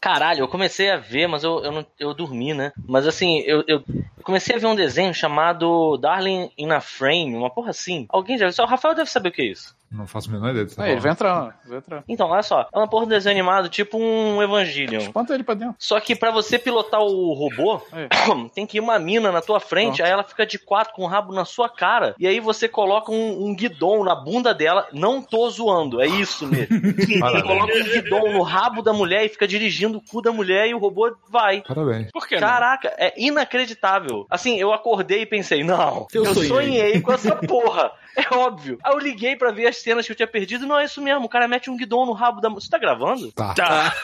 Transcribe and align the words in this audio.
Caralho, 0.00 0.40
eu 0.40 0.48
comecei 0.48 0.90
a 0.90 0.96
ver, 0.96 1.26
mas 1.26 1.44
eu, 1.44 1.62
eu, 1.62 1.72
não, 1.72 1.86
eu 1.98 2.14
dormi, 2.14 2.54
né? 2.54 2.72
Mas 2.88 3.06
assim, 3.06 3.40
eu, 3.40 3.62
eu 3.66 3.84
comecei 4.22 4.56
a 4.56 4.58
ver 4.58 4.66
um 4.66 4.74
desenho 4.74 5.12
chamado 5.12 5.98
Darling 5.98 6.50
in 6.56 6.70
a 6.70 6.80
Frame, 6.80 7.36
uma 7.36 7.50
porra 7.50 7.70
assim. 7.70 8.06
Alguém 8.08 8.38
já 8.38 8.48
viu? 8.48 8.64
O 8.64 8.66
Rafael 8.66 8.94
deve 8.94 9.10
saber 9.10 9.28
o 9.28 9.32
que 9.32 9.42
é 9.42 9.46
isso. 9.46 9.76
Não 9.90 10.06
faço 10.06 10.28
a 10.28 10.32
menor 10.32 10.50
ideia 10.50 10.64
disso. 10.64 10.80
Ah, 10.80 10.88
ele 10.88 11.00
vai 11.00 11.10
entrar, 11.10 11.58
vai 11.66 11.78
entrar. 11.78 12.04
Então, 12.08 12.28
olha 12.28 12.42
só, 12.44 12.68
é 12.72 12.78
uma 12.78 12.88
porra 12.88 13.06
de 13.06 13.10
desenho 13.10 13.34
animado, 13.34 13.68
tipo 13.68 13.98
um 13.98 14.40
Evangelion. 14.40 15.00
Espanta 15.00 15.34
ele 15.34 15.42
pra 15.42 15.54
dentro. 15.54 15.74
Só 15.78 15.98
que 15.98 16.14
pra 16.14 16.30
você 16.30 16.58
pilotar 16.58 17.00
o 17.00 17.32
robô, 17.32 17.80
Aí. 17.90 18.06
tem 18.54 18.66
que 18.66 18.76
ir 18.78 18.80
uma 18.80 18.98
mina 19.00 19.32
na 19.32 19.40
tua 19.42 19.58
frente, 19.58 20.00
aí 20.02 20.10
ela 20.10 20.22
fica 20.22 20.46
de 20.46 20.58
quatro 20.58 20.94
com 20.94 21.02
o 21.02 21.06
rabo 21.06 21.32
na 21.32 21.44
sua 21.44 21.68
cara, 21.68 22.14
e 22.18 22.26
aí 22.26 22.38
você 22.38 22.68
coloca 22.68 23.10
um, 23.10 23.46
um 23.46 23.54
guidão 23.54 24.04
na 24.04 24.14
bunda 24.14 24.54
dela. 24.54 24.86
Não 24.92 25.20
tô 25.20 25.50
zoando, 25.50 26.00
é 26.00 26.06
isso 26.06 26.46
mesmo. 26.46 26.80
Parabéns. 27.18 27.42
coloca 27.42 27.72
um 27.74 27.84
guidão 27.84 28.32
no 28.32 28.42
rabo 28.42 28.82
da 28.82 28.92
mulher 28.92 29.24
e 29.24 29.28
fica 29.28 29.48
dirigindo 29.48 29.98
o 29.98 30.00
cu 30.00 30.22
da 30.22 30.30
mulher 30.30 30.68
e 30.68 30.74
o 30.74 30.78
robô 30.78 31.12
vai. 31.28 31.62
Parabéns. 31.66 32.10
Por 32.12 32.26
não? 32.30 32.38
Caraca, 32.38 32.94
é 32.96 33.12
inacreditável. 33.16 34.26
Assim, 34.30 34.56
eu 34.58 34.72
acordei 34.72 35.22
e 35.22 35.26
pensei, 35.26 35.64
não, 35.64 36.06
Eu 36.12 36.24
eu, 36.24 36.34
sonhei. 36.34 36.48
sonhei 36.48 37.00
com 37.00 37.12
essa 37.12 37.34
porra. 37.46 37.90
É 38.16 38.34
óbvio. 38.34 38.78
Aí 38.82 38.92
eu 38.92 38.98
liguei 38.98 39.36
pra 39.36 39.52
ver 39.52 39.66
as 39.66 39.76
cenas 39.76 40.04
que 40.06 40.12
eu 40.12 40.16
tinha 40.16 40.26
perdido 40.26 40.64
e 40.64 40.68
não 40.68 40.78
é 40.78 40.84
isso 40.84 41.00
mesmo. 41.00 41.24
O 41.24 41.28
cara 41.28 41.46
mete 41.48 41.70
um 41.70 41.76
guidão 41.76 42.04
no 42.04 42.12
rabo 42.12 42.40
da. 42.40 42.48
Você 42.48 42.68
tá 42.68 42.78
gravando? 42.78 43.30
Tá. 43.32 43.54
Tá. 43.54 43.94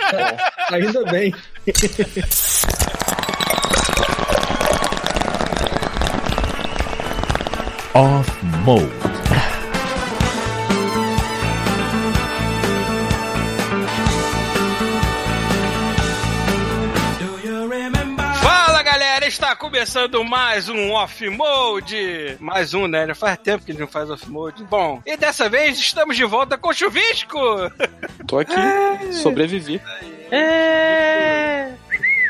Ainda 0.70 1.04
bem. 1.04 1.34
Off 7.94 8.44
Mode. 8.64 9.07
Começando 19.68 20.24
mais 20.24 20.66
um 20.70 20.92
Off 20.92 21.28
Mode. 21.28 22.38
Mais 22.40 22.72
um, 22.72 22.86
né? 22.86 23.06
Já 23.06 23.14
faz 23.14 23.36
tempo 23.36 23.66
que 23.66 23.70
a 23.70 23.74
gente 23.74 23.80
não 23.82 23.86
faz 23.86 24.08
Off 24.08 24.26
Mode. 24.26 24.64
Bom, 24.64 25.02
e 25.04 25.14
dessa 25.14 25.46
vez 25.46 25.78
estamos 25.78 26.16
de 26.16 26.24
volta 26.24 26.56
com 26.56 26.70
o 26.70 26.72
Chuvisco. 26.72 27.38
Tô 28.26 28.38
aqui, 28.38 28.54
sobrevivi. 29.12 29.78
É. 30.30 31.70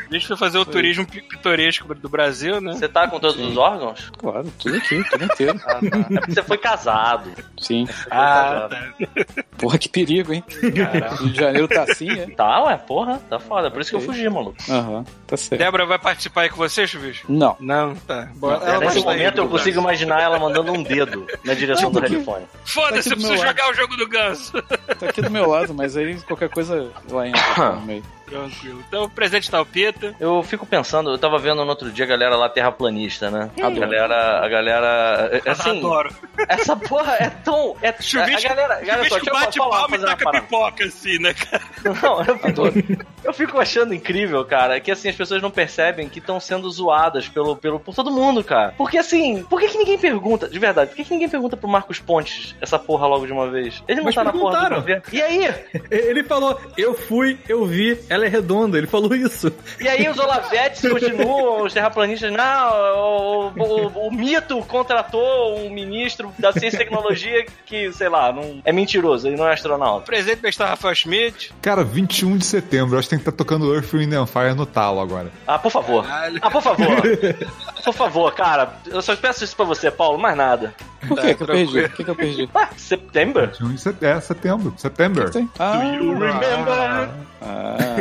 A 0.09 0.13
gente 0.13 0.25
foi 0.27 0.35
fazer 0.37 0.57
o 0.57 0.65
turismo 0.65 1.05
pi- 1.05 1.21
pitoresco 1.21 1.93
do 1.93 2.09
Brasil, 2.09 2.59
né? 2.59 2.73
Você 2.73 2.87
tá 2.87 3.07
com 3.07 3.19
todos 3.19 3.35
Sim. 3.37 3.51
os 3.51 3.57
órgãos? 3.57 4.11
Claro, 4.17 4.51
tudo 4.57 4.75
aqui, 4.77 5.03
tudo 5.09 5.23
inteiro. 5.23 5.59
Ah, 5.65 5.73
tá. 5.75 5.97
É 5.97 6.19
porque 6.19 6.31
você 6.33 6.43
foi 6.43 6.57
casado. 6.57 7.29
Sim. 7.59 7.87
Ah, 8.09 8.67
Porra, 9.57 9.77
que 9.77 9.87
perigo, 9.89 10.33
hein? 10.33 10.43
Rio 11.19 11.29
de 11.29 11.37
Janeiro 11.39 11.67
tá 11.67 11.83
assim, 11.83 12.09
é? 12.09 12.25
Tá, 12.27 12.63
ué, 12.63 12.77
porra, 12.77 13.19
tá 13.29 13.39
foda. 13.39 13.69
Por 13.69 13.81
isso 13.81 13.91
que 13.91 13.97
eu 13.97 14.01
fugi, 14.01 14.27
maluco. 14.29 14.57
Aham, 14.69 15.05
tá 15.27 15.37
certo. 15.37 15.59
Débora 15.59 15.85
vai 15.85 15.99
participar 15.99 16.41
aí 16.41 16.49
com 16.49 16.55
você, 16.57 16.87
Chuvisco? 16.87 17.31
Não. 17.31 17.55
Não, 17.59 17.95
tá. 17.95 18.29
Ela 18.41 18.57
vai 18.59 18.79
nesse 18.79 18.99
momento 19.01 19.37
eu 19.37 19.47
consigo 19.49 19.79
imaginar 19.79 20.21
ela 20.21 20.39
mandando 20.39 20.71
um 20.71 20.81
dedo 20.81 21.27
na 21.43 21.53
direção 21.53 21.91
do 21.91 21.99
headphone. 21.99 22.45
Foda-se, 22.65 23.09
Tá 23.09 23.15
eu 23.15 23.17
preciso 23.19 23.37
lado. 23.43 23.47
jogar 23.47 23.69
o 23.69 23.73
jogo 23.75 23.95
do 23.97 24.07
ganso. 24.07 24.61
Tá 24.99 25.07
aqui 25.09 25.21
do 25.21 25.29
meu 25.29 25.47
lado, 25.47 25.73
mas 25.73 25.95
aí 25.95 26.15
qualquer 26.21 26.49
coisa 26.49 26.89
lá 27.11 27.27
entra 27.27 27.73
no 27.75 27.81
meio. 27.81 28.03
Tranquilo. 28.29 28.83
Então, 28.87 29.03
o 29.03 29.09
presente 29.09 29.49
tá 29.49 29.61
o 29.61 29.65
Pita. 29.65 30.15
Eu 30.19 30.41
fico 30.43 30.65
pensando, 30.65 31.11
eu 31.11 31.17
tava 31.17 31.37
vendo 31.37 31.63
no 31.63 31.69
outro 31.69 31.91
dia 31.91 32.05
a 32.05 32.07
galera 32.07 32.35
lá 32.35 32.49
terraplanista, 32.49 33.29
né? 33.29 33.49
A 33.61 33.69
galera, 33.69 34.45
a 34.45 34.47
galera, 34.47 35.41
é- 35.43 35.49
assim, 35.49 35.79
Adoro. 35.79 36.13
essa 36.47 36.75
porra 36.75 37.15
é 37.15 37.29
tão, 37.29 37.75
é, 37.81 37.89
a 37.89 38.01
Chuvisco, 38.01 38.47
galera, 38.47 38.81
galera, 38.81 39.09
só, 39.09 39.17
Chuvisco 39.19 39.39
bate 39.39 39.57
falar, 39.57 39.77
palma 39.79 39.95
e 39.95 39.99
taca 39.99 40.31
pipoca 40.31 40.85
assim, 40.85 41.19
né, 41.19 41.33
cara? 41.33 41.63
Não, 42.01 42.21
eu 42.23 42.37
fico, 42.71 43.05
eu 43.23 43.33
fico 43.33 43.59
achando 43.59 43.93
incrível, 43.93 44.43
cara, 44.45 44.79
que 44.79 44.91
assim, 44.91 45.09
as 45.09 45.15
pessoas 45.15 45.41
não 45.41 45.51
percebem 45.51 46.07
que 46.07 46.19
estão 46.19 46.39
sendo 46.39 46.69
zoadas 46.69 47.27
pelo, 47.27 47.55
pelo, 47.55 47.79
por 47.79 47.95
todo 47.95 48.11
mundo, 48.11 48.43
cara. 48.43 48.73
Porque 48.77 48.97
assim, 48.97 49.43
por 49.43 49.59
que, 49.59 49.67
que 49.67 49.77
ninguém 49.77 49.97
pergunta, 49.97 50.47
de 50.47 50.59
verdade, 50.59 50.89
por 50.89 50.97
que, 50.97 51.03
que 51.03 51.11
ninguém 51.11 51.29
pergunta 51.29 51.57
pro 51.57 51.67
Marcos 51.67 51.99
Pontes 51.99 52.55
essa 52.61 52.77
porra 52.77 53.07
logo 53.07 53.25
de 53.25 53.33
uma 53.33 53.49
vez? 53.49 53.83
Ele 53.87 53.97
não 53.97 54.05
Mas 54.05 54.15
tá 54.15 54.23
na 54.23 54.31
porra 54.31 54.69
do 54.69 54.75
governo. 54.75 55.03
E 55.11 55.21
aí? 55.21 55.53
Ele 55.89 56.23
falou, 56.23 56.59
eu 56.77 56.93
fui, 56.93 57.37
eu 57.47 57.65
vi, 57.65 57.99
ela 58.09 58.18
é 58.25 58.29
redonda. 58.29 58.77
Ele 58.77 58.87
falou 58.87 59.13
isso. 59.15 59.51
E 59.79 59.87
aí 59.87 60.07
os 60.09 60.17
Olavetes 60.17 60.81
continuam, 60.81 61.63
os 61.63 61.73
terraplanistas, 61.73 62.31
não, 62.31 62.71
o, 62.97 63.47
o- 63.57 64.07
o 64.07 64.11
mito 64.11 64.59
contratou 64.67 65.57
um 65.59 65.69
ministro 65.69 66.31
da 66.37 66.51
ciência 66.51 66.77
e 66.77 66.79
tecnologia 66.79 67.45
que, 67.65 67.91
sei 67.93 68.09
lá, 68.09 68.31
não, 68.31 68.61
é 68.65 68.71
mentiroso, 68.71 69.27
ele 69.27 69.35
não 69.37 69.47
é 69.47 69.53
astronauta. 69.53 70.05
Presente 70.05 70.37
pra 70.39 70.49
estar 70.49 70.65
Rafael 70.67 70.95
Schmidt. 70.95 71.51
Cara, 71.61 71.83
21 71.83 72.37
de 72.37 72.45
setembro. 72.45 72.97
Acho 72.97 73.07
que 73.07 73.15
tem 73.15 73.19
que 73.19 73.29
estar 73.29 73.37
tocando 73.37 73.73
Earth, 73.73 73.93
Wind 73.93 74.13
and 74.13 74.25
Fire 74.27 74.53
no 74.53 74.65
talo 74.65 74.99
agora. 74.99 75.31
Ah, 75.47 75.57
por 75.59 75.71
favor. 75.71 76.05
Ah, 76.41 76.49
por 76.51 76.61
favor. 76.61 76.87
Por 77.83 77.93
favor, 77.93 78.33
cara, 78.33 78.73
eu 78.87 79.01
só 79.01 79.15
peço 79.15 79.43
isso 79.43 79.55
pra 79.55 79.65
você, 79.65 79.89
Paulo, 79.89 80.17
mais 80.17 80.35
nada. 80.37 80.73
Por 81.07 81.19
que 81.19 81.33
que 81.35 81.43
eu 81.43 81.47
perdi? 81.47 81.79
O 81.79 81.89
que 81.89 82.03
que 82.03 82.09
eu 82.11 82.15
perdi? 82.15 82.49
21 83.47 83.73
de 83.73 83.81
setembro. 83.81 84.09
É, 84.09 84.21
setembro. 84.21 84.71
Tem? 85.31 85.49
Ah, 85.57 85.79
Remember? 85.79 87.09
ah, 87.41 87.95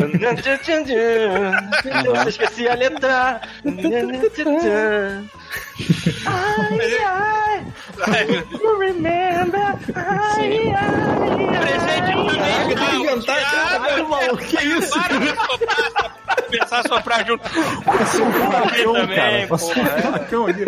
Eu 2.04 2.28
esqueci 2.28 2.68
a 2.68 2.74
letra. 2.74 3.40
Ai, 6.26 6.98
ai, 7.04 7.64
you 8.52 8.78
remember? 8.78 9.74
Ai, 9.94 10.72
ai, 10.74 11.58
Presente 11.60 12.12
também. 12.12 12.76
Tem 12.76 13.00
que 13.00 13.06
cantar, 13.06 13.40
caralho, 13.50 14.08
maluco. 14.08 14.36
Que 14.44 14.64
isso? 14.64 14.90
Para 15.00 15.18
de 15.18 15.28
soprar, 15.28 16.12
Pensar 16.50 16.82
soprar 16.88 17.26
junto. 17.26 17.44
Aqui 17.46 18.84
também, 18.84 19.46
pô. 19.46 19.58
Furacão 19.58 20.46
ali. 20.46 20.64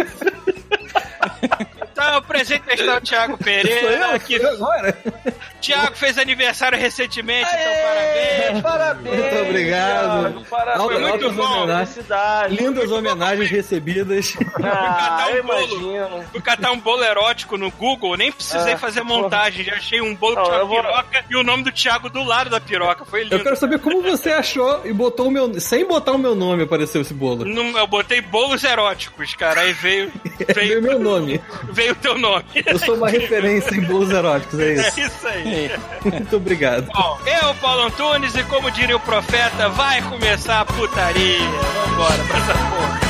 Então, 2.09 2.23
presente 2.23 2.63
estar 2.73 2.97
o 2.97 3.01
Thiago 3.01 3.33
Sou 3.37 3.45
Pereira. 3.45 4.13
eu? 4.13 4.21
Que 4.21 4.37
Agora? 4.47 4.99
Thiago 5.61 5.95
fez 5.95 6.17
aniversário 6.17 6.79
recentemente, 6.79 7.47
então 7.53 7.73
parabéns. 7.83 8.63
Parabéns. 8.63 9.17
Muito 9.19 9.37
obrigado. 9.43 10.21
Thiago, 10.23 10.45
Parabéns. 10.49 10.83
Foi 10.85 10.99
muito 10.99 11.31
bom. 11.33 11.43
homenagens. 11.63 11.99
Lindas 12.51 12.91
homenagens 12.91 13.51
recebidas. 13.51 14.37
Ah, 14.57 14.61
catar 15.19 15.29
um 15.29 15.35
eu 15.37 15.45
bolo. 15.45 16.25
Fui 16.33 16.41
catar 16.41 16.71
um 16.73 16.81
bolo 16.81 17.05
erótico 17.05 17.59
no 17.59 17.71
Google, 17.73 18.17
nem 18.17 18.33
precisei 18.33 18.73
Ah, 18.73 18.79
fazer 18.79 19.03
montagem, 19.03 19.63
já 19.65 19.75
achei 19.75 20.01
um 20.01 20.15
bolo 20.15 20.37
Não, 20.37 20.55
eu 20.55 20.67
vou- 20.67 20.83
piroca 20.83 21.25
e 21.29 21.37
o 21.37 21.43
nome 21.43 21.63
do 21.63 21.71
Thiago 21.73 22.09
do 22.09 22.23
lado 22.25 22.49
da 22.49 22.59
piroca. 22.61 23.05
Foi 23.05 23.25
lindo. 23.25 23.35
Eu 23.37 23.43
quero 23.43 23.57
saber 23.57 23.79
como 23.81 24.01
você 24.01 24.31
achou 24.31 24.81
e 24.87 24.93
botou 24.95 25.29
o 25.29 25.31
meu. 25.31 25.61
Sem 25.61 25.85
botar 25.87 26.13
o 26.13 26.19
meu 26.19 26.35
nome 26.35 26.63
apareceu 26.63 27.03
esse 27.03 27.13
bolo. 27.13 27.45
Não, 27.45 27.77
eu 27.77 27.87
botei 27.87 28.23
bolos 28.23 28.65
eróticos, 28.65 29.35
cara. 29.35 29.61
Aí 29.61 29.73
veio, 29.75 30.11
Veio 30.55 30.81
veio, 30.81 30.83
meu 30.83 30.99
nome. 30.99 31.39
veio 31.71 31.90
o 31.93 31.95
teu 31.97 32.19
nome. 32.19 32.45
Eu 32.67 32.79
sou 32.79 32.95
uma 32.97 33.09
referência 33.11 33.75
em 33.75 33.81
bolos 33.83 34.11
eróticos, 34.11 34.59
é 34.61 34.75
É 34.75 34.89
isso. 34.89 35.01
isso 35.01 35.27
aí. 35.29 35.71
Muito 36.05 36.37
obrigado. 36.37 36.87
Bom, 36.93 37.19
eu, 37.27 37.55
Paulo 37.57 37.83
Antunes, 37.83 38.35
e 38.35 38.43
como 38.45 38.71
diria 38.71 38.97
o 38.97 39.01
profeta, 39.01 39.69
vai 39.69 40.01
começar 40.03 40.61
a 40.61 40.65
putaria. 40.65 41.39
Vambora 41.87 42.23
pra 42.25 42.39
essa 42.39 42.53
porra. 42.55 43.10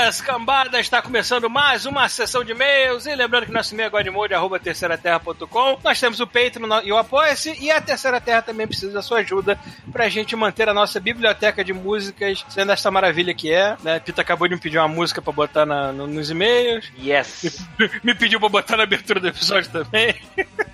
Buenas, 0.00 0.20
cambada! 0.22 0.80
Está 0.80 1.02
começando 1.02 1.50
mais 1.50 1.84
uma 1.84 2.08
sessão 2.08 2.42
de 2.42 2.52
e-mails. 2.52 3.04
E 3.04 3.14
lembrando 3.14 3.44
que 3.44 3.52
nosso 3.52 3.74
e-mail 3.74 3.88
é 3.88 3.90
godmode, 3.90 4.32
arroba 4.32 4.58
terceiraterra.com. 4.58 5.78
Nós 5.84 6.00
temos 6.00 6.20
o 6.20 6.26
Patreon 6.26 6.80
e 6.82 6.90
o 6.90 6.96
Apoia-se. 6.96 7.52
E 7.60 7.70
a 7.70 7.82
Terceira 7.82 8.18
Terra 8.18 8.40
também 8.40 8.66
precisa 8.66 8.92
da 8.94 9.02
sua 9.02 9.18
ajuda 9.18 9.58
pra 9.92 10.08
gente 10.08 10.34
manter 10.34 10.70
a 10.70 10.74
nossa 10.74 10.98
biblioteca 10.98 11.62
de 11.62 11.74
músicas 11.74 12.46
sendo 12.48 12.72
esta 12.72 12.90
maravilha 12.90 13.34
que 13.34 13.52
é. 13.52 13.76
Né? 13.82 14.00
Pita 14.00 14.22
acabou 14.22 14.48
de 14.48 14.54
me 14.54 14.60
pedir 14.60 14.78
uma 14.78 14.88
música 14.88 15.20
pra 15.20 15.34
botar 15.34 15.66
na- 15.66 15.92
no- 15.92 16.06
nos 16.06 16.30
e-mails. 16.30 16.90
Yes. 16.98 17.68
Me 18.02 18.14
pediu 18.14 18.40
pra 18.40 18.48
botar 18.48 18.78
na 18.78 18.84
abertura 18.84 19.20
do 19.20 19.28
episódio 19.28 19.70
também. 19.70 20.14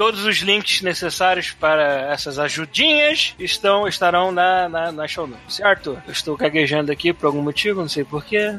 Todos 0.00 0.24
os 0.24 0.38
links 0.38 0.80
necessários 0.80 1.50
para 1.50 2.10
essas 2.10 2.38
ajudinhas 2.38 3.34
estão, 3.38 3.86
estarão 3.86 4.32
na, 4.32 4.66
na, 4.66 4.90
na 4.90 5.06
show 5.06 5.26
notes, 5.26 5.56
certo? 5.56 6.02
Eu 6.06 6.12
estou 6.12 6.38
gaguejando 6.38 6.90
aqui 6.90 7.12
por 7.12 7.26
algum 7.26 7.42
motivo, 7.42 7.82
não 7.82 7.88
sei 7.90 8.02
porquê. 8.02 8.58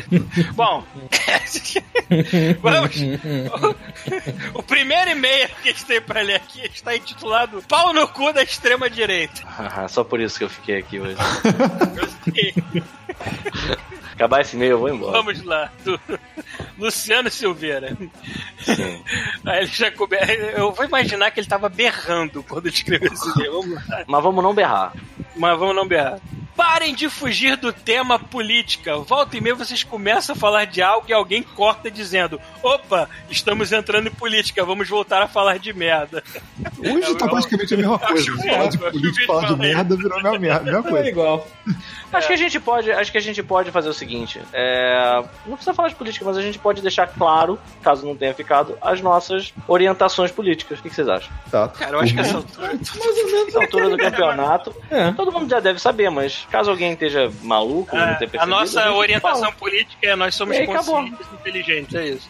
Bom, 0.56 0.82
vamos. 2.62 2.96
O, 4.54 4.60
o 4.60 4.62
primeiro 4.62 5.10
e-mail 5.10 5.50
que 5.62 5.68
a 5.68 5.72
gente 5.72 5.84
tem 5.84 6.00
para 6.00 6.22
ler 6.22 6.36
aqui 6.36 6.62
está 6.72 6.96
intitulado 6.96 7.62
Pau 7.68 7.92
no 7.92 8.08
cu 8.08 8.32
da 8.32 8.42
extrema 8.42 8.88
direita. 8.88 9.42
Ah, 9.46 9.86
só 9.88 10.02
por 10.02 10.18
isso 10.18 10.38
que 10.38 10.44
eu 10.44 10.48
fiquei 10.48 10.78
aqui 10.78 10.98
hoje. 10.98 11.18
Acabar 14.18 14.40
esse 14.40 14.56
e-mail, 14.56 14.72
eu 14.72 14.78
vou 14.80 14.88
embora. 14.88 15.12
Vamos 15.12 15.42
lá. 15.44 15.70
Do 15.84 15.98
Luciano 16.76 17.30
Silveira. 17.30 17.96
Aí 19.46 19.58
ele 19.58 19.66
já 19.66 19.90
come... 19.92 20.16
Eu 20.56 20.72
vou 20.72 20.84
imaginar 20.84 21.30
que 21.30 21.38
ele 21.38 21.46
tava 21.46 21.68
berrando 21.68 22.42
quando 22.42 22.66
escreveu 22.68 23.12
esse 23.12 23.28
e-mail. 23.30 23.52
Vamos 23.62 23.88
lá. 23.88 24.04
Mas 24.08 24.22
vamos 24.22 24.42
não 24.42 24.52
berrar. 24.54 24.92
Mas 25.36 25.56
vamos 25.58 25.76
não 25.76 25.86
berrar. 25.86 26.18
Parem 26.56 26.92
de 26.92 27.08
fugir 27.08 27.56
do 27.56 27.72
tema 27.72 28.18
política. 28.18 28.96
Volta 28.98 29.36
e 29.36 29.40
meia 29.40 29.54
vocês 29.54 29.84
começam 29.84 30.34
a 30.34 30.38
falar 30.38 30.64
de 30.64 30.82
algo 30.82 31.06
e 31.08 31.12
alguém 31.12 31.40
corta 31.40 31.88
dizendo: 31.88 32.40
opa, 32.64 33.08
estamos 33.30 33.70
entrando 33.70 34.08
em 34.08 34.10
política, 34.10 34.64
vamos 34.64 34.88
voltar 34.88 35.22
a 35.22 35.28
falar 35.28 35.60
de 35.60 35.72
merda. 35.72 36.20
Hoje 36.80 37.14
tá 37.14 37.28
praticamente 37.28 37.74
a 37.74 37.76
mesma 37.76 37.96
coisa. 38.00 38.32
acho 38.32 38.42
Falar 38.42 38.66
de 38.66 38.76
que- 38.78 38.90
política, 38.90 39.26
falar 39.28 39.46
de 39.46 39.56
merda 39.56 39.96
virou 39.96 40.18
a 40.18 40.22
mesma 40.22 40.38
merda. 40.40 40.64
Mesma 40.64 40.88
É 40.88 40.90
coisa. 40.90 41.08
igual. 41.08 41.48
Acho 42.12 42.26
que 42.26 42.32
a 42.32 42.36
gente 42.36 42.58
pode, 42.58 42.90
acho 42.90 43.12
que 43.12 43.18
a 43.18 43.22
gente 43.22 43.42
pode 43.44 43.70
fazer 43.70 43.88
o 43.88 43.94
seguinte. 43.94 44.07
É, 44.52 45.22
não 45.46 45.56
precisa 45.56 45.74
falar 45.74 45.88
de 45.88 45.94
política, 45.94 46.24
mas 46.24 46.36
a 46.36 46.42
gente 46.42 46.58
pode 46.58 46.80
deixar 46.82 47.06
claro, 47.06 47.58
caso 47.82 48.06
não 48.06 48.16
tenha 48.16 48.34
ficado, 48.34 48.76
as 48.80 49.00
nossas 49.00 49.52
orientações 49.66 50.30
políticas. 50.30 50.78
O 50.78 50.82
que 50.82 50.88
que 50.90 50.94
vocês 50.94 51.08
acham? 51.08 51.30
Tá. 51.50 51.68
Cara, 51.68 51.96
eu 51.96 52.00
acho 52.00 52.14
que 52.14 52.20
essa 52.20 52.36
altura. 52.36 52.72
Essa 53.48 53.58
altura 53.60 53.90
do 53.90 53.96
campeonato, 53.98 54.74
É. 54.90 55.12
todo 55.12 55.32
mundo 55.32 55.48
já 55.50 55.60
deve 55.60 55.78
saber, 55.78 56.10
mas 56.10 56.46
caso 56.50 56.70
alguém 56.70 56.92
esteja 56.92 57.30
maluco, 57.42 57.94
não 57.94 58.04
tenha 58.04 58.12
É, 58.12 58.14
a 58.14 58.18
percebido, 58.18 58.46
nossa 58.46 58.82
gente 58.82 58.92
orientação 58.92 59.40
fala. 59.42 59.52
política 59.52 60.06
é 60.06 60.16
nós 60.16 60.34
somos 60.34 60.58
conscientes 60.60 61.26
e 61.30 61.34
inteligentes, 61.34 61.94
é 61.94 62.06
isso. 62.08 62.28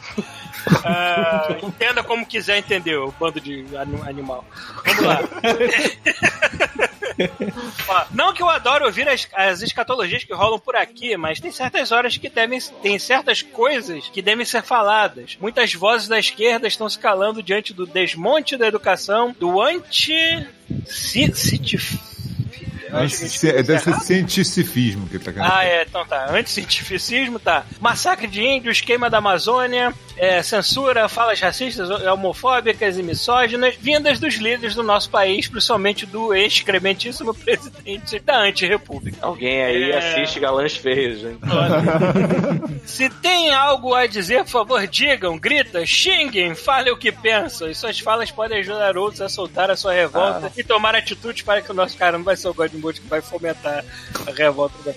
Ah, 0.85 1.57
entenda 1.63 2.03
como 2.03 2.27
quiser 2.27 2.59
entender, 2.59 2.97
o 2.97 3.13
bando 3.19 3.41
de 3.41 3.65
ani- 3.77 4.03
animal. 4.09 4.45
Vamos 4.85 5.05
lá. 5.05 5.21
Ó, 7.89 8.05
não 8.13 8.33
que 8.33 8.43
eu 8.43 8.49
adoro 8.49 8.85
ouvir 8.87 9.09
as, 9.09 9.29
as 9.35 9.63
escatologias 9.63 10.25
que 10.25 10.33
rolam 10.33 10.59
por 10.59 10.77
aqui, 10.77 11.17
mas 11.17 11.41
tem 11.41 11.51
certas 11.71 11.93
horas 11.93 12.17
que 12.17 12.29
devem. 12.29 12.59
Tem 12.83 12.99
certas 12.99 13.43
coisas 13.43 14.09
que 14.09 14.23
devem 14.23 14.45
ser 14.45 14.63
faladas. 14.63 15.37
Muitas 15.41 15.73
vozes 15.75 16.09
da 16.09 16.19
esquerda 16.19 16.67
estão 16.67 16.89
se 16.89 16.99
calando 16.99 17.43
diante 17.43 17.73
do 17.75 17.87
desmonte 17.87 18.57
da 18.57 18.67
educação, 18.67 19.35
do 19.39 19.61
anti. 19.61 20.13
ci- 20.87 21.33
citif- 21.35 21.99
É, 22.89 23.63
deve 23.63 23.79
ser 23.81 23.89
errado. 23.91 24.03
cientificismo 24.03 25.07
que 25.09 25.19
tá 25.19 25.33
querendo 25.33 25.51
Ah, 25.53 25.65
é, 25.65 25.83
então 25.83 26.05
tá. 26.07 26.27
Anticientificismo, 26.31 27.39
tá. 27.39 27.65
Massacre 27.81 28.27
de 28.27 28.43
índios, 28.43 28.81
queima 28.81 29.09
da 29.11 29.19
Amazônia, 29.19 29.93
é, 30.17 30.43
censura, 30.43 31.09
falas 31.09 31.41
racistas, 31.41 31.89
homofóbicas 31.91 32.99
e 32.99 33.03
misóginas, 33.03 33.77
vindas 33.77 34.19
dos 34.19 34.35
líderes 34.35 34.75
do 34.75 34.83
nosso 34.83 35.11
país, 35.11 35.47
principalmente 35.49 36.07
do 36.07 36.35
excrementíssimo 36.35 37.33
presidente 37.35 38.19
da 38.21 38.41
antirrepública. 38.41 39.19
Alguém 39.21 39.63
aí 39.63 39.91
É. 39.93 39.99
assiste 39.99 40.41
galãs 40.41 40.77
feios, 40.77 41.23
hein? 41.25 41.39
Se 42.85 43.09
tem 43.11 43.53
algo 43.53 43.95
a 43.95 44.07
dizer, 44.07 44.45
por 44.45 44.51
favor, 44.51 44.87
digam, 44.87 45.39
grita, 45.39 45.85
xinguem, 45.85 46.55
falem 46.55 46.93
o 46.93 46.97
que 46.97 47.13
pensam. 47.13 47.69
E 47.71 47.75
suas 47.75 47.99
falas 47.99 48.31
podem 48.31 48.59
ajudar 48.61 48.97
outros 48.97 49.21
a 49.21 49.29
soltar 49.29 49.71
a 49.71 49.77
sua 49.77 49.93
revolta 49.93 50.51
e 50.57 50.65
tomar 50.65 50.95
atitudes 50.95 51.43
para 51.43 51.61
que 51.61 51.71
o 51.71 51.75
nosso 51.75 51.97
cara 51.97 52.17
não 52.17 52.25
vai 52.25 52.37
ser 52.37 52.49
o 52.49 52.55
God 52.55 52.73
Que 52.81 53.09
vai 53.09 53.21
fomentar 53.21 53.85
a 54.27 54.31
revolta. 54.31 54.95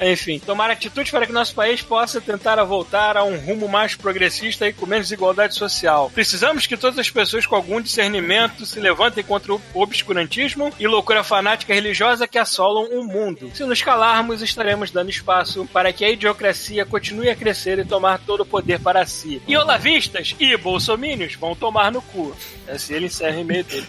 Enfim, 0.00 0.38
tomar 0.38 0.70
atitudes 0.70 1.10
para 1.10 1.26
que 1.26 1.32
nosso 1.32 1.54
país 1.54 1.82
possa 1.82 2.20
tentar 2.22 2.62
voltar 2.64 3.18
a 3.18 3.24
um 3.24 3.36
rumo 3.36 3.68
mais 3.68 3.94
progressista 3.94 4.66
e 4.66 4.72
com 4.72 4.86
menos 4.86 5.06
desigualdade 5.06 5.54
social. 5.54 6.10
Precisamos 6.14 6.66
que 6.66 6.76
todas 6.76 6.98
as 6.98 7.10
pessoas 7.10 7.44
com 7.44 7.54
algum 7.54 7.80
discernimento 7.82 8.64
se 8.64 8.80
levantem 8.80 9.22
contra 9.22 9.52
o 9.52 9.60
obscurantismo 9.74 10.72
e 10.78 10.86
loucura 10.86 11.22
fanática 11.22 11.74
religiosa 11.74 12.26
que 12.26 12.38
assolam 12.38 12.98
o 12.98 13.04
mundo. 13.04 13.50
Se 13.52 13.62
nos 13.64 13.82
calarmos, 13.82 14.40
estaremos 14.40 14.90
dando 14.90 15.10
espaço 15.10 15.68
para 15.70 15.92
que 15.92 16.04
a 16.04 16.10
idiocracia 16.10 16.86
continue 16.86 17.28
a 17.28 17.36
crescer 17.36 17.78
e 17.78 17.84
tomar 17.84 18.20
todo 18.20 18.40
o 18.40 18.46
poder 18.46 18.80
para 18.80 19.04
si. 19.04 19.42
E 19.46 19.54
olavistas 19.54 20.34
e 20.40 20.56
bolsomínios 20.56 21.34
vão 21.34 21.54
tomar 21.54 21.92
no 21.92 22.00
cu. 22.00 22.34
Assim 22.66 22.94
ele 22.94 23.06
encerra 23.06 23.36
o 23.36 23.40
e-mail 23.40 23.64
dele. 23.64 23.86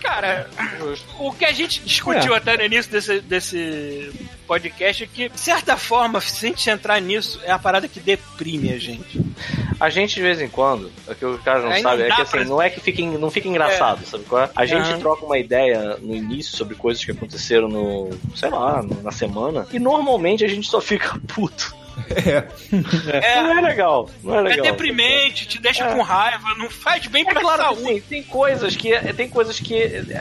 Cara, 0.00 0.48
o 1.18 1.32
que 1.32 1.44
a 1.44 1.52
gente 1.52 1.80
discutiu 1.82 2.34
até 2.34 2.56
no 2.56 2.64
início 2.64 2.90
desse, 2.90 3.20
desse 3.20 4.10
podcast 4.46 5.04
é 5.04 5.06
que, 5.06 5.28
de 5.28 5.40
certa 5.40 5.76
forma, 5.76 6.20
se 6.20 6.46
a 6.46 6.48
gente 6.48 6.70
entrar 6.70 7.00
nisso, 7.00 7.40
é 7.44 7.50
a 7.50 7.58
parada 7.58 7.86
que 7.88 8.00
deprime 8.00 8.72
a 8.72 8.78
gente. 8.78 9.20
A 9.78 9.90
gente, 9.90 10.14
de 10.14 10.22
vez 10.22 10.40
em 10.40 10.48
quando, 10.48 10.90
é 11.06 11.14
que 11.14 11.24
o 11.24 11.36
cara 11.38 11.60
não 11.60 11.70
Aí 11.70 11.82
não 11.82 11.90
sabe, 11.90 12.02
é 12.04 12.06
que 12.14 12.22
assim, 12.22 12.30
pra- 12.30 12.44
não 12.44 12.62
é 12.62 12.70
que 12.70 12.80
fica, 12.80 13.02
en- 13.02 13.18
não 13.18 13.30
fica 13.30 13.48
engraçado, 13.48 14.04
sabe 14.06 14.24
qual 14.24 14.44
é? 14.44 14.50
A 14.56 14.64
gente 14.66 14.88
Aham. 14.90 14.98
troca 15.00 15.24
uma 15.26 15.38
ideia 15.38 15.96
no 16.00 16.14
início 16.14 16.56
sobre 16.56 16.74
coisas 16.74 17.04
que 17.04 17.10
aconteceram 17.10 17.68
no, 17.68 18.10
sei 18.34 18.48
lá, 18.50 18.82
na 19.02 19.12
semana, 19.12 19.66
e 19.72 19.78
normalmente 19.78 20.44
a 20.44 20.48
gente 20.48 20.68
só 20.68 20.80
fica 20.80 21.20
puto. 21.28 21.76
É, 23.22 23.42
Não 23.42 23.58
é 23.58 23.60
legal, 23.60 24.10
não 24.22 24.34
é 24.34 24.38
é 24.38 24.42
legal. 24.42 24.64
deprimente, 24.66 25.46
te 25.48 25.60
deixa 25.60 25.84
É. 25.84 25.94
com 25.94 26.02
raiva, 26.02 26.54
não 26.56 26.70
faz 26.70 27.06
bem 27.06 27.22
É 27.26 27.32
pra 27.32 27.40
claro 27.40 27.58
que 27.62 27.64
saúde. 27.82 27.84
sim, 27.94 28.00
tem 28.00 28.22
coisas 28.22 28.76
que 28.76 28.98
tem 29.14 29.28
coisas 29.28 29.58
que 29.60 29.74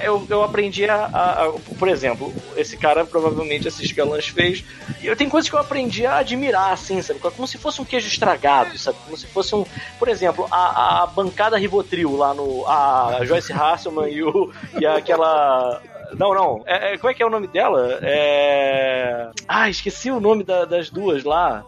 eu, 0.04 0.26
eu 0.30 0.44
aprendi 0.44 0.90
a, 0.90 0.96
a- 0.96 1.46
a- 1.46 1.54
Por 1.78 1.88
exemplo, 1.90 2.34
esse 2.56 2.78
cara 2.78 3.06
provavelmente 3.06 3.68
assiste 3.68 3.94
Galãs 3.94 4.28
fez. 4.28 4.64
E 5.02 5.08
eu 5.08 5.16
tenho 5.16 5.30
coisas 5.30 5.50
que 5.50 5.56
eu 5.56 5.60
aprendi 5.60 6.06
a 6.06 6.18
admirar, 6.18 6.72
assim, 6.74 7.02
sabe? 7.02 7.20
Como 7.20 7.48
se 7.48 7.58
fosse 7.58 7.82
um 7.82 7.86
queijo 7.86 8.08
estragado, 8.08 8.78
sabe? 8.78 8.98
Como 9.06 9.18
se 9.18 9.28
fosse 9.28 9.56
um. 9.56 9.66
Por 10.00 10.08
exemplo, 10.08 10.48
a, 10.52 11.04
a 11.04 11.08
bancada 11.08 11.58
Rivotril 11.58 12.16
lá 12.16 12.34
no. 12.34 12.66
A 12.68 13.20
Joyce 13.24 13.54
Hasselman 13.54 14.10
e, 14.12 14.24
o, 14.24 14.52
e 14.80 14.86
aquela. 14.86 15.82
Não, 16.14 16.34
não. 16.34 16.64
É, 16.66 16.94
é- 16.94 16.98
como 16.98 17.12
é 17.12 17.14
que 17.14 17.22
é 17.22 17.26
o 17.26 17.30
nome 17.30 17.48
dela? 17.48 18.00
É. 18.02 19.30
Ah, 19.48 19.70
esqueci 19.70 20.10
o 20.12 20.20
nome 20.20 20.44
da- 20.44 20.66
das 20.66 20.90
duas 20.90 21.24
lá. 21.24 21.64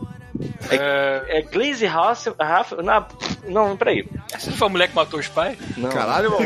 É, 0.72 1.40
é 1.40 1.42
Glaze 1.42 1.86
Hassel. 1.86 2.36
Hassel- 2.40 2.82
Não, 2.84 3.06
não, 3.48 3.78
peraí. 3.78 4.06
Essa 4.34 4.50
não 4.52 4.58
foi 4.58 4.68
a 4.68 4.72
mulher 4.72 4.88
que 4.90 4.96
matou 4.96 5.20
os 5.20 5.28
pais? 5.28 5.58
Não. 5.78 5.90
Caralho, 5.90 6.32
mano. 6.32 6.46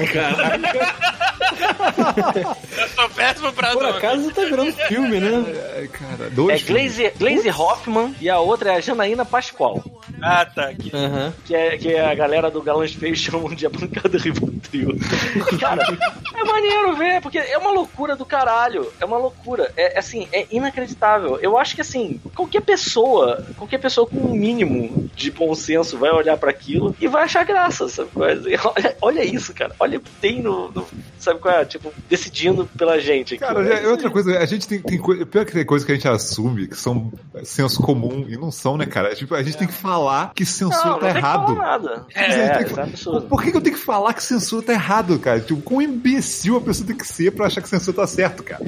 Eu 2.78 2.88
sou 2.90 3.10
péssimo 3.10 3.54
pra 3.54 3.72
Por 3.72 3.86
acaso 3.86 4.32
tá 4.32 4.42
virando 4.46 4.74
filme, 4.74 5.20
né? 5.20 5.44
É, 5.76 5.88
cara, 5.92 6.28
É 6.28 6.30
dois. 6.30 6.64
Glaze, 6.64 7.12
Glaze 7.18 7.50
Hoffman 7.50 8.16
e 8.20 8.30
a 8.30 8.40
outra 8.40 8.74
é 8.74 8.76
a 8.78 8.82
Janaína 8.82 9.26
Pascoal. 9.26 9.84
Ah, 10.22 10.46
tá. 10.46 10.70
Aqui. 10.70 10.92
Aham. 10.94 11.34
Que 11.46 11.56
é, 11.56 11.78
que 11.78 11.94
é 11.94 12.10
a 12.10 12.16
galera 12.16 12.50
do 12.50 12.62
Galãs 12.62 12.94
Feios 12.94 13.20
chamam 13.24 13.54
de 13.54 13.66
a 13.66 13.70
bancada 13.70 14.18
Rivotril. 14.18 14.98
Cara, 15.60 15.84
é 16.36 16.44
maneiro 16.44 16.96
ver, 16.96 17.22
porque 17.22 17.38
é 17.38 17.58
uma 17.58 17.72
loucura 17.72 18.16
do 18.16 18.26
caralho. 18.26 18.92
É 19.00 19.06
uma 19.06 19.18
loucura. 19.18 19.72
É 19.76 20.00
assim, 20.00 20.28
é 20.32 20.48
inacreditável. 20.52 21.38
Eu 21.42 21.58
acho 21.58 21.76
que 21.76 21.82
assim, 21.82 22.20
qualquer 22.36 22.62
pessoa, 22.62 23.46
qualquer 23.58 23.80
pessoa 23.84 24.08
com 24.08 24.18
um 24.18 24.34
mínimo 24.34 25.10
de 25.16 25.30
bom 25.30 25.54
senso 25.54 25.98
vai 25.98 26.10
olhar 26.12 26.38
pra 26.38 26.50
aquilo 26.50 26.96
e 27.00 27.08
vai 27.08 27.24
achar 27.24 27.44
graça, 27.44 27.88
sabe? 27.90 28.10
qual 28.14 28.30
é? 28.30 28.34
Olha, 28.64 28.96
olha 29.02 29.24
isso, 29.26 29.54
cara. 29.54 29.76
Olha 29.80 29.98
o 29.98 30.02
que 30.02 30.10
tem 30.22 30.42
no, 30.42 30.72
no- 30.72 30.88
Sabe 31.20 31.40
qual 31.40 31.54
é? 31.54 31.64
Tipo, 31.66 31.94
decidindo 32.10 32.66
pela 32.78 33.00
gente. 33.00 33.36
aqui. 33.36 33.44
Cara, 33.44 33.62
é 33.66 33.88
outra 33.88 34.10
coisa, 34.10 34.38
a 34.40 34.46
gente 34.46 34.68
tem, 34.68 34.80
tem 34.82 34.98
coisa, 34.98 35.26
pior 35.26 35.46
que 35.46 35.52
tem 35.54 35.66
coisa 35.66 35.86
que 35.86 35.92
a 35.92 35.96
gente 35.96 36.08
assume 36.08 36.68
que 36.68 36.76
são 36.76 37.12
senso 37.44 37.82
comum 37.82 38.26
e 38.28 38.36
não 38.38 38.52
são, 38.52 38.78
né, 38.78 38.86
cara? 38.86 39.12
É, 39.12 39.16
tipo, 39.16 39.34
a 39.36 39.42
gente 39.44 39.58
tem 39.58 39.68
que 39.68 39.74
falar 39.74 40.34
que 40.34 40.46
censura 40.46 40.86
não, 40.86 40.92
não 40.94 41.00
tá 41.00 41.10
errado. 41.10 42.06
É, 42.14 42.24
É, 42.26 42.64
que- 42.64 42.80
é 42.80 42.84
absurdo. 42.84 43.28
Por 43.28 43.42
que, 43.44 43.52
que 43.52 43.58
eu 43.58 43.62
tenho 43.62 43.76
que 43.76 43.82
falar 43.82 44.14
que 44.14 44.24
censura 44.24 44.66
tá 44.66 44.74
errado, 44.74 45.18
cara? 45.20 45.40
Tipo, 45.40 45.62
quão 45.62 45.82
imbecil 45.82 46.58
a 46.58 46.62
pessoa 46.62 46.86
tem 46.88 46.98
que 46.98 47.08
ser 47.08 47.32
pra 47.32 47.46
achar 47.48 47.62
que 47.62 47.70
censura 47.70 47.96
tá 47.98 48.08
certo, 48.08 48.44
cara? 48.44 48.64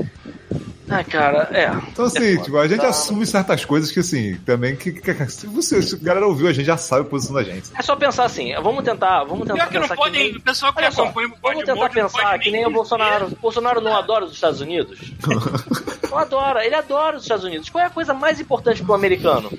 Ah, 0.90 1.04
cara, 1.04 1.50
é. 1.52 1.72
Então, 1.92 2.06
assim, 2.06 2.36
É 2.36 2.38
tipo, 2.38 2.58
a 2.58 2.68
gente 2.68 2.82
Tá. 2.82 2.90
assume 2.90 3.26
certas 3.26 3.66
coisas 3.66 3.92
que, 3.92 4.00
assim, 4.00 4.36
também 4.46 4.76
que, 4.76 4.92
que- 4.92 5.30
se 5.30 5.48
você, 5.48 5.82
se 5.82 5.96
a 5.96 5.98
galera 6.00 6.28
ouviu, 6.28 6.48
a 6.48 6.54
gente 6.54 6.66
já 6.66 6.78
sabe 6.78 7.02
a 7.02 7.06
posição 7.06 7.34
da 7.36 7.44
gente. 7.44 7.72
É 7.76 7.82
só 7.82 7.96
pensar 7.96 8.26
assim, 8.26 8.54
vamos 8.62 8.84
tentar, 8.84 9.24
vamos 9.24 9.48
tentar 9.48 9.54
Pior 9.56 9.68
que 9.70 9.74
não 9.76 9.82
pensar 9.82 9.96
podem. 9.96 10.24
nem- 10.32 10.38
O 10.38 10.42
pessoal 10.42 10.72
que 10.74 10.92
só, 10.92 11.04
acompanha 11.04 11.28
o 11.28 11.32
vamos 11.42 11.64
tentar 11.66 11.90
pensar 11.90 12.22
pode 12.32 12.44
que 12.44 12.52
nem 12.52 12.62
o 12.62 12.64
dizer- 12.66 12.76
Bolsonaro. 12.76 13.26
O 13.28 13.36
Bolsonaro 13.36 13.82
não 13.82 13.96
adora 13.98 14.26
os 14.26 14.34
Estados 14.34 14.62
Unidos? 14.62 15.00
Não 16.10 16.20
adora, 16.20 16.66
ele 16.66 16.76
adora 16.76 17.18
os 17.18 17.24
Estados 17.24 17.44
Unidos. 17.44 17.68
Qual 17.70 17.84
é 17.84 17.88
a 17.88 17.90
coisa 17.90 18.14
mais 18.14 18.40
importante 18.40 18.82
pro 18.84 18.94
americano? 18.94 19.52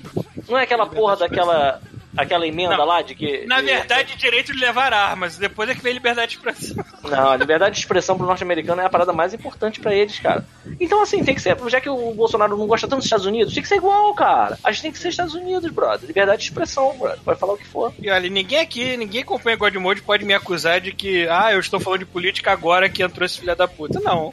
Não 0.49 0.57
é 0.57 0.63
aquela 0.63 0.87
porra 0.87 1.17
daquela 1.17 1.81
aquela 2.17 2.47
emenda 2.47 2.77
Não. 2.77 2.85
lá 2.85 3.03
de 3.03 3.15
que. 3.15 3.45
Na 3.47 3.61
de- 3.61 3.67
verdade, 3.67 4.17
direito 4.17 4.53
de 4.53 4.59
levar 4.59 4.93
armas. 4.93 5.37
Depois 5.37 5.69
é 5.69 5.75
que 5.75 5.83
vem 5.83 5.93
liberdade 5.93 6.33
de 6.33 6.37
expressão. 6.37 6.85
Não, 7.05 7.31
a 7.31 7.37
liberdade 7.37 7.75
de 7.75 7.81
expressão 7.81 8.17
pro 8.17 8.27
norte-americano 8.27 8.81
é 8.81 8.85
a 8.87 8.91
parada 8.91 9.13
mais 9.13 9.33
importante 9.35 9.81
pra 9.81 9.95
eles, 9.95 10.19
cara. 10.19 10.45
Então, 10.81 11.03
assim, 11.03 11.23
tem 11.25 11.35
que 11.35 11.41
ser. 11.41 11.57
Já 11.69 11.81
que 11.81 11.89
o 11.89 12.13
Bolsonaro 12.15 12.57
não 12.57 12.67
gosta 12.67 12.87
tanto 12.87 12.99
dos 12.99 13.07
Estados 13.07 13.27
Unidos, 13.27 13.55
tem 13.55 13.63
que 13.63 13.69
ser 13.69 13.77
igual, 13.77 14.13
cara. 14.15 14.59
A 14.65 14.73
gente 14.73 14.83
tem 14.83 14.93
que 14.93 14.99
ser 14.99 15.09
Estados 15.09 15.35
Unidos, 15.35 15.71
brother. 15.71 16.07
Liberdade 16.07 16.39
de 16.43 16.49
expressão, 16.49 16.97
brother. 16.99 17.19
Pode 17.25 17.39
falar 17.39 17.53
o 17.55 17.59
que 17.59 17.67
for. 17.67 17.93
E 17.99 18.11
olha, 18.11 18.29
ninguém 18.29 18.59
aqui, 18.59 18.97
ninguém 18.97 19.23
acompanha 19.23 19.57
God 19.57 19.75
Mode 19.77 20.03
pode 20.03 20.25
me 20.25 20.35
acusar 20.35 20.81
de 20.81 20.93
que, 20.93 21.27
ah, 21.29 21.53
eu 21.53 21.61
estou 21.61 21.79
falando 21.81 22.01
de 22.01 22.07
política 22.07 22.51
agora 22.53 22.89
que 22.89 23.03
entrou 23.03 23.25
esse 23.25 23.39
filho 23.39 23.55
da 23.55 23.69
puta. 23.69 24.01
Não. 24.01 24.33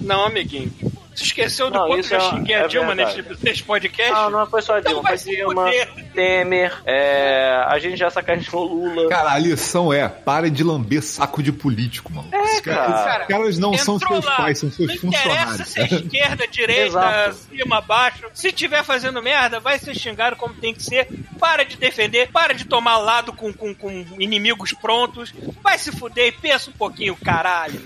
Não, 0.00 0.26
amiguinho. 0.26 0.72
Você 1.14 1.24
esqueceu 1.24 1.70
do 1.70 1.78
Não, 1.78 1.86
quanto 1.86 1.98
eu 1.98 2.02
já 2.10 2.16
é- 2.16 2.30
xinguei 2.30 2.54
é 2.56 2.64
a 2.64 2.66
Dilma 2.66 2.94
verdade. 2.94 3.22
nesse, 3.28 3.44
nesse 3.44 3.62
podcast? 3.62 4.12
Não, 4.12 4.30
não 4.30 4.46
foi 4.46 4.62
só 4.62 4.74
a 4.74 4.78
Então 4.80 4.92
Dilma, 4.94 5.08
foi 5.08 5.18
se 5.18 5.30
Dilma. 5.36 5.70
Temer, 6.14 6.72
é, 6.84 7.64
a 7.66 7.78
gente 7.78 7.96
já 7.96 8.10
sacaneou 8.10 8.44
o 8.54 8.64
Lula. 8.94 9.08
Cara, 9.08 9.32
a 9.32 9.38
lição 9.38 9.92
é, 9.92 10.08
parem 10.08 10.52
de 10.52 10.62
lamber 10.64 11.02
saco 11.02 11.42
de 11.42 11.52
político, 11.52 12.12
mano. 12.12 12.28
Os 12.28 12.60
caras, 12.60 12.94
cara. 13.04 13.22
os 13.22 13.28
caras 13.28 13.58
não 13.58 13.74
são 13.78 13.98
seus 13.98 14.24
lá. 14.24 14.36
pais, 14.36 14.58
são 14.58 14.70
seus 14.70 14.88
Não 15.02 15.12
funcionários. 15.12 15.68
se 15.68 15.80
é 15.80 15.84
esquerda, 15.86 16.46
direita, 16.48 17.32
cima, 17.50 17.80
baixo. 17.80 18.26
Se 18.32 18.52
tiver 18.52 18.82
fazendo 18.84 19.22
merda, 19.22 19.60
vai 19.60 19.78
ser 19.78 19.94
xingado 19.94 20.36
como 20.36 20.54
tem 20.54 20.74
que 20.74 20.82
ser. 20.82 21.08
para 21.38 21.64
de 21.64 21.76
defender, 21.76 22.30
para 22.32 22.54
de 22.54 22.64
tomar 22.64 22.96
lado 22.98 23.32
com, 23.32 23.52
com, 23.52 23.74
com 23.74 23.90
inimigos 24.18 24.72
prontos. 24.72 25.32
Vai 25.62 25.78
se 25.78 25.92
fuder 25.92 26.28
e 26.28 26.32
pensa 26.32 26.70
um 26.70 26.72
pouquinho, 26.74 27.16
caralho. 27.16 27.80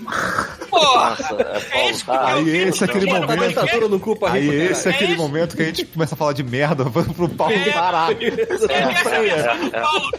Porra! 0.69 1.09
Nossa, 1.09 1.35
é, 1.73 1.79
É 1.79 1.91
isso 1.91 2.05
que 2.05 2.11
tá. 2.11 2.31
eu 2.31 2.37
Aí 2.37 2.43
vi 2.43 2.57
esse 2.57 2.83
é 2.83 2.85
aquele 2.87 3.05
momento- 3.27 3.47
dentadura 3.47 3.87
no 3.87 3.99
cu 3.99 4.15
pra 4.15 4.31
Aí 4.33 4.47
esse 4.49 4.87
é 4.87 4.91
É 4.91 4.95
aquele 4.95 5.13
isso. 5.13 5.21
momento 5.21 5.55
que 5.55 5.61
a 5.61 5.65
gente 5.65 5.85
começa 5.85 6.15
a 6.15 6.17
falar 6.17 6.33
de 6.33 6.43
merda 6.43 6.85
pro 7.15 7.29
Paulo 7.29 7.53
É. 7.53 7.71
parar. 7.71 8.11
É, 8.11 8.15
é, 8.15 9.43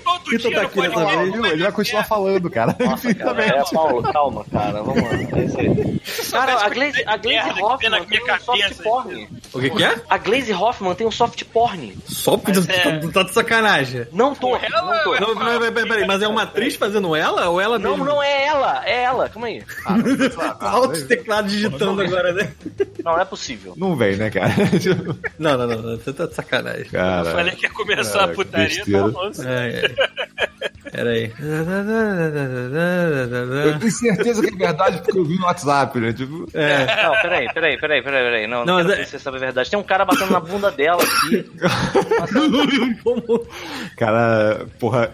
Paulo, 0.05 0.21
Vitor 0.31 0.51
dia 0.51 0.61
tá 0.61 0.67
aqui 0.67 0.81
nessa 0.81 1.05
vez, 1.07 1.33
Viu? 1.33 1.47
Ele 1.47 1.63
vai 1.63 1.73
continuar 1.73 2.05
falando, 2.05 2.51
cara. 2.51 2.77
Nossa, 2.79 3.15
cara. 3.15 3.45
É, 3.45 3.63
Paulo, 3.73 4.03
calma, 4.03 4.45
cara. 4.53 4.83
Vamos 4.83 5.03
lá. 5.03 5.09
É. 5.11 6.31
Cara, 6.31 6.65
a 6.65 6.69
Glaze, 6.69 7.03
a 7.07 7.17
Glaze 7.17 7.63
Hoffman 7.63 8.05
tem 8.05 8.23
um 8.23 8.39
soft 8.41 8.83
porn. 8.83 9.29
O 9.53 9.61
que 9.61 9.71
que 9.71 9.83
é? 9.85 10.01
A 10.09 10.19
Glaze 10.19 10.53
Hoffman 10.53 10.95
tem 10.95 11.07
um 11.07 11.11
soft 11.11 11.45
porn. 11.47 11.97
Só 12.07 12.37
porque 12.37 12.53
tu, 12.53 12.71
é- 12.71 12.99
tu 12.99 13.11
tá 13.13 13.23
de 13.23 13.33
sacanagem. 13.33 14.07
Não 14.13 14.35
tô, 14.35 14.57
Ela- 14.57 14.83
não 14.83 15.05
tô. 15.05 15.21
Não, 15.21 15.35
não, 15.35 15.73
peraí, 15.73 16.07
mas 16.07 16.23
é 16.23 16.29
uma 16.29 16.43
atriz 16.43 16.77
fazendo 16.77 17.15
ela 17.17 17.49
ou 17.49 17.61
ela 17.61 17.79
Não, 17.79 17.97
não 17.97 18.23
é 18.23 18.47
ela, 18.47 18.83
é 18.87 19.03
ela. 19.03 19.29
Calma 19.29 19.49
aí. 19.49 19.63
Alto 20.61 21.07
teclado 21.07 21.49
digitando 21.49 22.01
agora, 22.03 22.33
né? 22.33 22.53
Não, 23.05 23.19
é 23.19 23.25
possível. 23.25 23.75
Não 23.77 23.97
vem, 23.97 24.17
né, 24.17 24.31
cara? 24.31 24.53
Não, 25.39 25.57
não, 25.57 25.67
não, 25.67 25.97
você 25.97 26.13
tá 26.13 26.27
de 26.27 26.35
sacanagem. 26.35 26.85
Cara. 26.87 27.31
Falei 27.31 27.55
que 27.57 27.65
ia 27.65 27.71
começar 27.71 28.19
Cara, 28.21 28.33
a 28.33 28.35
putaria, 28.35 28.85
tá 28.85 29.07
louco. 29.07 29.43
É, 29.43 29.85
é. 29.87 30.91
Pera 30.91 31.11
aí. 31.11 31.33
Eu 33.65 33.79
tenho 33.79 33.91
certeza 33.93 34.43
que 34.43 34.53
é 34.53 34.57
verdade 34.57 34.99
porque 34.99 35.19
eu 35.19 35.25
vi 35.25 35.37
no 35.39 35.45
WhatsApp, 35.45 35.99
né? 35.99 36.13
Tipo, 36.13 36.47
É. 36.53 37.05
Não, 37.05 37.13
peraí, 37.23 37.47
peraí, 37.53 37.79
peraí, 37.79 38.03
peraí, 38.03 38.25
peraí. 38.25 38.47
Não, 38.47 38.65
Não, 38.65 38.83
não, 38.83 38.91
é- 38.93 39.05
você 39.05 39.19
sabe 39.19 39.37
a 39.37 39.41
verdade. 39.41 39.71
Tem 39.71 39.79
um 39.79 39.83
cara 39.85 40.05
batendo 40.05 40.33
na 40.33 40.41
bunda 40.41 40.71
dela 40.71 41.03
aqui. 41.03 41.51
Como- 43.03 43.47
cara, 43.97 44.67
porra. 44.79 45.11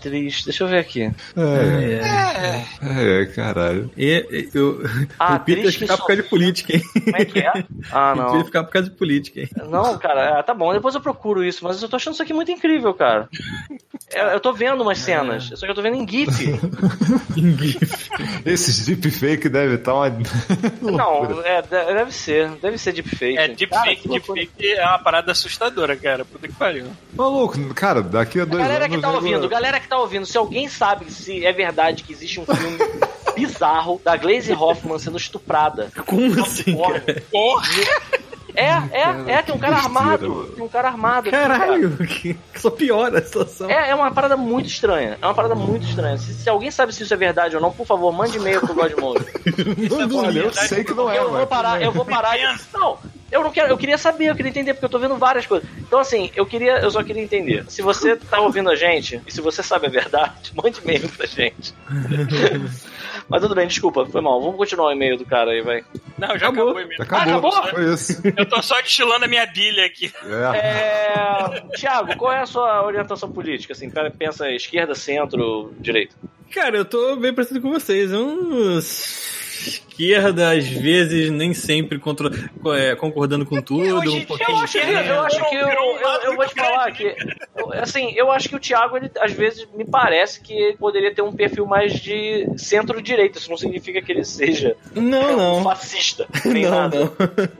Triste. 0.00 0.44
Deixa 0.46 0.64
eu 0.64 0.68
ver 0.68 0.78
aqui. 0.78 1.02
É, 1.36 2.64
é, 2.82 3.22
é 3.22 3.26
caralho. 3.26 3.90
E, 3.96 4.26
e, 4.30 4.50
eu, 4.54 4.80
Ah, 5.18 5.36
o 5.36 5.40
Peter 5.40 5.62
atriz 5.64 5.76
ficar 5.76 5.96
por 5.96 6.06
causa 6.06 6.22
de 6.22 6.28
política, 6.28 6.74
hein? 6.76 6.82
Como 7.04 7.16
é 7.16 7.24
que 7.24 7.38
é? 7.40 7.52
Ah, 7.92 8.12
O 8.12 8.16
Peter 8.16 8.32
não. 8.38 8.44
ficar 8.44 8.64
por 8.64 8.72
causa 8.72 8.90
de 8.90 8.96
política, 8.96 9.40
hein? 9.40 9.48
Não, 9.68 9.98
cara, 9.98 10.38
é, 10.38 10.42
tá 10.42 10.54
bom, 10.54 10.72
depois 10.72 10.94
eu 10.94 11.00
procuro 11.00 11.44
isso, 11.44 11.64
mas 11.64 11.82
eu 11.82 11.88
tô 11.88 11.96
achando 11.96 12.14
isso 12.14 12.22
aqui 12.22 12.32
muito 12.32 12.50
incrível, 12.50 12.94
cara. 12.94 13.28
Eu, 14.12 14.24
eu 14.26 14.40
tô 14.40 14.52
vendo 14.52 14.80
umas 14.82 14.98
cenas, 14.98 15.50
só 15.54 15.66
que 15.66 15.70
eu 15.70 15.74
tô 15.74 15.82
vendo 15.82 15.96
em 15.96 16.08
GIF. 16.08 16.30
Esses 18.44 18.84
deepfake 18.86 19.48
deve 19.48 19.74
estar 19.76 19.94
uma. 19.94 20.10
Não, 20.82 21.40
é, 21.44 21.62
de- 21.62 21.68
deve 21.68 22.12
ser, 22.12 22.50
deve 22.60 22.76
ser 22.78 22.92
deepfake. 22.92 23.38
É, 23.38 23.46
deepfake, 23.48 24.08
loucura. 24.08 24.40
deepfake 24.40 24.72
é 24.72 24.84
uma 24.84 24.98
parada 24.98 25.30
assustadora, 25.32 25.94
cara. 25.96 26.24
Puta 26.24 26.48
que 26.48 26.54
pariu. 26.54 26.86
Maluco, 27.14 27.56
cara, 27.74 28.02
daqui 28.02 28.40
a 28.40 28.44
dois 28.44 28.62
Galera 28.62 28.84
anos. 28.86 28.96
que 28.96 29.02
tá 29.02 29.12
ouvindo, 29.12 29.48
galera 29.48 29.78
que 29.80 29.88
tá 29.88 29.98
ouvindo, 29.98 30.26
se 30.26 30.36
alguém 30.36 30.68
sabe 30.68 31.10
se 31.10 31.44
é 31.46 31.52
verdade 31.52 32.02
que 32.02 32.12
existe 32.12 32.40
um 32.40 32.46
filme 32.46 32.78
bizarro 33.36 34.00
da 34.04 34.16
Glaze 34.16 34.52
Hoffman 34.52 34.98
sendo 34.98 35.16
estuprada. 35.18 35.88
Como 36.04 36.42
assim, 36.42 36.76
Porra. 37.30 37.68
É, 38.54 38.68
é, 38.68 39.32
é, 39.32 39.42
tem 39.42 39.54
um 39.54 39.58
cara 39.58 39.76
armado. 39.76 40.44
Tem 40.54 40.64
um 40.64 40.68
cara 40.68 40.88
armado. 40.88 41.30
Caralho, 41.30 41.96
que, 42.06 42.36
só 42.56 42.70
piora 42.70 43.18
a 43.18 43.22
situação. 43.22 43.70
É, 43.70 43.90
é 43.90 43.94
uma 43.94 44.10
parada 44.10 44.36
muito 44.36 44.66
estranha. 44.66 45.18
É 45.20 45.26
uma 45.26 45.34
parada 45.34 45.54
muito 45.54 45.86
estranha. 45.86 46.18
Se, 46.18 46.34
se 46.34 46.48
alguém 46.48 46.70
sabe 46.70 46.94
se 46.94 47.02
isso 47.02 47.14
é 47.14 47.16
verdade 47.16 47.56
ou 47.56 47.62
não, 47.62 47.72
por 47.72 47.86
favor, 47.86 48.12
mande 48.12 48.36
e-mail 48.36 48.60
pro 48.60 48.74
Godmode. 48.74 49.24
Olha, 50.16 50.40
eu 50.40 50.52
sei 50.52 50.84
que 50.84 50.94
não 50.94 51.10
é, 51.10 51.18
eu 51.18 51.30
vou 51.30 51.46
parar, 51.46 51.82
eu 51.82 51.92
vou 51.92 52.04
parar. 52.04 52.36
Não, 52.72 52.98
eu 53.30 53.42
não 53.42 53.52
quero, 53.52 53.68
eu 53.68 53.78
queria 53.78 53.96
saber, 53.96 54.26
eu 54.26 54.34
queria 54.34 54.50
entender, 54.50 54.74
porque 54.74 54.86
eu 54.86 54.90
tô 54.90 54.98
vendo 54.98 55.16
várias 55.16 55.46
coisas. 55.46 55.68
Então, 55.78 55.98
assim, 55.98 56.30
eu 56.34 56.44
queria, 56.44 56.78
eu 56.78 56.90
só 56.90 57.02
queria 57.02 57.22
entender. 57.22 57.64
Se 57.68 57.82
você 57.82 58.16
tá 58.16 58.40
ouvindo 58.40 58.70
a 58.70 58.74
gente, 58.74 59.20
e 59.26 59.32
se 59.32 59.40
você 59.40 59.62
sabe 59.62 59.86
a 59.86 59.90
verdade, 59.90 60.52
mande 60.56 60.80
e-mail 60.82 61.08
pra 61.08 61.26
gente. 61.26 61.74
Mas 63.28 63.42
tudo 63.42 63.54
bem, 63.54 63.68
desculpa, 63.68 64.04
foi 64.06 64.20
mal. 64.20 64.40
Vamos 64.40 64.56
continuar 64.56 64.88
o 64.88 64.92
e-mail 64.92 65.16
do 65.16 65.24
cara 65.24 65.52
aí, 65.52 65.62
vai. 65.62 65.84
Não, 66.18 66.36
já 66.36 66.48
acabou, 66.48 66.74
mesmo. 66.74 66.90
Acabou, 66.98 67.50
acabou? 67.50 67.70
foi 67.70 67.94
isso. 67.94 68.20
Eu 68.36 68.44
tô 68.44 68.60
só 68.60 68.80
destilando 68.80 69.24
a 69.24 69.28
minha 69.28 69.46
bilha 69.46 69.86
aqui. 69.86 70.12
É. 70.24 70.58
É... 70.58 71.76
Tiago, 71.76 72.16
qual 72.16 72.32
é 72.32 72.40
a 72.40 72.46
sua 72.46 72.84
orientação 72.84 73.30
política? 73.30 73.72
Assim, 73.72 73.88
cara, 73.88 74.10
pensa 74.10 74.50
esquerda, 74.50 74.96
centro, 74.96 75.72
direita. 75.78 76.16
Cara, 76.50 76.76
eu 76.76 76.84
tô 76.84 77.14
bem 77.14 77.32
parecido 77.32 77.60
com 77.60 77.70
vocês. 77.70 78.10
Eu 78.10 78.80
esquerda, 80.04 80.50
às 80.52 80.66
vezes, 80.66 81.30
nem 81.30 81.52
sempre 81.52 81.98
contra, 81.98 82.30
é, 82.76 82.94
concordando 82.96 83.44
com 83.44 83.60
tudo, 83.60 83.84
em 84.04 84.08
um 84.22 84.24
pouquinho 84.24 84.50
Eu 84.50 84.56
acho 84.62 84.72
que, 84.80 84.86
eu, 84.88 85.20
acho 85.22 85.48
que 85.50 85.54
eu, 85.56 85.68
eu, 85.68 86.20
eu 86.24 86.36
vou 86.36 86.46
te 86.46 86.54
falar 86.54 86.90
que, 86.92 87.04
eu- 87.56 87.72
assim, 87.74 88.12
eu 88.16 88.30
acho 88.32 88.48
que 88.48 88.56
o 88.56 88.60
Thiago, 88.60 88.96
ele, 88.96 89.10
às 89.20 89.32
vezes, 89.32 89.66
me 89.74 89.84
parece 89.84 90.40
que 90.40 90.52
ele 90.52 90.76
poderia 90.76 91.14
ter 91.14 91.22
um 91.22 91.32
perfil 91.32 91.66
mais 91.66 91.92
de 92.00 92.46
centro-direita. 92.56 93.38
Isso 93.38 93.50
não 93.50 93.56
significa 93.56 94.00
que 94.00 94.10
ele 94.12 94.24
seja 94.24 94.76
Não, 94.94 95.36
não. 95.36 95.62
fascista, 95.64 96.26
nem 96.46 96.64
Não, 96.64 96.70
nada. 96.70 96.98
não. 97.00 97.10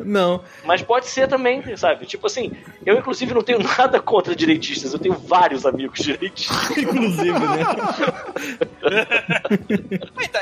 Não. 0.21 0.45
Mas 0.65 0.83
pode 0.83 1.07
ser 1.07 1.29
também, 1.29 1.63
sabe? 1.77 2.05
Tipo 2.07 2.27
assim, 2.27 2.51
eu 2.85 2.97
inclusive 2.99 3.33
não 3.35 3.43
tenho 3.43 3.59
nada 3.63 4.01
contra 4.01 4.35
direitistas, 4.35 4.93
eu 4.93 4.99
tenho 4.99 5.15
vários 5.15 5.65
amigos 5.65 6.01
direitistas. 6.01 6.77
Inclusive, 6.77 7.31
né? 7.39 7.65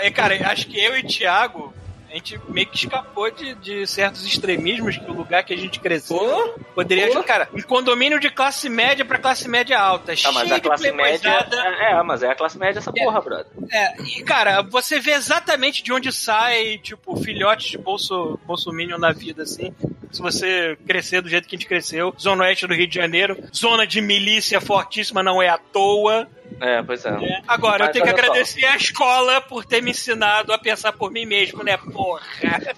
É, 0.00 0.10
cara, 0.10 0.34
acho 0.50 0.66
que 0.68 0.78
eu 0.78 0.96
e 0.96 1.00
o 1.00 1.06
Thiago, 1.06 1.72
a 2.10 2.14
gente 2.14 2.40
meio 2.48 2.66
que 2.66 2.76
escapou 2.76 3.30
de, 3.30 3.54
de 3.56 3.86
certos 3.86 4.26
extremismos 4.26 4.96
que 4.96 5.10
o 5.10 5.12
lugar 5.12 5.44
que 5.44 5.52
a 5.52 5.56
gente 5.56 5.78
cresceu 5.78 6.54
poderia. 6.74 7.22
Cara, 7.22 7.48
um 7.52 7.60
condomínio 7.62 8.18
de 8.18 8.30
classe 8.30 8.68
média 8.68 9.04
pra 9.04 9.18
classe 9.18 9.48
média 9.48 9.78
alta. 9.78 10.12
Ah, 10.12 10.32
mas 10.32 10.42
cheio 10.42 10.54
a 10.54 10.58
de 10.58 10.62
classe 10.62 10.92
média. 10.92 11.48
É, 11.52 11.92
é, 11.92 12.02
mas 12.02 12.22
é 12.22 12.30
a 12.30 12.34
classe 12.34 12.58
média 12.58 12.78
essa 12.78 12.92
porra, 12.92 13.20
brother. 13.20 13.46
É, 13.70 14.02
e 14.02 14.22
cara, 14.22 14.62
você 14.62 14.98
vê 14.98 15.12
exatamente 15.12 15.82
de 15.82 15.92
onde 15.92 16.10
sai, 16.10 16.78
tipo, 16.78 17.16
filhotes 17.16 17.70
de 17.70 17.78
bolso, 17.78 18.38
bolsominion 18.46 18.98
na 18.98 19.12
vida, 19.12 19.42
assim. 19.42 19.74
Se 20.10 20.20
você 20.22 20.76
crescer 20.86 21.20
do 21.20 21.28
jeito 21.28 21.46
que 21.48 21.54
a 21.54 21.58
gente 21.58 21.68
cresceu, 21.68 22.14
Zona 22.18 22.44
Oeste 22.44 22.66
do 22.66 22.74
Rio 22.74 22.86
de 22.86 22.94
Janeiro, 22.94 23.36
zona 23.54 23.86
de 23.86 24.00
milícia 24.00 24.60
fortíssima, 24.60 25.22
não 25.22 25.42
é 25.42 25.48
à 25.48 25.58
toa. 25.58 26.26
É, 26.60 26.82
pois 26.82 27.04
é. 27.04 27.10
né? 27.12 27.42
Agora, 27.46 27.84
eu 27.84 27.86
Mas 27.86 27.92
tenho 27.92 28.04
que 28.06 28.10
olha 28.10 28.18
só. 28.22 28.30
agradecer 28.30 28.64
a 28.64 28.76
escola 28.76 29.40
por 29.42 29.64
ter 29.66 29.82
me 29.82 29.90
ensinado 29.90 30.52
a 30.52 30.58
pensar 30.58 30.92
por 30.92 31.10
mim 31.10 31.26
mesmo, 31.26 31.62
né, 31.62 31.76
porra? 31.76 32.22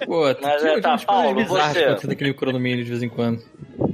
Pô, 0.05 0.23
Mas, 0.43 0.65
é, 0.65 0.81
tá, 0.81 0.99
Paulo, 0.99 1.45
você- 1.47 1.87
no 2.27 2.35
condomínio 2.35 2.85
de 2.85 2.91
vez 2.91 3.03
em 3.03 3.09
quando. 3.09 3.43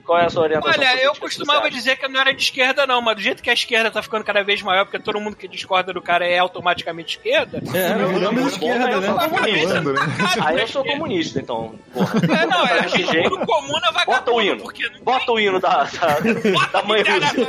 Qual 0.07 0.19
é 0.21 0.27
a 0.27 0.31
sua 0.31 0.45
orientação? 0.45 0.81
Olha, 0.81 1.03
eu 1.03 1.15
costumava 1.17 1.69
dizer 1.69 1.97
que 1.97 2.05
eu 2.05 2.09
não 2.09 2.21
era 2.21 2.33
de 2.33 2.41
esquerda, 2.41 2.87
não, 2.87 3.03
mas 3.03 3.17
do 3.17 3.23
jeito 3.23 3.43
que 3.43 3.51
a 3.51 3.53
esquerda 3.53 3.91
tá 3.91 4.01
ficando 4.01 4.23
cada 4.25 4.43
vez 4.45 4.63
maior, 4.63 4.85
porque 4.85 5.01
todo 5.01 5.21
mundo 5.21 5.35
que 5.37 5.49
discorda 5.49 5.93
do 5.93 6.01
cara 6.01 6.25
é 6.25 6.39
automaticamente 6.39 7.17
esquerda. 7.17 7.61
É, 7.75 8.01
Eu- 8.01 8.09
viramos 8.11 8.41
eu- 8.43 8.47
esquerda, 8.49 8.91
eu- 8.91 9.01
né? 9.01 9.09
né? 9.09 9.99
Aí 10.45 10.61
eu 10.61 10.69
sou 10.69 10.85
comunista, 10.85 11.41
então. 11.41 11.75
Porra. 11.93 12.21
É, 12.41 12.47
não, 12.47 12.65
é 12.65 12.89
gente 12.89 13.11
jeito. 13.11 13.31
tudo 13.31 13.45
comum 13.47 13.81
na 13.81 14.05
Bota 14.05 14.31
o 14.31 14.41
hino. 14.41 14.65
não 14.65 15.01
Bota 15.03 15.33
o 15.33 15.41
hino 15.41 15.59
da, 15.59 15.83
da, 15.85 16.67
da 16.73 16.83
mãe 16.87 17.03
Rússia. 17.03 17.45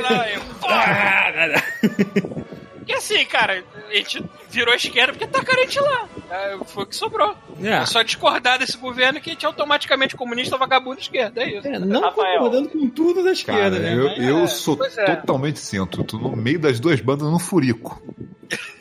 Internacional 2.92 2.94
aí. 2.94 2.94
Porra! 2.94 2.94
E 2.94 2.94
assim, 2.94 3.24
cara, 3.24 3.64
a 3.88 3.94
gente 3.94 4.24
virou 4.50 4.74
esquerda 4.74 5.12
porque 5.12 5.26
tá 5.26 5.44
carente 5.44 5.80
lá. 5.80 6.08
É, 6.30 6.58
foi 6.64 6.84
o 6.84 6.86
que 6.86 6.96
sobrou. 6.96 7.34
É. 7.62 7.68
É 7.68 7.86
só 7.86 8.02
discordar 8.02 8.58
desse 8.58 8.76
governo 8.76 9.20
que 9.20 9.30
a 9.30 9.32
gente 9.32 9.44
é 9.44 9.46
automaticamente 9.46 10.16
comunista, 10.16 10.56
vagabundo 10.56 11.00
esquerda, 11.00 11.42
é 11.42 11.58
isso. 11.58 11.66
É, 11.66 11.78
não 11.78 12.00
Rafael. 12.00 12.38
concordando 12.38 12.68
com 12.68 12.88
tudo 12.88 13.22
da 13.22 13.32
esquerda, 13.32 13.78
Cara, 13.78 13.94
né? 13.94 13.94
eu, 13.94 14.40
eu 14.40 14.48
sou 14.48 14.78
é. 14.84 15.16
totalmente 15.16 15.58
centro. 15.58 16.04
Tô 16.04 16.18
no 16.18 16.36
meio 16.36 16.58
das 16.58 16.80
duas 16.80 17.00
bandas 17.00 17.30
no 17.30 17.38
furico. 17.38 18.02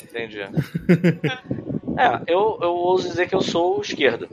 Entendi. 0.03 0.39
É, 1.99 2.31
eu, 2.31 2.59
eu 2.61 2.75
ouso 2.75 3.09
dizer 3.09 3.27
que 3.27 3.33
eu 3.33 3.41
sou 3.41 3.81
esquerda 3.81 4.29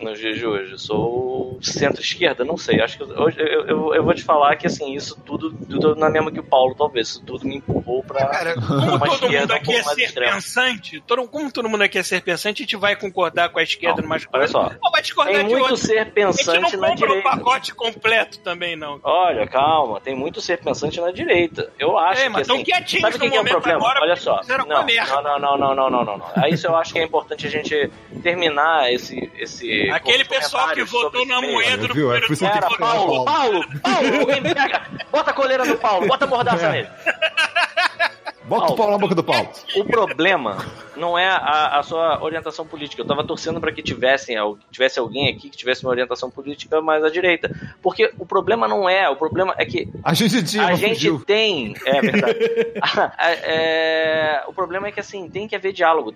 nos 0.00 0.18
dias 0.18 0.36
de 0.36 0.46
hoje. 0.46 0.72
Eu 0.72 0.78
sou 0.78 1.58
centro-esquerda, 1.62 2.44
não 2.44 2.56
sei. 2.56 2.80
Acho 2.80 2.96
que 2.96 3.02
eu, 3.02 3.08
hoje 3.20 3.36
eu, 3.40 3.66
eu, 3.66 3.94
eu 3.94 4.04
vou 4.04 4.14
te 4.14 4.22
falar 4.22 4.56
que 4.56 4.66
assim, 4.66 4.94
isso 4.94 5.16
tudo, 5.24 5.52
tudo 5.52 5.94
na 5.96 6.08
mesma 6.10 6.30
que 6.30 6.40
o 6.40 6.44
Paulo, 6.44 6.74
talvez. 6.74 7.08
Isso 7.08 7.22
tudo 7.24 7.46
me 7.46 7.56
empurrou 7.56 8.02
pra. 8.02 8.26
Cara, 8.26 8.54
como 8.54 8.98
todo 8.98 9.30
mundo 9.30 9.52
um 9.52 9.56
aqui 9.56 9.64
pouco 9.64 9.80
é 9.80 9.82
mais 9.84 9.96
ser 9.96 10.04
extrema. 10.04 10.32
pensante, 10.34 11.00
todo, 11.06 11.28
como 11.28 11.50
todo 11.52 11.68
mundo 11.68 11.82
aqui 11.82 11.98
é 11.98 12.02
ser 12.02 12.22
pensante, 12.22 12.62
a 12.62 12.64
gente 12.64 12.76
vai 12.76 12.96
concordar 12.96 13.48
com 13.50 13.58
a 13.58 13.62
esquerda 13.62 13.96
Não, 13.96 14.02
numas 14.08 14.26
olha 14.32 14.46
só. 14.48 14.70
vai 14.92 15.02
discordar 15.02 15.34
Tem 15.34 15.44
de 15.46 15.50
muito 15.52 15.62
outras. 15.62 15.80
ser 15.80 15.98
A 15.98 16.04
gente 16.04 16.12
pensante 16.12 16.76
não 16.76 16.88
compra 16.90 16.92
o 16.92 17.08
direita. 17.08 17.30
pacote 17.30 17.74
completo 17.74 18.38
também, 18.40 18.76
não. 18.76 19.00
Olha, 19.02 19.46
calma, 19.46 20.00
tem 20.00 20.14
muito 20.14 20.40
ser 20.40 20.58
pensante 20.58 21.00
na 21.00 21.10
direita. 21.10 21.70
Eu 21.78 21.96
acho 21.98 22.22
É, 22.22 22.28
mas 22.28 22.42
que 22.42 22.48
tão 22.48 22.56
assim, 22.56 22.64
quietinhos 22.64 23.02
sabe 23.02 23.18
que, 23.18 23.24
no 23.26 23.30
que 23.30 23.36
é 23.36 23.40
o 23.40 23.44
problema? 23.44 23.78
agora, 23.78 24.00
Olha 24.02 24.16
só. 24.16 24.40
não, 24.48 24.58
não, 24.58 25.38
não, 25.38 25.58
não, 25.58 25.74
não, 25.74 25.90
não, 25.90 26.04
não, 26.04 26.18
não. 26.18 26.26
Aí 26.36 26.52
isso 26.52 26.66
eu 26.66 26.76
acho 26.76 26.92
que 26.92 26.98
é 26.98 27.02
importante 27.04 27.46
a 27.46 27.50
gente 27.50 27.90
terminar 28.22 28.92
esse 28.92 29.30
esse 29.38 29.77
Aquele 29.92 30.24
pessoal 30.24 30.68
que 30.70 30.84
votou 30.84 31.26
na 31.26 31.40
moeda 31.40 31.76
do? 31.78 31.84
É 31.86 31.88
primeiro 31.88 32.26
por 32.26 32.32
isso 32.32 32.44
que 32.44 32.50
tem 32.50 32.58
Era 32.58 32.68
que 32.68 32.76
pegar 32.76 32.92
o 32.94 33.06
Paulo, 33.06 33.24
Paulo, 33.24 33.64
Paulo, 33.82 34.26
pega, 34.54 34.82
bota 35.10 35.30
a 35.30 35.34
coleira 35.34 35.64
no 35.64 35.76
Paulo, 35.76 36.06
bota 36.06 36.24
a 36.24 36.28
mordaça 36.28 36.68
nele. 36.72 36.88
Bota 38.48 38.72
o 38.72 38.76
pau 38.76 38.90
na 38.90 38.98
boca 38.98 39.14
do 39.14 39.22
pau. 39.22 39.52
O 39.76 39.84
problema 39.84 40.64
não 40.96 41.16
é 41.18 41.26
a, 41.28 41.78
a 41.78 41.82
sua 41.82 42.22
orientação 42.22 42.66
política. 42.66 43.02
Eu 43.02 43.06
tava 43.06 43.22
torcendo 43.24 43.60
para 43.60 43.70
que 43.72 43.82
tivessem, 43.82 44.36
tivesse 44.70 44.98
alguém 44.98 45.28
aqui 45.28 45.50
que 45.50 45.56
tivesse 45.56 45.84
uma 45.84 45.90
orientação 45.90 46.30
política 46.30 46.80
mais 46.80 47.04
à 47.04 47.10
direita. 47.10 47.50
Porque 47.82 48.12
o 48.18 48.24
problema 48.26 48.66
não 48.66 48.88
é, 48.88 49.08
o 49.08 49.16
problema 49.16 49.54
é 49.58 49.64
que 49.64 49.88
A 50.02 50.14
gente 50.14 50.42
tinha, 50.44 50.64
a 50.66 50.74
gente 50.74 50.94
fugiu. 50.94 51.20
tem. 51.24 51.74
É 51.84 52.00
verdade. 52.00 52.38
A- 52.80 53.12
a- 53.18 53.32
é, 53.32 54.42
o 54.46 54.52
problema 54.52 54.88
é 54.88 54.92
que 54.92 55.00
assim, 55.00 55.28
tem 55.28 55.46
que 55.46 55.54
haver 55.54 55.72
diálogo. 55.72 56.14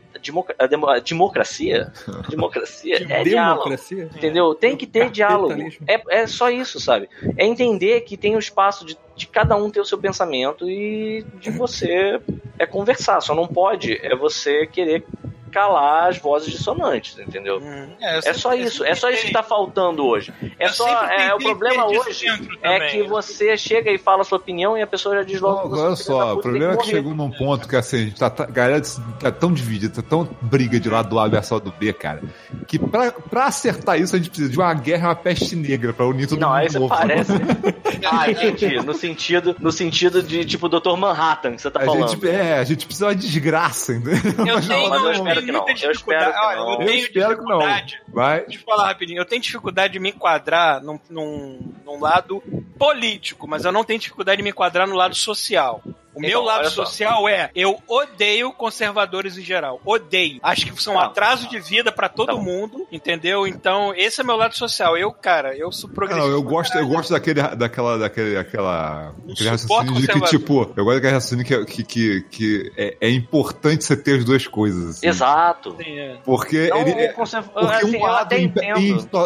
A 0.59 0.67
demo- 0.67 0.89
a 0.91 0.99
democracia? 1.01 1.93
Democracia 2.29 2.97
é 3.09 3.23
diálogo. 3.23 3.65
Democracia? 3.65 4.11
Entendeu? 4.15 4.55
Tem 4.55 4.77
que 4.77 4.87
ter 4.87 5.11
diálogo. 5.11 5.55
É, 5.87 6.23
é 6.23 6.27
só 6.27 6.51
isso, 6.51 6.81
sabe? 6.81 7.09
É 7.37 7.45
entender 7.47 8.01
que 8.03 8.17
tem 8.17 8.35
o 8.37 8.39
espaço 8.39 8.85
de, 8.87 8.97
de 9.23 9.29
cada 9.29 9.55
um 9.57 9.71
ter 9.71 9.81
o 9.81 9.85
seu 9.85 9.99
pensamento 9.99 10.69
e 10.69 11.25
de 11.38 11.50
você 11.50 12.21
é 12.59 12.67
conversar. 12.67 13.21
Só 13.21 13.35
não 13.35 13.47
pode 13.47 13.95
é 14.05 14.17
você 14.17 14.67
querer 14.67 15.05
calar 15.52 16.09
as 16.09 16.18
vozes 16.18 16.50
dissonantes, 16.52 17.18
entendeu? 17.18 17.59
Hum, 17.62 17.88
É 18.00 18.32
só 18.32 18.54
isso, 18.54 18.85
é 18.85 18.94
só 18.94 19.11
isso 19.11 19.26
que 19.26 19.32
tá 19.32 19.42
faltando 19.42 20.04
hoje. 20.04 20.32
É 20.59 20.66
Eu 20.66 20.71
só, 20.71 21.04
é, 21.04 21.35
o 21.35 21.38
problema 21.38 21.87
hoje 21.87 22.26
é 22.62 22.78
também. 22.78 22.90
que 22.90 23.02
você 23.09 23.56
chega 23.56 23.90
e 23.90 23.99
fala 23.99 24.23
a 24.23 24.25
sua 24.25 24.38
opinião 24.38 24.76
e 24.76 24.82
a 24.82 24.87
pessoa 24.87 25.14
já 25.16 25.23
diz 25.23 25.40
logo. 25.40 25.68
Não, 25.68 25.85
olha 25.85 25.92
é 25.92 25.97
só, 25.97 26.35
o 26.35 26.38
problema 26.40 26.73
é 26.73 26.76
que 26.78 26.87
chegou 26.87 27.14
num 27.14 27.30
ponto 27.30 27.68
que 27.68 27.76
assim, 27.76 27.97
a 27.97 28.00
gente 28.00 28.18
tá, 28.18 28.30
tá, 28.30 28.44
a 28.44 28.47
galera 28.47 28.82
tá 29.21 29.30
tão 29.30 29.52
dividida, 29.52 30.02
tá 30.02 30.09
tão 30.09 30.28
briga 30.40 30.80
de 30.80 30.88
lado 30.88 31.09
do 31.11 31.18
A 31.18 31.28
versus 31.28 31.61
do 31.61 31.71
B, 31.73 31.92
cara, 31.92 32.23
que 32.66 32.78
pra, 32.78 33.12
pra 33.12 33.44
acertar 33.47 34.00
isso 34.00 34.16
a 34.16 34.18
gente 34.18 34.30
precisa 34.30 34.50
de 34.50 34.59
uma 34.59 34.73
guerra, 34.75 35.09
uma 35.09 35.14
peste 35.16 35.54
negra 35.54 35.92
pra 35.92 36.06
unir 36.06 36.26
todo 36.26 36.40
Não, 36.40 36.49
mundo. 36.49 36.56
aí 36.59 36.66
de 36.66 36.73
você 36.73 36.78
novo. 36.78 36.94
parece. 36.94 37.32
ah, 38.11 38.30
entendi. 38.30 38.76
No 38.82 38.94
sentido, 38.94 39.54
no 39.61 39.71
sentido 39.71 40.23
de 40.23 40.44
tipo 40.44 40.68
Dr. 40.68 40.97
Manhattan 40.97 41.52
que 41.56 41.62
você 41.62 41.71
tá 41.71 41.80
A 41.82 41.85
falando. 41.85 42.09
gente, 42.09 42.26
é, 42.28 42.59
a 42.59 42.64
gente 42.64 42.87
precisa 42.87 43.09
de 43.09 43.14
uma 43.14 43.21
desgraça, 43.21 43.92
entendeu? 43.92 44.32
Eu 44.47 44.61
Não, 44.61 44.68
tenho, 44.68 44.90
mas 44.90 45.02
eu 45.02 45.12
eu 45.12 45.25
espero 45.42 45.46
tenho 45.46 45.46
que 45.46 45.52
não. 45.52 45.61
muita 45.64 45.70
Eu 45.87 45.92
espero 45.92 45.92
dificuldade. 45.92 46.32
que 46.32 46.38
Olha, 46.46 46.56
não. 46.56 46.64
eu 46.66 46.80
Eu 46.80 46.87
tenho 46.87 46.99
espero 46.99 47.12
que 47.12 47.42
não. 47.44 47.58
dificuldade. 47.58 48.02
Vai. 48.08 48.40
Deixa 48.46 48.58
eu 48.61 48.64
falar 48.64 48.87
rapidinho. 48.87 49.20
Eu 49.20 49.25
tenho 49.25 49.42
dificuldade 49.42 49.92
de 49.92 49.99
me 49.99 50.11
enquadrar 50.11 50.82
num, 50.82 50.99
num, 51.11 51.72
num 51.84 52.00
lado 52.00 52.42
político, 52.78 53.46
mas 53.49 53.64
eu 53.64 53.72
não 53.72 53.84
tenho 53.84 53.99
dificuldade 54.00 54.38
de 54.38 54.42
me 54.42 54.50
enquadrar 54.50 54.87
no 54.88 54.94
lado 54.96 55.14
social. 55.14 55.82
O 56.14 56.21
meu 56.21 56.28
Então, 56.31 56.42
lado 56.45 56.61
olha 56.61 56.71
só. 56.71 56.85
social 56.85 57.28
é 57.28 57.50
eu 57.54 57.78
odeio 57.88 58.52
conservadores 58.52 59.38
em 59.38 59.42
geral. 59.42 59.81
Odeio. 59.85 60.38
Acho 60.42 60.66
que 60.66 60.83
são 60.83 60.95
Não. 60.95 61.00
atraso 61.00 61.49
de 61.49 61.59
vida 61.59 61.90
pra 61.90 62.09
todo 62.09 62.33
Não. 62.35 62.42
mundo, 62.42 62.87
entendeu? 62.92 63.47
Então, 63.47 63.95
esse 63.97 64.21
é 64.21 64.25
meu 64.25 64.37
lado 64.37 64.57
social. 64.57 64.97
Eu, 64.97 65.11
cara, 65.12 65.57
eu 65.57 65.73
sou 65.73 65.88
Não, 65.88 65.95
progressista. 65.95 66.28
eu 66.31 66.42
gosto, 66.42 66.78
eu 66.78 66.87
gosto 66.87 67.11
daquele, 67.12 67.40
daquela, 67.57 67.99
daquele, 67.99 68.37
aquela, 68.37 69.14
Não 69.25 69.33
aquele 69.33 69.49
raciocínio 69.49 69.95
de 70.00 70.07
que, 70.09 70.21
tipo, 70.23 70.73
eu 70.76 70.85
gosto 70.85 70.95
daquele 70.97 71.12
raciocínio 71.14 71.45
que, 71.45 71.64
que, 71.64 71.85
que, 71.85 72.23
que 72.31 72.73
é, 72.76 72.97
é 73.00 73.11
importante 73.11 73.85
você 73.85 73.97
ter 73.97 74.19
as 74.19 74.25
duas 74.25 74.47
coisas, 74.47 74.97
assim. 74.99 75.07
Exato. 75.09 75.76
Sim, 75.83 75.99
é. 75.99 76.16
Porque 76.25 76.69
Não, 76.69 76.78
ele, 76.78 76.90
é- 76.92 77.12
conserv- 77.12 77.49
porque 77.49 77.66
assim, 77.75 77.97
um 77.97 78.02
lado, 78.02 78.33
em, 78.35 78.52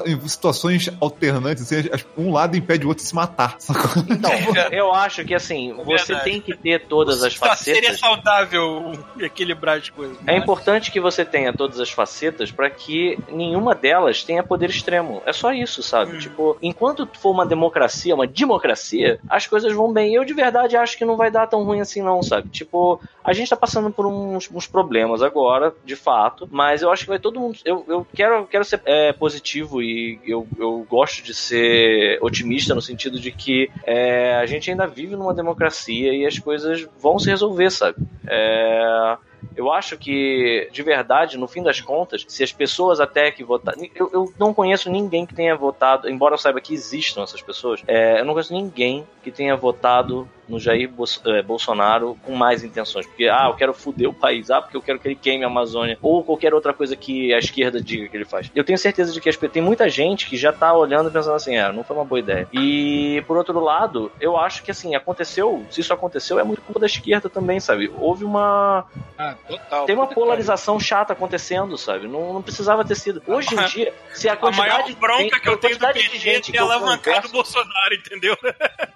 em 0.06 0.28
situações 0.28 0.88
alternantes, 1.00 1.64
assim, 1.64 1.88
as- 1.92 2.06
um 2.16 2.32
lado 2.32 2.56
impede 2.56 2.84
o 2.84 2.88
outro 2.88 3.02
de 3.02 3.08
se 3.08 3.14
matar. 3.14 3.56
Então, 4.08 4.30
eu 4.72 4.92
acho 4.94 5.24
que 5.24 5.34
assim, 5.34 5.72
você 5.84 6.06
verdade. 6.12 6.24
tem 6.30 6.40
que 6.40 6.56
ter 6.56 6.75
todas 6.78 7.22
as 7.22 7.34
Só 7.34 7.54
seria 7.54 7.92
facetas. 7.92 8.00
saudável 8.00 8.92
equilibrar 9.18 9.78
as 9.78 9.88
coisas. 9.90 10.16
É 10.26 10.36
importante 10.36 10.90
que 10.90 11.00
você 11.00 11.24
tenha 11.24 11.52
todas 11.52 11.80
as 11.80 11.90
facetas 11.90 12.50
para 12.50 12.70
que 12.70 13.18
nenhuma 13.28 13.74
delas 13.74 14.22
tenha 14.22 14.42
poder 14.42 14.70
extremo. 14.70 15.22
É 15.26 15.32
só 15.32 15.52
isso, 15.52 15.82
sabe? 15.82 16.16
Hum. 16.16 16.18
Tipo, 16.18 16.56
enquanto 16.62 17.08
for 17.18 17.30
uma 17.30 17.46
democracia, 17.46 18.14
uma 18.14 18.26
democracia, 18.26 19.20
as 19.28 19.46
coisas 19.46 19.72
vão 19.72 19.92
bem. 19.92 20.14
Eu 20.14 20.24
de 20.24 20.34
verdade 20.34 20.76
acho 20.76 20.96
que 20.96 21.04
não 21.04 21.16
vai 21.16 21.30
dar 21.30 21.46
tão 21.46 21.64
ruim 21.64 21.80
assim, 21.80 22.02
não, 22.02 22.22
sabe? 22.22 22.48
Tipo, 22.48 23.00
a 23.24 23.32
gente 23.32 23.50
tá 23.50 23.56
passando 23.56 23.90
por 23.90 24.06
uns, 24.06 24.50
uns 24.50 24.66
problemas 24.66 25.22
agora, 25.22 25.74
de 25.84 25.96
fato, 25.96 26.48
mas 26.50 26.82
eu 26.82 26.90
acho 26.90 27.04
que 27.04 27.10
vai 27.10 27.18
todo 27.18 27.40
mundo. 27.40 27.58
Eu, 27.64 27.84
eu 27.88 28.06
quero, 28.14 28.46
quero 28.46 28.64
ser 28.64 28.80
é, 28.84 29.12
positivo 29.12 29.82
e 29.82 30.20
eu, 30.24 30.46
eu 30.58 30.86
gosto 30.88 31.22
de 31.22 31.34
ser 31.34 32.18
otimista 32.22 32.74
no 32.74 32.82
sentido 32.82 33.18
de 33.18 33.32
que 33.32 33.70
é, 33.84 34.36
a 34.36 34.46
gente 34.46 34.70
ainda 34.70 34.86
vive 34.86 35.16
numa 35.16 35.34
democracia 35.34 36.12
e 36.12 36.26
as 36.26 36.38
coisas 36.38 36.65
vão 36.98 37.18
se 37.18 37.28
resolver, 37.28 37.70
sabe? 37.70 37.96
É. 38.26 39.16
Eu 39.56 39.72
acho 39.72 39.96
que, 39.96 40.68
de 40.70 40.82
verdade, 40.82 41.38
no 41.38 41.48
fim 41.48 41.62
das 41.62 41.80
contas, 41.80 42.24
se 42.28 42.44
as 42.44 42.52
pessoas 42.52 43.00
até 43.00 43.30
que 43.30 43.42
votaram. 43.42 43.78
Eu, 43.94 44.10
eu 44.12 44.32
não 44.38 44.52
conheço 44.52 44.90
ninguém 44.90 45.24
que 45.24 45.34
tenha 45.34 45.56
votado, 45.56 46.08
embora 46.10 46.34
eu 46.34 46.38
saiba 46.38 46.60
que 46.60 46.74
existam 46.74 47.22
essas 47.22 47.40
pessoas, 47.40 47.82
é, 47.86 48.20
eu 48.20 48.24
não 48.24 48.34
conheço 48.34 48.52
ninguém 48.52 49.06
que 49.22 49.30
tenha 49.30 49.56
votado 49.56 50.28
no 50.48 50.58
Jair 50.58 50.90
eh, 51.26 51.42
Bolsonaro 51.42 52.16
com 52.22 52.34
mais 52.34 52.62
intenções. 52.62 53.06
Porque, 53.06 53.28
ah, 53.28 53.46
eu 53.48 53.54
quero 53.54 53.74
foder 53.74 54.08
o 54.08 54.14
país, 54.14 54.50
ah, 54.50 54.60
porque 54.60 54.76
eu 54.76 54.82
quero 54.82 54.98
que 54.98 55.08
ele 55.08 55.14
queime 55.14 55.44
a 55.44 55.46
Amazônia, 55.46 55.98
ou 56.00 56.22
qualquer 56.22 56.54
outra 56.54 56.72
coisa 56.72 56.96
que 56.96 57.32
a 57.32 57.38
esquerda 57.38 57.80
diga 57.80 58.08
que 58.08 58.16
ele 58.16 58.24
faz. 58.24 58.50
Eu 58.54 58.64
tenho 58.64 58.78
certeza 58.78 59.12
de 59.12 59.20
que 59.20 59.28
as, 59.28 59.36
tem 59.36 59.62
muita 59.62 59.88
gente 59.88 60.26
que 60.26 60.36
já 60.36 60.52
tá 60.52 60.72
olhando 60.72 61.08
e 61.08 61.12
pensando 61.12 61.34
assim, 61.34 61.56
é, 61.56 61.70
não 61.72 61.84
foi 61.84 61.96
uma 61.96 62.04
boa 62.04 62.18
ideia. 62.18 62.48
E, 62.52 63.22
por 63.26 63.36
outro 63.36 63.58
lado, 63.60 64.10
eu 64.20 64.36
acho 64.36 64.62
que, 64.62 64.70
assim, 64.70 64.94
aconteceu, 64.94 65.64
se 65.70 65.80
isso 65.80 65.92
aconteceu, 65.92 66.38
é 66.38 66.44
muito 66.44 66.62
culpa 66.62 66.80
da 66.80 66.86
esquerda 66.86 67.28
também, 67.28 67.60
sabe? 67.60 67.90
Houve 67.98 68.24
uma, 68.24 68.86
Ah, 69.18 69.34
total. 69.48 69.86
tem 69.86 69.94
uma 69.94 70.06
polarização 70.06 70.78
chata 70.78 71.12
acontecendo, 71.12 71.76
sabe? 71.76 72.06
Não, 72.06 72.32
não 72.32 72.42
precisava 72.42 72.84
ter 72.84 72.94
sido. 72.94 73.22
Hoje 73.26 73.54
em 73.54 73.64
dia, 73.66 73.94
se 74.12 74.28
a 74.28 74.36
pariu. 74.36 74.54
A 74.54 74.56
maior 74.56 74.82
quantidade 74.82 75.00
bronca 75.00 75.40
que 75.40 75.48
eu 75.48 75.56
tenho 75.56 75.74
do 75.76 75.80
quantidade 75.80 76.08
PT 76.10 76.28
é 76.28 76.40
que 76.40 76.52
ter 76.52 76.58
eu 76.58 76.64
alavancado 76.64 77.26
o 77.26 77.30
converso, 77.30 77.32
Bolsonaro, 77.32 77.94
entendeu? 77.94 78.36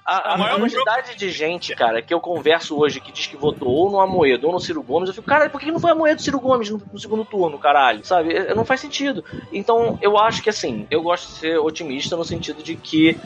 a, 0.04 0.30
a 0.30 0.34
a 0.34 0.36
maior 0.38 0.60
quantidade 0.60 1.16
de 1.16 1.30
gente, 1.40 1.74
cara, 1.74 2.03
que 2.03 2.12
eu 2.12 2.20
converso 2.20 2.79
hoje 2.79 3.00
que 3.00 3.11
diz 3.12 3.26
que 3.26 3.37
votou 3.37 3.68
ou 3.68 3.90
no 3.90 4.00
Amoedo 4.00 4.46
ou 4.46 4.53
no 4.53 4.61
Ciro 4.61 4.83
Gomes, 4.83 5.09
eu 5.09 5.14
fico, 5.14 5.26
cara, 5.26 5.48
por 5.48 5.61
que 5.61 5.70
não 5.72 5.81
foi 5.81 5.90
Amoedo 5.90 6.20
e 6.20 6.24
Ciro 6.24 6.38
Gomes 6.38 6.68
no, 6.70 6.81
no 6.92 6.98
segundo 6.98 7.24
turno, 7.24 7.59
caralho? 7.59 8.05
Sabe? 8.05 8.35
É, 8.35 8.55
Não 8.55 8.64
faz 8.64 8.81
sentido. 8.81 9.24
Então, 9.53 9.98
eu 10.03 10.18
acho 10.18 10.42
que 10.42 10.50
assim, 10.50 10.87
eu 10.90 11.03
gosto 11.03 11.26
de 11.29 11.33
ser 11.38 11.59
otimista 11.59 12.16
no 12.16 12.24
sentido 12.24 12.62
de 12.62 12.76
que 12.76 13.18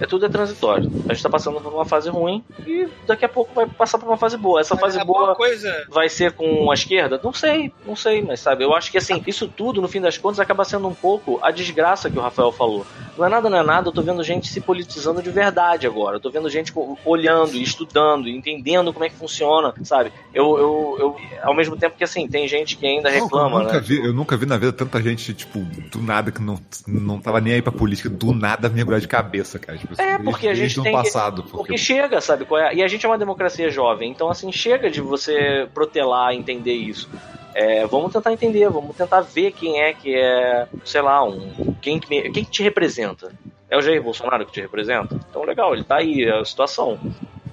é, 0.00 0.06
tudo 0.06 0.26
é 0.26 0.28
transitório. 0.28 0.90
A 1.08 1.12
gente 1.14 1.22
tá 1.22 1.30
passando 1.30 1.60
por 1.60 1.72
uma 1.72 1.84
fase 1.84 2.08
ruim 2.10 2.44
e 2.66 2.86
daqui 3.06 3.24
a 3.24 3.28
pouco 3.28 3.52
vai 3.54 3.66
passar 3.66 3.98
por 3.98 4.06
uma 4.08 4.16
fase 4.16 4.36
boa. 4.36 4.60
Essa 4.60 4.76
fase 4.76 5.02
boa 5.04 5.34
coisa. 5.34 5.86
vai 5.88 6.08
ser 6.08 6.32
com 6.32 6.70
a 6.70 6.74
esquerda? 6.74 7.18
Não 7.22 7.32
sei, 7.32 7.72
não 7.86 7.96
sei, 7.96 8.22
mas 8.22 8.40
sabe, 8.40 8.64
eu 8.64 8.74
acho 8.74 8.90
que 8.90 8.98
assim, 8.98 9.22
isso 9.26 9.48
tudo, 9.48 9.80
no 9.80 9.88
fim 9.88 10.00
das 10.00 10.16
contas, 10.18 10.38
acaba 10.40 10.64
sendo 10.64 10.86
um 10.88 10.94
pouco 10.94 11.38
a 11.42 11.50
desgraça 11.50 12.10
que 12.10 12.18
o 12.18 12.22
Rafael 12.22 12.52
falou. 12.52 12.86
Não 13.16 13.26
é 13.26 13.28
nada, 13.28 13.50
não 13.50 13.58
é 13.58 13.62
nada, 13.62 13.88
eu 13.88 13.92
tô 13.92 14.02
vendo 14.02 14.22
gente 14.22 14.48
se 14.48 14.60
politizando 14.60 15.22
de 15.22 15.30
verdade 15.30 15.86
agora. 15.86 16.16
Eu 16.16 16.20
tô 16.20 16.30
vendo 16.30 16.48
gente 16.48 16.72
co- 16.72 16.96
olhando 17.30 17.54
e 17.54 17.62
estudando 17.62 18.28
e 18.28 18.36
entendendo 18.36 18.92
como 18.92 19.04
é 19.04 19.08
que 19.08 19.14
funciona, 19.16 19.72
sabe? 19.84 20.12
Eu, 20.34 20.58
eu, 20.58 20.96
eu 20.98 21.16
ao 21.42 21.54
mesmo 21.54 21.76
tempo 21.76 21.96
que 21.96 22.04
assim, 22.04 22.26
tem 22.28 22.46
gente 22.48 22.76
que 22.76 22.86
ainda 22.86 23.08
reclama, 23.08 23.58
eu, 23.58 23.62
nunca 23.64 23.74
né? 23.74 23.80
vi, 23.80 24.04
eu 24.04 24.12
nunca 24.12 24.36
vi 24.36 24.46
na 24.46 24.56
vida 24.56 24.72
tanta 24.72 25.00
gente, 25.02 25.32
tipo, 25.34 25.60
do 25.90 26.00
nada, 26.02 26.30
que 26.30 26.40
não, 26.42 26.58
não 26.86 27.20
tava 27.20 27.40
nem 27.40 27.54
aí 27.54 27.62
pra 27.62 27.72
política, 27.72 28.08
do 28.08 28.32
nada 28.32 28.68
mergulhar 28.68 29.00
de 29.00 29.08
cabeça, 29.08 29.58
cara. 29.58 29.78
Tipo, 29.78 30.00
É, 30.00 30.18
porque 30.18 30.48
a 30.48 30.54
gente 30.54 30.80
tem 30.82 30.92
ano 30.92 31.02
que- 31.02 31.10
passado. 31.10 31.44
Porque 31.44 31.76
chega, 31.78 32.20
sabe? 32.20 32.44
qual 32.44 32.60
é? 32.60 32.74
E 32.74 32.82
a 32.82 32.88
gente 32.88 33.04
é 33.04 33.08
uma 33.08 33.18
democracia 33.18 33.70
jovem, 33.70 34.10
então 34.10 34.30
assim, 34.30 34.50
chega 34.52 34.90
de 34.90 35.00
você 35.00 35.68
protelar, 35.72 36.32
entender 36.34 36.74
isso. 36.74 37.08
É, 37.52 37.84
vamos 37.86 38.12
tentar 38.12 38.32
entender, 38.32 38.68
vamos 38.68 38.94
tentar 38.94 39.20
ver 39.22 39.50
quem 39.52 39.80
é 39.80 39.92
que 39.92 40.14
é, 40.14 40.68
sei 40.84 41.00
lá, 41.02 41.24
um, 41.24 41.74
quem, 41.80 41.98
quem 41.98 42.30
que 42.32 42.44
te 42.44 42.62
representa. 42.62 43.32
É 43.70 43.76
o 43.76 43.80
Jair 43.82 44.02
Bolsonaro 44.02 44.44
que 44.44 44.52
te 44.52 44.60
representa? 44.60 45.14
Então 45.30 45.44
legal, 45.44 45.72
ele 45.74 45.84
tá 45.84 45.96
aí, 45.96 46.24
é 46.24 46.40
a 46.40 46.44
situação. 46.44 46.98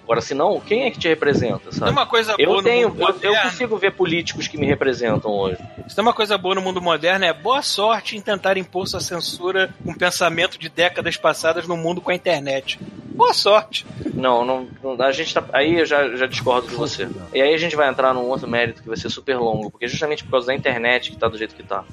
Agora, 0.03 0.21
se 0.21 0.34
não, 0.34 0.58
quem 0.62 0.84
é 0.86 0.91
que 0.91 0.97
te 0.97 1.08
representa, 1.10 1.69
Tem 1.69 1.80
sabe? 1.80 1.91
uma 1.91 2.06
coisa 2.06 2.38
boa 2.38 2.41
Eu 2.47 2.53
no 2.56 2.63
tenho, 2.63 2.95
eu, 2.97 3.15
eu 3.21 3.41
consigo 3.41 3.77
ver 3.77 3.91
políticos 3.91 4.47
que 4.47 4.58
me 4.58 4.65
representam 4.65 5.32
hoje. 5.32 5.58
Se 5.89 5.95
tem 5.95 6.01
uma 6.01 6.13
coisa 6.13 6.38
boa 6.38 6.56
no 6.56 6.62
mundo 6.62 6.82
moderno 6.82 7.25
é 7.25 7.34
boa 7.34 7.62
sorte 7.62 8.15
em 8.15 8.21
tentar 8.21 8.58
impor 8.58 8.88
sua 8.88 9.01
censura 9.01 9.69
com 9.84 9.93
pensamento 9.93 10.58
de 10.58 10.69
décadas 10.69 11.17
passadas 11.17 11.67
no 11.67 11.75
mundo 11.75 11.99
com 11.99 12.10
a 12.10 12.15
internet. 12.15 12.80
Boa 13.10 13.34
sorte. 13.34 13.86
Não, 14.13 14.45
não, 14.45 14.67
não- 14.82 15.01
a 15.06 15.12
gente 15.12 15.34
tá. 15.34 15.43
Aí 15.51 15.80
eu 15.80 15.86
já, 15.86 16.15
já 16.15 16.25
discordo 16.25 16.69
de 16.69 16.75
você. 16.75 17.10
E 17.34 17.41
aí 17.41 17.53
a 17.53 17.58
gente 17.58 17.75
vai 17.75 17.89
entrar 17.89 18.13
num 18.13 18.30
outro 18.30 18.47
mérito 18.47 18.82
que 18.82 18.88
vai 18.88 18.95
ser 18.95 19.10
super 19.10 19.38
longo, 19.38 19.69
porque 19.69 19.89
justamente 19.89 20.23
por 20.23 20.32
causa 20.32 20.47
da 20.47 20.56
internet 20.56 21.12
que 21.12 21.17
tá 21.17 21.27
do 21.27 21.38
jeito 21.38 21.53
que 21.53 21.63
tá. 21.63 21.84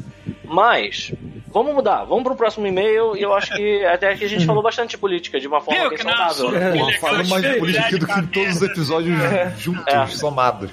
Mas, 0.46 1.12
vamos 1.52 1.74
mudar, 1.74 2.04
vamos 2.04 2.24
pro 2.24 2.34
próximo 2.36 2.66
e-mail, 2.66 3.16
e 3.16 3.22
eu 3.22 3.34
acho 3.34 3.54
que 3.54 3.84
até 3.86 4.12
aqui 4.12 4.24
a 4.24 4.28
gente 4.28 4.44
falou 4.46 4.62
bastante 4.62 4.90
de 4.90 4.98
política, 4.98 5.40
de 5.40 5.46
uma 5.48 5.60
forma 5.60 5.80
Viu 5.80 5.88
bem 5.90 5.98
que 5.98 6.04
não, 6.04 6.30
saudável. 6.30 6.88
é 6.88 6.92
fala 6.98 7.18
aquela 7.20 7.28
mais 7.40 7.42
de 7.52 7.58
política 7.58 7.98
do 7.98 8.06
que 8.06 8.12
atividade 8.12 8.26
todos 8.32 8.56
os 8.56 8.62
episódios 8.62 9.18
juntos, 9.58 9.84
É. 9.86 10.06
somados. 10.06 10.70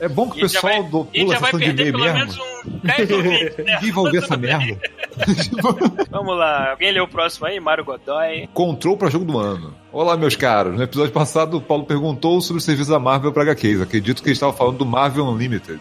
É. 0.00 0.08
bom 0.08 0.28
que 0.30 0.38
o 0.38 0.40
pessoal 0.40 0.72
vai- 0.74 0.82
do 0.90 1.04
pula 1.04 1.34
a 1.34 1.38
sessão 1.38 1.58
de 1.58 1.64
perder 1.66 1.86
e-mail 1.88 1.92
pelo 1.92 2.04
mesmo. 2.04 2.18
menos 2.18 2.38
um 2.66 2.78
10 2.86 3.10
ouvintes, 3.10 3.56
né? 3.64 3.74
Ninguém 3.74 3.92
vai 3.92 4.04
ouvir 4.04 4.18
essa 4.18 4.36
merda. 4.36 4.78
Vamos 6.10 6.36
lá, 6.36 6.70
alguém 6.70 6.92
leu 6.92 7.04
o 7.04 7.08
próximo 7.08 7.46
aí? 7.46 7.60
Mário 7.60 7.84
Godoy. 7.84 8.48
Control 8.54 8.96
para 8.96 9.10
jogo 9.10 9.24
do 9.24 9.38
ano. 9.38 9.74
Olá, 9.92 10.16
meus 10.16 10.36
caros. 10.36 10.76
No 10.76 10.84
episódio 10.84 11.12
passado, 11.12 11.56
o 11.56 11.60
Paulo 11.60 11.84
perguntou 11.84 12.40
sobre 12.40 12.62
o 12.62 12.64
serviço 12.64 12.90
da 12.90 13.00
Marvel 13.00 13.32
para 13.32 13.42
HQs. 13.42 13.80
Acredito 13.80 14.22
que 14.22 14.28
ele 14.28 14.34
estava 14.34 14.52
falando 14.52 14.78
do 14.78 14.86
Marvel 14.86 15.26
Unlimited. 15.26 15.80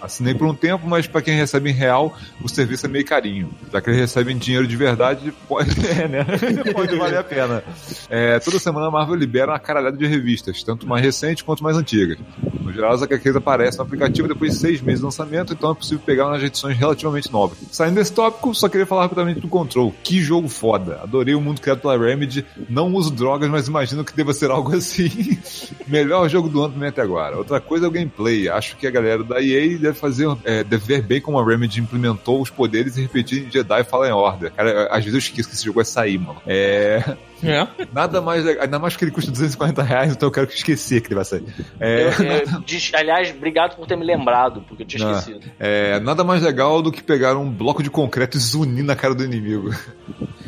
Assinei 0.00 0.34
por 0.34 0.46
um 0.46 0.54
tempo, 0.54 0.88
mas 0.88 1.06
para 1.06 1.20
quem 1.20 1.36
recebe 1.36 1.68
em 1.68 1.74
real, 1.74 2.16
o 2.42 2.48
serviço 2.48 2.86
é 2.86 2.88
meio 2.88 3.04
carinho. 3.04 3.50
Já 3.70 3.82
que 3.82 3.90
eles 3.90 4.00
recebem 4.00 4.38
dinheiro 4.38 4.66
de 4.66 4.74
verdade, 4.76 5.30
pode, 5.46 5.72
é, 5.86 6.08
né? 6.08 6.24
pode 6.72 6.96
valer 6.96 7.18
a 7.18 7.22
pena. 7.22 7.62
É, 8.08 8.38
toda 8.38 8.58
semana 8.58 8.86
a 8.86 8.90
Marvel 8.90 9.14
libera 9.14 9.52
uma 9.52 9.58
caralhada 9.58 9.96
de 9.96 10.06
revistas, 10.06 10.62
tanto 10.62 10.88
mais 10.88 11.04
recentes 11.04 11.42
quanto 11.42 11.62
mais 11.62 11.76
antigas. 11.76 12.16
No 12.62 12.72
geral, 12.72 12.92
as 12.92 13.02
HQs 13.02 13.36
aparecem 13.36 13.78
no 13.78 13.84
aplicativo 13.84 14.26
depois 14.26 14.52
de 14.52 14.58
seis 14.58 14.80
meses 14.80 15.00
de 15.00 15.04
lançamento, 15.04 15.52
então 15.52 15.72
é 15.72 15.74
possível 15.74 16.02
pegar 16.04 16.30
nas 16.30 16.42
edições 16.42 16.78
relativamente 16.78 17.30
novas. 17.30 17.58
Saindo 17.70 17.96
desse 17.96 18.12
tópico, 18.12 18.54
só 18.54 18.70
queria 18.70 18.86
falar 18.86 19.02
rapidamente 19.02 19.40
do 19.40 19.48
Control. 19.48 19.94
Que 20.02 20.22
jogo 20.22 20.48
foda. 20.48 21.00
Adorei 21.02 21.34
o 21.34 21.40
mundo 21.42 21.60
criado 21.60 21.80
pela 21.80 21.98
Remedy. 21.98 22.46
Não 22.70 22.94
uso 22.94 23.10
drogas, 23.10 23.49
mas 23.50 23.68
imagino 23.68 24.04
que 24.04 24.14
deva 24.14 24.32
ser 24.32 24.50
algo 24.50 24.74
assim. 24.74 25.38
Melhor 25.86 26.28
jogo 26.28 26.48
do 26.48 26.62
ano 26.62 26.74
também 26.74 26.88
até 26.88 27.02
agora. 27.02 27.36
Outra 27.36 27.60
coisa 27.60 27.86
é 27.86 27.88
o 27.88 27.90
gameplay. 27.90 28.48
Acho 28.48 28.76
que 28.76 28.86
a 28.86 28.90
galera 28.90 29.22
da 29.24 29.42
EA 29.42 29.78
deve 29.78 29.94
fazer, 29.94 30.26
é, 30.44 30.62
deve 30.64 30.84
ver 30.84 31.02
bem 31.02 31.20
como 31.20 31.38
a 31.38 31.44
Remedy 31.44 31.80
implementou 31.80 32.40
os 32.40 32.50
poderes 32.50 32.96
e 32.96 33.02
repetir 33.02 33.46
em 33.46 33.50
Jedi 33.50 33.84
Fallen 33.84 34.12
Order. 34.12 34.52
Cara, 34.52 34.86
às 34.90 35.04
vezes 35.04 35.12
eu 35.14 35.18
esqueço 35.18 35.48
que 35.48 35.54
esse 35.54 35.64
jogo 35.64 35.76
vai 35.76 35.84
sair, 35.84 36.18
mano. 36.18 36.40
É. 36.46 37.16
É. 37.42 37.66
Nada 37.92 38.20
mais, 38.20 38.46
ainda 38.46 38.78
mais 38.78 38.96
que 38.96 39.04
ele 39.04 39.10
custa 39.10 39.30
240 39.30 39.82
reais, 39.82 40.12
então 40.12 40.28
eu 40.28 40.32
quero 40.32 40.48
esquecer 40.50 41.00
que 41.00 41.08
ele 41.08 41.14
vai 41.14 41.24
sair. 41.24 41.42
É, 41.80 42.10
diz- 42.66 42.92
aliás, 42.94 43.30
obrigado 43.34 43.76
por 43.76 43.86
ter 43.86 43.96
me 43.96 44.04
lembrado, 44.04 44.62
porque 44.68 44.82
eu 44.82 44.86
tinha 44.86 45.04
Não. 45.06 45.18
esquecido. 45.18 45.40
é, 45.58 45.98
nada 46.00 46.22
mais 46.22 46.42
legal 46.42 46.82
do 46.82 46.92
que 46.92 47.02
pegar 47.02 47.36
um 47.38 47.50
bloco 47.50 47.82
de 47.82 47.88
concreto 47.90 48.36
e 48.36 48.40
zunir 48.40 48.84
na 48.84 48.94
cara 48.94 49.14
do 49.14 49.24
inimigo. 49.24 49.70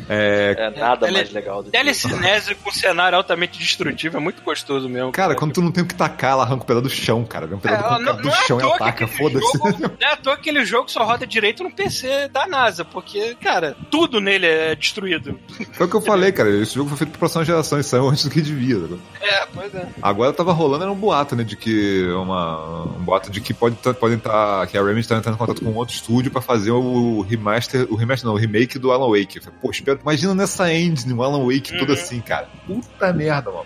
É, 0.09 0.55
É 0.57 0.69
nada 0.79 1.11
mais 1.11 1.31
legal 1.31 1.61
do 1.63 1.65
que 1.71 1.77
Telecinese 1.77 2.55
com 2.55 2.71
cenário 2.71 3.17
altamente 3.17 3.57
destrutivo, 3.59 4.17
é 4.17 4.19
muito 4.19 4.41
gostoso 4.43 4.87
mesmo. 4.89 5.11
cara, 5.11 5.35
quando 5.35 5.53
tu 5.53 5.61
não 5.61 5.71
tem 5.71 5.83
o 5.83 5.87
que 5.87 5.95
tacar, 5.95 6.31
ela 6.31 6.43
arranca 6.43 6.63
um 6.63 6.65
pedaço 6.65 6.83
do 6.83 6.89
chão, 6.89 7.23
cara. 7.25 7.47
Vem 7.47 7.55
um 7.55 7.59
É, 7.59 7.61
pedaço 7.61 7.99
do 7.99 8.03
não, 8.05 8.15
do 8.17 8.23
não 8.23 8.31
é 8.31 8.35
chão 8.45 8.57
e 8.57 8.61
toa 8.61 8.69
ela 8.69 8.77
que 8.79 8.83
taca, 8.85 9.05
aquele 9.05 9.17
foda-se. 9.17 9.57
jogo- 9.57 9.77
Não 9.99 10.07
é 10.09 10.13
à 10.13 10.17
toa 10.17 10.35
que 10.37 10.49
aquele 10.49 10.65
jogo 10.65 10.89
só 10.91 11.03
roda 11.03 11.25
direito 11.25 11.63
no 11.63 11.71
PC 11.71 12.27
da 12.29 12.45
NASA, 12.47 12.83
porque, 12.85 13.35
cara, 13.41 13.75
tudo 13.89 14.19
nele 14.19 14.45
é 14.45 14.75
destruído. 14.75 15.39
Foi 15.73 15.87
o 15.87 15.89
que 15.89 15.95
eu 15.95 16.01
falei, 16.01 16.31
cara. 16.31 16.49
Esse 16.49 16.75
jogo 16.75 16.89
foi 16.89 16.97
feito 16.99 17.11
pra 17.11 17.19
próxima 17.19 17.45
geração 17.45 17.79
e 17.79 17.83
saiu 17.83 18.09
antes 18.09 18.25
do 18.25 18.29
que 18.29 18.41
devia. 18.41 18.77
né? 18.77 18.97
É, 19.21 19.45
pois 19.53 19.73
é. 19.73 19.87
Agora 20.01 20.33
tava 20.33 20.51
rolando 20.51 20.83
era 20.83 20.91
um 20.91 20.95
boato, 20.95 21.35
né? 21.35 21.43
De 21.43 21.55
que. 21.55 22.03
Uma, 22.13 22.83
um 22.83 23.03
boato 23.03 23.31
de 23.31 23.39
que 23.41 23.53
pode 23.53 23.75
tá- 23.77 23.93
podem 23.93 24.17
estar. 24.17 24.67
que 24.67 24.77
a 24.77 24.83
Remedy 24.83 25.07
tá 25.07 25.15
entrando 25.17 25.35
em 25.35 25.37
contato 25.37 25.63
com 25.63 25.73
outro 25.73 25.95
estúdio 25.95 26.29
pra 26.31 26.41
fazer 26.41 26.71
o 26.71 27.21
remaster. 27.21 27.87
O 27.89 27.95
remaster 27.95 28.27
não, 28.27 28.33
o 28.35 28.37
remake 28.37 28.77
do 28.77 28.91
Alan 28.91 29.07
Wake. 29.09 29.37
Eu 29.37 29.43
falei, 29.43 29.59
Imagina 30.01 30.33
nessa 30.35 30.71
engine, 30.73 31.13
o 31.13 31.23
Alan 31.23 31.43
Wake, 31.45 31.77
tudo 31.77 31.93
Uhum. 31.93 31.99
assim, 31.99 32.19
cara. 32.21 32.47
Puta 32.67 33.13
merda, 33.13 33.51
mano. 33.51 33.65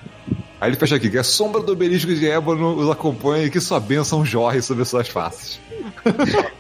Aí 0.60 0.72
ele 0.72 0.76
fecha 0.78 0.96
aqui, 0.96 1.08
que 1.12 1.18
a 1.20 1.24
sombra 1.24 1.62
do 1.62 1.72
obelisco 1.74 2.12
de 2.16 2.28
Ébano 2.28 2.76
os 2.76 2.90
acompanha 2.90 3.46
e 3.46 3.50
que 3.52 3.60
sua 3.62 3.80
bênção 3.80 4.26
jorre 4.26 4.60
sobre 4.62 4.84
suas 4.86 5.08
faces. 5.08 5.60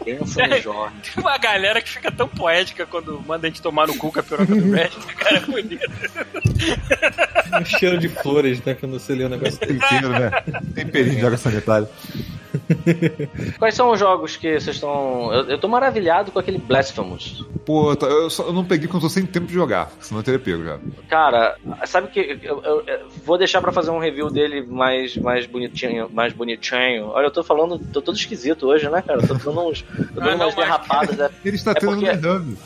pensa 0.06 0.46
no 0.48 0.62
Jorge. 0.62 0.94
Tem 1.16 1.24
uma 1.24 1.38
galera 1.40 1.82
que 1.82 1.90
fica 1.90 2.12
tão 2.12 2.28
poética 2.28 2.86
quando 2.86 3.20
manda 3.28 3.48
a 3.48 3.50
gente 3.50 3.60
tomar 3.62 3.88
no 3.88 3.96
cu 3.98 4.12
com 4.12 4.20
a 4.20 4.24
piroca 4.24 4.46
do 4.46 4.66
mestre, 4.68 5.16
cara, 5.16 5.38
é 5.38 5.40
bonito. 5.42 5.82
Um 7.60 7.66
cheiro 7.66 7.98
de 7.98 8.10
flores, 8.10 8.62
né? 8.64 8.74
Quando 8.76 9.00
você 9.00 9.16
lê 9.16 9.24
o 9.24 9.30
negócio. 9.30 9.58
Tempero, 9.58 10.10
né? 10.10 10.30
Temperinho 10.76 11.16
de 11.18 11.26
água 11.26 11.38
sanitária. 11.38 11.90
Quais 13.58 13.76
são 13.76 13.92
os 13.92 14.00
jogos 14.00 14.36
que 14.36 14.60
vocês 14.60 14.76
estão. 14.76 15.32
Eu, 15.34 15.44
eu 15.52 15.58
tô 15.60 15.68
maravilhado 15.68 16.32
com 16.32 16.40
aquele 16.40 16.58
Blasphemous. 16.58 17.46
Pô, 17.66 17.92
eu, 17.92 17.96
tô- 17.96 18.08
eu 18.08 18.30
só- 18.30 18.44
eu 18.46 18.54
não 18.54 18.64
peguei 18.64 18.88
porque 18.88 18.98
eu 18.98 19.02
tô 19.02 19.10
sem 19.10 19.26
tempo 19.26 19.48
de 19.48 19.54
jogar, 19.54 19.92
senão 20.00 20.20
eu 20.22 20.24
teria 20.24 20.40
pego 20.40 20.64
já. 20.64 20.78
Cara, 21.10 21.56
sabe 21.86 22.08
que 22.10 22.40
eu, 22.44 22.62
eu- 22.64 22.84
eu 22.86 23.08
vou 23.26 23.38
deixar 23.38 23.62
pra 23.62 23.72
fazer 23.72 23.92
um 23.92 24.00
review 24.00 24.30
dele 24.30 24.62
mais, 24.66 25.16
mais 25.18 25.46
bonitinho, 25.46 26.10
mais 26.14 26.34
bonitinho. 26.34 27.08
Olha, 27.08 27.26
eu 27.28 27.32
tô 27.32 27.44
falando, 27.44 27.80
tô 27.92 28.02
todo 28.02 28.16
esquisito 28.16 28.68
hoje, 28.68 28.90
né, 28.90 29.02
cara? 29.02 29.26
Tô 29.26 29.34
dando 29.34 29.68
uns, 29.70 29.82
tô 29.82 30.04
dando 30.22 30.30
Ah, 30.30 30.36
não, 30.36 30.46
umas 30.46 30.56
mas- 30.56 30.56
derrapadas. 30.56 31.20
É, 31.20 31.30
Ele 31.44 31.56
está 31.56 31.72
É 31.72 31.74
tendo 31.76 31.90
porque- 31.96 32.10
um 32.10 32.16
derrame. 32.16 32.58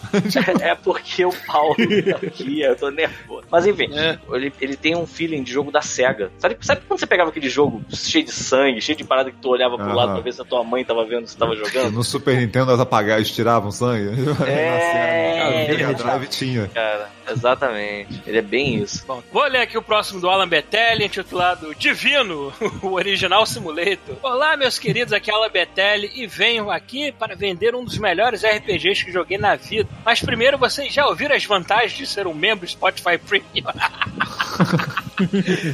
é 0.62 0.76
porque 0.76 1.26
o 1.26 1.34
Paulo 1.48 1.76
tá 1.76 2.28
aqui, 2.28 2.62
eu 2.62 2.76
tô 2.76 2.90
nervoso. 2.90 3.44
Mas 3.50 3.66
enfim, 3.66 3.90
É. 3.94 4.18
ele, 4.34 4.54
ele 4.62 4.76
tem 4.76 4.96
um 4.96 5.06
feeling 5.08 5.44
de 5.44 5.52
jogo 5.52 5.72
da 5.72 5.82
SEGA. 5.82 6.32
Sabe, 6.38 6.58
sabe 6.62 6.82
quando 6.88 7.00
você 7.00 7.08
pegava 7.08 7.30
aquele 7.30 7.50
jogo 7.50 7.82
cheio 7.90 8.26
de 8.26 8.32
sangue, 8.32 8.82
cheio 8.82 8.98
de 8.98 9.04
parada 9.04 9.32
que 9.32 9.38
tu 9.38 9.50
olhava 9.50 9.78
pro 9.78 9.91
Aham. 9.92 9.98
lado 9.98 10.12
pra 10.14 10.22
ver 10.22 10.34
se 10.34 10.42
a 10.42 10.46
tua 10.46 10.64
mãe 10.64 10.84
tava 10.84 11.06
vendo 11.06 11.28
se 11.28 11.38
tava 11.38 11.56
jogando? 11.56 11.92
No 11.92 12.04
Super 12.04 12.38
Nintendo 12.38 12.72
as 12.72 12.80
apagadas 12.80 13.30
tiravam 13.32 13.72
sangue. 13.72 14.10
É, 14.48 15.68
Na 15.68 15.74
Mega 15.74 15.94
Drive 15.94 16.28
tinha. 16.28 16.68
cara, 16.74 17.10
exatamente. 17.30 18.22
Ele 18.26 18.38
é 18.38 18.42
bem 18.42 18.76
isso. 18.76 19.06
Bom, 19.06 19.22
vou 19.32 19.44
ler 19.48 19.62
aqui 19.62 19.78
o 19.78 19.82
próximo 19.82 20.20
do 20.20 20.30
Alan 20.30 20.48
Betelli, 20.48 21.06
intitulado 21.06 21.74
Divino, 21.76 22.54
o 22.82 22.94
original 22.94 23.46
simulator. 23.46 24.16
Olá, 24.22 24.56
meus 24.58 24.78
queridos, 24.80 25.14
aqui 25.14 25.30
é 25.32 25.34
Alan 25.34 25.50
Betelli 25.50 26.12
e 26.16 26.28
venho 26.28 26.70
aqui 26.72 27.12
para 27.12 27.36
vender 27.36 27.76
um 27.76 27.84
dos 27.84 27.98
melhores 27.98 28.44
RPGs 28.44 29.06
que 29.06 29.12
joguei 29.12 29.38
na 29.38 29.56
vida. 29.56 29.90
Mas 30.06 30.22
primeiro, 30.22 30.58
vocês 30.58 30.94
já 30.94 31.06
ouviram 31.08 31.36
as 31.36 31.46
vantagens 31.46 31.94
de 31.94 32.06
ser 32.08 32.28
um 32.28 32.34
membro 32.34 32.68
Spotify 32.68 33.18
Premium? 33.18 33.48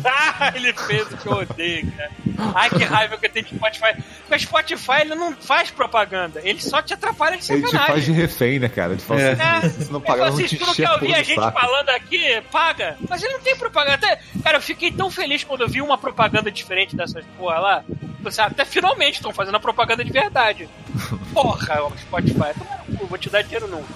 ah, 0.06 0.52
ele 0.56 0.74
fez 0.74 1.04
o 1.12 1.18
que 1.18 1.28
eu 1.28 1.34
odeio, 1.34 1.92
cara. 1.92 2.12
Ai, 2.54 2.70
que 2.70 2.84
raiva 2.84 3.18
que 3.18 3.26
eu 3.26 3.30
tenho 3.32 3.46
de 3.46 3.56
Spotify. 3.56 3.94
Porque 4.22 4.36
o 4.36 4.40
Spotify 4.40 5.02
ele 5.02 5.16
não 5.16 5.34
faz 5.36 5.72
propaganda, 5.72 6.42
ele 6.44 6.62
só 6.62 6.82
te 6.82 6.94
atrapalha 6.94 7.38
de 7.38 7.52
Ele 7.52 7.62
te 7.62 7.72
sacanagem. 7.72 7.94
faz 7.94 8.06
de 8.06 8.12
refém, 8.12 8.60
né, 8.60 8.70
cara? 8.70 8.94
Ele 8.94 9.02
fala 9.02 9.22
É. 9.22 9.32
assim, 9.32 9.84
se 9.86 9.92
não 9.92 10.02
pagar, 10.02 10.28
eu 10.28 10.32
não 10.34 10.38
te 10.38 10.44
a 10.44 11.24
gente 11.24 11.36
saco. 11.48 11.60
falando 11.60 11.90
aqui, 11.90 12.42
paga. 12.52 12.98
Mas 13.10 13.24
ele 13.24 13.34
não 13.34 13.42
tem 13.42 13.56
propaganda. 13.56 13.96
Até, 13.96 14.20
cara, 14.44 14.58
eu 14.58 14.62
fiquei 14.62 14.92
tão 14.92 15.10
feliz 15.10 15.44
quando 15.44 15.62
eu 15.62 15.68
vi 15.68 15.82
uma 15.82 15.98
propaganda 15.98 16.52
diferente 16.52 16.96
dessas 16.96 17.26
porra 17.38 17.60
lá. 17.60 17.84
Você, 18.22 18.42
até 18.42 18.66
finalmente 18.66 19.16
estão 19.16 19.32
fazendo 19.32 19.56
a 19.56 19.60
propaganda 19.60 20.04
de 20.04 20.12
verdade. 20.12 20.68
Porra, 21.34 21.84
o 21.84 21.98
Spotify. 21.98 22.54
Toma 22.58 22.84
no 22.88 22.98
cu, 22.98 23.06
vou 23.06 23.18
te 23.18 23.30
dar 23.30 23.42
dinheiro 23.42 23.68
nunca. 23.68 23.88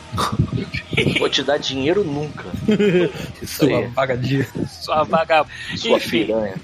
Vou 1.17 1.29
te 1.29 1.41
dar 1.41 1.57
dinheiro 1.57 2.03
nunca. 2.03 2.45
Isso 3.41 3.65
Sua 3.65 3.87
vagadinha. 3.87 4.47
Sua 4.67 5.03
vagabunda. 5.03 5.55
Sua 5.77 5.97
Enfim, 5.97 6.25
piranha. 6.25 6.55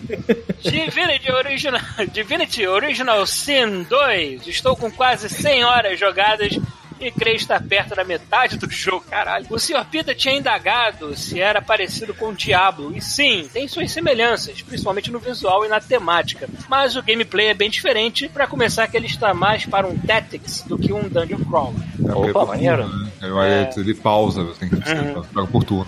Divinity 0.62 1.32
Original, 1.32 1.82
Divinity 2.12 2.68
Original 2.68 3.26
Sin 3.26 3.84
2. 3.84 4.46
Estou 4.48 4.76
com 4.76 4.92
quase 4.92 5.30
100 5.30 5.64
horas 5.64 6.00
jogadas 6.00 6.60
e 7.00 7.12
creio 7.12 7.36
estar 7.36 7.62
perto 7.62 7.96
da 7.96 8.04
metade 8.04 8.58
do 8.58 8.70
jogo, 8.70 9.06
caralho. 9.10 9.46
O 9.50 9.60
Sr. 9.60 9.86
Pita 9.90 10.16
tinha 10.16 10.36
indagado 10.36 11.16
se 11.16 11.40
era 11.40 11.62
parecido 11.62 12.14
com 12.14 12.30
o 12.30 12.36
Diablo, 12.36 12.96
e 12.96 13.02
sim, 13.02 13.50
tem 13.52 13.68
suas 13.68 13.92
semelhanças, 13.92 14.62
principalmente 14.62 15.12
no 15.12 15.20
visual 15.20 15.66
e 15.66 15.68
na 15.68 15.80
temática. 15.80 16.50
Mas 16.68 16.96
o 16.96 17.04
gameplay 17.04 17.48
é 17.48 17.54
bem 17.54 17.70
diferente, 17.70 18.30
pra 18.30 18.48
começar 18.48 18.88
que 18.88 18.98
ele 18.98 19.08
está 19.08 19.34
mais 19.34 19.66
para 19.66 19.88
um 19.88 19.98
Tactics 19.98 20.64
do 20.64 20.78
que 20.78 20.92
um 20.94 21.08
Dungeon 21.08 21.44
Crawler. 21.46 21.82
É, 22.08 22.12
Opa, 22.14 22.28
é 22.30 22.34
por 22.34 22.48
maneiro. 22.48 22.88
né? 22.88 23.12
Aí 23.22 23.70
Ele 23.78 23.94
pausa, 23.94 24.44
você 24.44 24.60
tem 24.60 24.70
que 24.70 25.34
joga 25.34 25.48
por 25.48 25.64
turno. 25.64 25.88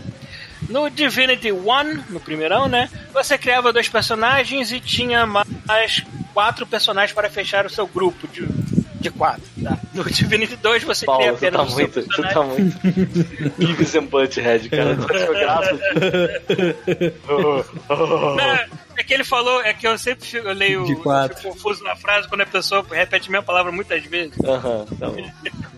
No 0.67 0.89
Divinity 0.89 1.51
One, 1.51 2.03
no 2.09 2.19
primeirão, 2.19 2.67
né? 2.67 2.89
Você 3.13 3.37
criava 3.37 3.71
dois 3.71 3.87
personagens 3.87 4.71
e 4.71 4.79
tinha 4.79 5.25
mais 5.25 6.03
quatro 6.33 6.67
personagens 6.67 7.13
para 7.13 7.29
fechar 7.29 7.65
o 7.65 7.69
seu 7.69 7.87
grupo 7.87 8.27
de, 8.27 8.45
de 8.99 9.09
quatro, 9.11 9.43
tá? 9.63 9.77
No 9.93 10.03
Divinity 10.03 10.55
2 10.57 10.83
você 10.83 11.05
cria 11.05 11.17
Paulo, 11.17 11.37
tu 11.37 11.45
apenas 11.45 11.57
tá 11.57 11.63
o 11.63 11.69
seu 11.69 11.77
muito, 11.79 12.01
tu 12.01 12.21
personagem. 12.21 12.33
tá 12.33 12.43
muito. 12.43 13.57
Beavis 13.57 13.95
and 13.95 14.05
Butthead, 14.05 14.69
cara. 14.69 14.95
Tu 14.95 15.33
graça? 15.33 15.79
Não, 18.37 18.79
é 18.97 19.03
que 19.05 19.13
ele 19.13 19.23
falou, 19.23 19.61
é 19.61 19.73
que 19.73 19.87
eu 19.87 19.97
sempre 19.97 20.25
fico, 20.27 20.47
eu 20.47 20.53
leio 20.53 20.85
De 20.85 20.95
quatro. 20.95 21.37
eu 21.37 21.41
fico 21.41 21.53
confuso 21.53 21.83
na 21.83 21.95
frase 21.95 22.27
quando 22.27 22.41
a 22.41 22.45
pessoa 22.45 22.85
repete 22.89 23.29
a 23.29 23.31
mesma 23.31 23.45
palavra 23.45 23.71
muitas 23.71 24.03
vezes. 24.03 24.33
Aham, 24.43 24.85
tá 24.99 25.07
bom. 25.09 25.31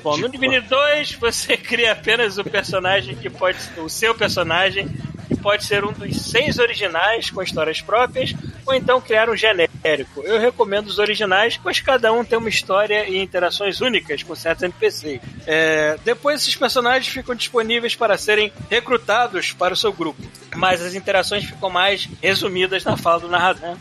Bom, 0.00 0.16
no 0.16 0.28
Divinity 0.28 0.68
2 0.68 1.14
você 1.14 1.56
cria 1.56 1.90
apenas 1.90 2.38
o 2.38 2.44
personagem 2.44 3.16
que 3.16 3.28
pode 3.28 3.58
o 3.78 3.88
seu 3.88 4.14
personagem 4.14 4.88
que 5.28 5.36
pode 5.36 5.64
ser 5.64 5.84
um 5.84 5.92
dos 5.92 6.16
seis 6.22 6.58
originais 6.58 7.30
com 7.30 7.42
histórias 7.42 7.80
próprias 7.80 8.34
ou 8.66 8.74
então 8.74 9.00
criar 9.00 9.28
um 9.28 9.36
genérico. 9.36 10.22
Eu 10.24 10.40
recomendo 10.40 10.88
os 10.88 10.98
originais, 10.98 11.56
pois 11.56 11.80
cada 11.80 12.12
um 12.12 12.24
tem 12.24 12.38
uma 12.38 12.48
história 12.48 13.08
e 13.08 13.18
interações 13.18 13.80
únicas 13.80 14.22
com 14.22 14.34
certos 14.34 14.64
NPCs. 14.64 15.20
É, 15.46 15.98
depois 16.04 16.42
esses 16.42 16.56
personagens 16.56 17.08
ficam 17.08 17.34
disponíveis 17.34 17.94
para 17.94 18.16
serem 18.18 18.52
recrutados 18.70 19.52
para 19.52 19.74
o 19.74 19.76
seu 19.76 19.92
grupo, 19.92 20.22
mas 20.56 20.82
as 20.82 20.94
interações 20.94 21.44
ficam 21.44 21.70
mais 21.70 22.08
resumidas 22.22 22.84
na 22.84 22.96
fala 22.96 23.20
do 23.20 23.28
narrador. 23.28 23.76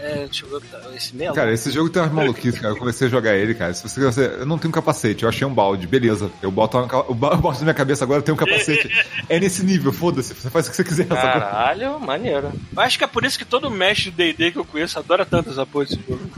É, 0.00 0.24
deixa 0.26 0.46
eu 0.46 0.60
ver, 0.60 0.96
esse 0.96 1.14
mesmo. 1.14 1.34
Cara, 1.34 1.52
esse 1.52 1.70
jogo 1.70 1.90
tem 1.90 2.00
umas 2.00 2.12
maluquices, 2.12 2.60
cara. 2.60 2.72
Eu 2.74 2.78
comecei 2.78 3.08
a 3.08 3.10
jogar 3.10 3.34
ele, 3.36 3.54
cara. 3.54 3.74
Se 3.74 3.82
você, 3.82 4.00
você 4.00 4.26
eu 4.26 4.46
não 4.46 4.58
tenho 4.58 4.72
capacete, 4.72 5.24
eu 5.24 5.28
achei 5.28 5.46
um 5.46 5.52
balde, 5.52 5.86
beleza. 5.86 6.30
Eu 6.40 6.50
boto, 6.50 6.78
uma, 6.78 7.04
eu 7.08 7.14
boto 7.14 7.58
na 7.58 7.64
minha 7.64 7.74
cabeça 7.74 8.04
agora, 8.04 8.20
eu 8.20 8.22
tenho 8.22 8.34
um 8.34 8.38
capacete. 8.38 8.88
É 9.28 9.38
nesse 9.38 9.64
nível, 9.64 9.92
foda-se. 9.92 10.32
Você 10.32 10.48
faz 10.48 10.66
o 10.66 10.70
que 10.70 10.76
você 10.76 10.84
quiser. 10.84 11.06
Caralho, 11.06 11.98
maneiro. 12.00 12.52
Eu 12.74 12.82
acho 12.82 12.96
que 12.96 13.04
é 13.04 13.06
por 13.06 13.24
isso 13.24 13.38
que 13.38 13.44
todo 13.44 13.70
mestre 13.70 14.10
de 14.10 14.16
D&D 14.16 14.52
que 14.52 14.58
eu 14.58 14.64
conheço 14.64 14.98
adora 14.98 15.26
tanto 15.26 15.50
essa 15.50 15.66
porra 15.66 15.84
desse 15.84 16.00
jogo. 16.08 16.30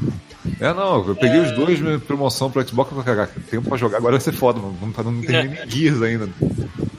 É, 0.60 0.74
não, 0.74 1.08
eu 1.08 1.16
peguei 1.16 1.40
os 1.40 1.52
dois 1.52 1.80
minha 1.80 1.98
promoção 1.98 2.50
pro 2.50 2.66
Xbox 2.66 2.92
pra 2.92 3.02
cagar. 3.02 3.28
Tempo 3.50 3.68
pra 3.68 3.78
jogar, 3.78 3.96
agora 3.96 4.12
vai 4.12 4.20
ser 4.20 4.32
foda, 4.32 4.60
mano. 4.60 4.76
Não, 4.80 5.12
não 5.12 5.22
tem 5.22 5.48
nem 5.48 5.68
Gears 5.68 6.02
ainda. 6.02 6.28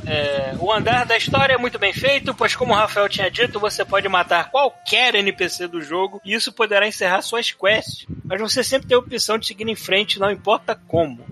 É, 0.06 0.56
o 0.60 0.72
andar 0.72 1.06
da 1.06 1.16
história 1.16 1.54
é 1.54 1.58
muito 1.58 1.78
bem 1.78 1.94
feito, 1.94 2.34
pois 2.34 2.56
como 2.56 2.74
o 2.74 2.76
Rafael 2.76 3.08
tinha 3.08 3.30
dito, 3.30 3.60
você 3.60 3.86
pode 3.86 4.10
matar 4.10 4.50
qualquer 4.50 5.14
NPC 5.16 5.68
do 5.68 5.82
jogo 5.82 6.20
e 6.26 6.34
isso 6.34 6.52
poderá 6.52 6.88
encerrar 6.88 7.22
suas 7.22 7.52
quests. 7.52 8.08
Mas 8.26 8.42
você 8.42 8.64
sempre 8.64 8.88
tem 8.88 8.96
a 8.96 9.00
opção 9.00 9.38
de 9.38 9.46
seguir 9.46 9.70
em 9.70 9.76
frente, 9.76 10.20
não 10.20 10.32
importa 10.32 10.76
como. 10.88 11.24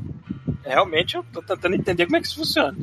Realmente 0.65 1.15
eu 1.15 1.25
tô 1.31 1.41
tentando 1.41 1.75
entender 1.75 2.05
como 2.05 2.17
é 2.17 2.21
que 2.21 2.27
isso 2.27 2.35
funciona. 2.35 2.75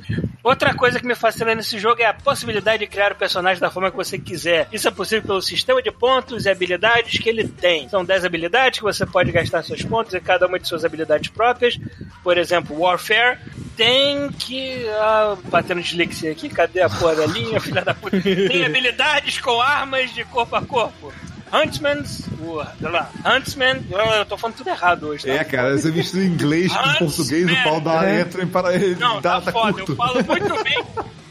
Outra 0.43 0.75
coisa 0.75 0.99
que 0.99 1.07
me 1.07 1.15
fascina 1.15 1.55
nesse 1.55 1.79
jogo 1.79 2.01
é 2.01 2.07
a 2.07 2.15
possibilidade 2.15 2.79
de 2.79 2.87
criar 2.87 3.13
o 3.13 3.17
personagem 3.17 3.61
da 3.61 3.71
forma 3.71 3.91
que 3.91 3.97
você 3.97 4.19
quiser. 4.19 4.69
Isso 4.73 4.89
é 4.89 4.91
possível 4.91 5.27
pelo 5.27 5.43
sistema 5.43 5.83
de 5.83 5.91
pontos 5.91 6.47
e 6.47 6.51
habilidades 6.51 7.19
que 7.19 7.29
ele 7.29 7.47
tem. 7.47 7.89
São 7.89 8.05
10 8.05 8.25
habilidades 8.25 8.79
que 8.79 8.85
você 8.85 9.05
pode 9.05 9.31
gastar 9.33 9.63
seus 9.63 9.83
pontos 9.83 10.15
e 10.15 10.21
cada 10.21 10.47
uma 10.47 10.59
de 10.59 10.69
suas 10.69 10.85
habilidades 10.85 11.31
próprias. 11.31 11.79
Por 12.23 12.39
exemplo, 12.39 12.79
Warfare 12.79 13.39
tem 13.77 14.31
que. 14.33 14.89
Ah, 14.89 15.37
batendo 15.45 15.83
dislexia 15.83 16.33
aqui, 16.33 16.49
cadê 16.49 16.81
a 16.81 16.89
porra 16.89 17.17
da 17.17 17.27
linha, 17.27 17.61
filha 17.61 17.83
da 17.83 17.93
puta? 17.95 18.21
Tem 18.21 18.65
habilidades 18.65 19.39
com 19.39 19.61
armas 19.61 20.13
de 20.15 20.25
corpo 20.25 20.57
a 20.57 20.63
corpo. 20.63 21.13
Huntsman's. 21.53 22.21
Uh, 22.41 22.67
sei 22.79 22.89
lá, 22.91 23.11
Huntsman. 23.25 23.85
Eu, 23.91 23.99
eu 23.99 24.27
tô 24.27 24.37
falando 24.37 24.57
tudo 24.57 24.69
errado 24.71 25.09
hoje. 25.09 25.27
Tá? 25.27 25.33
É, 25.33 25.45
cara, 25.45 25.77
você 25.79 25.91
em 26.19 26.27
inglês 26.27 26.73
com 26.73 26.79
Huntsman. 26.79 26.99
português, 26.99 27.51
o 27.51 27.63
pau 27.65 27.81
da 27.81 28.09
É. 28.09 28.21
entra 28.21 28.43
em 28.43 28.47
para 28.49 28.75
ele. 28.75 28.95
Não, 28.97 29.21
dá, 29.21 29.41
tá, 29.41 29.41
tá 29.43 29.53
foda. 29.53 29.73
curto. 29.73 29.93
Eu 29.93 29.97
falo 29.97 30.25
muito 30.27 30.65
bem. 30.65 30.85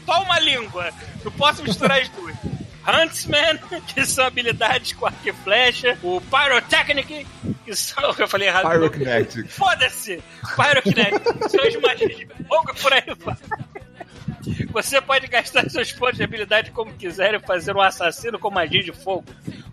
Só 0.04 0.22
uma 0.22 0.38
língua. 0.40 0.90
Não 1.24 1.32
posso 1.32 1.62
misturar 1.62 2.00
as 2.00 2.08
duas. 2.10 2.34
Huntsman, 2.88 3.58
que 3.88 4.06
são 4.06 4.24
habilidades 4.24 4.92
com 4.92 5.06
arco 5.06 5.28
e 5.28 5.32
flecha. 5.32 5.98
O 6.04 6.20
Pyrotechnic, 6.20 7.26
que 7.64 7.74
são. 7.74 8.14
Eu 8.16 8.28
falei 8.28 8.46
errado. 8.46 8.68
Pyrokinetic. 8.70 9.48
Foda-se! 9.50 10.22
Pyrokinetic. 10.54 11.48
São 11.50 11.64
as 11.66 11.76
magias 11.80 12.16
de 12.16 12.26
fogo 12.46 12.72
por 12.80 12.92
aí 12.92 13.02
vai. 13.18 13.36
Você 14.76 15.00
pode 15.00 15.26
gastar 15.26 15.66
seus 15.70 15.90
pontos 15.90 16.18
de 16.18 16.24
habilidade 16.24 16.70
como 16.70 16.92
quiser 16.92 17.32
e 17.32 17.38
fazer 17.40 17.74
um 17.74 17.80
assassino 17.80 18.38
com 18.38 18.50
magia 18.50 18.82
de 18.82 18.92
fogo. 18.92 19.24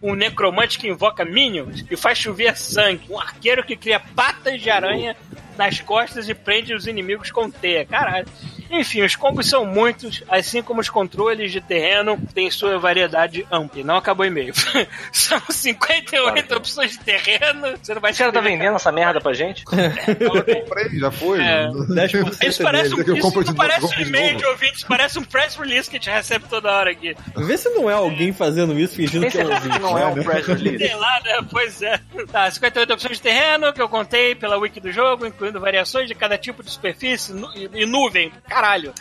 Um 0.01 0.15
necromante 0.15 0.79
que 0.79 0.87
invoca 0.87 1.25
minions 1.25 1.83
e 1.91 1.97
faz 1.97 2.17
chover 2.17 2.55
sangue. 2.55 3.11
Um 3.11 3.19
arqueiro 3.19 3.65
que 3.65 3.75
cria 3.75 3.99
patas 3.99 4.61
de 4.61 4.69
aranha 4.69 5.13
nas 5.57 5.81
costas 5.81 6.29
e 6.29 6.33
prende 6.33 6.73
os 6.73 6.87
inimigos 6.87 7.29
com 7.31 7.51
teia. 7.51 7.85
Caralho. 7.85 8.25
Enfim, 8.73 9.03
os 9.03 9.15
combos 9.15 9.47
são 9.47 9.65
muitos, 9.65 10.23
assim 10.27 10.63
como 10.63 10.81
os 10.81 10.89
controles 10.89 11.51
de 11.51 11.61
terreno 11.61 12.19
têm 12.33 12.49
sua 12.49 12.79
variedade 12.79 13.45
ampla. 13.51 13.81
E 13.81 13.83
Não 13.83 13.97
acabou 13.97 14.25
o 14.25 14.27
e-mail. 14.27 14.53
são 15.13 15.39
58 15.47 16.55
opções 16.55 16.91
de 16.91 16.99
terreno. 16.99 17.77
Você 17.81 17.93
não 17.93 18.01
vai 18.01 18.13
cara 18.23 18.31
tá 18.31 18.41
vendendo 18.41 18.75
essa 18.75 18.91
merda 18.91 19.19
pra 19.19 19.33
gente? 19.33 19.63
Comprei, 19.65 20.99
já 20.99 21.11
foi. 21.11 21.41
É. 21.41 21.67
10% 21.67 22.47
Isso 22.47 22.63
parece 22.63 22.93
um, 22.93 22.97
eu 22.97 23.01
isso 23.01 23.13
de 23.13 23.21
não 23.21 23.43
novo, 23.43 23.55
parece 23.55 23.85
um 23.85 23.89
de 23.89 24.01
e-mail 24.03 24.37
de 24.37 24.45
ouvintes, 24.45 24.83
parece 24.83 25.19
um 25.19 25.23
press 25.23 25.55
release 25.55 25.89
que 25.89 25.97
a 25.97 25.99
gente 25.99 26.09
recebe 26.09 26.45
toda 26.49 26.71
hora 26.71 26.91
aqui. 26.91 27.15
Vê 27.35 27.57
se 27.57 27.69
não 27.69 27.89
é 27.89 27.93
alguém 27.93 28.31
fazendo 28.31 28.77
isso 28.79 28.95
fingindo 28.95 29.27
que 29.27 29.37
é 29.37 29.43
que 29.43 29.51
ouvinte. 29.51 29.79
não 29.79 29.97
é 29.97 30.05
um 30.05 30.23
press 30.23 30.47
release? 30.47 30.77
Sei 30.77 30.95
lá, 30.95 31.19
né? 31.23 31.45
Pois 31.49 31.81
é. 31.81 31.99
Tá, 32.31 32.49
58 32.49 32.93
opções 32.93 33.17
de 33.17 33.21
terreno 33.21 33.73
que 33.73 33.81
eu 33.81 33.89
contei 33.89 34.35
pela 34.35 34.57
wiki 34.57 34.79
do 34.79 34.91
jogo, 34.91 35.25
incluindo 35.25 35.59
variações 35.59 36.07
de 36.07 36.15
cada 36.15 36.37
tipo 36.37 36.63
de 36.63 36.71
superfície 36.71 37.33
e, 37.55 37.81
e 37.81 37.85
nuvem. 37.85 38.31
Caralho. 38.63 38.93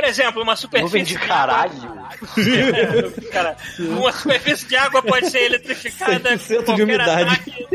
Por 0.00 0.08
exemplo, 0.08 0.42
uma 0.42 0.56
superfície. 0.56 0.84
Nuvem 0.84 1.04
de 1.04 1.16
água- 1.16 1.28
caralho. 1.28 2.00
Cara, 3.30 3.56
uma 3.78 4.12
superfície 4.12 4.66
de 4.66 4.76
água 4.76 5.02
pode 5.02 5.30
ser 5.30 5.40
eletrificada 5.44 6.30
100% 6.36 6.38
de 6.48 6.56
com 6.56 6.64
qualquer 6.64 6.82
umidade. 6.84 7.22
ataque, 7.22 7.68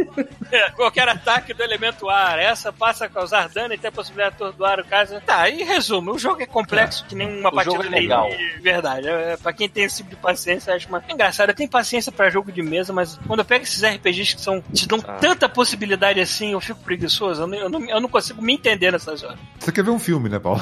é, 0.52 0.70
qualquer 0.72 1.08
ataque 1.10 1.54
do 1.54 1.64
elemento 1.64 2.10
ar. 2.10 2.40
Essa 2.40 2.74
passa 2.74 3.06
a 3.06 3.10
causar 3.10 3.48
dano 3.50 3.74
e 3.74 3.78
tem 3.78 3.90
a 3.90 3.92
possibilidade 3.92 4.36
de 4.38 4.44
atordoar 4.44 4.80
o 4.80 4.86
caso. 4.86 5.22
Tá, 5.22 5.50
em 5.50 5.64
resumo, 5.64 6.14
o 6.14 6.20
jogo 6.20 6.42
é 6.42 6.46
complexo 6.46 7.06
que 7.08 7.14
nem 7.16 7.40
uma 7.40 7.50
O 7.50 7.54
partida 7.54 7.76
jogo 7.84 7.88
é 7.88 8.00
legal. 8.00 8.28
de 8.30 8.60
verdade. 8.62 9.08
É, 9.08 9.38
pra 9.38 9.54
quem 9.54 9.70
tem 9.70 9.84
esse 9.86 9.98
tipo 9.98 10.10
de 10.10 10.16
paciência, 10.16 10.74
acho 10.74 10.88
uma... 10.90 11.04
engraçado. 11.08 11.50
Eu 11.50 11.56
tenho 11.56 11.70
paciência 11.70 12.12
pra 12.12 12.30
jogo 12.30 12.52
de 12.52 12.62
mesa, 12.62 12.92
mas 12.92 13.20
quando 13.28 13.40
eu 13.40 13.46
pego 13.46 13.64
esses 13.64 13.84
RPGs 13.84 14.36
que 14.36 14.42
são 14.42 14.62
te 14.74 14.88
dão 14.88 15.00
Ah. 15.08 15.14
tanta 15.14 15.48
possibilidade 15.48 16.20
assim, 16.20 16.54
eu 16.54 16.60
fico 16.62 16.80
preguiçoso. 16.82 17.44
Eu 17.44 17.48
não, 17.48 17.58
eu 17.58 17.70
não, 17.70 17.90
eu 17.90 18.02
não 18.02 18.10
consigo 18.10 18.42
me 18.42 18.54
entender 18.56 18.92
nessas 18.92 19.24
horas. 19.24 19.38
Você 19.60 19.72
quer 19.72 19.84
ver 19.84 19.92
um 19.92 20.00
filme, 20.00 20.28
né, 20.30 20.40
Paulo? 20.40 20.62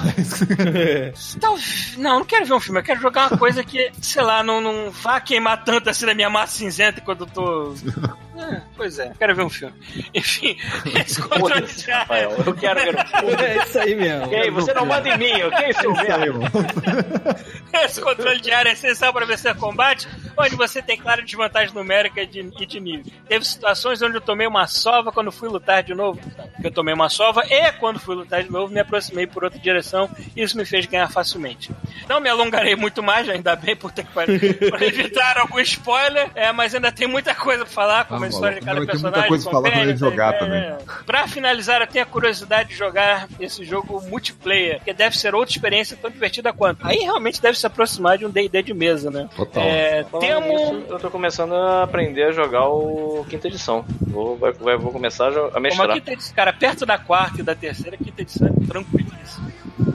Não, 1.97 2.19
não 2.19 2.25
quero 2.25 2.45
ver 2.45 2.53
um 2.53 2.59
filme, 2.59 2.79
eu 2.79 2.83
quero 2.83 3.01
jogar 3.01 3.29
uma 3.29 3.37
coisa 3.37 3.63
que, 3.63 3.91
sei 4.01 4.21
lá, 4.21 4.43
não, 4.43 4.59
não 4.61 4.91
vá 4.91 5.19
queimar 5.19 5.63
tanto 5.63 5.89
assim 5.89 6.05
na 6.05 6.13
minha 6.13 6.29
massa 6.29 6.57
cinzenta 6.57 6.99
enquanto 6.99 7.21
eu 7.21 7.27
tô. 7.27 7.73
É, 8.35 8.61
pois 8.75 8.97
é, 8.97 9.13
quero 9.15 9.35
ver 9.35 9.43
um 9.43 9.49
filme. 9.49 9.75
Enfim, 10.11 10.57
esse 10.99 11.21
controle 11.21 11.67
de 11.67 11.91
ar. 11.91 11.99
Rafael. 11.99 12.31
Eu 12.43 12.53
quero 12.55 12.79
ver 12.79 12.95
um 12.95 13.05
filme. 13.05 13.43
É 13.43 13.63
isso 13.63 13.79
aí 13.79 13.95
mesmo. 13.95 14.33
Ei, 14.33 14.49
você 14.49 14.73
não 14.73 14.87
manda 14.87 15.07
em 15.07 15.17
mim, 15.19 15.43
ok, 15.43 15.73
seu 15.73 15.93
merda? 15.93 16.25
Esse 17.85 18.01
controle 18.01 18.41
de 18.41 18.51
ar 18.51 18.65
é 18.65 18.71
essencial 18.71 19.13
para 19.13 19.27
vencer 19.27 19.55
combate, 19.55 20.07
onde 20.35 20.55
você 20.55 20.81
tem 20.81 20.97
clara 20.97 21.21
desvantagem 21.21 21.75
numérica 21.75 22.23
e 22.23 22.25
de, 22.25 22.39
e 22.59 22.65
de 22.65 22.79
nível. 22.79 23.13
Teve 23.27 23.45
situações 23.45 24.01
onde 24.01 24.17
eu 24.17 24.21
tomei 24.21 24.47
uma 24.47 24.65
sova 24.65 25.11
quando 25.11 25.31
fui 25.31 25.47
lutar 25.47 25.83
de 25.83 25.93
novo. 25.93 26.19
Eu 26.63 26.71
tomei 26.71 26.95
uma 26.95 27.09
sova 27.09 27.43
e 27.47 27.71
quando 27.73 27.99
fui 27.99 28.15
lutar 28.15 28.41
de 28.41 28.51
novo 28.51 28.73
me 28.73 28.79
aproximei 28.79 29.27
por 29.27 29.43
outra 29.43 29.59
direção 29.59 30.09
isso 30.35 30.57
me 30.57 30.65
fez 30.65 30.85
ganhar 30.85 31.09
facilmente. 31.09 31.32
Não 32.07 32.19
me 32.19 32.29
alongarei 32.29 32.75
muito 32.75 33.01
mais, 33.03 33.27
ainda 33.29 33.55
bem, 33.55 33.75
por 33.75 33.91
ter 33.91 34.05
que 34.05 34.11
para 34.11 34.25
evitar 34.85 35.37
algum 35.37 35.59
spoiler, 35.59 36.29
é, 36.35 36.51
mas 36.51 36.73
ainda 36.75 36.91
tem 36.91 37.07
muita 37.07 37.33
coisa 37.35 37.63
pra 37.65 37.73
falar, 37.73 38.05
como 38.05 38.23
Ah, 38.23 38.25
a 38.25 38.29
história 38.29 38.59
de 38.59 38.65
cada 38.65 38.71
tem 38.71 38.79
muita 38.85 38.91
personagem. 38.93 39.27
coisa 39.27 39.43
pra 39.43 39.51
falar 39.51 39.69
quando 39.71 39.81
a 39.81 39.85
gente 39.85 39.99
companions, 39.99 39.99
jogar 39.99 40.33
é, 40.35 40.77
Pra 41.05 41.27
finalizar, 41.27 41.81
eu 41.81 41.87
tenho 41.87 42.03
a 42.03 42.07
curiosidade 42.07 42.69
de 42.69 42.75
jogar 42.75 43.27
esse 43.39 43.63
jogo 43.63 44.01
multiplayer, 44.09 44.81
que 44.83 44.93
deve 44.93 45.17
ser 45.17 45.33
outra 45.35 45.51
experiência 45.53 45.97
tão 45.99 46.09
divertida 46.11 46.51
quanto. 46.53 46.85
Aí 46.85 46.97
realmente 46.99 47.41
deve 47.41 47.57
se 47.57 47.65
aproximar 47.65 48.17
de 48.17 48.25
um 48.25 48.29
D&D 48.29 48.61
de 48.63 48.73
mesa, 48.73 49.09
né? 49.09 49.29
Total. 49.35 49.63
É, 49.63 50.03
Falando 50.03 50.25
temo... 50.27 50.47
nisso, 50.47 50.85
eu 50.89 50.99
tô 50.99 51.09
começando 51.09 51.53
a 51.55 51.83
aprender 51.83 52.23
a 52.23 52.31
jogar 52.31 52.67
o 52.67 53.25
quinta 53.29 53.47
edição. 53.47 53.85
Vou, 54.01 54.37
vai- 54.37 54.51
vou 54.77 54.91
começar 54.91 55.25
a, 55.27 55.29
a 55.29 55.31
Como 55.51 55.57
a 55.57 55.59
mestrar. 55.59 55.93
quinta 55.93 56.13
edição, 56.13 56.35
cara, 56.35 56.53
perto 56.53 56.85
da 56.85 56.97
quarta 56.97 57.41
e 57.41 57.43
da 57.43 57.55
terceira, 57.55 57.95
a 57.99 58.03
quinta 58.03 58.21
edição 58.21 58.47
é 58.47 58.67
tranquilíssimo. 58.67 59.51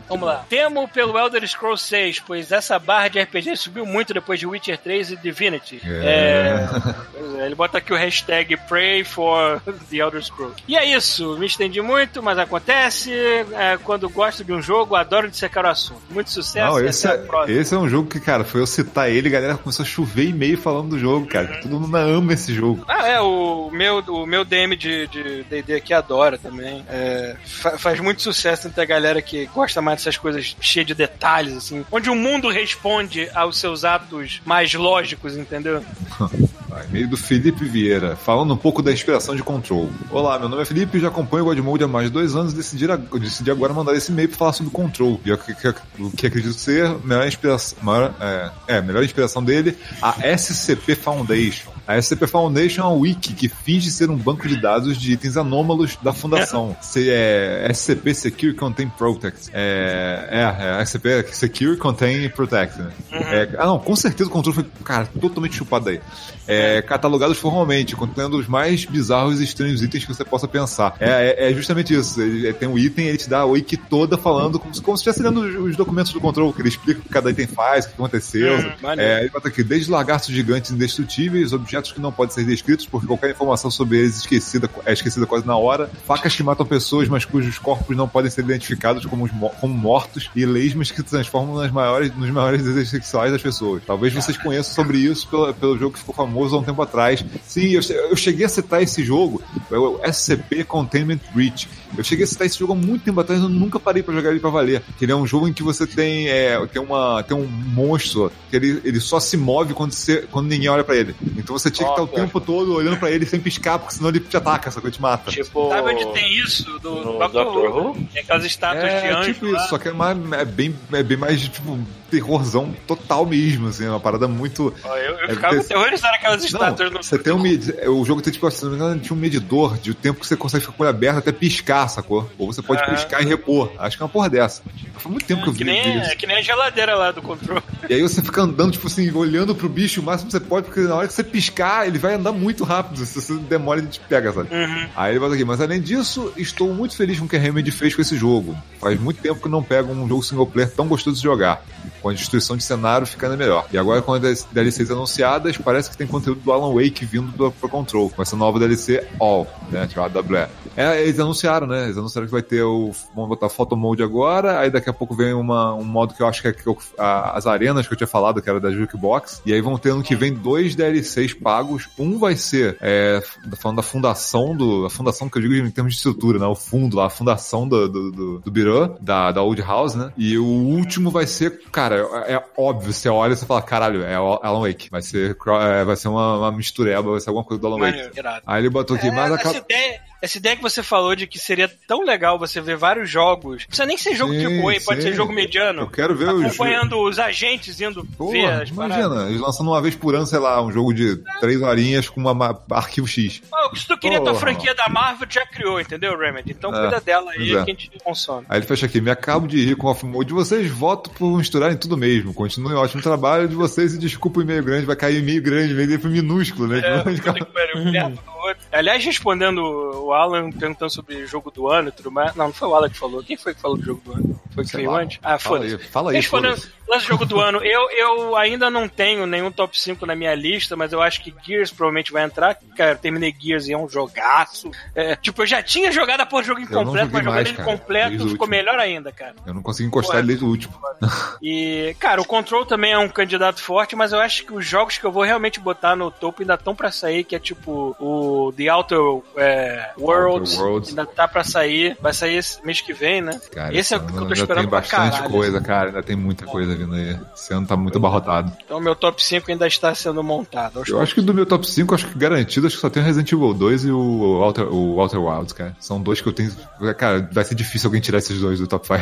Vamos 0.09 0.27
lá. 0.27 0.45
Temo 0.49 0.89
pelo 0.89 1.19
Elder 1.19 1.47
Scrolls 1.47 1.85
6, 1.85 2.21
pois 2.27 2.51
essa 2.53 2.79
barra 2.79 3.09
de 3.09 3.21
RPG 3.21 3.57
subiu 3.57 3.85
muito 3.87 4.15
depois 4.15 4.39
de 4.41 4.47
Witcher 4.47 4.79
3 4.79 5.13
e 5.13 5.17
Divinity. 5.17 5.81
É. 5.85 6.67
Pois 7.13 7.35
é, 7.41 7.47
ele 7.47 7.55
bota 7.55 7.79
aqui 7.79 7.93
o 7.93 7.97
hashtag 7.97 8.57
Pray 8.69 9.05
for 9.05 9.61
the 9.91 9.97
Elder 9.97 10.23
Scrolls. 10.25 10.57
E 10.67 10.77
é 10.77 10.85
isso, 10.85 11.37
me 11.39 11.47
estendi 11.47 11.81
muito, 11.81 12.23
mas 12.23 12.39
acontece. 12.39 13.13
É, 13.13 13.79
quando 13.85 14.09
gosto 14.09 14.43
de 14.45 14.53
um 14.53 14.61
jogo, 14.63 14.95
adoro 14.97 15.29
dissecar 15.31 15.65
o 15.65 15.69
assunto. 15.69 16.01
Muito 16.11 16.31
sucesso 16.31 16.73
Não, 16.73 16.81
e 16.81 16.87
esse 16.89 17.07
é, 17.09 17.21
esse 17.49 17.75
é 17.75 17.79
um 17.79 17.89
jogo 17.89 18.09
que, 18.09 18.21
cara, 18.21 18.45
foi 18.45 18.61
eu 18.61 18.67
citar 18.67 19.11
ele, 19.11 19.29
a 19.29 19.33
galera 19.33 19.57
começou 19.57 19.83
a 19.85 19.87
chover 19.87 20.25
e-mail 20.25 20.57
falando 20.59 20.91
do 20.91 20.99
jogo, 20.99 21.27
cara. 21.27 21.47
que 21.49 21.63
Todo 21.63 21.79
mundo 21.81 21.97
ama 21.97 22.33
esse 22.33 22.53
jogo. 22.55 22.85
Ah, 22.89 23.07
é, 23.07 23.21
o 23.21 23.71
meu, 23.73 23.99
o 24.09 24.27
meu 24.27 24.45
DM 24.45 24.77
de 24.77 25.07
de 25.09 25.43
D&D 25.45 25.75
aqui 25.75 25.93
adora 25.95 26.37
também. 26.39 26.85
É, 26.89 27.37
fa- 27.45 27.79
faz 27.79 28.01
muito 28.01 28.21
sucesso 28.23 28.69
entre 28.69 28.81
a 28.81 28.85
galera 28.85 29.21
que 29.23 29.47
gosta 29.47 29.81
mais 29.81 29.98
dessas 29.99 30.17
coisas 30.17 30.57
cheias 30.61 30.87
de 30.87 30.95
detalhes, 30.95 31.57
assim. 31.57 31.85
Onde 31.91 32.09
o 32.09 32.15
mundo 32.15 32.49
responde 32.49 33.29
aos 33.35 33.59
seus 33.59 33.85
atos 33.85 34.41
mais 34.45 34.73
lógicos, 34.75 35.37
entendeu? 35.37 35.83
E-mail 36.89 37.09
do 37.09 37.17
Felipe 37.17 37.65
Vieira, 37.65 38.15
falando 38.15 38.55
um 38.55 38.57
pouco 38.57 38.81
da 38.81 38.93
inspiração 38.93 39.35
de 39.35 39.43
Control. 39.43 39.91
Olá, 40.13 40.39
meu 40.39 40.49
nome 40.49 40.63
é 40.63 40.65
Felipe, 40.65 41.01
já 41.01 41.09
acompanho 41.09 41.43
o 41.43 41.47
Godmode 41.47 41.83
há 41.83 41.89
mais 41.89 42.07
de 42.07 42.13
dois 42.13 42.37
anos 42.37 42.53
e 42.53 42.57
decidi, 42.57 42.87
decidi 43.21 43.51
agora 43.51 43.75
mandar 43.75 43.95
esse 43.97 44.13
e-mail 44.13 44.29
para 44.29 44.39
falar 44.39 44.53
sobre 44.53 44.71
Control. 44.73 45.21
E 45.25 45.33
o 45.33 45.37
que, 45.37 45.55
que- 45.55 45.75
que 46.17 46.27
acredito 46.29 46.55
ser 46.55 46.87
a 46.87 46.95
melhor 46.99 47.27
inspiração, 47.27 47.77
maior, 47.83 48.15
é, 48.21 48.51
é, 48.77 48.81
melhor 48.81 49.03
inspiração 49.03 49.43
dele, 49.43 49.77
a 50.01 50.15
SCP 50.37 50.95
Foundation. 50.95 51.73
A 51.89 51.97
SCP 51.97 52.27
Foundation 52.27 52.83
é 52.83 52.87
um 52.87 52.99
wiki 52.99 53.33
que 53.33 53.49
finge 53.49 53.91
ser 53.91 54.11
um 54.11 54.17
banco 54.17 54.47
de 54.47 54.61
dados 54.61 54.99
de 54.99 55.11
itens 55.15 55.39
anômalos 55.39 55.97
da 56.03 56.13
fundação. 56.13 56.77
Se 56.83 57.09
é 57.09 57.67
SCP 57.73 58.13
Secure 58.15 58.53
Contain 58.53 58.91
Protect. 58.91 59.49
É, 59.55 60.29
é, 60.31 60.81
é 60.81 60.85
SCP 60.85 61.25
Secure 61.33 61.79
Contain 61.79 62.29
Protect. 62.29 62.79
Né? 62.79 62.93
É, 63.11 63.49
ah, 63.57 63.65
não, 63.65 63.79
com 63.79 63.97
certeza 63.97 64.29
o 64.29 64.33
controle 64.33 64.57
foi, 64.57 64.67
cara, 64.85 65.09
totalmente 65.19 65.57
chupado 65.57 65.89
aí. 65.89 65.99
É, 66.47 66.83
catalogados 66.83 67.39
formalmente, 67.39 67.97
contendo 67.97 68.37
os 68.37 68.47
mais 68.47 68.85
bizarros 68.85 69.41
e 69.41 69.45
estranhos 69.45 69.83
itens 69.83 70.05
que 70.05 70.13
você 70.15 70.27
possa 70.27 70.47
pensar. 70.47 70.95
É, 71.01 71.37
é- 71.39 71.51
é 71.51 71.55
justamente 71.55 71.95
isso. 71.95 72.21
Ele, 72.21 72.53
tem 72.53 72.69
um 72.69 72.77
item, 72.77 73.07
ele 73.07 73.17
te 73.17 73.31
dá 73.31 73.39
a 73.39 73.47
wiki 73.47 73.79
toda 73.79 74.19
falando 74.19 74.59
como 74.59 74.75
se, 74.75 74.83
como 74.83 74.95
se 74.99 75.09
estivesse 75.09 75.23
lendo 75.23 75.41
os, 75.41 75.71
os 75.71 75.77
documentos 75.77 76.13
do 76.13 76.21
controle, 76.21 76.53
que 76.53 76.61
ele 76.61 76.69
explica 76.69 77.01
o 77.01 77.03
que 77.03 77.09
cada 77.09 77.31
item 77.31 77.47
faz, 77.47 77.87
o 77.87 77.89
que 77.89 77.95
aconteceu. 77.95 78.59
Hum, 78.59 78.73
maneiro. 78.83 79.11
é, 79.11 79.21
ele 79.21 79.31
bota 79.31 79.49
aqui, 79.49 79.63
desde 79.63 79.91
lagartos 79.91 80.29
gigantes 80.29 80.71
indestrutíveis, 80.71 81.55
objetos 81.55 81.78
objetos 81.79 81.93
que 81.93 82.01
não 82.01 82.13
podem 82.13 82.35
ser 82.35 82.45
descritos, 82.45 82.87
porque 82.87 83.07
qualquer 83.07 83.31
informação 83.31 83.71
sobre 83.71 83.99
eles 83.99 84.19
esquecida, 84.19 84.69
é 84.85 84.93
esquecida 84.93 85.27
quase 85.27 85.47
na 85.47 85.57
hora. 85.57 85.91
Facas 86.07 86.35
que 86.35 86.43
matam 86.43 86.67
pessoas, 86.67 87.09
mas 87.09 87.25
cujos 87.25 87.59
corpos 87.59 87.97
não 87.97 88.09
podem 88.09 88.31
ser 88.31 88.43
identificados 88.43 89.07
como, 89.07 89.29
como 89.61 89.75
mortos. 89.75 90.31
E 90.35 90.45
lesmas 90.45 90.91
que 90.91 90.99
se 90.99 91.05
transformam 91.05 91.57
nas 91.57 91.71
maiores, 91.71 92.15
nos 92.15 92.31
maiores 92.31 92.63
desejos 92.63 92.91
sexuais 92.91 93.33
das 93.33 93.43
pessoas. 93.43 93.83
Talvez 93.87 94.13
vocês 94.13 94.37
conheçam 94.37 94.75
sobre 94.75 94.99
isso 94.99 95.29
pelo, 95.29 95.55
pelo 95.55 95.79
jogo 95.79 95.93
que 95.93 96.01
ficou 96.01 96.15
famoso 96.15 96.57
há 96.57 96.59
um 96.59 96.65
tempo 96.65 96.83
atrás. 96.83 97.25
Sim, 97.47 97.69
eu, 97.69 97.81
eu 98.11 98.17
cheguei 98.17 98.45
a 98.45 98.49
citar 98.49 98.83
esse 98.83 99.05
jogo, 99.05 99.43
é 99.71 99.77
o 99.77 100.01
SCP 100.05 100.65
Containment 100.65 101.21
Breach. 101.33 101.69
Eu 101.97 102.05
cheguei 102.05 102.25
a 102.25 102.27
citar 102.27 102.47
esse 102.47 102.59
jogo 102.59 102.73
há 102.73 102.77
muito 102.77 103.05
tempo 103.05 103.21
atrás, 103.21 103.41
eu 103.41 103.49
nunca 103.49 103.81
parei 103.81 104.03
pra 104.03 104.15
jogar 104.15 104.31
ele 104.31 104.41
pra 104.41 104.51
valer. 104.51 104.83
Que 104.99 105.05
ele 105.05 105.13
é 105.13 105.17
um 105.17 105.27
jogo 105.27 105.49
em 105.49 105.53
que 105.53 105.63
você 105.63 105.87
tem, 105.87 106.29
é, 106.29 106.65
tem, 106.67 106.83
uma, 106.83 107.23
tem 107.23 107.37
um 107.37 107.47
monstro 107.47 108.31
que 108.51 108.57
ele, 108.57 108.81
ele 108.85 109.01
só 109.01 109.19
se 109.21 109.37
move 109.37 109.75
quando, 109.75 109.93
você, 109.93 110.27
quando 110.31 110.49
ninguém 110.49 110.69
olha 110.69 110.85
pra 110.85 110.97
ele. 110.97 111.15
Então 111.37 111.57
você 111.57 111.68
tinha 111.71 111.87
que 111.87 111.93
estar 111.93 112.03
o 112.03 112.09
tempo 112.09 112.41
todo 112.41 112.75
olhando 112.75 112.97
pra 112.99 113.11
ele 113.11 113.27
sem 113.27 113.41
piscar, 113.41 113.79
porque 113.79 113.95
senão 113.95 114.09
ele 114.11 114.21
te 114.21 114.37
ataca, 114.37 114.71
só 114.71 114.81
que 114.81 114.87
ele 114.87 114.95
te 114.95 115.01
mata. 115.03 115.31
Tipo. 115.31 115.69
Sabe 115.69 115.93
onde 115.95 116.07
tem 116.13 116.33
isso? 116.39 116.65
Do, 116.65 116.79
do 116.79 116.95
No 117.05 117.19
Doctor 117.19 117.45
Doctor 117.45 117.77
Who. 117.77 117.95
Tem 118.13 118.23
aquelas 118.23 118.45
estátuas 118.45 118.85
de 118.85 118.89
É, 118.91 119.13
anjo 119.13 119.33
tipo 119.35 119.47
lá. 119.47 119.59
isso, 119.59 119.69
só 119.69 119.79
que 119.79 119.89
é, 119.89 119.93
mais, 119.93 120.33
é, 120.33 120.45
bem, 120.45 120.75
é 120.93 121.03
bem 121.03 121.17
mais, 121.17 121.43
tipo, 121.43 121.79
terrorzão 122.11 122.75
total 122.87 123.25
mesmo, 123.27 123.69
assim, 123.69 123.87
é 123.87 123.91
uma 123.91 124.01
parada 124.01 124.27
muito... 124.29 124.75
Eu, 124.85 124.91
eu 124.91 125.25
É 125.25 125.29
ficava 125.35 125.55
porque- 125.57 125.73
aterrorizado 125.73 126.15
aquelas 126.15 126.45
estátuas 126.45 126.91
Não, 126.91 126.99
no 126.99 127.05
você 127.05 127.19
tem 127.19 127.33
um 127.33 127.39
med... 127.39 127.75
O 127.89 128.05
jogo 128.05 128.21
tem, 128.23 128.33
tipo, 128.33 128.49
engano, 128.49 128.99
tinha 129.01 129.17
um 129.17 129.21
medidor 129.21 129.77
de 129.79 129.91
o 129.91 129.95
tempo 129.95 130.21
que 130.21 130.27
você 130.27 130.37
consegue 130.37 130.65
ficar 130.65 130.77
com 130.77 130.83
olho 130.83 130.91
aberto 130.91 131.19
até 131.19 131.33
piscar, 131.33 131.89
sacou? 131.89 132.31
Ou 132.39 132.53
você 132.53 132.63
pode 132.63 132.83
Ah. 132.83 132.91
piscar 132.91 133.23
e 133.23 133.27
repor. 133.27 133.73
Acho 133.79 133.97
que 133.97 134.03
é 134.03 134.07
uma 134.07 134.11
porra 134.11 134.29
dessa. 134.31 134.63
Foi 134.99 135.13
muito 135.13 135.27
tempo 135.27 135.43
que 135.43 135.49
eu 135.49 135.53
vi, 135.53 135.59
que 135.59 135.65
nem, 135.65 135.99
é 136.01 136.17
que 136.17 136.27
nem 136.27 136.37
a 136.39 136.43
geladeira 136.43 136.95
lá 136.97 137.11
do 137.13 137.23
controle. 137.23 137.63
E 137.89 137.95
aí 137.95 138.03
você 138.03 138.21
fica 138.23 138.43
andando, 138.43 138.73
tipo 138.73 138.87
assim, 138.87 139.11
olhando 139.13 139.55
pro 139.55 139.69
bicho 139.69 140.01
o 140.01 140.05
máximo 140.05 140.27
que 140.31 140.33
você 140.33 140.41
pode, 140.41 140.67
porque 140.67 140.81
na 140.81 140.95
hora 140.97 141.07
que 141.07 141.13
você 141.15 141.23
piscar, 141.25 141.87
ele 141.87 141.99
vai 141.99 142.15
andar 142.15 142.33
muito 142.33 142.65
rápido. 142.65 143.05
Se 143.05 143.21
você 143.21 143.35
demora, 143.35 143.81
ele 143.81 143.89
te 143.89 144.01
pega, 144.01 144.33
sabe? 144.33 144.49
Uhum. 144.55 144.89
Aí 144.97 145.13
ele 145.13 145.21
bota 145.21 145.35
aqui, 145.35 145.45
mas 145.45 145.61
além 145.61 145.81
disso, 145.81 146.33
estou 146.37 146.73
muito 146.75 146.97
feliz 146.97 147.19
com 147.19 147.27
o 147.27 147.29
que 147.29 147.37
a 147.37 147.41
Remedy 147.41 147.71
fez 147.71 147.95
com 147.95 148.03
esse 148.03 148.17
jogo. 148.17 148.57
Faz 148.81 148.99
muito 149.01 149.21
tempo 149.21 149.41
que 149.41 149.49
não 149.49 149.63
pego 149.63 149.93
um 149.93 150.09
jogo 150.09 150.23
single 150.23 150.47
player 150.47 150.71
tão 150.71 150.87
gostoso 150.89 151.17
de 151.17 151.23
jogar, 151.23 151.63
com 152.01 152.09
a 152.09 152.13
destruição 152.13 152.57
de 152.57 152.63
cenário 152.63 153.07
ficando 153.07 153.37
melhor. 153.37 153.67
E 153.73 153.79
agora 153.79 154.03
com 154.03 154.13
as 154.15 154.45
DLCs 154.53 154.91
anunciadas, 154.91 155.57
parece 155.59 155.91
que 155.91 155.97
tem 155.97 156.07
conteúdo 156.07 156.41
do 156.41 156.53
Alan 156.53 156.73
Wake 156.75 157.05
vindo 157.05 157.31
do 157.37 157.51
Pro 157.53 157.69
Control, 157.69 158.11
com 158.11 158.23
essa 158.23 158.37
nova 158.37 158.59
DLC 158.59 159.07
All, 159.21 159.47
né, 159.71 159.87
tipo 159.87 160.01
AWE. 160.01 160.47
É, 160.77 161.03
eles 161.03 161.19
anunciaram, 161.19 161.67
né, 161.67 161.85
eles 161.85 161.97
anunciaram 161.99 162.27
que 162.27 162.33
vai 162.33 162.43
ter 162.43 162.63
o, 162.63 162.93
vamos 163.15 163.29
botar 163.29 163.49
Photo 163.49 163.77
Mode 163.77 164.03
agora, 164.03 164.61
aí 164.61 164.71
daqui 164.71 164.89
a 164.89 164.93
pouco 164.93 165.15
vem 165.15 165.33
uma, 165.35 165.75
um 165.75 165.85
modo 165.85 166.15
que 166.15 166.23
eu 166.23 166.27
acho 166.27 166.41
que 166.43 166.49
é 166.49 166.53
que 166.53 166.67
eu- 166.67 166.79
a- 166.99 167.37
as 167.37 167.47
arenas 167.47 167.87
que 167.87 167.93
eu 167.93 167.97
tinha 167.97 168.07
falado, 168.07 168.41
que 168.43 168.49
era 168.49 168.61
da 168.61 168.71
Jukebox, 168.71 169.43
e 169.45 169.53
aí 169.53 169.61
vão 169.61 169.77
ter 169.79 169.91
ano 169.91 170.03
que 170.03 170.15
vem 170.15 170.33
dois 170.33 170.75
DLCs 170.75 171.35
pagos, 171.35 171.89
um 171.99 172.19
vai 172.19 172.37
ser, 172.37 172.77
é, 172.81 173.23
falando 173.61 173.77
da 173.79 173.83
fundação 173.83 174.57
do, 174.57 174.87
a 174.87 174.91
fundação 174.91 175.29
que 175.29 175.39
eu 175.39 175.43
digo 175.43 175.55
em 175.55 175.71
termos 175.71 175.93
de 175.93 175.99
estrutura, 175.99 176.39
né, 176.39 176.47
o 176.47 176.55
fundo 176.55 176.97
lá, 176.97 177.07
a 177.07 177.11
fundação 177.11 177.67
do, 177.69 177.89
do, 177.89 178.11
do, 178.13 178.39
do 178.41 178.51
Birã, 178.51 178.91
da, 179.01 179.33
da 179.33 179.43
Old 179.43 179.61
House, 179.63 179.95
né, 179.95 180.13
e 180.17 180.39
o 180.39 180.45
último 180.45 181.11
vai 181.11 181.27
ser, 181.27 181.61
cara, 181.73 181.88
é, 181.97 182.35
é 182.35 182.45
óbvio, 182.57 182.93
você 182.93 183.09
olha 183.09 183.33
e 183.33 183.37
você 183.37 183.47
fala, 183.47 183.63
caralho, 183.63 184.03
é 184.03 184.15
Alan 184.15 184.61
Wake, 184.61 184.91
vai 184.91 185.03
ser, 185.03 185.37
é, 185.61 185.85
vai 185.85 185.97
ser 185.97 186.09
uma, 186.09 186.39
uma 186.39 186.53
mistureba, 186.53 187.11
vai 187.11 187.21
ser 187.21 187.31
alguma 187.31 187.45
coisa 187.45 187.61
do 187.61 187.67
Alan 187.67 187.79
Wake. 187.79 187.99
Maneiro. 187.99 188.43
Aí 188.47 188.63
ele 188.63 188.71
botou 188.71 188.97
aqui, 188.97 189.09
É, 189.09 189.11
mas 189.11 189.33
essa, 189.33 189.35
acaba... 189.51 189.59
ideia, 189.59 190.01
essa 190.21 190.39
ideia 190.39 190.57
que 190.57 190.63
você 190.63 190.83
falou 190.83 191.15
de 191.15 191.27
que 191.27 191.39
seria 191.39 191.71
tão 191.87 192.05
legal 192.05 192.39
você 192.39 192.61
ver 192.61 192.77
vários 192.77 193.09
jogos. 193.11 193.63
Não 193.63 193.67
precisa 193.69 193.87
nem 193.87 193.97
ser 193.97 194.15
jogo 194.15 194.33
Sim, 194.33 194.47
tipo 194.49 194.69
A, 194.69 194.81
pode 194.85 195.03
ser 195.03 195.13
jogo 195.15 195.33
mediano. 195.33 195.83
Eu 195.83 195.87
quero 195.91 196.15
ver 196.17 196.29
os 196.31 196.45
Acompanhando 196.45 196.99
os 196.99 197.19
agentes 197.19 197.81
indo 197.81 198.03
ver 198.03 198.17
Porra, 198.17 198.63
as 198.63 198.71
paradas. 198.71 198.97
imagina, 199.05 199.29
eles 199.29 199.41
lançando 199.41 199.71
uma 199.71 199.81
vez 199.81 199.95
por 199.95 200.15
ano, 200.15 200.27
sei 200.27 200.39
lá, 200.39 200.63
um 200.63 200.71
jogo 200.73 200.93
de 200.93 201.17
três 201.41 201.61
horinhas 201.63 202.09
com 202.09 202.21
uma 202.21 202.35
ma- 202.35 202.59
arquivo 202.71 203.07
X. 203.07 203.41
Pô, 203.51 203.77
se 203.77 203.87
tu 203.87 203.97
queria 203.99 204.19
tua 204.19 204.29
Porra. 204.33 204.41
franquia 204.41 204.75
da 204.75 204.89
Marvel, 204.89 205.27
já 205.31 205.47
criou, 205.47 205.81
entendeu, 205.81 206.19
Remedy? 206.19 206.53
Então 206.53 206.75
É, 206.75 206.81
cuida 206.83 207.01
dela 207.01 207.31
aí 207.33 207.51
é. 207.55 207.65
que 207.65 207.71
a 207.71 207.75
gente 207.75 207.91
consome. 208.03 208.47
Aí 208.49 208.59
ele 208.59 208.67
fecha 208.67 208.87
aqui, 208.87 209.01
me 209.01 209.11
acabo 209.11 209.47
de 209.47 209.65
rir 209.65 209.77
com 209.77 209.87
o 209.87 209.91
off-mode. 209.91 210.33
Vocês 210.33 210.71
votam 210.71 211.13
por 211.15 211.37
misturarem 211.39 211.77
tudo 211.77 211.97
mesmo. 211.97 212.35
Continuem 212.35 212.75
ótimo 212.77 213.03
trabalho 213.03 213.49
de 213.49 213.55
vocês 213.55 213.95
e 213.95 213.99
desculpa 213.99 214.41
o 214.41 214.43
e-mail 214.43 214.63
grande, 214.65 214.87
vai 214.87 214.97
cair 214.97 215.19
e-mail 215.19 215.43
grande, 215.43 215.73
e-mail 215.73 215.99
minúsculo, 216.09 216.69
né? 216.69 216.79
É, 216.81 217.03
outro. 218.39 218.59
Aliás, 218.73 219.05
respondendo 219.05 219.59
o 219.59 220.13
Alan 220.13 220.51
perguntando 220.51 220.91
sobre 220.91 221.27
jogo 221.27 221.51
do 221.51 221.69
ano 221.69 221.89
e 221.89 221.93
tudo 221.93 222.11
mais. 222.11 222.35
Não, 222.35 222.47
não 222.47 222.53
foi 222.53 222.69
o 222.69 222.75
Alan 222.75 222.89
que 222.89 222.99
falou. 222.99 223.23
Quem 223.23 223.37
foi 223.37 223.55
que 223.55 223.61
falou 223.61 223.77
do 223.77 223.85
jogo 223.85 224.01
do 224.05 224.13
ano? 224.13 224.41
Foi 224.55 224.65
que 224.65 224.77
veio 224.77 224.95
antes? 224.95 225.19
Ah, 225.23 225.39
Fala 225.39 225.59
foda-se. 225.59 225.75
aí, 225.77 225.83
fala 225.89 226.11
aí, 226.11 226.17
Respondendo 226.17 226.57
foda-se. 226.57 226.73
lance 226.89 227.07
jogo 227.07 227.25
do 227.25 227.39
ano, 227.41 227.59
eu, 227.65 227.91
eu 227.91 228.37
ainda 228.37 228.69
não 228.71 228.89
tenho 228.89 229.25
nenhum 229.27 229.53
top 229.53 229.81
5 229.81 230.05
na 230.05 230.17
minha 230.17 230.35
lista, 230.35 230.75
mas 230.77 230.93
eu 230.93 231.01
acho 231.01 231.23
que 231.23 231.33
Gears 231.45 231.71
provavelmente 231.71 232.11
vai 232.13 232.25
entrar. 232.25 232.57
Cara, 232.77 232.97
terminei 232.97 233.35
Gears 233.39 233.69
e 233.69 233.73
é 233.73 233.79
um 233.79 233.89
jogaço. 233.89 234.71
É, 234.95 235.15
tipo, 235.17 235.43
eu 235.43 235.47
já 235.47 235.63
tinha 235.63 235.93
jogado 235.93 236.21
a 236.23 236.27
porra 236.27 236.43
jogo 236.43 236.61
incompleto, 236.61 237.11
mas 237.13 237.23
jogando 237.25 237.35
mais, 237.35 237.49
ele 237.49 237.57
cara, 237.57 237.71
completo 237.71 238.29
ficou 238.29 238.49
melhor 238.49 238.79
ainda, 238.79 239.13
cara. 239.13 239.35
Eu 239.47 239.55
não 239.55 239.63
consegui 239.63 239.89
encostar 239.89 240.19
ele 240.19 240.29
desde 240.29 240.45
o 240.45 240.49
último. 240.49 240.75
E, 241.41 241.95
cara, 242.01 242.21
o 242.21 242.25
Control 242.25 242.67
também 242.67 242.93
é 242.93 242.99
um 242.99 243.09
candidato 243.09 243.63
forte, 243.63 243.95
mas 243.95 244.13
eu 244.13 244.19
acho 244.21 244.45
que 244.45 244.53
os 244.53 244.67
jogos 244.67 244.99
que 244.99 245.05
eu 245.05 245.13
vou 245.13 245.23
realmente 245.23 245.61
botar 245.61 245.95
no 245.95 246.11
topo 246.11 246.43
ainda 246.43 246.55
estão 246.55 246.75
pra 246.75 246.91
sair, 246.91 247.23
que 247.23 247.37
é 247.37 247.39
tipo 247.39 247.95
o 248.01 248.28
The 248.57 248.69
Outer 248.69 248.99
é, 249.37 249.91
Worlds, 249.99 250.53
Outer 250.53 250.65
Worlds. 250.65 250.89
ainda 250.91 251.07
tá 251.07 251.29
pra 251.29 251.45
sair, 251.45 251.97
vai 252.01 252.13
sair 252.13 252.37
esse 252.37 252.65
mês 252.65 252.81
que 252.81 252.93
vem, 252.93 253.21
né? 253.21 253.41
Cara, 253.53 253.75
esse 253.77 253.95
é 253.95 253.97
o 253.97 254.01
que 254.01 254.17
eu 254.17 254.27
tô 254.27 254.33
esperando 254.33 254.63
tem 254.63 254.71
bastante 254.71 255.13
caralho. 255.13 255.31
coisa, 255.31 255.61
cara. 255.61 255.89
Ainda 255.89 256.03
tem 256.03 256.17
muita 256.17 256.47
coisa 256.47 256.75
vindo 256.75 256.95
aí. 256.95 257.19
Esse 257.35 257.53
ano 257.53 257.67
tá 257.67 257.77
muito 257.77 257.99
abarrotado. 257.99 258.53
Então 258.65 258.81
meu 258.81 258.95
top 258.95 259.23
5 259.23 259.51
ainda 259.51 259.67
está 259.67 259.95
sendo 259.95 260.23
montado. 260.23 260.83
Eu 260.87 261.01
acho 261.01 261.15
que 261.15 261.21
do 261.21 261.35
meu 261.35 261.47
top 261.47 261.67
5, 261.67 261.95
acho 261.95 262.07
que 262.09 262.19
garantido, 262.19 262.67
acho 262.67 262.77
que 262.77 262.83
só 262.83 262.91
tem 262.91 263.03
o 263.03 263.07
Resident 263.07 263.33
Evil 263.33 263.55
2 263.55 263.85
e 263.85 263.91
o 263.91 264.43
Outer, 264.43 264.73
o 264.73 264.99
Outer 264.99 265.21
Wilds, 265.21 265.53
cara. 265.53 265.77
São 265.81 266.01
dois 266.01 266.21
que 266.21 266.29
eu 266.29 266.33
tenho. 266.33 266.53
Cara, 266.97 267.29
vai 267.33 267.45
ser 267.45 267.55
difícil 267.55 267.89
alguém 267.89 268.01
tirar 268.01 268.19
esses 268.19 268.41
dois 268.41 268.59
do 268.59 268.67
top 268.67 268.87
5. 268.87 268.99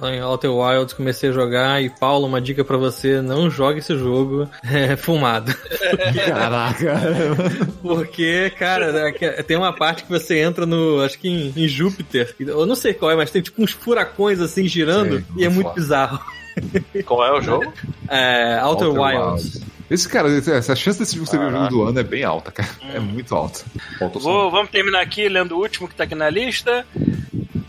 Lá 0.00 0.14
em 0.14 0.20
Outer 0.20 0.52
Wilds 0.52 0.92
comecei 0.92 1.30
a 1.30 1.32
jogar 1.32 1.82
e 1.82 1.90
Paulo, 1.90 2.26
uma 2.26 2.40
dica 2.40 2.64
pra 2.64 2.76
você, 2.76 3.20
não 3.20 3.50
jogue 3.50 3.80
esse 3.80 3.96
jogo 3.96 4.48
é, 4.64 4.96
fumado. 4.96 5.54
Caraca. 6.26 7.00
Porque, 7.82 8.52
cara, 8.58 9.12
é 9.20 9.42
tem 9.42 9.56
uma 9.56 9.72
parte 9.72 10.04
que 10.04 10.10
você 10.10 10.38
entra 10.38 10.64
no, 10.66 11.02
acho 11.02 11.18
que 11.18 11.28
em, 11.28 11.52
em 11.56 11.68
Júpiter, 11.68 12.34
eu 12.38 12.66
não 12.66 12.74
sei 12.74 12.94
qual 12.94 13.10
é, 13.10 13.16
mas 13.16 13.30
tem 13.30 13.42
tipo 13.42 13.62
uns 13.62 13.72
furacões 13.72 14.40
assim 14.40 14.66
girando 14.68 15.16
Sei, 15.16 15.24
e 15.36 15.44
é 15.44 15.48
muito 15.48 15.68
foda. 15.68 15.80
bizarro. 15.80 16.20
Qual 17.04 17.24
é 17.24 17.32
o 17.38 17.40
jogo? 17.40 17.72
É, 18.10 18.58
Outer, 18.62 18.88
Wilds. 18.88 19.60
Esse 19.90 20.08
cara, 20.08 20.30
essa 20.30 20.74
chance 20.74 20.98
desse 20.98 21.14
jogo 21.14 21.28
ser 21.28 21.38
o 21.38 21.50
jogo 21.50 21.68
do 21.68 21.82
ano 21.82 22.00
é 22.00 22.02
bem 22.02 22.24
alta, 22.24 22.50
cara. 22.50 22.70
É 22.94 22.98
muito 22.98 23.34
alta. 23.34 23.60
Falta 23.98 24.18
só. 24.18 24.30
Vou, 24.30 24.50
vamos 24.50 24.70
terminar 24.70 25.02
aqui 25.02 25.28
lendo 25.28 25.52
o 25.52 25.60
último 25.60 25.86
que 25.86 25.94
tá 25.94 26.04
aqui 26.04 26.14
na 26.14 26.30
lista. 26.30 26.86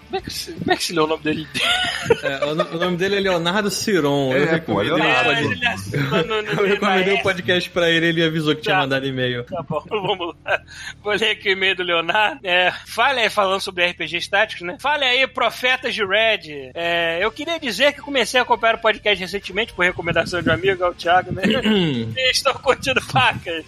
Como 0.10 0.18
é 0.18 0.22
que, 0.22 0.34
se- 0.34 0.54
como 0.54 0.72
é 0.72 0.76
que 0.76 0.84
se 0.84 0.94
lê 0.94 1.00
o 1.02 1.08
nome 1.08 1.24
dele? 1.24 1.48
É, 2.24 2.44
o, 2.46 2.52
o 2.52 2.56
nome 2.80 2.98
dele 2.98 3.18
é 3.18 3.20
Leonardo 3.20 3.70
Ciron. 3.70 4.34
É, 4.34 4.42
eu 4.42 4.48
pô, 4.48 4.80
recomendei, 4.80 4.94
Leonardo. 4.94 5.30
o 5.30 5.34
É, 5.34 5.42
pod- 5.44 5.52
ele 5.54 5.68
assina 5.68 6.24
no, 6.24 6.42
no, 6.42 6.50
eu 6.52 6.66
recomendei 6.68 7.14
o 7.14 7.18
no- 7.18 7.24
podcast 7.24 7.70
pra 7.70 7.90
ele 7.90 8.06
ele 8.08 8.24
avisou 8.24 8.56
que 8.56 8.62
tinha 8.62 8.76
Tá. 8.76 8.82
mandado 8.82 9.06
e-mail. 9.06 9.44
Tá 9.44 9.62
bom, 9.62 9.84
vamos 9.90 10.34
lá. 10.46 10.62
Vou 11.04 11.14
ler 11.14 11.32
aqui 11.32 11.50
o 11.50 11.52
e-mail 11.52 11.76
do 11.76 11.84
Leonardo. 11.84 12.40
É, 12.44 12.72
fale 12.88 13.20
aí, 13.20 13.30
falando 13.30 13.60
sobre 13.62 13.86
RPG 13.86 14.16
estáticos, 14.18 14.66
né? 14.66 14.78
Fale 14.80 15.04
aí, 15.04 15.28
profetas 15.28 15.94
de 15.94 16.04
Red. 16.06 16.72
É, 16.74 17.20
eu 17.22 17.32
queria 17.32 17.60
dizer 17.60 17.92
que 17.94 18.02
comecei 18.02 18.40
a 18.40 18.44
acompanhar 18.44 18.76
o 18.76 18.80
podcast 18.82 19.20
recentemente 19.22 19.74
por 19.74 19.84
recomendação 19.86 20.42
de 20.42 20.50
um 20.50 20.54
amigo, 20.54 20.82
é 20.84 20.88
o 20.90 20.94
Thiago, 20.94 21.32
né? 21.34 21.44
e 21.46 22.32
estou 22.32 22.54
curtindo 22.56 23.02
facas. 23.02 23.66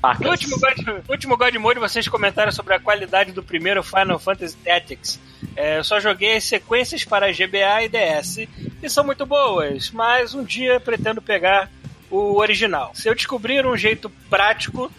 Pacas. 0.00 0.20
No 0.24 0.30
último, 0.30 0.58
God, 0.58 1.00
último 1.08 1.36
God 1.36 1.54
Mode, 1.56 1.80
vocês 1.80 2.06
comentaram 2.08 2.50
sobre 2.52 2.74
a 2.74 2.80
qualidade 2.80 3.32
do 3.32 3.42
primeiro 3.42 3.82
Final 3.82 4.18
Fantasy 4.18 4.56
Tactics. 4.64 5.20
É, 5.56 5.78
eu 5.78 5.84
só 5.84 5.98
joguei 6.00 6.36
as 6.36 6.44
sequências 6.44 7.04
para 7.04 7.32
GBA 7.32 7.82
e 7.84 7.88
DS, 7.88 8.48
e 8.82 8.88
são 8.88 9.04
muito 9.04 9.26
boas, 9.26 9.90
mas 9.90 10.34
um 10.34 10.42
dia 10.44 10.78
pretendo 10.80 11.20
pegar 11.20 11.70
o 12.10 12.38
original. 12.38 12.92
Se 12.94 13.08
eu 13.08 13.14
descobrir 13.14 13.64
um 13.66 13.76
jeito 13.76 14.10
prático. 14.28 14.90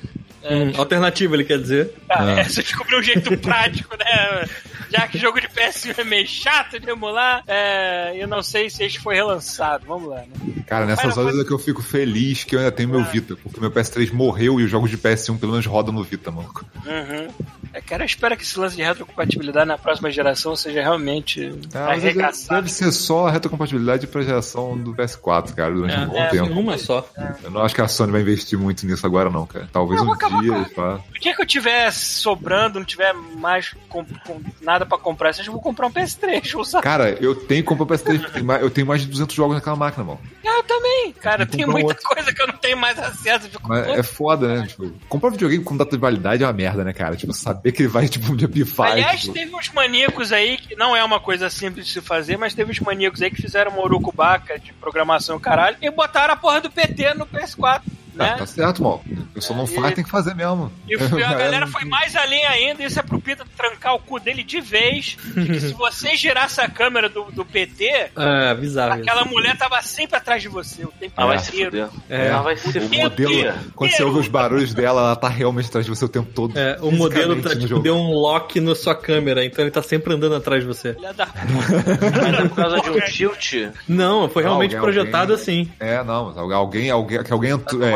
é, 0.43 0.55
Hum, 0.55 0.73
alternativa, 0.77 1.35
ele 1.35 1.43
quer 1.43 1.59
dizer. 1.59 1.93
ah, 2.09 2.23
Ah. 2.35 2.39
é, 2.39 2.43
se 2.49 2.59
eu 2.59 2.63
descobrir 2.63 2.95
um 2.97 3.03
jeito 3.03 3.37
prático, 3.37 3.95
né? 3.97 4.45
Já 4.91 5.07
que 5.07 5.17
jogo 5.17 5.39
de 5.39 5.47
PS1 5.47 5.97
é 5.99 6.03
meio 6.03 6.27
chato 6.27 6.77
de 6.79 6.89
emular, 6.89 7.43
é, 7.47 8.11
eu 8.15 8.27
não 8.27 8.43
sei 8.43 8.69
se 8.69 8.83
este 8.83 8.99
foi 8.99 9.15
relançado. 9.15 9.85
Vamos 9.87 10.09
lá, 10.09 10.17
né? 10.17 10.50
Cara, 10.71 10.85
nessas 10.85 11.17
horas 11.17 11.37
é 11.37 11.43
que 11.43 11.51
eu 11.51 11.59
fico 11.59 11.81
feliz 11.83 12.45
que 12.45 12.55
eu 12.55 12.59
ainda 12.59 12.71
tenho 12.71 12.87
meu 12.87 13.03
Vita, 13.03 13.35
porque 13.35 13.59
meu 13.59 13.69
PS3 13.69 14.13
morreu 14.13 14.57
e 14.57 14.63
os 14.63 14.71
jogos 14.71 14.89
de 14.89 14.97
PS1 14.97 15.37
pelo 15.37 15.51
menos 15.51 15.65
rodam 15.65 15.93
no 15.93 16.01
Vita, 16.01 16.31
mano. 16.31 16.49
Uhum. 16.85 17.27
É, 17.73 17.81
cara, 17.81 18.03
eu 18.03 18.05
espero 18.05 18.37
que 18.37 18.43
esse 18.43 18.57
lance 18.57 18.77
de 18.77 18.81
retrocompatibilidade 18.81 19.65
na 19.67 19.77
próxima 19.77 20.09
geração 20.09 20.55
seja 20.55 20.81
realmente 20.81 21.51
Ah, 21.73 21.91
arregaçado. 21.91 22.61
deve 22.61 22.71
ser 22.73 22.89
só 22.93 23.27
a 23.27 23.31
retrocompatibilidade 23.31 24.07
pra 24.07 24.21
geração 24.21 24.77
do 24.77 24.93
PS4, 24.93 25.53
cara, 25.53 25.73
durante 25.73 25.97
um 25.99 26.05
bom 26.07 26.17
é, 26.17 26.27
tempo. 26.29 26.51
Uma 26.57 26.77
só. 26.77 27.05
Eu 27.43 27.51
não 27.51 27.61
acho 27.61 27.75
que 27.75 27.81
a 27.81 27.87
Sony 27.89 28.13
vai 28.13 28.21
investir 28.21 28.57
muito 28.57 28.85
nisso 28.85 29.05
agora, 29.05 29.29
não, 29.29 29.45
cara. 29.45 29.67
Talvez 29.73 29.99
um 30.01 30.05
dia 30.41 30.53
com- 30.53 30.65
façam. 30.73 31.03
O 31.15 31.19
dia 31.19 31.35
que 31.35 31.41
eu 31.41 31.45
tiver 31.45 31.91
sobrando, 31.91 32.79
não 32.79 32.85
tiver 32.85 33.13
mais 33.13 33.73
com, 33.89 34.05
com 34.05 34.41
nada 34.61 34.85
pra 34.85 34.97
comprar, 34.97 35.37
eu 35.37 35.51
vou 35.51 35.61
comprar 35.61 35.87
um 35.87 35.91
PS3, 35.91 36.49
vou 36.53 36.61
usar. 36.61 36.81
Cara, 36.81 37.09
eu 37.21 37.35
tenho 37.35 37.61
que 37.61 37.67
comprar 37.67 37.83
o 37.83 37.87
PS3, 37.87 38.19
porque 38.19 38.33
tem 38.35 38.43
mais- 38.43 38.61
eu 38.61 38.69
tenho 38.69 38.87
mais 38.87 39.01
de 39.01 39.07
200 39.07 39.35
jogos 39.35 39.55
naquela 39.55 39.75
máquina, 39.75 40.03
mano. 40.05 40.19
Ah, 40.45 40.60
Eu 40.61 40.63
também. 40.63 41.13
Cara, 41.13 41.45
Tem 41.45 41.65
muita 41.65 41.87
outro. 41.87 42.03
coisa 42.03 42.33
que 42.33 42.41
eu 42.41 42.47
não 42.47 42.57
tenho 42.57 42.77
mais 42.77 42.97
acesso. 42.99 43.49
Fico, 43.49 43.73
é 43.73 44.03
foda, 44.03 44.47
né? 44.47 44.67
Tipo, 44.67 44.91
comprar 45.09 45.31
videogame 45.31 45.63
com 45.63 45.75
data 45.75 45.91
de 45.91 45.97
validade 46.01 46.43
é 46.43 46.45
uma 46.45 46.53
merda, 46.53 46.83
né, 46.83 46.93
cara? 46.93 47.15
Tipo, 47.15 47.33
saber 47.33 47.71
que 47.71 47.83
ele 47.83 47.89
vai, 47.89 48.07
tipo, 48.07 48.31
um 48.31 48.35
dia 48.35 48.47
pifar. 48.47 48.91
Aliás, 48.91 49.21
tipo, 49.21 49.33
teve 49.33 49.55
uns 49.55 49.69
maníacos 49.71 50.31
aí 50.31 50.57
que 50.57 50.75
não 50.75 50.95
é 50.95 51.03
uma 51.03 51.19
coisa 51.19 51.49
simples 51.49 51.87
de 51.87 51.93
se 51.93 52.01
fazer, 52.01 52.37
mas 52.37 52.53
teve 52.53 52.71
uns 52.71 52.79
maníacos 52.79 53.21
aí 53.21 53.31
que 53.31 53.41
fizeram 53.41 53.71
uma 53.71 53.81
urucubaca 53.83 54.59
de 54.59 54.71
programação 54.73 55.39
caralho 55.39 55.77
e 55.81 55.89
botaram 55.89 56.33
a 56.33 56.37
porra 56.37 56.61
do 56.61 56.69
PT 56.69 57.13
no 57.15 57.25
PS4, 57.25 57.81
tá, 58.17 58.23
né? 58.23 58.35
tá 58.37 58.45
certo, 58.45 58.83
mal. 58.83 59.03
A 59.31 59.33
pessoa 59.33 59.57
não 59.57 59.65
E- 59.65 59.67
faz, 59.67 59.93
tem 59.95 60.03
que 60.03 60.09
fazer 60.09 60.35
mesmo. 60.35 60.71
E 60.87 60.95
a 60.95 60.97
galera 61.33 61.67
foi 61.67 61.85
mais 61.85 62.15
além 62.15 62.45
ainda, 62.45 62.83
isso 62.83 62.99
é 62.99 63.03
pro 63.03 63.19
Pita 63.21 63.45
trancar 63.57 63.95
o 63.95 63.99
cu 63.99 64.19
dele 64.19 64.43
de 64.43 64.59
vez, 64.61 65.17
de 65.35 65.45
que 65.45 65.59
se 65.59 65.73
você 65.73 66.15
girasse 66.15 66.59
a 66.61 66.67
câmera 66.69 67.07
do, 67.09 67.25
do 67.31 67.45
PT, 67.45 68.11
Ah, 68.15 68.53
bizarro. 68.53 68.99
isso. 68.99 69.09
aquela 69.09 69.25
mulher 69.25 69.55
tava 69.57 69.81
sempre 69.81 70.17
atrás 70.17 70.41
de 70.41 70.47
você 70.49 70.83
o 70.83 70.91
tempo 70.99 71.13
Ah, 71.15 71.25
vai 71.27 71.39
se 71.39 71.49
inteiro. 71.51 71.87
fuder. 71.89 71.89
É. 72.09 72.29
Ah, 72.31 72.41
vai 72.41 72.57
se 72.57 72.67
O 72.67 72.71
fuder. 72.81 72.99
modelo, 73.03 73.53
quando 73.75 73.91
você 73.91 74.03
ouve 74.03 74.19
os 74.19 74.27
barulhos 74.27 74.73
dela, 74.73 75.01
ela 75.01 75.15
tá 75.15 75.29
realmente 75.29 75.67
atrás 75.69 75.85
de 75.85 75.89
você 75.95 76.05
o 76.05 76.09
tempo 76.09 76.31
todo. 76.33 76.57
É, 76.57 76.77
o 76.81 76.91
modelo 76.91 77.41
tá, 77.41 77.55
tipo, 77.55 77.79
deu 77.79 77.95
um 77.95 78.11
lock 78.11 78.59
na 78.59 78.75
sua 78.75 78.95
câmera, 78.95 79.43
então 79.45 79.63
ele 79.63 79.71
tá 79.71 79.81
sempre 79.83 80.13
andando 80.13 80.35
atrás 80.35 80.61
de 80.61 80.67
você. 80.67 80.93
Filha 80.93 81.13
da 81.13 81.27
Mas 81.27 82.39
é 82.39 82.47
por 82.47 82.55
causa 82.55 82.81
de 82.81 82.89
um 82.89 82.99
tilt. 83.01 83.53
Não, 83.87 84.29
foi 84.29 84.43
realmente 84.43 84.75
Alguém- 84.75 84.93
projetado 84.93 85.33
alguém- 85.33 85.61
assim. 85.61 85.71
É, 85.79 86.03
não, 86.03 86.25
mas 86.27 86.37
alguém, 86.37 86.89
alguém, 86.89 87.23
que 87.23 87.31
alguém 87.33 87.51
entrou. 87.51 87.83
É, 87.83 87.91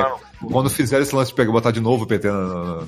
quando 0.52 0.70
fizer 0.70 1.02
esse 1.02 1.16
lance 1.16 1.32
de 1.32 1.36
pegar, 1.36 1.52
botar 1.52 1.72
de 1.72 1.80
novo 1.80 2.04
o 2.04 2.08
PT 2.08 2.30
na, 2.30 2.42
na- 2.42 2.84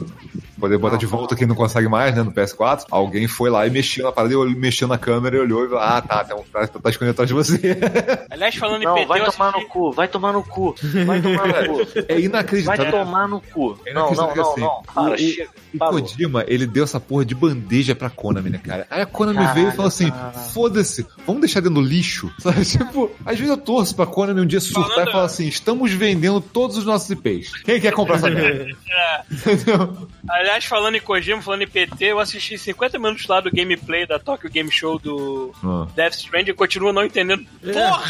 poder 0.60 0.78
botar 0.78 0.98
de 0.98 1.06
volta 1.06 1.36
quem 1.36 1.46
não 1.48 1.56
consegue 1.56 1.88
mais, 1.88 2.16
né, 2.16 2.24
no 2.24 2.32
PS4, 2.32 2.86
alguém 2.90 3.28
foi 3.28 3.50
lá 3.50 3.66
e 3.68 3.70
mexeu 3.70 4.06
na 4.06 4.12
parada, 4.12 4.34
e 4.34 4.56
mexeu 4.56 4.88
na 4.88 4.98
câmera 4.98 5.38
e 5.38 5.40
olhou 5.40 5.66
e 5.66 5.70
falou, 5.70 5.84
ah, 5.84 6.02
tá, 6.02 6.24
tem 6.24 6.36
um 6.36 6.44
cara 6.52 6.68
que 6.68 6.80
tá 6.80 6.90
escondendo 6.90 7.12
atrás 7.12 7.28
de 7.28 7.34
você. 7.34 7.78
Aliás, 8.30 8.56
falando 8.56 8.82
em 8.82 8.86
Não, 8.86 8.96
PT, 8.96 9.06
vai 9.08 9.20
tomar 9.26 9.50
assisti- 9.50 9.62
no 9.64 9.68
cu, 9.70 9.92
vai 9.92 10.08
tomar 10.08 10.34
no 10.34 10.44
cu, 10.44 10.76
vai 11.06 11.22
tomar 11.22 11.48
no 11.48 11.68
cu. 11.86 11.88
É 12.08 12.14
Vai 12.14 12.22
inacreditável. 12.24 12.92
tomar 12.92 13.28
no 13.28 13.42
cu. 13.42 13.78
É 13.86 13.94
Não, 13.94 14.12
não, 14.12 14.14
inacreditável 14.14 14.44
não, 14.44 14.52
assim. 14.52 14.62
não. 14.62 14.82
Para, 14.94 15.14
O- 15.14 15.18
chega. 15.18 15.50
O. 15.74 15.78
Kojima, 16.02 16.44
ele 16.48 16.66
deu 16.66 16.84
essa 16.86 17.00
porra 17.00 17.24
de 17.26 17.36
bandeja 17.36 17.94
pra 17.94 18.10
Konami, 18.10 18.50
né, 18.50 18.58
cara? 18.64 18.88
Aí 18.90 19.02
a 19.02 19.06
Konami 19.06 19.38
Caralho, 19.38 19.54
veio 19.56 19.68
e 19.70 19.72
falou 19.72 19.88
assim: 19.88 20.12
foda-se, 20.54 21.06
vamos 21.26 21.42
deixar 21.42 21.60
dentro 21.60 21.76
do 21.76 21.88
lixo. 21.88 22.32
Sabe? 22.40 22.66
Tipo, 22.66 23.12
às 23.26 23.38
vezes 23.38 23.50
eu 23.50 23.58
torço 23.58 23.96
pra 23.96 24.06
Konami 24.08 24.42
um 24.42 24.46
dia 24.46 24.60
surtar 24.60 24.90
Falando- 24.90 25.10
e 25.10 25.12
falar 25.12 25.26
assim: 25.26 25.48
estamos 25.48 25.92
vendendo 25.92 26.42
todos 26.42 26.78
os 26.78 26.86
nossos 26.86 27.10
IPs. 27.12 27.47
Quem 27.64 27.80
quer 27.82 27.92
comprar 27.94 28.16
essa 28.16 28.30
merda? 28.30 28.68
Entendeu? 29.32 30.08
Aliás, 30.30 30.66
falando 30.66 30.96
em 30.96 31.02
Kojima, 31.02 31.42
falando 31.42 31.62
em 31.64 31.68
PT, 31.68 32.06
eu 32.06 32.20
assisti 32.20 32.58
50 32.58 32.98
minutos 33.00 33.28
lá 33.28 33.40
do 33.40 33.52
gameplay 33.52 34.06
da 34.06 34.20
Tokyo 34.20 34.50
Game 34.50 34.72
Show 34.72 35.00
do 35.00 35.54
Ah. 35.64 35.88
Death 35.96 36.16
Stranding 36.16 36.52
e 36.52 36.54
continuo 36.54 36.92
não 36.94 37.04
entendendo 37.06 37.46
porra 37.62 38.02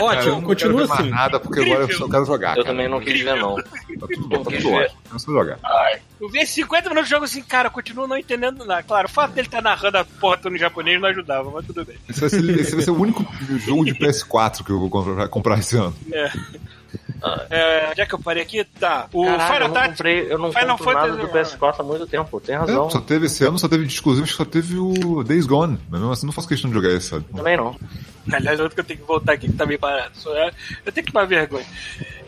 Ótimo, 0.00 0.08
Cara, 0.08 0.24
eu 0.24 0.32
não 0.32 0.42
continua 0.42 0.54
quero 0.74 0.76
ver 0.78 0.88
mais 0.88 1.00
assim. 1.00 1.10
nada 1.10 1.40
porque 1.40 1.60
agora 1.60 1.82
eu 1.84 1.92
só 1.98 2.08
quero 2.08 2.24
jogar. 2.24 2.56
Eu 2.56 2.62
cara. 2.64 2.74
também 2.74 2.88
não 2.88 3.00
quis 3.00 3.20
ver, 3.20 3.36
não. 3.36 3.56
Tá 3.56 4.06
tudo 4.12 4.28
bom, 4.28 4.42
tá 4.42 4.50
tudo 4.50 4.70
ótimo. 4.72 4.98
Eu 5.06 5.12
não 5.12 5.18
sei 5.18 5.34
jogar. 5.34 5.58
Eu 6.20 6.28
vi 6.28 6.38
esses 6.38 6.54
50 6.54 6.88
minutos 6.88 7.08
de 7.08 7.14
jogo 7.14 7.24
assim, 7.24 7.42
cara, 7.42 7.66
eu 7.68 7.72
continuo 7.72 8.06
não 8.06 8.16
entendendo 8.16 8.64
nada. 8.64 8.82
Claro, 8.82 9.06
o 9.08 9.10
fato 9.10 9.32
dele 9.32 9.46
estar 9.48 9.60
narrando 9.62 9.98
a 9.98 10.04
porra 10.04 10.36
toda 10.38 10.54
em 10.54 10.58
japonês 10.58 11.00
não 11.00 11.08
ajudava, 11.08 11.50
mas 11.50 11.66
tudo 11.66 11.84
bem. 11.84 11.96
Esse 12.08 12.20
vai, 12.20 12.30
ser, 12.30 12.60
esse 12.60 12.74
vai 12.74 12.84
ser 12.84 12.90
o 12.90 13.00
único 13.00 13.26
jogo 13.58 13.84
de 13.84 13.94
PS4 13.94 14.64
que 14.64 14.70
eu 14.70 14.78
vou 14.78 14.88
comprar, 14.90 15.28
comprar 15.28 15.58
esse 15.58 15.76
ano. 15.76 15.94
É, 16.12 16.30
onde 17.90 18.00
é 18.00 18.06
que 18.06 18.14
eu 18.14 18.18
parei 18.18 18.42
aqui? 18.42 18.64
Tá. 18.64 19.06
O 19.12 19.24
eu 19.24 19.32
Final 19.38 19.60
não 19.60 19.70
Tactics. 19.70 19.96
comprei, 19.96 20.32
eu 20.32 20.38
não 20.38 20.52
Final 20.52 20.78
compro 20.78 20.94
nada 20.94 21.16
do 21.16 21.28
PS4 21.28 21.74
há 21.78 21.82
muito 21.82 22.06
tempo, 22.06 22.40
tem 22.40 22.56
razão. 22.56 22.86
É, 22.86 22.90
só 22.90 23.00
teve 23.00 23.26
esse 23.26 23.44
ano, 23.44 23.58
só 23.58 23.68
teve 23.68 23.84
de 23.86 23.92
exclusivo, 23.92 24.24
acho 24.24 24.32
que 24.32 24.38
só 24.38 24.44
teve 24.44 24.76
o 24.78 25.22
Days 25.22 25.46
Gone. 25.46 25.78
Mas 25.88 26.00
mesmo 26.00 26.12
assim, 26.12 26.26
não 26.26 26.32
faço 26.32 26.48
questão 26.48 26.70
de 26.70 26.74
jogar 26.76 26.90
esse, 26.90 27.08
sabe? 27.08 27.24
Também 27.34 27.56
não. 27.56 27.76
Aliás, 28.32 28.60
outro 28.60 28.74
que 28.74 28.80
eu 28.80 28.84
tenho 28.84 29.00
que 29.00 29.06
voltar 29.06 29.32
aqui 29.32 29.48
que 29.48 29.56
tá 29.56 29.66
meio 29.66 29.78
parado. 29.80 30.12
É- 30.28 30.52
Eu 30.86 30.92
tenho 30.92 31.06
que 31.06 31.12
tomar 31.12 31.24
vergonha. 31.26 31.66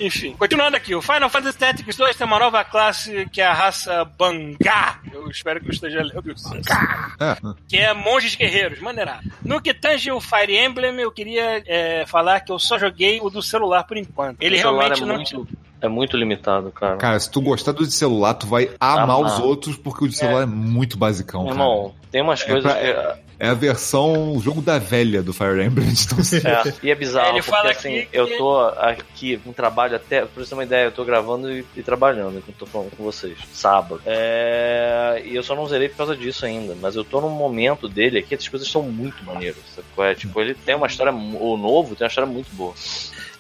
Enfim, 0.01 0.35
continuando 0.39 0.77
aqui, 0.77 0.95
o 0.95 1.01
Final 1.03 1.29
Fantasy 1.31 1.57
Tactics 1.59 1.97
2 1.97 2.17
tem 2.17 2.27
uma 2.27 2.39
nova 2.39 2.65
classe 2.65 3.27
que 3.33 3.41
é 3.41 3.47
a 3.47 3.53
raça 3.53 4.05
Bangá. 4.19 4.99
Eu 5.13 5.29
espero 5.31 5.61
que 5.61 5.67
eu 5.69 5.73
esteja 5.73 6.03
lendo 6.03 6.33
isso. 6.33 6.53
É, 6.55 7.37
Que 7.69 7.77
é 7.79 7.95
monges 7.95 8.35
guerreiros, 8.35 8.81
maneirado. 8.81 9.23
No 9.45 9.61
que 9.61 9.73
tange 9.73 10.11
o 10.11 10.21
Fire 10.21 10.57
Emblem, 10.57 10.99
eu 11.01 11.11
queria 11.13 11.63
é, 11.67 12.05
falar 12.07 12.41
que 12.41 12.51
eu 12.51 12.59
só 12.59 12.79
joguei 12.79 13.21
o 13.21 13.31
do 13.31 13.41
celular 13.43 13.85
por 13.85 13.97
enquanto. 13.97 14.37
Ele 14.41 14.57
realmente 14.57 15.03
é 15.03 15.07
não. 15.07 15.15
muito, 15.17 15.49
é 15.81 15.89
muito 15.89 16.17
limitado, 16.17 16.71
cara. 16.73 16.97
Cara, 16.97 17.19
se 17.21 17.31
tu 17.31 17.41
gostar 17.41 17.73
do 17.73 17.87
de 17.87 17.93
celular, 17.93 18.35
tu 18.35 18.47
vai 18.47 18.71
amar 18.81 19.03
Amar. 19.05 19.21
os 19.21 19.39
outros, 19.39 19.77
porque 19.77 20.05
o 20.05 20.09
de 20.09 20.17
celular 20.17 20.43
é, 20.43 20.47
muito 20.47 20.97
basicão, 20.99 21.45
Meu 21.45 21.53
cara. 21.55 21.63
irmão, 21.65 21.95
tem 22.11 22.21
umas 22.23 22.43
coisas 22.43 22.63
pra- 22.73 22.81
que. 23.15 23.24
É 23.39 23.49
a 23.49 23.55
versão, 23.55 24.33
o 24.33 24.41
jogo 24.41 24.63
da 24.63 24.79
velha 24.79 25.23
do 25.23 25.33
Fire 25.33 25.63
Emblem. 25.65 25.89
Então, 26.05 26.19
assim, 26.21 26.37
É, 26.47 26.75
e 26.83 26.91
é 26.91 26.95
bizarro, 26.95 27.31
Ele 27.31 27.39
porque 27.43 27.51
fala 27.51 27.71
assim, 27.71 27.91
que- 28.03 28.09
eu 28.13 28.27
tô 28.39 28.61
aqui 28.61 29.37
com 29.39 29.53
trabalho 29.53 29.97
até, 29.97 30.21
pra 30.25 30.43
você 30.43 30.49
ter 30.51 30.55
uma 30.55 30.65
ideia, 30.65 30.85
eu 30.87 30.93
tô 30.93 31.05
gravando 31.05 31.51
e, 31.51 31.65
e 31.77 31.83
trabalhando 31.83 32.39
enquanto 32.39 32.57
tô 32.57 32.67
falando 32.67 32.91
com 32.97 33.03
vocês, 33.03 33.37
sábado. 33.53 34.01
É, 34.07 35.23
e 35.25 35.35
eu 35.35 35.43
só 35.43 35.55
não 35.55 35.67
zerei 35.67 35.89
por 35.89 35.97
causa 35.99 36.17
disso 36.17 36.47
ainda, 36.47 36.75
mas 36.81 36.95
eu 36.97 37.05
tô 37.05 37.21
num 37.21 37.31
momento 37.31 37.89
dele 37.89 38.19
aqui, 38.19 38.35
as 38.35 38.47
coisas 38.49 38.69
são 38.69 38.83
muito 38.83 39.25
maneiras, 39.25 39.59
sabe? 39.75 39.87
é? 40.11 40.15
Tipo, 40.15 40.41
ele 40.41 40.55
tem 40.55 40.75
uma 40.75 40.87
história, 40.87 41.13
o 41.13 41.57
novo 41.57 41.95
tem 41.97 42.05
uma 42.05 42.09
história 42.09 42.31
muito 42.31 42.49
boa. 42.55 42.75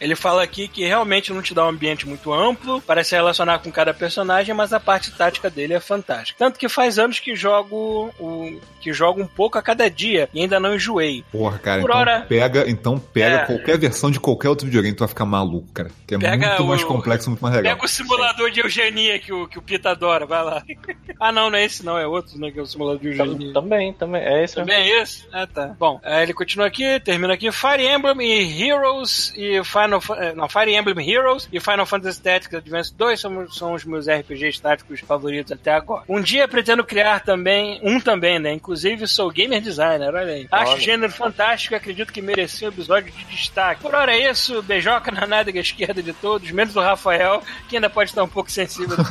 Ele 0.04 0.14
fala 0.14 0.42
aqui 0.42 0.68
que 0.68 0.84
realmente 0.86 1.32
não 1.32 1.40
te 1.42 1.54
dá 1.54 1.64
um 1.64 1.68
ambiente 1.70 2.06
muito 2.06 2.32
amplo, 2.32 2.80
parece 2.82 3.10
se 3.10 3.16
relacionar 3.16 3.58
com 3.60 3.72
cada 3.72 3.94
personagem, 3.94 4.54
mas 4.54 4.72
a 4.72 4.78
parte 4.80 5.10
tática 5.10 5.48
dele 5.48 5.72
é 5.74 5.80
fantástica. 5.80 6.38
Tanto 6.38 6.58
que 6.58 6.68
faz 6.68 6.98
anos 6.98 7.18
que 7.20 7.34
jogo 7.34 8.10
o, 8.20 8.60
que 8.80 8.92
jogo 8.92 9.22
um 9.22 9.26
pouco 9.26 9.56
a 9.58 9.62
cada 9.62 9.88
dia 9.90 10.28
e 10.34 10.40
ainda 10.42 10.60
não 10.60 10.74
enjoei. 10.74 11.24
porra, 11.32 11.58
cara, 11.58 11.80
Por 11.80 11.88
então 11.90 12.00
hora- 12.00 12.20
pega, 12.28 12.64
então 12.70 12.98
pega 12.98 13.36
É. 13.36 13.46
qualquer 13.46 13.78
versão 13.78 14.10
de 14.10 14.20
qualquer 14.20 14.48
outro 14.50 14.66
videogame, 14.66 14.94
tu 14.94 15.00
vai 15.00 15.08
ficar 15.08 15.24
maluco, 15.24 15.72
cara. 15.72 15.90
Que 16.06 16.14
é 16.16 16.18
Pega 16.18 16.48
muito 16.48 16.64
mais 16.64 16.82
o- 16.82 16.86
complexo, 16.86 17.30
muito 17.30 17.40
mais 17.40 17.54
legal. 17.56 17.74
Pega 17.74 17.84
o 17.86 17.88
simulador 17.88 18.50
de 18.50 18.60
eugenia 18.60 19.18
que 19.18 19.32
o, 19.32 19.48
que 19.48 19.58
o 19.58 19.62
Pita 19.62 19.90
adora, 19.90 20.26
vai 20.26 20.44
lá. 20.44 20.62
ah, 21.18 21.32
não, 21.32 21.48
não 21.50 21.58
é 21.58 21.64
esse 21.64 21.84
não, 21.84 21.98
é 21.98 22.06
outro, 22.06 22.38
né? 22.38 22.50
Que 22.50 22.58
é 22.58 22.62
o 22.62 22.66
simulador 22.66 23.00
de 23.00 23.08
eugenia. 23.08 23.52
Também, 23.54 23.92
também, 23.94 24.22
é 24.22 24.44
isso. 24.44 24.56
Também 24.56 24.76
é 24.76 25.02
isso? 25.02 25.26
Ah, 25.32 25.46
tá. 25.46 25.74
Bom, 25.78 25.98
aí 26.04 26.22
ele 26.24 26.34
continua 26.34 26.66
aqui, 26.66 27.00
termina 27.00 27.32
aqui. 27.32 27.50
Fire 27.50 27.86
Emblem 27.86 28.20
e 28.20 28.68
Heroes 28.68 29.32
e 29.36 29.62
Final... 29.64 29.93
Fa- 30.00 30.16
eh, 30.16 30.34
Não, 30.34 30.48
Fire 30.48 30.74
Emblem 30.74 31.10
Heroes 31.10 31.48
e 31.52 31.60
Final 31.60 31.86
Fantasy 31.86 32.20
Tactics 32.20 32.54
Advance 32.54 32.94
2 32.94 33.20
são, 33.20 33.50
são 33.50 33.72
os 33.74 33.84
meus 33.84 34.06
RPGs 34.08 34.60
táticos 34.60 35.00
favoritos 35.00 35.52
até 35.52 35.72
agora. 35.72 36.04
Um 36.08 36.20
dia 36.20 36.46
pretendo 36.48 36.84
criar 36.84 37.20
também, 37.20 37.80
um 37.82 38.00
também, 38.00 38.38
né? 38.38 38.52
Inclusive 38.52 39.06
sou 39.06 39.30
gamer 39.30 39.60
designer, 39.60 40.14
olha 40.14 40.32
aí. 40.34 40.48
Acho 40.50 40.74
o 40.74 40.80
gênero 40.80 41.12
fantástico 41.12 41.74
e 41.74 41.76
acredito 41.76 42.12
que 42.12 42.20
merecia 42.22 42.68
um 42.68 42.72
episódio 42.72 43.12
de 43.12 43.24
destaque. 43.24 43.82
Por 43.82 43.94
hora 43.94 44.14
é 44.16 44.30
isso, 44.30 44.62
beijoca 44.62 45.10
na 45.10 45.26
nádega 45.26 45.60
esquerda 45.60 46.02
de 46.02 46.12
todos, 46.12 46.50
menos 46.50 46.74
do 46.74 46.80
Rafael, 46.80 47.42
que 47.68 47.76
ainda 47.76 47.90
pode 47.90 48.10
estar 48.10 48.22
um 48.22 48.28
pouco 48.28 48.50
sensível. 48.50 48.96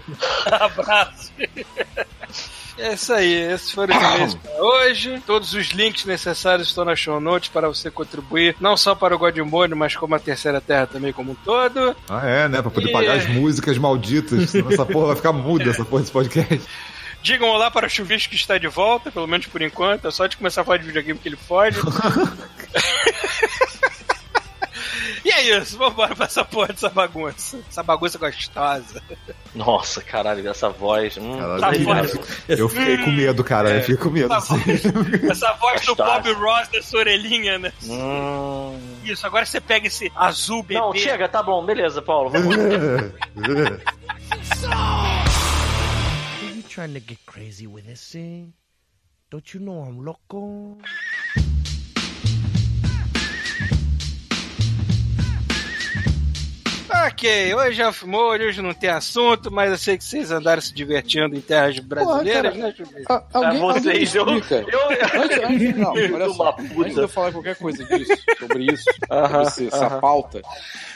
Abraço. 0.46 1.32
É 2.82 2.94
isso 2.94 3.12
aí, 3.12 3.32
esses 3.52 3.70
foram 3.72 3.94
os 3.96 4.02
e-mails 4.02 4.34
para 4.42 4.62
hoje. 4.62 5.22
Todos 5.26 5.52
os 5.52 5.68
links 5.68 6.04
necessários 6.04 6.68
estão 6.68 6.84
na 6.84 6.96
show 6.96 7.20
notes 7.20 7.50
para 7.50 7.68
você 7.68 7.90
contribuir, 7.90 8.56
não 8.60 8.76
só 8.76 8.94
para 8.94 9.14
o 9.14 9.18
Godmode, 9.18 9.74
mas 9.74 9.94
como 9.94 10.14
a 10.14 10.18
Terceira 10.18 10.60
Terra 10.60 10.86
também 10.86 11.12
como 11.12 11.32
um 11.32 11.34
todo. 11.34 11.94
Ah, 12.08 12.26
é, 12.26 12.48
né? 12.48 12.62
Pra 12.62 12.70
poder 12.70 12.88
E- 12.88 12.92
pagar 12.92 13.16
as 13.16 13.26
músicas 13.26 13.76
malditas. 13.78 14.50
Senão 14.50 14.70
essa 14.70 14.86
porra 14.86 15.08
vai 15.08 15.16
ficar 15.16 15.32
muda, 15.32 15.68
essa 15.70 15.84
porra 15.84 16.00
desse 16.02 16.12
podcast. 16.12 16.60
Digam 17.22 17.48
olá 17.50 17.70
para 17.70 17.86
o 17.86 17.90
Chuvisco 17.90 18.30
que 18.30 18.36
está 18.36 18.56
de 18.56 18.66
volta, 18.66 19.10
pelo 19.12 19.26
menos 19.26 19.46
por 19.46 19.60
enquanto. 19.60 20.08
É 20.08 20.10
só 20.10 20.26
de 20.26 20.38
começar 20.38 20.62
a 20.62 20.64
falar 20.64 20.78
de 20.78 20.86
videogame 20.86 21.18
que 21.18 21.28
ele 21.28 21.36
pode. 21.36 21.76
é 25.40 25.58
isso, 25.58 25.78
vambora 25.78 26.14
pra 26.14 26.26
essa 26.26 26.44
porra 26.44 26.68
dessa 26.68 26.88
bagunça. 26.88 27.58
Essa 27.68 27.82
bagunça 27.82 28.18
gostosa. 28.18 29.02
Nossa, 29.54 30.00
caralho, 30.02 30.48
essa 30.48 30.68
voz. 30.68 31.16
Hum, 31.16 31.38
Caralho, 31.38 31.60
Tá 31.60 31.72
eu- 31.74 31.84
fora. 31.84 32.10
eu 32.48 32.68
fiquei 32.68 32.98
com 32.98 33.10
medo, 33.10 33.44
cara. 33.44 33.70
Eu 33.70 33.80
fiquei 33.80 33.96
com 33.96 34.10
medo. 34.10 34.28
Tá 34.28 34.36
assim. 34.38 34.54
Essa 35.30 35.52
voz 35.54 35.84
do. 35.86 35.94
Bob 35.96 36.32
Ross 36.34 36.68
da 36.68 36.82
sua 36.82 37.00
orelhinha, 37.00 37.58
né? 37.58 37.72
hum. 37.84 38.78
Isso, 39.04 39.26
agora 39.26 39.44
você 39.46 39.60
pega 39.60 39.86
esse 39.86 40.10
azul 40.14 40.62
bebê. 40.62 40.80
Não, 40.80 40.94
chega, 40.94 41.28
tá 41.28 41.42
bom, 41.42 41.64
beleza, 41.64 42.00
Paulo. 42.02 42.30
Vamos. 42.30 42.54
Are 46.40 46.54
you 46.54 46.62
trying 46.68 46.94
to 46.94 47.00
get 47.00 47.18
crazy 47.26 47.66
with 47.66 47.84
this 47.86 48.10
thing? 48.12 48.52
Don't 49.30 49.52
you 49.54 49.60
know 49.60 49.82
I'm 49.84 50.00
loco? 50.04 50.78
Ok, 57.06 57.54
hoje 57.54 57.80
é 57.80 57.86
off-mode, 57.86 58.44
hoje 58.44 58.60
não 58.60 58.74
tem 58.74 58.90
assunto, 58.90 59.50
mas 59.50 59.70
eu 59.70 59.78
sei 59.78 59.96
que 59.96 60.02
vocês 60.04 60.30
andaram 60.32 60.60
se 60.60 60.74
divertindo 60.74 61.36
em 61.36 61.40
terras 61.40 61.78
brasileiras, 61.78 62.52
cara. 62.56 62.66
né? 62.68 62.74
Ah, 63.08 63.22
alguém, 63.32 63.60
vocês, 63.60 64.14
eu- 64.14 64.26
eu- 64.26 64.34
Antes, 64.34 65.38
antes, 65.44 65.76
não, 65.76 65.92
olha 65.94 66.26
Uma 66.26 66.34
só. 66.34 66.52
puta. 66.52 66.80
Antes 66.80 66.94
de 66.94 67.00
eu 67.00 67.08
falar 67.08 67.32
qualquer 67.32 67.56
coisa 67.56 67.84
disso, 67.84 68.12
sobre 68.38 68.64
isso, 68.72 68.84
Aham, 69.10 69.28
sobre 69.28 69.46
esse- 69.46 69.66
essa 69.68 69.86
aham. 69.86 70.00
pauta, 70.00 70.42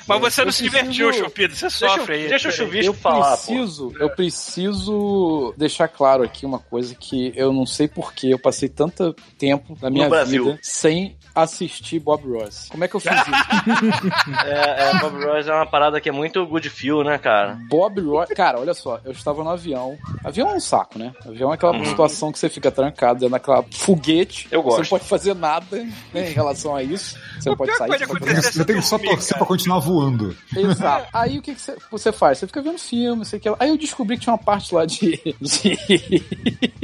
Mas 0.07 0.21
você 0.21 0.45
não 0.45 0.53
se 0.53 0.63
divertiu, 0.65 1.13
Chupida, 1.13 1.55
você 1.55 1.67
Deixa, 1.69 1.89
sofre 1.89 2.15
aí. 2.15 2.29
deixa 2.29 2.49
o 2.49 2.53
chuvisco 2.53 2.91
eu 2.91 2.95
falar, 2.95 3.37
pô. 3.37 3.45
preciso, 3.47 3.93
eu 4.01 4.11
preciso 4.11 5.55
deixar 5.57 5.89
claro 5.89 6.23
aqui 6.25 6.45
uma 6.45 6.59
coisa 6.59 6.95
que 6.95 7.33
eu 7.37 7.53
não 7.53 7.65
sei 7.67 7.87
porque 7.89 8.29
eu 8.29 8.39
passei 8.39 8.69
tanto 8.69 9.15
tempo 9.39 9.77
da 9.81 9.89
minha 9.91 10.09
vida 10.25 10.59
sem 10.63 11.17
assistir 11.35 11.99
Bob 11.99 12.23
Ross. 12.31 12.69
Como 12.71 12.85
é 12.85 12.89
que 12.89 12.95
eu 12.97 13.01
fiz 13.01 13.13
isso? 13.13 13.25
É, 14.45 14.91
é, 14.91 14.99
Bob 15.01 15.25
Ross 15.25 15.47
é 15.47 15.53
uma 15.55 15.67
parada 15.67 16.01
que 16.01 16.09
é 16.09 16.13
muito 16.13 16.45
good 16.47 16.69
feel, 16.71 17.03
né, 17.05 17.19
cara? 17.19 17.59
Bob 17.69 18.01
Ross. 18.01 18.29
Cara, 18.35 18.59
olha 18.61 18.75
só, 18.75 19.01
eu 19.05 19.13
estava 19.13 19.43
no 19.43 19.51
avião. 19.51 19.97
Avião 20.25 20.51
é 20.51 20.55
um 20.55 20.61
saco, 20.61 20.99
né? 20.99 21.13
Avião 21.27 21.51
é 21.51 21.55
aquela 21.55 21.85
situação 21.85 22.31
que 22.33 22.39
você 22.39 22.49
fica 22.49 22.71
trancado 22.71 23.21
dentro 23.21 23.33
daquela 23.33 23.65
foguete. 23.73 24.49
Eu 24.51 24.63
Você 24.63 24.69
gosto. 24.69 24.81
não 24.83 24.89
pode 24.89 25.05
fazer 25.05 25.35
nada 25.35 25.77
né, 26.13 26.31
em 26.31 26.33
relação 26.33 26.75
a 26.75 26.83
isso. 26.83 27.17
Você 27.39 27.49
não 27.49 27.57
pode 27.57 27.77
sair. 27.77 27.89
pode 28.07 28.25
você 28.25 28.53
Você 28.53 28.65
tem 28.65 28.77
que 28.77 28.83
só 28.83 28.99
torcer 28.99 29.29
cara. 29.35 29.39
pra 29.39 29.47
continuar 29.47 29.79
voando. 29.81 30.37
Exato. 30.57 31.09
Aí 31.13 31.39
o 31.39 31.43
que, 31.43 31.55
que 31.55 31.61
você, 31.61 31.77
você 31.91 32.13
faz? 32.13 32.39
Você 32.39 32.47
fica 32.47 32.63
vendo 32.63 32.79
filme, 32.79 33.19
não 33.19 33.25
sei 33.25 33.39
o 33.39 33.43
que. 33.43 33.49
Aí 33.59 33.69
eu 33.69 33.77
descobri 33.79 34.17
que 34.17 34.23
tinha 34.23 34.33
uma 34.33 34.39
parte 34.43 34.75
lá 34.75 34.85
de. 34.87 35.21
de 35.41 36.23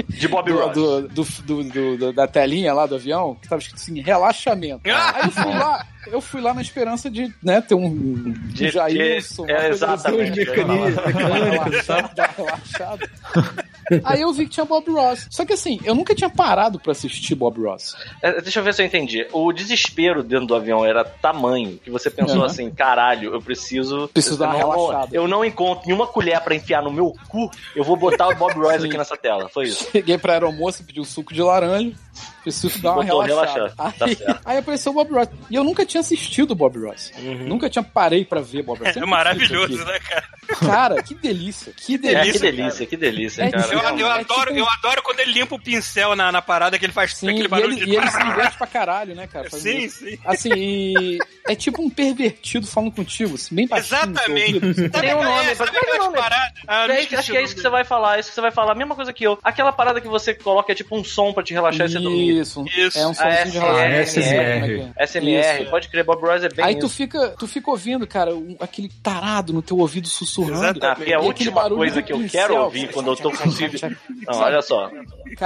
De 0.08 0.28
Bob 0.28 0.50
do, 0.50 0.58
Ross. 0.58 0.72
do, 0.74 1.08
do, 1.08 1.24
do- 1.24 1.64
do- 1.64 1.96
do- 1.96 2.12
da 2.12 2.26
telinha 2.26 2.72
lá 2.74 2.86
do 2.86 2.94
avião, 2.96 3.34
que 3.40 3.48
tava 3.48 3.60
escrito 3.60 3.80
assim, 3.80 4.00
relaxamento. 4.00 4.39
Ah! 4.48 5.12
Aí 5.14 5.22
eu 5.24 5.30
fui 5.30 5.52
lá, 5.54 5.86
eu 6.12 6.20
fui 6.20 6.40
lá 6.40 6.54
na 6.54 6.62
esperança 6.62 7.10
de, 7.10 7.32
né, 7.42 7.60
ter 7.60 7.74
um 7.74 7.90
De- 8.48 8.66
um 8.68 8.70
Jailson, 8.70 9.46
de- 9.46 9.52
é, 9.52 9.56
assim. 9.56 9.70
exatamente. 9.70 10.40
Os 10.40 10.46
mecanismos. 10.48 11.04
Aí 14.04 14.20
eu 14.20 14.32
vi 14.32 14.44
que 14.44 14.50
tinha 14.52 14.64
Bob 14.64 14.88
Ross. 14.90 15.26
Só 15.30 15.44
que 15.44 15.52
assim, 15.52 15.80
eu 15.84 15.94
nunca 15.96 16.14
tinha 16.14 16.30
parado 16.30 16.78
pra 16.78 16.92
assistir 16.92 17.34
Bob 17.34 17.60
Ross. 17.60 17.96
É, 18.22 18.40
deixa 18.40 18.60
eu 18.60 18.64
ver 18.64 18.72
se 18.72 18.82
eu 18.82 18.86
entendi. 18.86 19.26
O 19.32 19.52
desespero 19.52 20.22
dentro 20.22 20.46
do 20.46 20.54
avião 20.54 20.84
era 20.86 21.04
tamanho 21.04 21.78
que 21.82 21.90
você 21.90 22.08
pensou 22.08 22.38
Uhum. 22.38 22.44
assim, 22.44 22.70
caralho, 22.70 23.34
eu 23.34 23.42
preciso. 23.42 24.08
Preciso 24.12 24.38
dar 24.38 24.50
uma 24.50 24.60
eu 24.60 24.68
não- 24.68 24.86
relaxada. 24.86 25.08
Eu 25.16 25.26
não 25.28 25.44
encontro 25.44 25.86
nenhuma 25.86 26.06
colher 26.06 26.40
pra 26.40 26.54
enfiar 26.54 26.82
no 26.82 26.92
meu 26.92 27.12
cu, 27.28 27.50
eu 27.74 27.82
vou 27.82 27.96
botar 27.96 28.28
o 28.28 28.34
Bob 28.36 28.54
Ross 28.54 28.84
aqui 28.84 28.96
nessa 28.96 29.16
tela. 29.16 29.48
Foi 29.48 29.64
isso. 29.64 29.88
Cheguei 29.90 30.16
pra 30.16 30.34
aeromoça, 30.34 30.84
pedi 30.84 31.00
um 31.00 31.04
suco 31.04 31.34
de 31.34 31.42
laranja, 31.42 31.92
preciso 32.42 32.78
dar 32.80 32.92
uma 32.94 33.02
Botou 33.04 33.20
relaxada. 33.22 33.54
relaxar. 33.74 33.92
Tá 33.98 34.04
Aí, 34.06 34.14
certo. 34.16 34.40
aí 34.44 34.58
apareceu 34.58 34.92
o 34.92 34.94
Bob 34.94 35.12
Ross. 35.12 35.28
E 35.50 35.54
eu 35.54 35.64
nunca 35.64 35.84
tinha 35.84 36.00
assistido 36.00 36.52
o 36.52 36.54
Bob 36.54 36.78
Ross. 36.78 37.12
Nunca 37.46 37.68
tinha 37.68 37.82
parei 37.82 38.24
pra 38.24 38.40
ver 38.40 38.62
Bob 38.62 38.78
Ross. 38.78 38.88
É 38.88 38.92
Sempre 38.94 39.08
maravilhoso, 39.08 39.84
né, 39.84 39.98
cara? 40.00 40.24
Cara, 40.60 41.02
que 41.02 41.14
delícia. 41.14 41.72
Que 41.76 41.94
É, 41.94 41.98
delícia. 41.98 42.32
que 42.32 42.38
delícia, 42.38 42.86
que 42.86 42.96
delícia, 42.96 43.42
É, 43.44 43.50
cara. 43.50 43.66
Eu, 43.72 43.98
eu 43.98 44.06
É 44.08 44.20
adoro, 44.20 44.46
tipo- 44.46 44.58
eu 44.58 44.68
adoro 44.68 45.02
quando 45.02 45.20
ele 45.20 45.32
limpa 45.32 45.54
o 45.54 45.60
pincel 45.60 46.16
na, 46.16 46.32
na 46.32 46.42
parada 46.42 46.78
que 46.78 46.84
ele 46.84 46.92
faz 46.92 47.14
Sim, 47.14 47.28
aquele 47.30 47.44
e 47.44 47.48
barulho 47.48 47.72
ele, 47.74 47.84
de. 47.84 47.90
e 47.90 47.96
ele 47.96 48.10
se 48.10 48.18
diverte 48.24 48.56
pra 48.58 48.66
caralho, 48.66 49.14
né, 49.14 49.26
cara? 49.26 49.48
Faz 49.50 49.62
Sim, 49.62 49.88
sim. 49.88 50.18
Assim, 50.24 50.50
e 50.54 51.18
é 51.48 51.54
tipo 51.54 51.82
um 51.82 51.88
pervertido 51.90 52.66
falando 52.66 52.92
contigo, 52.92 53.34
assim, 53.34 53.54
bem 53.54 53.66
baixinho. 53.68 53.96
Exatamente. 53.96 54.74
Sabe 54.74 54.90
Tem 54.90 55.14
um 55.14 55.22
nome, 55.22 55.54
sabe 55.54 55.70
um 55.70 55.78
aquelas 55.78 55.98
nome. 55.98 56.16
paradas? 56.18 56.52
Ah, 56.66 56.86
É, 56.88 57.16
acho 57.16 57.30
que 57.30 57.36
é 57.36 57.42
isso 57.42 57.54
que 57.54 57.60
você 57.62 57.68
vai 57.68 57.84
falar, 57.84 58.18
isso 58.18 58.30
que 58.30 58.34
você 58.34 58.40
vai 58.40 58.50
falar, 58.50 58.72
a 58.72 58.74
mesma 58.74 58.94
coisa 58.94 59.12
que 59.12 59.24
eu. 59.24 59.38
Aquela 59.44 59.72
parada 59.72 60.00
que 60.00 60.08
você 60.08 60.34
coloca 60.34 60.72
é 60.72 60.74
tipo 60.74 60.96
um 60.96 61.04
som 61.04 61.32
pra 61.32 61.42
te 61.42 61.52
relaxar 61.52 61.86
e 61.86 61.90
você 61.92 61.98
Isso, 62.08 62.64
Isso. 62.76 62.98
é 62.98 63.06
um 63.06 63.14
somzinho 63.14 63.50
de. 63.50 63.58
Como 63.58 63.78
é 63.78 64.00
é? 64.00 65.06
SMR, 65.06 65.70
pode 65.70 65.88
crer, 65.88 66.04
Bob 66.04 66.22
Ross 66.22 66.44
é 66.44 66.48
bem 66.48 66.64
Aí 66.64 66.78
tu 66.78 66.88
fica, 66.88 67.34
tu 67.38 67.46
fica 67.46 67.70
ouvindo, 67.70 68.06
cara, 68.06 68.30
aquele 68.60 68.88
tarado 69.02 69.52
no 69.52 69.62
teu 69.62 69.78
ouvido 69.78 70.08
sussurrando. 70.08 70.78
Exatamente. 70.78 70.86
Ah, 70.86 70.94
porque 70.94 71.12
a 71.12 71.20
última 71.20 71.68
coisa 71.68 72.02
que 72.02 72.12
eu 72.12 72.28
quero 72.28 72.56
ouvir 72.56 72.90
quando 72.92 73.08
eu 73.08 73.16
tô 73.16 73.30
com. 73.30 73.44
Não, 73.48 74.38
olha 74.40 74.62
só. 74.62 74.90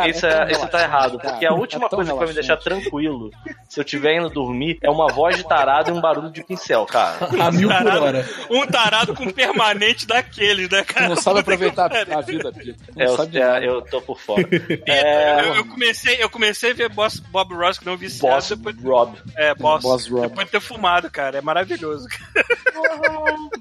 Isso, 0.09 0.27
é 0.27 0.35
é, 0.35 0.53
isso 0.53 0.67
tá 0.69 0.83
errado. 0.83 1.19
Porque 1.19 1.47
a 1.47 1.53
última 1.53 1.87
É 1.87 1.89
coisa 1.89 2.13
que 2.13 2.19
vai 2.19 2.29
me 2.29 2.35
deixar 2.35 2.57
tranquilo, 2.57 3.31
se 3.69 3.81
eu 3.81 3.85
tiver 3.85 4.17
indo 4.17 4.29
dormir, 4.29 4.79
é 4.83 4.91
uma 4.91 5.07
voz 5.09 5.37
de 5.37 5.45
tarado 5.45 5.91
e 5.91 5.93
um 5.93 6.01
barulho 6.01 6.31
de 6.31 6.43
pincel, 6.43 6.85
cara. 6.87 7.29
A 7.41 7.51
mil 7.53 7.69
por 7.69 7.87
hora. 7.87 8.29
Um 8.51 8.67
tarado 8.67 9.15
com 9.15 9.31
permanente 9.31 10.07
daqueles, 10.07 10.69
né, 10.69 10.83
cara? 10.83 11.09
não 11.09 11.17
sabe 11.17 11.41
aproveitar 11.41 11.91
a 11.95 12.21
vida, 12.23 12.53
É, 12.97 13.67
eu, 13.67 13.79
é, 13.79 13.83
tô 13.83 14.01
por 14.01 14.19
fora. 14.19 14.49
É, 14.87 15.41
eu, 15.41 15.55
eu 15.57 15.65
comecei, 15.67 16.23
eu 16.23 16.31
comecei 16.31 16.44
a 16.53 16.75
ver 16.75 16.89
Boss, 16.89 17.19
Bob 17.21 17.55
Ross 17.55 17.79
que 17.79 17.87
não 17.87 17.97
viciado 17.97 18.35
Boss 18.37 18.49
depois, 18.49 18.77
Rob. 18.83 19.17
é, 19.37 19.55
Boss, 19.55 19.83
Boss 19.83 20.07
Rob. 20.09 20.29
depois 20.29 20.47
de 20.47 20.53
ter 20.53 20.61
fumado, 20.61 21.11
cara. 21.11 21.39
É 21.39 21.41
maravilhoso. 21.41 22.07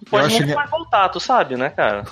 Pode 0.09 0.33
nunca 0.33 0.45
que- 0.47 0.55
mais 0.55 0.69
voltar, 0.69 1.09
tu 1.09 1.19
sabe, 1.19 1.55
né, 1.55 1.69
cara? 1.69 2.03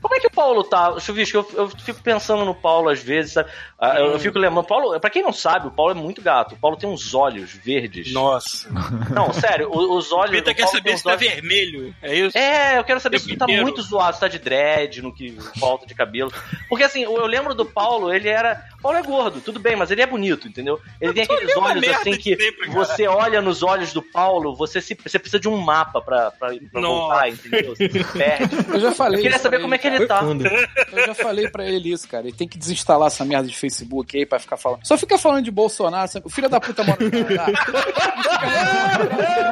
Como 0.00 0.14
é 0.14 0.20
que 0.20 0.26
o 0.26 0.30
Paulo 0.30 0.62
tá? 0.64 0.98
Chuvisco, 1.00 1.38
eu, 1.38 1.48
eu 1.54 1.68
fico 1.68 2.00
pensando 2.02 2.44
no 2.44 2.54
Paulo 2.54 2.88
às 2.88 3.02
vezes, 3.02 3.32
sabe? 3.32 3.50
Ah, 3.78 3.98
Eu, 3.98 4.12
eu 4.12 4.18
fico 4.18 4.38
lembrando, 4.38 4.66
Paulo, 4.66 4.98
pra 5.00 5.10
quem 5.10 5.22
não 5.22 5.32
sabe, 5.32 5.66
o 5.66 5.70
Paulo 5.70 5.92
é 5.92 5.94
muito 5.94 6.22
gato. 6.22 6.54
O 6.54 6.58
Paulo 6.58 6.76
tem 6.76 6.88
uns 6.88 7.14
olhos 7.14 7.52
verdes. 7.52 8.12
Nossa. 8.12 8.68
Não, 9.10 9.32
sério, 9.32 9.68
os 9.70 10.12
olhos. 10.12 10.40
O 10.40 10.44
quer 10.44 10.54
Paulo 10.54 10.70
tem 10.82 10.96
saber 10.96 10.98
se 10.98 11.04
tá 11.04 11.10
olhos- 11.10 11.20
vermelho. 11.20 11.94
É 12.02 12.14
isso? 12.14 12.36
É, 12.38 12.78
eu 12.78 12.84
quero 12.84 13.00
saber 13.00 13.18
se 13.18 13.28
tu 13.28 13.36
tá 13.36 13.46
muito 13.46 13.82
zoado, 13.82 14.14
se 14.14 14.20
tá 14.20 14.28
de 14.28 14.38
dread, 14.38 15.02
no 15.02 15.12
que 15.12 15.36
falta 15.58 15.86
de 15.86 15.94
cabelo. 15.94 16.32
Porque 16.68 16.84
assim, 16.84 17.02
eu 17.02 17.16
eu 17.16 17.26
lembro 17.26 17.54
do 17.54 17.64
Paulo, 17.64 18.12
ele 18.12 18.28
era. 18.28 18.64
O 18.78 18.82
Paulo 18.82 18.98
é 18.98 19.02
gordo, 19.02 19.40
tudo 19.46 19.60
bem, 19.60 19.76
mas 19.76 19.90
ele 19.90 20.02
é 20.02 20.06
bonito, 20.06 20.48
entendeu? 20.48 20.78
Ele 21.00 21.14
tem 21.14 21.22
aqueles 21.22 21.56
olhos 21.56 21.88
assim 21.88 22.16
que 22.16 22.36
sempre, 22.36 22.68
você 22.68 23.06
olha 23.06 23.40
nos 23.40 23.62
olhos 23.62 23.92
do 23.92 24.02
Paulo, 24.02 24.54
você, 24.56 24.80
se, 24.80 24.94
você 24.94 25.18
precisa 25.18 25.38
de 25.40 25.48
um 25.48 25.56
mapa 25.56 26.00
pra, 26.00 26.30
pra, 26.32 26.48
pra 26.70 26.80
voltar, 26.80 27.28
entendeu? 27.30 27.74
Você 27.76 27.88
se 27.88 28.04
perde. 28.12 28.56
Eu 28.74 28.80
já 28.80 28.92
falei 28.92 29.20
Eu 29.20 29.22
queria 29.22 29.38
saber 29.38 29.56
pra 29.56 29.62
como 29.62 29.74
é 29.74 29.78
que 29.78 29.86
ele 29.86 30.06
tá. 30.06 30.18
fundo. 30.20 30.44
Eu 30.46 31.06
já 31.06 31.14
falei 31.14 31.48
pra 31.48 31.64
ele 31.64 31.92
isso, 31.92 32.08
cara. 32.08 32.26
Ele 32.26 32.36
tem 32.36 32.48
que 32.48 32.58
desinstalar 32.58 33.06
essa 33.06 33.24
merda 33.24 33.46
de 33.48 33.56
Facebook 33.56 34.18
aí 34.18 34.26
pra 34.26 34.38
ficar 34.40 34.56
falando. 34.56 34.80
Só 34.84 34.98
fica 34.98 35.16
falando 35.16 35.44
de 35.44 35.50
Bolsonaro. 35.52 36.08
sabe? 36.10 36.26
O 36.26 36.30
filho 36.30 36.48
da 36.48 36.60
puta 36.60 36.82
mora 36.82 36.98
no 37.02 37.10
Canadá. 37.10 37.46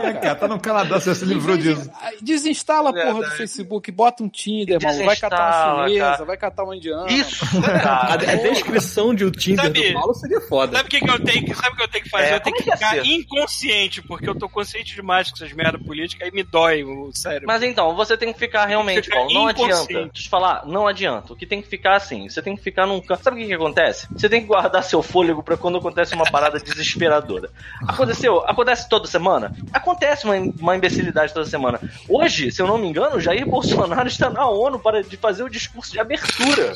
É, 0.05 0.13
cara, 0.15 0.35
tá 0.35 0.49
no 0.49 0.61
Canadá, 0.61 0.99
você 1.01 1.15
se 1.15 1.25
livrou 1.25 1.57
disso. 1.57 1.91
Desinstala 2.21 2.91
a 2.91 2.93
porra 2.93 3.25
do. 3.29 3.31
Facebook, 3.35 3.91
bota 3.91 4.23
um 4.23 4.29
Tinder, 4.29 4.79
maluco. 4.83 5.05
Vai 5.05 5.17
catar 5.17 5.75
uma 5.75 5.87
chinesa, 5.89 6.05
cara. 6.11 6.25
vai 6.25 6.37
catar 6.37 6.65
uma 6.65 6.77
indiana. 6.77 7.11
Isso, 7.11 7.45
A, 7.59 7.81
cara. 7.81 8.13
a 8.15 8.17
descrição 8.37 9.15
de 9.15 9.25
o 9.25 9.31
Tinder 9.31 9.65
Sabe- 9.65 9.81
Paulo 9.93 10.15
seria 10.15 10.41
foda. 10.41 10.77
Sabe 10.77 10.89
o 10.89 10.91
que, 10.91 11.01
que 11.01 11.11
eu 11.11 11.25
tenho 11.25 11.45
que, 11.45 11.55
sabe 11.55 11.75
o 11.75 11.77
que 11.77 11.83
eu 11.83 11.89
tenho 11.89 12.05
que 12.05 12.11
fazer? 12.11 12.27
É, 12.27 12.35
eu 12.37 12.41
tenho 12.41 12.57
que 12.57 12.63
é 12.63 12.65
que 12.65 12.71
é 12.71 12.77
ficar 12.77 12.91
ser? 12.91 13.07
inconsciente, 13.07 14.03
porque 14.03 14.29
eu 14.29 14.35
tô 14.35 14.49
consciente 14.49 14.95
demais 14.95 15.31
com 15.31 15.37
essas 15.37 15.53
merda 15.53 15.79
política, 15.79 16.25
aí 16.25 16.31
me 16.31 16.43
dói 16.43 16.83
o 16.85 17.11
cérebro. 17.13 17.47
Mas 17.47 17.63
então, 17.63 17.95
você 17.95 18.17
tem 18.17 18.33
que 18.33 18.39
ficar 18.39 18.67
realmente, 18.67 19.05
Ficar 19.05 19.17
Paulo. 19.17 19.33
Não 19.33 19.47
adianta. 19.49 19.87
Deixa 19.87 20.01
eu 20.01 20.09
te 20.09 20.29
falar, 20.29 20.67
não 20.67 20.87
adianta. 20.87 21.33
O 21.33 21.37
que 21.37 21.47
tem 21.47 21.63
que 21.63 21.69
ficar 21.69 21.97
assim, 21.97 22.29
você 22.29 22.43
tem 22.43 22.57
que 22.57 22.63
ficar 22.63 22.87
num 22.87 23.01
canto. 23.01 23.23
Sabe 23.23 23.37
o 23.37 23.41
que, 23.41 23.47
que 23.47 23.55
acontece? 23.55 24.07
Você 24.13 24.29
tem 24.29 24.41
que 24.41 24.47
guardar 24.47 24.83
seu 24.83 25.03
fôlego 25.03 25.43
pra 25.43 25.57
quando 25.57 25.79
acontece 25.79 26.15
uma 26.15 26.25
parada 26.25 26.59
desesperadora. 26.61 27.51
Aconteceu, 27.87 28.41
acontece 28.47 28.89
toda 28.89 29.07
semana? 29.07 29.55
Acontece 29.73 30.25
uma, 30.25 30.37
uma 30.37 30.77
imbecilidade 30.77 31.33
toda 31.33 31.47
semana. 31.47 31.81
Hoje, 32.09 32.51
se 32.51 32.61
eu 32.61 32.67
não 32.67 32.79
me 32.79 32.89
engano, 32.89 33.21
Jair 33.21 33.47
Bolsonaro 33.47 34.09
está 34.09 34.31
na 34.31 34.47
ONU 34.49 34.79
para 34.79 35.03
de 35.03 35.17
fazer 35.17 35.43
o 35.43 35.49
discurso 35.49 35.93
de 35.93 36.01
abertura. 36.01 36.75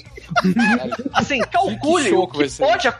Assim, 1.12 1.40
calcule 1.40 2.08
Que 2.08 2.14
o 2.14 2.26
que 2.26 2.50
pode 2.50 2.88
acontecer, 2.88 2.97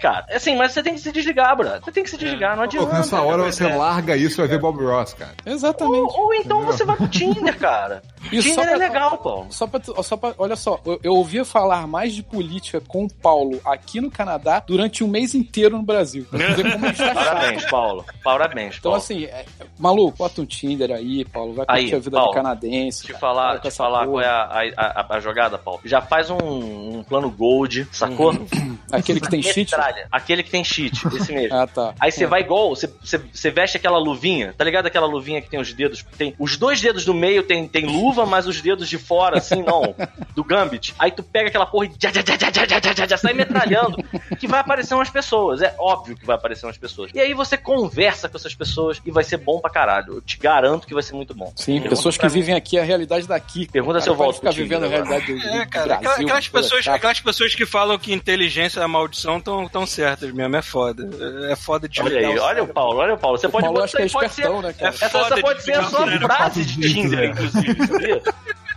cara. 0.00 0.26
Assim, 0.30 0.56
mas 0.56 0.72
você 0.72 0.82
tem 0.82 0.94
que 0.94 1.00
se 1.00 1.12
desligar, 1.12 1.56
bro. 1.56 1.68
Você 1.82 1.92
tem 1.92 2.02
que 2.04 2.10
se 2.10 2.16
desligar, 2.16 2.50
não 2.56 2.64
Pô, 2.64 2.78
adianta. 2.78 2.92
nessa 2.94 3.20
hora 3.22 3.42
você 3.44 3.66
larga 3.66 4.16
isso 4.16 4.36
e 4.40 4.42
vai 4.42 4.48
ver 4.48 4.58
Bob 4.60 4.82
Ross, 4.84 5.14
cara. 5.14 5.32
Exatamente. 5.46 5.96
Ou, 6.16 6.24
ou 6.26 6.34
então 6.34 6.64
você 6.64 6.84
vai 6.84 6.96
pro 6.96 7.08
Tinder, 7.08 7.56
cara. 7.58 8.02
E 8.30 8.38
Tinder 8.42 8.64
é 8.66 8.68
pra- 8.68 8.76
legal, 8.76 9.16
Paulo. 9.16 9.46
Só 9.50 9.66
pra, 9.66 9.80
só 10.02 10.14
pra- 10.14 10.34
olha 10.36 10.54
só, 10.54 10.78
eu, 10.84 11.00
eu 11.02 11.14
ouvia 11.14 11.42
falar 11.42 11.86
mais 11.86 12.14
de 12.14 12.22
política 12.22 12.78
com 12.78 13.06
o 13.06 13.10
Paulo 13.12 13.58
aqui 13.64 13.98
no 13.98 14.10
Canadá 14.10 14.62
durante 14.64 15.02
um 15.02 15.08
mês 15.08 15.34
inteiro 15.34 15.78
no 15.78 15.82
Brasil. 15.82 16.26
Pra 16.30 16.54
como 16.54 16.86
tá 16.86 16.92
chato. 16.94 17.14
Parabéns, 17.14 17.64
Paulo. 17.70 18.04
Parabéns, 18.22 18.76
Então, 18.78 18.90
Paulo. 18.92 18.96
assim, 18.98 19.24
é- 19.24 19.46
maluco, 19.78 20.18
bota 20.18 20.42
um 20.42 20.44
Tinder 20.44 20.90
aí, 20.92 21.24
Paulo. 21.24 21.54
Vai 21.54 21.64
curtir 21.64 21.80
Aí, 21.86 21.94
a 21.94 21.98
vida 21.98 22.10
Paulo, 22.18 22.30
do 22.30 22.34
canadense. 22.34 23.00
te 23.02 23.06
cara. 23.08 23.18
falar, 23.18 23.58
te 23.58 23.70
falar 23.70 23.98
porra. 24.00 24.10
qual 24.10 24.20
é 24.20 24.26
a, 24.28 24.72
a, 24.76 25.00
a- 25.00 25.16
a 25.16 25.20
jogada, 25.20 25.56
Paulo. 25.56 25.80
Já 25.86 26.02
faz 26.02 26.28
um, 26.30 26.98
um 26.98 27.02
plano 27.02 27.30
gold, 27.30 27.88
sacou? 27.90 28.34
Aquele 29.10 29.20
que 29.20 29.30
tem 29.30 29.42
cheat. 29.42 29.74
Aquele 30.10 30.42
que 30.42 30.50
tem 30.50 30.64
cheat, 30.64 31.06
esse 31.16 31.32
mesmo. 31.32 31.56
Ah, 31.56 31.66
tá. 31.66 31.94
Aí 31.98 32.10
você 32.12 32.26
vai 32.26 32.40
igual, 32.40 32.70
você, 32.70 32.86
você, 33.02 33.18
você 33.18 33.50
veste 33.50 33.76
aquela 33.76 33.98
luvinha, 33.98 34.54
tá 34.56 34.64
ligado? 34.64 34.86
Aquela 34.86 35.06
luvinha 35.06 35.40
que 35.42 35.48
tem 35.50 35.60
os 35.60 35.72
dedos, 35.72 36.04
tem 36.16 36.34
os 36.38 36.56
dois 36.56 36.80
dedos 36.80 37.04
do 37.04 37.14
meio 37.14 37.42
tem, 37.42 37.66
tem 37.66 37.86
luva, 37.86 38.24
mas 38.26 38.46
os 38.46 38.60
dedos 38.60 38.88
de 38.88 38.98
fora, 38.98 39.38
assim, 39.38 39.62
não, 39.62 39.94
do 40.34 40.44
Gambit. 40.44 40.94
Aí 40.98 41.10
tu 41.10 41.22
pega 41.22 41.48
aquela 41.48 41.66
porra 41.66 41.86
e 41.86 41.92
já, 41.98 42.10
já, 42.12 42.22
já, 42.26 42.36
já, 42.38 42.50
já, 42.50 42.66
já, 42.66 42.80
já, 42.80 42.92
já, 42.94 43.06
já 43.06 43.16
sai 43.16 43.32
metralhando, 43.32 43.96
que 44.38 44.46
vai 44.46 44.60
aparecer 44.60 44.94
umas 44.94 45.10
pessoas, 45.10 45.62
é 45.62 45.74
óbvio 45.78 46.16
que 46.16 46.24
vai 46.26 46.36
aparecer 46.36 46.66
umas 46.66 46.78
pessoas. 46.78 47.10
E 47.14 47.20
aí 47.20 47.34
você 47.34 47.56
conversa 47.56 48.28
com 48.28 48.36
essas 48.36 48.54
pessoas 48.54 49.00
e 49.04 49.10
vai 49.10 49.24
ser 49.24 49.36
bom 49.38 49.60
pra 49.60 49.70
caralho. 49.70 50.14
Eu 50.14 50.20
te 50.20 50.38
garanto 50.38 50.86
que 50.86 50.94
vai 50.94 51.02
ser 51.02 51.14
muito 51.14 51.34
bom. 51.34 51.52
Sim, 51.56 51.74
Pergunta 51.74 51.90
pessoas 51.96 52.16
que 52.16 52.26
mim. 52.26 52.32
vivem 52.32 52.54
aqui 52.54 52.78
a 52.78 52.82
realidade 52.84 53.26
daqui. 53.26 53.66
Pergunta 53.70 53.94
Cara, 53.94 54.02
se 54.04 54.08
eu 54.10 54.14
volto 54.14 54.36
ficar 54.36 54.52
vivendo 54.52 54.84
a 54.84 54.88
Tinder 54.88 55.04
realidade 55.04 55.32
do, 55.34 55.40
do 55.40 55.48
É, 55.48 55.66
cara, 55.66 55.96
Brasil. 55.98 56.26
aquelas, 56.26 56.46
é 56.46 56.50
pessoas, 56.50 56.88
aquelas 56.88 57.20
pessoas 57.20 57.54
que 57.54 57.66
falam 57.66 57.98
que 57.98 58.12
inteligência 58.12 58.80
é 58.80 58.86
maldição 59.00 59.38
estão 59.38 59.68
tão 59.68 59.86
certas 59.86 60.30
mesmo, 60.32 60.56
é 60.56 60.62
foda. 60.62 61.08
É 61.50 61.56
foda 61.56 61.88
de 61.88 62.00
Olha 62.02 62.18
aí, 62.18 62.38
olha 62.38 62.62
o 62.62 62.68
Paulo, 62.68 62.98
olha 62.98 63.14
o 63.14 63.18
Paulo. 63.18 63.38
Você 63.38 63.48
pode 63.48 63.64
Paulo 63.64 63.82
acho 63.82 63.96
que 63.96 64.02
é 64.02 64.08
pode 64.08 64.32
ser, 64.32 64.42
espertão, 64.42 64.62
né, 64.62 64.72
cara? 64.72 64.94
Essa, 65.00 65.40
pode 65.40 65.62
ser 65.62 65.74
a 65.74 65.84
sua 65.84 66.06
frase 66.18 66.64
de 66.64 66.92
Tinder, 66.92 67.30
inclusive, 67.30 67.86
sabia? 67.86 68.22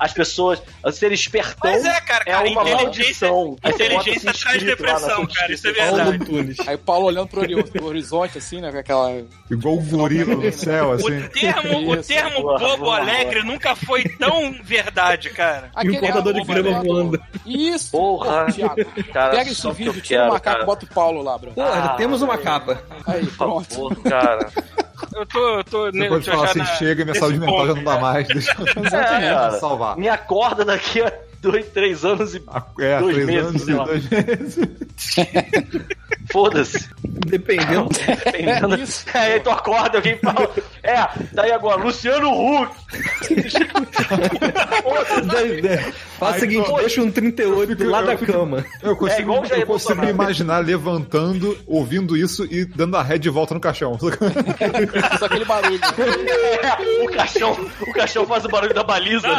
As 0.03 0.13
pessoas, 0.13 0.61
ser 0.91 1.11
espertão 1.11 1.71
Mas 1.71 1.85
é, 1.85 1.99
cara, 2.01 2.25
cara, 2.25 2.47
é 2.47 2.51
uma 2.51 2.63
maldição. 2.63 3.55
Bota 3.61 3.69
inteligência 3.69 4.33
traz 4.33 4.63
depressão, 4.63 5.25
cara, 5.27 5.53
isso 5.53 5.67
é 5.67 5.71
verdade. 5.71 6.55
Aí 6.67 6.75
o 6.75 6.79
Paulo 6.79 7.05
olhando 7.05 7.27
pro 7.27 7.41
ori- 7.41 7.63
pro 7.63 7.85
horizonte, 7.85 8.37
assim, 8.37 8.59
né? 8.59 8.71
Com 8.71 8.77
aquela. 8.79 9.23
Igual 9.49 9.75
o 9.75 9.81
gorila 9.81 10.35
no 10.35 10.51
céu, 10.51 10.89
O 10.89 10.91
assim. 10.93 11.21
termo, 11.29 11.91
o 11.91 11.97
termo 12.03 12.41
bobo 12.41 12.77
boa, 12.77 12.97
alegre 12.97 13.43
nunca 13.43 13.75
foi 13.75 14.03
tão 14.03 14.53
verdade, 14.63 15.29
cara. 15.29 15.71
E 15.83 15.89
um 15.91 15.99
cortador 15.99 16.33
de 16.33 16.43
grama 16.43 16.81
voando. 16.83 17.21
Isso! 17.45 17.91
Porra. 17.91 18.45
Cara, 19.13 19.31
Pega 19.35 19.51
esse 19.51 19.71
vídeo, 19.71 20.01
tira 20.01 20.25
o 20.25 20.29
macaco, 20.33 20.65
bota 20.65 20.85
o 20.85 20.87
Paulo 20.89 21.21
lá, 21.21 21.37
bro. 21.37 21.51
Porra, 21.51 21.69
Ah, 21.85 21.89
temos 21.95 22.21
uma 22.21 22.37
capa. 22.37 22.83
Aí, 23.07 23.25
pronto. 23.27 23.95
cara. 24.03 24.49
Eu 25.15 25.25
tô, 25.25 25.57
eu 25.59 25.63
tô, 25.63 25.91
Você 25.91 26.07
pode 26.09 26.25
falar 26.29 26.45
assim, 26.45 26.59
na- 26.59 26.65
chega 26.65 27.01
e 27.01 27.05
minha 27.05 27.15
saúde 27.15 27.39
mental 27.39 27.67
já 27.67 27.73
não 27.75 27.83
dá 27.83 27.97
mais. 27.99 28.27
Deixa 28.27 28.51
É, 28.57 29.31
eu 29.31 29.35
cara. 29.35 29.51
salvar. 29.59 29.97
Me 29.97 30.09
acorda 30.09 30.65
daqui 30.65 31.01
a 31.01 31.11
dois, 31.41 31.65
três 31.67 32.03
anos 32.05 32.33
e 32.35 32.43
É, 32.79 32.99
Dois 32.99 33.13
três 33.15 33.27
meses, 33.27 33.47
anos 33.49 33.61
sei 33.63 33.73
e 33.73 33.77
lá. 33.77 33.83
dois 33.85 34.09
meses. 34.09 34.57
foda-se. 36.31 36.89
Dependendo. 37.03 37.89
Dependendo. 37.89 38.75
Isso. 38.81 39.05
Aí 39.13 39.39
tu 39.39 39.49
acorda, 39.49 39.97
alguém 39.97 40.17
fala. 40.17 40.49
É, 40.83 41.07
daí 41.31 41.51
agora, 41.51 41.81
Luciano 41.81 42.29
Huck. 42.31 42.75
Faz 46.19 46.35
o 46.37 46.39
seguinte, 46.39 46.67
pô, 46.69 46.77
deixa 46.79 47.01
um 47.01 47.11
38 47.11 47.75
do 47.75 47.89
lado 47.89 48.07
da 48.07 48.17
fico- 48.17 48.31
cama. 48.31 48.65
Eu 48.81 48.95
consigo, 48.95 49.21
igual 49.21 49.45
Jair 49.45 49.61
eu 49.61 49.67
consigo 49.67 50.01
me 50.01 50.09
imaginar 50.09 50.59
levantando, 50.59 51.57
ouvindo 51.67 52.15
isso 52.17 52.45
e 52.45 52.65
dando 52.65 52.97
a 52.97 53.03
ré 53.03 53.17
de 53.17 53.29
volta 53.29 53.53
no 53.53 53.59
caixão. 53.59 53.97
Só 55.19 55.25
aquele 55.25 55.45
barulho. 55.45 55.79
É, 55.83 57.03
o 57.03 57.11
caixão, 57.11 57.57
o 57.81 57.93
caixão 57.93 58.25
faz 58.25 58.45
o 58.45 58.49
barulho 58.49 58.73
da 58.73 58.83
baliza. 58.83 59.27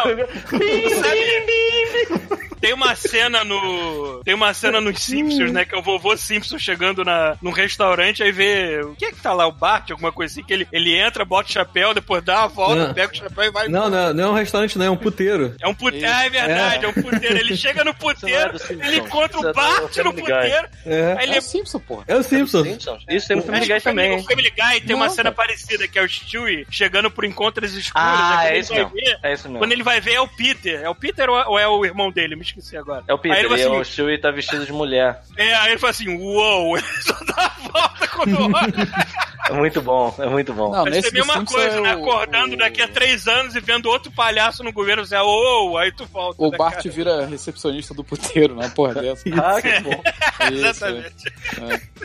Tem 2.61 2.73
uma 2.73 2.95
cena 2.97 3.45
no. 3.45 4.23
Tem 4.25 4.33
uma 4.35 4.55
cena 4.55 4.81
nos 4.81 5.03
Simpsons, 5.03 5.53
né? 5.53 5.67
Que 5.67 5.75
é 5.75 5.79
o 5.79 5.83
vovô 5.83 6.17
Simpson 6.17 6.59
chegando 6.59 6.74
na, 7.05 7.37
num 7.43 7.51
restaurante, 7.51 8.23
aí 8.23 8.33
vê. 8.33 8.81
O 8.83 8.95
que 8.95 9.07
é 9.07 9.11
que 9.13 9.21
tá 9.21 9.33
lá? 9.33 9.47
O 9.47 9.53
Bart, 9.53 9.91
alguma 9.91 10.13
coisa 10.13 10.33
assim, 10.33 10.43
que 10.45 10.53
ele, 10.53 10.69
ele 10.73 10.95
entra, 10.97 11.25
bota 11.25 11.49
o 11.49 11.53
chapéu, 11.53 11.95
depois 11.95 12.23
dá 12.25 12.41
uma 12.41 12.49
volta, 12.49 12.89
Não. 12.89 12.95
pega 12.95 13.13
o 13.13 13.17
chapéu 13.17 13.45
e 13.45 13.51
vai. 13.51 13.69
Não, 13.69 13.89
não, 13.89 14.13
não 14.15 14.25
é 14.25 14.31
um 14.31 14.35
restaurante, 14.35 14.79
não, 14.79 14.87
é 14.87 14.91
um 14.91 14.97
puteiro. 14.97 15.55
É 15.61 15.69
um 15.69 15.75
puteiro. 15.75 16.07
Ah, 16.09 16.25
é 16.27 16.31
verdade, 16.31 16.85
é. 16.85 16.89
um 16.89 16.93
puteiro. 16.93 17.37
Ele 17.39 17.57
chega 17.57 17.85
no 17.85 17.95
puteiro, 17.95 18.53
do 18.53 18.59
Simpsons. 18.59 18.87
ele 18.87 18.97
encontra 18.99 19.37
é 19.37 19.41
o 19.41 19.43
do 19.43 19.53
Bart 19.53 19.97
no 19.99 20.13
puteiro. 20.15 20.69
É, 20.87 21.17
Aí 21.19 21.25
ele 21.27 21.35
É 21.37 21.39
o 21.39 21.43
Simpson, 21.43 21.79
porra. 21.81 22.05
é 22.07 22.17
o 22.17 22.23
Simpsons. 22.23 22.67
Simpsons. 22.67 23.05
Isso 23.09 23.29
tem 23.29 23.37
no 23.37 23.43
Family 23.43 23.67
Guy 23.67 23.81
também. 23.81 24.17
O 24.19 24.25
Family 24.25 24.51
Guy 24.51 24.81
tem 24.87 24.95
uma 24.97 25.09
cena 25.09 25.33
parecida, 25.33 25.87
que 25.89 25.99
é 25.99 26.03
o 26.03 26.09
Stewie 26.09 26.67
chegando 26.71 27.11
por 27.11 27.25
encontros 27.25 27.73
escuros. 27.75 27.93
Ah, 27.95 28.39
aí 28.41 28.47
quando 28.47 28.47
é 28.47 28.51
ele 28.53 28.59
isso 28.61 28.73
vai 28.75 28.79
mesmo. 28.85 28.95
ver- 28.95 29.19
É 29.23 29.33
isso 29.33 29.45
mesmo. 29.49 29.59
Quando 29.59 29.73
ele 29.73 29.83
vai 29.83 30.01
ver 30.01 30.13
é 30.15 30.21
o 30.21 30.29
Peter. 30.29 30.81
É 30.83 30.89
o 30.89 30.95
Peter 30.95 31.29
ou 31.31 31.59
é- 31.59 31.63
é 31.65 31.69
o 31.69 31.85
irmão 31.85 32.11
dele? 32.11 32.37
Me 32.37 32.43
esqueci 32.43 32.77
agora. 32.77 33.03
É 33.09 33.13
o 33.13 33.17
Aí 33.17 33.23
Peter, 33.23 33.39
ele 33.39 33.49
vai 33.49 33.59
e 33.59 33.63
assim, 33.63 33.77
o 33.81 33.85
Stewie 33.85 34.19
tá 34.19 34.31
vestido 34.31 34.67
de 34.67 34.73
mulher. 34.73 35.21
é, 35.37 35.55
aí 35.55 35.71
ele 35.71 35.79
fala 35.79 35.91
assim, 35.93 36.09
uou, 36.17 36.64
ele 36.77 36.87
só 37.03 37.15
dá 37.25 37.45
a 37.47 37.69
volta 37.69 38.09
quando 38.09 38.55
olha. 38.55 39.15
É 39.47 39.53
muito 39.53 39.83
bom, 39.83 40.15
é 40.19 40.27
muito 40.27 40.55
bom. 40.55 40.73
Não, 40.73 40.85
ser 40.85 40.91
nesse 40.91 41.09
a 41.09 41.13
mesma 41.13 41.45
coisa, 41.45 41.77
é 41.77 41.81
né? 41.83 41.91
Acordando 41.93 42.55
o- 42.55 42.57
daqui 42.59 42.81
a 42.81 42.89
três 42.89 43.29
anos 43.29 43.55
e 43.55 43.61
vendo 43.61 43.91
outro 43.91 44.11
palhaço 44.11 44.65
no 44.65 44.73
governo, 44.73 45.05
você, 45.05 45.17
uou, 45.19 45.77
aí 45.77 45.93
tu 45.93 46.07
volta. 46.07 46.43
O 46.43 46.51
né, 46.51 46.57
Bart 46.57 46.77
cara? 46.77 46.91
vira 46.91 47.27
recepcionista 47.27 47.93
do 47.93 48.03
puteiro, 48.03 48.57
né? 48.57 48.71
Porra 48.75 48.95
dessa. 48.95 49.23
Ah, 49.35 49.61
que 49.61 49.81
bom. 49.81 50.03
Isso, 50.51 50.55
Exatamente. 50.55 51.33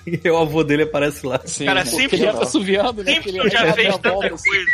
E 0.06 0.28
o 0.30 0.38
avô 0.38 0.64
dele 0.66 0.84
aparece 0.84 1.26
lá. 1.26 1.40
Sim, 1.46 1.66
Cara, 1.66 1.82
porque 1.84 1.96
Simpson- 1.98 2.16
ele 2.18 2.26
entra 2.28 2.44
assoviando, 2.44 3.04
né? 3.04 3.12
ele 3.14 3.22
Simpson 3.24 3.50
já 3.50 3.74
fez 3.74 3.98
tanta 4.00 4.34
assim. 4.34 4.50
coisa. 4.50 4.72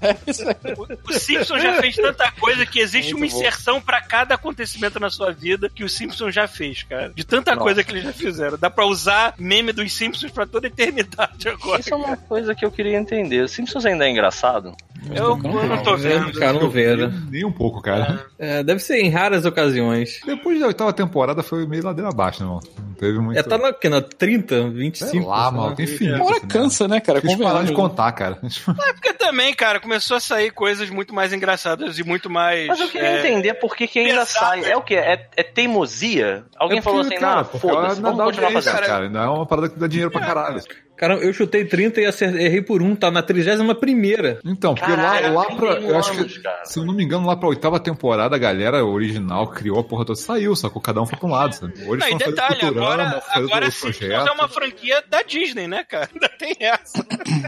É. 0.00 0.74
O, 0.76 1.10
o 1.10 1.12
Simpson 1.18 1.58
já 1.58 1.74
fez 1.80 1.96
tanta 1.96 2.30
coisa 2.32 2.64
que 2.66 2.80
existe 2.80 3.12
Muito 3.12 3.24
uma 3.24 3.30
bom. 3.32 3.38
inserção 3.40 3.80
pra 3.80 4.00
cada 4.00 4.34
acontecimento 4.34 4.98
na 4.98 5.10
sua 5.10 5.32
vida 5.32 5.68
que 5.68 5.84
o 5.84 5.88
Simpson 5.88 6.30
já 6.30 6.48
fez, 6.48 6.82
cara. 6.84 7.10
De 7.14 7.24
tanta 7.24 7.52
Nossa. 7.52 7.62
coisa 7.62 7.84
que 7.84 7.92
eles 7.92 8.04
já 8.04 8.12
fizeram. 8.12 8.56
Dá 8.58 8.70
pra 8.78 8.86
usar 8.86 9.34
meme 9.36 9.72
dos 9.72 9.92
Simpsons 9.92 10.30
pra 10.30 10.46
toda 10.46 10.68
a 10.68 10.70
eternidade 10.70 11.48
agora. 11.48 11.80
Isso 11.80 11.92
é 11.92 11.96
uma 11.96 12.16
coisa 12.16 12.54
que 12.54 12.64
eu 12.64 12.70
queria 12.70 12.96
entender. 12.96 13.42
O 13.42 13.48
Simpsons 13.48 13.84
ainda 13.84 14.06
é 14.06 14.08
engraçado? 14.08 14.72
Eu, 15.14 15.38
eu 15.38 15.66
não 15.66 15.82
tô 15.82 15.96
vendo. 15.96 16.32
Cara, 16.32 16.52
não 16.54 16.70
né? 16.70 17.22
Nem 17.30 17.44
um 17.44 17.52
pouco, 17.52 17.80
cara. 17.80 18.26
É, 18.38 18.62
deve 18.62 18.80
ser 18.80 18.98
em 18.98 19.10
raras 19.10 19.44
ocasiões. 19.44 20.20
Depois 20.24 20.60
da 20.60 20.66
oitava 20.66 20.92
temporada 20.92 21.42
foi 21.42 21.66
meio 21.66 21.84
ladeira 21.84 22.10
abaixo, 22.10 22.40
né, 22.40 22.46
irmão? 22.46 22.60
Não 22.78 22.94
teve 22.94 23.18
muito. 23.18 23.38
É, 23.38 23.42
tá 23.42 23.56
na, 23.56 23.72
que, 23.72 23.88
na 23.88 24.00
30, 24.02 24.70
25? 24.70 25.10
Sei 25.10 25.20
lá, 25.20 25.50
mano, 25.50 25.74
tem 25.76 25.84
infinito. 25.84 26.16
Uma 26.16 26.26
hora 26.26 26.40
cansa, 26.40 26.88
né, 26.88 27.00
cara? 27.00 27.20
Deixa 27.20 27.36
eu 27.36 27.42
parar 27.42 27.64
de 27.64 27.72
contar, 27.72 28.10
cara. 28.12 28.38
É 28.42 28.92
porque 28.92 29.12
também, 29.14 29.54
cara, 29.54 29.80
começou 29.80 30.16
a 30.16 30.20
sair 30.20 30.50
coisas 30.50 30.90
muito 30.90 31.14
mais 31.14 31.32
engraçadas 31.32 31.98
e 31.98 32.04
muito 32.04 32.28
mais. 32.28 32.66
Mas 32.66 32.80
eu 32.80 32.88
queria 32.88 33.08
é, 33.08 33.18
entender 33.20 33.54
por 33.54 33.76
que, 33.76 33.86
que 33.86 33.98
ainda 34.00 34.24
sai. 34.24 34.64
É 34.64 34.76
o 34.76 34.82
quê? 34.82 34.94
É, 34.96 35.28
é 35.36 35.42
teimosia? 35.42 36.44
Alguém 36.56 36.78
É 36.78 36.82
falou 36.82 37.00
porque, 37.00 37.14
assim, 37.14 37.24
cara, 37.24 37.36
não, 37.36 37.60
foda-se, 37.60 38.00
não 38.00 38.16
vamos 38.16 38.18
dá 38.18 38.24
continuar 38.24 38.62
fazendo. 38.62 38.86
cara. 38.86 39.08
Não 39.08 39.20
é 39.22 39.28
uma 39.28 39.46
parada 39.46 39.68
que 39.68 39.78
dá 39.78 39.86
dinheiro 39.86 40.10
pra 40.10 40.20
caralho. 40.20 40.60
Cara, 40.98 41.14
eu 41.14 41.32
chutei 41.32 41.64
30 41.64 42.00
e 42.00 42.04
errei 42.44 42.60
por 42.60 42.82
um, 42.82 42.94
tá 42.96 43.10
na 43.10 43.22
31 43.22 43.74
primeira. 43.74 44.40
Então, 44.44 44.74
porque 44.74 44.90
Caralho, 44.90 45.32
lá, 45.34 45.42
lá 45.44 45.54
pra. 45.56 45.70
31 45.76 45.88
Eu 45.90 45.98
acho 45.98 46.10
anos, 46.12 46.36
que, 46.36 46.42
cara. 46.42 46.64
se 46.64 46.78
eu 46.78 46.84
não 46.84 46.92
me 46.94 47.04
engano, 47.04 47.26
lá 47.26 47.36
pra 47.36 47.48
oitava 47.48 47.78
temporada, 47.78 48.34
a 48.34 48.38
galera 48.38 48.84
original 48.84 49.46
criou 49.48 49.78
a 49.78 49.84
porra 49.84 50.04
toda. 50.04 50.18
Saiu, 50.18 50.56
sacou? 50.56 50.82
Cada 50.82 51.00
um 51.00 51.06
foi 51.06 51.18
pra 51.18 51.28
um 51.28 51.32
lado, 51.32 51.54
sabe? 51.54 51.72
Hoje 51.86 52.00
Não, 52.00 52.08
e 52.08 52.12
estão 52.12 52.18
fazendo 52.18 52.30
detalhe, 52.34 52.66
agora, 52.66 53.20
fazendo 53.20 53.46
agora 53.46 53.70
Simpsons 53.70 53.96
projetos. 53.98 54.26
é 54.26 54.30
uma 54.32 54.48
franquia 54.48 55.04
da 55.08 55.22
Disney, 55.22 55.68
né, 55.68 55.84
cara? 55.84 56.08
Ainda 56.12 56.28
tem 56.30 56.56
essa. 56.60 57.06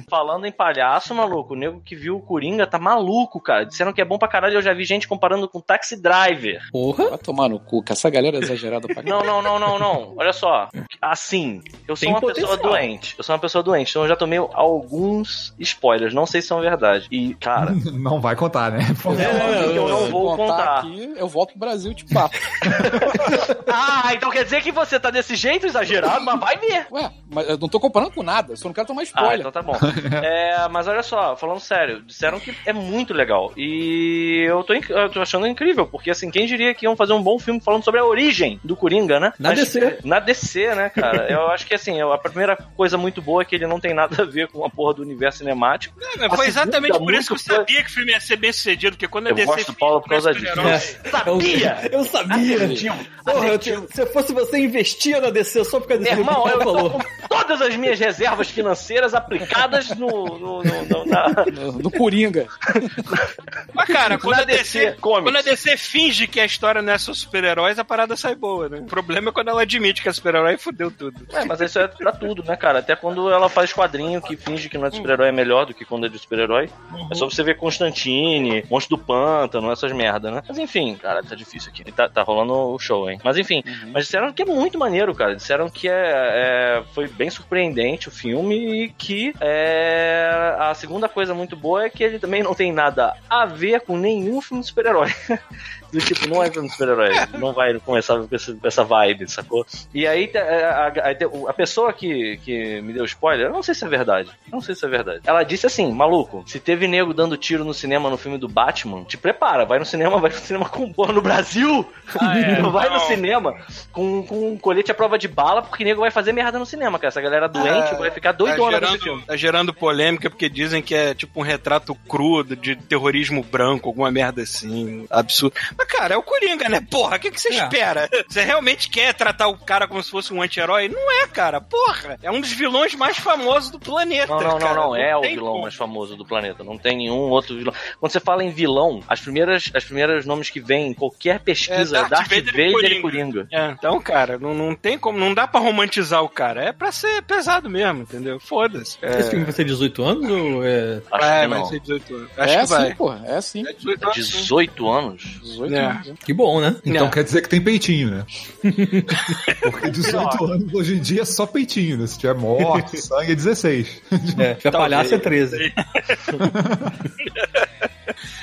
Falando 0.08 0.46
em 0.46 0.52
palhaço, 0.52 1.14
maluco, 1.14 1.54
o 1.54 1.56
nego 1.56 1.80
que 1.80 1.96
viu 1.96 2.16
o 2.16 2.20
Coringa 2.20 2.66
tá 2.66 2.78
maluco, 2.78 3.40
cara. 3.40 3.64
Disseram 3.64 3.92
que 3.92 4.00
é 4.00 4.04
bom 4.04 4.18
pra 4.18 4.28
caralho, 4.28 4.54
eu 4.54 4.62
já 4.62 4.72
vi 4.72 4.84
gente 4.84 5.08
comparando 5.08 5.48
com 5.48 5.60
Taxi 5.60 6.00
Driver. 6.00 6.60
Porra! 6.70 7.10
Vai 7.10 7.18
tomar 7.18 7.48
no 7.48 7.58
cu, 7.58 7.82
que 7.82 7.92
essa 7.92 8.08
galera 8.10 8.36
é 8.36 8.40
exagerada 8.40 8.86
pra 8.86 9.02
Não, 9.02 9.24
não, 9.24 9.42
não, 9.42 9.58
não, 9.58 9.78
não. 9.78 10.14
Olha 10.16 10.32
só. 10.32 10.68
Assim, 11.00 11.60
eu 11.88 11.96
sou 11.96 12.06
Tem 12.06 12.10
uma 12.14 12.20
potencial. 12.20 12.50
pessoa 12.56 12.70
doente. 12.70 13.14
Eu 13.18 13.24
sou 13.24 13.34
uma 13.34 13.39
pessoa 13.40 13.62
doente, 13.62 13.90
então 13.90 14.02
eu 14.02 14.08
já 14.08 14.16
tomei 14.16 14.38
alguns 14.38 15.54
spoilers. 15.58 16.14
Não 16.14 16.26
sei 16.26 16.40
se 16.42 16.48
são 16.48 16.60
verdade. 16.60 17.06
E, 17.10 17.34
cara, 17.34 17.72
Não 17.92 18.20
vai 18.20 18.36
contar, 18.36 18.70
né? 18.70 18.80
é 18.90 19.72
que 19.72 19.76
eu 19.76 19.88
não 19.88 20.06
vou 20.10 20.36
contar. 20.36 20.78
aqui, 20.80 21.14
eu 21.16 21.26
volto 21.28 21.50
pro 21.50 21.58
Brasil 21.60 21.92
de 21.94 22.04
papo. 22.04 22.36
Ah, 23.72 24.10
então 24.14 24.30
quer 24.30 24.44
dizer 24.44 24.62
que 24.62 24.72
você 24.72 24.98
tá 24.98 25.10
desse 25.10 25.34
jeito 25.36 25.66
exagerado, 25.66 26.24
mas 26.24 26.40
vai 26.40 26.56
ver. 26.56 26.86
Ué, 26.90 27.10
mas 27.30 27.48
eu 27.48 27.56
não 27.58 27.68
tô 27.68 27.78
comparando 27.78 28.10
com 28.12 28.22
nada, 28.22 28.52
eu 28.52 28.56
só 28.56 28.68
não 28.68 28.74
quero 28.74 28.86
tomar 28.86 29.02
Ah, 29.02 29.04
spoiler. 29.04 29.40
então 29.40 29.52
tá 29.52 29.62
bom. 29.62 29.72
É, 30.22 30.68
mas 30.68 30.86
olha 30.88 31.02
só, 31.02 31.36
falando 31.36 31.60
sério, 31.60 32.02
disseram 32.02 32.40
que 32.40 32.54
é 32.66 32.72
muito 32.72 33.14
legal. 33.14 33.52
E 33.56 34.44
eu 34.48 34.62
tô, 34.64 34.74
eu 34.74 35.08
tô 35.10 35.20
achando 35.20 35.46
incrível, 35.46 35.86
porque 35.86 36.10
assim, 36.10 36.30
quem 36.30 36.46
diria 36.46 36.74
que 36.74 36.84
iam 36.84 36.96
fazer 36.96 37.12
um 37.12 37.22
bom 37.22 37.38
filme 37.38 37.60
falando 37.60 37.84
sobre 37.84 38.00
a 38.00 38.04
origem 38.04 38.60
do 38.64 38.74
Coringa, 38.76 39.20
né? 39.20 39.32
Na 39.38 39.50
Mas- 39.50 39.58
DC. 39.60 39.98
Na 40.04 40.18
DC, 40.18 40.74
né, 40.74 40.88
cara? 40.90 41.30
Eu 41.30 41.48
acho 41.48 41.66
que 41.66 41.74
assim, 41.74 42.00
a 42.00 42.18
primeira 42.18 42.56
coisa 42.76 42.98
muito 42.98 43.22
boa 43.22 43.29
é 43.38 43.44
que 43.44 43.54
ele 43.54 43.66
não 43.66 43.78
tem 43.78 43.92
nada 43.92 44.22
a 44.22 44.24
ver 44.24 44.48
com 44.48 44.64
a 44.64 44.70
porra 44.70 44.94
do 44.94 45.02
universo 45.02 45.38
cinemático. 45.38 45.94
Mas 46.18 46.34
foi 46.34 46.46
exatamente 46.46 46.98
por 46.98 47.12
isso 47.12 47.26
que 47.28 47.32
eu 47.34 47.36
muito 47.36 47.44
foi- 47.46 47.56
sabia 47.56 47.84
que 47.84 47.90
o 47.90 47.92
filme 47.92 48.12
ia 48.12 48.20
ser 48.20 48.36
bem 48.36 48.50
sucedido, 48.52 48.92
porque 48.96 49.06
quando 49.06 49.26
Eu 49.28 49.34
DC 49.34 49.46
gosto 49.46 49.66
do 49.72 49.74
Paulo 49.78 50.00
por 50.00 50.08
causa 50.08 50.32
disso. 50.32 50.46
super-herói- 50.46 51.10
Sabia! 51.10 51.88
Eu 51.92 52.04
sabia! 52.04 52.58
Porra, 53.24 53.46
eu 53.48 53.58
te- 53.58 53.76
se 53.94 54.06
fosse 54.06 54.32
você, 54.32 54.58
investia 54.58 55.20
na 55.20 55.28
DC 55.28 55.62
só 55.64 55.78
por 55.78 55.88
causa 55.88 56.02
desse 56.02 56.16
irmão, 56.18 56.48
eu 56.48 56.58
tô 56.58 56.64
falou. 56.64 56.90
com 57.20 57.28
todas 57.28 57.60
as 57.60 57.76
minhas 57.76 57.98
reservas 57.98 58.48
financeiras 58.48 59.12
aplicadas 59.12 59.90
no. 59.90 60.08
no, 60.08 60.62
no- 60.62 60.84
no- 60.86 61.04
na- 61.06 61.28
No, 61.52 61.72
no 61.72 61.90
Coringa. 61.90 62.46
Mas, 63.74 63.86
cara, 63.88 64.18
quando 64.18 64.36
Na 64.36 64.42
a, 64.42 64.44
DC, 64.46 64.78
DC 64.86 64.96
quando 65.00 65.36
a 65.36 65.42
DC 65.42 65.76
finge 65.76 66.26
que 66.26 66.40
a 66.40 66.44
história 66.44 66.80
não 66.82 66.92
é 66.92 66.98
só 66.98 67.12
super-heróis, 67.12 67.78
a 67.78 67.84
parada 67.84 68.16
sai 68.16 68.34
boa, 68.34 68.68
né? 68.68 68.78
O 68.78 68.84
problema 68.84 69.30
é 69.30 69.32
quando 69.32 69.48
ela 69.48 69.62
admite 69.62 70.02
que 70.02 70.08
é 70.08 70.12
super-herói 70.12 70.54
e 70.54 70.58
fudeu 70.58 70.90
tudo. 70.90 71.26
É, 71.32 71.44
mas 71.44 71.60
isso 71.60 71.78
é 71.78 71.88
pra 71.88 72.12
tudo, 72.12 72.42
né, 72.44 72.56
cara? 72.56 72.78
Até 72.78 72.96
quando 72.96 73.19
ela 73.28 73.48
faz 73.48 73.72
quadrinho 73.72 74.22
que 74.22 74.36
finge 74.36 74.68
que 74.68 74.78
não 74.78 74.86
é 74.86 74.90
de 74.90 74.96
super-herói 74.96 75.28
é 75.28 75.32
melhor 75.32 75.66
do 75.66 75.74
que 75.74 75.84
quando 75.84 76.06
é 76.06 76.08
de 76.08 76.18
super-herói. 76.18 76.70
É 77.10 77.14
só 77.14 77.28
você 77.28 77.42
ver 77.42 77.56
Constantine, 77.56 78.64
Monstro 78.70 78.96
do 78.96 79.02
Pântano, 79.02 79.70
essas 79.70 79.92
merda, 79.92 80.30
né? 80.30 80.42
Mas 80.48 80.58
enfim, 80.58 80.94
cara, 80.96 81.22
tá 81.22 81.34
difícil 81.34 81.70
aqui. 81.70 81.90
Tá, 81.92 82.08
tá 82.08 82.22
rolando 82.22 82.52
o 82.54 82.78
show, 82.78 83.10
hein? 83.10 83.18
Mas 83.24 83.36
enfim, 83.36 83.62
mas 83.92 84.04
disseram 84.04 84.32
que 84.32 84.42
é 84.42 84.46
muito 84.46 84.78
maneiro, 84.78 85.14
cara. 85.14 85.34
Disseram 85.34 85.68
que 85.68 85.88
é, 85.88 85.92
é- 85.92 86.82
foi 86.94 87.08
bem 87.08 87.28
surpreendente 87.30 88.08
o 88.08 88.12
filme 88.12 88.84
e 88.84 88.88
que 88.90 89.34
é, 89.40 90.54
a 90.58 90.74
segunda 90.74 91.08
coisa 91.08 91.34
muito 91.34 91.56
boa 91.56 91.84
é 91.84 91.90
que 91.90 92.02
ele 92.02 92.18
também 92.18 92.42
não 92.42 92.54
tem 92.54 92.72
nada 92.72 93.14
a 93.28 93.44
ver 93.46 93.80
com 93.80 93.96
nenhum 93.96 94.40
filme 94.40 94.62
de 94.62 94.68
super-herói. 94.68 95.08
Do 95.92 95.98
tipo, 96.00 96.28
não 96.28 96.42
é 96.42 96.50
filme 96.50 96.68
de 96.68 96.74
super-herói. 96.74 97.10
Não 97.38 97.52
vai 97.52 97.74
começar 97.80 98.16
com 98.18 98.28
essa, 98.34 98.52
com 98.54 98.66
essa 98.66 98.84
vibe, 98.84 99.30
sacou? 99.30 99.66
E 99.92 100.06
aí, 100.06 100.30
a, 100.36 100.86
a- 100.86 101.50
a 101.50 101.52
pessoa 101.52 101.92
que, 101.92 102.38
que 102.44 102.80
me 102.82 102.92
deu 102.92 103.04
spoiler, 103.04 103.46
eu 103.46 103.52
não 103.52 103.62
sei 103.62 103.74
se 103.74 103.84
é 103.84 103.88
verdade. 103.88 104.30
Não 104.52 104.60
sei 104.60 104.74
se 104.74 104.84
é 104.84 104.88
verdade. 104.88 105.20
Ela 105.26 105.42
disse 105.42 105.66
assim, 105.66 105.90
maluco, 105.92 106.44
se 106.46 106.60
teve 106.60 106.86
nego 106.86 107.12
dando 107.14 107.36
tiro 107.36 107.64
no 107.64 107.74
cinema 107.74 108.08
no 108.10 108.16
filme 108.16 108.38
do 108.38 108.48
Batman, 108.48 109.04
te 109.04 109.16
prepara, 109.16 109.64
vai 109.64 109.78
no 109.78 109.84
cinema, 109.84 110.18
vai 110.18 110.30
no 110.30 110.36
cinema 110.36 110.68
com 110.68 110.92
porra 110.92 111.12
no 111.12 111.22
Brasil. 111.22 111.90
Ah, 112.20 112.38
é, 112.38 112.60
vai 112.62 112.88
no 112.88 112.94
não. 112.94 113.06
cinema 113.06 113.54
com, 113.92 114.22
com 114.22 114.52
um 114.52 114.58
colete 114.58 114.90
à 114.90 114.94
prova 114.94 115.18
de 115.18 115.26
bala, 115.28 115.62
porque 115.62 115.84
nego 115.84 116.00
vai 116.00 116.10
fazer 116.10 116.32
merda 116.32 116.58
no 116.58 116.66
cinema, 116.66 116.98
cara. 116.98 117.08
Essa 117.08 117.20
galera 117.20 117.48
doente 117.48 117.94
É, 117.94 117.96
vai 117.96 118.10
ficar 118.10 118.32
Tá 118.32 118.38
doidona 118.38 118.78
nesse 118.80 118.80
gerando, 118.92 119.02
filme. 119.02 119.22
tá 119.26 119.36
gerando 119.36 119.74
polêmica 119.74 120.28
porque 120.30 120.48
Dizem 120.48 120.82
que 120.82 120.94
é 120.94 121.14
tipo 121.14 121.40
um 121.40 121.42
retrato 121.42 121.94
crudo 122.08 122.54
de 122.54 122.76
terrorismo 122.76 123.42
branco, 123.42 123.88
alguma 123.88 124.10
merda 124.10 124.42
assim, 124.42 125.06
absurdo. 125.10 125.54
Mas, 125.80 125.88
cara, 125.88 126.14
é 126.14 126.16
o 126.16 126.22
Coringa, 126.22 126.68
né? 126.68 126.80
Porra, 126.90 127.16
o 127.16 127.18
que, 127.20 127.30
que 127.30 127.40
você 127.40 127.48
É. 127.54 127.56
espera? 127.64 128.08
Você 128.28 128.42
realmente 128.42 128.90
quer 128.90 129.14
tratar 129.14 129.48
o 129.48 129.56
cara 129.56 129.88
como 129.88 130.02
se 130.02 130.10
fosse 130.10 130.32
um 130.32 130.42
anti-herói? 130.42 130.88
Não 130.88 131.10
é, 131.22 131.26
cara. 131.26 131.60
Porra, 131.60 132.18
é 132.22 132.30
um 132.30 132.40
dos 132.40 132.52
vilões 132.52 132.94
mais 132.94 133.16
famosos 133.16 133.70
do 133.70 133.78
planeta. 133.78 134.26
Não, 134.32 134.40
não, 134.40 134.50
não, 134.52 134.58
cara. 134.58 134.74
não. 134.74 134.96
É 134.96 135.16
o 135.16 135.20
tem 135.22 135.34
vilão 135.34 135.52
como. 135.52 135.62
mais 135.62 135.74
famoso 135.74 136.16
do 136.16 136.24
planeta. 136.26 136.62
Não 136.62 136.76
tem 136.76 136.96
nenhum 136.98 137.14
outro 137.30 137.56
vilão. 137.56 137.72
Quando 137.98 138.12
você 138.12 138.20
fala 138.20 138.44
em 138.44 138.50
vilão, 138.50 139.02
as 139.08 139.20
primeiras, 139.20 139.70
as 139.74 139.84
primeiras 139.84 140.26
nomes 140.26 140.50
que 140.50 140.60
vem 140.60 140.88
em 140.88 140.94
qualquer 140.94 141.40
pesquisa 141.40 141.96
É, 141.96 142.00
é 142.00 142.02
Darth 142.08 142.10
Darth, 142.10 142.28
Vader 142.28 142.44
Vader, 142.46 142.92
e 142.92 142.98
e 142.98 143.00
Coringa. 143.00 143.00
Coringa. 143.02 143.48
É, 143.52 143.70
então, 143.70 144.00
cara, 144.00 144.38
não, 144.38 144.52
não 144.54 144.74
tem 144.74 144.98
como, 144.98 145.18
não 145.18 145.32
dá 145.32 145.46
pra 145.46 145.60
romantizar 145.60 146.22
o 146.22 146.28
cara. 146.28 146.62
É 146.64 146.72
pra 146.72 146.92
ser 146.92 147.22
pesado 147.22 147.70
mesmo, 147.70 148.02
entendeu? 148.02 148.38
Foda-se. 148.38 148.98
É, 149.02 149.20
Esse 149.20 149.30
filme 149.30 149.44
vai 149.44 149.52
ser 149.52 149.64
18 149.64 150.02
anos 150.04 150.30
ou 150.30 150.64
é. 150.64 151.00
Acho 151.10 151.26
vai, 151.26 151.42
que 151.42 151.48
vai 151.48 151.58
não. 151.58 151.64
ser 151.66 151.80
18 151.80 152.14
anos. 152.16 152.30
Acho 152.36 152.42
é 152.52 152.56
que 152.56 152.60
assim, 152.62 152.74
vai. 152.74 152.94
porra, 152.94 153.22
é 153.26 153.36
assim. 153.36 153.66
É 153.66 153.72
18 153.72 154.04
anos. 154.04 154.14
sim. 154.26 154.38
18 154.40 154.88
anos? 154.90 155.22
18 155.42 155.69
É. 155.74 155.82
né? 155.82 156.02
Que 156.24 156.32
bom, 156.32 156.60
né? 156.60 156.76
Então 156.84 157.06
É. 157.06 157.10
quer 157.10 157.24
dizer 157.24 157.42
que 157.42 157.48
tem 157.48 157.60
peitinho, 157.60 158.10
né? 158.10 158.24
Porque 159.62 159.90
18 159.90 160.44
anos 160.44 160.74
hoje 160.74 160.94
em 160.96 161.00
dia 161.00 161.22
é 161.22 161.24
só 161.24 161.46
peitinho, 161.46 161.98
né? 161.98 162.06
Se 162.06 162.18
tiver 162.18 162.34
morte, 162.34 162.96
sangue, 163.02 163.32
é 163.32 163.34
16. 163.34 164.02
É, 164.38 164.54
se 164.54 164.60
tiver 164.60 164.72
palhaço 164.72 165.14
é 165.14 165.18
13. 165.18 165.72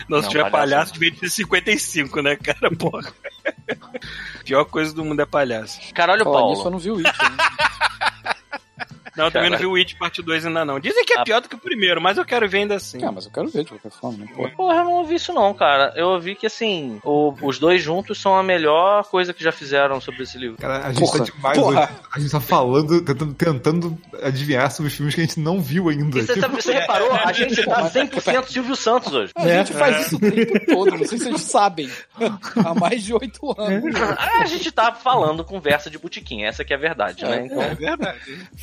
Não, 0.10 0.22
se 0.24 0.30
tiver 0.30 0.50
palhaço 0.50 0.94
palhaço, 0.94 0.94
devia 0.94 1.14
ser 1.20 1.30
55, 1.30 2.22
né, 2.22 2.36
cara? 2.38 2.72
Porra. 2.76 3.12
Pior 4.46 4.64
coisa 4.66 4.94
do 4.94 5.04
mundo 5.04 5.22
é 5.22 5.26
palhaço. 5.26 5.80
Cara, 5.94 6.14
olha 6.14 6.22
o 6.22 6.26
Falar 6.26 6.38
Paulo. 6.40 6.52
nisso, 6.54 6.66
eu 6.68 6.72
não 6.72 6.80
vi 6.80 6.92
o 6.92 6.98
It. 6.98 7.12
Não, 9.18 9.26
eu 9.26 9.32
também 9.32 9.50
não 9.50 9.58
vi 9.58 9.66
o 9.66 9.76
It 9.76 9.96
parte 9.96 10.22
2 10.22 10.46
ainda 10.46 10.64
não. 10.64 10.80
Dizem 10.80 11.04
que 11.04 11.14
é 11.14 11.20
Ah. 11.20 11.24
pior 11.24 11.42
do 11.42 11.50
que 11.50 11.56
o 11.56 11.60
primeiro, 11.60 12.00
mas 12.02 12.18
eu 12.18 12.26
quero 12.26 12.48
ver 12.48 12.60
ainda 12.60 12.76
assim. 12.76 13.04
Ah, 13.04 13.12
mas 13.12 13.26
eu 13.26 13.32
quero 13.32 13.48
ver 13.50 13.64
de 13.64 13.70
qualquer 13.72 13.92
forma, 13.92 14.20
né? 14.26 14.52
Porra, 14.56 14.76
eu 14.78 14.84
não 14.86 14.94
ouvi 14.94 15.16
isso 15.16 15.34
não, 15.34 15.54
cara. 15.54 15.94
Eu 15.96 16.08
ouvi 16.10 16.36
que, 16.36 16.46
assim, 16.46 17.00
o- 17.04 17.34
os 17.42 17.58
dois 17.60 17.82
juntos 17.82 18.20
são 18.20 18.36
a 18.38 18.44
melhor 18.44 19.04
coisa 19.06 19.34
que 19.34 19.44
já 19.44 19.52
fizeram 19.52 20.00
sobre 20.00 20.24
esse 20.24 20.38
livro. 20.38 20.58
Cara, 20.58 20.86
a 20.88 20.92
gente 20.94 21.00
Porra, 21.00 21.18
tá 21.20 21.24
demais 21.26 21.58
porra. 21.58 21.82
hoje. 21.84 21.92
A 22.16 22.20
gente 22.20 22.32
tá 22.32 22.40
falando, 22.40 23.02
tentando, 23.02 23.34
tentando 23.34 23.98
adivinhar 24.22 24.70
sobre 24.72 24.90
os 24.90 24.96
filmes 24.96 25.16
que 25.16 25.22
a 25.22 25.24
gente 25.26 25.40
não 25.40 25.60
viu 25.62 25.90
ainda. 25.90 26.22
Você, 26.22 26.34
Tipo, 26.34 26.48
tá- 26.48 26.48
você 26.62 26.74
reparou? 26.74 27.12
A 27.14 27.32
gente 27.34 27.64
tá 27.66 27.90
100% 27.90 28.52
Silvio 28.52 28.76
Santos 28.76 29.14
hoje. 29.14 29.32
A 29.36 29.48
gente 29.48 29.74
faz 29.74 30.06
isso 30.08 30.16
o 30.18 30.20
tempo 30.20 30.66
todo, 30.68 30.92
não 30.92 31.06
sei 31.06 31.18
se 31.18 31.24
vocês 31.26 31.42
sabem. 31.42 31.90
Há 32.64 32.74
mais 32.76 33.04
de 33.04 33.14
oito 33.14 33.56
anos. 33.60 33.96
A 34.40 34.46
gente 34.46 34.72
tá 34.72 34.92
falando 34.92 35.44
conversa 35.44 35.90
de 35.90 35.98
botiquim, 35.98 36.44
essa 36.44 36.64
que 36.64 36.74
é 36.74 36.76
a 36.76 36.80
verdade, 36.80 37.24
né? 37.24 37.46
Então, 37.46 37.62
É 37.62 37.76
verdade. 37.76 38.20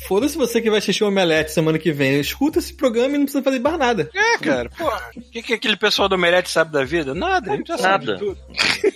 Foda-se 0.07 0.37
você 0.47 0.61
que 0.61 0.69
vai 0.69 0.79
assistir 0.79 1.03
o 1.03 1.07
Omelete 1.07 1.51
semana 1.51 1.77
que 1.77 1.91
vem. 1.91 2.19
Escuta 2.19 2.59
esse 2.59 2.73
programa 2.73 3.15
e 3.15 3.17
não 3.17 3.25
precisa 3.25 3.43
fazer 3.43 3.59
mais 3.59 3.77
nada. 3.77 4.09
É, 4.13 4.37
cara, 4.37 4.69
porra. 4.69 5.09
O 5.15 5.21
que, 5.21 5.41
que 5.41 5.53
aquele 5.53 5.77
pessoal 5.77 6.07
do 6.07 6.15
Omelete 6.15 6.49
sabe 6.49 6.71
da 6.71 6.83
vida? 6.83 7.13
Nada, 7.13 7.53
a 7.53 7.55
gente 7.57 7.67
já 7.67 7.77
sabe 7.77 8.05
Nada. 8.05 8.17
de 8.17 8.25
tudo. 8.25 8.39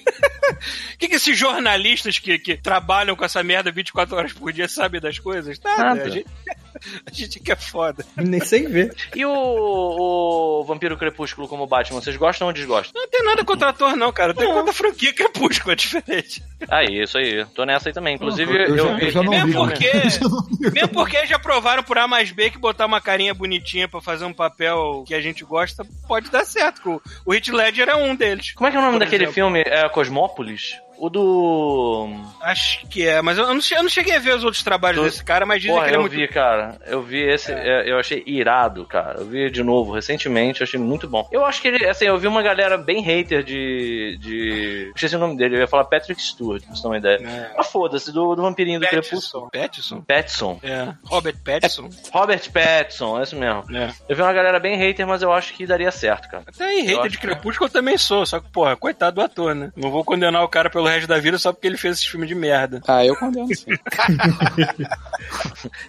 O 0.50 0.98
que, 0.98 1.08
que 1.08 1.16
esses 1.16 1.38
jornalistas 1.38 2.20
que, 2.20 2.38
que 2.40 2.58
trabalham 2.58 3.16
com 3.16 3.24
essa 3.26 3.42
merda 3.44 3.72
24 3.72 4.16
horas 4.16 4.34
por 4.34 4.52
dia 4.52 4.68
sabem 4.68 5.00
das 5.02 5.20
coisas? 5.20 5.60
Nada. 5.60 5.84
Nada. 5.84 6.04
A, 6.04 6.10
gente, 6.10 6.26
a 7.06 7.12
gente 7.12 7.40
que 7.40 7.52
é 7.52 7.56
foda. 7.56 8.06
Nem 8.18 8.40
sem 8.42 8.68
ver. 8.68 8.96
E 9.16 9.26
o, 9.26 9.32
o 9.32 10.64
Vampiro 10.66 10.98
Crepúsculo 10.98 11.48
como 11.48 11.68
Batman, 11.68 12.02
vocês 12.02 12.16
gostam 12.16 12.48
ou 12.48 12.54
desgostam? 12.54 13.00
Não 13.02 13.10
tem 13.10 13.24
nada 13.24 13.44
contra 13.44 13.70
ator, 13.70 13.96
não, 13.96 14.12
cara. 14.12 14.34
Tem 14.34 14.48
contra 14.52 14.72
a 14.72 14.74
franquia 14.74 15.14
Crepúsculo, 15.14 15.72
é 15.72 15.76
diferente. 15.76 16.44
Ah, 16.70 16.84
isso 16.84 17.18
aí. 17.18 17.46
Tô 17.56 17.66
nessa 17.66 17.90
aí 17.90 17.94
também. 17.94 18.16
Inclusive, 18.16 18.52
eu, 18.52 18.76
eu, 18.76 18.78
já, 18.78 18.94
vi- 18.96 19.06
eu 19.06 19.12
já 19.12 19.24
não 19.24 19.32
Mesmo 19.32 19.48
vi. 19.48 19.54
porque, 19.54 19.92
mesmo 20.72 20.90
porque 20.90 21.26
já 21.28 21.40
provaram 21.40 21.84
por 21.84 21.98
A 21.98 22.08
mais 22.08 22.32
B 22.32 22.50
que 22.50 22.58
botar 22.58 22.86
uma 22.86 23.02
carinha 23.02 23.34
bonitinha 23.34 23.88
pra 23.88 24.02
fazer 24.02 24.26
um 24.26 24.34
papel 24.34 25.04
que 25.08 25.14
a 25.14 25.22
gente 25.22 25.44
gosta 25.44 25.86
pode 26.08 26.30
dar 26.30 26.46
certo. 26.46 27.02
O, 27.26 27.32
o 27.32 27.34
Heath 27.34 27.48
Ledger 27.50 27.90
é 27.90 27.96
um 27.96 28.16
deles. 28.16 28.52
Como 28.54 28.68
é 28.68 28.72
que 28.72 28.78
é 28.78 28.80
o 28.80 28.84
nome 28.84 29.00
daquele 29.00 29.24
exemplo. 29.24 29.34
filme? 29.34 29.62
É 29.66 29.88
Cosmópolis? 29.90 30.39
Metrópolis 30.40 30.82
o 31.00 31.10
do. 31.10 32.10
Acho 32.42 32.86
que 32.88 33.08
é, 33.08 33.22
mas 33.22 33.38
eu 33.38 33.46
não, 33.48 33.60
eu 33.72 33.84
não 33.84 33.90
cheguei 33.90 34.16
a 34.16 34.20
ver 34.20 34.36
os 34.36 34.44
outros 34.44 34.64
trabalhos 34.64 35.00
Do- 35.00 35.06
desse 35.06 35.24
cara, 35.24 35.46
mas 35.46 35.62
dizem 35.62 35.74
Porra, 35.76 35.86
que 35.86 35.90
ele 35.92 35.96
é 35.96 35.98
eu 35.98 36.02
muito 36.02 36.16
vi, 36.16 36.28
cara. 36.28 36.78
Eu 36.86 37.02
vi 37.02 37.22
esse, 37.22 37.52
é, 37.52 37.90
eu 37.90 37.98
achei 37.98 38.22
irado, 38.26 38.86
cara. 38.86 39.20
Eu 39.20 39.26
vi 39.26 39.50
de 39.50 39.64
novo 39.64 39.94
recentemente, 39.94 40.62
eu 40.62 40.66
achei 40.68 40.80
muito 40.80 41.08
bom. 41.08 41.28
Eu 41.32 41.46
acho 41.46 41.62
que 41.62 41.70
ele, 41.70 41.88
assim, 41.88 42.06
eu 42.06 42.18
vi 42.18 42.28
uma 42.28 42.42
galera 42.42 42.78
bem 42.78 43.02
hater 43.02 43.44
de. 43.44 44.18
de... 44.20 44.92
Esqueci 44.96 45.16
o 45.16 45.20
nome 45.20 45.38
dele, 45.38 45.56
eu 45.56 45.60
ia 45.62 45.68
falar 45.68 45.86
Patrick 45.86 46.22
Stewart, 46.22 46.64
pra 46.64 46.76
você 46.76 46.82
ter 46.82 46.88
uma 46.88 46.98
ideia. 46.98 47.18
É. 47.24 47.52
Ah, 47.58 47.64
foda-se, 47.64 48.12
do, 48.12 48.36
do 48.36 48.42
vampirinho 48.42 48.80
do 48.80 48.88
Crepúsculo. 48.88 49.50
Pattinson? 49.52 50.02
Pattinson. 50.02 50.60
É. 50.64 50.94
Robert 51.06 51.36
Pattinson? 51.44 51.90
Robert 52.12 52.52
Pattinson, 52.52 53.20
é 53.20 53.24
isso 53.24 53.36
mesmo. 53.36 53.64
É. 53.76 53.90
Eu 54.10 54.16
vi 54.16 54.22
uma 54.22 54.34
galera 54.34 54.60
bem 54.60 54.76
hater, 54.78 55.08
mas 55.08 55.22
eu 55.22 55.32
acho 55.32 55.54
que 55.54 55.66
daria 55.66 55.92
certo, 55.92 56.30
cara. 56.30 56.44
Até 56.48 56.66
aí, 56.66 56.80
Eu 56.92 56.98
hater 56.98 57.12
de 57.12 57.18
que- 57.18 57.28
Crepúsculo 57.28 57.68
eu 57.70 57.74
também 57.74 57.98
sou, 57.98 58.26
só 58.26 58.40
que, 58.40 58.50
porra, 58.50 58.76
coitado 58.76 59.16
do 59.16 59.22
ator, 59.22 59.56
né? 59.56 59.72
Não 59.76 59.90
vou 59.92 60.04
condenar 60.04 60.44
o 60.44 60.48
cara 60.50 60.70
pelo 60.70 60.89
resto 60.90 61.08
da 61.08 61.20
vida 61.20 61.38
só 61.38 61.52
porque 61.54 61.68
ele 61.68 61.78
fez 61.78 61.96
esses 61.98 62.08
filmes 62.08 62.28
de 62.30 62.36
merda. 62.36 62.82
Ah, 62.88 63.06
eu 63.06 63.16
condeno 63.16 63.48
sim. 63.56 63.66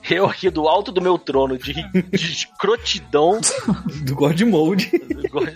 Eu 0.08 0.26
aqui 0.26 0.50
do 0.50 0.68
alto 0.68 0.90
do 0.92 1.00
meu 1.00 1.18
trono 1.18 1.56
de, 1.56 1.72
de 1.72 2.32
escrotidão. 2.32 3.40
Do 4.04 4.14
God 4.14 4.40
Mode. 4.42 4.90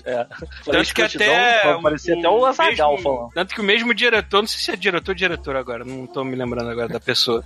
é, 0.05 0.25
Tanto 0.65 0.71
que 0.71 0.77
escrotidão, 0.79 1.27
até. 1.27 1.79
Parecia 1.83 2.17
até 2.19 2.29
o 2.29 2.45
Azagal 2.47 2.93
mesmo- 2.93 3.03
falando. 3.03 3.31
Tanto 3.35 3.55
que 3.55 3.61
o 3.61 3.65
mesmo 3.65 3.93
diretor, 3.95 4.41
não 4.43 4.47
sei 4.49 4.61
se 4.61 4.71
é 4.71 4.77
diretor 4.77 5.11
ou 5.11 5.15
diretor 5.15 5.57
agora, 5.57 5.85
não 5.85 6.07
tô 6.07 6.25
me 6.25 6.37
lembrando 6.37 6.71
agora 6.71 6.89
da 6.89 7.01
pessoa, 7.01 7.45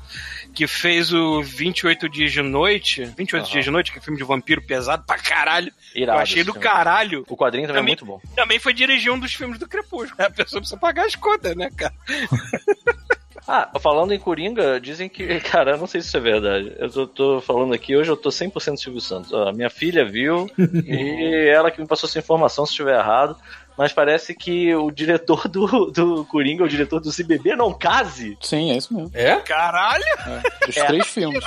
que 0.54 0.66
fez 0.66 1.12
o 1.12 1.42
28 1.42 2.08
Dias 2.08 2.32
de 2.32 2.42
Noite. 2.42 3.04
28 3.16 3.42
Aham. 3.44 3.52
Dias 3.52 3.64
de 3.64 3.70
Noite, 3.70 3.92
que 3.92 3.98
é 3.98 4.00
filme 4.02 4.18
de 4.18 4.24
vampiro 4.24 4.62
pesado 4.62 5.04
pra 5.06 5.18
caralho. 5.18 5.72
Irado 5.94 6.18
eu 6.18 6.22
achei 6.22 6.36
esse 6.38 6.46
do 6.46 6.52
filme. 6.52 6.68
caralho. 6.68 7.24
O 7.28 7.36
quadrinho 7.36 7.66
também, 7.66 7.80
Também- 7.80 7.94
é 7.94 7.96
muito 7.96 8.04
bom. 8.04 8.20
Também 8.36 8.58
foi 8.58 8.72
dirigir 8.74 9.10
um 9.12 9.18
dos 9.18 9.32
filmes 9.34 9.58
do 9.58 9.66
Crepúsculo. 9.68 10.22
A 10.22 10.30
pessoa 10.30 10.60
precisa 10.60 10.78
pagar 10.78 11.06
as 11.06 11.14
contas, 11.16 11.56
né, 11.56 11.70
cara? 11.76 11.87
Ah, 13.50 13.70
falando 13.80 14.12
em 14.12 14.18
Coringa, 14.18 14.78
dizem 14.78 15.08
que. 15.08 15.40
Cara, 15.40 15.70
eu 15.70 15.78
não 15.78 15.86
sei 15.86 16.02
se 16.02 16.08
isso 16.08 16.16
é 16.18 16.20
verdade. 16.20 16.70
Eu 16.78 16.90
tô, 16.90 17.06
tô 17.06 17.40
falando 17.40 17.72
aqui, 17.72 17.96
hoje 17.96 18.10
eu 18.10 18.16
tô 18.16 18.28
100% 18.28 18.76
Silvio 18.76 19.00
Santos. 19.00 19.32
Ó, 19.32 19.50
minha 19.52 19.70
filha 19.70 20.04
viu 20.04 20.50
e 20.84 21.48
ela 21.48 21.70
que 21.70 21.80
me 21.80 21.86
passou 21.86 22.06
essa 22.06 22.18
informação 22.18 22.66
se 22.66 22.72
estiver 22.72 22.98
errado. 22.98 23.34
Mas 23.78 23.90
parece 23.90 24.34
que 24.34 24.74
o 24.74 24.90
diretor 24.90 25.48
do, 25.48 25.86
do 25.90 26.26
Coringa, 26.26 26.62
o 26.64 26.68
diretor 26.68 27.00
do 27.00 27.10
Se 27.10 27.24
Beber 27.24 27.56
Não 27.56 27.72
Case. 27.72 28.36
Sim, 28.42 28.70
é 28.72 28.76
isso 28.76 28.92
mesmo. 28.92 29.10
É? 29.14 29.36
Caralho, 29.36 30.04
É, 30.26 30.66
dos 30.66 30.76
É. 30.76 30.84
três 30.84 31.06
filmes. 31.06 31.42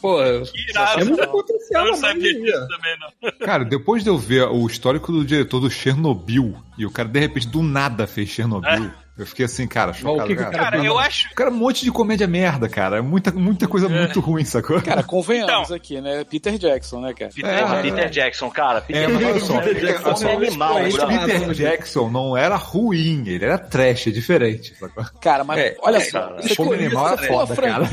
Pô, 0.00 0.16
que 0.44 0.70
irado. 0.70 1.00
é 1.00 1.04
muito 1.04 1.28
potencial. 1.28 1.84
Eu 1.84 1.92
não 1.92 1.98
sabia 1.98 2.32
disso 2.32 2.66
também, 2.68 2.96
não. 2.98 3.46
Cara, 3.46 3.64
depois 3.64 4.02
de 4.02 4.08
eu 4.08 4.16
ver 4.16 4.44
o 4.48 4.66
histórico 4.66 5.12
do 5.12 5.24
diretor 5.24 5.60
do 5.60 5.70
Chernobyl 5.70 6.56
e 6.78 6.86
o 6.86 6.90
cara 6.90 7.08
de 7.08 7.20
repente 7.20 7.46
do 7.46 7.62
nada 7.62 8.06
fez 8.06 8.28
Chernobyl, 8.30 8.90
eu 9.18 9.26
fiquei 9.26 9.44
assim, 9.44 9.66
cara, 9.66 9.92
chocado. 9.92 10.26
que 10.28 10.34
cara. 10.36 10.50
Cara, 10.50 10.84
eu 10.84 10.98
acho. 10.98 11.28
O 11.32 11.34
cara 11.34 11.50
é 11.50 11.52
um 11.52 11.56
monte 11.56 11.84
de 11.84 11.90
comédia 11.92 12.26
merda, 12.26 12.68
cara. 12.68 12.98
É 12.98 13.00
muita, 13.00 13.30
muita 13.30 13.68
coisa 13.68 13.88
muito 13.88 14.20
ruim, 14.20 14.44
sacou? 14.44 14.80
Cara, 14.82 15.02
convenhamos 15.02 15.64
Então. 15.64 15.76
aqui, 15.76 16.00
né? 16.00 16.24
Peter 16.24 16.56
Jackson, 16.58 17.00
né, 17.00 17.12
cara? 17.14 17.30
É, 17.42 17.60
Porra, 17.62 17.76
é. 17.78 17.82
Peter 17.82 18.10
Jackson, 18.10 18.50
cara. 18.50 18.80
Peter 18.80 19.02
É, 19.10 19.16
Jackson 19.16 19.58
Peter 19.60 19.76
é 19.76 19.80
Jackson- 19.92 20.16
fome 20.16 20.46
animal. 20.46 20.74
Peter 20.76 21.52
Jackson 21.52 22.08
não 22.10 22.36
era 22.36 22.56
ruim, 22.56 23.22
ele 23.26 23.44
era 23.44 23.58
trash, 23.58 24.06
é 24.06 24.10
diferente, 24.10 24.74
sacou? 24.78 25.04
Cara, 25.20 25.44
mas 25.44 25.58
É, 25.58 25.76
olha 25.82 25.96
é, 25.98 26.00
só. 26.00 26.20
cara. 26.20 26.42
Fome 26.54 26.74
animal 26.74 27.14
é 27.14 27.16
foda, 27.18 27.56
cara. 27.56 27.84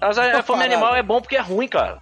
Mas 0.00 0.18
a, 0.18 0.38
a 0.38 0.42
fome 0.42 0.64
animal 0.64 0.94
é 0.96 1.02
bom 1.02 1.20
porque 1.20 1.36
é 1.36 1.40
ruim, 1.40 1.68
cara. 1.68 1.98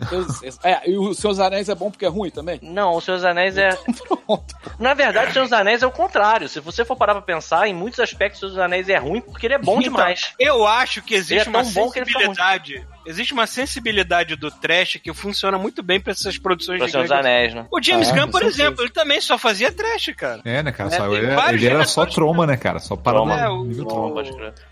É, 0.64 0.90
e 0.90 0.96
o 0.96 1.14
Seus 1.14 1.38
Anéis 1.38 1.68
é 1.68 1.74
bom 1.74 1.90
porque 1.90 2.04
é 2.04 2.08
ruim 2.08 2.30
também? 2.30 2.58
Não, 2.62 2.94
o 2.94 3.00
Senhor 3.00 3.16
dos 3.18 3.24
Anéis 3.24 3.56
é. 3.56 3.70
Pronto. 4.26 4.54
Na 4.78 4.94
verdade, 4.94 5.30
o 5.30 5.32
Senhor 5.32 5.44
dos 5.44 5.52
Anéis 5.52 5.82
é 5.82 5.86
o 5.86 5.90
contrário. 5.90 6.48
Se 6.48 6.60
você 6.60 6.84
for 6.84 6.96
parar 6.96 7.14
pra 7.14 7.22
pensar, 7.22 7.66
em 7.68 7.74
muitos 7.74 8.00
aspectos, 8.00 8.45
Senhor 8.48 8.56
dos 8.56 8.58
Anéis 8.58 8.88
é 8.88 8.96
ruim 8.98 9.20
porque 9.20 9.46
ele 9.46 9.54
é 9.54 9.58
bom 9.58 9.78
demais. 9.80 10.32
Eu 10.38 10.66
acho 10.66 11.02
que 11.02 11.14
Ele 11.14 11.20
existe 11.20 11.46
é 11.46 11.50
uma 11.50 11.62
tão 11.62 11.72
bom 11.72 11.90
que 11.90 11.98
ele 11.98 12.06
fica 12.06 12.18
sensibilidade. 12.20 12.86
Existe 13.06 13.32
uma 13.32 13.46
sensibilidade 13.46 14.34
do 14.36 14.50
trash 14.50 14.98
que 15.02 15.12
funciona 15.14 15.56
muito 15.56 15.80
bem 15.82 16.00
pra 16.00 16.10
essas 16.12 16.36
produções 16.38 16.78
Pro 16.90 17.04
de 17.06 17.12
Anéis, 17.14 17.54
né? 17.54 17.66
O 17.70 17.80
James 17.80 18.10
Ah, 18.10 18.14
Gunn, 18.16 18.30
por 18.32 18.42
exemplo, 18.42 18.82
ele 18.82 18.90
também 18.90 19.20
só 19.20 19.38
fazia 19.38 19.70
trash, 19.70 20.12
cara. 20.16 20.40
É, 20.44 20.62
né, 20.62 20.72
cara? 20.72 20.90
É, 20.92 20.96
Só- 20.96 21.12
ele, 21.14 21.26
ele 21.54 21.66
era 21.66 21.84
só 21.84 22.04
troma, 22.04 22.46
né, 22.46 22.56
cara? 22.56 22.78
Só 22.80 22.96
parada 22.96 23.24
Troma. 23.24 23.40
É, 23.40 23.48
o- 23.48 23.64
nível 23.64 23.84
troma. 23.86 24.22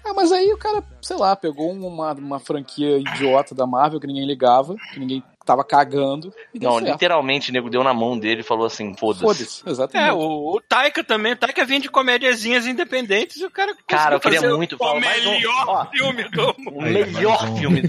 Ah, 0.05 0.13
mas 0.15 0.33
aí 0.33 0.53
o 0.53 0.59
cara, 0.59 0.83
sei 1.01 1.17
lá, 1.17 1.37
pegou 1.37 1.71
uma, 1.73 2.13
uma 2.13 2.41
franquia 2.41 2.99
idiota 2.99 3.55
da 3.55 3.67
Marvel 3.67 4.01
que 4.01 4.07
ninguém 4.07 4.27
ligava, 4.27 4.75
que 4.93 4.99
ninguém 4.99 5.23
tava 5.45 5.65
cagando 5.65 6.33
Não, 6.61 6.79
certo. 6.79 6.93
literalmente, 6.93 7.51
o 7.51 7.53
nego 7.53 7.69
deu 7.71 7.85
na 7.85 7.93
mão 7.95 8.19
dele 8.19 8.41
e 8.41 8.45
falou 8.45 8.67
assim: 8.67 8.95
foda-se. 8.97 9.23
Foda-se, 9.25 9.63
exatamente. 9.69 10.09
É, 10.11 10.13
o, 10.13 10.57
o 10.57 10.61
Taika 10.61 11.03
também. 11.05 11.33
O 11.33 11.37
Taika 11.37 11.65
vinha 11.65 11.81
de 11.81 11.89
comédiazinhas 11.91 12.67
independentes 12.67 13.37
e 13.41 13.45
o 13.45 13.51
cara 13.51 13.75
Cara, 13.87 14.17
eu 14.17 14.21
queria 14.21 14.41
fazer 14.41 14.55
muito 14.55 14.75
o 14.75 14.79
falar 14.79 14.95
um. 14.95 15.01
melhor 15.01 15.65
Ó. 15.69 15.87
filme 15.87 16.25
do 16.31 16.55
mundo. 16.59 16.79
O 16.79 16.83
melhor 16.83 17.57
filme 17.59 17.81
do 17.83 17.89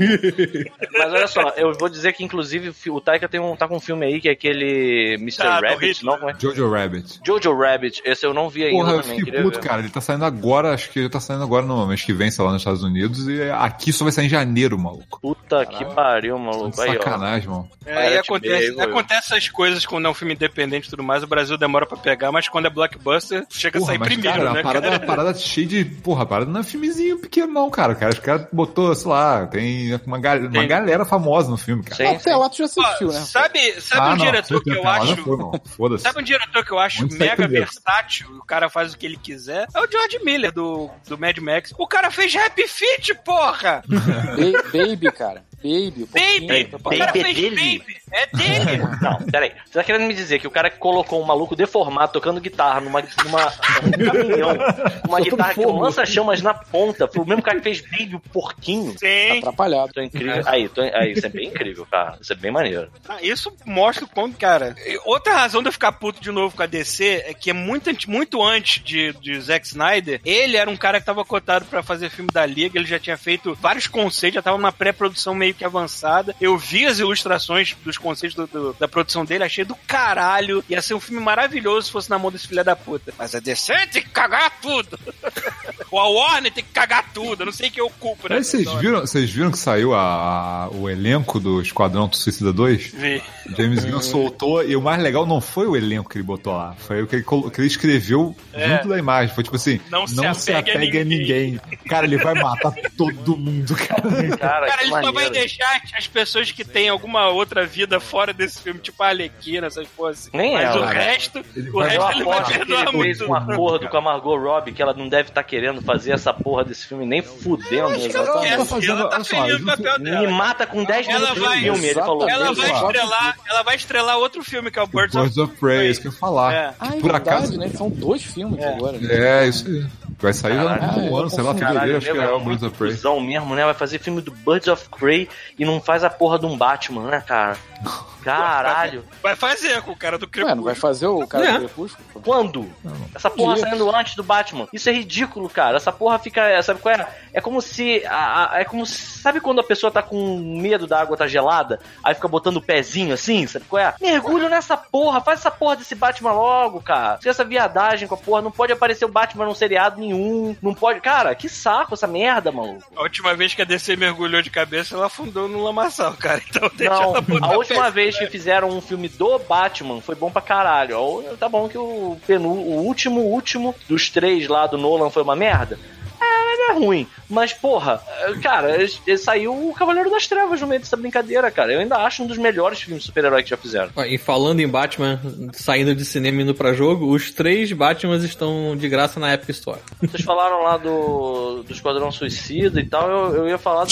Mas 0.98 1.14
olha 1.14 1.28
só, 1.28 1.42
eu 1.58 1.74
vou 1.74 1.90
dizer 1.90 2.14
que, 2.14 2.24
inclusive, 2.24 2.74
o 2.90 3.02
Taika 3.02 3.28
tem 3.30 3.40
um, 3.40 3.56
tá 3.56 3.68
com 3.68 3.78
um 3.78 3.80
filme 3.80 4.06
aí 4.06 4.20
que 4.22 4.30
é 4.30 4.32
aquele 4.32 5.16
Mr. 5.20 5.38
Tá, 5.44 5.60
Rabbit, 5.60 6.04
não? 6.06 6.18
Como 6.18 6.30
é? 6.30 6.36
Jojo 6.40 6.70
Rabbit. 6.70 7.20
Jojo 7.26 7.54
Rabbit. 7.58 8.02
Esse 8.06 8.26
eu 8.26 8.34
não 8.34 8.50
vi 8.50 8.64
ainda 8.66 8.78
Porra, 8.78 8.92
eu 8.94 9.02
também. 9.02 9.20
fiquei 9.20 9.42
puto, 9.42 9.60
ver. 9.62 9.68
cara. 9.68 9.82
Ele 9.82 9.90
tá 9.90 10.02
saindo 10.02 10.26
agora, 10.26 10.74
acho 10.74 10.90
que 10.90 11.00
ele 11.00 11.10
tá 11.10 11.20
saindo 11.20 11.44
agora 11.44 11.66
no 11.66 11.86
mês 11.88 12.02
que 12.04 12.14
vem, 12.14 12.30
sei 12.32 12.44
lá, 12.44 12.52
nos 12.52 12.62
Estados 12.62 12.84
Unidos, 12.84 13.28
e 13.28 13.42
aqui 13.52 13.92
só 13.94 14.04
vai 14.06 14.12
sair 14.12 14.26
em 14.26 14.30
janeiro, 14.30 14.78
maluco. 14.78 15.20
Puta 15.22 15.66
que 15.66 15.86
pariu, 15.86 16.38
maluco. 16.38 16.80
Aí, 16.82 16.98
ó. 16.98 17.00
Irmão. 17.46 17.70
É, 17.86 18.14
e 18.16 18.18
acontece, 18.18 18.82
acontece 18.82 19.34
essas 19.34 19.50
coisas 19.50 19.86
quando 19.86 20.06
é 20.06 20.10
um 20.10 20.14
filme 20.14 20.34
independente 20.34 20.88
e 20.88 20.90
tudo 20.90 21.04
mais, 21.04 21.24
o 21.24 21.28
Brasil 21.28 21.58
demora 21.58 21.86
pra 21.86 21.98
pegar, 21.98 22.32
mas 22.32 22.48
quando 22.50 22.66
é 22.66 22.70
blockbuster, 22.70 23.46
chega 23.50 23.78
a 23.78 23.82
Porra, 23.82 23.92
sair 23.92 24.00
mas, 24.00 24.08
primeiro, 24.08 24.38
cara, 24.40 24.54
né? 24.54 24.60
a 24.60 24.64
parada, 24.64 24.90
cara? 24.92 25.04
a 25.04 25.06
parada 25.08 25.34
cheia 25.36 25.68
de. 25.68 25.86
Porra, 25.86 26.24
a 26.24 26.26
parada 26.26 26.52
não 26.52 26.60
é 26.60 26.64
filmezinho 26.64 27.20
pequeno, 27.20 27.54
não, 27.54 27.70
cara. 27.70 27.94
O 27.94 27.96
cara, 27.96 28.12
os 28.14 28.20
caras 28.20 28.48
botou, 28.52 28.94
sei 28.96 29.10
lá, 29.10 29.46
tem 29.48 29.94
uma, 30.06 30.20
gal- 30.20 30.40
uma 30.40 30.50
Tem. 30.52 30.68
galera 30.68 31.06
famosa 31.06 31.50
no 31.50 31.58
filme, 31.58 31.84
cara. 31.84 31.96
Sim, 32.10 32.16
Até 32.16 32.36
lá 32.36 32.50
tu 32.50 32.58
já 32.58 32.66
assistiu, 32.66 33.08
né? 33.10 33.20
Sabe, 33.22 33.60
sabe 33.82 34.02
Ah, 34.02 34.14
um 34.14 34.18
não, 34.18 34.26
diretor 34.26 34.64
que 34.64 34.70
eu 34.72 34.88
acho. 34.88 35.16
não 35.16 35.24
foi, 35.24 35.38
não. 35.38 35.52
Foda-se. 35.76 36.04
Sabe 36.04 36.20
um 36.20 36.24
diretor 36.24 36.66
que 36.66 36.72
eu 36.72 36.80
acho 36.80 37.10
sai 37.10 37.18
mega 37.20 37.48
versátil? 37.48 38.28
O 38.38 38.46
cara 38.46 38.70
faz 38.70 38.94
o 38.94 38.98
que 38.98 39.06
ele 39.06 39.18
quiser. 39.18 39.68
É 39.74 39.80
o 39.80 39.88
George 39.90 40.20
Miller, 40.24 40.52
do, 40.52 40.90
do 41.08 41.18
Mad 41.18 41.38
Max. 41.38 41.74
O 41.78 41.88
cara 41.88 42.10
fez 42.12 42.36
Happy 42.36 42.68
Feet, 42.68 43.14
porra! 43.24 43.84
Ba- 43.88 44.64
Baby, 44.74 45.12
cara. 45.12 45.44
Baby. 45.66 46.06
Baby! 46.14 46.70
O 46.74 46.80
cara 46.90 47.06
Baby 47.08 47.20
é 47.20 47.24
fez 47.24 47.36
dele? 47.36 47.80
Baby! 47.80 47.98
É 48.12 48.28
dele! 48.28 48.84
Não, 49.02 49.18
peraí. 49.32 49.52
Você 49.66 49.74
tá 49.74 49.84
querendo 49.84 50.06
me 50.08 50.14
dizer 50.14 50.40
que 50.40 50.48
o 50.48 50.52
cara 50.52 50.70
que 50.70 50.78
colocou 50.78 51.22
um 51.22 51.26
maluco 51.26 51.56
deformado 51.56 52.14
tocando 52.14 52.40
guitarra 52.40 52.80
numa, 52.82 53.02
numa 53.24 53.48
um 53.48 53.92
caminhão, 54.06 54.56
com 55.02 55.08
uma 55.10 55.22
guitarra 55.22 55.54
que 55.54 55.66
lança 55.66 56.06
chamas 56.06 56.42
na 56.42 56.54
ponta, 56.54 57.08
foi 57.08 57.24
o 57.24 57.28
mesmo 57.28 57.42
cara 57.42 57.58
que 57.58 57.64
fez 57.64 57.82
Baby 57.82 58.16
o 58.16 58.20
porquinho? 58.20 58.94
Sim! 58.98 59.40
Atrapalhado. 59.40 59.92
Tô 59.94 60.02
incrível. 60.02 60.44
Aí, 60.46 60.70
tô, 60.70 60.82
aí, 60.82 61.14
isso 61.14 61.26
é 61.26 61.30
bem 61.30 61.48
incrível, 61.48 61.86
cara. 61.90 62.18
Isso 62.22 62.32
é 62.32 62.36
bem 62.36 62.52
maneiro. 62.52 62.90
Ah, 63.10 63.18
Isso 63.22 63.52
mostra 63.66 64.06
o 64.06 64.08
quanto, 64.08 64.38
cara. 64.38 64.76
Outra 65.06 65.34
razão 65.36 65.62
de 65.64 65.70
eu 65.70 65.74
ficar 65.74 65.92
puto 65.94 66.22
de 66.22 66.32
novo 66.32 66.56
com 66.56 66.62
a 66.64 66.68
DC 66.68 67.24
é 67.28 67.34
que 67.34 67.50
é 67.50 67.54
muito, 67.54 67.90
antes- 67.90 68.06
muito 68.06 68.42
antes 68.44 68.84
de, 68.84 69.14
de 69.20 69.40
Zack 69.42 69.66
Snyder, 69.66 70.22
ele 70.24 70.58
era 70.58 70.70
um 70.70 70.78
cara 70.78 71.00
que 71.00 71.06
tava 71.06 71.26
cotado 71.26 71.66
pra 71.66 71.82
fazer 71.82 72.10
filme 72.10 72.30
da 72.32 72.46
Liga, 72.46 72.78
ele 72.78 72.88
já 72.88 73.00
tinha 73.00 73.18
feito 73.18 73.56
vários 73.60 73.88
conceitos, 73.88 74.36
já 74.36 74.42
tava 74.42 74.58
numa 74.58 74.72
pré-produção 74.72 75.34
meio 75.34 75.55
que 75.56 75.66
avançada. 75.66 76.36
Eu 76.40 76.58
vi 76.58 76.86
as 76.86 77.00
ilustrações 77.00 77.76
dos 77.84 77.98
conceitos 77.98 78.36
do- 78.36 78.48
do- 78.48 78.76
da 78.80 78.88
produção 78.88 79.24
dele, 79.26 79.44
achei 79.44 79.64
do 79.66 79.76
caralho. 79.88 80.64
Ia 80.70 80.82
ser 80.82 80.94
um 80.94 81.00
filme 81.00 81.22
maravilhoso 81.24 81.88
se 81.88 81.92
fosse 81.92 82.10
na 82.10 82.18
mão 82.20 82.32
desse 82.32 82.48
filho 82.48 82.64
da 82.64 82.76
puta. 82.76 83.14
Mas 83.18 83.34
a 83.36 83.40
DC 83.40 83.74
tem 83.92 84.02
que 84.02 84.10
cagar 84.10 84.52
tudo. 84.62 85.00
Ou 85.92 86.00
a 86.00 86.08
Warner 86.10 86.52
tem 86.52 86.64
que 86.64 86.72
cagar 86.72 87.12
tudo. 87.14 87.42
Eu 87.42 87.46
não 87.46 87.54
sei 87.54 87.70
quem 87.70 87.82
eu 87.82 87.90
culpo, 87.90 88.28
né? 88.28 88.36
Mas 88.38 88.48
vocês 88.48 88.70
viram, 88.74 89.02
vocês 89.02 89.30
viram 89.30 89.52
que 89.52 89.58
saiu 89.58 89.94
a, 89.94 90.66
a- 90.66 90.70
o 90.70 90.90
elenco 90.90 91.40
do 91.40 91.62
Esquadrão 91.62 92.12
Suicida 92.12 92.52
2? 92.52 92.88
Vi. 92.94 93.24
James 93.58 93.86
Gunn 93.86 94.02
soltou, 94.02 94.64
e 94.64 94.76
o 94.76 94.82
mais 94.82 95.02
legal 95.02 95.26
não 95.26 95.40
foi 95.40 95.68
o 95.68 95.76
elenco 95.76 96.10
que 96.10 96.18
ele 96.18 96.24
botou 96.26 96.54
lá, 96.54 96.76
foi 96.80 97.04
o 97.04 97.08
que 97.08 97.16
ele, 97.18 97.24
que 97.24 97.62
ele 97.62 97.68
escreveu 97.68 98.36
É. 98.54 98.68
junto 98.70 98.90
da 98.90 98.98
imagem. 98.98 99.34
Foi 99.34 99.44
tipo 99.44 99.56
assim: 99.56 99.80
Não 99.90 100.06
se 100.34 100.52
apegue 100.54 101.00
a 101.00 101.06
ninguém. 101.06 101.60
Cara, 101.88 102.06
ele 102.06 102.18
vai 102.18 102.34
matar 102.34 102.74
todo 102.98 103.38
mundo, 103.38 103.76
cara. 103.76 104.02
Cara, 104.38 104.38
Cara, 104.38 104.78
que 104.78 104.84
ele 104.84 104.90
só 104.90 105.12
vai 105.12 105.26
maneiro. 105.26 105.45
Deixar 105.48 105.82
as 105.98 106.08
pessoas 106.08 106.52
que 106.52 106.64
têm 106.64 106.90
alguma 106.90 107.28
outra 107.30 107.66
vida 107.66 108.00
fora 108.00 108.34
desse 108.34 108.62
filme, 108.62 108.80
tipo 108.80 109.02
a 109.04 109.10
Alequina, 109.10 109.68
essas 109.68 109.88
coisas. 109.96 110.30
Nem 110.34 110.54
Mas 110.54 110.64
ela, 110.66 110.78
o 110.78 110.84
cara. 110.88 111.00
resto, 111.00 111.46
Ele 111.56 111.70
o 111.70 111.80
resto 111.80 112.12
ele 112.12 112.24
vai 112.24 112.44
perdoar 112.46 112.82
ele 112.88 113.02
fez 113.04 113.20
muito. 113.20 113.32
um 113.32 113.36
acordo 113.36 113.88
com 113.90 113.98
a 113.98 114.02
Margot 114.02 114.38
Robbie 114.38 114.72
que 114.72 114.82
ela 114.82 114.94
não 114.94 115.08
deve 115.08 115.30
estar 115.30 115.44
querendo 115.44 115.82
fazer 115.82 116.12
essa 116.14 116.34
porra 116.34 116.64
desse 116.64 116.86
filme 116.88 117.06
nem 117.06 117.22
fudendo. 117.22 117.94
Ela 117.94 118.46
É, 118.48 118.58
tá 118.58 118.66
fazendo- 118.66 118.92
ela 119.02 119.10
tá 119.10 119.16
olha 119.18 119.24
só, 119.24 119.36
feliz 119.44 119.60
no 119.60 119.66
papel 119.66 120.00
Me 120.00 120.06
dela. 120.12 120.32
mata 120.32 120.66
com 120.68 120.84
10 120.84 121.08
Ela 121.08 121.20
minutos 121.34 121.44
de 121.54 121.60
filme, 121.60 121.86
ele 121.88 121.94
falou. 122.00 122.30
Ela 122.30 122.54
vai 122.54 122.72
estrelar, 122.72 123.38
ela 123.48 123.64
vai 123.64 123.76
estrelar 123.76 124.18
outro 124.18 124.44
filme 124.44 124.72
que 124.72 124.80
é 124.80 124.82
o 124.82 124.88
Birds, 124.88 125.16
Birds 125.16 125.38
of 125.38 125.56
Prey, 125.58 125.90
isso 125.90 126.02
que 126.02 126.08
eu 126.08 126.12
ia 126.12 126.18
falar. 126.18 126.54
É. 126.54 126.74
Ah, 126.80 126.88
é 126.88 126.92
Por 127.00 127.12
verdade, 127.12 127.30
acaso. 127.30 127.58
né? 127.58 127.70
São 127.70 127.90
dois 127.90 128.24
filmes 128.24 128.60
É. 128.60 128.74
agora. 128.74 128.98
né? 128.98 129.44
É, 129.44 129.48
isso 129.48 129.68
aí. 129.68 129.86
Vai 130.18 130.32
sair 130.34 130.54
no 130.56 130.64
Caralho, 130.64 130.80
próximo 130.80 131.10
eu 131.10 131.18
ano, 131.18 131.30
sei 131.30 131.44
lá, 131.44 131.54
fevereiro, 131.54 131.98
acho 131.98 132.08
que 132.08 132.14
nego 132.14 132.24
é 132.24 132.32
o 132.34 132.40
muito 132.40 132.60
Birds 132.62 132.64
of 132.64 132.78
Prey. 133.02 133.22
mesmo, 133.22 133.54
né? 133.56 133.66
Vai 133.66 133.74
fazer 133.74 134.00
filme 134.00 134.22
do 134.22 134.32
Birds 134.32 134.68
of 134.70 134.88
Prey 134.98 135.28
e 135.58 135.66
não 135.66 135.82
faz 135.82 136.04
a 136.04 136.10
porra 136.10 136.40
de 136.40 136.46
um 136.46 136.58
Batman, 136.58 137.10
né, 137.10 137.22
cara? 137.22 137.58
Caralho. 138.26 139.06
Vai 139.22 139.36
fazer 139.36 139.82
com 139.82 139.92
o 139.92 139.96
cara 139.96 140.18
do 140.18 140.26
Ué, 140.26 140.30
não 140.56 140.64
vai 140.64 140.74
Crepúsculo. 140.74 140.76
fazer 140.76 141.08
o 141.08 141.28
cara 141.28 141.46
É. 141.46 141.52
do 141.54 141.60
Crepúsculo? 141.60 142.08
pô? 142.14 142.20
Quando? 142.22 142.70
Essa 143.14 143.30
porra 143.30 143.58
saindo 143.58 143.96
antes 143.96 144.16
do 144.16 144.24
Batman. 144.24 144.68
Isso 144.74 144.90
é 144.90 144.94
ridículo, 144.94 145.50
cara. 145.50 145.78
Essa 145.78 145.92
porra 145.92 146.18
fica. 146.20 146.62
Sabe 146.62 146.80
qual 146.80 146.94
é? 146.96 147.08
É 147.34 147.42
como 147.42 147.62
se. 147.62 148.04
a- 148.06 148.54
a- 148.56 148.60
é 148.62 148.66
como 148.66 148.86
se- 148.86 149.16
Sabe 149.26 149.40
quando 149.40 149.60
a 149.60 149.64
pessoa 149.64 149.92
tá 149.92 150.02
com 150.04 150.38
medo 150.38 150.86
da 150.86 151.02
água 151.02 151.18
tá 151.18 151.28
gelada? 151.28 151.80
Aí 152.04 152.14
fica 152.14 152.28
botando 152.28 152.58
o 152.58 152.62
pezinho 152.62 153.14
assim? 153.14 153.48
Sabe 153.48 153.66
qual 153.66 153.82
é? 153.82 153.94
Mergulho 154.00 154.48
nessa 154.50 154.78
porra. 154.78 155.20
Faz 155.22 155.40
essa 155.40 155.50
porra 155.52 155.76
desse 155.78 155.96
Batman 155.96 156.32
logo, 156.34 156.80
cara. 156.82 157.18
Fica 157.18 157.30
essa 157.32 157.44
viadagem 157.44 158.08
com 158.08 158.14
a 158.16 158.18
porra. 158.18 158.42
Não 158.42 158.52
pode 158.52 158.72
aparecer 158.72 159.06
o 159.06 159.10
Batman 159.10 159.46
num 159.46 159.56
seriado 159.56 160.00
nenhum. 160.00 160.56
Não 160.62 160.74
pode. 160.74 161.02
Cara, 161.02 161.34
que 161.36 161.50
saco 161.50 161.94
essa 161.96 162.06
merda, 162.08 162.52
maluco. 162.52 162.84
A 162.96 163.02
última 163.02 163.34
vez 163.36 163.54
que 163.56 163.62
a 163.62 163.66
DC 163.66 163.96
mergulhou 163.96 164.42
de 164.42 164.50
cabeça, 164.50 164.96
ela 164.96 165.08
afundou 165.08 165.48
no 165.48 165.64
lamaçal, 165.64 166.14
cara. 166.14 166.42
Então 166.56 166.70
deixa 166.76 166.94
Não, 166.94 167.02
ela 167.04 167.22
botar 167.22 167.46
a 167.48 167.58
última 167.58 167.84
pé. 167.86 167.92
Que 168.18 168.28
fizeram 168.28 168.70
um 168.70 168.82
filme 168.82 169.08
do 169.10 169.38
Batman 169.40 170.02
foi 170.02 170.16
bom 170.16 170.30
pra 170.32 170.42
caralho. 170.42 171.24
Tá 171.40 171.48
bom 171.50 171.68
que 171.70 171.78
o 171.78 172.18
penu, 172.26 172.50
o 172.50 172.84
último, 172.86 173.22
último 173.22 173.74
dos 173.88 174.10
três 174.10 174.48
lá 174.48 174.68
do 174.68 174.78
Nolan 174.78 175.10
foi 175.10 175.24
uma 175.24 175.36
merda. 175.36 175.78
É, 176.22 176.54
ele 176.54 176.62
é 176.72 176.74
ruim. 176.86 177.08
Mas, 177.30 177.52
porra, 177.52 178.02
cara, 178.42 178.76
ele- 178.82 179.18
saiu 179.18 179.52
o 179.70 179.74
Cavaleiro 179.74 180.10
das 180.10 180.28
Trevas 180.28 180.62
no 180.62 180.68
meio 180.68 180.80
dessa 180.80 180.96
brincadeira, 180.96 181.52
cara. 181.52 181.74
Eu 181.74 181.80
ainda 181.82 181.98
acho 181.98 182.24
um 182.24 182.28
dos 182.28 182.38
melhores 182.38 182.80
filmes 182.82 183.02
de 183.02 183.08
super-herói 183.08 183.44
que 183.44 183.50
já 183.50 183.58
fizeram. 183.58 183.90
E 184.08 184.18
falando 184.18 184.62
em 184.62 184.68
Batman 184.68 185.20
saindo 185.54 185.94
de 185.94 186.06
cinema 186.06 186.40
e 186.40 186.44
indo 186.44 186.56
pra 186.56 186.74
jogo, 186.74 187.08
os 187.14 187.32
três 187.32 187.72
Batmans 187.74 188.24
estão 188.24 188.76
de 188.78 188.88
graça 188.88 189.20
na 189.20 189.34
Epic 189.34 189.50
Store. 189.50 189.80
Vocês 190.02 190.24
falaram 190.24 190.64
lá 190.64 190.78
do, 190.78 191.64
do 191.64 191.72
Esquadrão 191.74 192.12
Suicida 192.12 192.80
e 192.80 192.86
tal, 192.86 193.10
eu, 193.10 193.36
eu 193.36 193.48
ia 193.50 193.58
falar 193.58 193.84
do. 193.86 193.92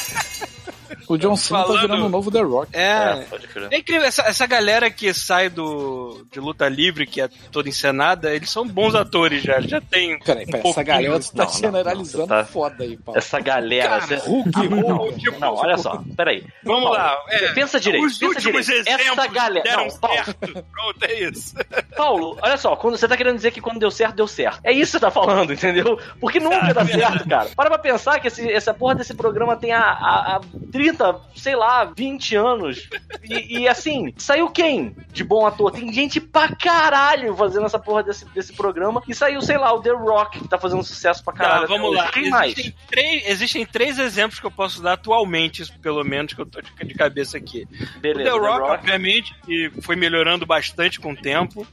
O 1.07 1.17
John 1.17 1.35
Cena 1.35 1.61
Falando- 1.61 1.75
tá 1.75 1.81
virando 1.81 2.05
o 2.05 2.09
novo 2.09 2.31
The 2.31 2.41
Rock. 2.41 2.69
É, 2.75 2.81
É. 2.81 3.25
pode 3.29 3.47
crer. 3.47 3.67
É 3.71 3.77
incrível, 3.77 4.05
essa, 4.07 4.21
essa 4.23 4.45
galera 4.45 4.89
que 4.89 5.13
sai 5.13 5.49
do, 5.49 6.25
de 6.31 6.39
luta 6.39 6.67
livre, 6.69 7.05
que 7.05 7.21
é 7.21 7.29
toda 7.51 7.67
encenada, 7.69 8.33
eles 8.33 8.49
são 8.49 8.67
bons 8.67 8.95
atores 8.95 9.43
já, 9.43 9.59
já 9.61 9.79
tem. 9.81 10.19
Peraí, 10.19 10.43
um 10.43 10.45
peraí, 10.45 10.59
essa 10.59 10.61
pouquinho. 10.61 10.85
galera 10.85 11.19
tu 11.19 11.31
tá 11.33 11.43
Não, 11.43 11.51
não, 11.51 11.59
generalizando 11.59 12.27
não, 12.27 12.35
você 12.37 12.43
tá- 12.43 12.45
foda 12.45 12.83
aí, 12.83 12.97
Paulo. 12.97 13.17
Essa 13.17 13.39
galera. 13.39 13.99
Cara, 13.99 14.13
essa- 14.15 14.29
Hulk, 14.29 14.67
Hulk. 14.67 15.19
Tipo, 15.19 15.39
Não, 15.39 15.55
olha 15.55 15.77
só, 15.77 16.01
peraí. 16.15 16.45
Vamos 16.63 16.83
Paulo, 16.83 16.97
lá. 16.97 17.17
é, 17.29 17.47
pensa 17.53 17.79
direito, 17.79 18.05
Os 18.05 18.17
pensa 18.17 18.33
últimos 18.35 18.65
direito. 18.65 18.87
Essa 18.89 19.01
exemplos 19.01 19.27
galera- 19.33 19.63
deram 19.63 19.87
não, 19.87 19.97
Paulo. 19.99 20.15
certo. 20.23 20.65
Pronto, 20.71 21.03
é 21.03 21.19
isso. 21.29 21.55
Paulo, 21.95 22.37
olha 22.41 22.57
só, 22.57 22.75
quando 22.75 22.97
você 22.97 23.07
tá 23.07 23.17
querendo 23.17 23.35
dizer 23.35 23.51
que 23.51 23.61
quando 23.61 23.79
deu 23.79 23.91
certo, 23.91 24.15
deu 24.15 24.27
certo. 24.27 24.59
É 24.63 24.71
isso 24.71 24.91
que 24.93 24.99
você 24.99 24.99
tá 24.99 25.11
falando, 25.11 25.51
entendeu? 25.53 25.99
Porque 26.19 26.39
nunca 26.39 26.73
dá 26.73 26.85
certo, 26.85 27.27
cara. 27.27 27.49
Para 27.55 27.69
pra 27.69 27.79
pensar 27.79 28.19
que 28.19 28.27
esse, 28.27 28.49
essa 28.51 28.73
porra 28.73 28.95
desse 28.95 29.13
programa 29.13 29.55
tem 29.55 29.71
há, 29.71 29.79
há, 29.81 30.35
há 30.37 30.41
30, 30.71 31.00
sei 31.35 31.55
lá, 31.55 31.85
20 31.85 32.35
anos. 32.35 32.89
E, 33.23 33.59
e, 33.61 33.67
assim, 33.67 34.13
saiu 34.17 34.49
quem 34.49 34.95
de 35.11 35.23
bom 35.23 35.45
ator? 35.45 35.71
Tem 35.71 35.91
gente 35.93 36.19
pra 36.19 36.55
caralho 36.55 37.35
fazendo 37.35 37.65
essa 37.65 37.79
porra 37.79 38.03
desse, 38.03 38.25
desse 38.33 38.53
programa. 38.53 39.01
E 39.07 39.13
saiu, 39.13 39.41
sei 39.41 39.57
lá, 39.57 39.73
o 39.73 39.81
The 39.81 39.91
Rock, 39.91 40.39
que 40.39 40.47
tá 40.47 40.57
fazendo 40.57 40.83
sucesso 40.83 41.23
pra 41.23 41.33
caralho. 41.33 41.61
Tá, 41.61 41.67
vamos 41.67 41.95
lá. 41.95 42.09
Quem 42.11 42.29
mais? 42.29 42.51
Existem 42.53 42.73
três, 42.89 43.23
existem 43.29 43.65
três 43.65 43.99
exemplos 43.99 44.39
que 44.39 44.45
eu 44.45 44.51
posso 44.51 44.81
dar 44.81 44.93
atualmente, 44.93 45.63
pelo 45.81 46.03
menos, 46.03 46.33
que 46.33 46.41
eu 46.41 46.45
tô 46.45 46.61
de, 46.61 46.71
de 46.85 46.93
cabeça 46.93 47.37
aqui. 47.37 47.67
Beleza, 47.97 48.33
o 48.35 48.39
The 48.41 48.47
Rock, 48.47 48.61
obviamente, 48.71 49.33
que 49.45 49.71
foi 49.81 49.95
melhorando 49.95 50.45
bastante 50.45 50.99
com 50.99 51.13
o 51.13 51.15
tempo. 51.15 51.65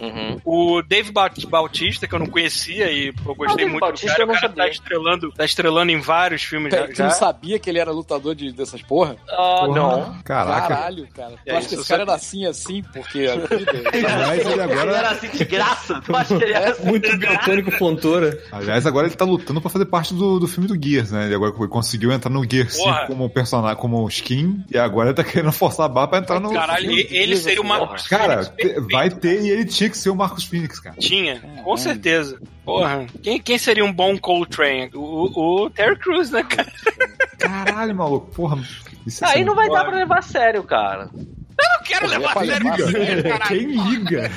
Uhum. 0.00 0.40
O 0.44 0.82
Dave 0.82 1.10
Baut- 1.12 1.46
Bautista, 1.46 2.06
que 2.06 2.14
eu 2.14 2.18
não 2.18 2.26
conhecia 2.26 2.90
e 2.90 3.08
eu 3.08 3.34
gostei 3.34 3.56
Dave 3.64 3.70
muito 3.70 3.80
Bautista 3.80 4.06
do 4.06 4.10
cara. 4.16 4.22
eu 4.22 4.26
não 4.26 4.34
o 4.34 4.36
cara 4.40 4.48
tá 4.52 4.56
sabia. 4.56 4.70
estrelando, 4.72 5.32
tá 5.32 5.44
estrelando 5.44 5.92
em 5.92 6.00
vários 6.00 6.42
filmes 6.42 6.72
já. 6.72 6.88
Tu 6.88 7.02
não 7.02 7.10
sabia 7.10 7.58
que 7.58 7.68
ele 7.70 7.78
era 7.78 7.90
lutador 7.90 8.34
de, 8.34 8.52
dessas 8.64 8.82
porra? 8.82 9.16
Ah, 9.28 9.64
Porra, 9.66 9.68
não. 9.74 10.14
Caraca. 10.24 10.68
Caralho, 10.68 11.08
cara. 11.14 11.30
Tu 11.32 11.38
É, 11.46 11.56
acha 11.56 11.68
que 11.68 11.74
esse 11.74 11.88
cara 11.88 12.02
era 12.02 12.14
assim, 12.14 12.46
assim, 12.46 12.82
porque 12.92 13.26
a 13.26 13.36
vida... 13.36 13.72
Aliás, 13.92 14.38
ele 14.40 14.52
Ele 14.54 14.60
era 14.62 14.64
agora, 14.64 15.08
assim 15.10 15.28
de 15.28 15.44
graça. 15.44 16.00
Tu 16.04 16.16
acha 16.16 16.36
que 16.38 16.44
ele 16.44 16.52
era 16.52 16.70
assim? 16.72 16.84
Muito 16.86 17.16
biotônico 17.16 17.70
Fontoura. 17.72 18.38
aliás, 18.52 18.86
agora 18.86 19.06
ele 19.06 19.16
tá 19.16 19.24
lutando 19.24 19.60
pra 19.60 19.70
fazer 19.70 19.84
parte 19.86 20.14
do, 20.14 20.38
do 20.38 20.46
filme 20.46 20.68
do 20.68 20.74
Gears, 20.82 21.10
né? 21.12 21.26
Ele 21.26 21.34
agora 21.34 21.52
conseguiu 21.52 22.12
entrar 22.12 22.30
no 22.30 22.44
Gear 22.48 22.68
5 22.70 22.84
Porra. 22.84 23.06
como 23.06 23.30
personagem, 23.30 23.76
como 23.78 24.08
skin, 24.08 24.64
e 24.70 24.78
agora 24.78 25.08
ele 25.10 25.16
tá 25.16 25.24
querendo 25.24 25.52
forçar 25.52 25.86
a 25.86 25.88
barra 25.88 26.08
pra 26.08 26.18
entrar 26.18 26.40
no. 26.40 26.52
Caralho, 26.52 26.90
ele, 26.90 27.06
ele 27.10 27.36
seria 27.36 27.60
o 27.60 27.64
Marcos 27.64 28.06
Cara, 28.06 28.44
perfeito. 28.46 28.86
vai 28.90 29.10
ter 29.10 29.40
e 29.42 29.50
ele 29.50 29.64
tinha 29.64 29.90
que 29.90 29.96
ser 29.98 30.10
o 30.10 30.16
Marcos 30.16 30.44
Phoenix, 30.44 30.78
cara. 30.80 30.96
Tinha, 30.98 31.40
com 31.62 31.76
certeza. 31.76 32.38
Porra, 32.64 33.04
quem, 33.22 33.38
quem 33.40 33.58
seria 33.58 33.84
um 33.84 33.92
bom 33.92 34.16
Coltrane? 34.16 34.90
O, 34.94 35.00
o, 35.00 35.64
o 35.64 35.70
Terry 35.70 35.96
Crews, 35.98 36.30
né, 36.30 36.42
cara? 36.42 36.70
Caralho, 37.48 37.94
maluco, 37.94 38.30
porra. 38.32 38.62
Isso 39.06 39.24
é 39.24 39.28
Aí 39.28 39.44
não 39.44 39.54
vai 39.54 39.68
dar 39.68 39.84
pra 39.84 39.96
levar 39.96 40.18
a 40.18 40.22
sério, 40.22 40.62
cara. 40.64 41.10
Eu 41.14 41.78
não 41.78 41.84
quero 41.84 42.06
levar 42.08 42.30
a 42.30 42.46
sério 42.46 42.64
levar 42.64 42.74
a 42.74 42.78
isso, 42.78 42.90
sério. 42.90 43.22
caralho. 43.22 43.48
Quem 43.48 43.88
liga? 43.90 44.30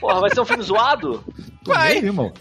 Porra, 0.00 0.20
vai 0.20 0.30
ser 0.30 0.40
um 0.40 0.44
filme 0.44 0.62
zoado? 0.62 1.24
Vai. 1.64 1.98
irmão. 1.98 2.32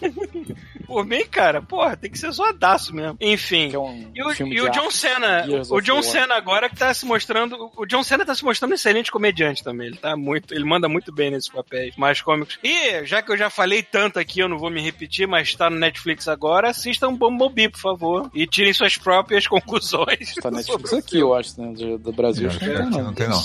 Por 0.85 1.05
mim, 1.05 1.23
cara, 1.25 1.61
porra, 1.61 1.95
tem 1.97 2.09
que 2.11 2.17
ser 2.17 2.31
zoadaço 2.31 2.93
mesmo. 2.95 3.17
Enfim. 3.19 3.71
É 3.73 3.79
um 3.79 4.11
E 4.13 4.21
o, 4.23 4.47
e 4.47 4.61
o 4.61 4.69
John. 4.69 4.91
Cena, 4.91 5.45
o 5.69 5.81
John 5.81 5.95
War. 5.95 6.03
Cena 6.03 6.35
agora 6.35 6.69
que 6.69 6.75
tá 6.75 6.93
se 6.93 7.05
mostrando, 7.05 7.71
o 7.75 7.85
John 7.85 8.03
Cena 8.03 8.25
tá 8.25 8.33
se 8.35 8.43
mostrando 8.43 8.71
um 8.71 8.75
excelente 8.75 9.11
comediante 9.11 9.63
também, 9.63 9.87
ele 9.87 9.97
tá 9.97 10.15
muito, 10.15 10.53
ele 10.53 10.63
manda 10.63 10.87
muito 10.87 11.11
bem 11.13 11.31
nesses 11.31 11.49
papéis 11.49 11.95
mais 11.97 12.21
cômicos. 12.21 12.57
E, 12.63 13.03
já 13.05 13.21
que 13.21 13.31
eu 13.31 13.37
já 13.37 13.49
falei 13.49 13.83
tanto 13.83 14.19
aqui, 14.19 14.39
eu 14.39 14.49
não 14.49 14.57
vou 14.57 14.69
me 14.69 14.81
repetir, 14.81 15.27
mas 15.27 15.53
tá 15.55 15.69
no 15.69 15.77
Netflix 15.77 16.27
agora, 16.27 16.69
assistam 16.69 17.13
Bumblebee, 17.13 17.69
por 17.69 17.79
favor, 17.79 18.29
e 18.33 18.45
tirem 18.47 18.73
suas 18.73 18.97
próprias 18.97 19.47
conclusões. 19.47 20.35
Tá 20.41 20.51
na 20.51 20.57
Netflix 20.57 20.93
aqui, 20.93 21.19
eu 21.19 21.33
acho, 21.33 21.59
né? 21.61 21.73
Do, 21.73 21.97
do 21.97 22.11
Brasil. 22.11 22.47
Acho 22.49 22.59
que 22.59 22.65
É, 22.65 22.79
não. 22.83 23.03
não 23.05 23.13
tem 23.13 23.27
não. 23.27 23.41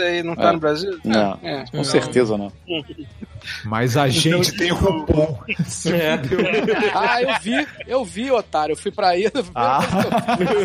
Isso 0.00 0.08
aí 0.08 0.22
não 0.22 0.34
tá 0.34 0.48
É. 0.48 0.52
no 0.52 0.58
Brasil? 0.58 0.98
Não, 1.04 1.38
É. 1.42 1.64
com 1.70 1.84
certeza 1.84 2.36
não. 2.38 2.50
Mas 3.64 3.96
a 3.96 4.08
gente 4.08 4.52
tem 4.56 4.68
cupom. 4.74 5.38
Ah, 6.94 7.22
eu 7.22 7.34
vi, 7.40 7.66
eu 7.86 8.04
vi, 8.04 8.30
otário. 8.30 8.72
Eu 8.72 8.76
fui 8.76 8.90
pra 8.90 9.08
aí. 9.08 9.30
Ah. 9.54 9.80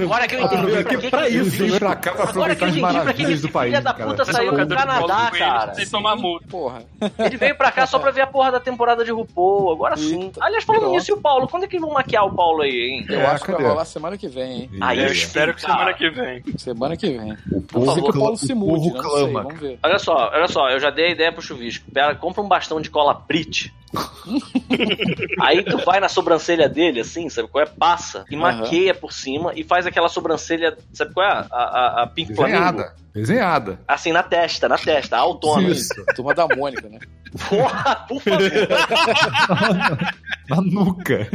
Agora 0.03 0.27
que 0.27 0.35
eu 0.35 0.41
entendi. 0.41 0.75
aqui 0.77 0.93
por 0.95 1.01
que 1.01 1.09
pra 1.09 1.23
que- 1.23 1.29
isso. 1.29 1.49
Vim 1.63 1.77
pra 1.79 1.95
cá 1.95 2.11
pra 2.11 2.29
Agora 2.29 2.55
que 2.55 2.63
aproveitar 2.63 2.65
eu 2.65 2.67
as 2.67 2.75
entendi 2.75 2.81
pra 2.81 2.89
que 2.89 2.93
maravilhas 2.93 3.41
do 3.41 3.49
país. 3.49 3.71
filho 3.73 3.83
da 3.83 3.93
cara. 3.93 4.09
puta 4.09 4.25
saiu 4.25 4.51
do 4.51 4.67
Canadá, 4.75 5.31
cara. 5.37 5.73
Sem 5.75 5.87
tomar 5.87 6.15
multa. 6.15 6.45
Porra. 6.47 6.83
Ele 7.19 7.37
veio 7.37 7.55
pra 7.55 7.71
cá 7.71 7.85
só 7.87 7.97
pra 7.99 8.11
ver 8.11 8.21
a 8.21 8.27
porra 8.27 8.51
da 8.51 8.59
temporada 8.59 9.03
de 9.05 9.11
RuPaul, 9.11 9.71
agora 9.71 9.95
sim. 9.97 10.31
Aliás, 10.39 10.63
falando 10.63 10.89
nisso, 10.91 11.11
e 11.11 11.13
o 11.13 11.17
Paulo? 11.21 11.47
Quando 11.47 11.63
é 11.63 11.67
que 11.67 11.79
vão 11.79 11.91
maquiar 11.93 12.25
o 12.25 12.33
Paulo 12.35 12.61
aí, 12.61 12.71
hein? 12.91 13.05
Eu 13.09 13.19
É, 13.21 13.25
acho 13.27 13.43
que 13.45 13.51
cadê? 13.51 13.63
vai 13.63 13.71
rolar 13.71 13.85
semana 13.85 14.17
que 14.17 14.27
vem, 14.27 14.51
hein? 14.63 14.69
Aí 14.81 14.99
Eu 14.99 15.11
espero 15.11 15.53
que 15.53 15.61
cara. 15.61 15.73
semana 15.73 15.93
que 15.93 16.09
vem. 16.09 16.43
Semana 16.57 16.97
que 16.97 17.07
vem. 17.09 17.31
O 17.51 17.63
Vamos 17.71 17.95
ver 17.95 18.01
que 18.03 18.09
o 18.09 18.13
Paulo 18.19 18.37
se 18.37 18.53
o 18.53 18.55
mude, 18.55 18.91
Não 19.27 19.33
sei, 19.33 19.43
vamos 19.43 19.59
ver. 19.59 19.79
Olha 19.83 19.99
só, 19.99 20.31
olha 20.33 20.47
só, 20.47 20.69
eu 20.69 20.79
já 20.79 20.89
dei 20.89 21.05
a 21.05 21.11
ideia 21.11 21.31
pro 21.31 21.41
chuvisco. 21.41 21.89
Pera, 21.91 22.15
compra 22.15 22.41
um 22.41 22.47
bastão 22.47 22.79
de 22.81 22.89
cola 22.89 23.13
Brit. 23.13 23.73
Aí 25.39 25.63
tu 25.63 25.77
vai 25.85 25.99
na 25.99 26.09
sobrancelha 26.09 26.67
dele, 26.67 26.99
assim, 26.99 27.29
sabe 27.29 27.47
qual 27.47 27.63
é? 27.63 27.67
Passa 27.67 28.25
e 28.29 28.35
Aham. 28.35 28.41
maqueia 28.41 28.93
por 28.93 29.13
cima 29.13 29.53
e 29.55 29.63
faz 29.63 29.85
aquela 29.85 30.09
sobrancelha, 30.09 30.77
sabe 30.93 31.13
qual 31.13 31.25
é? 31.25 31.29
A, 31.29 31.45
a, 31.51 32.03
a 32.03 32.07
Pink 32.07 32.35
Flamingo. 32.35 32.83
Desenhada. 33.15 33.79
Assim, 33.87 34.11
na 34.11 34.21
testa, 34.21 34.67
na 34.67 34.77
testa, 34.77 35.15
autona. 35.15 35.69
Isso. 35.69 35.93
Turma 36.13 36.33
da 36.33 36.45
Mônica, 36.53 36.89
né? 36.89 36.99
Porra, 37.47 37.95
por 38.07 38.21
favor. 38.21 38.41
Na 40.49 40.61
nuca. 40.61 41.27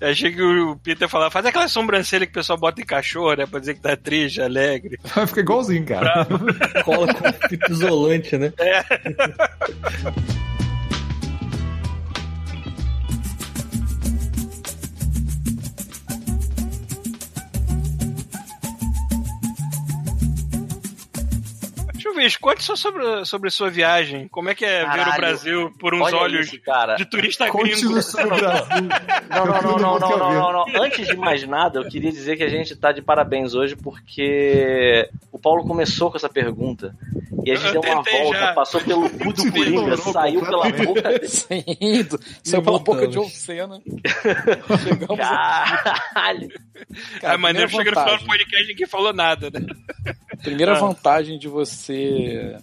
Eu 0.00 0.08
achei 0.08 0.32
que 0.32 0.40
o 0.40 0.76
Peter 0.76 1.08
falava, 1.08 1.30
faz 1.30 1.44
aquela 1.44 1.68
sobrancelha 1.68 2.24
que 2.24 2.32
o 2.32 2.36
pessoal 2.36 2.58
bota 2.58 2.80
em 2.80 2.84
cachorro, 2.84 3.34
né? 3.34 3.46
Pra 3.46 3.60
dizer 3.60 3.74
que 3.74 3.80
tá 3.80 3.96
triste, 3.96 4.40
alegre. 4.40 4.98
Vai 5.14 5.26
ficar 5.26 5.42
igualzinho, 5.42 5.84
cara. 5.84 6.26
Cola 6.84 7.12
com 7.12 7.48
fita 7.48 7.70
isolante, 7.70 8.38
né? 8.38 8.52
Chuvis, 22.12 22.36
conte 22.36 22.62
só 22.62 22.76
sobre, 22.76 23.24
sobre 23.24 23.50
sua 23.50 23.70
viagem. 23.70 24.28
Como 24.28 24.50
é 24.50 24.54
que 24.54 24.64
é 24.64 24.80
ver 24.80 24.84
o 24.84 24.86
Caralho. 24.86 25.16
Brasil 25.16 25.72
por 25.78 25.94
uns 25.94 26.12
olhos 26.12 26.46
isso, 26.46 26.60
cara. 26.60 26.96
de 26.96 27.06
turista 27.06 27.48
Conte 27.48 27.70
gringo? 27.70 27.94
Não, 29.30 29.46
não, 29.46 29.62
não, 29.62 29.78
não, 29.78 29.98
não, 29.98 30.18
não, 30.18 30.32
não, 30.34 30.52
não. 30.52 30.82
Antes 30.82 31.06
de 31.06 31.16
mais 31.16 31.46
nada, 31.46 31.80
eu 31.80 31.88
queria 31.88 32.12
dizer 32.12 32.36
que 32.36 32.44
a 32.44 32.48
gente 32.48 32.76
tá 32.76 32.92
de 32.92 33.00
parabéns 33.00 33.54
hoje 33.54 33.76
porque 33.76 35.08
o 35.30 35.38
Paulo 35.38 35.66
começou 35.66 36.10
com 36.10 36.16
essa 36.16 36.28
pergunta. 36.28 36.94
E 37.44 37.50
a 37.50 37.56
gente 37.56 37.74
Eu 37.74 37.80
deu 37.80 37.92
uma 37.92 38.02
volta, 38.02 38.38
já. 38.38 38.52
passou 38.52 38.80
pelo 38.82 39.10
cu 39.10 39.32
do 39.32 39.50
Coringa, 39.50 39.96
saiu 39.96 40.40
pela 40.42 40.70
boca 40.70 41.02
dele. 41.02 41.28
Sim, 41.28 41.64
saiu 42.44 42.62
pela 42.62 42.78
boca 42.78 43.08
de. 43.08 43.14
John 43.14 43.28
Cena. 43.28 43.80
Chegamos 44.84 45.18
Caralho. 45.18 46.48
Cara, 47.20 47.34
é 47.34 47.36
maneiro 47.36 47.68
primeira 47.68 47.90
chega 47.90 47.90
no 47.90 48.00
final 48.00 48.18
do 48.18 48.26
podcast 48.26 48.64
e 48.64 48.68
ninguém 48.68 48.86
falou 48.86 49.12
nada, 49.12 49.50
né? 49.50 49.60
Primeira 50.42 50.72
Ah. 50.72 50.80
vantagem 50.80 51.38
de 51.38 51.48
você 51.48 52.56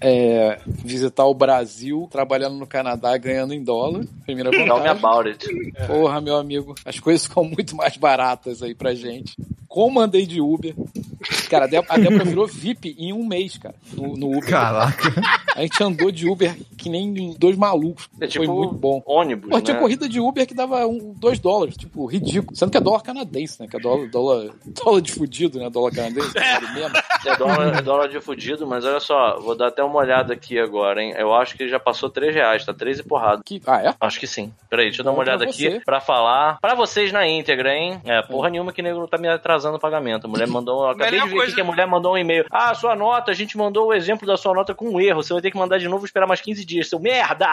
é, 0.00 0.58
visitar 0.66 1.24
o 1.24 1.34
Brasil 1.34 2.08
trabalhando 2.10 2.56
no 2.56 2.66
Canadá 2.66 3.16
ganhando 3.16 3.54
em 3.54 3.62
dólar. 3.62 4.04
Primeira 4.24 4.50
Tell 4.50 4.60
me 4.62 4.68
vantagem. 4.68 4.90
about 5.04 5.28
it. 5.28 5.46
Porra, 5.86 6.20
meu 6.20 6.36
amigo, 6.36 6.74
as 6.84 6.98
coisas 7.00 7.26
ficam 7.26 7.44
muito 7.44 7.74
mais 7.76 7.96
baratas 7.96 8.62
aí 8.62 8.74
pra 8.74 8.94
gente. 8.94 9.34
Como 9.68 10.00
andei 10.00 10.24
de 10.26 10.40
Uber. 10.40 10.74
Cara, 11.50 11.64
a 11.66 11.68
Dé- 11.68 11.84
a 11.88 11.98
Débora 11.98 12.24
virou 12.24 12.46
VIP 12.46 12.96
em 12.98 13.12
um 13.12 13.26
mês, 13.26 13.58
cara, 13.58 13.74
no, 13.92 14.16
no 14.16 14.28
Uber. 14.30 14.48
Caraca. 14.48 15.12
A 15.54 15.60
gente 15.60 15.82
andou 15.82 16.10
de 16.10 16.26
Uber 16.28 16.56
que 16.78 16.88
nem 16.88 17.34
dois 17.38 17.56
malucos. 17.56 18.08
É 18.20 18.26
tipo 18.26 18.44
Foi 18.46 18.54
muito 18.54 18.74
bom. 18.74 19.02
ônibus, 19.04 19.50
Pô, 19.50 19.60
tinha 19.60 19.74
né? 19.74 19.80
corrida 19.80 20.08
de 20.08 20.18
Uber 20.20 20.46
que 20.46 20.54
dava 20.54 20.86
um, 20.86 21.12
dois 21.18 21.38
dólares, 21.38 21.76
tipo, 21.76 22.06
ridículo. 22.06 22.56
Sendo 22.56 22.70
que 22.70 22.78
é 22.78 22.80
dólar 22.80 23.02
canadense, 23.02 23.60
né? 23.60 23.68
Que 23.68 23.76
é 23.76 23.80
dólar, 23.80 24.08
dólar, 24.08 24.50
dólar 24.66 25.00
de 25.02 25.12
fudido, 25.12 25.58
né? 25.58 25.68
Dólar 25.68 25.92
canadense. 25.92 26.32
menos. 26.74 26.98
É 27.26 27.36
dólar, 27.36 27.78
é 27.78 27.82
dólar 27.82 28.08
de 28.08 28.20
fudido, 28.20 28.66
mas 28.66 28.84
olha 28.84 29.00
só, 29.00 29.38
vou 29.40 29.54
dar 29.56 29.68
até 29.68 29.82
uma 29.86 29.98
olhada 30.00 30.32
aqui 30.34 30.58
agora, 30.58 31.02
hein? 31.02 31.14
Eu 31.16 31.32
acho 31.34 31.56
que 31.56 31.68
já 31.68 31.78
passou 31.80 32.10
3 32.10 32.34
reais, 32.34 32.64
tá 32.64 32.74
3 32.74 32.98
e 32.98 33.02
porrada. 33.02 33.42
Que, 33.44 33.60
ah, 33.66 33.82
é? 33.82 33.94
Acho 34.00 34.20
que 34.20 34.26
sim. 34.26 34.52
Peraí, 34.68 34.86
deixa 34.86 35.00
eu 35.00 35.04
dar 35.04 35.10
uma 35.12 35.18
Bom 35.18 35.24
pra 35.24 35.32
olhada 35.36 35.50
aqui 35.50 35.80
pra 35.84 36.00
falar. 36.00 36.58
Pra 36.60 36.74
vocês 36.74 37.12
na 37.12 37.26
íntegra, 37.26 37.74
hein? 37.74 38.00
É, 38.04 38.20
porra 38.22 38.50
nenhuma 38.50 38.72
que 38.72 38.82
nego 38.82 39.06
tá 39.08 39.16
me 39.18 39.28
atrasando 39.28 39.76
o 39.76 39.80
pagamento. 39.80 40.26
A 40.26 40.28
mulher 40.28 40.46
mandou. 40.46 40.84
Eu 40.84 40.90
acabei 40.90 41.12
Melhor 41.12 41.24
de 41.24 41.30
ver 41.30 41.36
coisa- 41.36 41.46
aqui 41.52 41.54
que 41.54 41.60
a 41.60 41.64
mulher 41.64 41.86
mandou 41.86 42.14
um 42.14 42.18
e-mail. 42.18 42.44
Ah, 42.50 42.74
sua 42.74 42.94
nota, 42.94 43.30
a 43.30 43.34
gente 43.34 43.56
mandou 43.56 43.88
o 43.88 43.94
exemplo 43.94 44.26
da 44.26 44.36
sua 44.36 44.52
nota 44.54 44.74
com 44.74 44.88
um 44.90 45.00
erro. 45.00 45.22
Você 45.22 45.32
vai 45.32 45.40
ter 45.42 45.50
que 45.50 45.56
mandar 45.58 45.78
de 45.78 45.88
novo 45.88 46.04
e 46.04 46.06
esperar 46.06 46.26
mais 46.26 46.40
15 46.40 46.64
dias. 46.64 46.88
Seu 46.88 46.98
merda! 47.00 47.46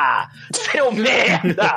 Seu 0.52 0.92
merda! 0.94 1.74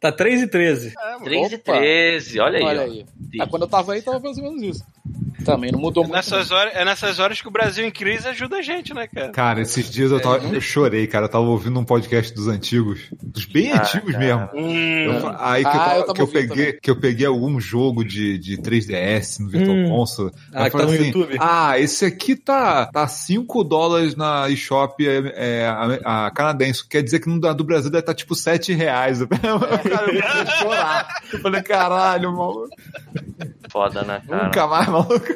Tá 0.00 0.12
3 0.12 0.42
e 0.42 0.46
13. 0.48 0.94
3 1.24 1.52
e 1.52 1.54
Opa. 1.56 1.72
13, 1.74 2.40
olha 2.40 2.58
aí. 2.58 2.64
Olha 2.64 2.80
ó. 2.80 2.84
aí. 2.84 3.06
Ah, 3.40 3.46
quando 3.46 3.62
eu 3.62 3.68
tava 3.68 3.92
aí, 3.92 4.02
tava 4.02 4.18
mais 4.20 4.38
ou 4.38 4.44
menos 4.44 4.62
isso. 4.62 4.84
Também 5.44 5.70
não 5.72 5.78
mudou 5.78 6.02
É 6.02 6.06
muito. 6.06 6.16
nessas, 6.16 6.50
horas, 6.50 6.74
é 6.74 6.84
nessas 6.84 7.18
horas 7.18 7.40
que 7.40 7.48
o 7.48 7.50
Brasil 7.50 7.86
em 7.86 7.90
crise 7.90 8.28
ajuda 8.28 8.56
a 8.56 8.62
gente, 8.62 8.92
né, 8.92 9.06
cara? 9.06 9.30
Cara, 9.30 9.57
esses 9.62 9.90
dias 9.90 10.10
eu, 10.10 10.20
tava, 10.20 10.38
eu 10.46 10.60
chorei, 10.60 11.06
cara. 11.06 11.26
Eu 11.26 11.28
tava 11.28 11.44
ouvindo 11.44 11.78
um 11.78 11.84
podcast 11.84 12.32
dos 12.34 12.48
antigos. 12.48 13.00
Dos 13.22 13.44
bem 13.44 13.72
Ah, 13.72 13.82
antigos 13.82 14.12
cara. 14.12 14.18
mesmo. 14.24 14.48
Hum, 14.54 15.04
Eu 15.04 15.28
aí 15.38 15.62
que, 15.64 15.70
Ah, 15.70 15.94
eu, 15.98 16.06
tava- 16.06 16.08
eu 16.08 16.14
que, 16.14 16.20
eu 16.22 16.28
peguei, 16.28 16.72
que 16.74 16.90
eu 16.90 16.96
peguei 17.00 17.26
algum 17.26 17.58
jogo 17.60 18.04
de, 18.04 18.38
de 18.38 18.56
3DS 18.58 19.40
no 19.40 19.48
Virtual 19.48 19.76
Hum. 19.76 19.88
Console. 19.90 20.32
Ah, 20.52 20.66
eu 20.66 20.70
falei 20.70 20.86
tá 20.86 20.92
no 20.92 20.98
assim, 20.98 21.06
YouTube. 21.06 21.36
Ah, 21.40 21.78
esse 21.78 22.04
aqui 22.04 22.36
tá, 22.36 22.86
tá 22.86 23.06
5 23.08 23.64
dólares 23.64 24.14
na 24.16 24.48
eShop 24.50 25.06
é, 25.06 25.32
é, 25.36 25.66
a, 26.04 26.26
a 26.26 26.30
canadense. 26.30 26.86
Quer 26.88 27.02
dizer 27.02 27.20
que 27.20 27.28
no 27.28 27.38
do 27.54 27.64
Brasil 27.64 27.90
deve 27.90 28.00
estar 28.00 28.14
tipo 28.14 28.34
7 28.34 28.72
reais. 28.72 29.18
Cara, 29.24 30.12
eu 30.12 30.22
comecei 30.22 30.40
a 30.42 30.46
chorar. 30.46 31.22
Eu 31.32 31.38
falei, 31.40 31.62
caralho, 31.62 32.32
maluco. 32.36 32.68
Foda, 33.70 34.02
né, 34.02 34.22
cara? 34.26 34.44
Nunca 34.44 34.66
mais, 34.66 34.88
maluco. 34.88 35.26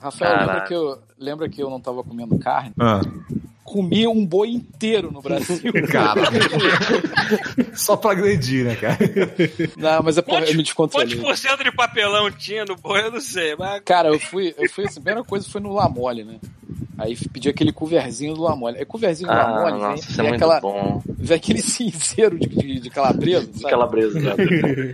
Rafael, 0.00 0.38
lembra 0.40 0.60
que, 0.62 0.74
eu, 0.74 0.98
lembra 1.18 1.48
que 1.48 1.62
eu 1.62 1.70
não 1.70 1.80
tava 1.80 2.02
comendo 2.02 2.38
carne? 2.38 2.72
Ah, 2.78 3.00
Comi 3.64 4.06
um 4.06 4.24
boi 4.26 4.50
inteiro 4.50 5.10
no 5.10 5.22
Brasil. 5.22 5.72
caralho. 5.90 6.38
Só 7.74 7.96
pra 7.96 8.12
agredir, 8.12 8.64
né, 8.64 8.76
cara? 8.76 8.98
não, 9.76 10.02
mas 10.02 10.18
é 10.18 10.22
porque 10.22 10.36
eu 10.36 10.40
me 10.40 10.46
quantos 10.46 10.64
descontrolei. 10.64 11.16
por 11.16 11.36
cento 11.36 11.64
de 11.64 11.72
papelão 11.72 12.30
tinha 12.30 12.64
no 12.66 12.76
boi, 12.76 13.00
eu 13.00 13.10
não 13.10 13.20
sei, 13.20 13.56
mas... 13.56 13.80
Cara, 13.82 14.08
eu 14.10 14.20
fui, 14.20 14.54
eu 14.58 14.68
fui, 14.68 14.84
assim, 14.84 15.00
a 15.00 15.02
primeira 15.02 15.24
coisa 15.24 15.48
foi 15.48 15.62
no 15.62 15.72
Lamole, 15.72 16.24
né? 16.24 16.38
Aí 16.96 17.16
pedi 17.32 17.48
aquele 17.48 17.72
coverzinho 17.72 18.34
do 18.34 18.42
Lamole. 18.42 18.78
Aí 18.78 18.84
coverzinho 18.84 19.28
do 19.28 19.34
Ah, 19.34 19.46
Lamole 19.46 19.80
nossa, 19.80 19.86
vem, 19.86 19.94
isso 19.96 20.20
é 20.20 20.24
muito 20.24 20.34
aquela, 20.36 20.60
bom. 20.60 21.02
Vem 21.24 21.36
aquele 21.36 21.60
cinzeiro 21.62 22.38
de, 22.38 22.48
de, 22.48 22.80
de 22.80 22.90
calabresa, 22.90 23.46
De 23.46 23.58
sabe? 23.60 23.70
calabresa. 23.70 24.18
né? 24.20 24.34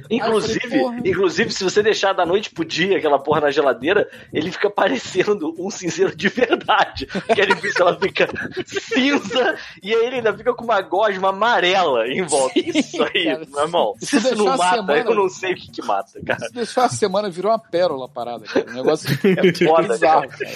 inclusive, 0.11 0.61
falei, 0.61 1.01
inclusive, 1.11 1.51
se 1.53 1.65
você 1.65 1.83
deixar 1.83 2.13
da 2.13 2.25
noite 2.25 2.51
pro 2.51 2.65
dia 2.65 2.97
aquela 2.99 3.19
porra 3.19 3.41
na 3.43 3.51
geladeira, 3.51 4.09
ele 4.33 4.51
fica 4.51 4.71
parecendo 4.71 5.55
um 5.59 5.71
cinzeiro 5.71 6.15
de 6.15 6.29
verdade. 6.29 7.07
Que 7.07 7.41
ele 7.41 7.55
fica, 7.57 7.83
ela 7.83 7.99
fica 7.99 8.29
cinza 8.67 9.57
e 9.83 9.95
aí 9.95 10.07
ele 10.07 10.17
ainda 10.17 10.37
fica 10.37 10.55
com 10.55 10.65
uma 10.65 10.81
gosma 10.81 11.29
amarela 11.31 12.07
em 12.09 12.23
volta. 12.23 12.59
Isso 12.59 13.03
aí, 13.03 13.25
cara. 13.25 13.47
meu 13.51 13.63
irmão. 13.63 13.95
Se 14.01 14.07
Se 14.07 14.17
isso 14.19 14.37
não 14.37 14.45
deixar 14.47 14.55
a 14.55 14.57
mata, 14.57 14.77
semana- 14.77 15.11
eu 15.11 15.15
não 15.15 15.29
sei 15.29 15.53
o 15.53 15.57
que 15.57 15.71
que 15.71 15.83
mata, 15.83 16.21
cara. 16.25 16.47
Se 16.47 16.53
deixar 16.55 16.85
a 16.85 16.89
semana, 16.89 17.31
virou 17.31 17.51
uma 17.53 17.59
pérola 17.59 18.07
a 18.07 18.09
parada, 18.09 18.45
cara. 18.45 18.71
Um 18.71 18.75
negócio 18.75 19.09
É 19.11 19.65
foda, 19.67 19.89
bizarro, 19.89 20.29
cara. 20.29 20.51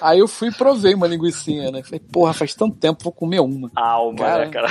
Aí 0.00 0.18
eu 0.20 0.28
fui 0.28 0.48
e 0.48 0.52
provei 0.54 0.94
uma 0.94 1.06
linguicinha, 1.06 1.70
né? 1.70 1.82
Falei, 1.82 2.00
porra, 2.00 2.32
faz 2.32 2.54
tanto 2.54 2.76
tempo, 2.76 3.02
vou 3.02 3.12
comer 3.12 3.40
uma. 3.40 3.70
Alma, 3.74 4.18
Cara, 4.18 4.44
né, 4.46 4.50
cara? 4.50 4.69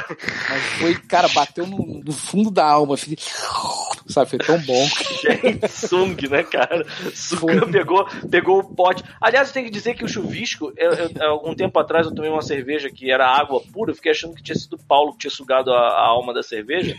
Mas 0.50 0.64
foi, 0.80 0.96
cara, 0.96 1.28
bateu 1.30 1.66
no, 1.68 2.02
no 2.04 2.12
fundo 2.12 2.50
da 2.52 2.66
alma. 2.66 2.98
Fiquei... 2.98 3.18
sabe? 4.08 4.30
Foi 4.30 4.40
tão 4.40 4.60
bom. 4.62 4.88
Gente, 5.22 5.68
Sung, 5.68 6.16
né, 6.30 6.44
cara? 6.44 6.86
Suga 7.14 7.66
pegou, 7.68 8.06
pegou 8.30 8.60
o 8.60 8.76
pote. 8.76 9.04
Aliás, 9.22 9.48
eu 9.50 9.54
tenho 9.54 9.66
que 9.66 9.72
dizer 9.72 9.94
que 9.96 10.04
o 10.04 10.08
chuvisco, 10.08 10.72
eu, 10.78 10.92
eu- 10.94 11.30
algum 11.30 11.54
tempo 11.56 11.78
atrás 11.80 12.06
eu 12.08 12.14
tomei 12.16 12.30
uma 12.30 12.42
cerveja 12.42 12.90
que 12.90 13.12
era 13.12 13.28
água 13.28 13.62
pura, 13.72 13.92
eu 13.92 13.96
fiquei 13.96 14.12
achando 14.12 14.34
que 14.36 14.44
tinha 14.44 14.56
sido 14.56 14.74
o 14.74 14.80
Paulo 14.84 15.14
que 15.14 15.20
tinha 15.20 15.32
sugado 15.32 15.72
a, 15.72 15.78
a 15.78 16.08
alma 16.08 16.34
da 16.34 16.42
cerveja. 16.44 16.96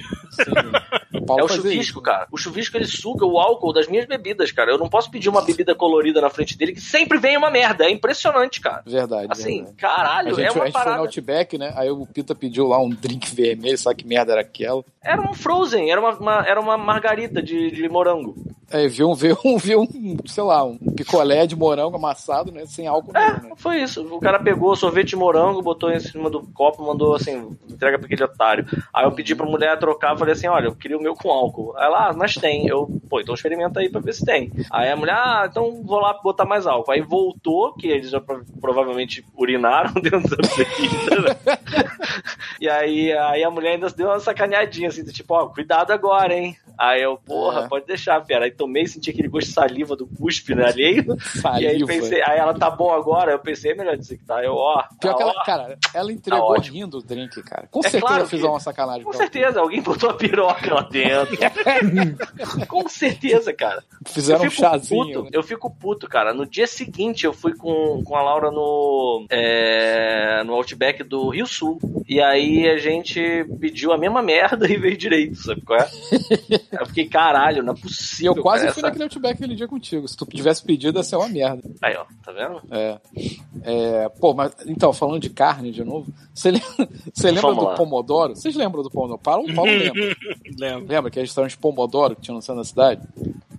O 1.13 1.25
Paulo 1.27 1.43
é 1.43 1.45
o 1.45 1.49
chuvisco, 1.49 1.81
isso. 1.81 2.01
cara. 2.01 2.27
O 2.31 2.37
chuvisco 2.37 2.77
ele 2.77 2.87
suga 2.87 3.27
o 3.27 3.39
álcool 3.39 3.73
das 3.73 3.87
minhas 3.89 4.07
bebidas, 4.07 4.53
cara. 4.53 4.71
Eu 4.71 4.79
não 4.79 4.89
posso 4.89 5.11
pedir 5.11 5.29
uma 5.29 5.43
bebida 5.43 5.75
colorida 5.75 6.21
na 6.21 6.31
frente 6.31 6.57
dele 6.57 6.73
que 6.73 6.81
sempre 6.81 7.19
vem 7.19 7.37
uma 7.37 7.51
merda. 7.51 7.85
É 7.85 7.91
impressionante, 7.91 8.61
cara. 8.61 8.83
Verdade. 8.87 9.29
Assim, 9.31 9.57
verdade. 9.65 9.77
caralho, 9.77 10.29
A 10.29 10.35
gente, 10.35 10.45
é 10.45 10.49
a 10.49 10.53
uma 10.53 10.65
gente 10.67 10.73
foi 10.73 10.81
no 10.81 10.85
parada. 10.85 10.99
Outback, 11.03 11.59
né? 11.59 11.73
Aí 11.77 11.91
o 11.91 12.07
Pita 12.07 12.35
pediu 12.35 12.67
lá 12.67 12.79
um 12.79 12.90
drink 12.91 13.35
vermelho, 13.35 13.77
sabe 13.79 13.97
que 13.97 14.07
merda 14.07 14.33
era 14.33 14.41
aquela? 14.41 14.85
Era 15.03 15.21
um 15.21 15.33
Frozen, 15.35 15.91
era 15.91 16.01
uma, 16.01 16.11
uma- 16.19 16.47
era 16.47 16.61
uma 16.61 16.77
margarita 16.79 17.43
de, 17.43 17.71
de 17.71 17.89
morango. 17.89 18.35
Aí 18.73 18.89
viu 18.89 19.11
um, 19.11 19.15
viu 19.15 19.37
um, 19.45 19.57
viu 19.59 19.81
um, 19.83 20.17
sei 20.27 20.45
lá, 20.45 20.63
um 20.65 20.79
picolé 20.79 21.47
de 21.47 21.57
morango 21.57 21.97
amassado, 21.97 22.53
né? 22.53 22.65
Sem 22.67 22.87
álcool 22.87 23.13
nenhum, 23.13 23.43
né? 23.43 23.51
É, 23.53 23.57
foi 23.57 23.83
isso. 23.83 24.03
O 24.15 24.21
cara 24.21 24.39
pegou 24.39 24.77
sorvete 24.77 25.09
de 25.09 25.17
morango, 25.17 25.61
botou 25.63 25.91
em 25.91 25.99
cima 26.01 26.31
do 26.31 26.43
copo, 26.53 26.83
mandou 26.85 27.15
assim, 27.15 27.57
entrega 27.69 27.99
pra 27.99 28.07
aquele 28.07 28.23
otário. 28.25 28.65
Aí 28.95 29.05
eu 29.05 29.13
pedi 29.13 29.35
pra 29.35 29.47
mulher 29.47 29.79
trocar, 29.79 30.17
falei 30.17 30.33
assim, 30.35 30.47
olha, 30.47 30.67
eu 30.67 30.75
queria 30.77 30.97
o 30.97 31.03
meu 31.03 31.15
com 31.15 31.31
álcool. 31.31 31.75
Aí 31.77 31.85
ela, 31.87 32.09
ah, 32.09 32.13
mas 32.13 32.35
tem. 32.35 32.67
Eu, 32.69 32.89
pô, 33.09 33.21
então 33.21 33.35
experimenta 33.35 33.81
aí 33.81 33.89
pra 33.91 34.01
ver 34.01 34.13
se 34.15 34.25
tem. 34.25 34.53
Aí 34.71 34.89
a 34.91 34.97
mulher, 34.97 35.15
ah, 35.17 35.47
então 35.51 35.83
vou 35.83 35.99
lá 35.99 36.13
botar 36.23 36.45
mais 36.45 36.67
álcool. 36.67 36.93
Aí 36.93 37.01
voltou, 37.01 37.75
que 37.75 37.89
eles 37.89 38.11
já 38.11 38.21
prov- 38.21 38.45
provavelmente 38.61 39.25
urinaram 39.37 39.93
dentro 40.01 40.21
da 40.37 40.49
bebida, 40.57 41.21
né? 41.23 41.59
E 42.61 42.69
aí, 42.69 43.13
aí 43.13 43.43
a 43.43 43.51
mulher 43.51 43.73
ainda 43.73 43.89
deu 43.91 44.07
uma 44.09 44.21
sacaneadinha, 44.21 44.89
assim, 44.89 45.05
do 45.05 45.13
tipo, 45.13 45.35
ó, 45.35 45.47
cuidado 45.47 45.93
agora, 45.93 46.35
hein? 46.35 46.57
Aí 46.79 47.03
eu, 47.03 47.17
porra, 47.19 47.63
É. 47.65 47.69
pode 47.69 47.87
deixar, 47.87 48.25
pera. 48.25 48.45
Aí 48.45 48.51
tomei, 48.61 48.87
senti 48.87 49.11
aquele 49.11 49.29
gosto 49.29 49.47
de 49.49 49.55
saliva 49.55 49.97
do 49.97 50.07
cuspe, 50.07 50.55
né, 50.55 50.67
alheio. 50.67 51.05
E 51.61 51.67
aí 51.67 51.79
Saliva. 51.81 51.87
pensei, 51.87 52.23
aí 52.23 52.39
ela 52.39 52.53
tá 52.55 52.71
bom 52.71 52.93
agora, 52.93 53.33
eu 53.33 53.39
pensei, 53.39 53.73
é 53.73 53.75
melhor 53.75 53.97
dizer 53.97 54.19
que 54.19 54.25
tá. 54.25 54.43
Eu, 54.45 54.55
ó, 54.55 54.83
Pior 55.01 55.13
tá, 55.13 55.17
que 55.17 55.23
ó. 55.25 55.31
ela, 55.31 55.45
cara, 55.45 55.79
ela 55.95 56.13
entregou 56.13 56.55
Tá 56.55 56.61
rindo 56.63 56.99
o 56.99 57.03
drink, 57.03 57.43
cara. 57.43 57.67
Com 57.71 57.81
É 57.81 57.83
certeza 57.85 58.07
claro 58.07 58.29
que- 58.29 58.37
uma 58.45 58.61
sacanagem. 58.61 59.03
Com 59.05 59.11
pra 59.11 59.21
ela. 59.21 59.31
certeza, 59.31 59.61
alguém 59.61 59.81
botou 59.83 60.11
a 60.11 60.15
piroca 60.15 60.75
lá 60.75 60.83
dentro. 60.83 61.37
com 62.69 62.89
certeza, 62.89 63.53
cara. 63.53 63.83
Fizeram 64.07 64.45
um 64.45 64.51
chazinho. 64.51 65.05
Puto, 65.07 65.23
né? 65.25 65.31
Eu 65.33 65.43
fico 65.43 65.71
puto, 65.71 66.09
cara. 66.09 66.35
No 66.35 66.45
dia 66.47 66.67
seguinte, 66.67 67.25
eu 67.25 67.33
fui 67.33 67.55
com, 67.57 68.03
com 68.05 68.17
a 68.17 68.23
Laura 68.23 68.51
no, 68.51 69.27
é, 69.31 70.43
no 70.45 70.55
Outback 70.55 71.03
do 71.03 71.31
Rio 71.31 71.47
Sul. 71.47 71.79
E 72.09 72.21
aí 72.21 72.69
a 72.69 72.77
gente 72.79 73.45
pediu 73.61 73.93
a 73.93 73.99
mesma 73.99 74.21
merda 74.23 74.67
e 74.71 74.77
veio 74.77 74.97
direito, 74.97 75.37
sabe 75.37 75.61
qual 75.63 75.79
é? 75.79 75.89
eu 76.81 76.87
fiquei, 76.87 77.09
caralho, 77.09 77.63
não 77.63 77.73
é 77.73 77.77
E 77.77 77.81
possível. 77.81 78.35
eu 78.37 78.43
quase 78.43 78.50
cara, 78.59 78.73
fui 78.73 78.81
essa- 78.81 78.83
naquele 78.83 79.05
Outback 79.05 79.35
aquele 79.35 79.55
dia 79.55 79.69
contigo. 79.69 80.07
Se 80.09 80.17
tu 80.17 80.27
tivesse 80.27 80.63
pedido, 80.65 80.99
ia 80.99 81.03
ser 81.03 81.17
uma 81.17 81.29
merda. 81.29 81.63
Aí, 81.83 81.95
ó, 81.97 82.05
tá 82.25 82.33
vendo? 82.33 82.61
É. 82.71 82.99
É, 83.63 84.09
pô, 84.09 84.33
mas 84.35 84.53
então, 84.67 84.93
falando 84.93 85.21
de 85.21 85.31
carne 85.31 85.71
de 85.73 85.85
novo, 85.85 86.13
você 86.35 86.51
lembra, 86.51 86.69
você 87.15 87.31
lembra 87.31 87.55
do 87.55 87.65
lá. 87.65 87.75
Pomodoro? 87.75 88.35
Vocês 88.37 88.55
lembram 88.55 88.83
do 88.83 88.91
Pomodoro? 88.91 89.19
Paulo, 89.23 89.55
Paulo 89.55 89.71
lembra. 89.73 90.17
Lembro. 90.59 90.87
Lembra 90.89 91.11
que 91.11 91.19
é 91.19 91.23
restaurante 91.23 91.57
Pomodoro 91.59 92.17
que 92.17 92.23
tinha 92.23 92.35
no 92.35 92.43
centro 92.43 92.61
da 92.63 92.65
cidade? 92.65 93.03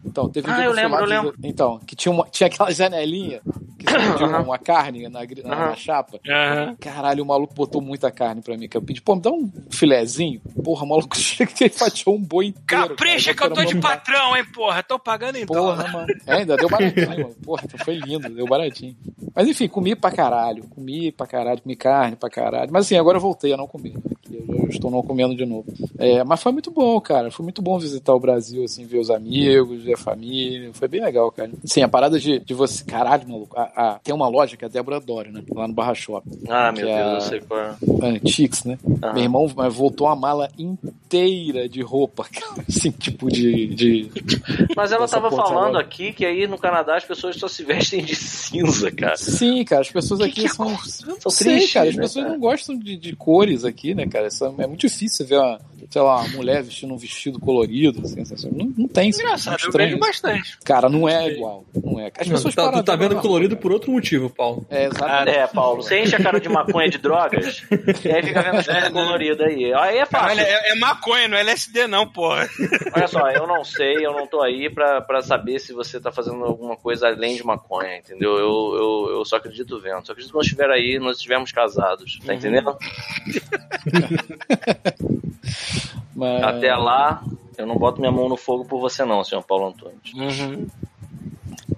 Então, 0.04 0.30
teve 0.30 0.50
um 0.50 0.54
Ah, 0.54 0.64
eu 0.66 0.72
que 0.72 0.76
lembro, 0.78 1.00
eu 1.00 1.06
lembro. 1.06 1.34
Então, 1.44 1.80
que 1.80 1.96
tinha, 1.96 2.12
uma, 2.12 2.26
tinha 2.30 2.48
aquela 2.48 2.72
janelinha 2.72 3.40
que 3.78 3.86
você 3.90 3.98
pedia 4.12 4.26
Aham. 4.28 4.44
uma 4.44 4.58
carne 4.58 5.08
na, 5.08 5.20
na- 5.44 5.56
na 5.70 5.76
chapa. 5.76 6.20
Aham. 6.28 6.76
Caralho, 6.80 7.24
o 7.24 7.28
maluco 7.28 7.54
botou 7.54 7.82
muita 7.82 8.12
carne 8.12 8.42
pra 8.42 8.58
mim. 8.58 8.68
Que 8.68 8.76
eu 8.78 8.82
pedi, 8.82 9.02
pô, 9.02 9.16
me 9.16 9.22
dá 9.22 9.30
um 9.32 9.52
filezinho. 9.70 10.42
Porra, 10.64 10.84
o 10.86 10.90
maluco 10.90 11.16
chega 11.20 11.52
e 11.62 11.70
fatiou 11.70 12.16
um 12.16 12.22
boi 12.22 12.48
inteiro. 12.48 12.90
Capricha 12.90 13.34
cara. 13.34 13.54
que 13.54 13.60
eu 13.62 13.66
tô 13.66 13.72
de 13.74 13.80
patrão, 13.80 14.36
hein, 14.36 14.44
porra. 14.54 14.82
Tô 14.84 14.98
pagando 15.00 15.36
em 15.38 15.46
Porra, 15.46 15.60
dólar. 15.84 15.92
mano. 15.94 16.08
É, 16.26 16.34
ainda 16.36 16.58
deu 16.58 16.68
baratinho, 16.70 17.08
mano. 17.10 17.36
Porra, 17.44 17.62
então 17.66 17.80
foi 17.86 17.96
lindo, 17.96 18.28
deu 18.30 18.46
baratinho. 18.48 18.96
Mas 19.36 19.48
enfim, 19.48 19.68
comi 19.68 19.96
pra 19.96 20.12
caralho. 20.12 20.64
Comi 20.68 21.12
pra 21.12 21.28
caralho, 21.28 21.62
comi 21.62 21.76
carne 21.76 22.16
pra 22.16 22.30
caralho. 22.30 22.70
Mas 22.72 22.86
assim, 22.86 22.98
agora 22.98 23.18
eu 23.18 23.22
voltei 23.22 23.54
a 23.54 23.58
não 23.58 23.68
comer. 23.68 23.94
Eu 24.32 24.51
estou 24.72 24.90
não 24.92 25.02
comendo 25.04 25.36
de 25.36 25.46
novo. 25.46 25.66
É, 25.98 26.24
mas 26.24 26.42
foi 26.42 26.52
muito 26.52 26.72
bom, 26.72 27.00
cara. 27.00 27.30
Foi 27.32 27.44
muito 27.44 27.62
bom 27.62 27.78
visitar 27.80 28.14
o 28.14 28.20
Brasil, 28.20 28.64
assim, 28.64 28.86
ver 28.86 29.00
os 29.00 29.10
amigos, 29.10 29.84
ver 29.84 29.94
a 29.94 29.98
família. 29.98 30.72
Foi 30.74 30.88
bem 30.88 31.02
legal, 31.02 31.32
cara. 31.32 31.52
Sim, 31.66 31.82
a 31.82 31.88
parada 31.88 32.20
de, 32.20 32.40
de 32.40 32.54
você. 32.54 32.84
Caralho, 32.84 33.28
maluco. 33.30 33.58
A, 33.58 33.64
a- 33.96 34.00
tem 34.04 34.14
uma 34.14 34.28
loja 34.28 34.58
que 34.58 34.66
é 34.66 34.68
a 34.68 34.72
Débora 34.72 34.98
adora, 34.98 35.32
né? 35.32 35.44
Lá 35.54 35.68
no 35.68 35.74
Barra 35.74 35.94
Shop. 35.94 36.28
Ah, 36.50 36.72
meu 36.72 36.86
Que 36.88 36.94
Deus, 36.94 36.96
é- 36.98 37.16
eu 37.16 37.22
sei 37.22 37.42
qual 37.42 37.60
é. 37.60 37.76
A 38.02 38.06
Antiques, 38.08 38.64
né? 38.64 38.78
Meu 39.14 39.24
irmão 39.24 39.48
voltou 39.70 40.08
uma 40.08 40.16
mala 40.16 40.50
inteira 40.58 41.68
de 41.70 41.82
roupa, 41.82 42.26
cara. 42.32 42.64
Assim, 42.68 42.92
tipo 42.92 43.30
de. 43.30 43.68
de... 43.68 44.12
Mas 44.76 44.92
ela 44.92 45.08
tava 45.08 45.30
falando 45.30 45.70
agora. 45.78 45.84
aqui 45.84 46.14
que 46.14 46.26
aí 46.26 46.48
no 46.48 46.58
Canadá 46.58 46.98
as 46.98 47.06
pessoas 47.06 47.36
só 47.36 47.48
se 47.48 47.64
vestem 47.66 48.04
de 48.04 48.16
cinza, 48.16 48.92
cara. 48.92 49.18
Sim, 49.18 49.64
cara, 49.64 49.82
as 49.82 49.92
pessoas 49.92 50.20
Que 50.22 50.26
aqui 50.28 50.42
que 50.44 50.50
são. 50.50 50.72
é- 50.72 50.78
são 50.78 51.32
tristes, 51.32 51.74
cara. 51.74 51.90
As 51.90 51.96
né, 51.96 52.02
pessoas 52.02 52.24
cara? 52.26 52.34
não 52.36 52.40
gostam 52.42 52.78
de, 52.78 52.98
de 52.98 53.16
cores 53.16 53.66
aqui, 53.66 53.94
né, 53.94 54.06
cara? 54.08 54.28
Isso 54.28 54.44
é 54.64 54.68
muito 54.68 54.82
difícil 54.82 55.26
ver 55.26 55.40
uma, 55.40 55.60
sei 55.92 56.02
lá, 56.02 56.22
uma 56.22 56.30
mulher 56.30 56.64
vestindo 56.64 56.94
um 56.94 56.98
vestido 56.98 57.38
colorido, 57.38 58.02
assim, 58.06 58.22
assim, 58.22 58.50
não, 58.52 58.74
não 58.78 58.88
tem 58.88 59.10
isso. 59.10 59.22
Engraçado, 59.22 59.60
é 59.60 59.64
eu 59.64 59.68
estranho. 59.68 59.90
vejo 59.90 60.00
bastante. 60.00 60.58
Cara, 60.64 60.88
não 60.88 61.08
é 61.08 61.28
igual. 61.28 61.66
Não 61.76 62.00
é. 62.00 62.10
As 62.18 62.28
Não, 62.28 62.36
pessoas 62.36 62.56
tá, 62.56 62.64
param 62.64 62.78
tu 62.80 62.86
tá 62.86 62.96
vendo 62.96 63.16
na 63.16 63.22
colorido 63.22 63.56
rua. 63.56 63.62
por 63.62 63.72
outro 63.74 63.92
motivo, 63.92 64.30
Paulo. 64.30 64.66
É, 64.70 64.86
exatamente. 64.86 65.38
É, 65.38 65.48
Paulo, 65.48 65.84
você 65.84 66.02
enche 66.02 66.16
a 66.16 66.24
cara 66.24 66.40
de 66.40 66.48
maconha 66.48 66.90
de 66.90 66.98
drogas 66.98 67.62
e 68.06 68.10
aí 68.10 68.24
fica 68.24 68.42
vendo 68.42 68.56
as 68.58 68.66
coisas 68.66 68.90
coloridas 68.90 69.48
aí. 69.48 69.74
Aí 69.74 69.98
é 69.98 70.06
fácil. 70.06 70.40
É, 70.40 70.72
é 70.72 70.76
maconha, 70.76 71.28
não 71.28 71.38
é 71.38 71.42
LSD 71.42 71.88
não, 71.88 72.08
porra. 72.08 72.48
Olha 72.94 73.08
só, 73.08 73.30
eu 73.30 73.46
não 73.46 73.66
sei, 73.66 74.06
eu 74.06 74.14
não 74.14 74.26
tô 74.26 74.42
aí 74.42 74.70
pra, 74.70 75.02
pra 75.02 75.22
saber 75.22 75.60
se 75.60 75.74
você 75.74 76.00
tá 76.00 76.12
fazendo 76.12 76.44
alguma 76.46 76.78
coisa 76.78 77.08
além 77.08 77.36
de 77.36 77.46
maconha, 77.46 77.98
entendeu? 77.98 78.38
Eu, 78.38 78.76
eu, 78.76 79.10
eu 79.18 79.26
só 79.26 79.36
acredito 79.36 79.80
vendo. 79.82 80.06
Só 80.06 80.14
acredito 80.14 80.32
que 80.32 80.38
nós 80.38 80.46
estiver 80.46 80.70
aí, 80.70 80.98
nós 81.00 81.18
estivermos 81.18 81.52
casados, 81.52 82.18
tá 82.26 82.34
entendendo? 82.34 82.78
Mas... 86.16 86.44
Até 86.44 86.76
lá, 86.76 87.24
eu 87.58 87.66
não 87.66 87.78
boto 87.78 88.00
minha 88.00 88.12
mão 88.12 88.28
no 88.30 88.38
fogo 88.38 88.66
por 88.66 88.80
você 88.80 89.04
não, 89.06 89.24
senhor 89.24 89.42
Paulo 89.44 89.68
Antônio. 89.68 89.98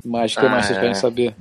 Mas 0.05 0.35
o 0.35 0.39
que 0.39 0.47
mais 0.47 0.65
Ah, 0.65 0.67
vocês 0.67 0.77
é. 0.77 0.81
querem 0.81 0.95
saber? 0.95 1.35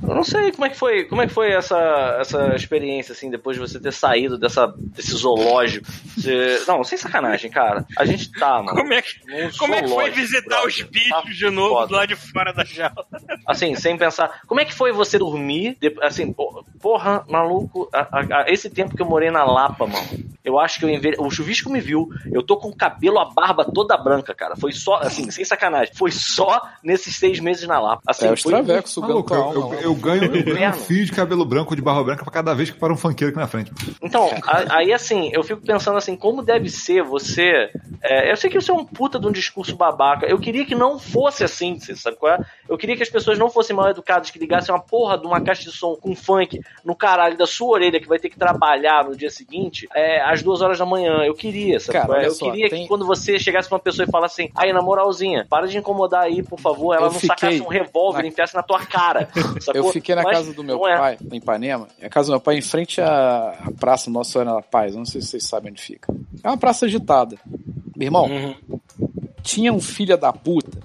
Eu 0.00 0.14
não 0.14 0.24
sei 0.24 0.52
como 0.52 0.64
é 0.64 0.70
que 0.70 0.76
foi, 0.76 1.04
como 1.04 1.20
é 1.20 1.26
que 1.26 1.32
foi 1.34 1.50
essa, 1.50 2.16
essa 2.20 2.54
experiência, 2.54 3.12
assim, 3.12 3.28
depois 3.30 3.56
de 3.56 3.60
você 3.60 3.78
ter 3.78 3.92
saído 3.92 4.38
dessa, 4.38 4.72
desse 4.78 5.12
zoológico. 5.14 5.86
Você- 6.16 6.62
Não, 6.66 6.82
sem 6.82 6.96
sacanagem, 6.96 7.50
cara. 7.50 7.84
A 7.98 8.06
gente 8.06 8.30
tá, 8.32 8.62
mano. 8.62 8.78
Como 8.78 8.94
é 8.94 9.02
que, 9.02 9.58
como 9.58 9.74
é 9.74 9.82
que 9.82 9.88
foi 9.88 10.10
visitar 10.10 10.64
os 10.64 10.76
brother. 10.80 10.90
bichos 10.90 11.10
Tá 11.10 11.22
de 11.30 11.50
novo 11.50 11.74
foda. 11.74 11.96
lado 11.96 12.08
de 12.08 12.16
fora 12.16 12.52
da 12.54 12.64
jaula? 12.64 13.04
Assim, 13.46 13.74
sem 13.74 13.98
pensar. 13.98 14.40
Como 14.46 14.60
é 14.60 14.64
que 14.64 14.72
foi 14.72 14.92
você 14.92 15.18
dormir? 15.18 15.76
de- 15.78 15.94
Assim, 16.00 16.34
porra, 16.80 17.24
maluco, 17.28 17.90
a- 17.92 18.08
a- 18.10 18.42
a- 18.42 18.44
esse 18.50 18.70
tempo 18.70 18.96
que 18.96 19.02
eu 19.02 19.06
morei 19.06 19.30
na 19.30 19.44
Lapa, 19.44 19.86
mano. 19.86 20.06
Eu 20.48 20.58
acho 20.58 20.78
que 20.78 20.84
eu 20.84 20.88
envelhe... 20.90 21.16
O 21.18 21.30
chuvisco 21.30 21.70
me 21.70 21.80
viu. 21.80 22.08
Eu 22.32 22.42
tô 22.42 22.56
com 22.56 22.68
o 22.68 22.76
cabelo, 22.76 23.18
a 23.18 23.26
barba 23.26 23.64
toda 23.64 23.96
branca, 23.96 24.34
cara. 24.34 24.56
Foi 24.56 24.72
só, 24.72 24.96
assim, 24.96 25.30
sem 25.30 25.44
sacanagem. 25.44 25.94
Foi 25.94 26.10
só 26.10 26.62
nesses 26.82 27.16
seis 27.16 27.38
meses 27.40 27.66
na 27.68 27.78
Lapa. 27.78 28.02
Assim, 28.06 28.26
É 28.26 28.36
foi 28.36 28.36
sugando 28.86 29.08
Maluco, 29.14 29.34
eu, 29.34 29.52
eu, 29.52 29.68
lá. 29.68 29.74
eu 29.82 29.94
ganho, 29.94 30.24
eu 30.34 30.54
ganho 30.54 30.70
um 30.70 30.72
fio 30.72 31.04
de 31.04 31.12
cabelo 31.12 31.44
branco 31.44 31.76
de 31.76 31.82
barba 31.82 32.02
branca 32.04 32.24
pra 32.24 32.32
cada 32.32 32.54
vez 32.54 32.70
que 32.70 32.78
para 32.78 32.92
um 32.92 32.96
funkeiro 32.96 33.30
aqui 33.30 33.38
na 33.40 33.46
frente. 33.46 33.72
Então, 34.02 34.28
a- 34.44 34.76
aí 34.76 34.92
assim, 34.92 35.30
eu 35.32 35.42
fico 35.44 35.60
pensando 35.60 35.96
assim, 35.98 36.16
como 36.16 36.42
deve 36.42 36.68
ser 36.68 37.02
você. 37.02 37.70
é, 38.02 38.30
eu 38.30 38.36
sei 38.36 38.48
que 38.50 38.58
isso 38.58 38.70
é 38.70 38.74
um 38.74 38.84
puta 38.84 39.18
de 39.18 39.26
um 39.26 39.32
discurso 39.32 39.76
babaca. 39.76 40.26
Eu 40.26 40.38
queria 40.38 40.64
que 40.64 40.74
não 40.74 40.98
fosse 40.98 41.44
assim, 41.44 41.78
você 41.78 41.94
sabe 41.94 42.16
qual 42.16 42.32
é? 42.32 42.38
Eu 42.68 42.76
queria 42.78 42.96
que 42.96 43.02
as 43.02 43.08
pessoas 43.10 43.38
não 43.38 43.50
fossem 43.50 43.74
mal 43.74 43.88
educadas, 43.90 44.30
que 44.30 44.38
ligassem 44.38 44.74
uma 44.74 44.80
porra 44.80 45.18
de 45.18 45.26
uma 45.26 45.40
caixa 45.40 45.62
de 45.64 45.72
som 45.72 45.94
com 45.96 46.14
funk 46.14 46.60
no 46.84 46.94
caralho 46.94 47.36
da 47.36 47.46
sua 47.46 47.68
orelha, 47.70 48.00
que 48.00 48.08
vai 48.08 48.18
ter 48.18 48.28
que 48.30 48.38
trabalhar 48.38 49.04
no 49.04 49.16
dia 49.16 49.30
seguinte, 49.30 49.86
é, 49.94 50.20
às 50.38 50.42
duas 50.42 50.60
horas 50.60 50.78
da 50.78 50.86
manhã. 50.86 51.22
Eu 51.24 51.34
queria, 51.34 51.78
sabe 51.80 51.98
Cara, 51.98 52.22
é? 52.22 52.26
Eu 52.26 52.30
só, 52.32 52.50
queria 52.50 52.68
tem- 52.70 52.82
que 52.82 52.88
quando 52.88 53.06
você 53.06 53.38
chegasse 53.38 53.68
pra 53.68 53.76
uma 53.76 53.82
pessoa 53.82 54.06
e 54.06 54.10
falasse 54.10 54.42
assim, 54.42 54.52
aí, 54.56 54.72
na 54.72 54.80
moralzinha, 54.80 55.46
para 55.48 55.66
de 55.66 55.76
incomodar 55.78 56.22
aí, 56.24 56.42
por 56.42 56.58
favor, 56.60 56.94
ela 56.94 57.06
Eu 57.06 57.12
não 57.12 57.20
sacasse 57.20 57.60
um 57.60 57.68
revólver 57.68 58.18
na- 58.20 58.24
e 58.26 58.28
enfiasse 58.28 58.54
na 58.54 58.62
tua 58.62 58.80
cara. 58.84 59.28
Eu 59.74 59.84
fiquei 59.92 60.14
na 60.14 60.22
Mas 60.22 60.38
casa 60.38 60.52
do 60.54 60.64
meu 60.64 60.86
é. 60.86 60.96
pai, 60.98 61.18
em 61.32 61.36
Ipanema. 61.36 61.88
A 62.02 62.08
casa 62.08 62.28
do 62.28 62.32
meu 62.32 62.40
pai 62.40 62.54
é 62.54 62.58
em 62.58 62.62
frente 62.62 63.00
à, 63.00 63.54
Praça 63.78 64.10
Nossa 64.10 64.32
Senhora 64.32 64.52
da 64.54 64.62
Paz. 64.62 64.94
Não 64.94 65.04
sei 65.04 65.20
se 65.20 65.28
vocês 65.28 65.44
sabem 65.44 65.70
onde 65.72 65.82
fica. 65.82 66.12
É 66.42 66.48
uma 66.48 66.56
praça 66.56 66.86
agitada. 66.86 67.36
Meu 67.96 68.06
irmão, 68.06 68.28
tinha 69.42 69.72
um 69.72 69.80
filho 69.80 70.16
da 70.16 70.32
puta 70.32 70.78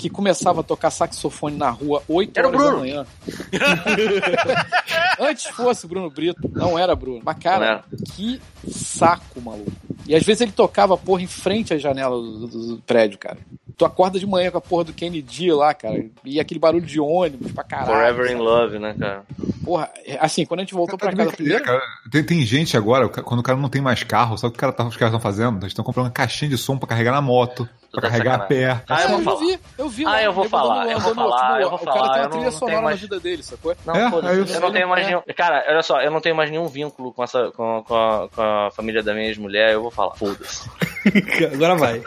que 0.00 0.08
começava 0.10 0.60
a 0.60 0.64
tocar 0.64 0.90
saxofone 0.90 1.56
na 1.56 1.70
rua 1.70 2.02
8 2.08 2.38
Era 2.38 2.48
horas 2.48 2.60
da 2.62 2.72
manhã. 2.72 3.06
Antes 5.20 5.46
fosse 5.48 5.86
Bruno 5.86 6.10
Brito, 6.10 6.50
não 6.52 6.78
era 6.78 6.94
Bruno. 6.96 7.20
Mas, 7.24 7.38
cara, 7.38 7.84
que 8.14 8.40
saco, 8.70 9.40
maluco. 9.40 9.70
E 10.06 10.14
às 10.14 10.22
vezes 10.24 10.40
ele 10.40 10.52
tocava, 10.52 10.96
porra, 10.96 11.22
em 11.22 11.26
frente 11.26 11.74
à 11.74 11.78
janela 11.78 12.16
do, 12.16 12.46
do- 12.46 12.76
do 12.76 12.82
prédio, 12.82 13.18
cara. 13.18 13.38
Tu 13.80 13.84
acorda 13.86 14.18
de 14.18 14.26
manhã 14.26 14.50
com 14.50 14.58
a 14.58 14.60
porra 14.60 14.84
do 14.84 14.92
Kennedy 14.92 15.50
lá, 15.52 15.72
cara, 15.72 16.04
e 16.22 16.38
aquele 16.38 16.60
barulho 16.60 16.84
de 16.84 17.00
ônibus 17.00 17.50
pra 17.50 17.64
caralho. 17.64 17.90
Forever 17.92 18.30
in? 18.30 18.34
Love, 18.34 18.78
né, 18.78 18.94
cara? 18.98 19.22
Porra, 19.64 19.90
assim, 20.20 20.44
quando 20.44 20.60
a 20.60 20.64
gente 20.64 20.74
voltou 20.74 20.98
pra 20.98 21.10
Tá 21.10 21.16
casa 21.16 21.30
de 21.30 21.36
primeiro. 21.36 21.64
cara. 21.64 21.80
Tem, 22.12 22.22
tem 22.22 22.42
gente 22.44 22.76
agora, 22.76 23.08
quando 23.08 23.40
o 23.40 23.42
cara 23.42 23.58
não 23.58 23.70
tem 23.70 23.80
mais 23.80 24.02
carro, 24.02 24.36
sabe 24.36 24.48
o 24.50 24.52
que 24.52 24.58
o 24.58 24.60
cara 24.60 24.72
tá- 24.72 24.84
os 24.86 24.96
caras 24.98 25.14
estão 25.14 25.20
fazendo? 25.20 25.56
Eles 25.60 25.68
estão 25.68 25.82
comprando 25.84 26.06
uma 26.06 26.12
caixinha 26.12 26.50
de 26.50 26.58
som 26.58 26.76
pra 26.76 26.86
carregar 26.88 27.12
na 27.12 27.22
moto, 27.22 27.64
pra 27.90 28.02
Tudo 28.02 28.06
é 28.06 28.10
carregar 28.10 28.34
a 28.34 28.38
pé. 28.40 28.82
Ah, 28.86 29.02
eu 29.02 29.08
vou 29.08 29.18
eu 29.18 29.24
falar. 29.24 29.38
vi, 29.40 29.58
eu 29.78 29.88
vi. 29.88 30.06
Ah, 30.06 30.22
eu 30.22 30.32
vou 30.34 30.44
falar, 30.48 30.90
eu 30.90 31.00
vou 31.00 31.14
falar, 31.14 31.60
eu 31.62 31.70
vou 31.70 31.78
O 31.78 31.84
cara 31.84 31.96
falar, 31.98 32.08
tem 32.08 32.16
eu 32.16 32.20
uma 32.20 32.22
não- 32.24 32.30
trilha 32.30 32.44
não 32.44 32.52
sonora 32.52 32.66
tenho 32.72 32.82
na 32.82 32.88
mais- 32.88 33.00
vida 33.00 33.20
dele, 33.20 33.42
sacou? 33.42 33.76
Não, 33.86 33.94
É, 33.96 34.10
foda-se. 34.10 34.32
aí 34.34 34.38
eu- 34.38 34.46
eu 34.46 34.60
não 34.60 34.72
tenho 34.72 34.88
mais 34.88 35.04
É. 35.04 35.08
nenhum. 35.08 35.22
Cara, 35.36 35.64
olha 35.68 35.82
só, 35.82 36.00
eu 36.02 36.10
não 36.10 36.20
tenho 36.20 36.36
mais 36.36 36.50
nenhum 36.50 36.66
vínculo 36.68 37.12
com, 37.14 37.24
essa, 37.24 37.50
com, 37.52 37.82
com, 37.86 37.94
a, 37.96 38.28
com 38.28 38.42
a 38.42 38.70
família 38.72 39.02
da 39.02 39.14
minha 39.14 39.26
ex-mulher, 39.28 39.72
eu 39.72 39.82
vou 39.82 39.90
falar. 39.90 40.14
Foda-se. 40.16 40.68
Agora 41.54 41.76
vai. 41.76 42.02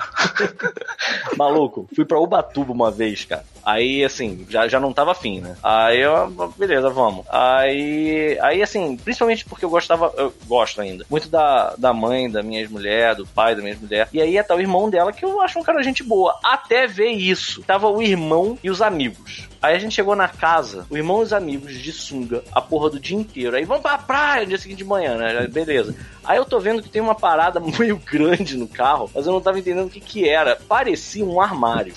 Maluco, 1.38 1.63
fui 1.94 2.06
pra 2.06 2.20
Ubatuba 2.20 2.72
uma 2.72 2.92
vez, 2.92 3.26
cara. 3.26 3.46
Aí, 3.66 4.04
assim, 4.04 4.46
já, 4.50 4.68
já 4.68 4.80
não 4.80 4.92
tava 4.92 5.12
afim, 5.12 5.40
né? 5.40 5.56
Aí 5.64 6.02
eu, 6.02 6.30
beleza, 6.58 6.90
vamos. 6.90 7.26
Aí, 7.30 8.38
aí 8.42 8.62
assim, 8.62 8.98
principalmente 8.98 9.46
porque 9.46 9.64
eu 9.64 9.70
gostava, 9.70 10.14
eu 10.18 10.34
gosto 10.46 10.82
ainda, 10.82 11.06
muito 11.10 11.30
da, 11.30 11.74
da 11.78 11.94
mãe 11.94 12.30
da 12.30 12.44
minha 12.44 12.60
ex-mulher, 12.60 13.16
do 13.16 13.26
pai 13.26 13.56
da 13.56 13.62
minha 13.62 13.74
ex-mulher. 13.74 14.10
E 14.12 14.22
aí 14.22 14.42
tá 14.44 14.56
o 14.56 14.60
irmão 14.60 14.90
dela, 14.90 15.14
que 15.14 15.24
eu 15.24 15.40
acho 15.42 15.60
um 15.60 15.64
cara 15.64 15.84
gente 15.84 16.04
boa. 16.04 16.38
Até 16.44 16.88
ver 16.88 17.10
isso. 17.12 17.62
Tava 17.64 17.88
o 17.90 18.02
irmão 18.02 18.58
e 18.64 18.70
os 18.70 18.82
amigos. 18.82 19.48
Aí 19.64 19.76
a 19.76 19.80
gente 19.80 19.96
chegou 19.96 20.14
na 20.14 20.28
casa, 20.28 20.86
o 20.90 20.98
irmão 20.98 21.22
e 21.22 21.24
os 21.24 21.32
amigos 21.32 21.74
de 21.74 21.94
sunga, 21.94 22.44
a 22.52 22.62
porra 22.62 22.90
do 22.90 23.00
dia 23.00 23.16
inteiro. 23.16 23.56
Aí 23.56 23.64
vamos 23.64 23.82
pra 23.82 23.98
praia 23.98 24.42
no 24.42 24.50
dia 24.50 24.58
seguinte 24.58 24.80
de 24.80 24.84
manhã, 24.84 25.16
né? 25.16 25.48
Beleza. 25.48 25.96
Aí 26.22 26.38
eu 26.38 26.44
tô 26.44 26.60
vendo 26.60 26.82
que 26.82 26.90
tem 26.90 27.02
uma 27.02 27.16
parada 27.16 27.62
meio 27.80 27.96
grande 27.96 28.58
no 28.58 28.68
carro, 28.68 29.10
mas 29.16 29.26
eu 29.26 29.32
não 29.32 29.40
tava 29.40 29.58
entendendo 29.58 29.88
o 29.88 29.90
que 29.90 30.02
que 30.02 30.28
era. 30.28 30.58
Parecia 30.68 31.24
um 31.24 31.40
armário. 31.40 31.94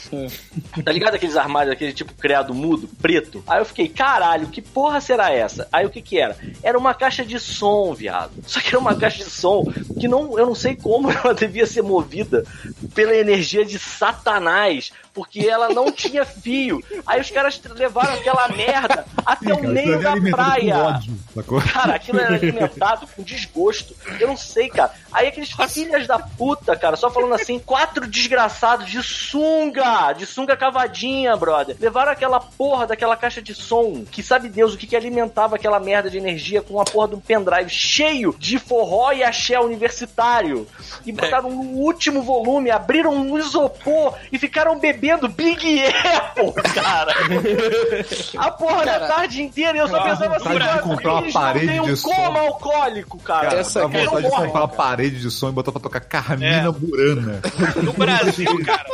Tá 0.85 0.93
ligado 0.93 1.15
aqueles 1.15 1.37
armários, 1.37 1.56
aquele 1.59 1.93
tipo 1.93 2.15
criado 2.15 2.55
mudo, 2.55 2.89
preto? 3.01 3.43
Aí 3.47 3.61
eu 3.61 3.65
fiquei, 3.65 3.89
caralho, 3.89 4.49
que 4.49 4.63
porra 4.63 5.01
será 5.01 5.33
essa? 5.33 5.69
Aí 5.73 5.87
o 5.87 5.91
que 5.91 6.03
que 6.03 6.19
era? 6.19 6.37
Era 6.63 6.79
uma 6.79 6.95
caixa 6.95 7.25
de 7.25 7.39
som, 7.39 7.95
viado. 7.95 8.33
Só 8.47 8.61
que 8.61 8.69
era 8.69 8.79
uma 8.79 8.95
caixa 8.95 9.25
de 9.25 9.31
som 9.31 9.65
que 9.99 10.09
não, 10.09 10.39
eu 10.39 10.47
não 10.47 10.55
sei 10.55 10.77
como 10.77 11.11
ela 11.13 11.35
devia 11.35 11.67
ser 11.67 11.83
movida 11.83 12.45
pela 12.95 13.15
energia 13.15 13.65
de 13.65 13.79
Satanás, 13.79 14.93
porque 15.17 15.49
ela 15.49 15.71
não 15.71 15.91
tinha 15.91 16.27
fio. 16.27 16.85
Aí 17.07 17.19
os 17.19 17.31
caras 17.31 17.59
levaram 17.75 18.13
aquela 18.13 18.49
merda 18.49 19.07
até 19.25 19.55
o 19.55 19.67
meio 19.67 19.99
da 19.99 20.15
praia. 20.31 21.01
sacou? 21.35 21.59
Cara, 21.63 21.95
aquilo 21.95 22.21
era 22.21 22.35
alimentado 22.35 23.07
com 23.07 23.23
desgosto. 23.23 23.97
Eu 24.21 24.29
não 24.29 24.37
sei, 24.37 24.69
cara. 24.69 24.93
Aí 25.11 25.29
aqueles 25.29 25.51
filhas 25.73 26.07
da 26.07 26.19
puta, 26.19 26.77
cara, 26.77 26.97
só 26.97 27.09
falando 27.09 27.33
assim, 27.33 27.59
quatro 27.59 28.07
desgraçados 28.07 28.91
de 28.91 29.03
sunga, 29.03 30.13
de 30.13 30.27
sunga 30.27 30.55
cavadinha, 30.55 31.35
brother. 31.35 31.75
Levaram 31.81 32.13
aquela 32.13 32.39
porra 32.39 32.87
daquela 32.87 33.17
caixa 33.17 33.41
de 33.41 33.55
som, 33.55 34.05
que 34.05 34.23
sabe 34.23 34.51
Deus 34.51 34.75
o 34.75 34.77
que, 34.77 34.87
que 34.87 34.97
alimentava 34.97 35.57
aquela 35.57 35.81
merda 35.81 36.11
de 36.11 36.19
energia 36.19 36.61
com 36.61 36.79
a 36.79 36.85
porra 36.85 37.09
de 37.09 37.15
um 37.15 37.21
pendrive 37.21 37.71
cheio 37.71 38.37
de 38.39 38.59
forró 38.59 39.13
e 39.13 39.25
axé 39.25 39.59
universitário. 39.59 40.67
E 41.07 41.11
botaram 41.11 41.49
no 41.51 41.63
último 41.63 42.21
volume, 42.21 42.71
abriram 42.71 43.15
um 43.15 43.39
isopor 43.39 44.15
e 44.31 44.39
ficaram 44.39 44.79
bebendo 44.79 45.06
Big 45.37 45.83
Apple, 45.87 46.53
cara. 46.75 47.13
A 48.39 48.51
porra 48.51 48.85
da 48.85 49.01
tarde 49.07 49.43
inteira 49.43 49.77
e 49.77 49.81
eu 49.81 49.89
só 49.89 50.03
pensava 50.03 50.37
assim, 50.37 50.45
vontade 50.45 50.59
de 50.59 50.65
cara, 50.67 50.83
comprar 50.83 51.13
uma 51.15 51.33
parede 51.33 51.67
têm 51.67 51.81
um 51.81 51.85
de 51.85 51.97
som. 51.97 52.09
coma 52.11 52.41
alcoólico, 52.41 53.19
cara. 53.19 53.49
Cara, 53.49 53.61
Essa 53.61 53.85
aqui 53.87 53.99
vontade 53.99 54.25
de 54.25 54.31
comprar 54.31 54.43
uma 54.61 54.69
cara. 54.69 54.69
parede 54.69 55.21
de 55.21 55.31
som 55.31 55.49
e 55.49 55.53
botar 55.53 55.73
pra 55.73 55.81
tocar 55.81 56.01
Carmina 56.01 56.69
É. 56.69 56.71
Burana. 56.71 57.41
No 57.83 57.93
Brasil, 57.93 58.65
cara. 58.65 58.87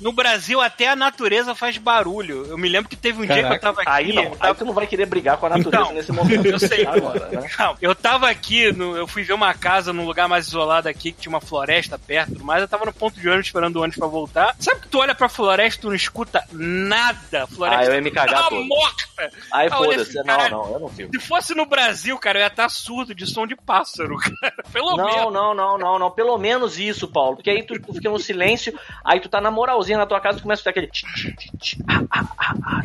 No 0.00 0.12
Brasil, 0.12 0.60
até 0.60 0.88
a 0.88 0.96
natureza 0.96 1.54
faz 1.54 1.78
barulho. 1.78 2.46
Eu 2.48 2.58
me 2.58 2.68
lembro 2.68 2.88
que 2.88 2.96
teve 2.96 3.22
um 3.22 3.26
dia 3.26 3.46
que 3.48 3.54
eu 3.54 3.60
tava 3.60 3.80
aqui. 3.82 3.90
Aí 3.90 4.12
não, 4.12 4.22
eu 4.24 4.32
aí 4.32 4.38
tava- 4.38 4.54
tu 4.54 4.64
não 4.64 4.72
vai 4.74 4.86
querer 4.86 5.06
brigar 5.06 5.36
com 5.38 5.46
a 5.46 5.50
natureza 5.50 5.82
Então, 5.82 5.92
nesse 5.94 6.12
momento. 6.12 6.46
eu 6.46 6.58
sei, 6.58 6.86
agora, 6.86 7.28
né? 7.28 7.48
Não, 7.58 7.76
eu 7.80 7.94
tava 7.94 8.28
aqui, 8.28 8.70
no- 8.72 8.96
eu 8.96 9.06
fui 9.06 9.22
ver 9.22 9.32
uma 9.32 9.54
casa 9.54 9.92
num 9.92 10.04
lugar 10.04 10.28
mais 10.28 10.46
isolado 10.48 10.88
aqui, 10.88 11.12
que 11.12 11.22
tinha 11.22 11.30
uma 11.30 11.40
floresta 11.40 11.98
perto, 11.98 12.44
mas 12.44 12.60
eu 12.60 12.68
tava 12.68 12.84
no 12.84 12.92
ponto 12.92 13.18
de 13.18 13.26
ônibus 13.28 13.46
esperando 13.46 13.76
o 13.76 13.80
ônibus 13.80 13.98
pra 13.98 14.06
voltar. 14.08 14.54
Sabe 14.58 14.80
que 14.80 14.88
tu 14.88 14.98
olha 14.98 15.14
pra 15.14 15.28
floresta 15.28 15.78
e 15.78 15.82
tu 15.82 15.88
não 15.88 15.94
escuta 15.96 16.44
nada? 16.52 17.40
A 17.40 17.42
Ah, 17.44 17.46
floresta 17.46 17.84
eu 17.90 17.94
ia 17.94 18.02
me 18.02 18.10
cagar 18.10 18.42
tá 18.44 18.48
todo. 18.50 18.64
morta! 18.64 19.30
Aí 19.52 19.70
foda-se. 19.70 20.00
esse 20.18 20.22
Não, 20.26 20.48
não, 20.50 20.72
eu 20.72 20.80
não 20.80 20.88
fico. 20.88 21.10
Se 21.18 21.26
fosse 21.26 21.54
no 21.54 21.64
Brasil, 21.66 22.18
cara, 22.18 22.38
eu 22.38 22.42
ia 22.42 22.48
estar 22.48 22.68
surdo 22.68 23.14
de 23.14 23.26
som 23.26 23.46
de 23.46 23.56
pássaro, 23.56 24.16
cara. 24.40 24.54
Pelo 24.72 24.96
Não, 24.96 25.04
menos. 25.06 25.32
não, 25.32 25.54
não, 25.54 25.78
não, 25.78 25.98
não. 25.98 26.10
Pelo 26.10 26.36
menos 26.36 26.78
isso, 26.78 27.08
Paulo. 27.08 27.36
Porque 27.36 27.50
aí 27.50 27.62
tu, 27.62 27.80
tu 27.80 27.94
fica 27.94 28.10
no 28.10 28.18
silêncio, 28.18 28.78
aí 29.04 29.20
tu 29.20 29.28
tá 29.28 29.40
na 29.40 29.50
moralzinha 29.50 29.85
na 29.94 30.06
tua 30.06 30.20
casa 30.20 30.38
e 30.38 30.42
começa 30.42 30.60
a 30.60 30.64
ficar 30.64 30.70
aquele. 30.70 30.90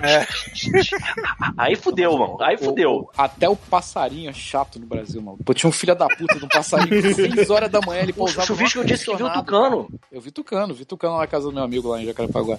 É. 0.04 0.28
Aí 1.58 1.76
fudeu, 1.76 2.18
mano. 2.18 2.38
Aí 2.42 2.56
O- 2.56 2.60
fudeu. 2.60 2.92
o- 2.92 3.10
até 3.18 3.48
o 3.50 3.56
passarinho 3.56 4.30
é 4.30 4.34
chato 4.34 4.80
no 4.80 4.86
Brasil, 4.86 5.22
mano. 5.22 5.38
Pô, 5.46 5.54
tinha 5.54 5.70
um 5.70 5.74
filho 5.74 5.96
da 5.96 6.08
puta 6.08 6.38
de 6.38 6.46
um 6.46 6.48
passarinho 6.48 7.02
que 7.02 7.14
6 7.14 7.50
horas 7.50 7.70
da 7.72 7.80
manhã 7.82 8.02
ele 8.02 8.12
O 8.12 8.16
pousava 8.16 8.42
no 8.42 8.48
chuvisco 8.48 8.84
disse 8.86 9.06
que 9.06 9.16
viu 9.16 9.30
tucano. 9.32 9.88
Eu 10.12 10.22
vi 10.22 10.32
tucano, 10.32 10.74
vi 10.74 10.86
tucano 10.86 11.18
na 11.18 11.28
casa 11.28 11.46
do 11.46 11.54
meu 11.54 11.64
amigo 11.64 11.90
lá 11.90 12.02
em 12.02 12.06
Jacarepaguá. 12.06 12.58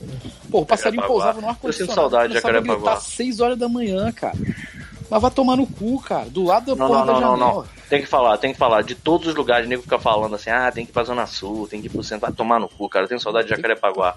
Pô, 0.51 0.61
o 0.61 0.67
passarinho 0.67 1.03
Jacarepaguá. 1.03 1.09
pousava 1.09 1.41
no 1.41 1.47
Eu 1.47 1.51
ar-condicionado. 1.51 1.93
sinto 1.93 1.95
saudade 1.95 2.29
de 2.29 2.35
Jacarepaguá. 2.41 2.75
gritar 2.93 3.01
6 3.01 3.41
horas 3.41 3.59
da 3.59 3.69
manhã, 3.69 4.11
cara. 4.13 4.37
Mas 5.11 5.21
vai 5.21 5.31
tomar 5.31 5.57
no 5.57 5.67
cu, 5.67 6.01
cara. 6.01 6.29
Do 6.31 6.45
lado 6.45 6.67
da 6.67 6.75
Não, 6.77 6.87
porra 6.87 6.99
não, 7.01 7.07
da 7.07 7.13
não, 7.13 7.21
não, 7.21 7.39
janela. 7.39 7.55
não. 7.63 7.82
Tem 7.93 8.01
que 8.01 8.09
falar, 8.09 8.39
tem 8.39 8.53
que 8.55 8.59
falar. 8.59 8.83
De 8.83 8.95
todos 8.95 9.27
os 9.29 9.35
lugares, 9.35 9.67
o 9.67 9.69
nego 9.69 9.83
fica 9.83 9.99
falando 9.99 10.35
assim, 10.35 10.49
ah, 10.49 10.73
tem 10.73 10.83
que 10.87 10.91
ir 10.91 10.95
pra 10.95 11.05
Zona 11.05 11.27
Sul, 11.27 11.69
tem 11.69 11.79
que 11.79 11.89
ir 11.89 11.91
pro 11.91 12.03
centro. 12.03 12.23
Vai 12.23 12.33
tomar 12.33 12.59
no 12.59 12.67
cu, 12.67 12.89
cara. 12.89 13.05
Eu 13.05 13.09
tenho 13.09 13.21
saudade 13.21 13.49
de 13.49 13.55
Jacarepaguá. 13.55 14.15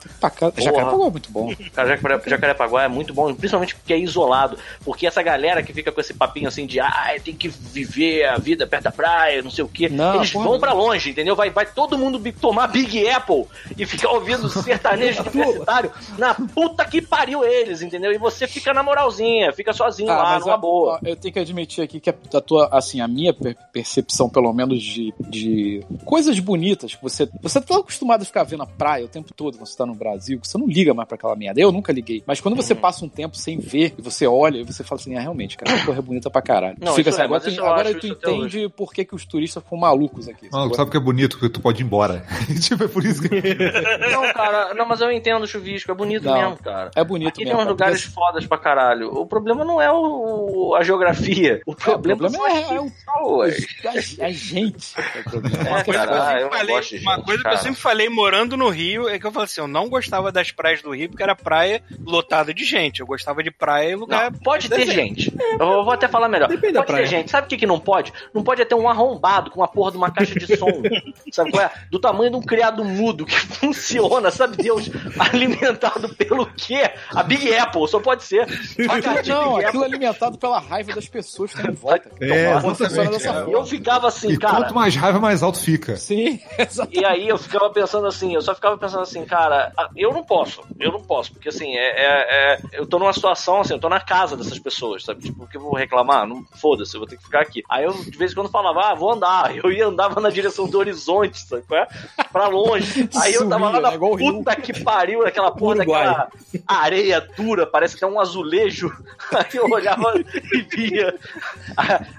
Porra. 0.52 0.64
Jacarepaguá 0.64 1.08
é 1.08 1.10
muito 1.10 1.30
bom. 1.30 1.54
Cara, 1.74 1.90
Jacare- 1.90 2.30
Jacarepaguá 2.30 2.84
é 2.84 2.88
muito 2.88 3.14
bom, 3.14 3.34
principalmente 3.36 3.76
porque 3.76 3.92
é 3.94 3.98
isolado. 4.00 4.58
Porque 4.86 5.06
essa 5.06 5.22
galera 5.22 5.62
que 5.62 5.74
fica 5.74 5.92
com 5.92 6.00
esse 6.00 6.14
papinho 6.14 6.48
assim 6.48 6.66
de 6.66 6.80
ah, 6.80 7.14
tem 7.22 7.36
que 7.36 7.50
viver 7.50 8.24
a 8.30 8.38
vida 8.38 8.66
perto 8.66 8.84
da 8.86 8.92
praia, 8.94 9.42
não 9.42 9.52
sei 9.52 9.66
o 9.66 9.68
quê. 9.68 9.90
Não, 9.90 10.16
Eles 10.16 10.32
porra, 10.32 10.46
vão 10.48 10.58
pra 10.60 10.72
longe, 10.72 11.10
entendeu? 11.10 11.36
Vai, 11.36 11.50
vai 11.50 11.66
todo 11.66 11.98
mundo 11.98 12.18
tomar 12.40 12.68
Big 12.68 13.06
Apple 13.10 13.46
e 13.78 13.86
ficar 13.86 14.10
ouvindo 14.12 14.48
sertanejo 14.48 15.22
universitário. 15.22 15.92
Na 16.18 16.34
puta 16.34 16.86
que 16.86 17.02
pariu 17.02 17.44
eles, 17.44 17.82
entendeu? 17.82 18.14
E 18.14 18.18
você 18.18 18.48
fica 18.48 18.74
na 18.74 18.82
moralzinha, 18.82 19.52
fica 19.52 19.74
sozinho 19.74 20.12
Ah, 20.12 20.18
lá, 20.24 20.40
numa 20.40 20.54
a- 20.54 20.58
boa. 20.58 21.00
Eu 21.04 21.18
tenho 21.18 21.34
que 21.34 21.40
admitir 21.40 21.84
aqui 21.84 22.00
que 22.00 22.10
a, 22.10 22.16
a 22.36 22.40
tua, 22.40 22.70
assim, 22.72 23.02
a 23.02 23.08
minha 23.08 23.34
per- 23.34 23.58
percepção, 23.72 24.30
pelo 24.30 24.52
menos, 24.54 24.82
de, 24.82 25.14
de 25.30 25.84
coisas 26.06 26.40
bonitas 26.40 26.96
que 26.96 27.02
você. 27.04 27.28
Você 27.42 27.62
tá 27.62 27.78
acostumado 27.78 28.22
a 28.22 28.26
ficar 28.26 28.44
vendo 28.44 28.64
a 28.64 28.68
praia 28.68 29.06
o 29.06 29.10
tempo 29.10 29.34
todo 29.34 29.58
quando 29.58 29.68
você 29.68 29.78
tá 29.78 29.86
no 29.86 29.96
Brasil, 29.96 30.40
que 30.40 30.48
você 30.48 30.58
não 30.58 30.68
liga 30.68 30.94
mais 30.94 31.08
pra 31.08 31.16
aquela 31.16 31.36
merda. 31.36 31.60
Eu 31.60 31.72
nunca 31.72 31.92
liguei. 31.94 32.24
Mas 32.26 32.40
quando 32.42 32.56
Uhum. 32.56 32.62
você 32.62 32.74
passa 32.76 33.04
um 33.06 33.10
tempo 33.10 33.36
sem 33.38 33.58
ver 33.60 33.94
e 33.98 34.02
você 34.02 34.26
olha 34.28 34.58
e 34.60 34.64
você 34.64 34.84
fala 34.84 35.00
assim, 35.02 35.16
ah, 35.16 35.22
realmente, 35.22 35.58
cara, 35.58 35.76
essa 35.76 35.86
porra 35.86 36.00
é 36.00 36.02
bonita 36.02 36.30
pra 36.30 36.42
caralho. 36.42 36.78
Não, 36.80 36.94
Fica 36.94 37.10
assim, 37.10 37.22
é, 37.22 37.26
agora, 37.26 37.42
tu, 37.42 37.50
agora 37.64 37.94
tu 38.00 38.08
entende 38.08 38.70
por 38.70 38.94
que, 38.94 39.04
que 39.06 39.16
os 39.16 39.26
turistas 39.26 39.62
ficam 39.64 39.78
malucos 39.78 40.28
aqui. 40.30 40.48
Não, 40.52 40.74
sabe 40.74 40.88
o 40.90 40.92
que 40.92 40.98
é 40.98 41.00
bonito? 41.00 41.38
Que 41.40 41.50
tu 41.50 41.60
pode 41.62 41.82
ir 41.82 41.86
embora. 41.86 42.26
tipo, 42.62 42.84
é 42.84 42.88
por 42.88 43.04
isso 43.04 43.22
que. 43.22 43.30
Não, 44.12 44.32
cara, 44.34 44.74
não, 44.74 44.86
mas 44.88 45.02
eu 45.02 45.12
entendo 45.12 45.44
o 45.44 45.48
chuvisco, 45.48 45.92
é 45.92 45.96
bonito 45.96 46.24
Não, 46.26 46.34
mesmo, 46.36 46.58
cara. 46.58 46.92
É 46.96 47.04
bonito 47.04 47.30
Aqui 47.30 47.38
tem 47.40 47.46
mesmo. 47.48 47.58
uns 47.60 47.64
cara, 47.64 47.70
lugares 47.72 48.02
porque- 48.06 48.16
fodas 48.16 48.46
pra 48.48 48.58
caralho. 48.58 49.10
O 49.14 49.26
problema 49.26 49.64
não 49.66 49.82
é 49.82 49.92
o, 49.92 50.76
a 50.76 50.84
geografia. 50.84 51.62
O 51.66 51.72
É, 51.72 51.74
o 51.74 51.76
problema, 51.76 52.18
problema 52.30 52.50
é, 52.50 52.76
é 52.76 52.82
o 52.82 53.45
pessoas. 53.46 54.18
a, 54.20 54.26
a 54.26 54.32
gente. 54.32 54.94
É 54.98 55.22
problema. 55.24 55.70
É, 55.70 55.72
Uma 55.72 55.84
coisa, 55.84 55.84
que 55.84 55.90
eu 55.92 55.94
cara, 55.94 56.40
sempre 56.40 56.50
falei, 56.50 56.68
gosto 56.68 56.98
de 56.98 57.02
uma 57.06 57.16
gente, 57.16 57.26
coisa 57.26 57.38
que 57.38 57.44
cara. 57.44 57.56
eu 57.56 57.60
sempre 57.60 57.82
falei 57.82 58.10
morando 58.10 58.58
no 58.58 58.70
Rio 58.70 59.08
é 59.10 59.20
que 59.20 59.26
eu 59.26 59.32
falei 59.32 59.46
assim: 59.46 59.62
eu 59.62 59.68
não 59.68 59.90
gostava 59.90 60.32
das 60.32 60.52
praias 60.52 60.82
do 60.82 60.92
Rio 60.94 61.10
porque 61.10 61.24
era 61.24 61.36
praia 61.36 61.82
lotada 62.04 62.54
de 62.54 62.64
gente. 62.64 63.00
Eu 63.00 63.08
gostava 63.08 63.42
de 63.44 63.52
praia 63.52 63.92
em 63.92 63.96
lugar. 63.96 64.32
Não, 64.32 64.40
pode 64.40 64.70
ter 64.70 64.86
gente. 64.88 65.34
Eu 65.60 65.84
vou 65.84 65.92
até 65.92 66.08
falar 66.08 66.28
melhor. 66.30 66.48
Depende 66.48 66.74
da 66.74 66.84
pode 66.84 66.98
ter 67.00 67.06
gente. 67.08 67.32
Sabe 67.32 67.46
o 67.46 67.50
que, 67.50 67.58
que 67.58 67.66
não 67.66 67.80
pode? 67.80 68.12
Não 68.34 68.44
pode 68.44 68.62
é 68.62 68.66
ter 68.66 68.76
um 68.76 68.88
arrombado 68.90 69.50
com 69.52 69.60
uma 69.62 69.68
porra 69.68 69.92
de 69.92 69.98
uma 69.98 70.12
caixa 70.12 70.36
de 70.36 70.58
som. 70.58 70.68
sabe 71.32 71.52
qual 71.52 71.64
é? 71.64 71.72
Do 71.90 72.00
tamanho 72.00 72.32
de 72.32 72.38
um 72.38 72.42
criado 72.42 72.84
mudo 72.84 73.26
que 73.26 73.36
funciona, 73.40 74.32
sabe 74.32 74.58
Deus? 74.58 74.90
Alimentado 75.20 76.10
pelo 76.16 76.46
quê? 76.54 76.90
A 77.14 77.24
Big 77.24 77.54
Apple, 77.56 77.88
só 77.88 78.00
pode 78.00 78.24
ser. 78.24 78.48
Não, 78.78 78.96
Big 78.96 79.08
aquilo 79.08 79.62
é 79.62 79.66
Apple. 79.66 79.84
alimentado 79.84 80.38
pela 80.38 80.60
raiva 80.60 80.94
das 80.94 81.08
pessoas 81.08 81.52
que 81.52 81.58
estão 81.58 81.72
em 81.72 81.76
volta. 81.76 82.10
É, 82.22 82.56
Então, 82.58 82.62
funciona 82.76 83.20
E 83.48 83.52
eu 83.52 83.66
ficava 83.66 84.08
assim, 84.08 84.30
E 84.30 84.38
cara. 84.38 84.56
quanto 84.58 84.74
mais 84.76 84.96
raiva, 84.96 85.20
mais 85.20 85.44
alto 85.44 85.60
fica. 85.60 85.96
Sim, 85.98 86.40
exatamente. 86.58 87.00
E 87.00 87.06
aí 87.06 87.28
eu 87.28 87.38
ficava 87.38 87.70
pensando 87.70 88.08
assim, 88.08 88.34
eu 88.34 88.42
só 88.42 88.54
ficava 88.56 88.78
pensando 88.78 89.02
assim, 89.02 89.24
cara, 89.26 89.72
eu 89.96 90.14
não 90.14 90.24
posso, 90.24 90.62
eu 90.80 90.92
não 90.92 91.02
posso, 91.02 91.32
porque 91.34 91.50
assim, 91.50 91.76
é, 91.76 91.88
é- 91.90 92.54
é- 92.54 92.60
eu 92.74 92.86
tô 92.86 92.98
numa 93.00 93.14
situação 93.14 93.62
assim, 93.62 93.74
eu 93.74 93.80
tô 93.80 93.90
na 93.90 94.00
casa 94.00 94.36
dessas 94.38 94.60
pessoas, 94.60 95.04
sabe? 95.04 95.22
Tipo, 95.22 95.44
o 95.44 95.48
que 95.48 95.58
eu 95.58 95.62
vou 95.62 95.74
reclamar? 95.76 96.28
Não, 96.28 96.44
foda-se, 96.60 96.96
eu 96.96 97.00
vou 97.00 97.08
ter 97.08 97.18
que 97.18 97.24
ficar 97.24 97.42
aqui. 97.42 97.64
Aí 97.70 97.84
eu, 97.86 97.94
de 97.94 98.18
vez 98.18 98.32
em 98.32 98.36
quando, 98.36 98.50
falava, 98.50 98.82
ah, 98.92 98.94
vou 98.96 99.12
andar. 99.12 99.56
Eu 99.56 99.72
ia 99.72 99.86
andava 99.88 100.20
na 100.22 100.30
direção 100.30 100.68
do 100.68 100.78
horizonte, 100.78 101.40
sabe? 101.40 101.64
qual 101.68 101.82
é? 101.82 101.88
Pra 102.32 102.48
longe. 102.48 103.08
Aí 103.22 103.34
eu 103.34 103.48
tava 103.48 103.70
lá 103.70 103.80
na 103.80 103.92
né? 103.92 103.98
Puta 103.98 104.56
que 104.56 104.84
pariu, 104.84 105.24
naquela 105.24 105.52
porra 105.52 105.76
Uruguai. 105.78 106.06
daquela 106.06 106.30
areia 106.68 107.22
dura, 107.36 107.66
parece 107.66 107.96
que 107.98 108.04
é 108.04 108.08
um 108.08 108.20
azulejo. 108.20 108.92
Aí 109.32 109.56
eu 109.58 109.66
olhava 109.70 110.14
e 110.54 110.62
via. 110.62 111.16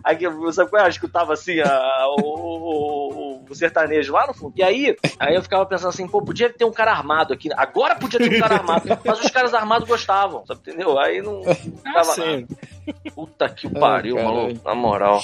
Aí, 0.05 0.19
sabe 0.53 0.71
qual 0.71 0.83
é? 0.83 0.87
Eu 0.87 0.91
escutava 1.07 1.33
assim, 1.33 1.61
a- 1.61 2.07
o, 2.19 3.41
o- 3.41 3.45
o 3.49 3.55
sertanejo 3.55 4.13
lá 4.13 4.27
no 4.27 4.35
fundo. 4.35 4.53
E 4.57 4.63
aí, 4.63 4.97
aí 5.19 5.35
eu 5.35 5.43
ficava 5.43 5.65
pensando 5.65 5.89
assim, 5.91 6.07
pô, 6.09 6.21
podia 6.23 6.51
ter 6.53 6.65
um 6.65 6.73
cara 6.73 6.91
armado 6.93 7.33
aqui. 7.33 7.49
Agora 7.57 7.95
podia 7.95 8.19
ter 8.19 8.37
um 8.37 8.41
cara 8.41 8.57
armado. 8.57 8.87
Mas 9.05 9.21
os 9.21 9.31
caras 9.31 9.55
armados 9.55 9.87
gostavam, 9.89 10.45
sabe? 10.47 10.61
Entendeu? 10.61 10.99
Aí 10.99 11.23
não 11.23 11.43
Ah, 11.87 11.93
tava 11.93 12.17
nada. 12.17 12.47
Puta 13.15 13.49
que 13.49 13.69
pariu, 13.69 14.17
caralho. 14.17 14.35
maluco. 14.37 14.61
Na 14.65 14.75
moral. 14.75 15.21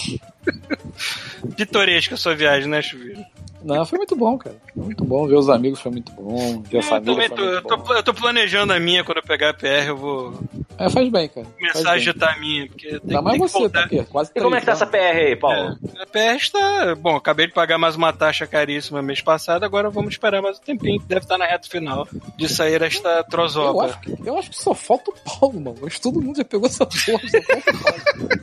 Pitoresca 1.56 2.14
a 2.14 2.18
sua 2.18 2.34
viagem, 2.34 2.68
né, 2.68 2.80
Chuveiro? 2.82 3.20
Não, 3.64 3.84
foi 3.86 3.98
muito 3.98 4.16
bom, 4.16 4.36
cara. 4.38 4.56
Foi 4.74 4.84
muito 4.84 5.04
bom. 5.04 5.26
Ver 5.26 5.36
os 5.36 5.48
amigos 5.48 5.80
foi 5.80 5.92
muito 5.92 6.12
bom. 6.12 6.62
Ver 6.62 6.78
a 6.78 6.80
Eu 6.80 6.82
família 6.82 7.14
também 7.14 7.28
foi 7.28 7.36
tô, 7.36 7.42
eu, 7.44 7.52
muito 7.52 7.68
tô, 7.68 7.76
bom. 7.76 7.92
eu 7.94 8.02
tô 8.02 8.14
planejando 8.14 8.72
a 8.72 8.80
minha 8.80 9.04
quando 9.04 9.18
eu 9.18 9.22
pegar 9.24 9.50
a 9.50 9.54
PR, 9.54 9.88
eu 9.88 9.96
vou 9.96 10.34
É, 10.78 10.88
faz 10.90 11.08
bem, 11.08 11.28
cara. 11.28 11.46
começar 11.58 11.90
a 11.90 11.92
agitar 11.94 12.34
a 12.36 12.40
minha, 12.40 12.66
porque 12.66 12.88
tem, 12.88 13.00
Ainda 13.16 13.22
mais 13.22 13.38
tem 13.38 13.46
que 13.46 13.52
você, 13.52 13.68
tá 13.70 13.80
aqui, 13.84 14.04
quase 14.06 14.32
E 14.34 14.40
como 14.40 14.54
é 14.56 14.60
que 14.60 14.66
tá 14.66 14.72
essa 14.72 14.86
PR 14.86 14.96
aí, 14.96 15.36
Paulo? 15.36 15.76
É, 15.96 16.02
a 16.02 16.06
PR 16.06 16.36
está. 16.36 16.94
Bom, 16.96 17.16
acabei 17.16 17.46
de 17.46 17.52
pagar 17.52 17.78
mais 17.78 17.94
uma 17.96 18.12
taxa 18.12 18.46
caríssima 18.46 19.00
mês 19.02 19.20
passado, 19.20 19.64
agora 19.64 19.90
vamos 19.90 20.12
esperar 20.12 20.42
mais 20.42 20.58
um 20.58 20.62
tempinho, 20.62 21.00
que 21.00 21.06
deve 21.06 21.20
estar 21.20 21.38
na 21.38 21.46
reta 21.46 21.68
final 21.68 22.06
de 22.36 22.48
sair 22.48 22.82
esta 22.82 23.08
Eu 23.18 23.24
trozoba. 23.24 23.84
acho, 23.86 24.00
que, 24.00 24.16
eu 24.28 24.38
acho 24.38 24.50
que 24.50 24.56
só 24.62 24.74
falta 24.74 25.10
o 25.10 25.14
Paulo, 25.38 25.60
mano. 25.60 25.76
Mas 25.82 25.98
todo 25.98 26.20
mundo 26.20 26.36
já 26.36 26.44
pegou 26.44 26.66
essa 26.66 26.84
porra. 26.86 27.20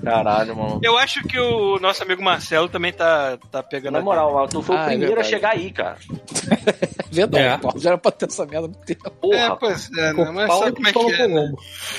Caralho, 0.04 0.56
mano. 0.56 0.80
Eu 0.84 0.98
acho 0.98 1.22
que 1.24 1.38
o 1.40 1.80
nosso 1.80 2.04
amigo 2.04 2.24
Marcelo 2.24 2.70
também 2.70 2.92
tá, 2.94 3.38
tá 3.52 3.62
pegando 3.64 3.94
Na 3.94 4.00
a 4.00 4.02
moral, 4.04 4.34
mano, 4.34 4.48
tu 4.48 4.62
foi 4.62 4.76
Ah, 4.76 4.80
o 4.88 4.90
é 4.90 4.94
primeiro 5.10 5.22
a 5.22 5.24
chegar 5.24 5.52
aí, 5.54 5.72
cara. 5.72 5.98
Verdade, 7.12 7.44
É. 7.44 7.58
Paulo 7.58 7.80
já 7.80 7.90
era 7.90 7.98
pra 7.98 8.12
ter 8.12 8.28
essa 8.28 8.46
merda 8.46 8.68
muito 8.68 8.86
tempo. 8.86 9.10
Porra. 9.20 9.36
É, 9.38 9.56
pois 9.56 9.90
é, 9.98 10.14
né? 10.14 10.32
mas 10.32 10.48
Paulo 10.48 10.64
sabe 10.66 10.76
como 10.76 10.88
é 10.88 10.94
que 10.94 11.22
é, 11.22 11.28
né? 11.28 11.52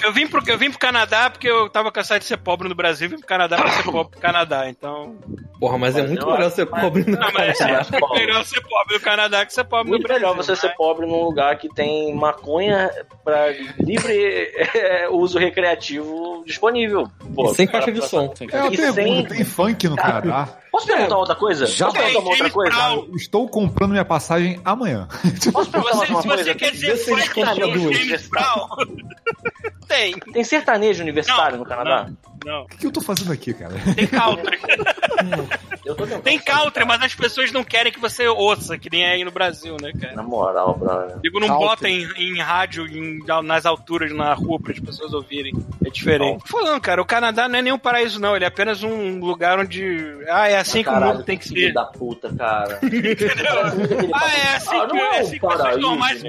Eu 0.04 0.12
vim, 0.12 0.26
pro, 0.28 0.42
eu 0.48 0.58
vim 0.58 0.70
pro 0.70 0.78
Canadá 0.78 1.28
porque 1.30 1.48
eu 1.48 1.68
tava 1.68 1.90
cansado 1.90 2.20
de 2.20 2.26
ser 2.26 2.36
pobre 2.36 2.68
no 2.68 2.74
Brasil, 2.74 3.08
vim 3.08 3.18
pro 3.18 3.26
Canadá 3.26 3.56
pra 3.56 3.70
ser 3.72 3.82
pobre 3.84 4.14
no 4.14 4.20
Canadá, 4.22 4.68
então... 4.68 5.16
Porra, 5.58 5.76
mas 5.76 5.96
é 5.96 6.02
Mas 6.02 6.10
muito 6.12 6.26
eu 6.26 6.32
melhor 6.32 6.50
ser 6.50 6.66
pobre 6.66 7.04
no 7.04 7.18
Não, 7.18 7.28
mas 7.34 7.60
É, 7.60 7.64
é, 7.64 8.18
melhor 8.18 8.44
ser 8.44 8.60
pobre 8.62 8.94
no 8.94 9.00
Canadá 9.00 9.44
que 9.44 9.52
ser 9.52 9.64
pobre 9.64 9.84
no 9.84 9.90
Muito 9.90 10.02
Brasil. 10.04 10.26
melhor 10.26 10.36
você 10.36 10.52
né? 10.52 10.56
ser 10.56 10.74
pobre 10.76 11.06
num 11.06 11.22
lugar 11.24 11.58
que 11.58 11.68
tem 11.74 12.14
maconha 12.14 12.90
pra 13.24 13.48
livre 13.78 14.14
é, 14.74 15.08
uso 15.10 15.38
recreativo 15.38 16.42
disponível. 16.46 17.08
Pô, 17.34 17.52
Sem 17.54 17.66
cara, 17.66 17.84
faixa 17.84 17.92
de 18.00 18.06
som. 18.08 18.32
É 18.52 18.68
E 18.72 18.92
sem- 18.92 19.24
tem 19.26 19.44
funk 19.44 19.88
no 19.88 19.96
Cara, 19.96 20.22
Canadá? 20.22 20.48
Posso 20.70 20.86
perguntar 20.86 21.16
outra 21.18 21.34
coisa? 21.34 21.66
Já 21.66 21.86
Posso 21.86 21.98
perguntar 21.98 22.18
uma 22.20 22.30
outra 22.30 22.50
coisa? 22.50 22.76
Brown. 22.76 23.06
Eu 23.10 23.16
Estou 23.16 23.48
comprando 23.48 23.90
minha 23.90 24.04
passagem 24.04 24.60
amanhã. 24.64 25.08
Posso 25.52 25.70
perguntar 25.70 25.94
Você, 25.96 26.12
uma 26.12 26.22
se 26.22 26.28
coisa? 26.28 26.44
você 26.44 26.54
quer 26.54 26.70
dizer 26.72 26.86
Vê 26.92 26.96
se 26.96 27.10
eles 27.12 27.24
funk 27.26 27.34
compram 27.44 27.72
James 27.72 28.08
duas. 28.08 28.28
Brown, 28.28 28.68
tem. 29.88 30.12
Tem 30.32 30.44
sertanejo 30.44 31.02
universitário 31.02 31.52
Não, 31.56 31.64
no 31.64 31.66
Canadá? 31.68 32.08
Não, 32.44 32.62
O 32.62 32.66
que 32.68 32.86
eu 32.86 32.92
tô 32.92 33.02
fazendo 33.02 33.32
aqui, 33.32 33.52
cara? 33.52 33.74
tem 33.94 34.06
country. 34.06 34.58
Eu 35.84 35.94
tô 35.94 36.04
tentando. 36.04 36.22
Tem 36.22 36.38
country, 36.38 36.84
mas 36.84 37.02
as 37.02 37.14
pessoas 37.14 37.50
não 37.52 37.64
querem 37.64 37.90
que 37.92 37.98
você 37.98 38.28
ouça, 38.28 38.78
que 38.78 38.88
nem 38.90 39.02
é 39.04 39.12
aí 39.12 39.24
no 39.24 39.30
Brasil, 39.30 39.76
né, 39.80 39.92
cara? 39.98 40.14
Na 40.14 40.22
moral, 40.22 40.74
brother. 40.74 41.18
Digo, 41.22 41.40
não 41.40 41.48
Country. 41.48 41.66
bota 41.66 41.88
em, 41.88 42.04
em 42.16 42.38
rádio, 42.38 42.86
em- 42.86 43.18
nas 43.42 43.64
alturas, 43.66 44.12
na 44.12 44.32
rua, 44.34 44.58
para 44.60 44.72
as 44.72 44.78
pessoas 44.78 45.12
ouvirem. 45.14 45.52
É 45.84 45.88
diferente. 45.90 46.42
Falando, 46.46 46.80
cara, 46.80 47.00
o 47.00 47.04
Canadá 47.04 47.48
não 47.48 47.58
é 47.58 47.62
nenhum 47.62 47.78
paraíso, 47.78 48.20
não. 48.20 48.36
Ele 48.36 48.44
é 48.44 48.48
apenas 48.48 48.82
um 48.82 49.18
lugar 49.20 49.58
onde. 49.58 50.06
Ah, 50.28 50.48
é 50.48 50.58
assim 50.60 50.82
que 50.82 50.88
o 50.88 51.00
mundo 51.00 51.22
tem 51.24 51.36
que 51.38 51.48
filho 51.48 51.66
ser. 51.68 51.72
da 51.72 51.84
puta, 51.84 52.32
cara. 52.34 52.78
Ah, 52.82 54.30
é 54.36 54.56
assim 54.56 54.76
Ah, 54.80 54.86
que, 54.86 54.92
não 54.92 54.96
é 55.00 55.16
é 55.16 55.20
assim 55.20 55.30
que 55.32 55.40
cara? 55.40 55.78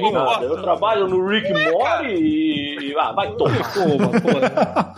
comportam. 0.01 0.43
Eu 0.43 0.61
trabalho 0.61 1.07
no 1.07 1.25
Rick 1.27 1.51
Mori 1.53 2.13
e... 2.13 2.95
Ah, 2.97 3.11
vai 3.13 3.31
tomar. 3.33 3.73
Toma, 3.73 4.09
porra. 4.21 4.95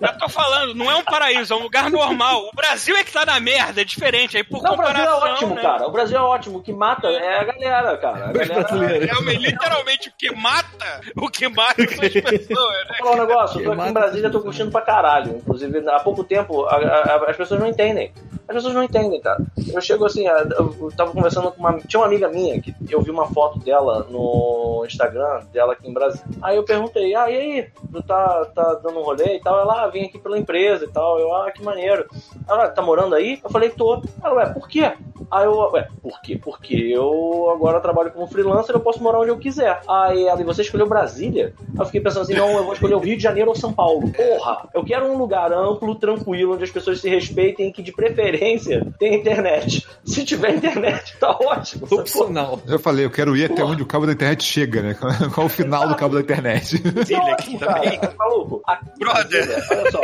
Eu 0.00 0.18
tô 0.18 0.28
falando, 0.28 0.74
não 0.74 0.90
é 0.90 0.96
um 0.96 1.04
paraíso, 1.04 1.52
é 1.52 1.56
um 1.56 1.62
lugar 1.62 1.90
normal. 1.90 2.42
O 2.52 2.56
Brasil 2.56 2.96
é 2.96 3.04
que 3.04 3.12
tá 3.12 3.24
na 3.26 3.40
merda, 3.40 3.80
é 3.80 3.84
diferente. 3.84 4.36
Aí 4.36 4.44
por 4.44 4.62
Não, 4.62 4.74
o 4.74 4.76
Brasil 4.76 5.02
é 5.02 5.06
comparação. 5.06 5.32
ótimo, 5.34 5.54
né? 5.54 5.62
cara. 5.62 5.86
O 5.86 5.90
Brasil 5.92 6.18
é 6.18 6.20
ótimo. 6.20 6.58
O 6.58 6.62
que 6.62 6.72
mata 6.72 7.08
é 7.08 7.40
a 7.40 7.44
galera, 7.44 7.96
cara. 7.98 8.28
A 8.28 8.32
galera... 8.32 9.04
Realmente, 9.06 9.38
literalmente, 9.50 10.08
o 10.08 10.12
que 10.16 10.34
mata, 10.34 11.00
o 11.16 11.28
que 11.28 11.48
mata 11.48 11.82
são 11.88 12.04
as 12.04 12.12
pessoas, 12.12 12.48
né? 12.48 12.84
Vou 12.88 12.96
falar 12.98 13.12
um 13.12 13.26
negócio, 13.26 13.60
eu 13.60 13.64
tô 13.64 13.72
aqui 13.80 13.90
em 13.90 13.92
Brasília, 13.92 14.30
tô 14.30 14.40
curtindo 14.40 14.70
pra 14.70 14.80
caralho. 14.82 15.36
Inclusive, 15.38 15.88
há 15.90 16.00
pouco 16.00 16.24
tempo, 16.24 16.64
a- 16.66 16.76
a- 16.76 17.30
as 17.30 17.36
pessoas 17.36 17.60
não 17.60 17.66
entendem. 17.66 18.12
As 18.48 18.54
pessoas 18.54 18.74
não 18.74 18.82
entendem, 18.82 19.20
cara. 19.20 19.44
Eu 19.72 19.80
chego 19.80 20.06
assim, 20.06 20.26
eu 20.26 20.90
tava 20.96 21.12
conversando 21.12 21.52
com 21.52 21.60
uma. 21.60 21.78
Tinha 21.80 22.00
uma 22.00 22.06
amiga 22.06 22.28
minha 22.28 22.60
que 22.60 22.74
eu 22.90 23.02
vi 23.02 23.10
uma 23.10 23.26
foto 23.26 23.58
dela 23.58 24.06
no 24.10 24.84
Instagram, 24.86 25.42
dela 25.52 25.74
aqui 25.74 25.86
em 25.86 25.92
Brasília. 25.92 26.26
Aí 26.40 26.56
eu 26.56 26.64
perguntei, 26.64 27.14
ah, 27.14 27.30
e 27.30 27.36
aí? 27.36 27.68
Tu 27.92 28.02
tá, 28.02 28.46
tá 28.54 28.74
dando 28.82 28.98
um 28.98 29.02
rolê 29.02 29.36
e 29.36 29.40
tal? 29.40 29.60
Ela, 29.60 29.84
ah, 29.84 29.88
vim 29.88 30.04
aqui 30.04 30.18
pela 30.18 30.38
empresa 30.38 30.86
e 30.86 30.88
tal. 30.88 31.18
Eu, 31.18 31.34
ah, 31.34 31.50
que 31.50 31.62
maneiro. 31.62 32.06
Ela, 32.48 32.68
tá 32.68 32.80
morando 32.80 33.14
aí? 33.14 33.38
Eu 33.44 33.50
falei, 33.50 33.68
tô. 33.68 34.02
Ela, 34.24 34.34
ué, 34.36 34.46
por 34.46 34.66
quê? 34.66 34.92
Aí 35.30 35.44
eu, 35.44 35.70
ué, 35.72 35.88
por 36.00 36.20
quê? 36.22 36.40
Porque 36.42 36.74
eu 36.74 37.50
agora 37.52 37.80
trabalho 37.80 38.10
como 38.10 38.26
freelancer, 38.26 38.74
eu 38.74 38.80
posso 38.80 39.02
morar 39.02 39.20
onde 39.20 39.30
eu 39.30 39.38
quiser. 39.38 39.80
Aí 39.86 40.24
ela, 40.26 40.40
e 40.40 40.44
você 40.44 40.62
escolheu 40.62 40.88
Brasília? 40.88 41.52
Aí 41.58 41.80
eu 41.80 41.84
fiquei 41.84 42.00
pensando 42.00 42.22
assim, 42.22 42.34
não, 42.34 42.50
eu 42.56 42.64
vou 42.64 42.72
escolher 42.72 42.94
o 42.94 42.98
Rio 42.98 43.16
de 43.16 43.22
Janeiro 43.22 43.50
ou 43.50 43.54
São 43.54 43.72
Paulo. 43.72 44.10
Porra, 44.10 44.68
eu 44.72 44.82
quero 44.84 45.06
um 45.06 45.18
lugar 45.18 45.52
amplo, 45.52 45.94
tranquilo, 45.94 46.54
onde 46.54 46.64
as 46.64 46.70
pessoas 46.70 47.00
se 47.00 47.10
respeitem 47.10 47.68
e 47.68 47.72
que, 47.72 47.82
de 47.82 47.92
preferência, 47.92 48.37
tenha 48.98 49.16
internet. 49.16 49.86
Se 50.04 50.24
tiver 50.24 50.54
internet, 50.54 51.16
tá 51.18 51.30
ótimo. 51.30 51.86
sacou? 51.86 52.00
Opcional. 52.00 52.62
Eu 52.66 52.78
falei, 52.78 53.04
eu 53.04 53.10
quero 53.10 53.36
ir 53.36 53.44
até 53.50 53.62
onde 53.64 53.82
o 53.82 53.86
cabo 53.86 54.06
da 54.06 54.12
internet 54.12 54.42
chega, 54.44 54.82
né? 54.82 54.96
Qual 55.34 55.46
o 55.46 55.50
final 55.50 55.88
do 55.88 55.94
cabo 55.96 56.14
da 56.14 56.20
internet? 56.20 56.76
Isso 57.02 57.14
é 57.14 57.18
ótimo, 57.18 57.58
cara. 57.58 58.14
Maluco. 58.18 58.62
Aqui, 58.66 58.90
Brother. 58.98 59.66
Olha 59.70 59.90
só. 59.90 60.00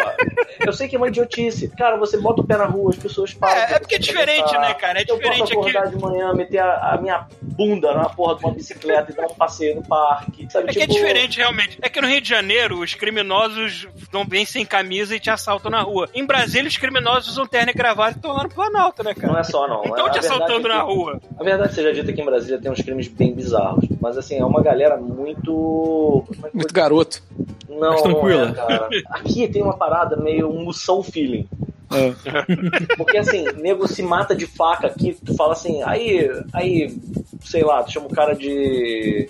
Eu 0.67 0.73
sei 0.73 0.89
que 0.89 0.97
é 0.97 0.99
uma 0.99 1.09
idiotice. 1.09 1.69
Cara, 1.77 1.97
você 1.97 2.17
bota 2.19 2.41
o 2.41 2.47
pé 2.47 2.57
na 2.57 2.67
rua, 2.67 2.91
as 2.91 2.97
pessoas 2.97 3.33
falam. 3.33 3.57
É, 3.57 3.75
é 3.75 3.79
porque 3.79 3.95
é 3.97 3.99
diferente, 3.99 4.53
né, 4.59 4.75
cara? 4.75 5.01
É 5.01 5.03
eu 5.07 5.17
diferente 5.17 5.39
posso 5.41 5.53
acordar 5.53 5.83
aqui. 5.85 5.97
de 5.97 6.03
manhã, 6.03 6.33
meter 6.33 6.59
a, 6.61 6.95
a 6.95 6.99
minha 7.01 7.27
bunda 7.43 7.93
na 7.95 8.09
porra 8.09 8.37
de 8.37 8.45
uma 8.45 8.53
bicicleta 8.55 9.13
e 9.13 9.15
dar 9.15 9.27
um 9.27 9.35
passeio 9.35 9.77
no 9.77 9.83
parque. 9.83 10.47
Sabe? 10.51 10.71
É 10.71 10.73
que 10.73 10.79
é 10.79 10.87
Tipo, 10.87 10.95
diferente, 10.95 11.39
realmente. 11.39 11.79
É 11.83 11.89
que 11.89 12.01
no 12.01 12.07
Rio 12.09 12.21
de 12.21 12.29
Janeiro, 12.29 12.81
os 12.81 12.95
criminosos 12.95 13.89
não 14.13 14.25
vêm 14.27 14.45
sem 14.45 14.65
camisa 14.65 15.15
e 15.17 15.21
te 15.21 15.31
assaltam 15.31 15.71
na 15.71 15.81
rua. 15.83 16.09
Em 16.15 16.25
Brasília, 16.25 16.69
os 16.69 16.77
criminosos 16.77 17.31
usam 17.33 17.47
terno 17.47 17.71
e 17.71 17.75
gravata 17.75 18.19
estão 18.25 18.33
lá 18.33 18.43
no 18.45 18.49
Planalto, 18.51 19.03
né, 19.05 19.15
cara? 19.15 19.33
Não 19.33 19.39
é 19.39 19.45
só, 19.45 19.69
não. 19.69 19.83
Não 19.83 19.85
É- 19.85 19.89
estão 19.89 20.05
te 20.11 20.19
a 20.19 20.21
verdade 20.21 20.27
assaltando 20.27 20.59
é 20.69 20.71
que- 20.71 20.77
na 20.77 20.83
rua. 20.83 21.21
A 21.39 21.45
verdade 21.45 21.75
seja 21.75 21.93
dita 21.93 22.13
que 22.13 22.21
em 22.21 22.25
Brasília 22.25 22.59
tem 22.61 22.71
uns 22.71 22.81
crimes 22.81 23.09
bem 23.09 23.35
bizarros. 23.35 23.85
Mas 24.01 24.17
assim, 24.17 24.37
é 24.39 24.45
uma 24.45 24.63
galera 24.63 24.97
muito. 24.97 26.25
é 26.43 26.49
Muito 26.53 26.73
garoto. 26.75 27.23
Não, 27.69 28.03
não 28.05 28.29
é, 28.31 28.53
cara. 28.53 28.89
Aqui 29.11 29.49
tem 29.49 29.63
uma 29.63 29.77
parada 29.77 30.17
meio 30.17 30.49
um 30.51 30.65
moção 30.65 31.03
feeling. 31.03 31.49
Porque 32.97 33.19
assim, 33.19 33.45
nego 33.57 33.87
se 33.87 34.03
mata 34.03 34.35
de 34.35 34.47
faca 34.47 34.87
aqui, 34.87 35.17
tu 35.25 35.35
fala 35.35 35.53
assim, 35.53 35.83
aí, 35.83 36.29
aí, 36.53 36.97
sei 37.45 37.63
lá, 37.63 37.83
tu 37.83 37.93
chama 37.93 38.07
o 38.07 38.15
cara 38.15 38.35
de. 38.35 39.29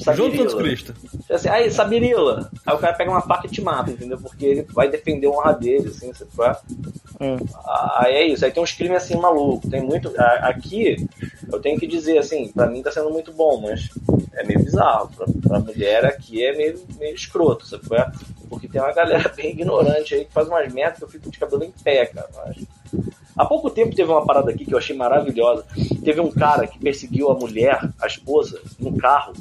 Sabirila. 0.00 0.36
Santos 0.36 0.54
Cristo. 0.54 0.94
Assim, 1.30 1.48
aí, 1.48 1.70
Sabirila. 1.70 2.50
Aí 2.66 2.74
o 2.74 2.78
cara 2.78 2.94
pega 2.94 3.10
uma 3.10 3.22
faca 3.22 3.46
e 3.46 3.50
te 3.50 3.60
mata, 3.60 3.90
entendeu? 3.90 4.18
Porque 4.18 4.44
ele 4.44 4.62
vai 4.72 4.88
defender 4.88 5.26
a 5.26 5.30
honra 5.30 5.52
dele, 5.52 5.88
assim, 5.88 6.12
você 6.12 6.26
vai. 6.34 6.56
É. 7.20 7.36
Aí 7.98 8.14
é 8.14 8.26
isso, 8.26 8.44
aí 8.44 8.50
tem 8.50 8.62
uns 8.62 8.72
crimes 8.72 9.02
assim 9.02 9.16
malucos. 9.16 9.70
Tem 9.70 9.82
muito. 9.82 10.12
Aqui, 10.18 11.08
eu 11.50 11.60
tenho 11.60 11.78
que 11.78 11.86
dizer 11.86 12.18
assim, 12.18 12.48
pra 12.48 12.66
mim 12.66 12.82
tá 12.82 12.90
sendo 12.90 13.10
muito 13.10 13.32
bom, 13.32 13.60
mas 13.60 13.88
é 14.34 14.44
meio 14.44 14.62
bizarro. 14.62 15.10
Pra, 15.16 15.26
pra 15.48 15.58
mulher 15.60 16.04
aqui 16.04 16.44
é 16.44 16.56
meio, 16.56 16.80
meio 16.98 17.14
escroto, 17.14 17.66
sabe? 17.66 17.84
Porque 18.48 18.68
tem 18.68 18.80
uma 18.80 18.92
galera 18.92 19.28
bem 19.30 19.50
ignorante 19.50 20.14
aí 20.14 20.24
que 20.24 20.32
faz 20.32 20.48
umas 20.48 20.72
merdas 20.72 20.98
que 20.98 21.04
eu 21.04 21.08
fico 21.08 21.30
de 21.30 21.38
cabelo 21.38 21.64
em 21.64 21.70
pé, 21.70 22.06
cara. 22.06 22.28
Mas... 22.34 22.56
Há 23.36 23.44
pouco 23.44 23.70
tempo 23.70 23.94
teve 23.94 24.10
uma 24.10 24.24
parada 24.24 24.50
aqui 24.50 24.64
que 24.64 24.72
eu 24.72 24.78
achei 24.78 24.96
maravilhosa. 24.96 25.64
Teve 26.04 26.20
um 26.20 26.30
cara 26.30 26.66
que 26.66 26.78
perseguiu 26.78 27.30
a 27.30 27.34
mulher, 27.34 27.80
a 28.00 28.06
esposa, 28.06 28.60
no 28.78 28.96
carro. 28.96 29.32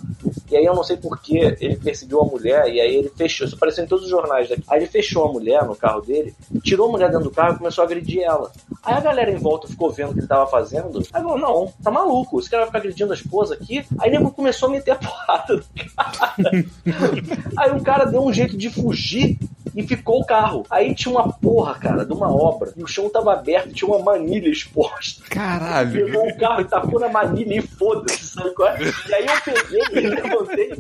E 0.50 0.56
aí 0.56 0.66
eu 0.66 0.76
não 0.76 0.84
sei 0.84 0.98
por 0.98 1.20
que 1.20 1.38
ele 1.38 1.78
perseguiu 1.78 2.22
a 2.22 2.26
mulher 2.26 2.68
e 2.68 2.80
aí 2.80 2.96
ele 2.96 3.10
fechou. 3.10 3.46
Isso 3.46 3.56
apareceu 3.56 3.84
em 3.84 3.88
todos 3.88 4.06
os 4.06 4.10
jornais 4.10 4.50
daqui. 4.50 4.64
Aí 4.68 4.80
ele 4.80 4.88
fechou 4.88 5.26
a 5.26 5.32
mulher 5.32 5.66
no 5.66 5.76
carro 5.76 6.02
dele, 6.02 6.36
tirou 6.64 6.90
a 6.90 6.92
mulher 6.92 7.10
dentro 7.10 7.26
do 7.26 7.32
carro 7.32 7.56
e 7.56 7.58
começou 7.58 7.84
a 7.84 7.86
agredir 7.86 8.22
ela. 8.22 8.52
Aí 8.84 8.94
a 8.94 9.00
galera 9.00 9.32
em 9.32 9.38
volta 9.38 9.68
ficou 9.68 9.92
vendo 9.92 10.12
o 10.12 10.14
que 10.14 10.20
ele 10.20 10.28
tava 10.28 10.46
fazendo. 10.48 11.00
Aí 11.14 11.22
falou, 11.22 11.38
não, 11.38 11.74
tá 11.84 11.90
maluco, 11.90 12.40
esse 12.40 12.50
cara 12.50 12.64
vai 12.64 12.68
ficar 12.68 12.80
agredindo 12.80 13.12
a 13.12 13.16
esposa 13.16 13.56
aqui. 13.56 13.86
Aí 14.00 14.12
nego 14.12 14.32
começou 14.32 14.70
a 14.70 14.72
meter 14.72 14.92
a 14.92 14.96
porrada 15.02 15.56
no 15.56 15.64
cara. 15.96 16.36
Aí 17.58 17.72
o 17.72 17.84
cara 17.84 18.06
deu 18.06 18.24
um 18.24 18.34
jeito 18.34 18.58
de 18.58 18.70
fugir 18.70 19.38
e 19.76 19.86
ficou 19.86 20.22
o 20.22 20.26
carro. 20.26 20.66
Aí 20.70 20.94
tinha 20.94 21.14
uma 21.14 21.32
porra, 21.34 21.76
cara, 21.76 22.06
de 22.06 22.14
uma 22.14 22.32
obra. 22.32 22.72
E 22.76 22.84
o 22.84 22.88
chão 22.88 23.10
tava 23.10 23.34
aberto 23.34 23.74
tinha 23.74 23.90
uma 23.90 24.00
manilha 24.00 24.50
exposta. 24.50 25.24
Caralho. 25.30 26.06
Pegou 26.06 26.28
o 26.28 26.38
carro 26.38 26.62
e 26.62 26.66
tacou 26.66 27.00
na 27.00 27.10
manilha 27.10 27.58
e 27.58 27.62
foda-se, 27.62 28.26
sabe 28.26 28.52
qual 28.52 28.70
é? 28.70 28.80
E 28.82 29.14
aí 29.14 29.26
eu 29.26 29.42
peguei 29.42 30.04
e 30.04 30.08
levantei. 30.08 30.72
É? 30.72 30.76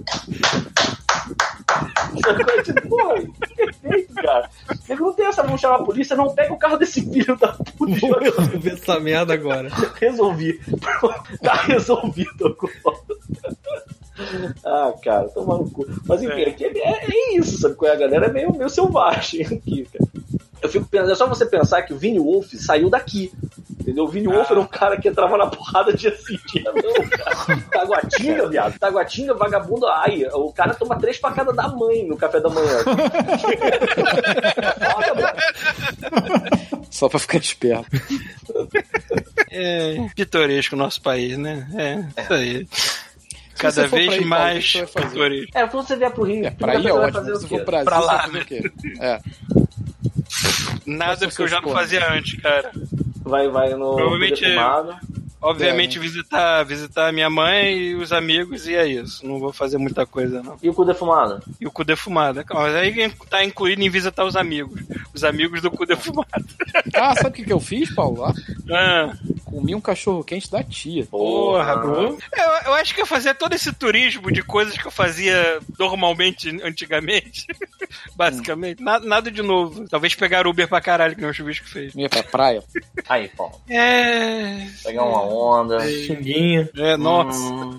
Tipo, 2.63 2.89
Porra, 2.89 3.15
perfeito, 3.55 4.13
cara. 4.15 4.49
Eu 4.87 4.97
não 4.97 5.13
tem 5.13 5.25
essa 5.25 5.43
mão 5.43 5.57
chamar 5.57 5.77
a 5.77 5.83
polícia, 5.83 6.15
não 6.15 6.33
pega 6.33 6.53
o 6.53 6.57
carro 6.57 6.77
desse 6.77 7.01
filho 7.09 7.35
da 7.37 7.49
puta 7.49 7.99
Vou 7.99 8.19
resolver 8.19 8.69
essa 8.69 8.99
merda 8.99 9.33
agora. 9.33 9.69
Resolvi. 9.95 10.59
tá 11.41 11.53
resolvido 11.53 12.47
agora. 12.47 12.99
Ah, 14.65 14.93
cara, 15.03 15.27
toma 15.29 15.57
no 15.57 15.69
cu. 15.69 15.85
Mas 16.07 16.21
enfim, 16.23 16.41
É. 16.41 16.49
aqui 16.49 16.65
é, 16.65 17.05
é 17.05 17.35
isso, 17.37 17.59
sabe? 17.59 17.75
qual 17.75 17.91
é? 17.91 17.95
A 17.95 17.99
galera 17.99 18.27
é 18.27 18.31
meio, 18.31 18.53
meio 18.55 18.69
selvagem 18.69 19.41
aqui, 19.45 19.87
cara. 19.91 20.05
Eu 20.61 20.69
fico 20.69 20.85
pensando, 20.85 21.11
é 21.11 21.15
só 21.15 21.27
você 21.27 21.45
pensar 21.45 21.81
que 21.81 21.93
o 21.93 21.97
Vini 21.97 22.19
Wolf 22.19 22.53
saiu 22.53 22.89
daqui. 22.89 23.33
Entendeu? 23.81 24.05
O 24.05 24.07
Vini 24.07 24.27
Wolf 24.27 24.49
era 24.49 24.61
um 24.61 24.65
cara 24.65 24.95
que 24.97 25.09
entrava 25.09 25.37
na 25.37 25.47
porrada 25.47 25.91
dia 25.91 26.15
sim, 26.15 26.37
dia 26.53 26.63
não, 26.63 26.73
cara. 27.09 27.57
Taguatinga, 27.69 28.47
viado. 28.47 28.79
Taguatinga, 28.79 29.33
vagabundo, 29.33 29.85
ai. 29.87 30.23
O 30.31 30.53
cara 30.53 30.73
toma 30.73 30.97
três 30.97 31.17
facadas 31.17 31.53
da 31.53 31.67
mãe 31.67 32.07
no 32.07 32.15
café 32.15 32.39
da 32.39 32.47
manhã. 32.49 32.77
Só 36.89 37.09
pra 37.09 37.19
ficar 37.19 37.39
esperto. 37.39 37.85
É 39.51 39.97
pitoresco 40.15 40.75
o 40.75 40.79
nosso 40.79 41.01
país, 41.01 41.37
né? 41.37 41.67
É, 41.75 42.21
isso 42.21 42.33
aí. 42.33 42.67
Cada 43.63 43.87
vez 43.87 43.89
pra 43.89 43.99
aí, 43.99 44.07
Paulo, 44.07 44.25
o 44.25 44.29
mais 44.29 44.71
pitoresco. 44.73 45.51
É, 45.57 45.67
quando 45.67 45.87
você 45.87 45.95
vier 45.95 46.11
pro 46.11 46.23
Rio, 46.23 46.45
É, 46.45 46.47
a 46.47 46.51
pra 46.51 46.75
ir 46.75 46.87
é 46.87 46.93
ótimo. 46.93 47.11
fazer 47.13 47.35
Se 47.37 47.45
o 47.45 47.47
for? 47.47 47.65
Brasil, 47.65 47.85
Pra 47.85 47.99
você 47.99 48.05
lá, 48.05 48.17
vai 48.17 48.25
fazer 48.27 48.39
o 48.39 48.45
quê? 48.45 48.71
É. 48.99 49.19
Nada 50.85 51.27
porque 51.27 51.41
eu 51.41 51.47
já 51.47 51.61
não 51.61 51.69
fazia 51.69 52.11
antes, 52.11 52.39
cara. 52.41 52.71
Vai, 53.23 53.47
vai 53.49 53.69
no 53.73 53.95
Provavelmente- 53.95 54.43
Obviamente 55.43 55.99
visitar, 55.99 56.63
visitar 56.63 57.11
minha 57.13 57.29
mãe 57.29 57.77
e 57.77 57.95
os 57.95 58.11
amigos 58.13 58.67
e 58.67 58.75
é 58.75 58.87
isso. 58.87 59.25
Não 59.27 59.39
vou 59.39 59.51
fazer 59.53 59.77
muita 59.77 60.05
coisa, 60.05 60.41
não. 60.41 60.57
E 60.61 60.69
o 60.69 60.73
cu 60.73 60.85
defumado? 60.85 61.43
E 61.59 61.67
o 61.67 61.71
cu 61.71 61.83
defumado. 61.83 62.43
Mas 62.49 62.75
aí 62.75 63.11
tá 63.29 63.43
incluído 63.43 63.81
em 63.81 63.89
visitar 63.89 64.23
os 64.25 64.35
amigos. 64.35 64.81
Os 65.13 65.23
amigos 65.23 65.61
do 65.61 65.69
cu 65.69 65.85
defumado. 65.85 66.27
Ah, 66.95 67.13
sabe 67.15 67.29
o 67.29 67.31
que, 67.33 67.43
que 67.45 67.53
eu 67.53 67.59
fiz, 67.59 67.93
Paulo? 67.93 68.21
Lá? 68.21 68.33
Ah, 68.71 69.13
Comi 69.45 69.75
um 69.75 69.81
cachorro 69.81 70.23
quente 70.23 70.49
da 70.49 70.63
tia. 70.63 71.05
porra, 71.05 71.75
bro. 71.77 72.17
Eu, 72.35 72.49
eu 72.65 72.73
acho 72.73 72.95
que 72.95 73.01
eu 73.01 73.05
fazia 73.05 73.35
todo 73.35 73.53
esse 73.53 73.71
turismo 73.71 74.31
de 74.31 74.41
coisas 74.41 74.75
que 74.75 74.87
eu 74.87 74.91
fazia 74.91 75.59
normalmente, 75.77 76.49
antigamente. 76.63 77.45
Basicamente. 78.15 78.81
Na- 78.81 78.99
nada 78.99 79.29
de 79.29 79.41
novo. 79.41 79.87
Talvez 79.87 80.15
pegar 80.15 80.47
Uber 80.47 80.67
pra 80.67 80.81
caralho, 80.81 81.15
que 81.15 81.21
nem 81.21 81.29
o 81.29 81.33
Chubisco 81.33 81.67
fez. 81.67 81.93
Ia 81.95 82.09
pra 82.09 82.23
praia. 82.23 82.63
Aí, 83.07 83.27
Paulo. 83.29 83.61
É. 83.69 84.67
Pegar 84.83 85.03
uma 85.03 85.21
onda. 85.33 85.79
Xinguinha. 85.89 86.69
É, 86.77 86.95
nossa. 86.97 87.37
Hum, 87.39 87.77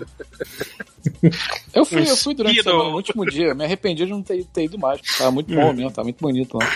Eu 1.73 1.85
fui, 1.85 2.01
eu 2.09 2.17
fui 2.17 2.33
durante 2.33 2.61
semana, 2.63 2.89
no 2.89 2.95
último 2.95 3.25
dia. 3.25 3.53
Me 3.53 3.65
arrependi 3.65 4.05
de 4.05 4.11
não 4.11 4.21
ter, 4.21 4.43
ter 4.45 4.63
ido 4.65 4.77
mais. 4.77 5.01
Tava 5.17 5.31
muito 5.31 5.53
bom 5.53 5.73
mesmo, 5.73 5.91
tava 5.91 6.05
muito 6.05 6.19
bonito 6.21 6.57
lá. 6.57 6.67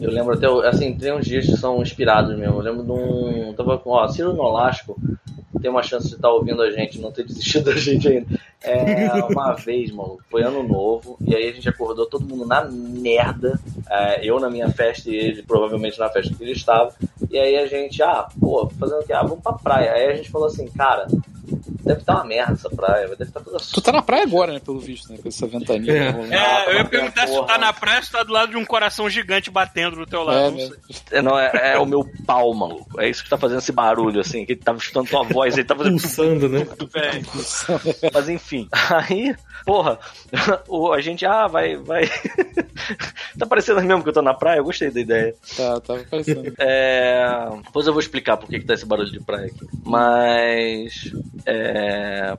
eu 0.00 0.10
lembro 0.10 0.34
até, 0.34 0.48
o- 0.48 0.60
assim, 0.60 0.96
tem 0.96 1.12
uns 1.12 1.26
dias 1.26 1.46
que 1.46 1.56
são 1.56 1.82
inspirados 1.82 2.36
mesmo. 2.36 2.56
Eu 2.56 2.60
lembro 2.60 2.82
de 2.84 2.90
um. 2.92 3.52
Tava 3.54 3.78
com, 3.78 3.90
ó, 3.90 4.06
Ciro 4.08 4.32
Nolasco 4.32 4.96
tem 5.62 5.70
uma 5.70 5.82
chance 5.82 6.08
de 6.08 6.14
estar 6.16 6.28
ouvindo 6.30 6.60
a 6.60 6.70
gente, 6.70 7.00
não 7.00 7.10
ter 7.10 7.24
desistido 7.24 7.64
da 7.72 7.76
gente 7.76 8.06
ainda. 8.06 8.26
É, 8.62 9.08
uma 9.30 9.54
vez, 9.56 9.90
mano, 9.90 10.18
foi 10.30 10.42
ano 10.42 10.62
novo, 10.62 11.16
e 11.26 11.34
aí 11.34 11.48
a 11.48 11.52
gente 11.52 11.66
acordou 11.68 12.04
todo 12.06 12.26
mundo 12.26 12.44
na 12.46 12.62
merda. 12.64 13.58
É, 13.90 14.20
eu 14.28 14.38
na 14.38 14.50
minha 14.50 14.68
festa 14.70 15.08
e 15.10 15.14
ele 15.14 15.42
provavelmente 15.42 15.98
na 15.98 16.10
festa 16.10 16.34
que 16.34 16.42
ele 16.44 16.52
estava. 16.52 16.92
E 17.30 17.38
aí 17.38 17.56
a 17.56 17.66
gente, 17.66 18.02
ah, 18.02 18.26
pô, 18.40 18.68
fazendo 18.78 19.00
o 19.00 19.04
quê? 19.04 19.12
Ah, 19.12 19.22
vamos 19.22 19.42
pra 19.42 19.52
praia. 19.52 19.92
Aí 19.92 20.06
a 20.06 20.14
gente 20.14 20.30
falou 20.30 20.46
assim, 20.46 20.66
cara, 20.68 21.06
deve 21.86 22.00
estar 22.00 22.14
uma 22.14 22.24
merda 22.24 22.52
essa 22.52 22.68
praia, 22.68 23.08
deve 23.08 23.22
estar 23.24 23.40
toda 23.40 23.58
Tu 23.58 23.80
tá 23.80 23.92
na 23.92 24.02
praia 24.02 24.24
agora, 24.24 24.52
né? 24.52 24.60
Pelo 24.60 24.80
visto, 24.80 25.12
né? 25.12 25.18
Com 25.22 25.28
essa 25.28 25.46
ventania. 25.46 25.92
É. 25.92 26.06
tá 26.06 26.10
rolando. 26.12 26.34
É, 26.34 26.66
eu 26.66 26.74
ia 26.74 26.80
Ah, 26.80 26.84
perguntar 26.84 27.26
se 27.28 27.34
tu 27.34 27.44
tá 27.44 27.58
na 27.58 27.72
praia, 27.72 28.02
se 28.02 28.10
tu 28.10 28.12
tá 28.12 28.22
do 28.24 28.32
lado 28.32 28.50
de 28.50 28.56
um 28.56 28.64
coração 28.64 29.08
gigante 29.08 29.50
batendo 29.50 29.96
do 29.96 30.06
teu 30.06 30.22
lado. 30.22 30.38
É, 30.38 30.50
não 30.50 30.56
né? 30.56 30.76
sei. 30.90 31.18
É, 31.18 31.22
não, 31.22 31.38
é, 31.38 31.72
é 31.74 31.78
o 31.78 31.86
meu 31.86 32.04
pau, 32.26 32.52
maluco. 32.52 33.00
É 33.00 33.08
isso 33.08 33.22
que 33.22 33.30
tá 33.30 33.38
fazendo 33.38 33.58
esse 33.58 33.72
barulho, 33.72 34.20
assim, 34.20 34.44
que 34.44 34.52
ele 34.52 34.60
tava 34.60 34.78
escutando 34.78 35.08
tua 35.08 35.22
voz, 35.22 35.56
ele 35.56 35.66
tá 35.66 35.76
fazendo. 35.76 36.00
Pulsando, 36.00 36.48
né? 36.48 36.66
É. 36.96 38.10
Mas 38.12 38.28
enfim, 38.28 38.68
aí, 38.72 39.34
porra, 39.64 39.98
o, 40.68 40.92
a 40.92 41.00
gente, 41.00 41.26
ah, 41.26 41.46
vai, 41.46 41.76
vai. 41.76 42.08
tá 43.38 43.46
parecendo 43.46 43.82
mesmo 43.82 44.02
que 44.02 44.08
eu 44.08 44.12
tô 44.12 44.22
na 44.22 44.32
praia? 44.34 44.58
Eu 44.58 44.64
gostei 44.64 44.90
da 44.90 45.00
ideia. 45.00 45.34
Tá, 45.56 45.80
tava 45.80 46.02
parecendo. 46.10 46.54
É. 46.58 47.48
Depois 47.64 47.86
eu 47.86 47.92
vou 47.92 48.00
explicar 48.00 48.36
por 48.36 48.48
que, 48.48 48.60
que 48.60 48.64
tá 48.64 48.74
esse 48.74 48.86
barulho 48.86 49.10
de 49.10 49.20
praia 49.20 49.46
aqui. 49.46 49.66
Mas. 49.84 51.12
É. 51.44 51.75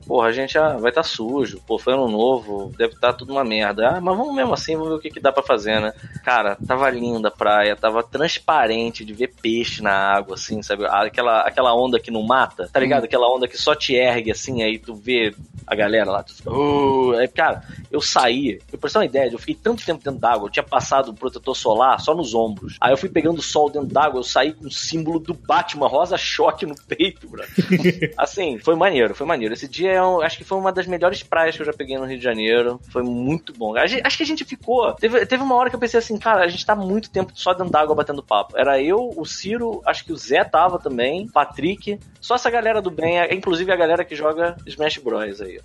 Porra, 0.06 0.28
a 0.28 0.32
gente 0.32 0.56
ah, 0.58 0.76
vai 0.76 0.90
estar 0.90 1.02
tá 1.02 1.08
sujo. 1.08 1.60
Pô, 1.66 1.78
foi 1.78 1.94
ano 1.94 2.08
novo, 2.08 2.72
deve 2.76 2.94
estar 2.94 3.12
tudo 3.12 3.32
uma 3.32 3.44
merda. 3.44 3.88
Ah, 3.88 4.00
mas 4.00 4.16
vamos 4.16 4.34
mesmo 4.34 4.54
assim, 4.54 4.74
vamos 4.74 4.90
ver 4.90 4.94
o 4.96 5.00
que, 5.00 5.10
que 5.10 5.20
dá 5.20 5.32
pra 5.32 5.42
fazer, 5.42 5.80
né? 5.80 5.92
Cara, 6.24 6.56
tava 6.66 6.88
linda 6.90 7.28
a 7.28 7.30
praia, 7.30 7.76
tava 7.76 8.02
transparente 8.02 9.04
de 9.04 9.12
ver 9.12 9.32
peixe 9.40 9.82
na 9.82 9.92
água, 9.92 10.34
assim, 10.34 10.62
sabe? 10.62 10.84
Aquela, 10.86 11.40
aquela 11.42 11.74
onda 11.74 11.98
que 12.00 12.10
não 12.10 12.22
mata, 12.22 12.68
tá 12.72 12.80
ligado? 12.80 13.04
Aquela 13.04 13.32
onda 13.32 13.48
que 13.48 13.56
só 13.56 13.74
te 13.74 13.94
ergue, 13.94 14.30
assim, 14.30 14.62
aí 14.62 14.78
tu 14.78 14.94
vê 14.94 15.34
a 15.66 15.74
galera 15.74 16.10
lá, 16.10 16.22
tu 16.22 16.34
fica. 16.34 16.50
"Uh", 16.50 17.12
aí, 17.12 17.28
cara, 17.28 17.62
eu 17.90 18.00
saí, 18.00 18.58
eu 18.72 18.78
pra 18.78 18.88
ter 18.88 18.98
uma 18.98 19.04
ideia, 19.04 19.30
eu 19.30 19.38
fiquei 19.38 19.54
tanto 19.54 19.84
tempo 19.84 20.02
dentro 20.02 20.18
d'água, 20.18 20.46
eu 20.46 20.50
tinha 20.50 20.62
passado 20.62 21.10
o 21.10 21.14
protetor 21.14 21.54
solar 21.54 22.00
só 22.00 22.14
nos 22.14 22.34
ombros. 22.34 22.76
Aí 22.80 22.92
eu 22.92 22.96
fui 22.96 23.08
pegando 23.08 23.42
sol 23.42 23.68
dentro 23.68 23.88
d'água, 23.88 24.18
eu 24.18 24.24
saí 24.24 24.52
com 24.52 24.66
o 24.66 24.70
símbolo 24.70 25.18
do 25.18 25.34
Batman, 25.34 25.86
rosa 25.86 26.16
choque 26.16 26.64
no 26.64 26.74
peito, 26.74 27.28
bro. 27.28 27.44
assim, 28.16 28.58
foi 28.58 28.74
maneiro, 28.74 29.14
foi 29.14 29.26
maneiro. 29.28 29.54
Esse 29.54 29.68
dia 29.68 29.92
eu 29.92 30.22
acho 30.22 30.36
que 30.38 30.44
foi 30.44 30.58
uma 30.58 30.72
das 30.72 30.86
melhores 30.86 31.22
praias 31.22 31.54
que 31.54 31.62
eu 31.62 31.66
já 31.66 31.72
peguei 31.72 31.96
no 31.96 32.04
Rio 32.04 32.18
de 32.18 32.24
Janeiro. 32.24 32.80
Foi 32.90 33.02
muito 33.02 33.52
bom. 33.52 33.74
Gente- 33.86 34.04
acho 34.04 34.16
que 34.16 34.22
a 34.22 34.26
gente 34.26 34.44
ficou. 34.44 34.92
Teve, 34.94 35.24
teve 35.26 35.42
uma 35.42 35.54
hora 35.54 35.70
que 35.70 35.76
eu 35.76 35.80
pensei 35.80 35.98
assim, 35.98 36.18
cara, 36.18 36.42
a 36.42 36.48
gente 36.48 36.64
tá 36.66 36.74
muito 36.74 37.10
tempo 37.10 37.30
só 37.34 37.52
dentro 37.52 37.70
d'água 37.70 37.94
batendo 37.94 38.22
papo. 38.22 38.56
Era 38.56 38.80
eu, 38.82 39.12
o 39.16 39.24
Ciro, 39.24 39.80
acho 39.86 40.04
que 40.04 40.12
o 40.12 40.16
Zé 40.16 40.42
tava 40.42 40.78
também, 40.78 41.28
Patrick. 41.28 42.00
Só 42.20 42.34
essa 42.34 42.50
galera 42.50 42.82
do 42.82 42.90
bem, 42.90 43.20
é- 43.20 43.32
inclusive 43.34 43.70
a 43.70 43.76
galera 43.76 44.04
que 44.04 44.16
joga 44.16 44.56
Smash 44.66 44.98
Bros 44.98 45.40
aí. 45.40 45.60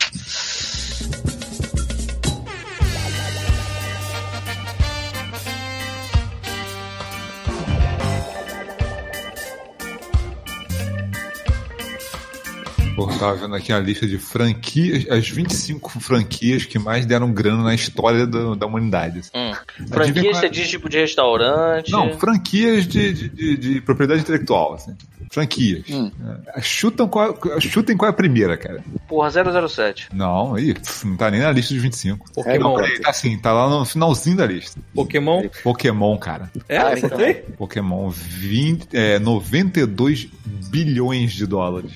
Pô, 12.95 13.10
eu 13.10 13.18
tava 13.18 13.34
vendo 13.36 13.56
aqui 13.56 13.74
a 13.74 13.80
lista 13.80 14.06
de 14.06 14.20
franquias, 14.20 15.10
as 15.10 15.28
25 15.28 15.99
franquias 15.99 16.64
que 16.65 16.78
mais 16.78 17.06
deram 17.07 17.32
grana 17.34 17.64
na 17.64 17.74
história 17.74 18.28
da, 18.28 18.53
da 18.53 18.68
humanidade. 18.68 19.22
Hum. 19.34 19.52
Adivinha 19.52 19.88
Franquia 19.90 20.24
qual 20.24 20.34
você 20.36 20.45
é? 20.45 20.49
diz 20.49 20.70
tipo 20.70 20.88
de 20.88 20.99
restaurante. 20.99 21.91
Não, 21.91 22.18
franquias 22.20 22.86
de, 22.88 23.11
de, 23.14 23.30
de- 23.30 23.57
de 23.57 23.82
propriedade 23.82 24.22
intelectual, 24.22 24.76
assim. 24.76 24.95
Franquias. 25.32 25.86
Hum. 25.90 26.11
É. 26.56 26.61
Chutam 26.61 27.07
qual, 27.07 27.36
chutem 27.60 27.98
qual 27.98 28.07
é 28.10 28.11
a 28.11 28.15
primeira, 28.15 28.56
cara. 28.56 28.84
Porra, 29.07 29.32
007. 29.68 30.10
Não, 30.14 30.53
aí, 30.53 30.76
não 31.03 31.18
tá 31.18 31.32
nem 31.32 31.40
na 31.41 31.52
lista 31.52 31.74
dos 31.74 31.82
25. 31.82 32.32
Pokémon. 32.32 32.78
Não, 32.78 33.02
tá 33.02 33.10
assim, 33.10 33.36
tá 33.40 33.52
lá 33.52 33.68
no 33.68 33.84
finalzinho 33.86 34.38
da 34.38 34.45
lista. 34.45 34.80
Pokémon. 34.94 35.48
Pokémon, 35.64 36.15
cara. 36.20 36.52
É, 36.70 36.78
Ah, 36.78 36.94
então. 36.95 37.18
Pokémon, 37.57 38.10
20, 38.11 38.88
é, 38.94 39.18
92 39.18 40.28
bilhões 40.70 41.34
de 41.34 41.48
dólares. 41.48 41.91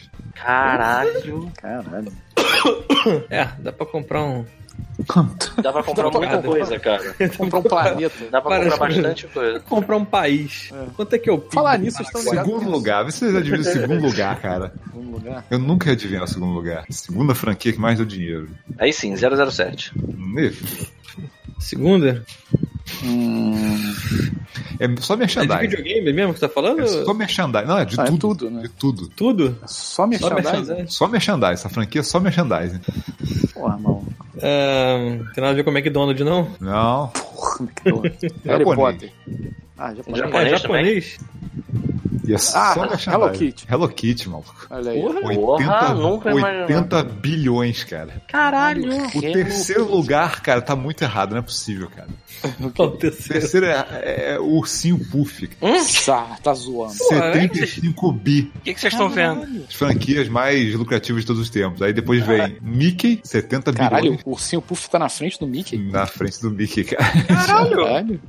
Caralho. 0.88 1.52
Caralho. 1.62 2.14
É, 3.30 3.48
dá 3.60 3.72
pra 3.72 3.86
comprar 3.86 4.24
um. 4.24 4.46
Dá 5.62 5.72
pra 5.72 5.84
comprar 5.84 6.04
Dá 6.04 6.12
pra 6.12 6.20
muita 6.20 6.42
coisa, 6.42 6.80
cara. 6.80 7.16
Comprar 7.38 7.60
um 7.60 7.64
planeta. 7.64 8.26
Dá 8.30 8.42
pra 8.42 8.50
Várias 8.50 8.74
comprar 8.74 8.88
bastante 8.90 9.28
coisa. 9.28 9.60
Comprar 9.62 9.98
um 9.98 10.06
país. 10.06 10.72
Quanto 10.96 11.14
é 11.14 11.20
que 11.20 11.30
eu 11.30 11.48
Falar 11.52 11.78
nisso, 11.78 11.98
vocês 11.98 12.08
estão 12.08 12.22
ligados 12.22 12.46
Segundo 12.46 12.66
que 12.66 12.72
lugar, 12.72 13.06
vê 13.06 13.12
se 13.12 13.20
vocês 13.20 13.36
adivinham 13.36 13.62
o 13.62 13.64
segundo 13.64 14.06
lugar, 14.06 14.42
cara. 14.42 14.74
Segundo 14.84 15.12
lugar. 15.12 15.46
Eu 15.50 15.60
nunca 15.60 15.88
ia 15.88 15.94
adivinhar 15.94 16.24
o 16.24 16.28
segundo 16.28 16.54
lugar. 16.54 16.86
Segunda 16.90 17.34
franquia 17.34 17.72
que 17.72 17.80
mais 17.80 17.98
deu 17.98 18.06
dinheiro. 18.06 18.50
Aí 18.78 18.92
sim, 18.92 19.16
007. 19.16 19.94
Ih, 20.38 20.88
Segunda? 21.60 22.24
Hum, 23.04 23.94
É 24.80 24.88
só 25.02 25.16
É 25.16 25.26
de 25.26 25.68
videogame 25.68 26.14
mesmo 26.14 26.34
que 26.34 26.40
você 26.40 26.48
tá 26.48 26.54
falando? 26.54 26.82
É 26.82 26.88
só 26.88 27.14
merchandising. 27.14 27.68
Não, 27.68 27.78
é 27.80 27.86
de 27.86 28.00
Ah, 28.00 28.04
é 28.04 28.06
tudo. 28.08 28.20
tudo, 28.20 28.50
né? 28.52 28.62
De 28.64 28.70
tudo. 28.70 29.10
Tudo? 29.10 29.58
só 29.66 30.04
Só 30.04 30.08
merchandising? 30.08 30.44
merchandising? 30.52 30.88
Só 30.88 31.08
merchandising. 31.08 31.54
Essa 31.54 31.70
franquia 31.70 32.02
é 32.02 32.04
só 32.04 32.20
merchandising. 32.20 32.80
Porra, 33.54 33.76
irmão. 33.76 34.06
Ah, 34.42 34.98
tem 35.34 35.42
nada 35.44 35.50
a 35.50 35.54
ver 35.54 35.64
com 35.64 35.72
o 35.72 35.78
McDonald's, 35.78 36.26
não? 36.26 36.48
Não. 36.62 37.08
Porra, 37.10 37.68
que 37.76 37.90
porra. 37.92 38.12
Harry. 38.46 38.64
Potter. 38.66 39.12
Ah, 39.78 39.94
japonês. 39.96 40.18
Japonês 40.20 40.48
é 40.54 40.58
japonês? 40.58 41.20
E 42.26 42.34
é 42.34 42.36
Ah, 42.36 42.40
só 42.40 43.12
Hello. 43.12 43.30
Kitty. 43.32 43.66
Hello 43.70 43.88
Kitty, 43.90 44.30
maluco. 44.30 44.68
Olha 44.70 44.92
aí. 44.92 45.02
Porra. 45.02 45.20
80, 45.28 45.94
nunca 45.96 46.34
80 46.34 47.04
bilhões, 47.04 47.84
cara. 47.84 48.22
Caralho. 48.28 48.92
O 49.16 49.22
terceiro 49.22 49.86
lugar, 49.90 50.42
cara, 50.42 50.62
tá 50.62 50.76
muito 50.76 51.02
errado, 51.04 51.32
não 51.32 51.40
é 51.40 51.42
possível, 51.42 51.90
cara. 51.90 52.08
O 52.60 52.84
O 52.84 52.92
terceiro? 52.92 53.40
terceiro 53.42 53.66
é, 53.66 54.34
é 54.36 54.40
o 54.40 54.46
ursinho 54.58 55.00
Puff. 55.12 55.50
Tá, 56.06 56.38
tá 56.44 56.54
zoando. 56.54 56.96
Porra, 56.98 57.34
75 57.34 58.12
bi. 58.12 58.52
O 58.56 58.60
que, 58.62 58.74
que 58.76 58.80
vocês 58.80 58.94
estão 58.94 59.10
vendo? 59.10 59.64
As 59.68 59.74
franquias 59.74 60.30
mais 60.30 60.76
lucrativas 60.76 61.22
de 61.24 61.28
todos 61.28 61.42
os 61.42 61.50
tempos. 61.50 61.82
Aí 61.82 61.94
depois 61.94 62.24
vem 62.26 62.58
Mickey, 62.62 63.20
70 63.24 63.74
Caralho, 63.74 64.04
bilhões. 64.04 64.22
o 64.26 64.32
ursinho 64.32 64.62
Puff 64.62 64.88
tá 64.90 65.00
na 65.00 65.10
frente 65.10 65.40
do 65.40 65.48
Mickey. 65.48 65.78
Na 65.78 66.06
frente 66.06 66.40
do 66.42 66.52
Mickey, 66.52 66.84
cara. 66.84 67.04
Caralho. 67.24 68.22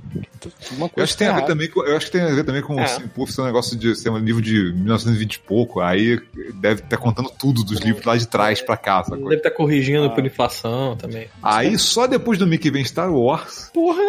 Uma 0.72 0.86
Eu 0.86 0.88
coisa 0.90 1.04
acho 1.04 1.12
que 1.12 1.18
tem 1.18 1.28
a 1.28 1.34
ver 1.34 1.44
também 1.44 1.68
com, 1.68 1.82
eu 1.84 1.96
acho 1.96 2.06
que 2.06 2.12
tem 2.12 2.22
a 2.22 2.28
ver 2.34 2.44
também 2.44 2.62
com 2.62 2.76
o 2.76 2.78
É. 2.80 2.82
Ursinho 2.84 3.08
Puff 3.08 3.32
ser 3.32 3.42
um 3.42 3.44
negócio 3.44 3.67
de 3.76 3.94
ser 3.96 4.10
um 4.10 4.18
livro 4.18 4.40
de 4.42 4.72
1920 4.74 5.34
e 5.34 5.38
pouco. 5.40 5.80
Aí 5.80 6.20
deve 6.54 6.82
estar 6.82 6.96
contando 6.96 7.30
tudo 7.38 7.62
dos 7.64 7.80
livros 7.80 8.04
lá 8.04 8.16
de 8.16 8.26
trás 8.26 8.60
pra 8.60 8.76
cá, 8.76 9.02
sacou? 9.04 9.24
Deve 9.24 9.36
estar 9.36 9.50
corrigindo 9.50 10.04
Ah. 10.06 10.10
por 10.10 10.24
inflação 10.24 10.96
também. 10.96 11.28
Aí 11.42 11.78
só 11.78 12.06
depois 12.06 12.38
do 12.38 12.46
Mickey 12.46 12.70
vem 12.70 12.84
Star 12.84 13.12
Wars. 13.12 13.70
Porra! 13.74 14.02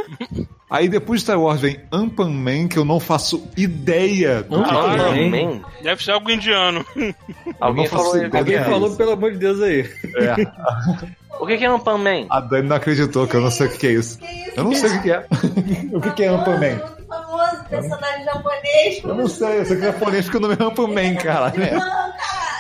Aí 0.70 0.88
depois 0.88 1.22
de 1.22 1.24
Star 1.26 1.40
Wars 1.42 1.60
vem 1.62 1.80
Ampan 1.92 2.30
Man, 2.30 2.68
que 2.68 2.78
eu 2.78 2.86
não 2.86 3.00
faço 3.00 3.48
ideia 3.58 4.44
do 4.44 4.64
que, 4.64 4.70
que 4.70 5.36
é. 5.36 5.46
Man. 5.46 5.62
Deve 5.82 6.04
ser 6.04 6.12
algo 6.12 6.30
indiano. 6.30 6.86
Alguém 7.60 7.88
falou. 7.88 8.14
Alguém 8.34 8.56
É 8.56 8.64
falou, 8.64 8.88
isso. 8.90 8.98
pelo 8.98 9.12
amor 9.12 9.32
de 9.32 9.38
Deus, 9.40 9.62
aí. 9.62 9.90
É. 10.18 11.10
O 11.40 11.46
que 11.48 11.58
que 11.58 11.64
é 11.64 11.68
Ampan 11.70 11.98
Man? 12.00 12.26
A 12.30 12.42
Dani 12.42 12.68
não 12.68 12.76
acreditou, 12.76 13.26
que 13.26 13.34
eu 13.34 13.40
não 13.40 13.50
sei 13.50 13.68
o 13.68 13.72
que, 13.72 13.78
que 13.78 13.88
é 13.88 13.92
isso. 13.94 14.20
Eu 14.58 14.64
não 14.66 14.76
sei 14.76 14.90
o 14.90 14.94
que, 14.94 15.00
que 15.04 15.12
é. 15.12 15.26
o 15.94 16.02
que, 16.02 16.12
que 16.12 16.24
é 16.24 16.28
Ampan 16.28 16.58
Man? 16.60 16.82
Famoso, 17.10 17.64
personagem 17.70 18.24
japonês. 18.24 19.04
Eu 19.04 19.16
não 19.16 19.28
sei, 19.28 19.60
eu 19.60 19.66
sei 19.66 19.78
que 19.78 19.84
é 19.84 19.92
japonês 19.92 20.26
porque 20.26 20.38
o 20.38 20.42
nome 20.42 20.56
é 20.60 20.64
Ampan 20.64 20.88
Man, 20.88 21.16
cara. 21.16 21.54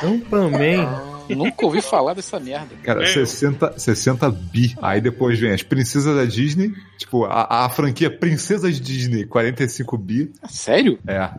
Ampan 0.04 0.50
Man. 0.50 1.10
Nunca 1.36 1.66
ouvi 1.66 1.82
falar 1.82 2.16
dessa 2.16 2.40
merda. 2.40 2.76
Cara, 2.84 3.06
60, 3.06 3.78
60 3.78 4.32
bi. 4.32 4.76
Aí 4.82 5.00
depois 5.00 5.40
vem 5.40 5.52
as 5.52 5.62
princesas 5.62 6.16
da 6.16 6.26
Disney, 6.26 6.74
tipo, 6.98 7.26
a, 7.26 7.66
a 7.66 7.70
franquia 7.70 8.10
Princesas 8.10 8.80
Disney, 8.82 9.26
45 9.26 9.98
bi. 9.98 10.32
Ah, 10.42 10.48
Sério? 10.48 10.98
É. 11.08 11.30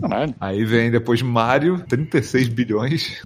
Caralho. 0.00 0.34
Aí 0.38 0.64
vem 0.64 0.90
depois 0.90 1.22
Mario, 1.22 1.82
36 1.88 2.48
bilhões. 2.48 3.22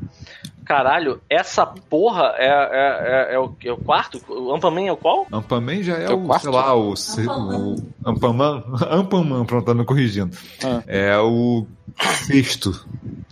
Caralho, 0.64 1.20
essa 1.28 1.66
porra 1.66 2.34
é, 2.36 2.46
é, 2.46 3.30
é, 3.32 3.34
é 3.34 3.38
o, 3.38 3.54
é 3.64 3.72
o 3.72 3.76
quarto? 3.76 4.20
O 4.28 4.54
Ampan 4.54 4.70
Man 4.70 4.82
é 4.86 4.92
o 4.92 4.96
qual? 4.96 5.26
Ampaman 5.32 5.82
já 5.82 5.96
é, 5.98 6.04
É 6.04 6.10
o 6.10 6.22
o, 6.22 6.26
quarto? 6.26 6.42
sei 6.42 6.52
lá, 6.52 6.74
o, 6.74 6.96
se- 6.96 7.26
o 7.26 7.76
Ampaman, 8.06 8.62
Ampaman, 8.90 9.44
pronto, 9.46 9.64
tá 9.66 9.74
me 9.74 9.84
corrigindo. 9.84 10.36
Ah. 10.64 10.82
É 10.86 11.18
o 11.18 11.66
sexto. 12.26 12.86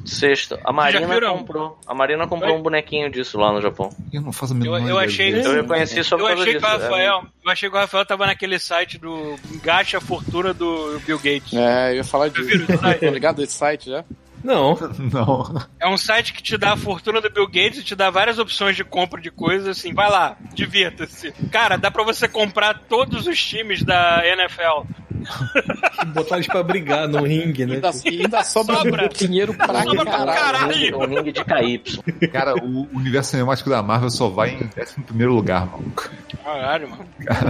Sexto. 0.04 0.58
A 0.64 0.72
Marina 0.72 1.20
comprou. 1.20 1.78
A 1.86 1.94
Marina 1.94 2.26
comprou 2.26 2.52
Oi? 2.52 2.58
um 2.58 2.62
bonequinho 2.62 3.10
disso 3.10 3.38
lá 3.38 3.52
no 3.52 3.60
Japão. 3.60 3.90
Eu 4.12 4.22
não 4.22 4.32
faço 4.32 4.52
a 4.52 4.56
menor 4.56 4.78
Eu- 4.80 4.88
eu 4.88 4.94
ideia 4.94 5.06
achei-. 5.06 5.46
Eu 5.46 5.52
reconheci 5.54 6.02
só 6.02 6.16
por 6.16 6.30
Eu 6.30 6.34
achei, 6.40 6.54
que 6.54 6.58
disso. 6.58 6.66
o 6.66 6.68
Rafael, 6.68 7.22
eu 7.44 7.50
achei 7.52 7.70
que 7.70 7.76
o 7.76 7.78
Rafael 7.78 8.06
tava 8.06 8.26
naquele 8.26 8.58
site 8.58 8.98
do 8.98 9.36
Engacha 9.52 9.98
a 9.98 10.00
Fortuna 10.00 10.52
do 10.54 10.98
Bill 11.06 11.18
Gates. 11.18 11.52
É, 11.54 11.92
eu 11.92 11.96
ia 11.96 12.04
falar 12.04 12.28
disso. 12.28 12.48
esse? 12.50 12.98
Tô 12.98 13.10
ligado 13.10 13.36
desse 13.36 13.52
site 13.52 13.90
já? 13.90 14.04
Não. 14.42 14.76
Não. 15.12 15.62
É 15.80 15.88
um 15.88 15.96
site 15.96 16.32
que 16.32 16.42
te 16.42 16.56
dá 16.56 16.72
a 16.72 16.76
fortuna 16.76 17.20
do 17.20 17.30
Bill 17.30 17.46
Gates 17.46 17.78
e 17.78 17.84
te 17.84 17.94
dá 17.94 18.10
várias 18.10 18.38
opções 18.38 18.76
de 18.76 18.84
compra 18.84 19.20
de 19.20 19.30
coisas, 19.30 19.68
assim, 19.78 19.92
vai 19.92 20.10
lá, 20.10 20.36
divirta-se. 20.54 21.32
Cara, 21.50 21.76
dá 21.76 21.90
pra 21.90 22.02
você 22.04 22.28
comprar 22.28 22.78
todos 22.88 23.26
os 23.26 23.42
times 23.42 23.82
da 23.82 24.22
NFL. 24.24 24.86
Botar 26.14 26.36
eles 26.36 26.46
pra 26.46 26.62
brigar 26.62 27.06
no 27.06 27.22
ringue, 27.24 27.66
né? 27.66 27.74
Ainda, 27.74 27.90
e 28.06 28.22
ainda 28.22 28.42
sobra, 28.44 28.76
Sobra. 28.76 29.08
dinheiro 29.08 29.52
pra 29.54 29.82
Sobra 29.82 30.02
pra 30.04 30.12
caralho. 30.12 30.40
caralho. 30.40 30.98
Um 30.98 31.06
ringue 31.06 31.32
de 31.32 31.44
KY. 31.44 32.28
Cara, 32.28 32.54
o 32.54 32.88
universo 32.96 33.30
cinemático 33.32 33.68
da 33.68 33.82
Marvel 33.82 34.10
só 34.10 34.28
vai 34.28 34.50
em 34.50 34.70
11 35.14 35.26
lugar, 35.26 35.66
maluco. 35.66 36.10
Caralho, 36.42 36.88
mano. 36.90 37.04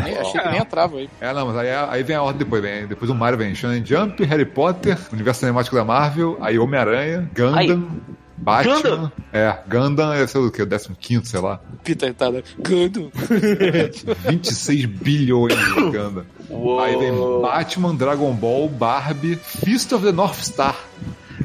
Nem- 0.05 0.17
achei 0.19 0.41
que 0.41 0.49
nem 0.49 0.59
entrava 0.61 0.97
aí. 0.99 1.09
É, 1.21 1.33
não, 1.33 1.47
mas 1.47 1.57
aí, 1.59 1.69
aí 1.91 2.03
vem 2.03 2.17
a 2.17 2.23
ordem 2.23 2.41
depois. 2.41 2.61
Vem, 2.61 2.87
depois 2.89 3.09
o 3.11 3.15
Mario 3.15 3.39
vem 3.39 3.55
Shonen 3.55 3.85
Jump, 3.87 4.23
Harry 4.25 4.45
Potter, 4.45 4.99
Universo 5.13 5.41
Cinemático 5.41 5.77
da 5.77 5.85
Marvel, 5.85 6.37
aí 6.41 6.59
Homem-Aranha, 6.81 7.31
Gundam, 7.35 7.91
Batman. 8.37 8.75
Gundam? 8.75 9.13
É, 9.33 9.59
Gundam 9.69 10.13
é 10.13 10.27
sei 10.27 10.41
o 10.41 10.51
que, 10.51 10.63
o 10.63 10.97
15, 10.99 11.27
sei 11.27 11.41
lá. 11.41 11.61
Peter 11.85 12.15
tá 12.15 12.31
Gando. 12.59 13.11
26 14.29 14.87
bilhões 15.01 15.57
de 15.57 15.75
Gundam. 15.75 16.25
Uou. 16.49 16.81
Aí 16.81 16.97
vem 16.97 17.13
Batman, 17.43 17.95
Dragon 17.95 18.33
Ball, 18.33 18.69
Barbie, 18.69 19.37
Fist 19.37 19.93
of 19.93 20.05
the 20.05 20.13
North 20.13 20.41
Star. 20.43 20.77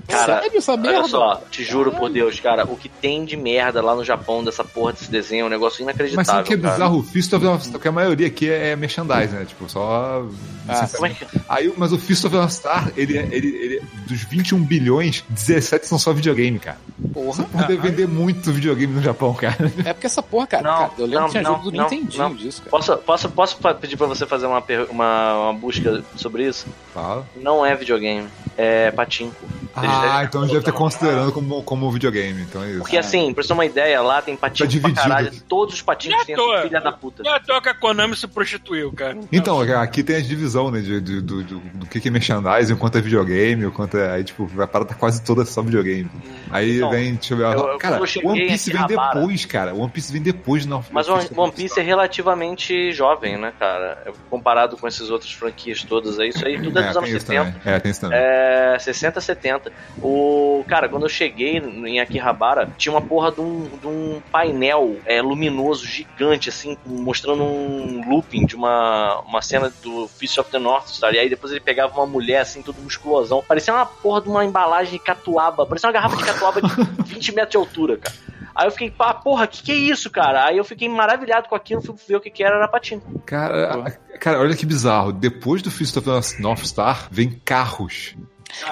Cara, 0.08 0.42
Sério 0.42 0.58
essa 0.58 0.78
merda? 0.78 1.00
Olha 1.00 1.08
só, 1.08 1.42
te 1.50 1.64
juro 1.64 1.92
por 1.92 2.10
Deus, 2.10 2.40
cara, 2.40 2.64
o 2.66 2.78
que 2.78 2.88
tem 2.88 3.26
de 3.26 3.36
merda 3.36 3.82
lá 3.82 3.96
no 3.96 4.04
Japão 4.04 4.44
dessa 4.44 4.64
porra 4.64 4.94
desse 4.94 5.10
desenho 5.10 5.44
é 5.44 5.46
um 5.46 5.50
negócio 5.50 5.84
Mas 5.84 5.96
inacreditável. 5.96 6.26
sabe 6.26 6.42
o 6.42 6.44
que 6.46 6.54
é 6.54 6.58
cara. 6.58 6.74
bizarro? 6.74 7.00
O 7.00 7.04
Fist 7.04 7.34
of 7.34 7.46
the 7.46 7.60
Star, 7.60 7.72
porque 7.72 7.88
a 7.88 7.92
maioria 7.92 8.28
aqui 8.28 8.50
é, 8.50 8.70
é 8.70 8.76
merchandise, 8.76 9.34
né? 9.34 9.46
Tipo, 9.46 9.68
só. 9.68 10.26
Ah, 10.68 10.88
Como 10.94 11.06
é 11.08 11.10
que... 11.10 11.26
Aí, 11.50 11.74
mas 11.78 11.92
o 11.92 11.98
Fist 11.98 12.24
of 12.26 12.36
the 12.36 12.48
Star, 12.50 12.92
ele, 12.96 13.18
é- 13.18 13.28
ele, 13.32 13.48
ele, 13.48 13.82
dos 14.08 14.22
21 14.24 14.64
bilhões, 14.64 15.24
17 15.30 15.88
são 15.88 15.98
só 15.98 16.14
videogame, 16.14 16.60
cara. 16.60 16.78
Porra. 17.14 17.44
Poder 17.46 17.78
vender 17.80 18.08
muito 18.08 18.52
videogame 18.52 18.94
no 18.94 19.02
Japão, 19.02 19.34
cara. 19.34 19.72
É 19.84 19.94
porque 19.94 20.08
essa 20.08 20.22
porra, 20.24 20.48
cara, 20.48 20.64
Não, 20.64 20.78
cara 20.78 20.92
eu 20.98 21.06
lembro 21.06 21.20
não, 21.22 21.26
que 21.28 21.32
tinha 21.32 21.44
não, 21.44 21.52
jogo 21.58 21.72
do 21.72 21.78
não, 21.78 21.84
Nintendinho 21.90 22.24
não. 22.24 22.36
disso, 22.36 22.60
cara. 22.62 22.72
Posso, 22.72 22.98
posso, 22.98 23.30
posso 23.30 23.58
pedir 23.80 23.98
pra 23.98 24.08
você 24.08 24.26
fazer 24.26 24.46
uma, 24.46 24.64
uma, 24.90 25.40
uma 25.50 25.54
busca 25.54 26.04
sobre 26.16 26.48
isso? 26.48 26.68
Fala. 26.94 27.26
Não 27.36 27.66
é 27.66 27.76
videogame, 27.76 28.28
é 28.58 28.92
patinco. 28.92 29.36
Eles 29.78 29.95
Ah, 29.96 30.24
então 30.28 30.46
deve 30.46 30.62
ter 30.62 30.72
considerando 30.72 31.32
como, 31.32 31.64
como 31.64 31.92
videogame, 31.92 32.42
então 32.42 32.64
é 32.64 32.70
isso. 32.72 32.80
Porque 32.80 32.98
assim, 32.98 33.34
pra 33.34 33.44
você 33.44 33.48
ter 33.48 33.54
uma 33.54 33.66
ideia, 33.66 34.02
lá 34.02 34.22
tem 34.22 34.36
patinco 34.36 34.72
Tá 34.72 34.80
pra 34.80 34.92
caralho. 34.92 35.32
Todos 35.48 35.76
os 35.76 35.82
patincos 35.82 36.22
à 36.22 36.26
têm 36.26 36.36
essa 36.36 36.62
filha 36.64 36.82
da 36.82 36.92
puta. 36.92 37.24
Não 37.24 37.34
é 37.34 37.38
à 37.38 37.40
toa 37.40 37.62
que 37.62 37.70
a 37.70 37.74
Konami 37.74 38.16
se 38.16 38.28
prostituiu, 38.28 38.92
cara. 38.92 39.18
Então, 39.32 39.60
aqui 39.62 40.04
tem 40.04 40.18
a 40.18 40.22
divisão, 40.22 40.70
né, 40.72 40.80
de, 40.82 41.00
de- 41.02 41.22
do, 41.22 41.44
do, 41.44 41.60
do 41.60 41.86
que 41.86 42.08
é 42.08 42.12
merchandising, 42.12 42.74
o 42.74 42.78
quanto 42.78 42.98
é 42.98 43.02
videogame, 43.02 43.66
o 43.66 43.72
quanto 43.72 43.98
é. 43.98 44.12
Aí, 44.12 44.24
tipo, 44.24 44.50
a 44.62 44.68
parada 44.68 44.90
tá 44.90 44.96
quase 44.96 45.22
toda 45.24 45.46
só 45.46 45.62
videogame. 45.62 46.10
Aí 46.52 46.78
Então, 46.78 46.90
vem, 46.90 47.14
deixa 47.16 47.34
eu 47.34 47.38
ver. 47.38 47.44
eu- 47.56 47.78
cara, 47.78 47.98
eu 47.98 48.30
One 48.30 48.48
Piece 48.48 48.70
em 48.70 48.74
vem 48.74 48.88
depois, 48.88 49.46
cara. 49.46 49.74
One 49.74 49.90
Piece 49.90 50.12
vem 50.12 50.22
depois, 50.22 50.66
não. 50.66 50.84
Mas 50.92 51.08
o 51.08 51.14
One 51.36 51.52
Piece 51.52 51.80
é 51.80 51.84
relativamente 51.84 52.92
jovem, 52.92 53.38
né, 53.38 53.54
cara? 53.60 53.98
Comparado 54.30 54.78
com 54.78 54.88
essas 54.88 55.10
outras 55.10 55.32
franquias 55.32 55.84
todas 55.84 56.20
aí, 56.20 56.30
isso 56.30 56.46
aí 56.46 56.60
tudo 56.62 56.80
é 56.80 56.84
dos 56.88 56.98
anos 56.98 57.10
tem 57.10 57.18
isso 57.18 57.26
70. 57.28 57.52
também. 57.52 57.74
É, 57.74 57.80
tem 57.80 57.92
isso 57.92 58.02
também. 58.02 58.18
É, 58.20 58.78
60, 58.80 59.22
70. 59.22 59.72
O, 60.02 60.64
cara, 60.68 60.90
quando 60.90 61.04
eu 61.04 61.10
cheguei 61.10 61.58
em 61.58 62.00
Akihabara, 62.00 62.70
tinha 62.78 62.94
uma 62.94 63.02
porra 63.02 63.32
de 63.32 63.40
um, 63.40 63.68
de 63.80 63.88
um 63.88 64.22
painel 64.32 64.98
é, 65.06 65.22
luminoso 65.22 65.86
gigante, 65.86 66.50
assim, 66.50 66.78
mostrando 66.86 67.44
um 67.44 68.10
looping 68.10 68.46
de 68.46 68.56
uma, 68.56 69.20
uma 69.22 69.42
cena 69.42 69.72
do 69.82 70.08
Fist 70.08 70.38
of 70.38 70.52
the 70.52 70.60
North 70.60 70.88
Star. 70.88 71.14
E 71.14 71.20
aí 71.20 71.30
depois 71.30 71.52
ele 71.52 71.62
pegava 71.62 71.96
uma 71.96 72.06
mulher, 72.06 72.42
assim, 72.42 72.62
todo 72.62 72.82
musculosão. 72.82 73.44
Parecia 73.48 73.74
uma 73.74 73.86
porra 73.86 74.22
de 74.22 74.30
uma 74.30 74.44
embalagem 74.44 74.94
de 74.94 75.00
catuaba. 75.00 75.66
Parecia 75.66 75.88
uma 75.88 75.94
garrafa 75.94 76.18
de 76.18 76.26
catuaba 76.26 76.62
de 76.62 76.70
20 77.14 77.34
metros 77.34 77.52
de 77.52 77.58
altura, 77.58 77.98
cara. 77.98 78.16
Aí 78.56 78.68
eu 78.68 78.72
fiquei, 78.72 78.90
pá, 78.90 79.14
porra, 79.14 79.46
que 79.48 79.62
que 79.62 79.72
é 79.72 79.76
isso, 79.76 80.10
cara? 80.10 80.46
Aí 80.46 80.58
eu 80.58 80.64
fiquei 80.64 80.88
maravilhado 80.88 81.50
com 81.50 81.56
aquilo, 81.56 81.82
fui 81.82 81.94
ver 82.08 82.16
o 82.16 82.22
que 82.22 82.30
que 82.30 82.42
era, 82.42 82.56
era 82.56 82.68
patinho. 82.70 83.02
Cara, 83.26 84.00
cara, 84.18 84.40
olha 84.40 84.56
que 84.56 84.66
bizarro. 84.66 85.12
Depois 85.12 85.62
do 85.62 85.70
Fist 85.70 85.98
of 85.98 86.06
the 86.10 86.42
North 86.42 86.64
Star, 86.64 87.10
vem 87.12 87.30
carros. 87.44 88.16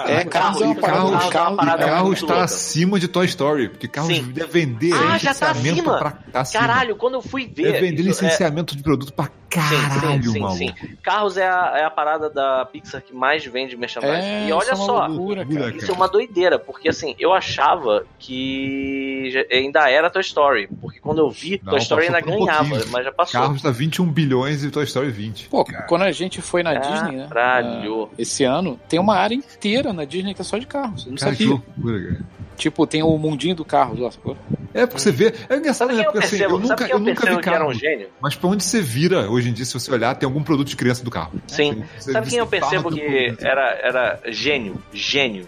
É, 0.08 0.24
carros 0.24 0.62
é. 0.62 0.76
Carros, 0.76 1.30
carros 1.30 1.58
é 1.60 1.78
carros 1.78 2.08
muito 2.08 2.26
tá 2.26 2.34
louca. 2.34 2.46
acima 2.46 3.00
de 3.00 3.08
Toy 3.08 3.26
Story, 3.26 3.70
porque 3.70 3.88
carros 3.88 4.16
Sim. 4.16 4.32
deve 4.32 4.52
vender 4.52 4.94
Ah, 4.94 5.18
já 5.18 5.34
tá 5.34 5.52
licenciamento 5.52 5.80
acima? 5.82 5.98
pra 5.98 6.12
tá 6.32 6.42
acima. 6.42 6.62
Caralho, 6.68 6.96
quando 6.96 7.16
eu 7.16 7.22
fui 7.22 7.46
ver. 7.46 7.64
Deve 7.74 7.80
vender 7.82 8.02
isso 8.04 8.24
é- 8.24 8.28
licenciamento 8.28 8.76
de 8.76 8.84
produto 8.84 9.14
pra 9.14 9.30
caralho, 9.50 10.24
sim, 10.24 10.32
sim, 10.32 10.40
maluco. 10.40 10.58
sim. 10.58 10.74
Carros 11.04 11.38
é 11.38 11.48
a, 11.48 11.74
é 11.78 11.84
a 11.86 11.90
parada 11.92 12.28
da 12.30 12.66
Pixar 12.66 13.02
que 13.04 13.14
mais 13.14 13.46
vende 13.46 13.78
merchandising. 13.78 14.18
É, 14.18 14.48
e 14.48 14.52
olha 14.52 14.72
é 14.72 14.76
só, 14.76 15.06
loucura, 15.06 15.46
cara. 15.46 15.76
Isso 15.76 15.92
é 15.92 15.94
uma 15.94 16.08
doideira, 16.08 16.58
porque 16.58 16.90
assim, 16.90 17.14
eu 17.20 17.32
achava 17.34 18.04
que 18.20 19.46
ainda 19.52 19.90
era 19.90 20.10
Toy 20.10 20.22
Story, 20.22 20.68
porque 20.82 21.00
quando 21.00 21.20
eu 21.20 21.30
vi, 21.30 21.60
Não, 21.64 21.72
Toy 21.72 21.80
Story 21.82 22.06
ainda 22.08 22.20
um 22.20 22.46
ganhava, 22.46 22.70
pouquinho. 22.70 22.92
mas 22.92 23.06
já 23.06 23.12
passou. 23.12 23.42
Carros 23.42 23.62
tá 23.62 23.70
21 23.72 24.06
bilhões 24.12 24.64
e 24.64 24.72
Toy 24.72 24.84
Story 24.86 25.12
20. 25.12 25.50
Pô, 25.50 25.64
quando 25.88 26.02
a 26.04 26.12
gente 26.12 26.42
foi 26.42 26.64
na 26.64 26.74
Disney, 26.76 27.18
né? 27.18 27.28
Caralho. 27.30 28.10
ah, 28.12 28.16
Esse 28.18 28.44
ano, 28.44 28.80
tem 28.90 29.00
uma 29.00 29.16
área 29.16 29.36
inteira 29.36 29.73
na 29.82 30.06
Disney 30.06 30.34
que 30.34 30.42
é 30.42 30.44
só 30.44 30.58
de 30.58 30.68
carros. 30.68 31.06
Eu 31.06 31.12
não 31.12 31.18
Cara, 31.18 31.32
que 31.36 31.44
sabia. 31.44 31.54
loucura, 31.54 32.04
cara. 32.04 32.26
Tipo, 32.56 32.86
tem 32.86 33.02
o 33.02 33.18
mundinho 33.18 33.56
do 33.56 33.66
carro 33.66 34.00
lá, 34.00 34.12
sacou? 34.12 34.38
É, 34.76 34.86
porque 34.86 35.02
você 35.02 35.12
vê. 35.12 35.34
É 35.50 35.56
engraçado, 35.56 35.88
Sabe 35.90 35.94
né? 35.94 35.98
quem 36.00 36.06
eu 36.06 36.12
Porque 36.12 36.26
assim, 36.28 36.38
eu 36.44 36.60
nunca, 36.60 36.84
eu 36.84 36.90
eu 36.90 37.00
nunca 37.00 37.14
percebo 37.22 37.38
vi 37.38 37.42
que 37.44 37.50
era 37.50 37.58
carro. 37.60 37.70
um 37.72 37.74
gênio? 37.74 38.08
Mas 38.22 38.36
pra 38.36 38.50
onde 38.50 38.64
você 38.64 38.80
vira 38.82 39.30
hoje 39.30 39.50
em 39.50 39.54
dia, 39.54 39.66
se 39.66 39.74
você 39.74 39.92
olhar, 39.92 40.14
tem 40.16 40.28
algum 40.28 40.44
produto 40.44 40.68
de 40.68 40.76
criança 40.76 41.04
do 41.04 41.10
carro. 41.10 41.32
Sim. 41.48 41.84
Você- 41.98 42.12
Sabe 42.12 42.30
quem 42.30 42.38
eu 42.40 42.46
você 42.46 42.60
percebo 42.60 42.92
que 42.92 43.00
produto. 43.02 43.44
era, 43.44 43.70
era 43.82 44.20
gênio? 44.32 44.76
Gênio. 44.94 45.48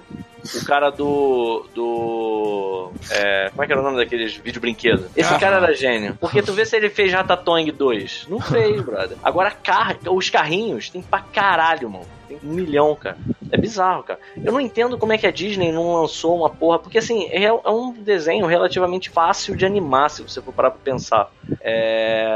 O 0.61 0.65
cara 0.65 0.89
do. 0.91 1.65
do. 1.73 2.91
é, 3.10 3.49
como 3.49 3.64
é 3.64 3.65
que 3.65 3.72
era 3.72 3.81
o 3.81 3.84
nome 3.84 3.97
daqueles 3.97 4.35
vídeo 4.35 4.61
brinquedo? 4.61 5.06
Esse 5.15 5.34
Ah. 5.34 5.39
cara 5.39 5.57
era 5.57 5.73
gênio. 5.73 6.15
Porque 6.19 6.41
tu 6.41 6.53
vê 6.53 6.65
se 6.65 6.76
ele 6.76 6.89
fez 6.89 7.11
Ratatouille 7.11 7.72
2. 7.72 8.27
Não 8.30 8.39
fez, 8.39 8.80
brother. 8.81 9.18
Agora, 9.23 9.52
car 9.52 9.97
os 10.07 10.30
carrinhos 10.30 10.89
tem 10.89 11.02
pra 11.02 11.19
caralho, 11.19 11.89
mano. 11.89 12.06
Tem 12.27 12.38
um 12.43 12.47
milhão, 12.53 12.95
cara. 12.95 13.18
É 13.52 13.57
bizarro, 13.57 14.03
cara. 14.03 14.19
Eu 14.43 14.52
não 14.52 14.60
entendo 14.60 14.97
como 14.97 15.14
é 15.14 15.18
que 15.18 15.27
a 15.27 15.31
Disney 15.31 15.72
não 15.72 15.93
lançou 16.02 16.38
uma 16.38 16.49
porra. 16.49 16.80
Porque, 16.80 16.97
assim, 16.97 17.26
é, 17.27 17.43
é 17.45 17.69
um 17.69 17.91
desenho 17.93 18.45
relativamente 18.45 19.10
fácil 19.10 19.56
de 19.56 19.65
animar, 19.65 20.10
se 20.10 20.23
você 20.23 20.41
for 20.41 20.53
parar 20.53 20.72
pra 20.72 20.80
pensar. 20.84 21.30
É, 21.61 22.35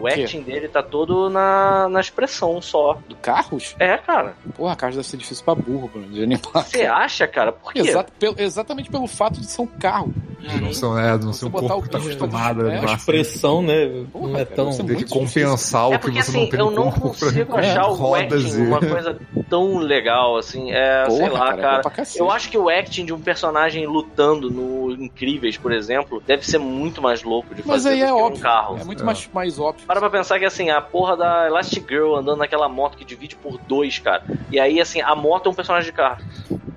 o 0.00 0.06
acting 0.06 0.42
dele 0.42 0.68
tá 0.68 0.82
todo 0.82 1.30
na, 1.30 1.88
na 1.88 2.00
expressão 2.00 2.60
só. 2.60 2.98
Do 3.08 3.16
carros? 3.16 3.74
É, 3.78 3.96
cara. 3.96 4.34
Porra, 4.56 4.76
carros 4.76 4.96
deve 4.96 5.08
ser 5.08 5.16
difícil 5.16 5.44
pra 5.44 5.54
burro, 5.54 5.88
Bruno, 5.88 6.08
de 6.08 6.22
animar. 6.22 6.64
Você 6.64 6.82
acha, 6.82 7.26
cara? 7.26 7.52
Por 7.52 7.72
quê? 7.72 7.80
Exato, 7.80 8.12
pelo- 8.18 8.36
exatamente 8.38 8.90
pelo 8.90 9.06
fato 9.06 9.40
de 9.40 9.46
ser 9.46 9.62
um 9.62 9.66
carro. 9.66 10.12
Não 10.60 10.72
são, 10.72 10.98
é, 10.98 11.16
não 11.18 11.32
são 11.32 11.48
um 11.48 11.52
corpo 11.52 11.82
que 11.82 11.90
tá 11.90 11.98
acostumado 11.98 12.66
a 12.66 12.72
É, 12.74 12.78
A 12.78 12.94
expressão, 12.94 13.62
né? 13.62 14.04
Porra, 14.12 14.28
não 14.28 14.38
é 14.38 14.44
cara, 14.44 14.56
tão. 14.56 14.68
isso 14.70 14.82
é 14.82 14.84
Tem 14.84 14.86
que 14.86 14.92
muito 15.04 15.08
difícil. 15.08 15.42
compensar 15.48 15.82
É 15.82 15.86
o 15.86 15.90
que 15.92 15.98
porque 15.98 16.22
você 16.22 16.30
assim, 16.30 16.40
não 16.42 16.48
tem 16.50 16.60
eu 16.60 16.66
no 16.70 16.76
não 16.76 16.82
corpo 16.90 17.00
consigo 17.08 17.46
pra 17.46 17.60
achar 17.60 17.88
o 17.90 18.14
acting 18.14 18.36
e- 18.58 18.66
uma 18.66 18.80
coisa 18.80 19.18
tão 19.48 19.78
legal, 19.78 20.36
assim. 20.36 20.70
É, 20.72 21.04
Porra, 21.06 21.16
sei 21.18 21.28
lá, 21.30 21.38
cara, 21.38 21.78
é 21.78 21.82
cara. 21.82 22.06
eu 22.16 22.30
acho 22.30 22.50
que 22.50 22.58
o 22.58 22.68
acting 22.68 23.04
de 23.04 23.12
um 23.12 23.20
personagem 23.20 23.86
lutando 23.86 24.50
no 24.50 24.92
Incríveis, 24.92 25.56
por 25.56 25.72
exemplo, 25.72 26.22
deve 26.26 26.46
ser 26.46 26.58
muito 26.58 27.00
mais 27.02 27.22
louco 27.22 27.54
de 27.54 27.62
Mas 27.66 27.82
fazer 27.82 27.90
aí 27.90 27.98
do 27.98 28.04
é 28.04 28.06
que 28.06 28.12
um 28.12 28.16
óbvio. 28.24 28.42
carro. 28.42 28.78
É 28.80 28.84
muito 28.84 29.02
É. 29.02 29.06
mais, 29.06 29.28
mais 29.32 29.58
óbvio. 29.58 29.86
Para 29.86 30.00
pra 30.00 30.10
pensar 30.10 30.38
que, 30.38 30.44
assim, 30.44 30.70
a 30.70 30.80
porra 30.80 31.16
da 31.16 31.46
Elastigirl 31.46 32.14
andando 32.16 32.38
naquela 32.38 32.68
moto 32.68 32.96
que 32.96 33.04
divide 33.04 33.34
por 33.36 33.58
dois, 33.66 33.98
cara. 33.98 34.22
E 34.50 34.58
aí, 34.60 34.80
assim, 34.80 35.00
a 35.00 35.14
moto 35.14 35.46
é 35.46 35.50
um 35.50 35.54
personagem 35.54 35.90
de 35.90 35.96
carro. 35.96 36.22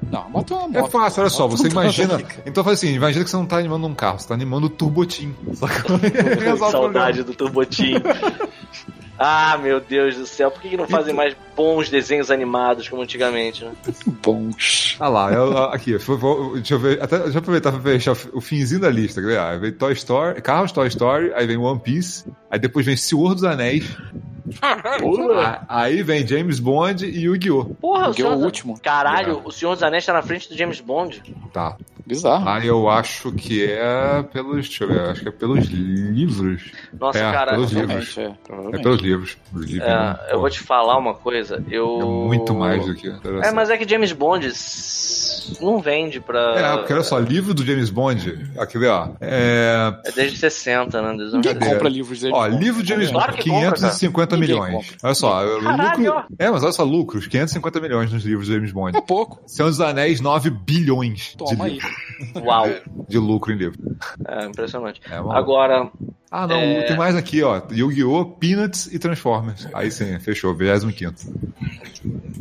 Não, 0.10 0.22
a 0.22 0.30
moto 0.30 0.54
é 0.54 0.58
uma 0.58 0.78
É 0.78 0.82
moto. 0.82 0.92
fácil, 0.92 1.22
olha 1.22 1.30
só, 1.30 1.48
você 1.48 1.64
não 1.64 1.82
imagina. 1.82 2.22
Então 2.46 2.64
faz 2.64 2.78
assim, 2.80 2.94
imagina 2.94 3.26
que 3.26 3.30
você 3.30 3.36
não 3.36 3.46
tá 3.46 3.57
animando 3.60 3.88
um 3.88 3.96
carro, 3.96 4.20
você 4.20 4.28
tá 4.28 4.34
animando 4.34 4.68
o 4.68 4.70
turbotim. 4.70 5.36
Saudade 6.72 7.24
do 7.24 7.34
Turbotim. 7.34 7.96
ah, 9.18 9.58
meu 9.58 9.80
Deus 9.80 10.16
do 10.16 10.26
céu. 10.26 10.52
Por 10.52 10.62
que, 10.62 10.70
que 10.70 10.78
não 10.78 10.88
fazem 10.88 11.14
mais 11.14 11.36
bons 11.58 11.90
desenhos 11.90 12.30
animados 12.32 12.88
como 12.88 13.02
antigamente, 13.02 13.66
né? 13.66 13.72
Bons. 14.24 14.96
Ah 15.00 15.10
lá, 15.10 15.34
eu- 15.34 15.58
aqui, 15.66 15.92
deixa 15.98 16.74
eu 16.76 16.80
ver, 16.80 17.02
até, 17.02 17.18
deixa 17.20 17.34
eu 17.38 17.40
aproveitar 17.40 17.72
pra 17.72 17.82
fechar 17.82 18.16
o 18.32 18.40
finzinho 18.40 18.80
da 18.82 18.90
lista, 18.90 19.20
quer 19.20 19.28
ver? 19.28 19.40
Ah, 19.40 19.58
vem 19.58 19.72
Toy 19.72 19.92
Story, 19.94 20.42
Carros 20.42 20.72
Toy 20.72 20.88
Story, 20.88 21.34
aí 21.34 21.46
vem 21.48 21.58
One 21.58 21.80
Piece, 21.80 22.24
aí 22.50 22.60
depois 22.60 22.86
vem 22.86 22.96
Senhor 22.96 23.34
dos 23.34 23.44
Anéis, 23.44 23.98
ah, 24.62 25.66
aí 25.68 26.02
vem 26.04 26.26
James 26.26 26.60
Bond 26.60 27.06
e 27.06 27.24
Yu-Gi-Oh! 27.26 27.66
Porra, 27.66 28.04
o 28.04 28.06
Porque 28.08 28.22
é 28.22 28.26
o 28.26 28.30
Senhor... 28.32 28.46
último. 28.46 28.80
Caralho, 28.80 29.42
o 29.44 29.52
Senhor 29.52 29.74
dos 29.74 29.84
Anéis 29.84 30.06
tá 30.06 30.14
na 30.14 30.22
frente 30.22 30.48
do 30.50 30.56
James 30.58 30.80
Bond. 30.80 31.22
Tá. 31.52 31.76
Bizarro. 32.06 32.48
Aí 32.48 32.66
eu 32.68 32.90
acho 32.90 33.34
que 33.34 33.66
é 33.70 34.24
pelos, 34.32 34.54
deixa 34.70 34.86
eu 34.86 34.88
ver, 34.88 35.02
acho 35.10 35.22
que 35.24 35.28
é 35.28 35.32
pelos 35.32 35.66
livros. 35.68 36.72
Nossa, 36.98 37.20
É, 37.20 37.32
cara. 37.34 37.52
pelos 37.52 37.72
livros. 37.74 38.14
Provavelmente, 38.46 38.78
é. 38.78 38.80
É 38.80 38.84
pelos 38.84 39.02
livros. 39.02 39.38
Os 39.54 39.66
livros 39.66 39.90
É, 39.90 39.94
né? 39.94 40.20
eu 40.32 40.40
vou 40.40 40.50
te 40.50 40.62
falar 40.62 40.98
uma 40.98 41.14
coisa. 41.14 41.47
Eu. 41.70 42.00
É 42.02 42.06
muito 42.06 42.54
mais 42.54 42.86
do 42.86 42.94
que. 42.96 43.08
É, 43.44 43.52
mas 43.52 43.70
é 43.70 43.78
que 43.78 43.88
James 43.90 44.12
Bond 44.12 44.48
não 45.62 45.80
vende 45.80 46.20
pra. 46.20 46.40
É, 46.60 46.78
porque 46.78 46.94
olha 46.94 47.04
só, 47.04 47.18
livro 47.20 47.54
do 47.54 47.64
James 47.66 47.90
Bond, 47.90 48.52
aquele, 48.58 48.88
ó. 48.88 49.10
É, 49.22 49.94
É 50.06 50.12
desde 50.12 50.38
60, 50.38 51.02
né? 51.02 51.18
Desde 51.18 51.36
Ninguém 51.36 51.56
compra 51.56 51.90
livros 51.90 52.20
dele. 52.20 52.34
Ó, 52.36 52.46
livro 52.48 52.84
de 52.84 52.90
James 52.90 53.10
Claro 53.10 53.32
Bond, 53.32 53.44
que 53.44 53.50
compra, 53.50 53.72
550 53.74 54.36
Ninguém 54.38 54.50
milhões. 54.56 54.74
compra. 54.74 54.98
Olha 55.04 55.14
só, 55.16 55.60
Caralho, 55.62 56.14
lucro. 56.14 56.24
É, 56.38 56.50
mas 56.50 56.64
olha 56.64 56.72
só, 56.74 56.84
lucros, 56.84 57.28
550 57.28 57.80
milhões 57.80 58.12
nos 58.12 58.24
livros 58.24 58.48
de 58.48 58.54
James 58.54 58.72
Bond. 58.72 58.98
É 58.98 59.02
pouco. 59.02 59.42
Senhor 59.48 59.70
dos 59.70 59.80
Anéis, 59.82 60.20
9 60.22 60.50
bilhões 60.50 61.32
de, 61.32 61.38
Toma 61.38 61.66
aí. 61.66 61.74
livro- 61.74 62.46
Uau. 62.46 62.66
de 63.08 63.18
lucro 63.18 63.54
em 63.54 63.58
livro. 63.58 63.78
É 64.28 64.46
impressionante. 64.46 65.02
É. 65.10 65.16
Agora, 65.16 65.90
Ah, 66.30 66.46
não, 66.46 66.56
É. 66.58 66.84
tem 66.84 66.98
mais 66.98 67.16
aqui, 67.16 67.42
ó. 67.42 67.62
Yu-Gi-Oh!, 67.72 68.26
Peanuts 68.26 68.88
e 68.94 69.00
Transformers. 69.00 69.68
Aí 69.74 69.90
sim, 69.92 70.20
fechou, 70.20 70.54
25. 70.54 71.14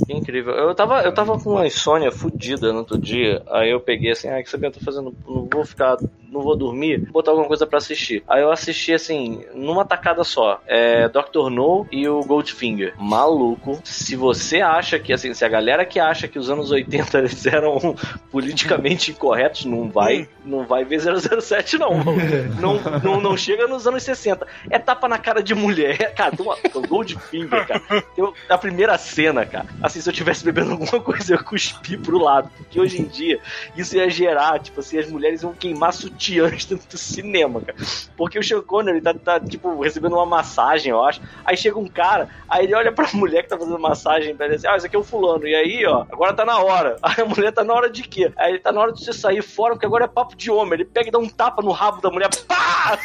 que 0.06 0.12
incrível. 0.12 0.52
Eu 0.54 0.74
tava, 0.74 1.02
eu 1.02 1.12
tava 1.14 1.38
com 1.38 1.50
uma 1.52 1.66
insônia 1.66 2.10
fudida 2.10 2.72
no 2.72 2.80
outro 2.80 2.98
dia. 2.98 3.42
Aí 3.50 3.70
eu 3.70 3.80
peguei 3.80 4.10
assim, 4.12 4.28
ah, 4.28 4.42
que 4.42 4.50
saber, 4.50 4.66
eu 4.68 4.72
tô 4.72 4.80
fazendo. 4.80 5.14
Não 5.26 5.48
vou 5.50 5.64
ficar. 5.64 5.96
Não 6.30 6.42
vou 6.42 6.56
dormir, 6.56 6.98
vou 7.04 7.12
botar 7.12 7.30
alguma 7.30 7.46
coisa 7.48 7.66
pra 7.66 7.78
assistir. 7.78 8.22
Aí 8.28 8.42
eu 8.42 8.50
assisti 8.50 8.92
assim, 8.92 9.42
numa 9.54 9.86
tacada 9.86 10.22
só. 10.22 10.60
É 10.66 11.08
Dr. 11.08 11.48
No 11.50 11.86
e 11.90 12.06
o 12.08 12.20
Goldfinger. 12.20 12.92
Maluco. 12.98 13.80
Se 13.84 14.16
você 14.16 14.60
acha 14.60 14.98
que, 14.98 15.12
assim, 15.14 15.32
se 15.32 15.44
a 15.44 15.48
galera 15.48 15.86
que 15.86 15.98
acha 15.98 16.28
que 16.28 16.38
os 16.38 16.50
anos 16.50 16.70
80 16.70 17.18
eles 17.18 17.46
eram 17.46 17.94
politicamente 18.30 19.12
incorretos, 19.12 19.64
não 19.64 19.88
vai, 19.88 20.28
não 20.44 20.66
vai 20.66 20.84
ver 20.84 21.00
007, 21.00 21.78
não. 21.78 21.96
Não, 22.60 22.80
não, 23.02 23.20
não 23.20 23.36
chega 23.36 23.66
nos 23.76 23.86
anos 23.86 24.02
60. 24.02 24.46
É 24.70 24.78
tapa 24.78 25.08
na 25.08 25.18
cara 25.18 25.42
de 25.42 25.54
mulher. 25.54 26.12
Cara, 26.16 26.34
tem 26.36 26.82
Goldfinger, 26.86 27.66
cara. 27.66 28.02
Tem 28.14 28.32
a 28.48 28.58
primeira 28.58 28.96
cena, 28.96 29.44
cara. 29.44 29.66
Assim, 29.82 30.00
se 30.00 30.08
eu 30.08 30.12
tivesse 30.12 30.44
bebendo 30.44 30.72
alguma 30.72 31.00
coisa, 31.00 31.34
eu 31.34 31.44
cuspi 31.44 31.96
pro 31.96 32.18
lado. 32.18 32.50
Porque 32.56 32.80
hoje 32.80 33.00
em 33.00 33.04
dia, 33.04 33.38
isso 33.76 33.96
ia 33.96 34.08
gerar, 34.08 34.58
tipo 34.60 34.80
assim, 34.80 34.98
as 34.98 35.10
mulheres 35.10 35.42
iam 35.42 35.52
queimar 35.52 35.92
sutiãs 35.92 36.64
dentro 36.66 36.88
do 36.88 36.98
cinema, 36.98 37.60
cara. 37.60 37.78
Porque 38.16 38.38
o 38.38 38.42
Sean 38.42 38.62
Connery 38.62 39.00
tá, 39.00 39.14
tá, 39.14 39.40
tipo, 39.40 39.80
recebendo 39.80 40.14
uma 40.14 40.26
massagem, 40.26 40.90
eu 40.90 41.04
acho. 41.04 41.20
Aí 41.44 41.56
chega 41.56 41.78
um 41.78 41.88
cara, 41.88 42.28
aí 42.48 42.64
ele 42.64 42.74
olha 42.74 42.92
pra 42.92 43.08
mulher 43.14 43.42
que 43.42 43.48
tá 43.48 43.58
fazendo 43.58 43.78
massagem 43.78 44.34
pra 44.34 44.46
ele 44.46 44.56
assim, 44.56 44.66
ah, 44.66 44.76
esse 44.76 44.86
aqui 44.86 44.96
é 44.96 44.98
o 44.98 45.04
fulano. 45.04 45.46
E 45.46 45.54
aí, 45.54 45.84
ó, 45.86 46.02
agora 46.10 46.32
tá 46.32 46.44
na 46.44 46.58
hora. 46.58 46.96
Aí 47.02 47.22
a 47.22 47.24
mulher 47.24 47.52
tá 47.52 47.62
na 47.62 47.72
hora 47.72 47.88
de 47.88 48.02
quê? 48.02 48.32
Aí 48.36 48.52
ele 48.52 48.58
tá 48.58 48.72
na 48.72 48.80
hora 48.80 48.92
de 48.92 49.04
você 49.04 49.12
sair 49.12 49.42
fora, 49.42 49.74
porque 49.74 49.86
agora 49.86 50.04
é 50.04 50.08
papo 50.08 50.36
de 50.36 50.50
homem. 50.50 50.74
Ele 50.74 50.84
pega 50.84 51.08
e 51.08 51.10
dá 51.10 51.18
um 51.18 51.28
tapa 51.28 51.62
no 51.62 51.70
rabo 51.70 52.00
da 52.00 52.10
mulher, 52.10 52.28
pá! 52.46 52.98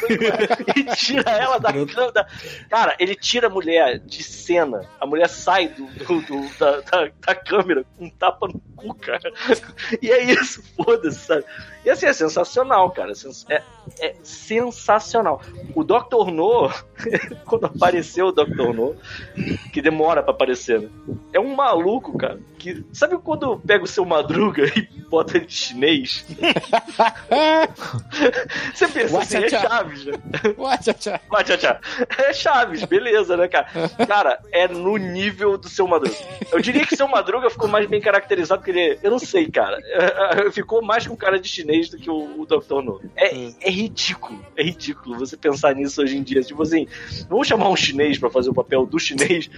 e 0.76 0.84
tira 0.96 1.30
ela 1.30 1.58
da 1.58 1.72
câmera. 1.72 2.26
Cara, 2.68 2.96
ele 2.98 3.14
tira 3.14 3.46
a 3.46 3.50
mulher 3.50 3.98
de 3.98 4.22
cena. 4.22 4.84
A 5.00 5.06
mulher 5.06 5.28
sai 5.28 5.68
do, 5.68 5.86
do- 5.86 6.22
do- 6.22 6.58
da, 6.58 6.80
da- 6.80 7.10
da 7.26 7.34
câmera 7.34 7.84
com 7.96 8.04
um 8.06 8.10
tapa 8.10 8.46
no 8.48 8.60
cu, 8.76 8.94
cara. 8.94 9.32
E 10.00 10.10
é 10.10 10.22
isso, 10.24 10.62
foda-se, 10.76 11.20
sabe? 11.20 11.44
E 11.84 11.90
assim, 11.90 12.06
é 12.06 12.12
sensacional, 12.12 12.90
cara. 12.90 13.12
É, 13.48 13.62
é 13.98 14.14
sensacional. 14.22 15.42
O 15.74 15.82
Dr. 15.82 16.30
No, 16.32 16.70
quando 17.44 17.66
apareceu 17.66 18.26
o 18.28 18.32
Dr. 18.32 18.72
No, 18.72 18.94
que 19.72 19.82
demora 19.82 20.22
pra 20.22 20.32
aparecer, 20.32 20.80
né? 20.80 20.88
É 21.32 21.40
um 21.40 21.54
maluco, 21.54 22.16
cara. 22.16 22.38
Que, 22.58 22.84
sabe 22.92 23.18
quando 23.18 23.58
pega 23.58 23.82
o 23.82 23.88
seu 23.88 24.04
madruga 24.04 24.66
e 24.78 24.82
bota 25.08 25.36
ele 25.36 25.46
de 25.46 25.54
chinês? 25.54 26.24
Você 28.72 28.86
pensa 28.86 29.18
assim, 29.18 29.38
é. 29.38 29.48
Chaves, 29.48 30.04
né? 30.04 30.12
É 32.18 32.32
Chaves, 32.32 32.84
beleza, 32.84 33.36
né, 33.36 33.48
cara? 33.48 33.66
Cara, 34.06 34.40
é 34.52 34.68
no 34.68 34.96
nível 34.96 35.58
do 35.58 35.68
seu 35.68 35.88
Madruga. 35.88 36.16
Eu 36.52 36.60
diria 36.60 36.86
que 36.86 36.96
seu 36.96 37.08
Madruga 37.08 37.50
ficou 37.50 37.68
mais 37.68 37.86
bem 37.88 38.00
caracterizado, 38.00 38.60
porque 38.62 38.70
ele. 38.70 38.98
Eu 39.02 39.10
não 39.10 39.18
sei, 39.18 39.50
cara. 39.50 39.78
Ficou 40.52 40.80
mais 40.82 41.06
com 41.06 41.16
cara 41.16 41.40
de 41.40 41.48
chinês 41.48 41.71
do 41.90 41.98
que 41.98 42.10
o, 42.10 42.40
o 42.40 42.46
Dr. 42.46 42.82
No. 42.82 43.00
É, 43.16 43.52
é 43.60 43.70
ridículo. 43.70 44.44
É 44.56 44.62
ridículo 44.62 45.18
você 45.18 45.36
pensar 45.36 45.74
nisso 45.74 46.02
hoje 46.02 46.16
em 46.16 46.22
dia. 46.22 46.42
Tipo 46.42 46.62
assim, 46.62 46.86
vamos 47.28 47.46
chamar 47.48 47.68
um 47.68 47.76
chinês 47.76 48.18
pra 48.18 48.30
fazer 48.30 48.50
o 48.50 48.54
papel 48.54 48.86
do 48.86 48.98
chinês? 48.98 49.48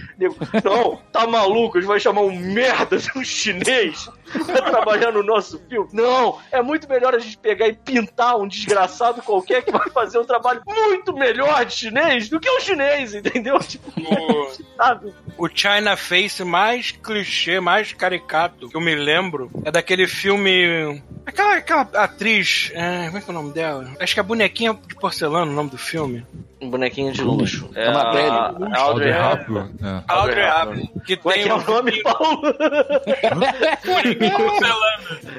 Não, 0.63 0.97
tá 1.11 1.27
maluco? 1.27 1.77
A 1.77 1.81
gente 1.81 1.87
vai 1.87 1.99
chamar 1.99 2.21
um 2.21 2.35
merda 2.35 2.97
de 2.97 3.09
um 3.15 3.23
chinês 3.23 4.09
pra 4.45 4.61
trabalhar 4.61 5.11
no 5.11 5.23
nosso 5.23 5.59
filme? 5.69 5.89
Não, 5.93 6.39
é 6.51 6.61
muito 6.61 6.87
melhor 6.89 7.13
a 7.15 7.19
gente 7.19 7.37
pegar 7.37 7.67
e 7.67 7.73
pintar 7.73 8.37
um 8.37 8.47
desgraçado 8.47 9.21
qualquer 9.21 9.63
que 9.63 9.71
vai 9.71 9.89
fazer 9.89 10.19
um 10.19 10.25
trabalho 10.25 10.61
muito 10.65 11.13
melhor 11.13 11.65
de 11.65 11.73
chinês 11.73 12.29
do 12.29 12.39
que 12.39 12.49
o 12.49 12.59
chinês, 12.59 13.13
entendeu? 13.13 13.59
Tipo, 13.59 13.91
O, 13.99 14.51
sabe? 14.77 15.13
o 15.37 15.47
China 15.47 15.95
Face 15.97 16.43
mais 16.43 16.91
clichê, 16.91 17.59
mais 17.59 17.91
caricato 17.93 18.69
que 18.69 18.75
eu 18.75 18.81
me 18.81 18.95
lembro 18.95 19.49
é 19.63 19.71
daquele 19.71 20.07
filme. 20.07 21.01
Aquela, 21.25 21.55
aquela 21.55 22.04
atriz. 22.05 22.71
é, 22.73 23.05
como 23.07 23.17
é 23.17 23.21
que 23.21 23.29
é 23.29 23.31
o 23.31 23.33
nome 23.33 23.53
dela? 23.53 23.91
Acho 23.99 24.13
que 24.13 24.19
é 24.19 24.23
Bonequinha 24.23 24.73
de 24.87 24.95
Porcelana 24.95 25.51
o 25.51 25.53
nome 25.55 25.69
do 25.69 25.77
filme. 25.77 26.25
Um 26.61 26.69
bonequinho 26.69 27.11
de 27.11 27.21
luxo. 27.21 27.69
É 27.75 27.87
Annabelle. 27.87 28.29
a, 28.29 28.77
a 28.77 28.79
Audrey 28.79 29.11
rápido. 29.11 29.59
Hepburn. 29.59 29.75
É. 29.83 30.03
Audrey 30.07 30.45
Hepburn. 30.47 30.81
Hepburn. 30.81 31.01
Que 31.05 31.13
é 31.13 31.17
tem 31.17 31.43
que 31.43 31.49
é 31.49 31.53
o 31.53 31.61
nome, 31.61 32.01
Paulo? 32.03 32.41
bonequinho 33.85 34.37
de 34.37 34.43
porcelana. 34.43 34.95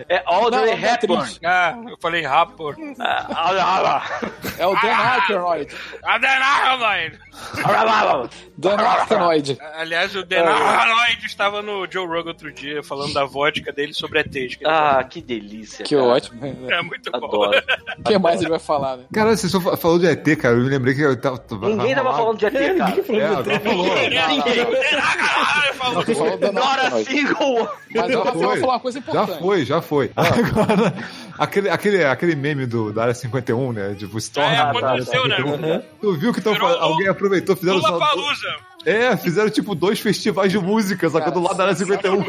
É 0.09 0.23
Audrey 0.27 0.67
Não, 0.67 0.73
é 0.73 0.93
Hepburn. 0.93 1.39
Ah, 1.45 1.79
eu 1.89 1.97
falei 2.01 2.25
Hepburn. 2.25 2.95
Ah, 3.01 3.27
ah, 3.31 4.03
ah, 4.21 4.31
É 4.59 4.67
o 4.67 4.75
Dan 4.75 4.95
Aykroyd. 4.95 5.75
Adenauer! 6.03 7.19
ah, 7.65 8.23
ah. 8.25 8.29
Dan 8.57 8.77
Aykroyd. 8.79 9.59
Aliás, 9.75 10.15
o 10.15 10.23
Dan 10.23 10.45
Aykroyd 10.47 11.27
estava 11.27 11.63
no 11.63 11.87
Joe 11.91 12.07
Rogan 12.07 12.29
outro 12.29 12.53
dia 12.53 12.83
falando 12.83 13.15
da 13.15 13.25
vodka 13.25 13.73
dele 13.73 13.95
sobre 13.95 14.23
que 14.23 14.39
ele 14.39 14.57
Ah, 14.65 15.03
que 15.03 15.21
delícia. 15.21 15.85
Que 15.85 15.97
cara. 15.97 16.07
ótimo. 16.07 16.41
É 16.69 16.83
muito 16.83 17.11
bom. 17.13 17.27
Adoro. 17.45 17.63
O 17.99 18.03
que 18.09 18.19
mais 18.19 18.41
ele 18.41 18.51
vai 18.51 18.59
falar, 18.59 18.99
né? 18.99 19.05
Cara, 19.13 19.35
você 19.37 19.49
só 19.49 19.61
fa- 19.61 19.77
falou 19.77 19.99
de 19.99 20.07
ET, 20.07 20.37
cara. 20.37 20.55
Eu 20.55 20.63
me 20.63 20.69
lembrei 20.69 20.95
que 20.95 21.01
eu 21.01 21.19
tava. 21.21 21.43
Ninguém 21.63 21.95
tava 21.95 22.13
falando 22.15 22.39
de 22.39 22.47
ET, 22.47 22.53
cara. 22.53 22.95
É, 23.09 23.27
agora 23.27 23.61
falou. 23.61 23.87
Ah, 24.17 25.73
falou. 25.75 26.03
Ele 26.03 26.15
falou 26.15 26.37
Dan 26.39 26.53
Not 26.53 26.67
a 26.67 26.83
Aykroyd. 26.95 27.05
single 27.07 27.69
Mas 27.95 28.13
Já 28.13 28.19
o 28.21 28.23
Rafael 28.25 28.57
falar 28.61 28.73
uma 28.75 28.81
coisa 28.81 29.01
Já 29.01 29.11
importante. 29.13 29.39
foi, 29.41 29.65
já 29.65 29.81
foi. 29.83 30.11
Agora, 30.15 30.95
aquele, 31.39 31.71
aquele, 31.71 32.05
aquele 32.05 32.37
meme 32.37 32.67
do, 32.67 32.93
da 32.93 33.03
área 33.03 33.15
51, 33.15 33.73
né? 33.73 33.95
Tipo, 33.99 34.19
Storm. 34.19 34.47
É, 34.53 34.57
tá, 34.57 34.71
aconteceu, 34.71 35.27
né? 35.29 35.83
Tu 36.01 36.13
viu 36.19 36.33
que 36.33 36.41
tão, 36.41 36.55
alguém 36.81 37.09
aproveitou, 37.09 37.57
fizeram 37.57 37.79
Lula 37.79 37.89
só- 37.89 37.99
Palusa. 37.99 38.49
É, 38.87 39.17
fizeram 39.17 39.51
tipo 39.51 39.75
dois 39.75 39.99
festivais 39.99 40.53
de 40.53 40.59
música, 40.61 41.11
sacou? 41.11 41.33
Do 41.33 41.41
lado 41.43 41.57
da 41.57 41.65
área 41.65 41.75
51. 41.75 42.23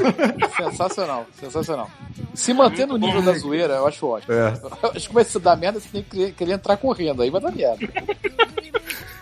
Sensacional, 0.57 1.27
sensacional. 1.39 1.89
Se 2.33 2.51
manter 2.53 2.87
no 2.87 2.97
nível 2.97 3.21
da 3.21 3.33
zoeira, 3.33 3.75
eu 3.75 3.87
acho 3.87 4.07
ótimo. 4.07 4.33
É. 4.33 4.53
Acho 4.95 5.07
que 5.07 5.13
vai 5.13 5.23
se 5.23 5.37
dar 5.39 5.55
merda, 5.55 5.79
você 5.79 5.87
tem 5.89 6.01
que 6.03 6.31
querer, 6.31 6.53
entrar 6.53 6.75
correndo, 6.77 7.21
aí 7.21 7.29
vai 7.29 7.39
dar 7.41 7.51
merda. 7.51 7.87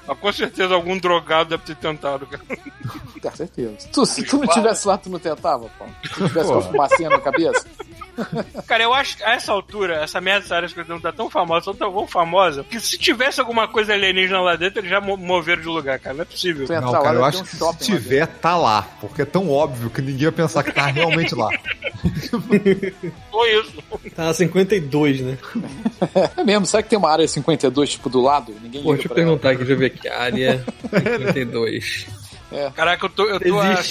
Ah, 0.08 0.14
com 0.16 0.32
certeza 0.32 0.74
algum 0.76 0.98
drogado 0.98 1.50
deve 1.50 1.64
ter 1.64 1.76
tentado, 1.76 2.28
cara. 2.28 2.44
Com 3.22 3.32
certeza. 3.36 3.76
Tu, 3.92 4.06
se 4.06 4.24
tu 4.24 4.38
não 4.38 4.48
tivesse 4.48 4.88
lá, 4.88 4.98
tu 5.00 5.10
não 5.10 5.18
tentava, 5.18 5.68
pô? 5.80 5.86
Se 6.04 6.14
tu 6.14 6.28
tivesse 6.28 6.48
com 6.52 6.58
a 6.60 6.62
fumacinha 6.62 7.10
na 7.10 7.20
cabeça? 7.20 7.66
Cara, 8.68 8.84
eu 8.84 8.94
acho 8.94 9.18
que 9.18 9.24
a 9.24 9.34
essa 9.34 9.52
altura, 9.52 9.96
essa 10.04 10.22
merda 10.22 10.42
dessa 10.42 10.56
área 10.56 10.70
51 10.70 11.02
tá 11.02 11.12
tão 11.12 11.28
famosa, 11.30 11.66
tão, 11.66 11.74
tão 11.92 12.08
famosa, 12.08 12.64
que 12.64 12.80
se 12.80 12.98
tivesse 13.00 13.42
alguma 13.42 13.68
coisa 13.68 13.94
alienígena 13.94 14.40
lá 14.42 14.56
dentro, 14.56 14.80
eles 14.80 14.90
já 14.92 15.02
mo- 15.02 15.18
moveram 15.18 15.62
de 15.64 15.68
lugar, 15.68 16.00
cara. 16.00 16.16
Não 16.16 16.22
é 16.22 16.26
possível. 16.26 16.66
Não, 16.82 16.92
lá, 16.92 17.02
cara, 17.02 17.16
eu 17.18 17.25
deve 17.26 17.38
acho 17.38 17.44
um 17.44 17.46
que 17.46 17.56
se 17.58 17.64
lá 17.64 17.74
tiver, 17.74 18.28
tá 18.28 18.56
lá. 18.58 18.82
Porque 19.02 19.22
é 19.22 19.26
tão 19.26 19.50
óbvio 19.50 19.90
que 19.90 20.02
ninguém 20.02 20.24
ia 20.24 20.32
pensar 20.32 20.64
que 20.64 20.72
tá 20.72 20.86
realmente 20.88 21.34
lá. 21.36 21.50
Foi 23.32 23.60
isso. 23.62 23.74
Tá 24.16 24.34
52, 24.34 25.22
né? 25.22 25.38
É 26.38 26.44
mesmo, 26.44 26.66
será 26.66 26.82
que 26.84 26.90
tem 26.90 26.98
uma 27.00 27.10
área 27.12 27.28
52, 27.28 27.90
tipo, 27.92 28.10
do 28.10 28.22
lado? 28.22 28.54
Ninguém 28.62 28.82
Pô, 28.84 28.94
deixa 28.94 29.08
eu 29.08 29.14
pra 29.14 29.22
ela. 29.24 29.32
perguntar 29.38 29.50
aqui, 29.50 29.58
deixa 29.60 29.74
eu 29.74 29.78
ver 29.78 29.86
aqui. 29.88 30.08
Área 30.08 30.66
52. 31.18 32.08
Caraca, 32.76 33.06
eu 33.06 33.10
tô. 33.10 33.24
Eu 33.26 33.40
tô 33.40 33.60
a- 33.60 33.82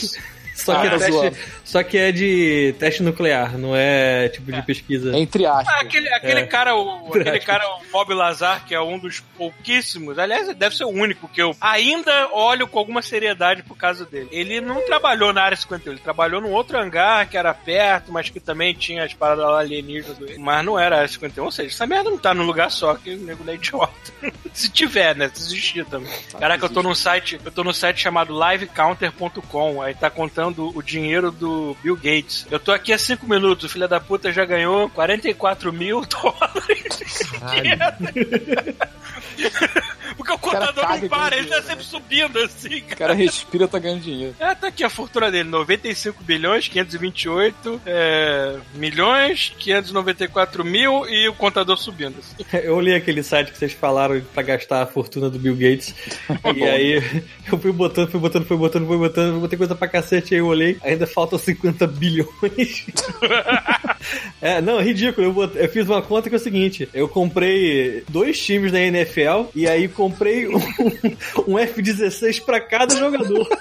Só, 0.55 0.81
que 0.81 0.86
Ah, 0.86 0.86
é 0.86 0.90
tá 0.90 0.98
zoando. 1.10 1.31
teste, 1.32 1.52
só 1.64 1.82
que 1.82 1.98
é 1.98 2.12
de 2.12 2.74
teste 2.78 3.02
nuclear, 3.02 3.59
não 3.59 3.74
é 3.74 4.28
tipo 4.28 4.52
de 4.52 4.62
pesquisa. 4.62 5.16
Entre 5.16 5.44
aspas. 5.44 5.66
Ah, 5.68 5.81
aquele, 5.81 6.09
aquele 6.14 6.40
É. 6.40 6.47
cara, 6.47 6.76
o, 6.76 7.09
aquele 7.14 7.40
cara, 7.40 7.66
o 7.76 7.81
Bob 7.90 8.14
Lazar, 8.14 8.64
que 8.64 8.74
é 8.74 8.81
um 8.81 8.98
dos 8.98 9.20
pouquíssimos, 9.36 10.18
aliás, 10.18 10.55
deve 10.55 10.76
ser 10.76 10.85
o 10.85 10.89
único 10.90 11.26
que 11.28 11.43
eu 11.43 11.56
ainda 11.60 12.28
olho 12.32 12.66
com 12.68 12.78
alguma 12.78 13.02
seriedade 13.02 13.62
por 13.64 13.76
causa 13.76 14.05
dele. 14.05 14.28
Ele 14.31 14.60
não 14.60 14.85
trabalhou 14.86 15.32
na 15.32 15.43
área 15.43 15.56
51, 15.56 15.93
ele 15.94 16.01
trabalhou 16.01 16.40
num 16.40 16.52
outro 16.52 16.78
hangar 16.78 17.28
que 17.28 17.36
era 17.36 17.52
perto, 17.52 18.12
mas 18.12 18.31
que 18.31 18.39
também 18.39 18.72
tinha 18.74 19.05
as 19.05 19.12
paradas 19.12 19.44
alienígenas, 19.44 20.16
do- 20.18 20.39
mas 20.40 20.64
não 20.64 20.78
era 20.78 20.94
a 20.94 20.98
área 21.01 21.09
51. 21.09 21.44
Ou 21.47 21.51
seja, 21.51 21.68
essa 21.68 21.86
merda 21.86 22.10
não 22.10 22.18
tá 22.18 22.32
num 22.32 22.44
lugar 22.47 22.70
só, 22.70 22.94
que 22.94 23.10
o 23.14 23.18
nego 23.18 23.43
não 23.44 23.52
é 23.52 23.56
idiota. 23.56 23.93
Se 24.55 24.68
tiver, 24.70 25.16
né? 25.16 25.28
Se 25.35 25.43
existir 25.43 25.85
também. 25.86 26.12
Caraca, 26.39 26.64
eu 26.64 26.68
tô 26.70 26.81
num 26.82 26.94
site, 26.94 27.40
eu 27.44 27.51
tô 27.51 27.64
num 27.64 27.72
site 27.72 28.01
chamado 28.01 28.32
livecounter.com, 28.32 29.82
aí 29.82 29.94
tá 29.94 30.09
contando 30.10 30.44
o 30.53 30.83
dinheiro 30.83 31.31
do 31.31 31.77
Bill 31.83 31.97
Gates. 31.97 32.47
Eu 32.51 32.59
tô 32.59 32.73
aqui 32.73 32.93
há 32.93 32.99
cinco 32.99 33.27
minutos, 33.29 33.65
o 33.65 33.69
filho 33.69 33.89
da 33.89 34.01
puta 34.01 34.33
já 34.33 34.45
ganhou 34.45 34.89
44 34.91 35.73
mil 35.73 36.03
dólares. 36.07 37.23
Porque 40.16 40.33
o 40.33 40.39
cara 40.39 40.69
contador 40.69 41.01
não 41.01 41.09
para, 41.09 41.37
ele 41.37 41.49
tá 41.49 41.61
sempre 41.62 41.85
subindo 41.85 42.39
assim, 42.39 42.77
O 42.79 42.83
cara. 42.83 42.97
cara 42.97 43.15
respira, 43.15 43.66
tá 43.66 43.79
ganhando 43.79 44.01
dinheiro. 44.03 44.35
É, 44.39 44.55
tá 44.55 44.69
aqui 44.69 44.85
a 44.85 44.89
fortuna 44.89 45.31
dele, 45.31 45.49
95 45.49 46.23
bilhões, 46.23 46.69
528 46.69 47.81
é, 47.85 48.57
milhões, 48.75 49.53
594 49.59 50.65
mil 50.65 51.07
e 51.09 51.29
o 51.29 51.35
contador 51.35 51.77
subindo. 51.77 52.16
assim. 52.19 52.45
Eu 52.65 52.77
olhei 52.77 52.95
aquele 52.95 53.23
site 53.23 53.51
que 53.51 53.59
vocês 53.59 53.73
falaram 53.73 54.23
pra 54.33 54.43
gastar 54.43 54.83
a 54.83 54.87
fortuna 54.87 55.29
do 55.29 55.39
Bill 55.39 55.57
Gates. 55.57 55.95
e 56.55 56.62
aí 56.65 57.23
eu 57.51 57.59
fui 57.59 57.73
botando, 57.73 58.09
fui 58.11 58.21
botando, 58.21 58.47
fui 58.47 58.57
botando, 58.57 58.87
fui 58.87 58.97
botando, 58.97 59.41
botei 59.41 59.59
coisa 59.59 59.75
pra 59.75 59.89
cacete, 59.89 60.34
eu 60.36 60.47
olhei, 60.47 60.77
ainda 60.82 61.06
faltam 61.06 61.39
50 61.39 61.86
bilhões. 61.86 62.86
é, 64.40 64.61
não, 64.61 64.81
é 64.81 64.82
ridículo. 64.82 65.27
Eu, 65.27 65.62
eu 65.62 65.69
fiz 65.69 65.89
uma 65.89 66.02
conta 66.02 66.28
que 66.28 66.35
é 66.35 66.39
o 66.39 66.40
seguinte: 66.40 66.89
eu 66.93 67.09
comprei 67.09 68.05
dois 68.09 68.39
times 68.40 68.73
da 68.73 68.81
NFL 68.81 69.47
e 69.55 69.69
aí 69.69 69.89
comprei 69.89 70.48
um, 70.48 70.61
um 71.48 71.59
F-16 71.59 72.44
pra 72.44 72.61
cada 72.61 72.97
jogador. 72.97 73.48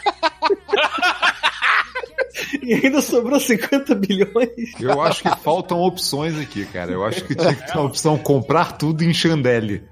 E 2.61 2.73
ainda 2.73 3.01
sobrou 3.01 3.39
50 3.39 3.93
bilhões. 3.95 4.73
Eu 4.79 5.01
acho 5.01 5.23
que 5.23 5.35
faltam 5.41 5.79
opções 5.81 6.37
aqui, 6.39 6.65
cara. 6.65 6.91
Eu 6.91 7.03
acho 7.03 7.23
que 7.25 7.35
tinha 7.35 7.53
que 7.53 7.65
ter 7.67 7.77
a 7.77 7.81
opção 7.81 8.17
comprar 8.17 8.77
tudo 8.77 9.03
em 9.03 9.13
Chandelle. 9.13 9.83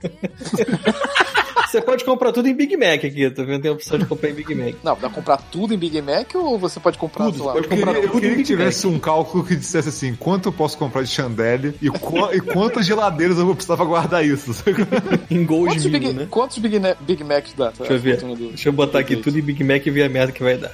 Você 1.72 1.82
pode 1.82 2.04
comprar 2.04 2.34
tudo 2.34 2.50
em 2.50 2.54
Big 2.54 2.76
Mac 2.76 3.06
aqui, 3.06 3.30
tá 3.30 3.44
vendo? 3.44 3.62
Tem 3.62 3.72
a 3.72 3.74
opção 3.74 3.98
de 3.98 4.06
comprar 4.06 4.30
em 4.30 4.34
Big 4.34 4.54
Mac. 4.54 4.76
Não, 4.84 4.92
dá 4.92 4.96
pra 4.96 5.10
comprar 5.10 5.38
tudo 5.38 5.74
em 5.74 5.78
Big 5.78 6.02
Mac 6.02 6.36
ou 6.36 6.60
você 6.60 6.82
pode 6.82 6.98
comprar, 6.98 7.26
Tudo, 7.28 7.46
lá, 7.46 7.56
Eu 7.56 7.64
queria, 7.64 7.86
comprar 7.86 7.96
eu 7.96 8.10
tudo 8.10 8.14
queria 8.20 8.32
que 8.32 8.38
Mac. 8.40 8.48
tivesse 8.48 8.88
um 8.88 9.00
cálculo 9.00 9.46
que 9.46 9.56
dissesse 9.56 9.88
assim: 9.88 10.14
quanto 10.14 10.50
eu 10.50 10.54
posso 10.54 10.78
comprar 10.78 11.02
de 11.02 11.08
Chandelle 11.08 11.74
e, 11.82 11.88
e 11.88 12.42
quantas 12.42 12.86
geladeiras 12.86 13.38
eu 13.38 13.46
vou 13.46 13.56
precisar 13.56 13.78
pra 13.78 13.86
guardar 13.86 14.26
isso. 14.26 14.54
Em 15.32 15.46
gold 15.46 15.70
Quantos, 15.76 15.86
Big, 15.86 16.12
né? 16.14 16.28
quantos 16.30 16.58
Big, 16.58 16.78
Big 17.00 17.24
Macs 17.24 17.54
dá? 17.54 17.72
Deixa 17.78 17.94
eu 17.94 18.00
ver. 18.00 18.18
Deixa 18.22 18.68
eu 18.68 18.74
botar 18.74 19.00
aqui 19.00 19.16
tudo 19.16 19.40
em 19.40 19.42
Big 19.42 19.64
Mac 19.64 19.86
e 19.86 19.92
ver 19.92 20.04
a 20.04 20.10
merda 20.10 20.34
que 20.34 20.44
vai 20.44 20.58
dar. 20.58 20.74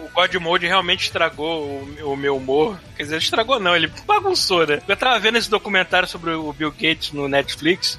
O 0.00 0.14
God 0.14 0.34
Mode 0.34 0.65
realmente 0.66 1.04
estragou 1.04 1.64
o, 1.64 2.12
o 2.12 2.16
meu 2.16 2.36
humor. 2.36 2.78
Quer 2.96 3.04
dizer, 3.04 3.18
estragou 3.18 3.58
não, 3.58 3.74
ele 3.74 3.90
bagunçou, 4.06 4.66
né? 4.66 4.80
Eu 4.86 4.96
tava 4.96 5.18
vendo 5.18 5.38
esse 5.38 5.50
documentário 5.50 6.08
sobre 6.08 6.30
o 6.30 6.52
Bill 6.52 6.70
Gates 6.70 7.12
no 7.12 7.28
Netflix. 7.28 7.98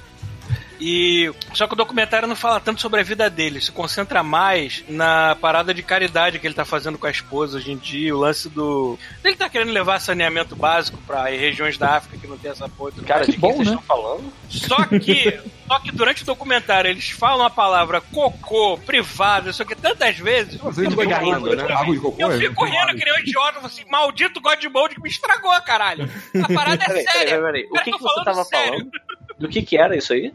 E 0.79 1.31
só 1.53 1.65
que 1.67 1.73
o 1.73 1.77
documentário 1.77 2.27
não 2.27 2.35
fala 2.35 2.59
tanto 2.59 2.81
sobre 2.81 2.99
a 2.99 3.03
vida 3.03 3.29
dele, 3.29 3.59
se 3.59 3.71
concentra 3.71 4.21
mais 4.23 4.83
na 4.87 5.35
parada 5.41 5.73
de 5.73 5.81
caridade 5.81 6.37
que 6.39 6.45
ele 6.47 6.53
tá 6.53 6.65
fazendo 6.65 6.97
com 6.97 7.07
a 7.07 7.11
esposa 7.11 7.57
hoje 7.57 7.71
em 7.71 7.77
dia, 7.77 8.15
o 8.15 8.19
lance 8.19 8.47
do. 8.49 8.97
Ele 9.23 9.35
tá 9.35 9.49
querendo 9.49 9.71
levar 9.71 9.99
saneamento 9.99 10.55
básico 10.55 10.97
pra 11.07 11.25
regiões 11.25 11.77
da 11.77 11.95
África 11.97 12.17
que 12.17 12.27
não 12.27 12.37
tem 12.37 12.51
essa 12.51 12.69
porra. 12.69 12.91
Cara, 13.05 13.25
Que 13.25 13.31
de 13.31 13.37
quem 13.37 13.39
bom, 13.49 13.55
vocês 13.57 13.69
né? 13.69 13.73
estão 13.75 13.81
falando? 13.97 14.31
Só 14.49 14.83
que, 14.85 15.39
só 15.67 15.79
que 15.79 15.91
durante 15.91 16.23
o 16.23 16.25
documentário 16.25 16.89
eles 16.89 17.09
falam 17.09 17.45
a 17.45 17.49
palavra 17.49 17.99
cocô, 17.99 18.77
privado, 18.77 19.49
isso 19.49 19.61
aqui 19.63 19.75
tantas 19.75 20.17
vezes. 20.17 20.59
Ele 20.77 20.89
Fica 20.91 21.05
vai 21.07 21.23
rindo, 21.23 21.55
né? 21.55 21.63
Água 21.73 21.93
de 21.95 21.99
cocô? 21.99 22.21
Eu 22.21 22.31
é, 22.31 22.37
fico 22.37 22.65
água. 22.65 22.87
que 22.95 23.03
nem 23.05 23.13
um 23.13 23.19
idiota, 23.19 23.59
eu 23.59 23.65
assim, 23.65 23.83
maldito 23.89 24.39
God 24.41 24.63
Mode 24.65 24.95
que 24.95 25.01
me 25.01 25.09
estragou, 25.09 25.51
caralho. 25.63 26.09
A 26.43 26.53
parada 26.53 26.83
é 26.83 26.87
Peraí, 26.87 27.03
séria. 27.03 27.35
peraí, 27.35 27.41
peraí. 27.41 27.65
O 27.65 27.69
Cara, 27.73 27.83
que, 27.85 27.91
que 27.91 27.99
você 27.99 28.23
tava 28.23 28.43
sério. 28.43 28.71
falando? 28.73 28.91
Do 29.39 29.47
que 29.47 29.61
que 29.61 29.77
era 29.77 29.95
isso 29.95 30.13
aí? 30.13 30.33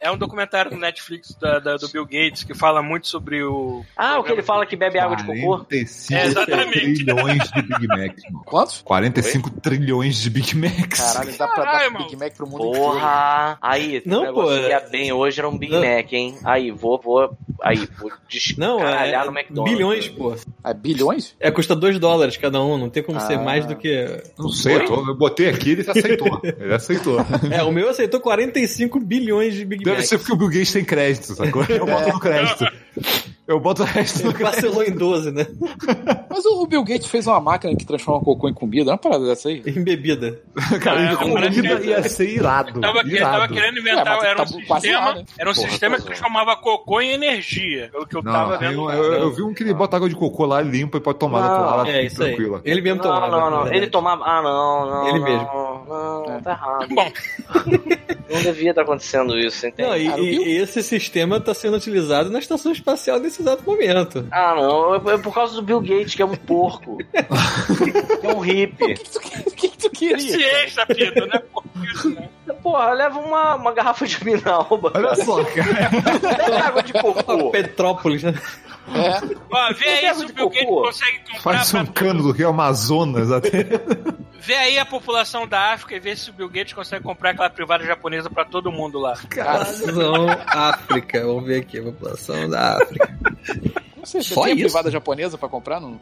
É 0.00 0.10
um 0.10 0.16
documentário 0.16 0.70
do 0.70 0.76
Netflix 0.76 1.36
da- 1.40 1.58
da- 1.58 1.76
do 1.76 1.88
Bill 1.88 2.04
Gates 2.04 2.42
que 2.42 2.54
fala 2.54 2.82
muito 2.82 3.06
sobre 3.06 3.42
o. 3.44 3.84
Ah, 3.96 4.18
o 4.18 4.24
que 4.24 4.32
ele 4.32 4.42
fala 4.42 4.66
que 4.66 4.74
bebe 4.74 4.98
água 4.98 5.14
de 5.16 5.24
cocô? 5.24 5.58
45 5.58 6.14
É, 6.20 6.26
exatamente. 6.26 6.94
trilhões 7.04 7.50
de 7.50 7.62
Big 7.62 7.86
Macs, 7.86 8.22
mano. 8.30 8.44
Quantos? 8.44 8.82
45 8.82 9.50
trilhões 9.60 10.16
de 10.16 10.30
Big 10.30 10.56
Macs. 10.56 10.98
Caralho, 11.00 11.36
dá 11.38 11.46
pra 11.46 11.56
Caralho, 11.64 11.84
dar 11.84 11.90
mano. 11.92 12.04
Big 12.06 12.16
Mac 12.16 12.32
pro 12.34 12.46
mundo 12.48 12.66
inteiro. 12.66 12.84
Porra! 12.86 13.58
Aí, 13.60 14.02
Não, 14.06 14.34
pô, 14.34 14.46
que 14.48 14.68
ia 14.68 14.80
bem 14.80 15.12
hoje 15.12 15.38
era 15.38 15.48
um 15.48 15.56
Big 15.56 15.72
Não. 15.72 15.80
Mac, 15.84 16.12
hein? 16.12 16.38
Aí, 16.44 16.70
vou, 16.70 16.98
vou. 17.00 17.36
Aí, 17.62 17.76
vou 17.98 18.10
Não, 18.56 18.78
descaralhar 18.78 19.22
é 19.22 19.30
no 19.30 19.38
McDonald's. 19.38 19.72
bilhões, 19.76 20.08
pô. 20.08 20.34
É 20.64 20.72
bilhões? 20.74 21.36
É, 21.38 21.50
custa 21.50 21.76
2 21.76 21.98
dólares 21.98 22.36
cada 22.36 22.60
um, 22.60 22.78
não 22.78 22.88
tem 22.90 23.02
como 23.02 23.20
ser 23.20 23.34
Ah. 23.34 23.42
mais 23.42 23.66
do 23.66 23.76
que... 23.76 24.22
Não 24.38 24.48
sei, 24.48 24.76
eu, 24.76 24.86
tô- 24.86 25.06
eu 25.08 25.14
botei 25.16 25.48
aqui 25.50 25.72
ele 25.72 25.82
aceitou. 25.88 26.40
Ele 26.58 26.74
aceitou. 26.74 27.18
É, 27.50 27.62
o 27.62 27.70
meu 27.70 27.88
aceitou 27.90 28.18
45 28.40 29.00
bilhões 29.00 29.54
de 29.54 29.64
Big 29.64 29.84
Deve 29.84 29.98
Macs. 29.98 30.08
ser 30.08 30.18
porque 30.18 30.32
o 30.32 30.36
Bill 30.36 30.48
Gates 30.48 30.72
tem 30.72 30.84
crédito, 30.84 31.34
sacou? 31.34 31.64
Eu 31.64 31.86
boto 31.86 32.12
no 32.12 32.20
crédito. 32.20 32.64
Eu 33.50 33.58
boto 33.58 33.82
o 33.82 33.84
resto 33.84 34.20
Ele 34.22 34.32
crédito. 34.32 34.52
parcelou 34.52 34.84
em 34.84 34.92
12, 34.92 35.32
né? 35.32 35.44
Mas 36.30 36.44
o 36.46 36.64
Bill 36.68 36.84
Gates 36.84 37.08
fez 37.08 37.26
uma 37.26 37.40
máquina 37.40 37.74
que 37.76 37.84
transforma 37.84 38.24
cocô 38.24 38.48
em 38.48 38.54
comida. 38.54 38.84
Não 38.84 38.92
é 38.92 38.94
uma 38.94 38.98
parada 38.98 39.26
dessa 39.26 39.48
aí? 39.48 39.60
Em 39.66 39.82
bebida. 39.82 40.40
Cara, 40.80 41.00
É, 41.12 41.16
comida 41.16 41.40
parece 41.40 41.60
que- 41.80 41.88
ia 41.88 42.02
ser 42.08 42.28
irado. 42.30 42.80
Tava, 42.80 43.00
irado. 43.04 43.40
tava 43.40 43.48
querendo 43.52 43.78
inventar, 43.80 44.22
É, 44.22 44.26
era 44.28 44.42
um 44.42 44.46
tá 44.46 44.46
sistema, 44.46 45.00
lá, 45.00 45.14
né? 45.16 45.24
era 45.38 45.50
um 45.50 45.54
Porra, 45.54 45.68
sistema 45.68 45.96
tá 45.96 45.96
que 45.96 46.02
zoando. 46.02 46.20
transformava 46.20 46.56
cocô 46.56 47.00
em 47.00 47.10
energia. 47.10 47.90
É 47.92 47.98
o 47.98 48.06
que 48.06 48.16
eu 48.16 48.22
tava 48.22 48.52
Não, 48.52 48.58
tem 48.58 48.68
vendo. 48.68 48.84
lá. 48.84 48.94
eu, 48.94 49.04
eu 49.14 49.34
vi 49.34 49.42
um 49.42 49.52
que 49.52 49.64
ele 49.64 49.74
bota 49.74 49.96
água 49.96 50.08
de 50.08 50.14
cocô 50.14 50.46
lá, 50.46 50.60
limpa 50.60 50.98
e 50.98 51.00
pode 51.00 51.18
tomar 51.18 51.40
Não. 51.40 51.48
na 51.48 51.74
lá, 51.76 51.88
É, 51.90 52.04
isso 52.06 52.22
aí. 52.22 52.28
tranquila. 52.34 52.60
Ele 52.64 52.80
mesmo 52.80 52.98
Não, 52.98 53.02
tomava. 53.04 53.26
não, 53.28 53.40
na 53.40 53.50
não. 53.50 53.56
verdade. 53.64 53.76
Ele 53.76 53.86
tomava. 53.88 54.24
Ah, 54.24 54.42
não, 54.42 54.86
não. 54.90 55.08
Ele 55.08 55.18
não, 55.18 55.24
mesmo. 55.24 55.84
Não, 55.88 56.24
É. 56.36 56.40
tá 56.40 56.50
errado. 56.52 56.88
Bom, 56.94 57.12
Não 58.32 58.42
devia 58.42 58.70
estar 58.70 58.82
acontecendo 58.82 59.36
isso, 59.36 59.66
entende? 59.66 59.88
Não, 59.88 59.96
e, 59.96 60.06
e- 60.36 60.56
esse 60.58 60.82
sistema 60.84 61.38
está 61.38 61.52
sendo 61.52 61.76
utilizado 61.76 62.30
na 62.30 62.38
estação 62.38 62.70
espacial 62.70 63.18
nesse 63.40 63.42
exato 63.42 63.64
momento. 63.64 64.26
Ah, 64.30 64.54
não. 64.54 64.94
É 64.94 65.14
é 65.14 65.18
por 65.18 65.34
causa 65.34 65.54
do 65.54 65.62
Bill 65.62 65.80
Gates, 65.80 66.14
que 66.14 66.22
é 66.22 66.24
um 66.24 66.36
porco. 66.36 66.98
é 68.22 68.28
um 68.28 68.40
hippie. 68.40 68.94
O 68.94 69.50
que, 69.50 69.68
que 69.68 69.79
tu 69.80 69.90
queria? 69.90 70.18
ciência, 70.18 70.86
Pito, 70.86 71.26
né? 71.26 71.40
Né? 72.04 72.28
Porra, 72.62 72.92
leva 72.92 73.18
uma, 73.18 73.54
uma 73.56 73.72
garrafa 73.72 74.06
de 74.06 74.22
minalba. 74.24 74.92
Olha 74.94 75.14
só, 75.16 75.42
cara. 75.44 75.90
Leva 76.48 76.66
água 76.66 76.82
de 76.82 76.92
cocô. 76.92 77.50
Petrópolis, 77.50 78.22
né? 78.22 78.34
É. 78.92 79.36
Ó, 79.50 79.72
vê 79.74 79.86
aí 79.88 80.14
se 80.14 80.24
o 80.24 80.32
Bill 80.32 80.48
Gates 80.50 80.66
consegue 80.68 81.18
comprar 81.20 81.40
Faz 81.40 81.74
um 81.74 81.84
pra- 81.84 81.92
cano 81.94 82.22
do 82.24 82.32
Rio 82.32 82.48
Amazonas 82.48 83.30
até. 83.30 83.64
Vê 84.40 84.54
aí 84.54 84.78
a 84.78 84.86
população 84.86 85.46
da 85.46 85.72
África 85.74 85.94
e 85.94 86.00
vê 86.00 86.16
se 86.16 86.30
o 86.30 86.32
Bill 86.32 86.48
Gates 86.48 86.72
consegue 86.72 87.04
comprar 87.04 87.30
aquela 87.30 87.50
privada 87.50 87.84
japonesa 87.84 88.28
pra 88.30 88.44
todo 88.44 88.72
mundo 88.72 88.98
lá. 88.98 89.12
População 89.16 90.26
África. 90.46 91.24
Vamos 91.24 91.44
ver 91.46 91.60
aqui, 91.60 91.80
população 91.80 92.48
da 92.48 92.78
África. 92.78 93.18
Não 94.00 94.06
sei, 94.06 94.22
Só 94.22 94.42
tem 94.44 94.54
isso? 94.54 94.62
privada 94.64 94.90
japonesa 94.90 95.36
pra 95.38 95.48
comprar 95.48 95.78
no, 95.80 95.98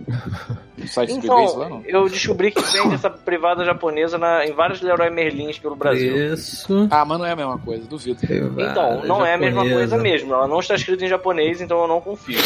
no 0.77 0.89
site 0.89 1.15
do 1.15 1.21
Bill 1.21 1.35
Gates 1.35 1.55
lá, 1.57 1.67
Então, 1.67 1.79
não? 1.81 1.85
eu 1.87 2.09
descobri 2.09 2.51
que 2.53 2.63
vende 2.63 2.95
essa 2.95 3.11
privada 3.11 3.65
japonesa 3.65 4.17
na- 4.17 4.47
em 4.47 4.53
vários 4.53 4.81
Leroy 4.81 5.11
Merlins 5.11 5.59
pelo 5.59 5.75
Brasil. 5.77 6.33
Isso. 6.35 6.89
Ah, 6.91 7.05
mas 7.05 7.19
não 7.19 7.27
é 7.27 7.33
a 7.33 7.37
mesma 7.37 7.59
coisa, 7.59 7.87
duvido. 7.87 8.19
Então, 8.25 9.05
não 9.05 9.25
é 9.27 9.35
a 9.35 9.39
mesma 9.39 9.69
coisa 9.69 9.99
mesmo. 9.99 10.33
Ela 10.33 10.47
não 10.49 10.61
está 10.61 10.75
escrita 10.75 11.05
em 11.05 11.09
japonês, 11.09 11.61
então 11.61 11.81
eu 11.83 11.89
não 11.89 12.01
confio. 12.01 12.39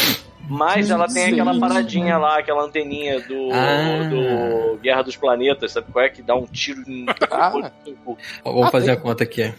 Mas 0.49 0.89
ela 0.89 1.07
tem 1.07 1.27
aquela 1.31 1.57
paradinha 1.57 2.17
lá, 2.17 2.39
aquela 2.39 2.63
anteninha 2.65 3.21
do, 3.21 3.49
Ah. 3.53 4.09
do 4.09 4.77
Guerra 4.81 5.01
dos 5.03 5.15
Planetas, 5.15 5.71
sabe 5.71 5.87
qual 5.91 6.03
é? 6.03 6.09
Que 6.09 6.21
dá 6.21 6.35
um 6.35 6.45
tiro 6.45 6.81
em. 6.85 7.05
Ah. 7.31 7.71
Vamos 8.43 8.67
Ah, 8.67 8.71
fazer 8.71 8.91
a 8.91 8.97
conta 8.97 9.23
aqui. 9.23 9.53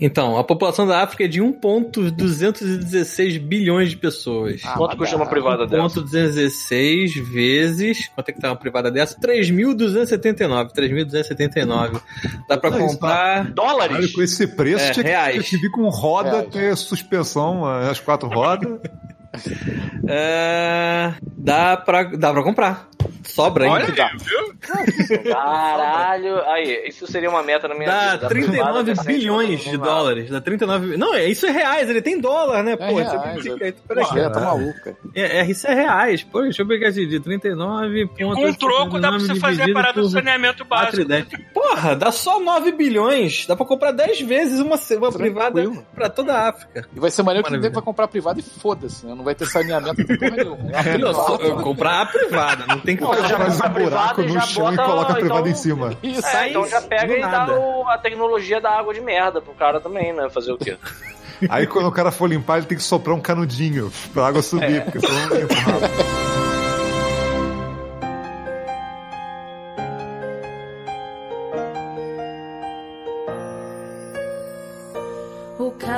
Então, 0.00 0.38
a 0.38 0.44
população 0.44 0.86
da 0.86 1.02
África 1.02 1.24
é 1.24 1.28
de 1.28 1.42
1,216 1.42 3.36
bilhões 3.36 3.90
de 3.90 3.96
pessoas. 3.96 4.62
Ah, 4.64 4.74
Quanto 4.76 4.96
custa 4.96 5.14
uma 5.16 5.26
privada 5.26 5.66
dessa? 5.66 6.00
1.216 6.00 7.20
vezes. 7.22 8.08
Quanto 8.14 8.28
é 8.30 8.32
que 8.32 8.40
tá 8.40 8.48
uma 8.48 8.56
privada 8.56 8.90
dessa? 8.90 9.18
3.279. 9.20 10.72
3.279. 10.72 12.00
Dá 12.48 12.56
pra 12.56 12.70
isso, 12.70 12.78
comprar. 12.78 13.40
Olha, 13.42 13.50
Dólares? 13.50 14.12
com 14.12 14.22
esse 14.22 14.46
preço, 14.46 14.84
É, 14.84 14.90
tinha, 14.92 15.04
que, 15.04 15.10
reais. 15.10 15.46
tinha 15.46 15.60
que 15.60 15.66
vir 15.66 15.70
com 15.70 15.88
roda, 15.88 16.30
Reais. 16.30 16.48
ter 16.50 16.76
suspensão, 16.76 17.66
as 17.66 18.00
quatro 18.00 18.28
rodas. 18.28 18.78
É, 20.08 21.14
dá, 21.36 21.76
pra, 21.76 22.04
dá 22.04 22.32
pra 22.32 22.42
comprar. 22.42 22.88
Sobra 23.24 23.68
Olha 23.70 23.84
ainda. 23.86 24.04
aí, 24.04 24.16
viu? 24.18 25.32
Caralho. 25.32 26.40
Aí, 26.48 26.88
isso 26.88 27.06
seria 27.06 27.30
uma 27.30 27.42
meta 27.42 27.68
na 27.68 27.74
minha 27.74 27.88
Dá 27.88 28.00
vida. 28.12 28.18
da 28.18 28.28
privada 28.28 28.52
39 28.52 28.82
decente, 28.94 29.06
bilhões 29.06 29.64
não 29.66 29.72
de 29.72 29.78
dólares. 29.78 30.30
Dá 30.30 30.40
39. 30.40 30.96
Não, 30.96 31.14
é- 31.14 31.26
isso 31.26 31.46
é 31.46 31.50
reais, 31.50 31.88
ele 31.88 32.02
tem 32.02 32.18
dólar, 32.20 32.62
né? 32.62 32.72
É 32.72 32.76
Pô, 32.76 32.96
reais, 32.96 33.46
é, 33.46 33.68
é- 33.68 33.72
peraí. 33.72 34.04
Tá. 34.32 34.54
É, 35.14 35.38
é, 35.40 35.46
isso 35.46 35.66
é 35.66 35.74
reais. 35.74 36.22
Pô, 36.24 36.42
deixa 36.42 36.62
eu 36.62 36.66
pegar 36.66 36.88
aqui 36.88 37.06
de 37.06 37.20
39 37.20 38.06
pontos. 38.06 38.34
Com 38.36 38.46
um 38.48 38.54
troco 38.54 38.98
dá 38.98 39.10
pra 39.10 39.18
você 39.18 39.34
fazer 39.36 39.70
a 39.70 39.72
parada 39.74 40.00
do 40.00 40.08
saneamento 40.08 40.64
básico. 40.64 41.04
4,10. 41.06 41.26
Porra, 41.54 41.94
dá 41.96 42.10
só 42.10 42.40
9 42.40 42.72
bilhões. 42.72 43.46
Dá 43.46 43.54
pra 43.54 43.64
comprar 43.66 43.92
10 43.92 44.20
vezes 44.22 44.60
uma, 44.60 44.76
uma 44.98 45.12
privada 45.12 45.62
pra 45.94 46.08
toda 46.08 46.34
a 46.34 46.48
África. 46.48 46.88
E 46.94 46.98
vai 47.00 47.10
ser 47.10 47.22
maneiro 47.22 47.44
que 47.44 47.50
Maravilha. 47.50 47.68
ninguém 47.68 47.74
vai 47.74 47.82
comprar 47.82 48.08
privada 48.08 48.40
e 48.40 48.42
foda-se, 48.42 49.06
né? 49.06 49.14
Não 49.20 49.24
vai 49.26 49.34
ter 49.34 49.44
saneamento 49.46 50.02
de 50.02 50.16
porra 50.18 50.30
nenhuma. 50.36 50.58
É 50.80 51.12
só- 51.12 51.38
comprar 51.62 52.00
a 52.02 52.06
privada, 52.06 52.64
não 52.66 52.80
tem 52.80 52.96
que 52.96 53.02
Não, 53.02 53.12
fazer. 53.12 53.28
já 53.28 53.36
Faz 53.38 53.60
um 53.60 53.68
buraco 53.68 54.22
e 54.22 54.26
no 54.26 54.40
chão 54.40 54.72
e 54.72 54.76
bota, 54.76 54.88
coloca 54.90 55.12
a 55.12 55.14
privada 55.16 55.40
então- 55.40 55.52
em 55.52 55.54
cima. 55.54 55.96
Isso. 56.02 56.26
É, 56.26 56.48
então 56.48 56.66
já 56.66 56.80
pega 56.80 57.16
e 57.16 57.20
dá 57.20 57.28
nada. 57.28 57.58
o- 57.60 57.86
a 57.88 57.98
tecnologia 57.98 58.60
da 58.60 58.70
água 58.78 58.94
de 58.94 59.00
merda 59.02 59.40
pro 59.42 59.52
cara 59.52 59.78
também, 59.80 60.12
né? 60.14 60.28
Fazer 60.30 60.52
o 60.52 60.56
quê? 60.58 60.76
Aí 61.48 61.66
quando 61.66 61.86
o 61.86 61.92
cara 61.92 62.10
for 62.10 62.28
limpar, 62.28 62.58
ele 62.58 62.66
tem 62.66 62.76
que 62.78 62.82
soprar 62.84 63.14
um 63.14 63.20
canudinho 63.20 63.92
pra 64.14 64.26
água 64.26 64.40
subir, 64.42 64.82
porque 64.84 65.00
senão 65.00 65.26
não 65.28 65.36
limpa 65.36 65.54
rápido. 65.54 66.49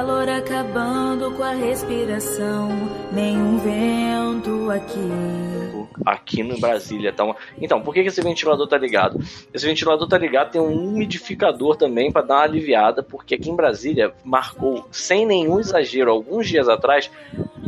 Calor 0.02 0.28
acabando 0.28 1.30
com 1.30 1.44
a 1.44 1.52
respiração, 1.52 2.70
nenhum 3.12 3.56
vento 3.58 4.68
aqui. 4.68 5.92
Aqui 6.04 6.42
no 6.42 6.58
Brasília 6.58 7.12
tá 7.12 7.22
uma... 7.22 7.36
Então, 7.60 7.80
por 7.80 7.94
que, 7.94 8.00
esse 8.00 8.20
ventilador 8.20 8.66
tá 8.66 8.76
ligado? 8.76 9.20
Esse 9.54 9.64
ventilador 9.64 10.08
tá 10.08 10.18
ligado, 10.18 10.50
tem 10.50 10.60
um 10.60 10.88
umidificador 10.88 11.76
também 11.76 12.10
pra 12.10 12.20
dar 12.20 12.34
uma 12.34 12.42
aliviada, 12.42 13.00
porque 13.00 13.36
aqui 13.36 13.48
em 13.48 13.54
Brasília 13.54 14.12
marcou, 14.24 14.88
sem 14.90 15.24
nenhum 15.24 15.60
exagero, 15.60 16.10
alguns 16.10 16.48
dias 16.48 16.68
atrás, 16.68 17.08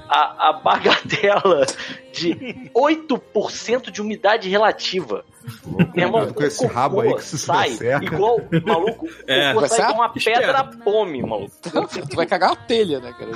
a, 0.08 0.48
a 0.48 0.52
bagatela 0.54 1.64
de 2.14 2.70
8% 2.74 3.90
de 3.90 4.00
umidade 4.00 4.48
relativa. 4.48 5.24
Meu 5.94 6.06
irmão, 6.06 6.32
Com 6.32 6.42
esse 6.42 6.64
o 6.64 6.68
rabo 6.68 7.00
aí 7.02 7.14
que 7.14 7.22
se 7.24 7.36
sai 7.38 7.70
seca. 7.72 8.02
igual, 8.04 8.38
maluco, 8.64 9.06
o 9.06 9.10
É. 9.26 9.52
cocô 9.52 9.60
Vai 9.60 9.68
sai 9.68 9.90
igual 9.90 9.94
uma 9.94 10.08
pedra 10.08 10.64
pome, 10.64 11.22
maluco. 11.22 11.52
Tu 12.08 12.16
vai 12.16 12.24
cagar 12.26 12.50
uma 12.50 12.56
telha, 12.56 13.00
né, 13.00 13.12
cara? 13.18 13.32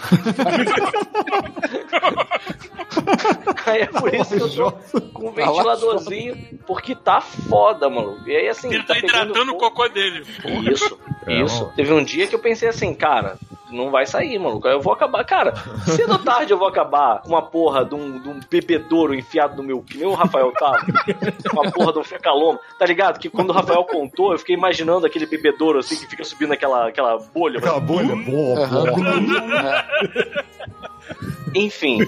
Aí 3.67 3.83
é 3.83 3.87
por 3.87 4.15
isso 4.15 4.31
que 4.37 4.43
eu 4.43 4.49
tô 4.51 5.01
com 5.13 5.29
um 5.29 5.33
ventiladorzinho, 5.33 6.59
porque 6.67 6.95
tá 6.95 7.21
foda, 7.21 7.89
maluco. 7.91 8.27
E 8.29 8.35
aí 8.37 8.49
assim. 8.49 8.69
Ele 8.73 8.83
tá 8.85 8.95
pegando 8.95 9.09
hidratando 9.31 9.53
o 9.53 9.57
cocô 9.59 9.89
dele. 9.89 10.25
Isso, 10.73 10.99
É, 11.27 11.43
isso. 11.43 11.61
mano. 11.63 11.73
Teve 11.77 11.93
um 11.93 12.03
dia 12.05 12.27
que 12.27 12.35
eu 12.35 12.39
pensei 12.39 12.69
assim, 12.69 12.95
cara, 12.95 13.37
não 13.71 13.91
vai 13.91 14.07
sair, 14.07 14.39
maluco. 14.39 14.67
Eu 14.69 14.81
vou 14.81 14.93
acabar. 14.93 15.25
Cara, 15.25 15.55
cedo 15.85 16.13
ou 16.13 16.19
tarde 16.19 16.53
eu 16.53 16.59
vou 16.59 16.69
acabar 16.69 17.23
com 17.23 17.31
uma 17.31 17.43
porra 17.43 17.85
de 17.85 17.95
um, 17.95 18.19
de 18.19 18.29
um 18.29 18.41
bebedouro 18.51 19.15
enfiado 19.15 19.57
no 19.57 19.63
meu, 19.63 19.83
que 19.83 19.99
nem 19.99 20.07
o 20.07 20.15
Rafael 20.15 20.53
tava. 20.53 20.79
uma 21.53 21.71
porra 21.71 21.93
de 21.93 21.99
um 21.99 22.05
fecaloma. 22.05 22.59
Tá 22.79 22.87
ligado? 22.87 23.19
Que 23.19 23.29
quando 23.29 23.51
o 23.51 23.53
Rafael 23.53 23.85
contou, 23.85 24.33
eu 24.33 24.39
fiquei 24.39 24.55
imaginando 24.57 25.07
aquele 25.07 25.27
bebedouro 25.27 25.79
assim 25.79 25.97
que 25.97 26.07
fica 26.07 26.25
subindo 26.25 26.53
aquela, 26.53 26.89
aquela 26.89 27.19
bolha. 27.19 27.59
Aquela 27.59 27.81
bolha. 27.81 28.17
Boa, 28.17 28.67
boa. 28.67 29.85
Enfim, 31.55 31.99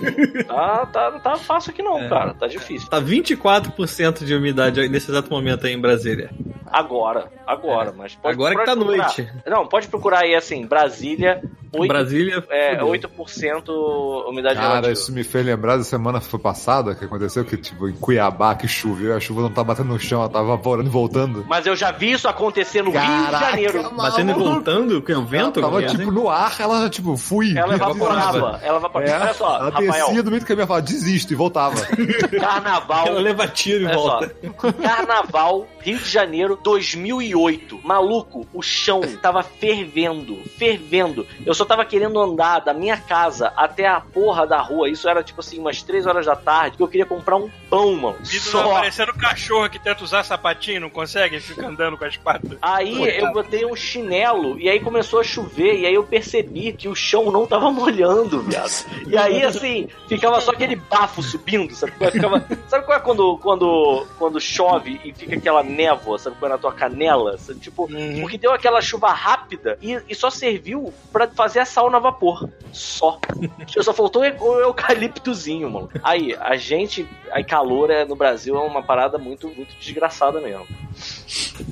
tá, 0.47 0.87
tá, 0.87 1.11
tá 1.13 1.37
fácil 1.37 1.71
aqui 1.73 1.83
não, 1.83 2.09
cara. 2.09 2.35
Tá 2.35 2.47
difícil. 2.47 2.89
Tá 2.89 3.01
24% 3.01 4.25
de 4.25 4.35
umidade 4.35 4.89
nesse 4.89 5.11
exato 5.11 5.31
momento 5.31 5.67
aí 5.67 5.73
em 5.73 5.81
Brasília. 5.81 6.31
Agora, 6.67 7.31
agora, 7.47 7.93
mas 7.93 8.15
pode 8.15 8.35
Agora 8.35 8.55
que 8.55 8.65
tá 8.65 8.77
procurar. 8.77 8.97
noite. 9.05 9.29
Não, 9.47 9.67
pode 9.67 9.89
procurar 9.89 10.21
aí 10.21 10.35
assim, 10.35 10.65
Brasília, 10.67 11.43
8, 11.73 11.89
Brasília. 11.89 12.45
é, 12.51 12.79
fudeu. 12.79 13.11
8% 13.11 14.29
umidade 14.29 14.57
Cara, 14.57 14.69
relativa. 14.69 14.93
isso 14.93 15.13
me 15.13 15.23
fez 15.25 15.45
lembrar 15.45 15.77
da 15.77 15.85
semana 15.85 16.21
foi 16.21 16.39
passada 16.39 16.95
que 16.95 17.05
aconteceu 17.05 17.45
que, 17.45 17.57
tipo, 17.57 17.89
em 17.89 17.93
Cuiabá, 17.93 18.55
que 18.55 18.67
choveu, 18.67 19.17
a 19.17 19.21
chuva 19.21 19.43
não 19.43 19.51
tá 19.51 19.63
batendo 19.63 19.89
no 19.89 19.99
chão, 19.99 20.21
ela 20.21 20.29
tá 20.29 20.41
evaporando 20.41 20.89
e 20.89 20.93
voltando. 20.93 21.45
Mas 21.49 21.67
eu 21.67 21.77
já 21.77 21.91
vi 21.91 22.13
isso 22.13 22.29
acontecer 22.29 22.83
no 22.83 22.91
Rio 22.91 23.01
de 23.01 23.07
Caraca, 23.07 23.51
Janeiro. 23.51 23.91
Batendo 23.95 24.31
e 24.31 24.35
voltando, 24.35 25.03
que 25.03 25.13
é 25.13 25.17
o 25.19 25.25
vento? 25.25 25.61
Ela 25.61 25.69
tava, 25.69 25.83
é, 25.83 25.87
tipo, 25.87 26.05
né? 26.05 26.11
no 26.11 26.29
ar, 26.29 26.57
ela, 26.59 26.89
tipo, 26.91 27.17
fui. 27.17 27.57
Ela 27.57 27.75
evaporava. 27.75 28.61
Ela 28.63 28.79
evaporava. 28.79 29.11
É, 29.11 29.21
Olha 29.21 29.35
só, 29.35 29.57
ela 29.57 29.71
Rafael, 29.71 30.07
descia 30.07 30.23
do 30.23 30.31
meio 30.31 30.43
do 30.43 30.47
caminho 30.47 30.65
e 30.65 30.67
falava, 30.67 30.87
desisto, 30.87 31.33
e 31.33 31.37
voltava. 31.37 31.77
carnaval. 32.41 33.07
Ela 33.07 33.21
leva 33.21 33.47
tiro 33.49 33.85
e 33.85 33.87
Olha 33.87 33.95
só, 33.95 34.03
volta. 34.03 34.35
Carnaval, 34.83 35.67
Rio 35.83 35.99
de 35.99 36.09
Janeiro, 36.09 36.59
2008. 36.63 37.81
Maluco, 37.83 38.47
o 38.53 38.63
chão 38.63 39.01
tava 39.21 39.43
fervendo, 39.43 40.37
fervendo. 40.57 41.27
Eu 41.45 41.55
só 41.55 41.65
tava 41.65 41.85
querendo 41.85 42.21
andar 42.21 42.61
da 42.61 42.75
minha 42.75 42.97
casa 42.97 43.53
até 43.57 43.87
a 43.87 44.01
porra 44.01 44.47
da 44.47 44.61
rua. 44.61 44.89
Isso 44.89 45.09
era 45.09 45.23
tipo 45.23 45.41
assim, 45.41 45.59
umas 45.59 45.83
3 45.83 46.07
horas 46.07 46.27
da 46.27 46.37
tarde, 46.37 46.77
que 46.77 46.83
eu 46.83 46.89
queria 46.89 47.07
comprar 47.07 47.37
um 47.37 47.51
pão, 47.69 47.95
mano. 47.95 48.19
Vitor 48.23 48.53
tá 48.53 48.69
Só. 48.69 48.75
parecendo 48.75 49.15
cachorro 49.15 49.71
que 49.71 49.79
tenta 49.79 50.05
usar 50.05 50.25
sapatinho 50.25 50.77
e 50.77 50.81
não 50.81 50.91
consegue, 50.91 51.41
fica 51.41 51.67
andando 51.67 51.97
com 51.97 52.05
as 52.05 52.17
patas. 52.17 52.59
Aí 52.61 53.19
eu 53.19 53.33
botei 53.33 53.65
um 53.65 53.77
chinelo 53.77 54.59
e 54.59 54.69
aí 54.69 54.81
começou 54.81 55.21
a 55.21 55.25
chover 55.25 55.81
e 55.81 55.87
aí 55.87 55.95
eu 55.95 56.05
percebi 56.05 56.73
que 56.73 56.89
o 56.89 56.95
chão 56.95 57.31
não 57.31 57.47
tava 57.47 57.71
molhando, 57.71 58.43
viado. 58.43 58.87
E 59.07 59.17
aí 59.17 59.43
assim, 59.43 59.89
ficava 60.09 60.41
só 60.41 60.51
aquele 60.51 60.77
bafo 60.77 61.23
subindo, 61.23 61.75
sabe? 61.75 61.93
qual 61.93 62.09
é? 62.09 62.13
Ficava, 62.13 62.47
sabe 62.69 62.85
qual 62.85 62.99
é 62.99 63.01
quando, 63.01 63.39
quando, 63.39 64.07
quando 64.19 64.41
chove 64.41 65.01
e 65.05 65.13
fica 65.13 65.37
aquela 65.37 65.63
névoa, 65.71 66.19
sabe 66.19 66.37
qual 66.37 66.51
é 66.51 66.55
na 66.55 66.59
tua 66.59 66.73
canela? 66.73 67.39
Sabe? 67.39 67.61
Tipo, 67.61 67.89
porque 68.21 68.39
deu 68.39 68.53
aquela 68.53 68.81
chuva 68.81 69.13
rápida 69.13 69.79
e, 69.81 70.01
e 70.09 70.15
só 70.15 70.31
serviu 70.31 70.93
pra 71.13 71.29
fazer 71.29 71.61
a 71.61 71.65
sauna 71.65 71.97
a 71.97 72.01
vapor. 72.01 72.49
Só. 72.73 73.19
Só 73.67 73.93
faltou 73.93 74.23
o 74.23 74.61
eucaliptozinho, 74.61 75.71
mano. 75.71 75.91
Aí, 76.03 76.37
a 76.39 76.57
gente. 76.57 77.09
Aí, 77.33 77.45
calor 77.45 77.91
é, 77.91 78.05
no 78.05 78.17
Brasil 78.17 78.57
é 78.57 78.61
uma 78.61 78.83
parada 78.83 79.19
muito, 79.19 79.49
muito 79.49 79.75
desgraçada 79.79 80.41
mesmo. 80.41 80.67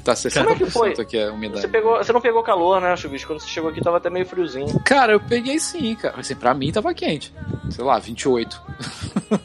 Tá 0.04 0.14
Como 0.34 0.50
é 0.50 0.54
que 0.54 0.66
foi? 0.66 0.94
60% 0.94 1.00
aqui 1.00 1.20
a 1.20 1.32
umidade. 1.32 1.60
Você, 1.60 1.68
pegou, 1.68 1.96
você 1.96 2.12
não 2.12 2.20
pegou 2.20 2.42
calor, 2.42 2.80
né, 2.80 2.96
Chuvisco? 2.96 3.32
Quando 3.32 3.40
você 3.40 3.48
chegou 3.48 3.70
aqui 3.70 3.80
tava 3.80 3.96
até 3.96 4.10
meio 4.10 4.26
friozinho. 4.26 4.80
Cara, 4.84 5.12
eu 5.12 5.20
peguei 5.20 5.58
sim, 5.58 5.94
cara. 5.94 6.20
Assim, 6.20 6.34
pra 6.34 6.54
mim 6.54 6.72
tava 6.72 6.94
quente. 6.94 7.32
Sei 7.70 7.84
lá, 7.84 7.98
28. 7.98 8.62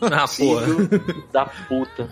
Ah, 0.02 0.26
porra. 0.38 0.66
Filho 0.66 1.26
da 1.32 1.46
puta. 1.46 2.10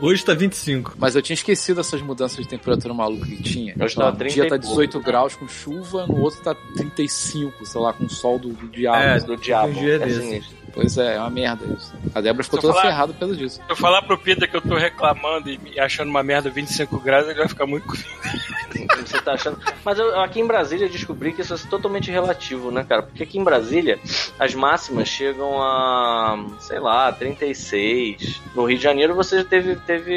Hoje 0.00 0.24
tá 0.24 0.34
25. 0.34 0.85
Mas 0.96 1.16
eu 1.16 1.22
tinha 1.22 1.34
esquecido 1.34 1.80
essas 1.80 2.00
mudanças 2.00 2.38
de 2.38 2.48
temperatura 2.48 2.92
maluca 2.94 3.26
que 3.26 3.42
tinha. 3.42 3.74
Lá, 3.78 3.86
tá 3.88 4.08
um 4.10 4.16
30 4.16 4.34
dia 4.34 4.42
tá 4.44 4.58
pouco. 4.58 4.66
18 4.66 5.00
graus 5.00 5.34
com 5.34 5.48
chuva, 5.48 6.06
no 6.06 6.20
outro 6.20 6.40
tá 6.42 6.54
35, 6.76 7.66
sei 7.66 7.80
lá, 7.80 7.92
com 7.92 8.08
sol 8.08 8.38
do, 8.38 8.50
do 8.50 8.68
diabo. 8.68 8.98
É, 8.98 9.20
Do 9.20 9.36
diabo. 9.36 9.68
Um 9.68 9.72
dia 9.74 9.94
É 9.96 9.98
desse. 9.98 10.55
Pois 10.76 10.98
é, 10.98 11.16
é 11.16 11.18
uma 11.18 11.30
merda 11.30 11.64
isso. 11.64 11.90
A 12.14 12.20
Débora 12.20 12.44
ficou 12.44 12.60
toda 12.60 12.74
falar- 12.74 12.86
ferrada 12.86 13.12
pelo 13.14 13.34
disso. 13.34 13.56
Se 13.56 13.62
eu 13.72 13.74
falar 13.76 14.02
pro 14.02 14.18
Peter 14.18 14.48
que 14.48 14.56
eu 14.56 14.60
tô 14.60 14.76
reclamando 14.76 15.48
e 15.50 15.80
achando 15.80 16.10
uma 16.10 16.22
merda 16.22 16.50
25 16.50 17.00
graus, 17.00 17.24
ele 17.26 17.38
vai 17.38 17.48
ficar 17.48 17.66
muito. 17.66 17.86
Você 19.00 19.20
tá 19.22 19.32
achando. 19.32 19.58
Mas 19.84 19.98
eu- 19.98 20.20
aqui 20.20 20.38
em 20.40 20.46
Brasília 20.46 20.84
eu 20.86 20.90
descobri 20.90 21.32
que 21.32 21.40
isso 21.40 21.54
é 21.54 21.56
totalmente 21.70 22.10
relativo, 22.10 22.70
né, 22.70 22.84
cara? 22.86 23.02
Porque 23.02 23.22
aqui 23.22 23.38
em 23.38 23.44
Brasília 23.44 23.98
as 24.38 24.54
máximas 24.54 25.08
chegam 25.08 25.60
a, 25.62 26.44
sei 26.60 26.78
lá, 26.78 27.10
36. 27.10 28.42
No 28.54 28.66
Rio 28.66 28.76
de 28.76 28.82
Janeiro 28.82 29.14
você 29.14 29.42
teve, 29.44 29.76
teve 29.76 30.12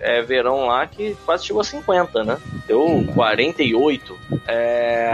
é, 0.00 0.22
verão 0.22 0.66
lá 0.66 0.86
que 0.86 1.14
quase 1.26 1.44
chegou 1.44 1.60
a 1.60 1.64
50, 1.64 2.24
né? 2.24 2.38
Deu 2.66 3.04
48. 3.14 4.16
É, 4.46 5.12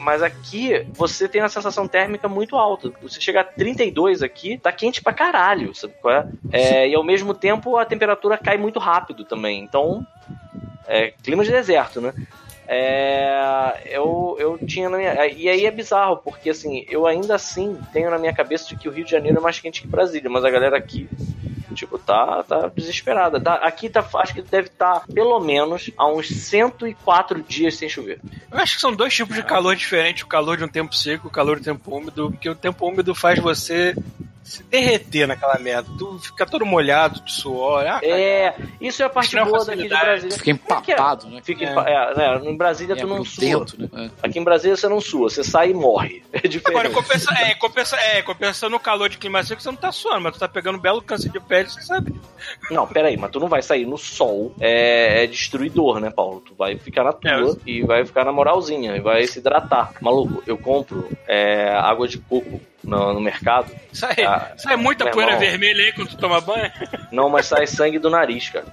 mas 0.00 0.22
aqui 0.22 0.86
você 0.94 1.28
tem 1.28 1.42
uma 1.42 1.48
sensação 1.48 1.86
térmica 1.86 2.28
muito 2.28 2.56
alta. 2.56 2.90
Você 3.02 3.20
chega 3.20 3.40
a 3.42 3.44
32 3.74 4.22
aqui, 4.22 4.58
tá 4.58 4.72
quente 4.72 5.02
pra 5.02 5.12
caralho, 5.12 5.74
sabe 5.74 5.94
qual 6.00 6.14
é? 6.14 6.28
É, 6.52 6.88
e 6.88 6.94
ao 6.94 7.04
mesmo 7.04 7.34
tempo 7.34 7.76
a 7.76 7.84
temperatura 7.84 8.38
cai 8.38 8.56
muito 8.56 8.78
rápido 8.78 9.24
também. 9.24 9.62
Então, 9.62 10.06
é 10.86 11.12
clima 11.22 11.44
de 11.44 11.50
deserto, 11.50 12.00
né? 12.00 12.12
É, 12.66 13.82
eu, 13.86 14.36
eu 14.38 14.58
tinha 14.66 14.88
na 14.88 14.96
minha. 14.96 15.26
E 15.26 15.48
aí 15.48 15.66
é 15.66 15.70
bizarro, 15.70 16.16
porque 16.18 16.50
assim, 16.50 16.84
eu 16.88 17.06
ainda 17.06 17.34
assim 17.34 17.78
tenho 17.92 18.10
na 18.10 18.18
minha 18.18 18.32
cabeça 18.32 18.66
de 18.68 18.76
que 18.76 18.88
o 18.88 18.92
Rio 18.92 19.04
de 19.04 19.10
Janeiro 19.10 19.38
é 19.38 19.40
mais 19.40 19.60
quente 19.60 19.82
que 19.82 19.86
Brasília, 19.86 20.30
mas 20.30 20.44
a 20.44 20.50
galera 20.50 20.76
aqui 20.76 21.08
Tipo, 21.74 21.98
tá, 21.98 22.42
tá 22.42 22.68
desesperada. 22.68 23.40
Tá- 23.40 23.56
aqui 23.56 23.88
tá, 23.88 24.06
acho 24.14 24.34
que 24.34 24.42
deve 24.42 24.68
estar 24.68 25.04
pelo 25.12 25.38
menos 25.40 25.90
há 25.96 26.06
uns 26.06 26.28
104 26.28 27.42
dias 27.42 27.76
sem 27.76 27.88
chover. 27.88 28.20
Eu 28.50 28.58
acho 28.58 28.76
que 28.76 28.80
são 28.80 28.94
dois 28.94 29.14
tipos 29.14 29.34
de 29.36 29.42
calor 29.42 29.76
diferentes: 29.76 30.22
o 30.22 30.28
calor 30.28 30.56
de 30.56 30.64
um 30.64 30.68
tempo 30.68 30.94
seco 30.94 31.28
o 31.28 31.30
calor 31.30 31.56
de 31.56 31.70
um 31.70 31.74
tempo 31.74 31.96
úmido. 31.96 32.30
Porque 32.30 32.48
o 32.48 32.54
tempo 32.54 32.86
úmido 32.86 33.14
faz 33.14 33.38
você 33.38 33.94
se 34.44 34.62
derreter 34.64 35.26
naquela 35.26 35.58
merda. 35.58 35.88
Tu 35.98 36.18
fica 36.20 36.44
todo 36.46 36.64
molhado 36.66 37.20
de 37.20 37.32
suor. 37.32 37.84
Ah, 37.86 37.98
É, 38.02 38.54
isso 38.80 39.02
é 39.02 39.06
a 39.06 39.08
parte 39.08 39.34
boa 39.34 39.64
daqui 39.64 39.82
de 39.84 39.88
facilidade. 39.88 40.04
Brasília. 40.04 40.36
Fica 40.38 40.50
é 40.50 40.54
que 40.82 40.90
é? 40.92 40.94
empapado, 40.94 41.26
né? 41.28 41.40
Fica 41.42 41.64
É. 41.64 41.70
empa- 41.72 41.88
é, 41.88 42.14
né, 42.14 42.50
em 42.50 42.56
Brasília 42.56 42.92
É 42.92 42.96
tu 42.96 43.06
não 43.06 43.24
sua. 43.24 43.48
grudento, 43.48 43.80
né? 43.80 43.88
É. 44.22 44.26
Aqui 44.26 44.38
em 44.38 44.44
Brasília 44.44 44.76
você 44.76 44.88
não 44.88 45.00
sua, 45.00 45.30
você 45.30 45.42
sai 45.42 45.70
e 45.70 45.74
morre. 45.74 46.22
É 46.32 46.38
Agora, 46.38 46.48
diferente. 46.48 46.92
compensa, 46.94 47.34
é, 47.34 47.54
compensa, 47.54 47.96
é, 47.96 48.22
compensa 48.22 48.68
no 48.68 48.78
calor 48.78 49.08
de 49.08 49.16
clima 49.18 49.42
seco, 49.42 49.62
você 49.62 49.68
não 49.70 49.76
tá 49.76 49.90
suando, 49.90 50.20
mas 50.20 50.34
tu 50.34 50.38
tá 50.40 50.46
pegando 50.48 50.76
um 50.76 50.80
belo 50.80 51.00
câncer 51.00 51.30
de 51.30 51.40
pele, 51.40 51.68
você 51.70 51.80
sabe. 51.80 52.14
Não, 52.70 52.86
peraí, 52.86 53.16
mas 53.16 53.30
tu 53.30 53.40
não 53.40 53.48
vai 53.48 53.62
sair 53.62 53.86
no 53.86 53.96
sol. 53.96 54.54
É, 54.60 55.24
é 55.24 55.26
destruidor, 55.26 56.00
né, 56.00 56.10
Paulo? 56.10 56.40
Tu 56.40 56.54
vai 56.54 56.76
ficar 56.76 57.02
na 57.04 57.12
tua 57.12 57.30
É, 57.30 57.40
eu- 57.40 57.58
e 57.66 57.82
vai 57.82 58.04
ficar 58.04 58.24
na 58.24 58.32
moralzinha 58.32 58.96
e 58.96 59.00
vai 59.00 59.26
se 59.26 59.38
hidratar. 59.38 59.92
Maluco, 60.00 60.42
eu 60.46 60.58
compro 60.58 61.08
é, 61.26 61.70
água 61.70 62.06
de 62.06 62.18
coco 62.18 62.60
no, 62.84 63.14
no 63.14 63.20
mercado. 63.20 63.70
Sai, 63.92 64.14
Ah, 64.24 64.52
sai 64.56 64.76
muita 64.76 65.04
meu 65.04 65.12
poeira 65.12 65.36
vermelha 65.36 65.84
aí 65.84 65.92
quando 65.92 66.08
tu 66.08 66.16
toma 66.16 66.40
banho. 66.40 66.70
Não, 67.10 67.28
mas 67.28 67.46
sai 67.46 67.66
sangue 67.66 67.98
do 67.98 68.10
nariz, 68.10 68.48
cara. 68.50 68.66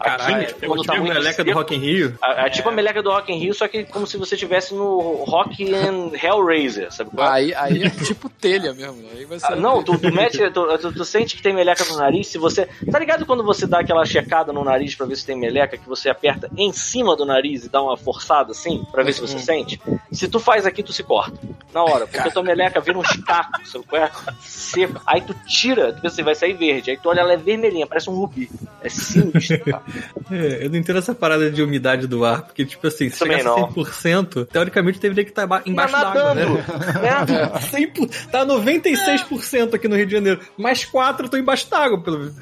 Caralho, 0.00 0.42
Aqui, 0.44 0.54
eu 0.62 0.68
quando 0.68 0.82
tá 0.84 0.92
tive 0.94 1.04
muito 1.04 1.14
meleca 1.18 1.44
do 1.44 1.52
Rock 1.52 1.74
in 1.74 1.78
Rio. 1.78 2.18
É, 2.24 2.46
é 2.46 2.50
tipo 2.50 2.68
a 2.68 2.72
meleca 2.72 3.02
do 3.02 3.10
Rock 3.10 3.32
in 3.32 3.38
Rio, 3.38 3.54
só 3.54 3.68
que 3.68 3.84
como 3.84 4.06
se 4.06 4.16
você 4.16 4.34
estivesse 4.34 4.74
no 4.74 5.24
Rock 5.24 5.72
and 5.74 6.12
Hellraiser, 6.22 6.92
sabe 6.92 7.10
qual 7.10 7.26
é? 7.28 7.30
Aí, 7.32 7.54
aí 7.54 7.82
é 7.84 7.90
tipo 7.90 8.28
telha 8.28 8.72
mesmo. 8.72 9.04
Aí 9.14 9.24
vai 9.24 9.38
ser 9.38 9.46
Ah, 9.52 9.56
não, 9.56 9.82
tu, 9.82 9.98
tu 9.98 10.12
mete, 10.12 10.38
tu, 10.50 10.78
tu- 10.78 10.92
tu 10.92 11.04
sente 11.04 11.36
que 11.36 11.42
tem 11.42 11.54
meleca 11.54 11.84
no 11.84 11.96
nariz, 11.96 12.28
se 12.28 12.38
você. 12.38 12.66
Tá 12.90 12.98
ligado 12.98 13.26
quando 13.26 13.44
você 13.44 13.66
dá 13.66 13.80
aquela 13.80 14.04
checada 14.04 14.52
no 14.52 14.64
nariz 14.64 14.94
pra 14.94 15.06
ver 15.06 15.16
se 15.16 15.26
tem 15.26 15.36
meleca, 15.36 15.76
que 15.76 15.88
você 15.88 16.08
aperta 16.08 16.50
em 16.56 16.72
cima 16.72 17.14
do 17.16 17.24
nariz 17.26 17.64
e 17.64 17.68
dá 17.68 17.82
uma 17.82 17.96
forçada 17.96 18.52
assim, 18.52 18.84
pra 18.90 19.02
ver 19.02 19.12
se 19.12 19.20
você 19.20 19.38
sente? 19.38 19.80
Se 20.10 20.28
tu 20.28 20.40
faz 20.40 20.64
aqui, 20.66 20.82
tu 20.82 20.92
se 20.92 21.02
corta. 21.02 21.38
Na 21.72 21.84
hora, 21.84 22.06
porque 22.06 22.26
a 22.28 22.30
tua 22.32 22.42
meleca 22.42 22.80
vira 22.80 22.98
uns 22.98 23.14
cacos, 23.24 23.70
sabe 23.70 23.84
qual 23.86 24.02
é? 24.02 24.10
Seco. 24.40 25.00
Aí 25.06 25.20
tu 25.20 25.34
tira, 25.46 25.92
tu 25.92 26.00
pensa 26.00 26.14
assim, 26.14 26.22
vai 26.22 26.34
sair 26.34 26.52
verde. 26.54 26.90
Aí 26.90 26.96
tu 26.96 27.08
olha, 27.08 27.20
ela 27.20 27.32
é 27.34 27.36
vermelhinha, 27.36 27.86
parece 27.86 28.10
um 28.10 28.14
rubi. 28.14 28.50
É 28.82 28.88
sinistro, 28.88 29.60
cara. 29.64 29.82
É, 30.30 30.64
eu 30.66 30.70
não 30.70 30.76
entendo 30.76 30.98
essa 30.98 31.14
parada 31.14 31.50
de 31.50 31.62
umidade 31.62 32.06
do 32.06 32.24
ar, 32.24 32.42
porque, 32.42 32.64
tipo 32.64 32.86
assim, 32.86 33.08
se 33.10 33.18
Também 33.18 33.38
chegasse 33.38 33.58
a 33.58 33.60
não. 33.62 33.68
100%, 33.72 34.46
teoricamente 34.46 34.98
deveria 35.00 35.24
que 35.24 35.30
estar 35.30 35.46
Tá 35.48 35.62
embaixo 35.66 35.92
d'água, 35.92 36.14
nadando, 36.34 36.52
né? 36.54 36.62
né? 36.62 37.50
100%, 37.60 38.26
tá 38.30 38.44
96% 38.46 39.74
aqui 39.74 39.88
no 39.88 39.96
Rio 39.96 40.06
de 40.06 40.12
Janeiro. 40.12 40.40
Mais 40.56 40.84
4 40.84 41.26
eu 41.26 41.30
tô 41.30 41.36
embaixo 41.36 41.68
d'água, 41.70 42.00
pelo 42.02 42.18
menos. 42.18 42.34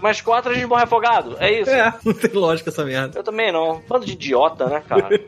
Mas 0.00 0.20
quatro 0.20 0.50
a 0.50 0.54
gente 0.54 0.66
morre 0.66 0.82
afogado. 0.82 1.36
É 1.38 1.60
isso. 1.60 1.70
É, 1.70 1.94
não 2.04 2.12
tem 2.12 2.30
lógica 2.32 2.70
essa 2.70 2.84
merda. 2.84 3.18
Eu 3.20 3.22
também 3.22 3.52
não. 3.52 3.80
Bando 3.88 4.04
de 4.04 4.12
idiota, 4.12 4.66
né, 4.66 4.82
cara? 4.88 5.08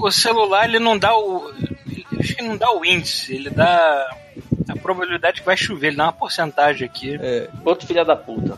O 0.00 0.10
celular, 0.10 0.66
ele 0.68 0.78
não 0.78 0.96
dá 0.98 1.14
o. 1.16 1.50
ele- 1.50 2.06
Acho 2.18 2.34
que 2.36 2.42
não 2.42 2.56
dá 2.56 2.70
o 2.72 2.84
índice, 2.84 3.34
ele 3.34 3.50
dá 3.50 4.08
a 4.68 4.76
probabilidade 4.78 5.40
que 5.40 5.46
vai 5.46 5.56
chover, 5.56 5.88
ele 5.88 5.96
dá 5.96 6.04
uma 6.04 6.12
porcentagem 6.12 6.86
aqui. 6.86 7.18
Outro 7.64 7.86
filho 7.86 8.04
da 8.04 8.16
puta. 8.16 8.56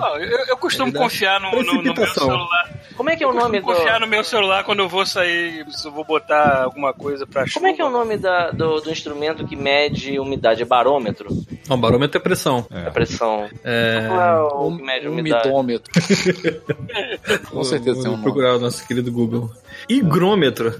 Ó, 0.00 0.16
eu, 0.18 0.38
eu 0.46 0.56
costumo 0.58 0.92
dá 0.92 0.98
confiar 1.00 1.40
no, 1.40 1.50
no- 1.62 1.82
no 1.82 1.94
meu 1.94 2.06
celular. 2.06 2.70
Como 2.96 3.08
é 3.08 3.16
que 3.16 3.24
é 3.24 3.26
o 3.26 3.32
nome 3.32 3.60
do. 3.60 3.64
Confiar 3.64 3.98
no 3.98 4.06
meu 4.06 4.22
celular 4.22 4.62
quando 4.62 4.80
eu 4.80 4.88
vou 4.88 5.06
sair, 5.06 5.64
se 5.70 5.86
eu 5.88 5.92
vou 5.92 6.04
botar 6.04 6.64
alguma 6.64 6.92
coisa 6.92 7.26
pra 7.26 7.46
chuva. 7.46 7.60
Como 7.60 7.66
é 7.66 7.72
que 7.74 7.80
é 7.80 7.84
o 7.84 7.90
nome 7.90 8.18
da- 8.18 8.50
do, 8.50 8.80
do 8.80 8.90
instrumento 8.90 9.46
que 9.46 9.56
mede 9.56 10.18
umidade? 10.20 10.62
É 10.62 10.66
barômetro? 10.66 11.28
Não, 11.70 11.80
barômetro 11.80 12.18
é 12.18 12.20
pressão. 12.20 12.66
É 12.68 12.90
pressão. 12.90 13.48
É. 13.62 14.06
Qual 14.08 14.20
é 14.20 14.42
o 14.42 14.76
que 14.76 14.82
mede 14.82 15.06
a 15.06 15.10
umidade? 15.10 15.48
umidômetro. 15.48 15.92
Com 17.48 17.62
certeza 17.62 18.08
um 18.08 18.12
nome. 18.12 18.22
procurar 18.24 18.56
o 18.56 18.58
nosso 18.58 18.84
querido 18.86 19.12
Google. 19.12 19.48
Higrômetro. 19.88 20.74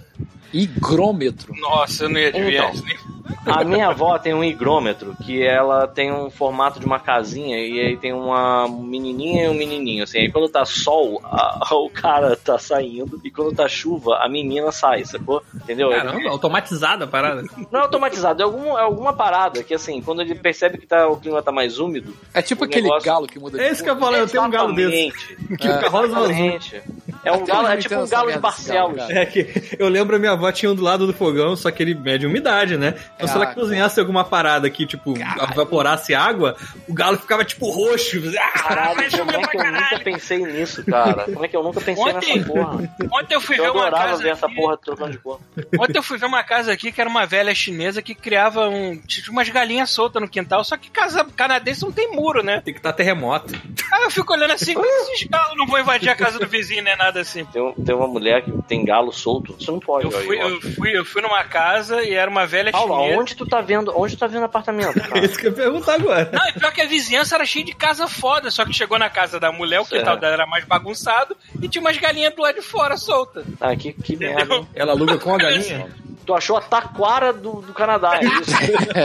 Higrômetro. 0.52 1.54
Nossa, 1.56 2.04
eu 2.04 2.08
não 2.08 2.18
ia 2.18 2.28
adivinhar 2.28 2.72
Então. 2.74 3.10
A 3.46 3.62
minha 3.64 3.88
avó 3.88 4.18
tem 4.18 4.34
um 4.34 4.42
higrômetro 4.42 5.14
que 5.24 5.40
ela 5.40 5.86
tem 5.86 6.12
um 6.12 6.28
formato 6.28 6.80
de 6.80 6.84
uma 6.84 6.98
casinha 6.98 7.56
e 7.58 7.80
aí 7.80 7.96
tem 7.96 8.12
uma 8.12 8.66
menininha 8.68 9.44
e 9.44 9.48
um 9.48 9.54
menininho, 9.54 10.02
assim. 10.02 10.18
Aí 10.18 10.32
quando 10.32 10.48
tá 10.48 10.64
sol, 10.64 11.20
a- 11.24 11.64
o 11.72 11.88
cara 11.88 12.36
tá 12.36 12.58
saindo 12.58 13.20
e 13.24 13.30
quando 13.30 13.54
tá 13.54 13.68
chuva, 13.68 14.16
a 14.16 14.28
menina 14.28 14.72
sai, 14.72 15.04
sacou? 15.04 15.42
Entendeu? 15.54 15.90
Caramba, 15.90 16.28
automatizada 16.28 17.04
a 17.04 17.08
parada. 17.08 17.44
Não 17.70 17.80
é 17.80 17.82
automatizado, 17.84 18.42
é, 18.42 18.44
algum, 18.44 18.76
é 18.76 18.82
alguma 18.82 19.12
parada 19.12 19.62
que, 19.62 19.72
assim, 19.74 20.02
quando 20.02 20.22
ele 20.22 20.34
percebe 20.34 20.79
que 20.80 20.86
tá, 20.86 21.06
o 21.08 21.16
clima 21.16 21.42
tá 21.42 21.52
mais 21.52 21.78
úmido. 21.78 22.16
É 22.34 22.42
tipo 22.42 22.62
O 22.62 22.64
aquele 22.64 22.82
negócio- 22.84 23.06
galo 23.06 23.26
que 23.26 23.38
muda 23.38 23.58
de 23.58 23.64
É 23.64 23.70
isso 23.70 23.84
que 23.84 23.90
eu 23.90 23.96
falo, 23.98 24.16
eu 24.16 24.26
tenho 24.28 24.42
um 24.42 24.50
galo 24.50 24.74
desse. 24.74 25.12
Que 25.58 25.68
o 25.68 25.80
carroça 25.80 26.06
azul. 26.16 26.30
Exatamente. 26.30 26.82
É 27.22 27.32
um 27.32 27.44
galo, 27.44 27.68
é 27.68 27.76
tipo 27.76 27.94
um 27.96 28.08
galo 28.08 28.32
de 28.32 28.38
Barcelos. 28.38 28.96
cara. 28.96 29.18
É 29.20 29.26
que 29.26 29.76
eu 29.78 29.88
lembro 29.88 30.16
a 30.16 30.18
minha 30.18 30.32
avó 30.32 30.50
tinha 30.50 30.72
um 30.72 30.74
do 30.74 30.82
lado 30.82 31.06
do 31.06 31.12
fogão, 31.12 31.54
só 31.54 31.70
que 31.70 31.82
ele 31.82 31.94
mede 31.94 32.26
umidade, 32.26 32.78
né? 32.78 32.94
Então 33.16 33.28
se 33.28 33.34
ela 33.34 33.46
cozinhasse 33.48 34.00
alguma 34.00 34.24
parada 34.24 34.70
que, 34.70 34.86
tipo, 34.86 35.14
evaporasse 35.52 36.14
água, 36.14 36.56
o 36.88 36.94
galo 36.94 37.18
ficava, 37.18 37.44
tipo, 37.44 37.68
roxo. 37.70 38.20
Caralho, 38.32 38.96
como 39.18 39.30
é 39.32 39.46
que 39.48 39.56
eu 39.58 39.72
nunca 39.72 39.98
pensei 40.02 40.38
nisso, 40.38 40.84
cara? 40.84 41.24
Como 41.24 41.44
é 41.44 41.48
que 41.48 41.56
eu 41.56 41.62
nunca 41.62 41.80
pensei 41.80 42.02
Ontem- 42.04 42.38
nessa 42.38 42.48
porra? 42.52 42.94
Ontem 43.12 43.34
eu 43.34 43.40
fui 43.40 43.58
Eu 43.58 43.64
ver 43.64 43.70
uma 43.70 43.86
adorava 43.86 44.08
casa. 44.10 44.22
ver 44.22 44.28
essa 44.30 44.46
aqui- 44.46 44.54
porra 44.56 44.76
trocando 44.78 45.10
de 45.12 45.18
cor. 45.18 45.40
Ontem 45.78 45.98
eu 45.98 46.02
fui 46.02 46.16
ver 46.18 46.26
uma 46.26 46.42
casa 46.42 46.72
aqui 46.72 46.90
que 46.90 47.00
era 47.00 47.10
uma 47.10 47.26
velha 47.26 47.54
chinesa 47.54 48.00
que 48.00 48.14
criava 48.14 48.68
um, 48.68 48.96
tipo, 49.06 49.30
umas 49.30 49.48
galinhas 49.48 49.90
soltas 49.90 50.22
no 50.22 50.28
quintal, 50.28 50.64
só 50.70 50.76
que 50.76 50.88
casa 50.88 51.24
canadense 51.24 51.82
não 51.82 51.90
tem 51.90 52.12
muro, 52.12 52.44
né? 52.44 52.60
Tem 52.64 52.72
que 52.72 52.78
estar 52.78 52.92
terremoto. 52.92 53.52
Aí 53.92 54.04
eu 54.04 54.10
fico 54.10 54.32
olhando 54.32 54.52
assim, 54.52 54.72
esses 54.78 55.26
galos 55.28 55.56
não 55.56 55.66
vão 55.66 55.80
invadir 55.80 56.08
a 56.08 56.14
casa 56.14 56.38
do 56.38 56.46
vizinho, 56.46 56.82
nem 56.84 56.96
nada 56.96 57.20
assim? 57.20 57.44
Tem, 57.46 57.74
tem 57.74 57.94
uma 57.94 58.06
mulher 58.06 58.42
que 58.44 58.52
tem 58.68 58.84
galo 58.84 59.12
solto. 59.12 59.54
Você 59.58 59.68
não 59.70 59.80
pode, 59.80 60.04
Eu 60.04 60.12
fui, 60.12 60.40
eu, 60.40 60.60
fui, 60.60 60.96
eu 60.98 61.04
fui 61.04 61.20
numa 61.22 61.42
casa 61.42 62.02
e 62.04 62.14
era 62.14 62.30
uma 62.30 62.46
velha 62.46 62.70
Paulo, 62.70 62.94
chinesa. 63.02 63.18
onde 63.20 63.34
tu 63.34 63.44
tá 63.46 63.60
vendo? 63.60 63.92
Onde 63.96 64.16
tu 64.16 64.20
tá 64.20 64.28
vendo 64.28 64.44
apartamento? 64.44 64.96
É 64.96 65.00
Cara? 65.08 65.24
isso 65.24 65.36
que 65.38 65.46
eu 65.48 65.50
ia 65.50 65.56
perguntar 65.56 65.94
agora. 65.94 66.30
Não, 66.32 66.48
e 66.48 66.52
pior 66.52 66.72
que 66.72 66.80
a 66.82 66.86
vizinhança 66.86 67.34
era 67.34 67.44
cheia 67.44 67.64
de 67.64 67.74
casa 67.74 68.06
foda, 68.06 68.48
só 68.50 68.64
que 68.64 68.72
chegou 68.72 68.96
na 68.98 69.10
casa 69.10 69.40
da 69.40 69.50
mulher, 69.50 69.80
o 69.80 69.84
quintal 69.84 70.16
dela 70.16 70.34
era 70.34 70.46
mais 70.46 70.64
bagunçado 70.64 71.36
e 71.60 71.68
tinha 71.68 71.82
umas 71.82 71.96
galinhas 71.96 72.32
do 72.34 72.42
lado 72.42 72.54
de 72.54 72.62
fora 72.62 72.96
soltas. 72.96 73.44
Ah, 73.60 73.74
que, 73.74 73.92
que 73.92 74.16
merda. 74.16 74.54
hein? 74.54 74.68
Ela 74.74 74.92
aluga 74.92 75.18
com 75.18 75.34
a 75.34 75.38
galinha? 75.38 75.88
Tu 76.26 76.34
achou 76.34 76.56
a 76.56 76.60
taquara 76.60 77.32
do, 77.32 77.60
do 77.62 77.72
Canadá, 77.72 78.20
é 78.20 78.24
isso? 78.24 78.52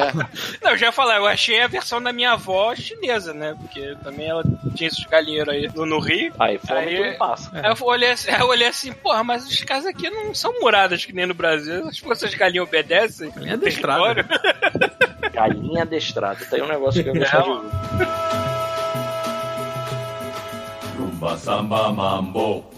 Não, 0.62 0.72
eu 0.72 0.78
já 0.78 0.88
ia 0.88 0.92
falar, 0.92 1.16
eu 1.18 1.26
achei 1.26 1.45
a 1.54 1.68
versão 1.68 2.02
da 2.02 2.12
minha 2.12 2.32
avó 2.32 2.74
chinesa, 2.76 3.34
né? 3.34 3.56
Porque 3.60 3.96
também 4.04 4.28
ela 4.28 4.44
tinha 4.76 4.88
esses 4.88 5.04
galinheiros 5.06 5.54
aí 5.54 5.70
no, 5.74 5.86
no 5.86 6.00
Rio. 6.00 6.34
Aí, 6.40 6.58
fome 6.58 6.80
Aí- 6.80 6.96
tu 6.98 7.04
não 7.06 7.18
passa. 7.18 7.50
Aí 7.54 7.72
eu 7.72 7.86
olhei, 7.86 8.12
assim, 8.12 8.32
eu 8.32 8.48
olhei 8.48 8.68
assim, 8.68 8.94
porra, 8.94 9.24
mas 9.24 9.46
as 9.48 9.62
casas 9.62 9.88
aqui 9.88 10.10
não 10.10 10.34
são 10.34 10.54
muradas 10.60 11.06
que 11.06 11.14
nem 11.14 11.26
no 11.26 11.34
Brasil. 11.34 11.88
As 11.88 12.02
essas 12.12 12.34
galinhas 12.34 12.68
obedecem. 12.68 13.30
Galinha 13.32 13.54
adestrada. 13.56 14.16
território. 14.16 14.96
Galinha 15.34 15.82
adestrada. 15.84 16.40
Aí 16.52 16.62
um 16.62 16.68
negócio 16.68 17.04
que 17.04 17.10
eu 17.10 17.16
gostava 17.16 17.44
de 17.44 17.50
ouvir. 17.50 17.70
Rumba 20.98 21.38
samba 21.38 21.92
mambo. 21.92 22.75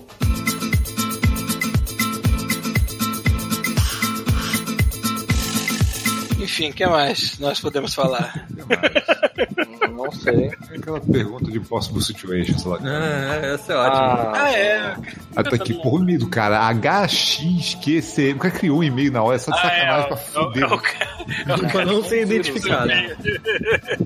Enfim, 6.39 6.69
o 6.69 6.73
que 6.73 6.85
mais 6.85 7.37
nós 7.39 7.59
podemos 7.59 7.93
falar? 7.93 8.47
Não 9.97 10.11
sei. 10.11 10.51
Aquela 10.77 11.01
pergunta 11.01 11.49
de 11.51 11.59
possible 11.59 12.01
situations 12.03 12.63
lá. 12.65 12.77
Ah, 12.83 13.35
essa 13.53 13.73
é 13.73 13.75
ótima. 13.75 14.03
Ah, 14.05 14.33
Ah, 14.35 14.53
é. 14.53 14.95
Ah, 15.35 15.43
tá 15.43 15.55
aqui, 15.55 15.73
porra, 15.73 16.05
do 16.17 16.29
cara. 16.29 16.59
HXQC. 16.71 18.33
O 18.33 18.37
cara 18.37 18.53
criou 18.53 18.79
um 18.79 18.83
e-mail 18.83 19.11
na 19.11 19.23
hora, 19.23 19.35
é 19.35 19.39
só 19.39 19.51
de 19.51 19.57
Ah, 19.57 19.61
sacanagem 19.63 20.03
é, 20.03 20.07
pra 20.07 20.15
é, 20.15 20.19
fuder. 20.19 20.63
é 20.63 20.67
é 21.65 21.71
Pra 21.71 21.85
não 21.85 22.01
que 22.03 22.09
ser 22.09 22.21
identificado. 22.21 22.91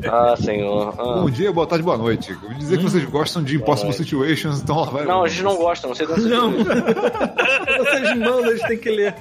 ah, 0.09 0.35
senhor. 0.37 0.95
Ah. 0.97 1.03
Bom 1.21 1.29
dia, 1.29 1.51
boa 1.51 1.67
tarde, 1.67 1.83
boa 1.83 1.97
noite. 1.97 2.33
Vou 2.33 2.53
dizer 2.53 2.77
que 2.77 2.83
vocês 2.83 3.03
gostam 3.05 3.43
de 3.43 3.57
Impossible. 3.57 3.91
Situations, 3.93 4.61
então 4.61 4.79
lá 4.79 4.89
vai. 4.89 5.05
Não, 5.05 5.23
a 5.23 5.27
gente 5.27 5.43
não 5.43 5.57
gosta, 5.57 5.87
não 5.87 5.93
sei 5.93 6.07
de 6.07 6.13
onde 6.13 6.29
Não. 6.29 6.51
Vocês 7.77 8.17
mandam, 8.17 8.45
a 8.51 8.55
gente 8.55 8.67
tem 8.67 8.77
que 8.77 8.89
ler. 8.89 9.13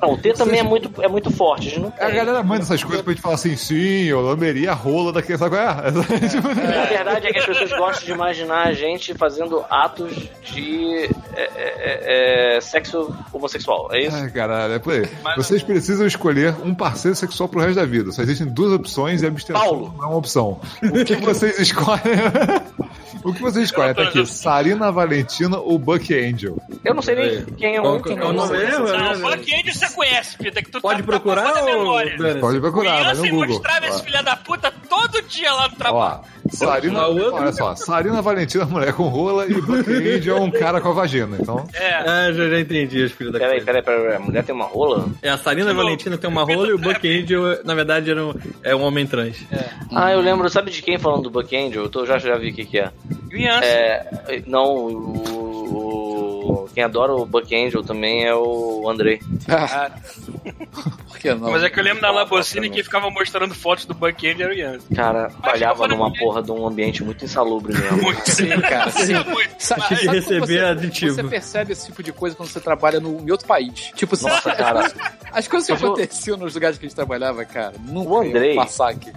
Não, 0.00 0.12
o 0.12 0.18
T 0.18 0.32
também 0.34 0.60
é 0.60 0.62
muito, 0.62 1.02
é 1.02 1.08
muito 1.08 1.30
forte, 1.30 1.68
a 1.68 1.70
gente 1.70 1.80
não 1.80 1.90
A 2.10 2.14
galera 2.14 2.42
manda 2.42 2.62
essas 2.62 2.82
coisas 2.82 3.02
pra 3.02 3.12
gente 3.12 3.22
falar 3.22 3.34
assim, 3.34 3.56
sim, 3.56 4.04
eu 4.04 4.20
lamberia 4.20 4.72
a 4.72 4.74
rola 4.74 5.12
daquele, 5.12 5.38
sabe 5.38 5.56
qual 5.56 5.62
é? 5.62 5.90
Tipo, 6.28 6.48
A 6.50 6.84
verdade 6.84 7.26
é 7.26 7.32
que 7.32 7.38
as 7.38 7.46
pessoas 7.46 7.70
gostam 7.72 8.06
de 8.06 8.12
imaginar 8.12 8.66
a 8.66 8.72
gente 8.72 9.14
fazendo 9.14 9.64
atos 9.68 10.12
de 10.42 11.08
é, 11.34 11.50
é, 11.56 12.56
é, 12.56 12.60
sexo 12.60 13.14
homossexual, 13.32 13.88
é 13.92 14.02
isso? 14.02 14.16
Ai, 14.16 14.30
caralho, 14.30 14.74
é 14.74 14.78
por 14.78 14.94
aí. 14.94 15.08
Mas- 15.22 15.36
Vocês 15.36 15.62
precisam 15.62 16.06
escolher 16.06 16.54
um 16.64 16.74
parceiro 16.74 17.16
sexual 17.16 17.48
pro 17.48 17.60
resto 17.60 17.76
da 17.76 17.86
vida. 17.86 18.12
Só 18.12 18.22
existem 18.22 18.46
duas 18.46 18.72
opções 18.72 19.22
e 19.22 19.26
a 19.26 19.28
abstenção 19.28 19.62
Paulo. 19.62 19.94
não 19.96 20.04
é 20.04 20.08
uma 20.08 20.16
opção. 20.16 20.60
O 20.82 21.04
que 21.04 21.16
vocês 21.16 21.58
escolhem? 21.58 22.00
O 23.22 23.34
que 23.34 23.42
vocês 23.42 23.66
escolhem? 23.66 23.94
Tá 23.94 24.02
aqui, 24.04 24.24
Sarina 24.24 24.90
Valentina 24.90 25.58
ou 25.58 25.78
Buck 25.78 26.12
Angel? 26.14 26.56
Eu 26.84 26.94
não 26.94 27.02
sei 27.02 27.14
nem 27.14 27.44
quem 27.44 27.74
é 27.74 27.76
é 27.76 27.80
o 27.80 27.92
mesmo? 27.92 28.16
Não, 28.16 29.12
o 29.12 29.36
Buck 29.36 29.54
Angel 29.54 29.74
você 29.74 29.88
conhece, 29.90 30.38
Peter, 30.38 30.64
que 30.64 30.70
tu 30.70 30.80
Pode 30.80 31.02
tá, 31.02 31.06
procurar 31.06 31.52
tá 31.52 31.60
a 31.60 31.64
ou... 31.64 31.99
Dane-se? 32.16 32.38
Pode 32.40 32.60
procurar, 32.60 33.02
vai 33.04 33.14
no 33.14 33.28
Google. 33.28 33.46
mostrava 33.48 33.86
esse 33.86 34.02
filho 34.02 34.22
da 34.24 34.36
puta 34.36 34.72
todo 34.88 35.22
dia 35.22 35.52
lá 35.52 35.68
no 35.68 35.76
trabalho. 35.76 36.20
Ó, 36.24 36.40
Sarina, 36.50 37.06
olha 37.08 37.52
só, 37.52 37.76
Sarina 37.76 38.20
Valentina 38.22 38.64
é 38.64 38.66
mulher 38.66 38.92
com 38.92 39.04
rola 39.08 39.46
e 39.46 39.54
Buck 39.60 39.88
Angel 39.88 40.36
é 40.36 40.40
um 40.40 40.50
cara 40.58 40.80
com 40.80 40.88
a 40.88 40.92
vagina. 40.92 41.36
Então, 41.40 41.66
É. 41.74 41.94
Ah, 41.96 42.32
já, 42.32 42.48
já 42.48 42.58
entendi 42.60 43.02
os 43.04 43.12
filhos 43.12 43.32
da 43.32 43.38
Peraí, 43.38 43.60
peraí, 43.62 43.82
peraí. 43.82 44.16
A 44.16 44.18
mulher 44.18 44.42
tem 44.44 44.54
uma 44.54 44.64
rola? 44.64 45.06
É, 45.22 45.28
a 45.30 45.38
Sarina 45.38 45.72
Valentina 45.72 46.18
tem 46.18 46.28
uma 46.28 46.42
rola 46.42 46.68
e 46.68 46.72
o 46.72 46.78
Buck 46.78 47.06
Angel, 47.08 47.62
na 47.64 47.74
verdade, 47.74 48.10
era 48.10 48.24
um, 48.24 48.34
é 48.64 48.74
um 48.74 48.82
homem 48.82 49.06
trans. 49.06 49.36
Ah, 49.94 50.10
eu 50.12 50.20
lembro, 50.20 50.48
sabe 50.50 50.70
de 50.70 50.82
quem 50.82 50.98
falando 50.98 51.24
do 51.24 51.30
Buck 51.30 51.54
Angel? 51.56 51.84
Eu 51.84 51.88
tô, 51.88 52.04
já, 52.04 52.18
já 52.18 52.36
vi 52.36 52.50
o 52.50 52.54
que, 52.54 52.64
que 52.64 52.78
é. 52.78 52.90
Criança. 53.28 53.64
É. 53.64 54.42
Não, 54.46 54.64
o, 54.64 55.16
o- 55.16 56.19
Quem 56.74 56.84
adora 56.84 57.12
o 57.12 57.26
Buck 57.26 57.54
Angel 57.54 57.82
também 57.82 58.24
é 58.24 58.34
o 58.34 58.88
Andrei. 58.88 59.20
Ah, 59.48 59.90
Por 61.08 61.18
que 61.18 61.34
não? 61.34 61.50
Mas 61.50 61.62
é 61.64 61.70
que 61.70 61.78
eu 61.78 61.84
lembro 61.84 62.00
da 62.00 62.10
Labocine 62.10 62.70
que 62.70 62.82
ficava 62.82 63.10
mostrando 63.10 63.54
fotos 63.54 63.84
do 63.84 63.94
Buck 63.94 64.26
Angel 64.26 64.46
era 64.46 64.54
criança. 64.54 64.86
Cara, 64.94 65.28
trabalhava 65.30 65.88
numa 65.88 66.12
porra 66.12 66.42
de 66.42 66.50
um 66.52 66.66
ambiente 66.66 67.02
muito 67.02 67.24
insalubre 67.24 67.72
mesmo. 67.76 68.02
Muito. 68.02 68.30
Sim, 68.30 68.48
cara, 68.60 68.90
sim. 68.92 69.14
Muito. 69.24 69.50
Sa- 69.58 69.74
Tinha 69.74 69.88
que 69.88 69.94
sabe 69.96 70.04
quando 70.06 70.14
receber 70.14 70.46
você, 70.46 70.58
aditivo. 70.60 71.14
Você 71.14 71.24
percebe 71.24 71.72
esse 71.72 71.86
tipo 71.86 72.02
de 72.02 72.12
coisa 72.12 72.36
quando 72.36 72.48
você 72.48 72.60
trabalha 72.60 73.00
no, 73.00 73.20
em 73.20 73.30
outro 73.30 73.46
país. 73.46 73.90
Tipo, 73.94 74.14
assim, 74.14 74.28
Nossa, 74.28 74.54
cara. 74.54 74.92
as 75.32 75.48
coisas 75.48 75.66
que 75.66 75.72
Eu 75.72 75.76
vou- 75.76 75.88
aconteciam 75.90 76.36
nos 76.36 76.54
lugares 76.54 76.78
que 76.78 76.86
a 76.86 76.88
gente 76.88 76.96
trabalhava, 76.96 77.44
cara, 77.44 77.74
nunca 77.80 78.10
O 78.10 78.20
Andrei- 78.20 78.54
passar 78.54 78.90
aqui. 78.90 79.12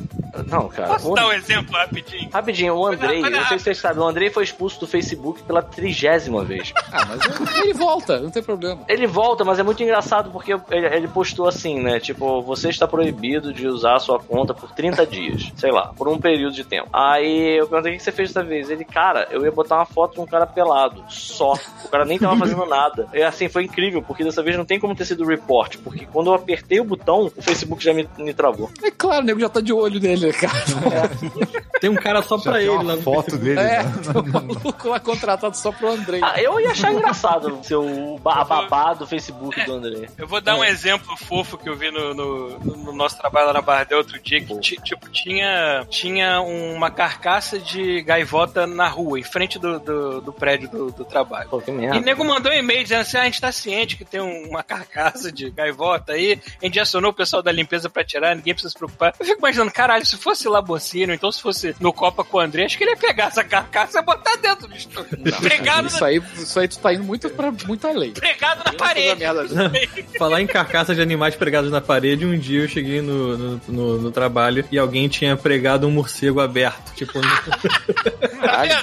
Não, 0.48 0.68
cara. 0.68 0.88
Posso 0.94 1.12
o- 1.12 1.16
dar 1.16 1.28
um 1.28 1.32
exemplo 1.34 1.72
rapidinho? 1.74 2.30
Rapidinho, 2.34 2.74
o 2.76 2.88
Andrei, 2.88 3.22
não 3.22 3.46
sei 3.48 3.58
se 3.60 3.66
vocês 3.66 3.78
sabem, 3.78 4.02
o 4.02 4.08
Andrei 4.08 4.32
foi 4.32 4.44
expulso 4.44 4.80
do 4.80 4.88
Facebook 4.88 5.44
pela 5.44 5.62
trigésima 5.62 6.44
vez. 6.44 6.74
Ah, 6.92 7.06
mas 7.06 7.22
ele 7.64 7.74
volta, 7.74 8.20
não 8.20 8.30
tem 8.30 8.44
problema. 8.44 8.82
Ele 8.88 9.08
volta, 9.08 9.44
mas 9.44 9.60
é 9.60 9.64
muito 9.64 9.82
engraçado 9.84 10.32
porque 10.32 10.54
ele, 10.72 10.88
ele 10.88 11.08
postou 11.08 11.48
assim, 11.48 11.80
né? 11.82 12.00
Tipo, 12.00 12.42
você 12.42 12.70
está 12.70 12.88
proibido 12.88 13.54
de 13.54 13.68
usar 13.68 13.96
a 13.96 14.00
sua 14.00 14.20
conta 14.20 14.54
por 14.54 14.72
30 14.72 15.06
dias. 15.06 15.52
Sei 15.56 15.72
lá, 15.72 15.94
por 15.96 16.08
um 16.08 16.18
período 16.18 16.54
de 16.54 16.64
tempo. 16.64 16.90
Aí 16.94 17.60
eu 17.60 17.68
perguntei 17.68 17.94
o 17.94 17.98
que 17.98 18.04
você 18.04 18.12
fez 18.12 18.30
dessa 18.30 18.44
vez. 18.44 18.70
Ele, 18.70 18.86
cara, 18.86 19.28
eu 19.32 19.44
ia 19.44 19.52
botar 19.52 19.76
uma 19.78 19.86
foto 19.86 20.16
de 20.16 20.22
um 20.22 20.26
cara 20.26 20.46
pelado. 20.46 21.04
Só. 21.10 21.54
O 21.86 21.90
cara 21.90 22.06
nem 22.06 22.18
tava 22.20 22.38
fazendo 22.38 22.66
nada. 22.66 23.08
E 23.14 23.22
assim, 23.22 23.50
foi 23.50 23.64
incrível, 23.66 24.02
porque 24.02 24.24
dessa 24.24 24.42
vez 24.44 24.58
não 24.58 24.66
tem 24.66 24.80
como 24.80 24.96
ter 24.96 25.06
sido 25.06 25.26
report. 25.26 25.78
Porque 25.84 26.06
quando 26.06 26.28
eu 26.28 26.34
apertei 26.36 26.80
o 26.80 26.86
botão, 26.86 27.32
o 27.36 27.42
Facebook 27.42 27.84
já 27.84 27.94
me, 27.94 28.08
me 28.18 28.34
travou. 28.34 28.70
É 28.84 28.92
claro, 28.92 29.24
o 29.24 29.26
nego 29.26 29.40
já 29.40 29.50
tá 29.50 29.62
de 29.62 29.74
olho 29.74 30.00
nele, 30.00 30.32
cara. 30.34 30.54
Tem 31.80 31.90
um 31.90 31.96
cara 31.96 32.22
só 32.22 32.38
já 32.38 32.44
pra 32.44 32.54
tem 32.54 32.62
ele 32.62 32.70
uma 32.70 32.96
lá 32.96 33.02
foto 33.02 33.38
dele, 33.38 33.60
É, 33.60 33.84
né? 33.84 33.94
tem 34.14 34.22
um 34.22 34.32
maluco 34.32 34.88
lá 34.88 35.00
contratado 35.02 35.58
só 35.58 35.70
pro 35.70 35.90
Andrei. 35.92 36.22
Ah, 36.24 36.42
eu 36.42 36.58
ia 36.58 36.72
achar 36.72 36.94
engraçado 36.94 37.23
ser 37.64 37.76
o 37.76 38.18
ba- 38.20 38.44
babá 38.44 38.94
do 38.94 39.06
Facebook 39.08 39.64
do 39.66 39.74
Andrei. 39.74 40.10
Eu 40.18 40.28
vou 40.28 40.42
dar 40.42 40.56
um 40.56 40.64
exemplo 40.64 41.16
fofo 41.18 41.58
que 41.58 41.68
eu 41.70 41.76
vi 41.76 41.90
no, 41.92 42.14
no- 42.14 42.60
no 42.60 42.94
nosso 42.94 43.18
trabalho 43.18 43.48
lá 43.48 43.54
na 43.54 43.62
Bardel 43.62 44.00
outro 44.00 44.20
dia, 44.22 44.42
que 44.44 44.58
ti- 44.60 44.78
tipo, 44.84 45.10
tinha, 45.10 45.86
tinha 45.90 46.42
uma 46.42 46.90
carcaça 46.92 47.58
de 47.60 48.02
gaivota 48.02 48.66
na 48.68 48.88
rua, 48.88 49.20
em 49.20 49.24
frente 49.24 49.58
do, 49.60 49.80
do, 49.80 50.22
do 50.22 50.34
prédio 50.34 50.70
do, 50.70 50.92
do 50.92 51.06
trabalho. 51.06 51.50
Pô, 51.50 51.60
que 51.62 51.72
E 51.72 51.74
o 51.90 52.02
nego 52.02 52.24
mandou 52.24 52.52
um 52.52 52.56
e-mail 52.56 52.84
dizendo 52.84 53.02
assim: 53.02 53.18
ah, 53.18 53.22
a 53.22 53.26
gente 53.26 53.42
tá 53.42 53.52
ciente 53.52 53.96
que 53.98 54.06
tem 54.06 54.22
um- 54.22 54.50
uma 54.50 54.64
carcaça 54.64 55.32
de 55.32 55.50
gaivota 55.50 56.14
aí, 56.14 56.40
a 56.62 56.66
gente 56.66 56.76
já 56.76 56.84
acionou 56.84 57.12
o 57.12 57.14
pessoal 57.14 57.42
da 57.42 57.52
limpeza 57.52 57.90
pra 57.90 58.04
tirar, 58.04 58.36
ninguém 58.36 58.54
precisa 58.54 58.72
se 58.72 58.78
preocupar. 58.78 59.14
Eu 59.20 59.26
fico 59.26 59.40
imaginando, 59.40 59.72
caralho, 59.72 60.06
se 60.06 60.18
fosse 60.18 60.48
Labocino, 60.48 61.14
então 61.14 61.32
se 61.32 61.42
fosse 61.42 61.76
no 61.80 61.92
Copa 61.94 62.24
com 62.24 62.38
o 62.38 62.40
André, 62.40 62.66
acho 62.66 62.78
que 62.78 62.84
ele 62.84 62.92
ia 62.92 62.98
pegar 62.98 63.26
essa 63.26 63.44
carcaça 63.44 64.00
e 64.00 64.02
botar 64.02 64.36
dentro 64.38 64.68
do 64.68 64.76
estúdio. 64.76 65.18
Pregado, 65.42 65.88
Isso 65.88 66.04
aí, 66.04 66.22
isso 66.36 66.60
aí 66.60 66.68
tu 66.68 66.80
tá 66.80 66.94
indo 66.94 67.04
muito 67.04 67.13
pra 67.30 67.52
muito 67.66 67.88
além. 67.88 68.12
pregado 68.12 68.62
na 68.66 68.74
parede. 68.74 69.24
Falar 70.18 70.42
em 70.42 70.48
carcaças 70.48 70.96
de 70.96 71.02
animais 71.02 71.36
pregados 71.36 71.72
na 71.72 71.82
parede, 71.82 72.26
um 72.26 72.38
dia 72.38 72.62
eu 72.62 72.68
cheguei 72.68 73.02
no, 73.02 73.38
no, 73.38 73.62
no- 73.68 73.98
no 74.02 74.12
trabalho 74.12 74.66
e 74.72 74.78
alguém 74.78 75.08
tinha 75.08 75.36
pregado 75.38 75.88
um 75.88 75.92
morcego 75.92 76.40
aberto. 76.40 76.94
Tipo, 76.96 77.20
no- 77.22 78.30
Caralho. 78.40 78.76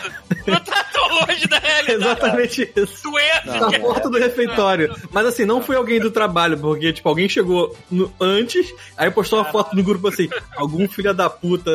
Não 0.47 0.61
tá 0.61 0.85
tão 0.85 0.90
longe 1.27 1.47
da 1.47 1.59
realidade. 1.59 1.93
exatamente 2.03 2.73
isso. 2.77 3.03
Doença, 3.11 3.61
Na 3.71 3.79
porta 3.79 4.09
do 4.11 4.19
refeitório. 4.19 4.95
Mas 5.11 5.27
assim, 5.27 5.45
não 5.45 5.61
foi 5.63 5.77
alguém 5.77 6.01
do 6.01 6.11
trabalho, 6.11 6.59
porque, 6.59 6.93
tipo, 6.93 7.09
alguém 7.09 7.29
chegou 7.29 7.77
no- 7.91 8.13
antes, 8.21 8.73
aí 8.97 9.11
postou 9.11 9.39
uma 9.39 9.45
foto 9.51 9.75
no 9.77 9.83
grupo 9.83 10.09
assim, 10.09 10.29
algum 10.57 10.89
filho 10.89 11.13
da 11.15 11.29
puta, 11.31 11.71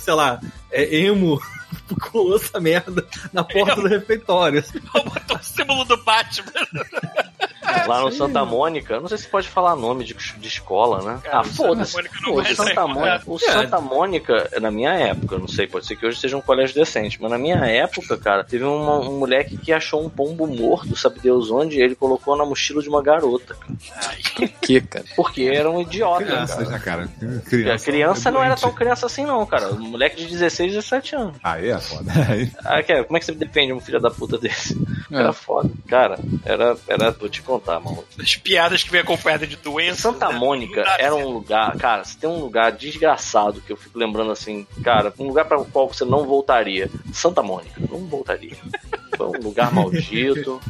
sei 0.00 0.14
lá, 0.14 0.40
é 0.70 0.96
emo, 0.96 1.40
colou 2.10 2.36
essa 2.36 2.60
merda 2.60 3.06
na 3.32 3.44
porta 3.44 3.76
do 3.76 3.88
refeitório. 3.88 4.62
botou 4.92 5.36
o 5.36 5.42
símbolo 5.42 5.84
do 5.84 5.96
Batman. 6.02 6.52
Lá 7.86 8.00
no 8.00 8.12
Santa 8.12 8.44
Mônica, 8.44 9.00
não 9.00 9.08
sei 9.08 9.18
se 9.18 9.26
pode 9.28 9.48
falar 9.48 9.74
nome 9.76 10.04
de, 10.04 10.14
de 10.14 10.48
escola, 10.48 11.02
né? 11.02 11.20
Cara, 11.22 11.40
ah, 11.40 11.44
foda-se. 11.44 11.92
Santa 11.92 12.10
Mônica 12.30 12.54
Santa 12.54 12.86
Mônica, 12.86 13.22
o 13.26 13.36
É. 13.36 13.38
Santa 13.52 13.80
Mônica, 13.80 14.50
na 14.60 14.70
minha 14.70 14.92
época, 14.92 15.34
eu 15.34 15.38
não 15.38 15.48
sei, 15.48 15.66
pode 15.66 15.86
ser 15.86 15.96
que 15.96 16.06
hoje 16.06 16.18
seja 16.20 16.36
um 16.36 16.40
colégio 16.40 16.74
decente, 16.74 17.20
mas 17.20 17.30
na 17.30 17.38
minha 17.38 17.56
época, 17.66 18.16
cara, 18.16 18.44
teve 18.44 18.64
uma- 18.64 18.98
um 19.00 19.18
moleque 19.18 19.56
que 19.56 19.72
achou 19.72 20.04
um 20.04 20.08
pombo 20.08 20.46
morto, 20.46 20.96
sabe 20.96 21.20
Deus 21.20 21.50
onde, 21.50 21.78
e 21.78 21.82
ele 21.82 21.94
colocou 21.94 22.36
na 22.36 22.44
mochila 22.44 22.82
de 22.82 22.88
uma 22.88 23.02
garota, 23.02 23.54
cara. 23.54 24.48
Que, 24.60 24.80
cara? 24.80 25.04
Porque 25.16 25.42
era 25.44 25.70
um 25.70 25.80
idiota, 25.80 26.24
Crianças, 26.24 26.56
cara. 26.56 26.70
né, 26.70 26.78
cara? 26.78 27.02
A 27.04 27.48
Criança, 27.48 27.84
criança 27.84 28.30
não 28.30 28.42
era 28.42 28.56
tão 28.56 28.72
criança 28.72 29.06
assim, 29.06 29.24
não, 29.24 29.44
cara. 29.46 29.70
Um 29.72 29.90
moleque 29.90 30.16
de 30.16 30.26
16, 30.26 30.72
17 30.72 31.14
anos. 31.16 31.36
Aí 31.42 31.70
é 31.70 31.78
foda. 31.78 32.10
Aí, 32.28 32.50
Ah, 32.64 32.82
que- 32.82 33.04
como 33.04 33.16
é 33.16 33.20
que 33.20 33.26
você 33.26 33.32
defende 33.32 33.72
um 33.72 33.80
filho 33.80 34.00
da 34.00 34.10
puta 34.10 34.38
desse? 34.38 34.76
É. 35.10 35.16
Era 35.20 35.32
foda. 35.32 35.70
Cara, 35.88 36.18
era, 36.44 36.76
era. 36.88 37.10
Vou 37.10 37.28
te 37.28 37.42
contar, 37.42 37.59
mano. 37.80 38.04
As 38.18 38.36
piadas 38.36 38.82
que 38.82 38.90
vem 38.90 39.00
acompanhadas 39.00 39.48
de 39.48 39.56
doença. 39.56 40.02
Santa 40.02 40.28
né? 40.28 40.38
Mônica 40.38 40.82
era 40.98 41.14
um 41.14 41.28
lugar, 41.28 41.76
cara, 41.76 42.04
se 42.04 42.16
tem 42.16 42.28
um 42.28 42.40
lugar 42.40 42.72
desgraçado 42.72 43.60
que 43.60 43.72
eu 43.72 43.76
fico 43.76 43.98
lembrando 43.98 44.32
assim, 44.32 44.66
cara, 44.82 45.12
um 45.18 45.26
lugar 45.26 45.44
para 45.44 45.58
o 45.58 45.64
qual 45.64 45.88
você 45.88 46.04
não 46.04 46.26
voltaria. 46.26 46.90
Santa 47.12 47.42
Mônica, 47.42 47.80
não 47.90 48.06
voltaria. 48.06 48.56
Foi 49.16 49.26
um 49.26 49.42
lugar 49.42 49.72
maldito. 49.72 50.60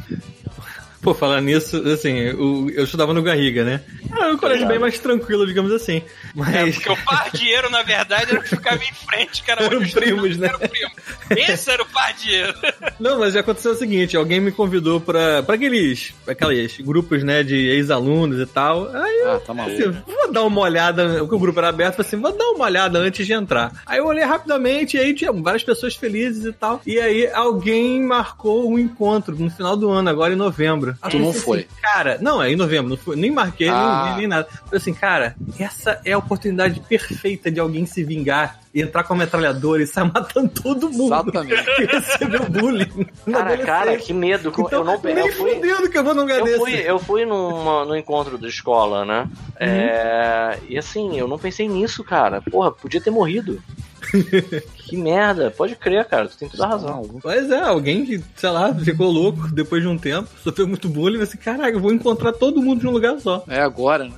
Pô, 1.01 1.15
falar 1.15 1.41
nisso, 1.41 1.77
assim, 1.89 2.29
o- 2.29 2.69
eu 2.69 2.83
estudava 2.83 3.11
no 3.11 3.23
Garriga, 3.23 3.63
né? 3.65 3.81
Era 4.11 4.33
um 4.33 4.37
colégio 4.37 4.67
bem 4.67 4.77
mais 4.77 4.99
tranquilo, 4.99 5.47
digamos 5.47 5.71
assim. 5.71 5.97
É, 5.97 6.03
Mas. 6.35 6.75
porque 6.75 6.91
o 6.91 6.97
pardieiro, 7.05 7.71
na 7.71 7.81
verdade, 7.81 8.29
era 8.31 8.39
o 8.39 8.43
que 8.43 8.49
ficava 8.49 8.83
em 8.83 8.93
frente, 8.93 9.41
que 9.41 9.49
era 9.49 9.63
Eram 9.63 9.81
primos, 9.81 10.37
né? 10.37 10.47
eram 10.49 10.59
primos. 10.59 10.93
Esse 11.31 11.71
era 11.71 11.81
o 11.81 11.85
pardieiro. 11.87 12.53
Não, 12.99 13.17
mas 13.19 13.33
já 13.33 13.39
aconteceu 13.39 13.71
o 13.71 13.75
seguinte, 13.75 14.15
alguém 14.15 14.39
me 14.39 14.51
convidou 14.51 15.01
pra, 15.01 15.41
pra 15.41 15.55
aqueles, 15.55 16.13
aqueles 16.27 16.77
grupos, 16.79 17.23
né, 17.23 17.41
de 17.41 17.55
ex-alunos 17.55 18.39
e 18.39 18.45
tal. 18.45 18.87
Aí 18.95 19.19
eu, 19.21 19.31
Ah, 19.31 19.39
tá 19.39 19.53
maluco. 19.55 19.75
assim, 19.81 19.89
vou 20.05 20.31
dar 20.31 20.43
uma 20.43 20.61
olhada, 20.61 21.15
porque 21.19 21.35
o 21.35 21.39
grupo 21.39 21.57
era 21.59 21.69
aberto, 21.69 22.01
assim, 22.01 22.17
vou 22.17 22.31
dar 22.37 22.45
uma 22.51 22.65
olhada 22.65 22.99
antes 22.99 23.25
de 23.25 23.33
entrar. 23.33 23.71
Aí 23.87 23.97
eu 23.97 24.05
olhei 24.05 24.23
rapidamente, 24.23 24.97
e 24.97 24.99
aí 24.99 25.15
tinha 25.15 25.31
várias 25.31 25.63
pessoas 25.63 25.95
felizes 25.95 26.45
e 26.45 26.51
tal. 26.53 26.79
E 26.85 26.99
aí 26.99 27.27
alguém 27.31 28.01
marcou 28.03 28.69
um 28.71 28.77
encontro 28.77 29.35
no 29.35 29.49
final 29.49 29.75
do 29.75 29.89
ano, 29.89 30.07
agora 30.09 30.33
em 30.33 30.37
novembro. 30.37 30.90
Aí 31.01 31.11
Tu 31.11 31.19
não 31.19 31.27
pensei 31.27 31.41
foi? 31.41 31.57
assim, 31.59 31.67
cara, 31.81 32.17
não, 32.21 32.41
é 32.41 32.51
em 32.51 32.55
novembro, 32.55 32.89
não 32.89 32.97
foi, 32.97 33.15
nem 33.15 33.31
marquei, 33.31 33.69
Ah. 33.69 34.05
nem, 34.09 34.17
nem 34.19 34.27
nada. 34.27 34.47
Falei 34.65 34.77
assim, 34.77 34.93
cara, 34.93 35.35
essa 35.59 35.99
é 36.05 36.13
a 36.13 36.17
oportunidade 36.17 36.79
perfeita 36.81 37.51
de 37.51 37.59
alguém 37.59 37.85
se 37.85 38.03
vingar 38.03 38.59
e 38.73 38.81
entrar 38.81 39.03
com 39.03 39.13
a 39.13 39.17
metralhadora 39.17 39.83
e 39.83 39.87
sair 39.87 40.05
matando 40.13 40.49
todo 40.49 40.89
mundo. 40.89 41.13
Exatamente. 41.13 41.61
Que 41.75 41.85
recebeu 41.85 42.49
bullying. 42.49 43.05
Cara, 43.31 43.57
cara, 43.57 43.97
que 43.97 44.13
medo. 44.13 44.49
Então, 44.49 44.79
eu 44.79 44.83
não 44.83 45.01
nem 45.01 45.17
eu 45.17 45.33
fui, 45.33 45.55
fudendo 45.55 45.89
que 45.89 45.97
eu 45.97 46.03
vou 46.03 46.13
num 46.13 46.21
lugar 46.21 46.39
eu 46.39 46.45
desse. 46.45 46.57
fui, 46.57 46.73
eu 46.73 46.99
fui 46.99 47.25
numa, 47.25 47.85
no 47.85 47.95
encontro 47.95 48.37
da 48.37 48.47
escola, 48.47 49.05
né? 49.05 49.29
É, 49.59 50.59
e 50.67 50.77
assim, 50.77 51.17
eu 51.17 51.27
não 51.27 51.39
pensei 51.39 51.67
nisso, 51.67 52.03
cara. 52.03 52.41
Porra, 52.41 52.71
podia 52.71 53.01
ter 53.01 53.09
morrido. 53.09 53.61
que 54.75 54.97
merda. 54.97 55.51
Pode 55.51 55.75
crer, 55.75 56.05
cara. 56.05 56.27
Tu 56.27 56.37
tem 56.37 56.49
toda 56.49 56.65
a 56.65 56.69
razão. 56.69 57.19
Mas 57.23 57.49
é, 57.49 57.61
alguém 57.61 58.05
que, 58.05 58.21
sei 58.35 58.49
lá, 58.49 58.73
ficou 58.73 59.09
louco 59.09 59.47
depois 59.51 59.81
de 59.81 59.87
um 59.87 59.97
tempo, 59.97 60.29
sofreu 60.43 60.67
muito 60.67 60.89
bullying, 60.89 61.19
e 61.19 61.21
assim, 61.21 61.37
caraca, 61.37 61.71
eu 61.71 61.79
vou 61.79 61.93
encontrar 61.93 62.33
todo 62.33 62.61
mundo 62.61 62.83
num 62.83 62.91
lugar 62.91 63.19
só. 63.19 63.43
É 63.47 63.61
agora, 63.61 64.05
né? 64.05 64.11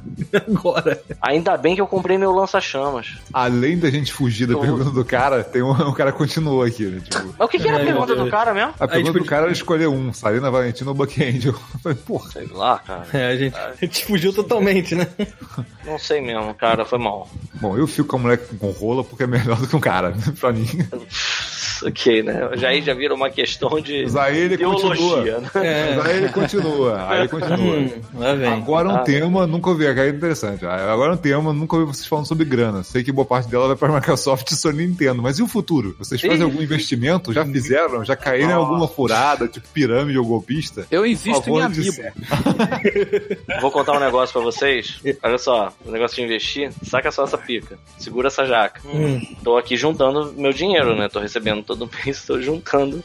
Agora. 0.48 1.02
Ainda 1.22 1.58
bem 1.58 1.76
que 1.76 1.82
eu 1.82 1.88
comprei 1.88 2.18
meu 2.18 2.32
lança-chamas. 2.32 3.18
além 3.32 3.78
da 3.78 3.90
gente 3.90 4.12
fugir 4.12 4.43
da 4.48 4.54
Eu- 4.54 4.60
pergunta 4.60 4.90
do 4.92 5.06
cara, 5.06 5.44
tem 5.44 5.62
um, 5.62 5.72
um 5.72 5.94
cara 5.94 6.12
continuou 6.12 6.64
aqui, 6.64 6.86
né? 6.86 7.02
Tipo, 7.02 7.26
Mas 7.38 7.40
o 7.40 7.48
que, 7.48 7.60
que 7.60 7.68
era 7.68 7.78
a 7.78 7.82
É, 7.82 7.86
pergunta 7.86 8.14
é. 8.14 8.16
do 8.16 8.30
cara 8.30 8.54
mesmo? 8.54 8.74
a 8.80 8.88
pergunta 8.88 9.12
tipo, 9.14 9.24
do 9.24 9.30
cara 9.30 9.44
era 9.44 9.52
escolher 9.52 9.88
um, 9.88 10.14
Sarina 10.14 10.50
Valentina 10.52 10.90
ou 10.92 10.96
Buck 10.96 11.24
Angel. 11.24 11.54
Eu 11.74 11.80
falei, 11.82 11.98
porra, 12.06 12.32
Sei 12.32 12.48
lá, 12.52 12.80
cara. 12.80 13.08
É, 13.14 13.28
a 13.28 13.36
gente, 13.36 13.56
a 13.56 13.74
gente 13.82 14.06
fugiu 14.06 14.34
totalmente, 14.34 14.96
né? 14.96 15.08
Não 15.86 15.98
sei 16.00 16.22
mesmo, 16.22 16.54
cara. 16.56 16.86
Foi 16.86 17.00
mal. 17.00 17.30
bom, 17.56 17.78
eu 17.78 17.86
fico 17.88 18.08
com 18.10 18.16
a 18.16 18.20
mulher 18.20 18.38
com 18.60 18.72
rola 18.72 19.04
porque 19.04 19.24
é 19.24 19.28
melhor 19.28 19.58
do 19.60 19.68
que 19.68 19.76
um 19.76 19.80
cara, 19.80 20.10
né, 20.12 20.18
pra 20.40 20.52
mim. 20.52 20.66
Isso, 21.84 21.88
ok, 21.88 22.24
né? 22.24 22.50
Já 22.56 22.70
aí 22.70 22.82
já 22.82 22.94
vira 22.94 23.14
uma 23.14 23.30
questão 23.30 23.80
de 23.80 24.06
ele 24.36 24.58
teologia, 24.58 24.90
continua. 24.90 25.40
né? 25.40 25.50
É. 25.56 25.96
Mas 25.96 26.06
aí 26.08 26.18
ele 26.18 26.30
continua. 26.30 27.10
Aí 27.10 27.20
ele 27.20 27.28
continua. 27.28 27.58
Hum. 27.78 28.54
Agora 28.54 28.90
um 28.90 28.96
Ah. 28.96 29.00
tema, 29.00 29.48
nunca 29.48 29.70
ouvi, 29.70 29.86
é 29.86 30.10
interessante. 30.10 30.66
Agora 30.66 31.14
um 31.14 31.18
tema, 31.18 31.54
nunca 31.54 31.76
ouvi 31.76 31.88
vocês 31.94 32.08
falando 32.08 32.28
sobre 32.28 32.46
grana. 32.46 32.84
Sei 32.84 33.04
que 33.04 33.12
boa 33.12 33.26
parte 33.26 33.50
dela 33.50 33.68
vai 33.68 33.76
para 33.76 33.94
Microsoft 34.00 34.50
e 34.52 34.56
Sony 34.56 34.86
Nintendo, 34.88 35.22
mas 35.22 35.40
e 35.40 35.44
o 35.44 35.48
futuro? 35.48 35.96
Vocês 36.00 36.22
fazem 36.22 36.44
algum 36.44 36.62
investimento? 36.62 37.34
Já 37.34 37.46
fizeram? 37.46 38.04
Já 38.06 38.16
caíram 38.16 38.50
em 38.50 38.54
alguma 38.54 38.88
furada, 38.88 39.48
tipo 39.48 39.68
pirâmide 39.74 40.18
ou 40.18 40.26
golpista? 40.26 40.86
Eu 40.92 41.06
invisto 41.06 41.50
em 41.50 41.70
disser. 41.72 42.14
Vou 43.62 43.72
contar 43.72 43.94
um 43.94 44.00
negócio 44.00 44.34
pra 44.34 44.42
vocês. 44.42 45.00
Olha 45.22 45.38
só, 45.38 45.74
o 45.86 45.92
negócio 45.92 46.16
de 46.18 46.24
investir, 46.24 46.72
saca 46.84 47.12
só 47.12 47.24
essa 47.24 47.38
pica. 47.38 47.78
Segura 47.98 48.28
essa 48.28 48.46
jaca. 48.46 48.82
Hum. 48.86 49.20
Tô 49.44 49.58
aqui 49.58 49.76
juntando 49.76 50.34
meu 50.38 50.54
dinheiro, 50.54 50.96
né? 50.96 51.08
Tô 51.10 51.20
recebendo 51.20 51.64
todo 51.76 51.90
mês, 52.06 52.24
tô 52.26 52.40
juntando. 52.42 53.04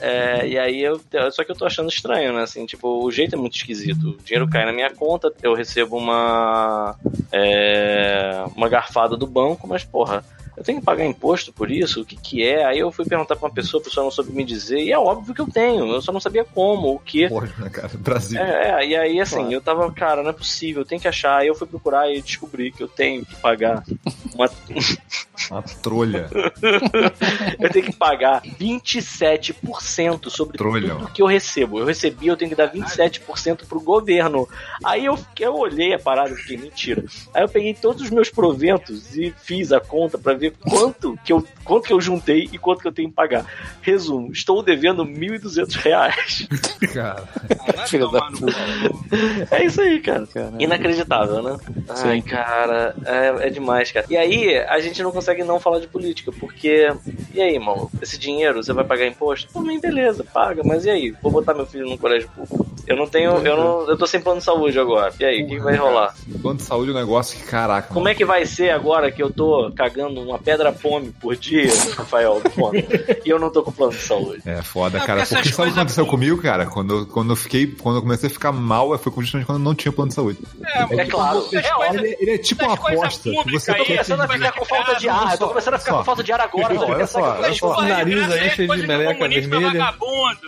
É, 0.00 0.46
e 0.46 0.58
aí 0.58 0.82
eu. 0.82 1.00
Só 1.30 1.44
que 1.44 1.52
eu 1.52 1.56
tô 1.56 1.64
achando 1.64 1.88
estranho, 1.88 2.32
né? 2.32 2.42
Assim, 2.42 2.66
tipo, 2.66 3.04
o 3.04 3.10
jeito 3.10 3.34
é 3.34 3.38
muito 3.38 3.56
esquisito. 3.56 4.10
O 4.10 4.22
dinheiro 4.22 4.48
cai 4.48 4.66
na 4.66 4.72
minha 4.72 4.90
conta, 4.90 5.32
eu 5.42 5.54
recebo 5.54 5.96
uma. 5.96 6.96
É, 7.30 8.44
uma 8.56 8.68
garfada 8.68 9.16
do 9.16 9.26
banco, 9.26 9.66
mas 9.66 9.84
porra. 9.84 10.24
Eu 10.56 10.62
tenho 10.62 10.78
que 10.80 10.84
pagar 10.84 11.04
imposto 11.04 11.52
por 11.52 11.70
isso? 11.70 12.02
O 12.02 12.04
que 12.04 12.16
que 12.16 12.42
é? 12.44 12.64
Aí 12.64 12.78
eu 12.78 12.92
fui 12.92 13.04
perguntar 13.06 13.36
pra 13.36 13.48
uma 13.48 13.54
pessoa, 13.54 13.80
a 13.80 13.84
pessoa 13.84 14.04
não 14.04 14.10
soube 14.10 14.32
me 14.32 14.44
dizer, 14.44 14.78
e 14.80 14.92
é 14.92 14.98
óbvio 14.98 15.34
que 15.34 15.40
eu 15.40 15.46
tenho, 15.50 15.86
eu 15.92 16.02
só 16.02 16.12
não 16.12 16.20
sabia 16.20 16.44
como, 16.44 16.94
o 16.94 16.98
que. 16.98 17.26
Lógico, 17.28 17.60
né, 17.62 17.70
cara? 17.70 17.90
Brasil. 17.98 18.40
É, 18.40 18.82
é, 18.82 18.86
e 18.88 18.96
aí 18.96 19.20
assim, 19.20 19.36
Claro. 19.36 19.52
eu 19.52 19.60
tava, 19.60 19.92
cara, 19.92 20.22
não 20.22 20.30
é 20.30 20.34
possível, 20.34 20.82
eu 20.82 20.86
tenho 20.86 21.00
que 21.00 21.08
achar. 21.08 21.38
Aí 21.38 21.48
eu 21.48 21.54
fui 21.54 21.66
procurar 21.66 22.10
e 22.12 22.20
descobri 22.20 22.70
que 22.70 22.82
eu 22.82 22.88
tenho 22.88 23.24
que 23.24 23.34
pagar 23.36 23.82
uma. 24.34 24.48
Uma 25.50 25.62
trolha. 25.62 26.30
eu 27.58 27.70
tenho 27.70 27.86
que 27.86 27.96
pagar 27.96 28.42
27% 28.42 30.28
sobre 30.30 30.56
Trolha. 30.58 30.94
tudo 30.94 31.08
que 31.12 31.22
eu 31.22 31.26
recebo. 31.26 31.78
Eu 31.78 31.84
recebi, 31.86 32.26
eu 32.28 32.36
tenho 32.36 32.50
que 32.50 32.56
dar 32.56 32.70
27% 32.72 33.66
pro 33.66 33.80
governo. 33.80 34.48
Aí 34.84 35.04
eu, 35.04 35.18
eu 35.40 35.54
olhei 35.56 35.94
a 35.94 35.98
parada 35.98 36.30
e 36.30 36.36
fiquei, 36.36 36.56
mentira. 36.56 37.04
Aí 37.34 37.42
eu 37.42 37.48
peguei 37.48 37.74
todos 37.74 38.02
os 38.02 38.10
meus 38.10 38.30
proventos 38.30 39.16
e 39.16 39.32
fiz 39.42 39.72
a 39.72 39.80
conta 39.80 40.18
pra 40.18 40.34
ver 40.34 40.41
quanto 40.50 41.18
que 41.24 41.32
eu, 41.32 41.44
quanto 41.64 41.84
que 41.84 41.92
eu 41.92 42.00
juntei 42.00 42.48
e 42.52 42.58
quanto 42.58 42.80
que 42.80 42.88
eu 42.88 42.92
tenho 42.92 43.08
que 43.08 43.14
pagar. 43.14 43.46
Resumo, 43.80 44.32
estou 44.32 44.62
devendo 44.62 45.04
1.200 45.04 45.74
reais. 45.76 46.48
Cara. 46.92 47.22
Filho 47.86 48.10
da 48.10 48.28
É 49.50 49.64
isso 49.64 49.80
aí, 49.80 50.00
cara. 50.00 50.26
Caralho. 50.26 50.60
Inacreditável, 50.60 51.42
né? 51.42 51.56
Ai, 51.88 52.22
cara, 52.22 52.94
é, 53.04 53.46
é 53.46 53.50
demais, 53.50 53.90
cara. 53.92 54.06
E 54.08 54.16
aí, 54.16 54.58
a 54.58 54.80
gente 54.80 55.02
não 55.02 55.12
consegue 55.12 55.44
não 55.44 55.60
falar 55.60 55.80
de 55.80 55.86
política, 55.86 56.32
porque. 56.32 56.92
E 57.34 57.40
aí, 57.40 57.54
irmão? 57.54 57.90
Esse 58.00 58.18
dinheiro, 58.18 58.62
você 58.62 58.72
vai 58.72 58.84
pagar 58.84 59.06
imposto? 59.06 59.52
Também, 59.52 59.80
beleza, 59.80 60.24
paga, 60.24 60.62
mas 60.64 60.84
e 60.84 60.90
aí? 60.90 61.14
Vou 61.22 61.32
botar 61.32 61.54
meu 61.54 61.66
filho 61.66 61.88
no 61.88 61.98
colégio 61.98 62.28
público. 62.28 62.66
Eu 62.86 62.96
não 62.96 63.06
tenho. 63.06 63.30
Eu, 63.46 63.56
não, 63.56 63.88
eu 63.88 63.96
tô 63.96 64.06
sem 64.06 64.20
plano 64.20 64.38
de 64.38 64.44
saúde 64.44 64.78
agora. 64.78 65.12
E 65.18 65.24
aí, 65.24 65.42
o 65.42 65.46
que, 65.46 65.56
que 65.56 65.62
vai 65.62 65.76
rolar? 65.76 66.14
Plano 66.40 66.58
de 66.58 66.64
saúde 66.64 66.90
é 66.90 66.94
um 66.94 66.96
negócio 66.96 67.38
que, 67.38 67.46
caraca. 67.46 67.92
Como 67.92 68.08
é 68.08 68.14
que 68.14 68.24
vai 68.24 68.44
ser 68.44 68.70
agora 68.70 69.10
que 69.10 69.22
eu 69.22 69.32
tô 69.32 69.70
cagando 69.74 70.24
uma 70.32 70.38
pedra 70.38 70.72
pome 70.72 71.12
por 71.20 71.36
dia, 71.36 71.68
Rafael? 71.96 72.40
Fome, 72.54 72.84
e 73.24 73.28
eu 73.28 73.38
não 73.38 73.50
tô 73.50 73.62
com 73.62 73.70
plano 73.72 73.92
de 73.92 73.98
saúde? 73.98 74.42
É 74.46 74.62
foda, 74.62 74.98
Não, 74.98 75.06
cara. 75.06 75.20
porque 75.20 75.34
sabe 75.34 75.68
o 75.68 75.72
que 75.72 75.78
aconteceu 75.78 76.06
comigo, 76.06 76.40
cara? 76.42 76.66
Quando, 76.66 76.98
eu- 77.00 77.06
quando 77.06 77.30
eu 77.30 77.36
fiquei. 77.36 77.66
Quando 77.66 77.96
eu 77.96 78.02
comecei 78.02 78.28
a 78.28 78.32
ficar 78.32 78.52
mal, 78.52 78.96
foi 78.98 79.12
justamente 79.20 79.46
quando 79.46 79.58
eu 79.58 79.64
não 79.64 79.74
tinha 79.74 79.92
plano 79.92 80.08
de 80.08 80.14
saúde. 80.14 80.38
É 80.90 81.04
claro. 81.06 81.38
essas 81.52 81.70
coisas- 81.70 81.94
Ele, 82.02 82.16
ele 82.20 82.30
é 82.32 82.38
tipo 82.38 82.64
uma 82.64 82.74
aposta. 82.74 83.30
Você 83.30 83.70
Eu 83.70 83.74
tô 83.74 83.80
aí, 83.80 83.86
quer 83.86 83.94
começando 83.96 84.20
a 84.20 84.26
vai 84.26 84.38
ficar 84.38 84.52
com 84.52 84.64
falta 84.64 84.94
de 84.96 85.08
ar. 85.08 85.32
Eu 85.32 85.38
tô 85.38 85.48
começando 85.48 85.74
a 85.74 85.78
ficar 85.78 85.90
Só. 85.92 85.98
com 85.98 86.04
falta 86.04 86.22
de 86.22 86.32
ar 86.32 86.40
agora. 86.40 86.74
Não, 86.74 86.88
olha 86.90 87.06
só, 87.06 87.20
olha 87.38 87.54
só. 87.54 87.78
O 87.78 87.82
nariz 87.82 88.30
aí 88.30 88.38
é 88.46 88.50
cheio 88.50 88.74
de 88.76 88.86
meleca 88.86 89.28
vermelha. 89.28 89.94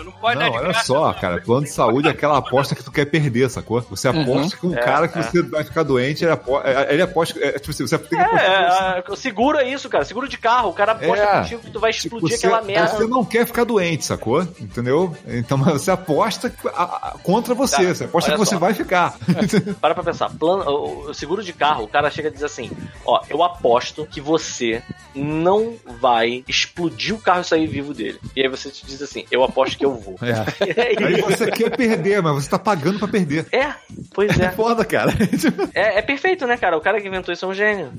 não 0.05 0.51
olha 0.53 0.75
só, 0.75 1.13
cara. 1.13 1.41
Plano 1.41 1.65
de 1.65 1.71
saúde 1.71 2.09
é 2.09 2.11
aquela 2.11 2.39
aposta 2.39 2.75
que 2.75 2.83
tu 2.83 2.91
quer 2.91 3.05
perder, 3.07 3.51
sacou? 3.51 3.81
Você 3.91 4.09
aposta 4.09 4.57
com 4.57 4.69
um 4.69 4.75
É, 4.75 4.81
cara 4.81 5.09
que 5.09 5.19
é. 5.19 5.23
você 5.23 5.43
vai 5.43 5.65
ficar 5.65 5.83
doente, 5.83 6.25
ele 6.25 7.03
aposta. 7.03 7.39
É, 7.39 7.53
tipo 7.59 7.71
assim, 7.71 7.87
você 7.87 7.99
tem 7.99 8.09
que 8.19 8.25
apostar. 8.25 8.97
É, 8.97 8.99
é, 8.99 9.17
seguro 9.17 9.59
é 9.59 9.69
isso, 9.75 9.89
cara. 9.89 10.05
Seguro 10.05 10.29
de 10.29 10.39
carro. 10.39 10.71
O 10.71 10.73
cara 10.73 10.93
aposta 10.93 11.25
É. 11.25 11.41
contigo 11.41 11.61
que 11.63 11.71
tu 11.71 11.81
vai 11.81 11.93
Tipo, 11.93 12.17
explodir 12.17 12.39
você, 12.39 12.47
aquela 12.47 12.63
merda. 12.63 12.97
você 12.97 13.07
não 13.07 13.25
quer 13.25 13.47
ficar 13.47 13.65
doente, 13.65 14.05
sacou? 14.05 14.43
Entendeu? 14.61 15.15
Então 15.27 15.59
você 15.63 15.91
aposta 15.91 16.51
contra 17.23 17.55
você. 17.55 17.77
Cara, 17.77 17.95
você 17.95 18.05
aposta 18.05 18.31
que 18.33 18.39
você 18.39 18.55
só. 18.55 18.59
vai 18.59 18.75
ficar. 18.75 19.17
Para 19.81 19.95
pra 19.95 20.03
pensar. 20.05 20.31
Plano, 20.31 20.65
o, 21.09 21.15
seguro 21.15 21.43
de 21.43 21.53
carro, 21.53 21.85
o 21.85 21.89
cara 21.89 22.11
chega 22.11 22.29
e 22.29 22.33
diz 22.33 22.43
assim: 22.43 22.71
Ó, 23.05 23.21
eu 23.29 23.43
aposto 23.43 24.07
que 24.07 24.21
você 24.21 24.83
não 25.15 25.75
vai 26.01 26.43
explodir 26.49 27.15
o 27.15 27.19
carro 27.19 27.43
e 27.43 27.45
sair 27.45 27.67
vivo 27.67 27.95
dele. 27.95 28.19
E 28.35 28.43
aí 28.43 28.49
você 28.49 28.71
te 28.71 28.85
diz 28.87 29.01
assim: 29.03 29.25
Eu 29.31 29.45
aposto 29.45 29.77
que 29.79 29.85
eu 29.85 29.95
vou. 29.95 30.17
É. 30.23 30.35
É, 30.75 31.05
Aí 31.07 31.21
você 31.23 31.51
quer 31.51 31.71
perder, 31.77 32.21
mas 32.23 32.35
você 32.45 32.51
tá 32.51 32.59
pagando 32.59 32.99
pra 32.99 33.07
perder. 33.09 33.47
é, 33.53 33.75
pois 34.15 34.39
É 34.39 34.47
é. 34.47 34.51
foda, 34.51 34.85
cara. 34.85 35.13
é. 35.75 35.99
É 35.99 36.03
perfeito, 36.03 36.47
né, 36.47 36.57
cara? 36.57 36.77
O 36.77 36.81
cara 36.81 37.01
que 37.01 37.07
inventou 37.07 37.33
isso 37.33 37.45
é 37.45 37.49
um 37.49 37.55
gênio. 37.55 37.93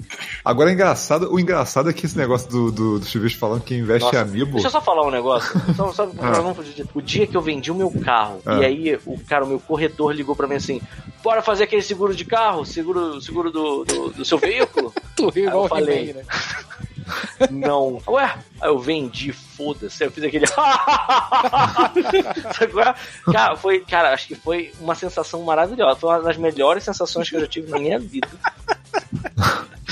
Agora, 0.44 0.72
engraçado, 0.72 1.32
o 1.32 1.40
engraçado 1.40 1.65
é 1.90 1.94
que 1.94 2.06
esse 2.06 2.18
negócio 2.18 2.50
do, 2.50 2.72
do, 2.72 3.00
do 3.00 3.06
Chuvisco 3.06 3.40
falando 3.40 3.62
que 3.64 3.76
investe 3.76 4.04
em 4.08 4.12
Nossa, 4.12 4.22
amiibo. 4.22 4.54
Deixa 4.54 4.68
eu 4.68 4.72
só 4.72 4.82
falar 4.82 5.06
um 5.06 5.12
negócio. 5.12 5.60
Só, 5.76 5.92
só, 5.92 6.04
Ah. 6.20 6.42
não 6.42 6.56
O 6.94 7.02
dia 7.02 7.28
que 7.28 7.36
eu 7.36 7.42
vendi 7.42 7.72
o 7.72 7.76
meu 7.76 7.92
carro, 7.92 8.42
Ah. 8.46 8.60
e 8.60 8.66
aí 8.66 9.00
o 9.06 9.20
cara, 9.26 9.44
o 9.46 9.48
meu 9.48 9.60
corretor 9.60 10.14
ligou 10.14 10.36
pra 10.36 10.48
mim 10.48 10.56
assim: 10.56 10.82
bora 11.24 11.42
fazer 11.42 11.64
aquele 11.66 11.82
seguro 11.82 12.16
de 12.16 12.26
carro, 12.26 12.66
seguro, 12.66 13.20
seguro 13.22 13.52
do, 13.52 13.84
do, 13.84 14.10
do 14.12 14.26
seu 14.26 14.38
veículo? 14.38 14.94
Tu 15.16 15.30
riu 15.30 15.48
igual 15.48 15.64
eu 15.64 15.70
falei. 15.70 16.14
Né? 16.14 16.24
Não. 17.52 18.02
Ué, 18.08 18.36
aí 18.60 18.70
eu 18.70 18.80
vendi, 18.80 19.32
foda-se. 19.32 20.04
Eu 20.04 20.12
fiz 20.12 20.24
aquele. 20.24 20.46
É? 20.46 20.48
Cara, 23.32 23.56
foi, 23.56 23.80
cara, 23.82 24.14
acho 24.14 24.28
que 24.28 24.36
foi 24.36 24.72
uma 24.80 24.96
sensação 24.96 25.42
maravilhosa. 25.44 26.00
Foi 26.00 26.10
uma 26.10 26.22
das 26.22 26.38
melhores 26.38 26.84
sensações 26.84 27.30
que 27.30 27.36
eu 27.36 27.42
já 27.42 27.48
tive 27.48 27.70
na 27.70 27.80
minha 27.80 28.00
vida. 28.00 28.28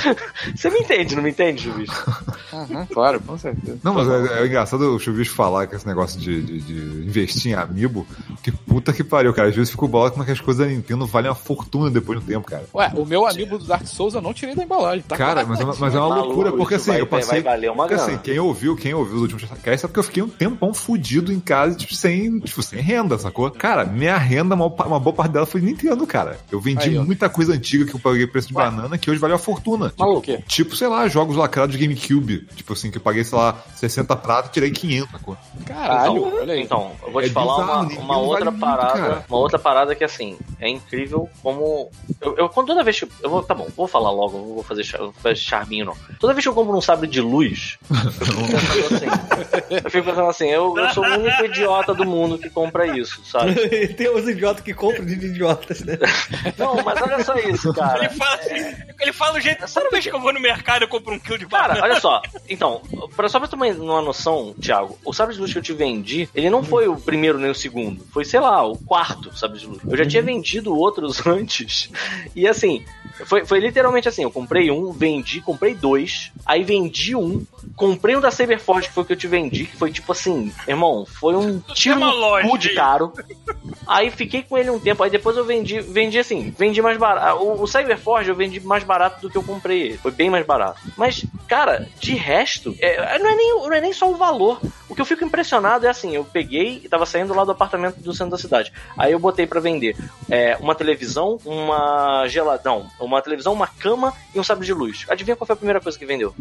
Você 0.55 0.69
me 0.69 0.79
entende, 0.79 1.15
não 1.15 1.23
me 1.23 1.29
entende, 1.31 1.69
bicho? 1.71 2.03
Uhum, 2.51 2.85
claro, 2.87 3.19
com 3.21 3.37
certeza. 3.37 3.77
Não, 3.83 3.93
mas 3.93 4.07
é, 4.07 4.41
é 4.41 4.45
engraçado 4.45 4.95
o 4.95 4.99
Chuvisco 4.99 5.35
falar 5.35 5.67
com 5.67 5.75
esse 5.75 5.87
negócio 5.87 6.19
de, 6.19 6.41
de, 6.41 6.59
de 6.61 7.07
investir 7.07 7.51
em 7.51 7.55
amiibo. 7.55 8.05
Que 8.41 8.51
puta 8.51 8.93
que 8.93 9.03
pariu, 9.03 9.33
cara. 9.33 9.49
Às 9.49 9.55
vezes 9.55 9.71
fico 9.71 9.87
bolado 9.87 10.11
como 10.11 10.23
é 10.23 10.25
que 10.25 10.31
as 10.31 10.41
coisas 10.41 10.65
da 10.65 10.71
Nintendo 10.71 11.05
valem 11.05 11.29
uma 11.29 11.35
fortuna 11.35 11.89
depois 11.89 12.19
do 12.19 12.25
tempo, 12.25 12.45
cara. 12.45 12.63
Ué, 12.73 12.91
o 12.95 13.05
meu 13.05 13.25
amigo 13.27 13.57
do 13.57 13.65
Dark 13.65 13.85
Souls 13.87 14.13
eu 14.13 14.21
não 14.21 14.33
tirei 14.33 14.55
da 14.55 14.63
embalagem, 14.63 15.03
tá? 15.07 15.15
Cara, 15.17 15.45
mas 15.45 15.59
é 15.59 15.63
uma, 15.63 15.75
mas 15.79 15.95
é 15.95 15.99
uma 15.99 16.09
Maluco, 16.09 16.27
loucura, 16.27 16.51
porque 16.51 16.75
assim, 16.75 16.91
vai- 16.91 17.01
eu 17.01 17.07
passei. 17.07 17.41
vai 17.41 17.53
valer 17.53 17.71
uma 17.71 17.83
porque 17.83 17.95
grana. 17.95 18.11
assim, 18.11 18.21
quem 18.23 18.39
ouviu, 18.39 18.75
quem 18.75 18.93
ouviu 18.93 19.15
os 19.15 19.21
últimos 19.21 19.43
cast 19.63 19.81
sabe 19.81 19.93
que 19.93 19.99
eu 19.99 20.03
fiquei 20.03 20.23
um 20.23 20.29
tempão 20.29 20.73
fudido 20.73 21.31
em 21.31 21.39
casa, 21.39 21.75
tipo, 21.75 21.93
sem, 21.93 22.39
tipo, 22.39 22.61
sem 22.61 22.79
renda, 22.81 23.17
sacou? 23.17 23.49
Cara, 23.51 23.85
minha 23.85 24.17
renda, 24.17 24.55
uma, 24.55 24.67
uma 24.67 24.99
boa 24.99 25.15
parte 25.15 25.31
dela 25.31 25.45
foi 25.45 25.61
Nintendo, 25.61 26.05
cara. 26.05 26.37
Eu 26.51 26.59
vendi 26.59 26.89
Aí, 26.89 26.99
muita 26.99 27.29
coisa 27.29 27.53
antiga 27.53 27.85
que 27.85 27.95
eu 27.95 27.99
paguei 27.99 28.27
preço 28.27 28.47
de 28.47 28.53
banana, 28.53 28.97
que 28.97 29.09
hoje 29.09 29.19
valeu 29.19 29.35
a 29.35 29.39
fortuna. 29.39 29.92
Maluco, 29.97 30.19
o 30.19 30.21
quê? 30.21 30.43
Tipo, 30.47 30.75
sei 30.75 30.87
lá, 30.87 31.07
jogos 31.07 31.35
lacrados 31.35 31.75
de 31.77 31.81
GameCube. 31.85 32.47
Tipo 32.55 32.73
assim, 32.73 32.89
que 32.91 32.97
eu 32.97 33.01
paguei, 33.01 33.23
sei 33.23 33.37
lá, 33.37 33.57
60 33.75 34.15
pratos 34.15 34.49
e 34.49 34.53
tirei 34.53 34.71
500, 34.71 35.11
sacou? 35.11 35.37
Caralho, 35.65 36.17
então, 36.27 36.39
olha 36.41 36.53
aí. 36.53 36.61
então, 36.61 36.91
eu 37.05 37.11
vou 37.11 37.21
te 37.21 37.29
É 37.29 37.31
falar 37.31 37.61
bizarro, 37.61 37.81
uma, 37.89 37.99
uma 37.99 38.15
vale 38.15 38.27
outra 38.27 38.51
muito, 38.51 38.59
parada. 38.61 38.93
cara. 38.99 39.25
Uma 39.29 39.37
outra 39.39 39.59
parada 39.59 39.95
que 39.95 40.03
assim, 40.03 40.37
é 40.59 40.69
incrível 40.69 41.29
como. 41.41 41.89
Eu, 42.21 42.35
eu 42.37 42.49
quando 42.49 42.67
toda 42.67 42.83
vez 42.83 42.99
que. 42.99 43.07
Eu 43.21 43.29
vou, 43.29 43.43
tá 43.43 43.53
bom, 43.53 43.67
vou 43.75 43.87
falar 43.87 44.11
logo, 44.11 44.37
não 44.37 44.53
vou 44.55 44.63
fazer, 44.63 44.83
char- 44.83 44.99
vou 44.99 45.13
fazer 45.13 45.35
charminho, 45.35 45.85
não. 45.85 45.95
Toda 46.19 46.33
vez 46.33 46.43
que 46.43 46.49
eu 46.49 46.53
compro 46.53 46.75
um 46.77 46.81
sabre 46.81 47.07
de 47.07 47.21
luz, 47.21 47.77
eu 47.89 48.11
fico 48.11 48.47
pensando 48.47 48.95
assim. 48.95 49.79
Eu 49.83 49.91
fico 49.91 50.05
pensando 50.05 50.29
assim, 50.29 50.47
eu, 50.49 50.77
eu 50.77 50.89
sou 50.89 51.03
o 51.05 51.07
único 51.19 51.45
idiota 51.45 51.93
do 51.93 52.05
mundo 52.05 52.37
que 52.37 52.49
compra 52.49 52.85
isso, 52.97 53.21
sabe? 53.25 53.53
Tem 53.93 54.09
os 54.09 54.27
idiotas 54.27 54.63
que 54.63 54.73
compram 54.73 55.05
de 55.05 55.13
idiotas, 55.13 55.81
né? 55.81 55.97
Não, 56.57 56.75
mas 56.83 57.01
olha 57.01 57.23
só 57.23 57.35
isso, 57.35 57.69
Ele 57.69 57.75
cara. 57.75 58.09
fala 58.11 58.35
assim, 58.35 58.75
ele 59.01 59.13
fala 59.13 59.37
o 59.37 59.41
jeito. 59.41 59.67
Toda 59.83 59.91
vez 59.91 60.05
que 60.05 60.13
eu 60.13 60.19
vou 60.21 60.33
no 60.33 60.39
mercado, 60.39 60.83
eu 60.83 60.87
compro 60.87 61.13
um 61.13 61.19
quilo 61.19 61.37
de 61.37 61.45
Cara, 61.45 61.75
banana. 61.75 61.83
olha 61.83 61.99
só. 61.99 62.21
Então, 62.49 62.81
pra, 63.15 63.27
só 63.29 63.39
pra 63.39 63.47
ter 63.47 63.55
uma, 63.55 63.65
uma 63.67 64.01
noção, 64.01 64.53
Thiago, 64.61 64.97
o 65.03 65.13
sabre 65.13 65.33
de 65.33 65.41
luz 65.41 65.51
que 65.51 65.57
eu 65.57 65.63
te 65.63 65.73
vendi, 65.73 66.29
ele 66.35 66.49
não 66.49 66.61
foi 66.61 66.87
o 66.87 66.95
primeiro 66.97 67.39
nem 67.39 67.49
o 67.49 67.55
segundo. 67.55 68.05
Foi, 68.11 68.25
sei 68.25 68.39
lá, 68.39 68.63
o 68.63 68.77
quarto 68.77 69.35
sabre 69.35 69.59
de 69.59 69.65
luz. 69.65 69.79
Eu 69.87 69.97
já 69.97 70.05
tinha 70.05 70.21
vendido 70.21 70.75
outros 70.75 71.25
antes. 71.25 71.89
E 72.35 72.47
assim, 72.47 72.83
foi, 73.25 73.45
foi 73.45 73.59
literalmente 73.59 74.07
assim: 74.07 74.23
eu 74.23 74.31
comprei 74.31 74.69
um, 74.69 74.91
vendi, 74.91 75.41
comprei 75.41 75.73
dois, 75.73 76.31
aí 76.45 76.63
vendi 76.63 77.15
um, 77.15 77.45
comprei 77.75 78.15
um 78.15 78.21
da 78.21 78.29
Saberforge, 78.29 78.89
que 78.89 78.93
foi 78.93 79.03
o 79.03 79.05
que 79.05 79.13
eu 79.13 79.17
te 79.17 79.27
vendi, 79.27 79.65
que 79.65 79.77
foi 79.77 79.91
tipo 79.91 80.11
assim, 80.11 80.51
irmão, 80.67 81.05
foi 81.05 81.35
um 81.35 81.59
tiro 81.73 81.97
uma 81.97 82.41
no 82.41 82.49
cu 82.49 82.57
de 82.57 82.69
caro. 82.73 83.13
Aí 83.87 84.09
fiquei 84.09 84.43
com 84.43 84.57
ele 84.57 84.69
um 84.69 84.79
tempo, 84.79 85.03
aí 85.03 85.09
depois 85.09 85.35
eu 85.37 85.45
vendi, 85.45 85.79
vendi 85.81 86.17
assim, 86.17 86.53
vendi 86.57 86.81
mais 86.81 86.97
barato. 86.97 87.43
O, 87.43 87.63
o 87.63 87.67
Cyberforge 87.67 88.29
eu 88.29 88.35
vendi 88.35 88.59
mais 88.59 88.83
barato 88.83 89.21
do 89.21 89.29
que 89.29 89.37
eu 89.37 89.43
comprei 89.43 89.81
ele. 89.81 89.97
Foi 89.97 90.11
bem 90.11 90.29
mais 90.29 90.45
barato. 90.45 90.79
Mas, 90.97 91.25
cara, 91.47 91.87
de 91.99 92.15
resto, 92.15 92.75
é, 92.79 93.19
não, 93.19 93.29
é 93.29 93.35
nem, 93.35 93.59
não 93.59 93.73
é 93.73 93.81
nem 93.81 93.93
só 93.93 94.09
o 94.09 94.15
valor. 94.15 94.59
O 94.89 94.95
que 94.95 95.01
eu 95.01 95.05
fico 95.05 95.23
impressionado 95.23 95.85
é 95.85 95.89
assim, 95.89 96.15
eu 96.15 96.23
peguei 96.23 96.81
e 96.83 96.89
tava 96.89 97.05
saindo 97.05 97.33
lá 97.33 97.43
do 97.43 97.51
apartamento 97.51 97.97
do 97.97 98.13
centro 98.13 98.31
da 98.31 98.37
cidade. 98.37 98.71
Aí 98.97 99.11
eu 99.11 99.19
botei 99.19 99.47
para 99.47 99.59
vender 99.59 99.95
é, 100.29 100.55
uma 100.59 100.75
televisão, 100.75 101.39
uma 101.45 102.27
geladão, 102.27 102.87
uma 102.99 103.21
televisão, 103.21 103.53
uma 103.53 103.67
cama 103.67 104.13
e 104.33 104.39
um 104.39 104.43
sabre 104.43 104.65
de 104.65 104.73
luz. 104.73 105.05
Adivinha 105.09 105.35
qual 105.35 105.45
foi 105.45 105.53
a 105.53 105.57
primeira 105.57 105.81
coisa 105.81 105.97
que 105.97 106.05
vendeu? 106.05 106.33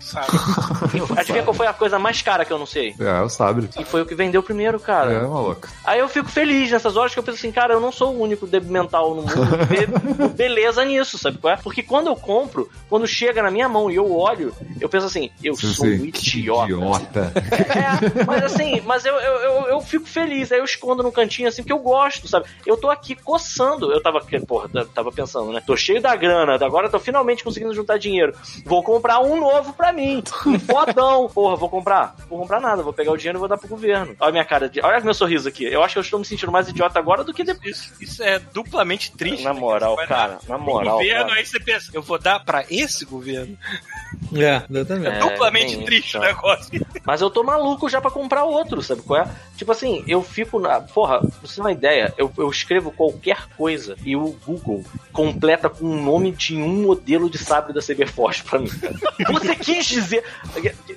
Sabe? 0.00 0.28
Adivinha 1.16 1.42
qual 1.42 1.54
foi 1.54 1.66
a 1.66 1.72
coisa 1.72 1.98
mais 1.98 2.20
cara 2.22 2.44
que 2.44 2.52
eu 2.52 2.58
não 2.58 2.66
sei? 2.66 2.94
É, 2.98 3.20
o 3.20 3.28
sabre. 3.28 3.68
E 3.78 3.84
foi 3.84 4.02
o 4.02 4.06
que 4.06 4.14
vendeu 4.14 4.42
primeiro, 4.42 4.78
cara. 4.78 5.12
É, 5.12 5.20
maluco. 5.20 5.68
Aí 5.84 5.98
eu 5.98 6.08
fico 6.08 6.28
feliz 6.28 6.51
nessas 6.70 6.96
horas 6.96 7.12
que 7.12 7.18
eu 7.18 7.22
penso 7.22 7.38
assim, 7.38 7.52
cara, 7.52 7.74
eu 7.74 7.80
não 7.80 7.90
sou 7.92 8.14
o 8.14 8.20
único 8.20 8.46
débil 8.46 8.70
mental 8.70 9.14
no 9.14 9.22
mundo 9.22 9.34
que 9.68 9.74
vê 9.86 9.86
beleza 10.34 10.84
nisso, 10.84 11.18
sabe 11.18 11.38
qual 11.38 11.54
é? 11.54 11.56
Porque 11.56 11.82
quando 11.82 12.06
eu 12.08 12.16
compro, 12.16 12.68
quando 12.88 13.06
chega 13.06 13.42
na 13.42 13.50
minha 13.50 13.68
mão 13.68 13.90
e 13.90 13.96
eu 13.96 14.10
olho, 14.16 14.54
eu 14.80 14.88
penso 14.88 15.06
assim, 15.06 15.30
eu 15.42 15.54
Sim, 15.54 15.66
sou 15.72 15.86
um 15.86 15.98
sim. 15.98 16.10
Que 16.10 16.38
idiota. 16.40 16.64
idiota. 16.72 17.32
É, 17.72 18.24
mas 18.24 18.42
assim, 18.44 18.80
mas 18.84 19.04
eu, 19.04 19.14
eu, 19.14 19.34
eu, 19.40 19.66
eu 19.68 19.80
fico 19.80 20.06
feliz, 20.06 20.52
aí 20.52 20.58
eu 20.58 20.64
escondo 20.64 21.02
no 21.02 21.10
cantinho 21.12 21.48
assim, 21.48 21.62
porque 21.62 21.72
eu 21.72 21.78
gosto, 21.78 22.28
sabe? 22.28 22.46
Eu 22.66 22.76
tô 22.76 22.90
aqui 22.90 23.14
coçando, 23.14 23.90
eu 23.92 24.02
tava, 24.02 24.20
porra, 24.46 24.68
t- 24.68 24.84
tava 24.94 25.10
pensando, 25.10 25.52
né? 25.52 25.62
Tô 25.66 25.76
cheio 25.76 26.00
da 26.00 26.14
grana, 26.16 26.54
agora 26.64 26.88
tô 26.88 26.98
finalmente 26.98 27.42
conseguindo 27.44 27.74
juntar 27.74 27.98
dinheiro. 27.98 28.34
Vou 28.64 28.82
comprar 28.82 29.20
um 29.20 29.38
novo 29.40 29.72
pra 29.72 29.92
mim, 29.92 30.22
um 30.46 30.58
fodão. 30.60 31.28
Porra, 31.28 31.56
vou 31.56 31.68
comprar? 31.68 32.14
Vou 32.28 32.38
comprar 32.38 32.60
nada, 32.60 32.82
vou 32.82 32.92
pegar 32.92 33.12
o 33.12 33.16
dinheiro 33.16 33.38
e 33.38 33.40
vou 33.40 33.48
dar 33.48 33.56
pro 33.58 33.68
governo. 33.68 34.14
Olha 34.20 34.28
a 34.28 34.32
minha 34.32 34.44
cara, 34.44 34.68
de, 34.68 34.80
olha 34.80 35.00
meu 35.00 35.14
sorriso 35.14 35.48
aqui. 35.48 35.64
Eu 35.64 35.82
acho 35.82 35.94
que 35.94 35.98
eu 35.98 36.02
estou 36.02 36.18
me 36.18 36.24
sentindo 36.24 36.41
mais 36.50 36.68
idiota 36.68 36.98
agora 36.98 37.22
do 37.22 37.32
que 37.32 37.44
depois. 37.44 37.76
Isso, 37.76 37.94
isso 38.00 38.22
é 38.22 38.38
duplamente 38.38 39.12
triste. 39.12 39.44
Na 39.44 39.54
né? 39.54 39.60
moral, 39.60 39.96
vai 39.96 40.06
cara, 40.06 40.38
na 40.48 40.58
moral, 40.58 40.98
governo, 40.98 41.26
cara. 41.26 41.38
aí 41.38 41.46
você 41.46 41.60
pensa, 41.60 41.90
eu 41.92 42.02
vou 42.02 42.18
dar 42.18 42.40
pra 42.40 42.64
esse 42.70 43.04
governo? 43.04 43.56
É, 44.34 44.62
exatamente. 44.70 45.16
É, 45.16 45.18
duplamente 45.18 45.76
tem 45.76 45.84
triste 45.84 46.08
isso, 46.08 46.18
o 46.18 46.20
negócio. 46.20 46.86
Mas 47.04 47.20
eu 47.20 47.30
tô 47.30 47.42
maluco 47.42 47.88
já 47.88 48.00
pra 48.00 48.10
comprar 48.10 48.44
outro, 48.44 48.82
sabe 48.82 49.02
qual 49.02 49.22
é? 49.22 49.28
Tipo 49.56 49.72
assim, 49.72 50.02
eu 50.06 50.22
fico 50.22 50.58
na. 50.58 50.80
Porra, 50.80 51.20
pra 51.20 51.30
você 51.42 51.56
ter 51.56 51.60
uma 51.60 51.72
ideia, 51.72 52.14
eu, 52.16 52.32
eu 52.38 52.50
escrevo 52.50 52.90
qualquer 52.90 53.48
coisa 53.56 53.96
e 54.04 54.16
o 54.16 54.36
Google 54.44 54.84
completa 55.12 55.68
com 55.68 55.84
o 55.84 56.02
nome 56.02 56.32
de 56.32 56.56
um 56.56 56.82
modelo 56.82 57.28
de 57.28 57.38
sabre 57.38 57.72
da 57.72 57.82
Cyberforce 57.82 58.42
pra 58.42 58.58
mim. 58.58 58.70
Você 59.30 59.54
quis 59.56 59.86
dizer. 59.86 60.24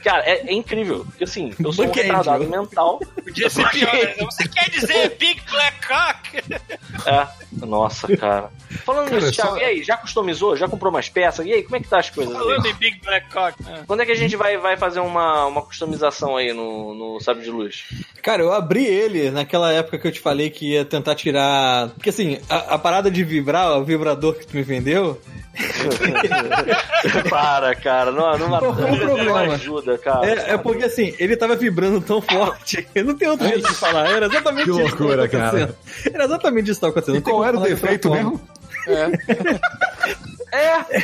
Cara, 0.03 0.23
é, 0.23 0.47
é 0.47 0.53
incrível. 0.53 1.05
Porque 1.05 1.23
assim, 1.23 1.53
eu 1.59 1.73
sou 1.73 1.85
um 1.85 1.87
Bookend, 1.87 2.07
retardado 2.07 2.47
mental. 2.47 2.99
Podia 3.23 3.49
ser 3.49 3.69
pior, 3.69 3.93
né? 3.93 4.15
Você 4.19 4.47
quer 4.47 4.69
dizer 4.69 5.15
Big 5.17 5.34
Black 5.49 5.87
Cock? 5.87 6.75
É. 7.05 7.27
Nossa, 7.65 8.15
cara. 8.17 8.49
Falando 8.83 9.09
Cara, 9.09 9.21
nisso, 9.21 9.31
Thiago, 9.33 9.51
só- 9.51 9.57
e 9.57 9.63
aí? 9.63 9.83
Já 9.83 9.95
customizou? 9.97 10.55
Já 10.57 10.67
comprou 10.67 10.91
mais 10.91 11.07
peças? 11.07 11.45
E 11.45 11.51
aí, 11.53 11.61
como 11.61 11.75
é 11.75 11.79
que 11.79 11.87
tá 11.87 11.99
as 11.99 12.09
coisas 12.09 12.33
aí? 12.33 12.39
Falando 12.41 12.65
em 12.65 12.73
Big 12.73 12.99
Black 13.03 13.29
Cock. 13.31 13.55
É. 13.67 13.83
Quando 13.85 13.99
é 14.01 14.05
que 14.05 14.11
a 14.11 14.15
gente 14.15 14.35
vai, 14.35 14.57
vai 14.57 14.75
fazer 14.75 15.01
uma, 15.01 15.45
uma 15.45 15.61
customização 15.61 16.35
aí 16.35 16.51
no, 16.51 16.95
no 16.95 17.19
Sabre 17.21 17.43
de 17.43 17.51
Luz? 17.51 17.83
Cara, 18.23 18.41
eu 18.41 18.51
abri 18.51 18.85
ele 18.85 19.29
naquela 19.29 19.71
época 19.71 19.99
que 19.99 20.07
eu 20.07 20.11
te 20.11 20.19
falei 20.19 20.49
que 20.49 20.71
ia 20.71 20.83
tentar 20.85 21.13
tirar. 21.15 21.89
Porque 21.89 22.09
assim, 22.09 22.39
a, 22.49 22.73
a 22.75 22.79
parada 22.79 23.11
de 23.11 23.23
vibrar, 23.23 23.77
o 23.77 23.83
vibrador 23.83 24.33
que 24.35 24.47
tu 24.47 24.55
me 24.55 24.63
vendeu, 24.63 25.21
Para, 27.29 27.75
cara. 27.75 28.11
Não, 28.11 28.37
não, 28.37 28.49
Qual 28.59 28.71
o 28.71 28.75
não 28.75 28.97
problema? 28.97 29.53
ajuda, 29.53 29.97
cara. 29.97 30.25
é, 30.27 30.53
é 30.53 30.57
porque 30.57 30.83
assim, 30.85 31.13
ele 31.19 31.35
tava 31.37 31.55
vibrando 31.55 32.01
tão 32.01 32.21
forte, 32.21 32.87
não 32.95 33.15
tem 33.15 33.27
outro 33.27 33.47
jeito 33.47 33.67
de 33.67 33.75
falar. 33.75 34.09
Era 34.09 34.25
exatamente 34.27 34.65
Que 34.65 34.71
isso 34.71 34.79
loucura, 34.81 35.27
que 35.27 35.37
tava 35.37 35.47
acontecendo. 35.47 35.75
Era 36.13 36.23
exatamente 36.25 36.71
isso 36.71 36.79
que 36.79 36.81
tava 36.81 36.91
acontecendo. 36.91 37.15
E 37.15 37.19
Não 37.19 37.23
qual 37.31 37.45
era 37.45 37.57
o 37.57 37.61
defeito 37.61 38.11
mesmo? 38.11 38.41
É, 38.87 39.07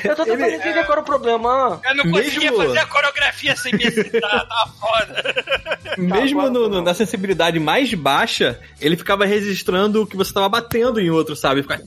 eu 0.04 0.16
tô 0.16 0.24
tentando 0.26 0.44
Ele- 0.46 0.56
entender 0.56 0.82
qual 0.86 0.92
era 0.94 1.02
o 1.02 1.04
problema. 1.06 1.80
Eu 1.84 1.96
não 1.96 2.12
conseguia 2.12 2.52
Mesmo- 2.52 2.66
fazer 2.66 2.80
a 2.80 2.86
coreografia 2.86 3.56
sem 3.56 3.74
me 3.74 3.84
excitar, 3.84 4.22
tava 4.48 4.72
foda. 4.80 5.36
Mesmo 5.98 6.40
agora 6.42 6.54
no- 6.54 6.62
não. 6.70 6.70
no- 6.70 6.82
na 6.82 6.94
sensibilidade 6.94 7.60
mais 7.60 7.94
baixa, 7.94 8.60
ele 8.80 8.96
ficava 8.98 9.26
registrando 9.26 10.04
o 10.04 10.08
que 10.08 10.16
você 10.18 10.34
tava 10.34 10.48
batendo 10.50 11.00
em 11.00 11.10
outro, 11.10 11.36
sabe? 11.36 11.62
Ficava. 11.62 11.82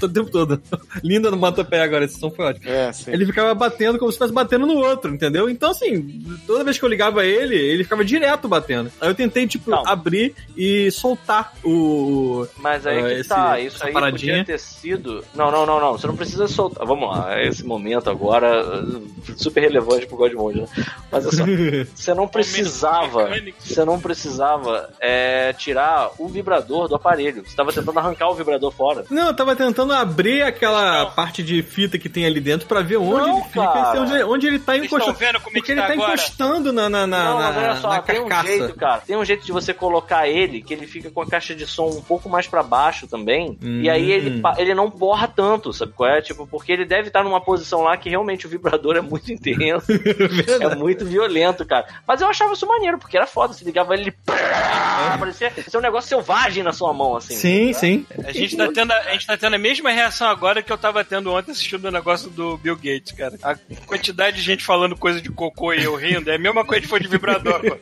O 0.00 0.08
tempo 0.08 0.30
todo. 0.30 0.62
Linda 1.02 1.30
no 1.30 1.36
Matopé 1.36 1.80
agora, 1.82 2.04
esse 2.04 2.18
som 2.20 2.30
foi 2.30 2.44
ótimo. 2.46 2.68
É, 2.70 2.92
sim. 2.92 3.10
Ele 3.12 3.26
ficava 3.26 3.52
batendo 3.54 3.98
como 3.98 4.10
se 4.10 4.14
estivesse 4.16 4.32
batendo 4.32 4.66
no 4.66 4.76
outro, 4.76 5.12
entendeu? 5.12 5.48
Então, 5.50 5.70
assim, 5.70 6.24
toda 6.46 6.62
vez 6.62 6.78
que 6.78 6.84
eu 6.84 6.88
ligava 6.88 7.24
ele, 7.24 7.56
ele 7.56 7.82
ficava 7.82 8.04
direto 8.04 8.46
batendo. 8.46 8.92
Aí 9.00 9.08
eu 9.08 9.14
tentei, 9.14 9.46
tipo, 9.48 9.70
Não. 9.70 9.82
abrir 9.86 10.34
e 10.56 10.88
soltar 10.92 11.52
o. 11.64 12.46
Mas 12.58 12.86
aí 12.86 12.98
Ah, 12.98 13.02
que 13.08 13.12
esse- 13.14 13.28
tá, 13.28 13.60
isso 13.60 13.84
aí 13.84 13.92
paradinha. 13.92 14.38
podia 14.38 14.44
ter 14.44 14.58
sido. 14.60 15.24
Não, 15.34 15.50
não, 15.50 15.66
não, 15.66 15.80
não. 15.80 15.92
Você 15.92 16.06
não 16.06 16.16
precisa 16.16 16.46
soltar. 16.58 16.86
Vamos 16.86 17.08
lá, 17.10 17.42
esse 17.42 17.64
momento 17.64 18.10
agora 18.10 18.62
uh, 18.82 19.08
super 19.36 19.60
relevante 19.60 20.06
pro 20.06 20.16
Godmode, 20.16 20.60
né? 20.62 20.66
Mas 21.10 21.26
é 21.26 21.30
só, 21.30 21.44
você 21.94 22.14
não 22.14 22.26
precisava. 22.28 23.28
Você 23.58 23.84
não 23.84 24.00
precisava 24.00 24.90
é, 25.00 25.52
tirar 25.52 26.10
o 26.18 26.28
vibrador 26.28 26.88
do 26.88 26.94
aparelho. 26.96 27.42
Você 27.46 27.54
tava 27.56 27.72
tentando 27.72 27.98
arrancar 27.98 28.28
o 28.28 28.34
vibrador 28.34 28.70
fora. 28.72 29.04
Não, 29.10 29.28
eu 29.28 29.34
tava 29.34 29.54
tentando 29.54 29.92
abrir 29.92 30.42
aquela 30.42 31.04
Não. 31.04 31.10
parte 31.12 31.42
de 31.42 31.62
fita 31.62 31.98
que 31.98 32.08
tem 32.08 32.26
ali 32.26 32.40
dentro 32.40 32.66
pra 32.66 32.80
ver 32.82 32.96
onde 32.96 33.26
Não, 33.28 33.36
ele 33.38 33.44
fica 33.46 33.62
cara. 33.66 33.90
se 33.92 33.98
onde, 33.98 34.22
onde 34.24 34.46
ele 34.46 34.58
tá 34.58 34.76
encostando. 34.76 35.12
vendo 35.18 35.40
como 35.40 35.52
Porque 35.52 35.60
que 35.62 35.72
ele 35.72 35.80
tá 35.80 35.86
tá 35.88 35.92
agora? 35.92 36.12
encostando 36.14 36.72
na, 36.72 36.88
na, 36.88 37.06
na, 37.06 37.24
não, 37.24 37.38
mas 37.38 37.56
olha 37.56 37.76
só, 37.76 37.88
na 37.90 38.02
tem 38.02 38.20
um 38.20 38.42
jeito, 38.42 38.74
cara. 38.74 39.02
Tem 39.06 39.16
um 39.16 39.24
jeito 39.24 39.44
de 39.44 39.52
você 39.52 39.72
colocar 39.72 40.28
ele 40.28 40.62
que 40.62 40.74
ele 40.74 40.86
fica 40.86 41.10
com 41.10 41.22
a 41.22 41.26
caixa 41.26 41.54
de 41.54 41.66
som 41.66 41.86
um 41.88 42.02
pouco 42.02 42.28
mais 42.28 42.46
pra 42.46 42.62
baixo 42.62 43.06
também. 43.06 43.56
E 43.62 43.88
aí 43.88 44.10
ele, 44.10 44.28
Hum. 44.38 44.42
ele 44.56 44.74
não 44.74 44.88
borra 44.90 45.28
tanto, 45.28 45.72
sabe 45.72 45.92
qual 45.92 46.08
é? 46.10 46.20
Tipo, 46.20 46.47
porque 46.50 46.72
ele 46.72 46.84
deve 46.84 47.08
estar 47.08 47.22
numa 47.22 47.40
posição 47.40 47.82
lá 47.82 47.96
que 47.96 48.08
realmente 48.08 48.46
o 48.46 48.48
vibrador 48.48 48.96
é 48.96 49.00
muito 49.00 49.32
intenso. 49.32 49.86
é 50.60 50.74
muito 50.74 51.04
violento, 51.04 51.64
cara. 51.66 51.86
Mas 52.06 52.20
eu 52.20 52.28
achava 52.28 52.52
isso 52.52 52.66
maneiro, 52.66 52.98
porque 52.98 53.16
era 53.16 53.26
foda. 53.26 53.52
Você 53.52 53.64
ligava 53.64 53.94
ele. 53.94 54.12
Parecia 55.18 55.52
ser 55.68 55.78
um 55.78 55.80
negócio 55.80 56.08
selvagem 56.08 56.62
na 56.62 56.72
sua 56.72 56.92
mão, 56.92 57.16
assim. 57.16 57.34
Sim, 57.34 57.72
sim. 57.72 58.06
A 58.24 58.32
gente, 58.32 58.56
tá 58.56 58.68
tendo, 58.72 58.92
a 58.92 58.98
a 58.98 59.12
gente 59.12 59.26
tá 59.26 59.36
tendo 59.36 59.54
a 59.54 59.58
mesma 59.58 59.90
reação 59.90 60.28
agora 60.28 60.62
que 60.62 60.72
eu 60.72 60.78
tava 60.78 61.04
tendo 61.04 61.32
ontem 61.32 61.50
assistindo 61.52 61.86
o 61.86 61.90
negócio 61.90 62.30
do 62.30 62.56
Bill 62.58 62.76
Gates, 62.76 63.12
cara. 63.12 63.34
A 63.42 63.56
quantidade 63.86 64.36
de 64.36 64.42
gente 64.42 64.64
falando 64.64 64.96
coisa 64.96 65.20
de 65.20 65.30
cocô 65.30 65.72
e 65.72 65.82
eu 65.82 65.94
rindo 65.94 66.30
é 66.30 66.36
a 66.36 66.38
mesma 66.38 66.64
coisa 66.64 66.82
que 66.82 66.88
foi 66.88 67.00
de 67.00 67.08
vibrador. 67.08 67.60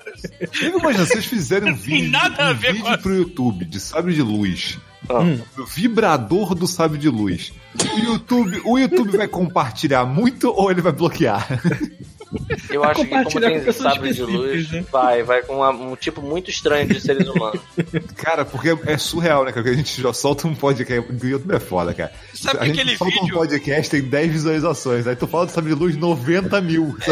imagino, 0.62 1.06
vocês 1.06 1.24
fizerem 1.26 1.72
um 1.72 1.76
tem 1.76 1.82
vídeo, 1.82 2.10
nada 2.10 2.48
a 2.48 2.51
um 2.52 2.55
ver 2.55 2.72
vídeo 2.72 2.84
com 2.86 2.93
a- 2.93 2.98
pro 2.98 3.14
YouTube 3.14 3.64
de 3.64 3.80
sabre 3.80 4.14
de 4.14 4.22
luz. 4.22 4.78
Ah. 5.09 5.23
O 5.59 5.64
vibrador 5.64 6.55
do 6.55 6.66
sabre 6.66 6.98
de 6.98 7.09
luz. 7.09 7.52
O 7.94 7.98
YouTube, 7.98 8.62
o 8.64 8.78
YouTube 8.78 9.16
vai 9.16 9.28
compartilhar 9.28 10.05
muito 10.05 10.51
ou 10.51 10.70
ele 10.70 10.81
vai 10.81 10.93
bloquear? 10.93 11.47
Eu 12.70 12.82
acho 12.85 13.03
que 13.05 13.09
como 13.09 13.40
tem 13.40 13.73
sabre 13.73 14.12
de 14.12 14.23
luz, 14.23 14.70
né? 14.70 14.85
vai, 14.90 15.23
vai 15.23 15.43
com 15.43 15.57
uma- 15.57 15.70
um 15.70 15.94
tipo 15.97 16.20
muito 16.20 16.51
estranho 16.51 16.86
de 16.89 17.01
seres 17.01 17.28
humanos. 17.28 17.61
Cara, 18.16 18.44
porque 18.44 18.77
é 18.86 18.98
surreal, 18.98 19.44
né, 19.44 19.53
cara? 19.53 19.62
Que 19.65 19.70
a 19.70 19.74
gente 19.74 20.01
já 20.03 20.12
solta 20.12 20.47
um 20.48 20.55
podcast. 20.55 21.09
O 21.12 21.27
YouTube 21.27 21.55
é 21.55 21.61
foda, 21.61 21.94
cara. 21.94 22.12
Sabe 22.35 22.59
a 22.61 22.65
gente 22.66 22.81
aquele 22.81 22.97
solta 22.97 23.15
vídeo- 23.20 23.35
um 23.35 23.39
podcast, 23.39 23.90
tem 23.90 24.03
10 24.03 24.32
visualizações. 24.32 25.07
Aí 25.07 25.15
tu 25.16 25.27
fala 25.27 25.47
do 25.47 25.53
sabre 25.53 25.73
de 25.73 25.78
luz 25.78 25.97
90 25.97 26.61
mil. 26.61 26.97
É, 27.07 27.11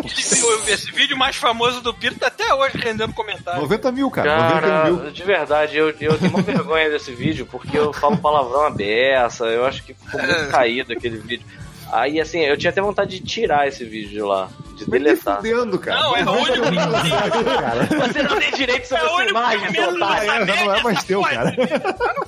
aquele 0.00 0.72
esse 0.72 0.90
vídeo 0.92 1.16
mais 1.16 1.36
famoso 1.36 1.80
do 1.80 1.94
Piro 1.94 2.14
tá 2.16 2.26
até 2.26 2.52
hoje 2.52 2.76
rendendo 2.78 3.12
comentário. 3.12 3.60
90 3.60 3.92
mil, 3.92 4.10
cara. 4.10 4.36
90 4.36 4.60
Cara, 4.60 4.90
mil. 4.90 5.10
de 5.10 5.22
verdade, 5.22 5.76
eu, 5.76 5.86
eu 6.00 6.18
tenho 6.18 6.30
uma 6.30 6.42
vergonha 6.42 6.90
desse 6.90 7.12
vídeo 7.12 7.46
porque 7.50 7.76
eu 7.78 7.92
falo 7.92 8.16
palavrão 8.16 8.66
aberta. 8.66 9.44
Eu 9.46 9.64
acho 9.64 9.82
que 9.84 9.94
ficou 9.94 10.20
muito 10.20 10.48
caído 10.50 10.92
aquele 10.92 11.18
vídeo. 11.18 11.46
Aí, 11.92 12.20
assim, 12.20 12.40
eu 12.40 12.56
tinha 12.56 12.70
até 12.70 12.80
vontade 12.80 13.18
de 13.18 13.24
tirar 13.24 13.68
esse 13.68 13.84
vídeo 13.84 14.10
de 14.10 14.20
lá, 14.20 14.48
de 14.76 14.84
Mas 14.88 15.02
deletar. 15.02 15.36
fudendo, 15.36 15.78
cara. 15.78 16.00
Não, 16.00 16.16
é 16.16 16.24
o 16.24 16.32
único 16.32 17.54
cara. 17.60 17.84
Você 17.86 18.22
não 18.22 18.38
tem 18.38 18.52
direito 18.52 18.88
sobre 18.88 19.04
É 19.04 19.06
essa 19.06 19.30
imagem, 19.30 19.58
momento 19.58 19.74
seu 19.74 19.94
otário. 19.94 20.30
É, 20.30 20.46
já 20.46 20.64
não 20.64 20.74
é 20.74 20.82
mais 20.82 21.04
teu, 21.04 21.22
cara. 21.22 21.56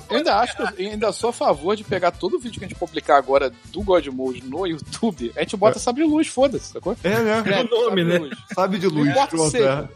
Eu 0.09 0.17
ainda 0.17 0.35
acho 0.37 0.55
que 0.55 0.61
eu 0.61 0.89
ainda 0.91 1.11
sou 1.11 1.29
a 1.29 1.33
favor 1.33 1.75
de 1.75 1.83
pegar 1.83 2.11
todo 2.11 2.37
o 2.37 2.39
vídeo 2.39 2.57
que 2.59 2.65
a 2.65 2.67
gente 2.67 2.77
publicar 2.77 3.17
agora 3.17 3.51
do 3.65 3.81
God 3.83 4.07
Mode 4.07 4.43
no 4.45 4.65
YouTube, 4.65 5.31
a 5.35 5.41
gente 5.41 5.57
bota 5.57 5.77
sabre 5.77 6.03
de 6.03 6.09
luz, 6.09 6.27
foda-se, 6.27 6.71
sacou? 6.73 6.95
É, 7.03 7.09
né? 7.09 7.43
É, 7.45 7.61
o 7.61 7.69
nome, 7.69 8.03
sabre 8.03 8.03
de 8.03 8.05
né? 8.05 8.17
luz. 8.17 8.37
Sabe 8.53 8.77
de 8.79 8.87
luz, 8.87 9.13
pronto. 9.29 9.57
É. 9.57 9.87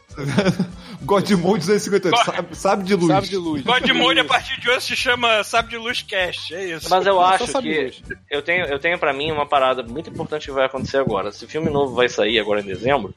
God 1.01 1.29
Mode 1.31 1.65
258. 1.65 2.25
Sabe, 2.25 2.55
sabe 2.55 2.83
de 2.83 2.95
luz. 2.95 3.07
Sabre 3.07 3.29
de 3.29 3.37
luz. 3.37 3.63
Godmode 3.63 4.19
a 4.19 4.25
partir 4.25 4.59
de 4.59 4.69
hoje 4.69 4.81
se 4.81 4.95
chama 4.95 5.43
Sabe 5.43 5.69
de 5.69 5.77
Luz 5.77 6.01
Cast, 6.01 6.53
é 6.53 6.75
isso. 6.75 6.89
Mas 6.89 7.05
eu 7.05 7.19
acho 7.19 7.47
sabe 7.47 7.91
que 7.91 8.03
eu 8.29 8.41
tenho, 8.41 8.65
eu 8.65 8.79
tenho 8.79 8.97
para 8.97 9.13
mim 9.13 9.31
uma 9.31 9.45
parada 9.45 9.83
muito 9.83 10.09
importante 10.09 10.45
que 10.45 10.51
vai 10.51 10.65
acontecer 10.65 10.97
agora. 10.97 11.29
Esse 11.29 11.47
filme 11.47 11.69
novo 11.69 11.93
vai 11.95 12.07
sair 12.07 12.39
agora 12.39 12.61
em 12.61 12.65
dezembro. 12.65 13.13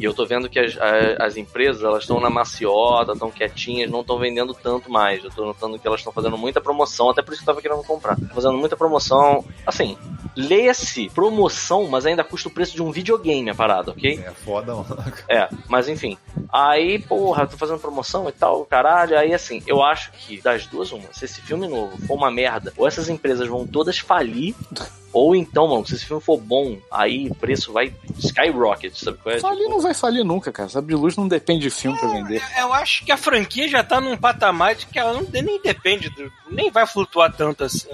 E 0.00 0.04
eu 0.04 0.14
tô 0.14 0.24
vendo 0.24 0.48
que 0.48 0.58
as, 0.58 0.76
a- 0.78 1.24
as 1.26 1.36
empresas 1.36 1.82
elas 1.82 2.02
estão 2.04 2.18
na 2.18 2.30
maciota, 2.30 3.12
estão 3.12 3.30
quietinhas, 3.30 3.90
não 3.90 4.00
estão 4.00 4.18
vendendo 4.18 4.54
tanto 4.54 4.90
mais. 4.90 5.22
Eu 5.22 5.30
tô 5.30 5.44
notando 5.44 5.78
que 5.78 5.86
elas 5.86 6.00
estão 6.00 6.12
fazendo 6.12 6.38
muita 6.38 6.60
promoção, 6.60 7.10
até 7.10 7.20
por 7.22 7.32
isso 7.34 7.42
que 7.44 7.48
eu 7.48 7.54
tava 7.54 7.62
querendo 7.62 7.84
comprar. 7.84 8.16
Fazendo 8.34 8.56
muita 8.56 8.76
promoção. 8.76 9.44
Assim, 9.66 9.96
leia-se 10.34 11.08
promoção, 11.10 11.86
mas 11.88 12.06
ainda 12.06 12.24
custa 12.24 12.48
o 12.48 12.50
preço 12.50 12.74
de 12.74 12.82
um 12.82 12.90
videogame 12.90 13.50
a 13.50 13.54
parada, 13.54 13.90
ok? 13.90 14.22
É 14.24 14.30
foda, 14.30 14.74
mano. 14.74 15.04
É, 15.28 15.48
mas 15.68 15.88
enfim. 15.88 16.16
Aí, 16.52 16.98
porra, 16.98 17.46
tô 17.46 17.56
fazendo 17.56 17.78
promoção 17.78 18.28
e 18.28 18.32
tal, 18.32 18.64
caralho. 18.64 19.18
Aí, 19.18 19.34
assim, 19.34 19.62
eu 19.66 19.82
acho 19.82 20.10
que 20.12 20.40
das 20.40 20.66
duas, 20.66 20.90
uma, 20.92 21.12
se 21.12 21.24
esse 21.26 21.40
filme 21.42 21.68
novo 21.68 21.96
for 22.06 22.14
uma 22.14 22.30
merda, 22.30 22.72
ou 22.76 22.86
essas 22.88 23.08
empresas 23.08 23.46
vão 23.48 23.66
todas 23.66 23.98
falir, 23.98 24.54
ou 25.12 25.34
então, 25.34 25.66
mano, 25.66 25.84
se 25.86 25.94
esse 25.94 26.04
filme 26.06 26.22
for 26.22 26.38
bom, 26.40 26.78
aí 26.90 27.28
o 27.28 27.34
preço 27.34 27.72
vai 27.72 27.92
skyrocket, 28.18 28.94
sabe 28.94 29.18
qual 29.22 29.34
é? 29.34 29.40
Falir 29.40 29.68
não 29.68 29.80
vai 29.80 29.89
falir 29.94 30.24
nunca, 30.24 30.50
cara. 30.52 30.68
Sabe 30.68 30.88
de 30.88 30.94
luz 30.94 31.16
não 31.16 31.26
depende 31.28 31.60
de 31.62 31.70
filme 31.70 31.98
pra 31.98 32.08
vender. 32.08 32.42
Eu 32.58 32.72
acho 32.72 33.04
que 33.04 33.12
a 33.12 33.16
franquia 33.16 33.68
já 33.68 33.82
tá 33.82 34.00
num 34.00 34.16
patamar 34.16 34.74
de 34.74 34.86
que 34.86 34.98
ela 34.98 35.12
não, 35.12 35.26
nem 35.32 35.60
depende, 35.62 36.08
do, 36.10 36.30
nem 36.50 36.70
vai 36.70 36.86
flutuar 36.86 37.32
tanto 37.32 37.64
assim. 37.64 37.88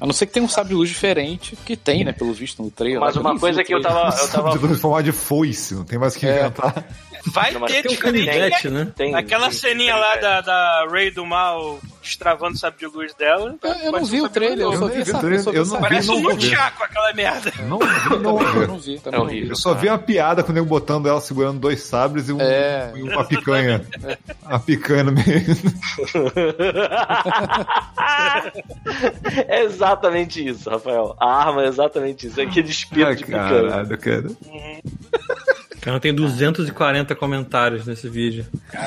A 0.00 0.06
não 0.06 0.12
ser 0.12 0.26
que 0.26 0.32
tenha 0.32 0.44
um 0.44 0.48
sabre 0.48 0.70
de 0.70 0.74
luz 0.74 0.88
diferente, 0.88 1.56
que 1.64 1.76
tem, 1.76 2.04
né, 2.04 2.12
pelo 2.12 2.32
visto 2.32 2.62
no 2.62 2.70
trailer. 2.70 3.00
Mas 3.00 3.16
uma 3.16 3.38
coisa 3.38 3.62
que 3.64 3.74
eu 3.74 3.80
trailer. 3.80 4.02
tava. 4.10 4.22
Eu 4.22 4.28
tava 4.30 4.50
De 4.58 4.58
luz 4.66 4.80
forma 4.80 5.02
de 5.02 5.12
foice, 5.12 5.74
não 5.74 5.84
tem 5.84 5.98
mais 5.98 6.14
o 6.14 6.18
que 6.18 6.26
É. 6.26 6.40
inventar. 6.40 6.84
Vai 7.26 7.52
Não, 7.52 7.60
ter 7.66 7.82
Tem 7.82 7.92
um 7.92 7.94
diferente. 7.94 8.26
canivete, 8.26 8.68
né? 8.68 8.88
tem- 8.96 9.14
Aquela 9.14 9.48
tem- 9.48 9.52
ceninha 9.58 9.92
tem- 9.94 10.02
lá 10.02 10.16
da, 10.16 10.40
da 10.40 10.86
Ray 10.90 11.10
do 11.10 11.24
Mal 11.24 11.78
destravando 12.02 12.54
o 12.54 12.58
sabre 12.58 12.80
de 12.80 12.86
luz 12.86 13.14
dela. 13.14 13.54
Eu, 13.62 13.70
eu 13.74 13.92
não 13.92 14.04
vi 14.04 14.20
o 14.20 14.28
trailer, 14.28 14.66
eu 14.66 14.76
só 14.76 14.88
vi 14.88 14.94
vi 14.96 15.00
essa 15.02 15.16
o 15.16 15.20
trailer, 15.20 15.40
só 15.42 15.50
vi 15.52 15.56
eu 15.58 15.64
não 15.66 15.76
vi, 15.76 15.80
Parece 15.82 16.10
um 16.10 16.20
vou 16.22 16.34
ver. 16.34 16.46
Nunchaku 16.50 16.82
aquela 16.82 17.12
merda. 17.12 17.52
Não, 17.60 17.78
não, 17.78 18.18
não 18.18 18.36
vou 18.38 18.62
Eu 18.62 18.66
não 18.68 18.78
vi, 18.78 18.96
É 18.96 18.98
também 18.98 19.20
não 19.20 19.26
vi. 19.26 19.32
horrível. 19.34 19.50
Eu 19.50 19.56
só 19.56 19.72
vi 19.74 19.88
uma 19.88 19.98
piada 19.98 20.42
com 20.42 20.50
o 20.50 20.54
nego 20.54 20.66
botando 20.66 21.06
ela 21.08 21.20
segurando 21.20 21.60
dois 21.60 21.80
sabres 21.82 22.28
e, 22.28 22.32
um, 22.32 22.40
É. 22.40 22.92
e 22.96 23.02
uma 23.04 23.24
picanha. 23.24 23.84
Uma 24.44 24.58
picanha 24.58 25.04
no 25.04 25.12
meio. 25.12 25.24
é 29.48 29.62
exatamente 29.64 30.46
isso, 30.46 30.68
Rafael. 30.68 31.16
A 31.20 31.26
arma 31.46 31.64
é 31.64 31.68
exatamente 31.68 32.26
isso. 32.26 32.40
É 32.40 32.44
aquele 32.44 32.68
espírito 32.70 33.06
Ai, 33.08 33.14
de 33.16 33.24
picanha. 33.24 33.48
caralho, 33.70 33.98
cara. 33.98 34.26
Cara, 35.82 35.98
tem 35.98 36.14
240 36.14 37.12
comentários 37.16 37.84
nesse 37.84 38.08
vídeo. 38.08 38.46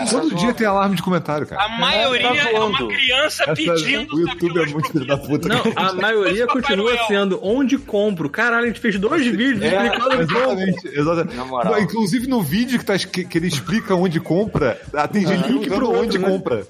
Todo 0.09 0.33
dia 0.33 0.53
tem 0.53 0.65
alarme 0.65 0.95
de 0.95 1.01
comentário, 1.03 1.45
cara. 1.45 1.61
A 1.63 1.67
maioria 1.77 2.29
tá 2.29 2.49
é 2.51 2.57
uma 2.57 2.87
criança 2.87 3.43
Essa- 3.43 3.53
pedindo 3.53 4.15
o 4.15 4.19
YouTube 4.21 4.61
é 4.61 4.65
muito 4.67 4.91
filho 4.93 5.05
da 5.05 5.17
puta. 5.17 5.49
Não, 5.49 5.61
cara. 5.61 5.89
a 5.89 5.93
maioria 5.93 6.47
Papai 6.47 6.61
continua 6.61 6.93
Noel. 6.93 7.05
sendo 7.07 7.39
onde 7.43 7.77
compro. 7.77 8.29
Caralho, 8.29 8.63
a 8.63 8.67
gente 8.67 8.79
fez 8.79 8.97
dois 8.97 9.25
vídeos 9.27 9.61
É, 9.61 9.67
explicando 9.87 10.15
onde 10.21 10.33
compro. 10.33 10.41
exatamente, 10.51 10.87
exatamente. 10.87 11.35
Na 11.35 11.43
moral. 11.45 11.73
Não, 11.73 11.79
Inclusive 11.81 12.27
no 12.27 12.41
vídeo 12.41 12.79
que, 12.79 12.85
tá, 12.85 12.97
que, 12.97 13.25
que 13.25 13.37
ele 13.37 13.47
explica 13.47 13.93
onde 13.93 14.21
compra, 14.21 14.79
ah, 14.93 15.05
tem 15.05 15.27
gente 15.27 15.47
link 15.49 15.67
perguntando 15.67 15.75
pro 15.75 15.89
onde 15.99 16.17
outro, 16.17 16.21
né? 16.21 16.29
compra. 16.29 16.67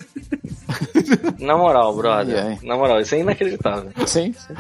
Na 1.40 1.56
moral, 1.56 1.96
brother. 1.96 2.58
Na 2.64 2.76
moral, 2.76 3.00
isso 3.00 3.14
é 3.14 3.20
inacreditável. 3.20 3.92
Sim, 4.08 4.34
sim. 4.34 4.54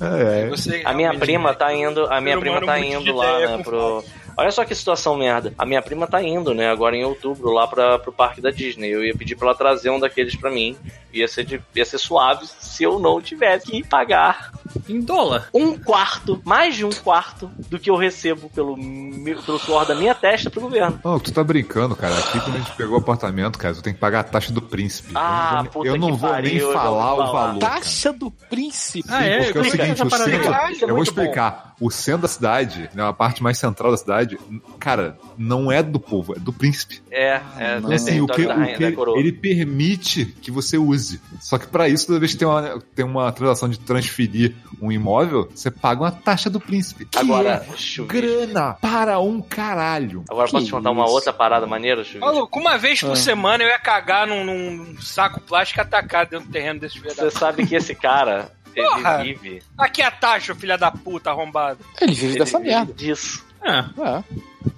É, 0.00 0.48
é. 0.48 0.82
A 0.88 0.94
minha 0.94 1.14
prima 1.18 1.54
tá 1.54 1.72
indo, 1.74 2.06
a 2.06 2.20
minha 2.20 2.38
prima 2.38 2.60
tá 2.64 2.78
indo 2.78 3.14
lá, 3.14 3.38
né, 3.40 3.62
pro... 3.64 4.04
Olha 4.36 4.50
só 4.50 4.64
que 4.64 4.74
situação 4.74 5.16
merda. 5.16 5.52
A 5.58 5.66
minha 5.66 5.82
prima 5.82 6.06
tá 6.06 6.22
indo, 6.22 6.54
né, 6.54 6.70
agora 6.70 6.96
em 6.96 7.04
outubro 7.04 7.50
lá 7.50 7.66
pra, 7.66 7.98
pro 7.98 8.12
parque 8.12 8.40
da 8.40 8.50
Disney. 8.50 8.88
Eu 8.88 9.04
ia 9.04 9.14
pedir 9.14 9.36
pra 9.36 9.48
ela 9.48 9.56
trazer 9.56 9.90
um 9.90 10.00
daqueles 10.00 10.34
pra 10.36 10.50
mim. 10.50 10.76
Ia 11.12 11.28
ser, 11.28 11.44
de, 11.44 11.60
ia 11.74 11.84
ser 11.84 11.98
suave 11.98 12.46
se 12.46 12.82
eu 12.82 12.98
não 12.98 13.20
tivesse 13.20 13.66
que 13.70 13.84
pagar 13.84 14.52
Em 14.88 15.00
dólar. 15.00 15.48
um 15.54 15.76
quarto, 15.78 16.40
mais 16.44 16.74
de 16.76 16.84
um 16.84 16.90
quarto 16.90 17.50
do 17.68 17.78
que 17.78 17.90
eu 17.90 17.96
recebo 17.96 18.48
pelo, 18.50 18.76
meu- 18.76 19.42
pelo 19.42 19.58
suor 19.58 19.84
da 19.86 19.94
minha 19.94 20.14
testa 20.14 20.50
pro 20.50 20.60
governo. 20.62 20.98
Oh, 21.04 21.18
tu 21.20 21.32
tá 21.32 21.42
brincando, 21.44 21.94
cara. 21.96 22.16
Aqui 22.18 22.40
quando 22.40 22.56
a 22.56 22.58
gente 22.58 22.72
pegou 22.76 22.96
o 22.96 23.00
apartamento, 23.00 23.58
cara, 23.58 23.74
tu 23.74 23.82
tem 23.82 23.92
que 23.92 23.98
pagar 24.00 24.20
a 24.20 24.24
taxa 24.24 24.52
do 24.52 24.62
príncipe. 24.62 25.12
Ah, 25.14 25.62
eu 25.64 25.70
puta 25.70 25.72
não 25.72 25.72
vou, 25.72 25.86
eu 25.86 25.98
não 25.98 26.10
que 26.12 26.16
vou 26.20 26.30
pariu, 26.30 26.50
nem 26.50 26.58
eu 26.60 26.72
já 26.72 26.78
falar 26.78 27.14
o 27.14 27.16
falar. 27.18 27.32
valor. 27.46 27.60
cara. 27.60 27.74
Taxa 27.74 28.12
do 28.12 28.30
príncipe. 28.30 29.08
Ah, 29.08 29.24
é? 29.24 29.44
Porque 29.44 29.58
é 29.58 29.60
o 29.60 29.64
é 29.64 29.68
é 29.68 29.70
seguinte, 29.70 30.02
o 30.02 30.04
aí? 30.04 30.10
centro, 30.10 30.54
é 30.54 30.72
eu 30.84 30.88
vou 30.88 30.96
muito 30.96 31.14
bom. 31.14 31.22
explicar. 31.22 31.74
O 31.80 31.90
centro 31.90 32.22
da 32.22 32.28
cidade, 32.28 32.88
né, 32.94 33.04
a 33.08 33.12
parte 33.12 33.42
mais 33.42 33.58
central 33.58 33.90
da 33.90 33.96
cidade, 33.96 34.38
cara, 34.78 35.18
não 35.42 35.70
é 35.72 35.82
do 35.82 35.98
povo, 35.98 36.34
é 36.36 36.38
do 36.38 36.52
príncipe. 36.52 37.02
É, 37.10 37.40
é, 37.58 37.80
Não, 37.80 37.90
E 37.90 37.94
assim, 37.94 38.20
o 38.20 38.26
que, 38.26 38.46
da, 38.46 38.54
o 38.54 38.58
rainha, 38.58 38.76
que 38.76 38.90
da 38.90 38.92
coroa. 38.96 39.18
ele 39.18 39.32
permite 39.32 40.24
que 40.40 40.50
você 40.50 40.78
use. 40.78 41.20
Só 41.40 41.58
que 41.58 41.66
pra 41.66 41.88
isso, 41.88 42.06
toda 42.06 42.18
vez 42.20 42.32
que 42.32 42.38
tem 42.38 42.46
uma, 42.48 42.80
tem 42.94 43.04
uma 43.04 43.30
transação 43.32 43.68
de 43.68 43.78
transferir 43.78 44.54
um 44.80 44.90
imóvel, 44.92 45.48
você 45.54 45.70
paga 45.70 46.02
uma 46.02 46.12
taxa 46.12 46.48
do 46.48 46.60
príncipe. 46.60 47.04
Que 47.06 47.18
Agora, 47.18 47.64
é 47.66 48.02
grana 48.04 48.74
para 48.74 49.18
um 49.20 49.40
caralho. 49.40 50.24
Agora 50.30 50.48
posso 50.48 50.58
Que 50.64 50.64
te 50.66 50.72
contar 50.72 50.90
uma 50.90 51.08
outra 51.08 51.32
parada 51.32 51.66
maneira, 51.66 52.04
Chuvisco? 52.04 52.24
Maluco, 52.24 52.58
uma 52.60 52.78
vez 52.78 53.02
Ah. 53.02 53.08
por 53.08 53.16
semana 53.16 53.64
eu 53.64 53.68
ia 53.68 53.78
cagar 53.78 54.26
num, 54.26 54.44
num 54.44 55.00
saco 55.00 55.40
plástico 55.40 55.80
atacado 55.80 56.30
dentro 56.30 56.46
do 56.46 56.52
terreno 56.52 56.78
desse 56.80 56.98
filho 57.00 57.14
da 57.14 57.22
Você 57.24 57.30
sabe 57.30 57.66
que 57.66 57.74
esse 57.74 57.94
cara, 57.94 58.52
ele 58.74 58.86
Porra. 58.86 59.22
vive. 59.22 59.62
Aqui 59.76 60.02
é 60.02 60.06
a 60.06 60.10
taxa, 60.10 60.54
filha 60.54 60.78
da 60.78 60.90
puta, 60.90 61.30
arrombado. 61.30 61.80
Ele 62.00 62.12
vive 62.14 62.26
Ele 62.32 62.38
dessa 62.38 62.58
vive 62.58 62.70
merda. 62.70 62.92
disso. 62.92 63.44
Ah, 63.64 63.88
É. 63.98 64.22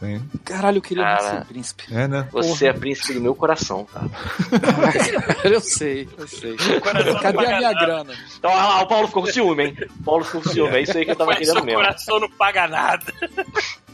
Tem- 0.00 0.22
Caralho, 0.44 0.78
eu 0.78 0.82
queria 0.82 1.02
Cara. 1.04 1.38
ser 1.40 1.44
príncipe. 1.44 1.84
É, 1.90 2.08
né? 2.08 2.26
Você 2.32 2.66
é 2.66 2.72
príncipe 2.72 3.12
do 3.14 3.20
meu 3.20 3.34
coração, 3.34 3.84
cara. 3.84 4.08
eu 5.44 5.60
sei, 5.60 6.08
eu 6.16 6.26
sei. 6.26 6.56
Coração 6.80 7.20
Cadê 7.20 7.46
a 7.46 7.58
minha 7.58 7.72
grana? 7.72 8.14
Então, 8.38 8.50
olha 8.50 8.62
lá, 8.62 8.82
o 8.82 8.86
Paulo 8.86 9.08
ficou 9.08 9.22
com 9.24 9.30
ciúme, 9.30 9.64
hein? 9.64 9.76
O 10.00 10.02
Paulo 10.02 10.24
ficou 10.24 10.40
com 10.42 10.48
ciúme, 10.50 10.76
é 10.76 10.82
isso 10.82 10.96
aí 10.96 11.04
que 11.04 11.10
eu 11.10 11.16
tava 11.16 11.30
Mas 11.32 11.40
querendo 11.40 11.56
seu 11.56 11.64
mesmo. 11.64 11.80
coração 11.80 12.18
não 12.18 12.30
paga 12.30 12.66
nada. 12.66 13.12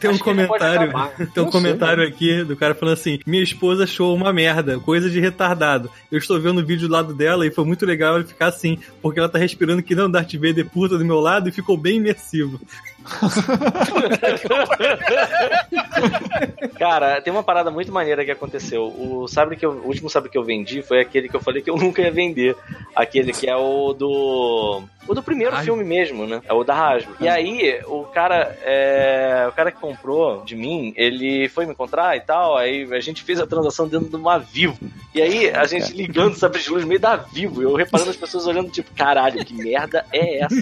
tem 0.00 0.10
um 0.10 0.14
Acho 0.14 0.24
comentário. 0.24 0.90
Tem 0.90 1.42
um 1.42 1.44
Não 1.44 1.44
sei, 1.52 1.52
comentário 1.60 2.06
aqui 2.06 2.44
do 2.44 2.56
cara 2.56 2.74
falando 2.74 2.94
assim: 2.94 3.18
Minha 3.26 3.42
esposa 3.42 3.84
achou 3.84 4.14
uma 4.14 4.32
merda, 4.32 4.78
coisa 4.80 5.10
de 5.10 5.20
retardado. 5.20 5.90
Eu 6.10 6.18
estou 6.18 6.40
vendo 6.40 6.60
o 6.60 6.66
vídeo 6.66 6.88
do 6.88 6.92
lado 6.94 7.14
dela 7.14 7.46
e 7.46 7.50
foi 7.50 7.64
muito 7.64 7.84
legal 7.84 8.16
ele 8.16 8.26
ficar 8.26 8.46
assim, 8.46 8.78
porque 9.02 9.18
ela 9.20 9.28
tá 9.28 9.38
respirando 9.38 9.82
que 9.82 9.94
não 9.94 10.10
Darth 10.10 10.34
Vader 10.34 10.66
puta 10.68 10.96
do 10.98 11.04
meu 11.04 11.20
lado 11.20 11.48
e 11.48 11.52
ficou 11.52 11.76
bem 11.76 11.96
imersivo. 11.96 12.60
Cara, 16.78 17.20
tem 17.20 17.32
uma 17.32 17.42
parada 17.42 17.70
muito 17.70 17.92
maneira 17.92 18.24
que 18.24 18.30
aconteceu. 18.30 18.84
O 18.84 19.26
sabre 19.26 19.56
que 19.56 19.66
eu, 19.66 19.72
o 19.72 19.86
último 19.86 20.08
sabre 20.08 20.30
que 20.30 20.38
eu 20.38 20.44
vendi 20.44 20.82
foi 20.82 21.00
aquele 21.00 21.28
que 21.28 21.36
eu 21.36 21.40
falei 21.40 21.62
que 21.62 21.70
eu 21.70 21.76
nunca 21.88 22.02
ia 22.02 22.10
vender. 22.10 22.56
Aquele 22.94 23.32
que 23.32 23.48
é 23.48 23.56
o 23.56 23.92
do. 23.92 24.82
O 25.06 25.14
do 25.14 25.22
primeiro 25.22 25.56
Ai. 25.56 25.64
filme 25.64 25.82
mesmo, 25.82 26.26
né? 26.26 26.42
É 26.46 26.52
o 26.52 26.62
da 26.62 26.74
Hasbro. 26.74 27.16
E 27.18 27.26
aí, 27.26 27.80
o 27.86 28.04
cara. 28.04 28.56
é, 28.62 29.46
o 29.48 29.52
cara 29.52 29.72
que 29.72 29.80
comprou 29.80 30.44
de 30.44 30.54
mim, 30.54 30.92
ele 30.96 31.48
foi 31.48 31.64
me 31.64 31.72
encontrar 31.72 32.16
e 32.16 32.20
tal. 32.20 32.56
Aí 32.56 32.86
a 32.92 33.00
gente 33.00 33.22
fez 33.22 33.40
a 33.40 33.46
transação 33.46 33.88
dentro 33.88 34.08
de 34.08 34.16
uma 34.16 34.38
Vivo. 34.38 34.78
E 35.14 35.22
aí, 35.22 35.50
a 35.50 35.64
gente 35.66 35.92
ligando 35.94 36.34
o 36.34 36.38
sabre 36.38 36.60
de 36.60 36.70
luz 36.70 36.82
no 36.82 36.88
meio 36.88 37.00
da 37.00 37.16
Vivo. 37.16 37.62
Eu 37.62 37.74
reparando 37.74 38.10
as 38.10 38.16
pessoas 38.16 38.46
olhando, 38.46 38.70
tipo, 38.70 38.92
caralho, 38.94 39.42
que 39.44 39.54
merda 39.54 40.04
é 40.12 40.40
essa? 40.40 40.54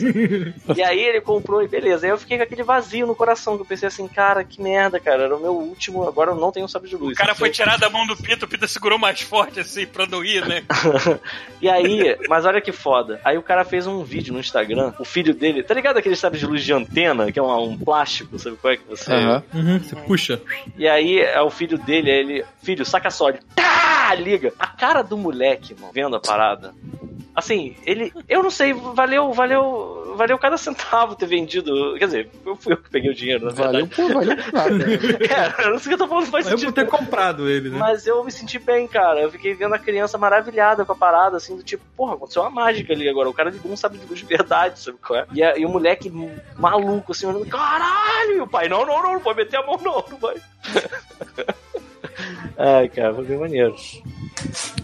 E 0.77 0.82
aí 0.82 1.01
ele 1.01 1.20
comprou 1.20 1.62
e 1.62 1.68
beleza. 1.68 2.06
Aí 2.06 2.12
eu 2.12 2.18
fiquei 2.18 2.35
com 2.36 2.44
aquele 2.44 2.62
vazio 2.62 3.06
no 3.06 3.14
coração, 3.14 3.56
que 3.56 3.62
eu 3.62 3.66
pensei 3.66 3.88
assim, 3.88 4.06
cara, 4.08 4.44
que 4.44 4.60
merda, 4.60 4.98
cara. 5.00 5.24
Era 5.24 5.36
o 5.36 5.40
meu 5.40 5.52
último, 5.52 6.06
agora 6.06 6.30
eu 6.30 6.36
não 6.36 6.52
tenho 6.52 6.68
sabre 6.68 6.88
de 6.88 6.96
luz. 6.96 7.14
O 7.14 7.18
cara 7.18 7.34
foi 7.34 7.50
tirar 7.50 7.78
da 7.78 7.88
mão 7.88 8.06
do 8.06 8.16
Pita, 8.16 8.44
o 8.44 8.48
Pita 8.48 8.66
segurou 8.66 8.98
mais 8.98 9.20
forte 9.20 9.60
assim 9.60 9.86
pra 9.86 10.06
não 10.06 10.24
ir, 10.24 10.46
né? 10.46 10.62
E 11.60 11.70
aí, 11.70 12.16
mas 12.28 12.44
olha 12.44 12.60
que 12.60 12.70
foda. 12.70 13.18
Aí 13.24 13.38
o 13.38 13.42
cara 13.42 13.64
fez 13.64 13.86
um 13.86 14.04
vídeo 14.04 14.32
no 14.32 14.38
Instagram, 14.38 14.92
o 14.98 15.04
filho 15.04 15.34
dele, 15.34 15.62
tá 15.62 15.72
ligado 15.72 15.96
aquele 15.96 16.14
sabre 16.14 16.38
de 16.38 16.46
luz 16.46 16.62
de 16.62 16.72
antena, 16.72 17.32
que 17.32 17.38
é 17.38 17.42
um, 17.42 17.70
um 17.70 17.78
plástico, 17.78 18.38
sabe 18.38 18.56
qual 18.56 18.74
é 18.74 18.76
que 18.76 18.86
você. 18.86 19.10
Aham. 19.10 19.42
Uhum, 19.54 19.78
você 19.78 19.96
puxa. 19.96 20.40
E 20.76 20.86
aí 20.86 21.18
é 21.18 21.40
o 21.40 21.50
filho 21.50 21.78
dele, 21.78 22.10
aí 22.10 22.18
ele, 22.18 22.44
filho, 22.62 22.84
saca 22.84 23.10
só, 23.10 23.30
ele, 23.30 23.38
tá, 23.54 24.14
liga. 24.14 24.52
A 24.58 24.66
cara 24.66 25.02
do 25.02 25.16
moleque, 25.16 25.74
mano, 25.74 25.92
vendo 25.92 26.14
a 26.14 26.20
parada. 26.20 26.74
Assim, 27.36 27.76
ele, 27.84 28.10
eu 28.26 28.42
não 28.42 28.50
sei, 28.50 28.72
valeu, 28.72 29.30
valeu, 29.30 30.14
valeu 30.16 30.38
cada 30.38 30.56
centavo 30.56 31.14
ter 31.14 31.26
vendido. 31.26 31.94
Quer 31.98 32.06
dizer, 32.06 32.30
eu 32.46 32.56
fui 32.56 32.72
eu 32.72 32.78
que 32.78 32.88
peguei 32.88 33.10
o 33.10 33.14
dinheiro, 33.14 33.44
na 33.44 33.50
Valeu 33.52 33.84
verdade. 33.86 33.94
por, 33.94 34.14
valeu 34.14 34.36
por 34.42 34.52
nada. 34.54 34.86
É, 35.62 35.66
eu 35.66 35.70
não 35.72 35.78
sei 35.78 35.92
o 35.92 35.96
que 35.96 36.02
eu 36.02 36.06
tô 36.06 36.08
falando, 36.08 36.30
faz 36.30 36.46
Eu 36.46 36.52
vou 36.52 36.58
sentido. 36.58 36.74
ter 36.74 36.86
comprado 36.86 37.46
ele, 37.46 37.68
né? 37.68 37.76
Mas 37.78 38.06
eu 38.06 38.24
me 38.24 38.32
senti 38.32 38.58
bem, 38.58 38.88
cara. 38.88 39.20
Eu 39.20 39.30
fiquei 39.30 39.52
vendo 39.52 39.74
a 39.74 39.78
criança 39.78 40.16
maravilhada 40.16 40.84
com 40.86 40.92
a 40.92 40.96
parada, 40.96 41.36
assim, 41.36 41.54
do 41.56 41.62
tipo, 41.62 41.84
porra, 41.94 42.14
aconteceu 42.14 42.40
uma 42.40 42.50
mágica 42.50 42.94
ali 42.94 43.06
agora. 43.06 43.28
O 43.28 43.34
cara 43.34 43.50
ligou 43.50 43.70
um 43.70 43.76
sabe 43.76 43.98
de 43.98 44.06
de 44.06 44.24
verdade, 44.24 44.80
sabe 44.80 44.96
qual 45.06 45.18
é? 45.18 45.26
E, 45.34 45.42
a- 45.42 45.58
e 45.58 45.66
o 45.66 45.68
moleque 45.68 46.10
maluco, 46.56 47.12
assim, 47.12 47.26
olhando, 47.26 47.44
caralho! 47.46 48.32
E 48.36 48.40
o 48.40 48.46
pai, 48.48 48.66
não, 48.68 48.86
não, 48.86 49.02
não, 49.02 49.12
não 49.12 49.20
pode 49.20 49.36
meter 49.36 49.58
a 49.58 49.62
mão, 49.66 49.78
não, 49.84 50.02
não 50.10 50.16
vai. 50.18 50.36
Ai, 52.56 52.89
cara, 52.89 53.14
foi 53.14 53.24
bem 53.24 53.39
maneiro. 53.39 53.74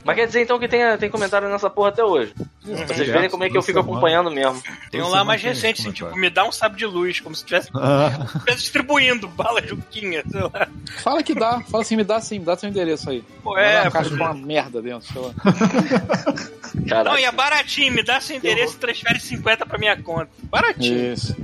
Mas 0.05 0.16
quer 0.16 0.26
dizer 0.26 0.43
então 0.43 0.59
que 0.59 0.68
tem, 0.68 0.80
tem 0.98 1.10
comentário 1.10 1.48
nessa 1.48 1.70
porra 1.70 1.90
até 1.90 2.05
hoje. 2.05 2.32
Pra 2.64 2.86
vocês 2.94 3.09
verem 3.09 3.28
como 3.28 3.44
é 3.44 3.51
que 3.51 3.56
eu 3.56 3.62
fico 3.62 3.78
acompanhando 3.80 4.30
mesmo. 4.30 4.62
Tem 4.90 5.02
um 5.02 5.09
lá 5.09 5.24
mais 5.24 5.43
recente, 5.43 5.80
assim, 5.80 5.93
tipo, 5.93 6.14
me 6.16 6.30
dá 6.30 6.44
um 6.44 6.52
sabre 6.52 6.78
de 6.78 6.86
luz, 6.86 7.20
como 7.20 7.34
se 7.34 7.43
estivesse 7.43 7.68
Ah, 7.74 8.26
estivesse 8.36 8.59
distribuindo 8.62 9.28
bala 9.28 9.60
juquinha, 9.66 10.22
sei 10.30 10.40
lá. 10.43 10.68
Fala 10.98 11.22
que 11.22 11.34
dá, 11.34 11.60
fala 11.62 11.82
assim, 11.82 11.97
me 11.97 12.05
dá 12.05 12.20
sim, 12.20 12.39
me 12.39 12.44
dá 12.44 12.56
seu 12.56 12.68
endereço 12.68 13.10
aí. 13.10 13.24
Pô, 13.43 13.56
é, 13.59 13.82
uma 13.82 13.90
caixa 13.90 14.10
com 14.10 14.16
uma 14.16 14.34
merda 14.34 14.80
dentro, 14.80 15.12
sei 15.12 15.22
lá. 15.22 15.30
Caralho. 16.89 17.10
não, 17.10 17.18
e 17.18 17.24
é 17.24 17.32
baratinho, 17.32 17.93
me 17.93 18.02
dá 18.02 18.20
seu 18.20 18.36
endereço 18.36 18.76
e 18.76 18.78
transfere 18.78 19.20
50 19.20 19.66
pra 19.66 19.78
minha 19.78 20.01
conta. 20.01 20.28
Baratinho. 20.44 21.12
Isso. 21.12 21.36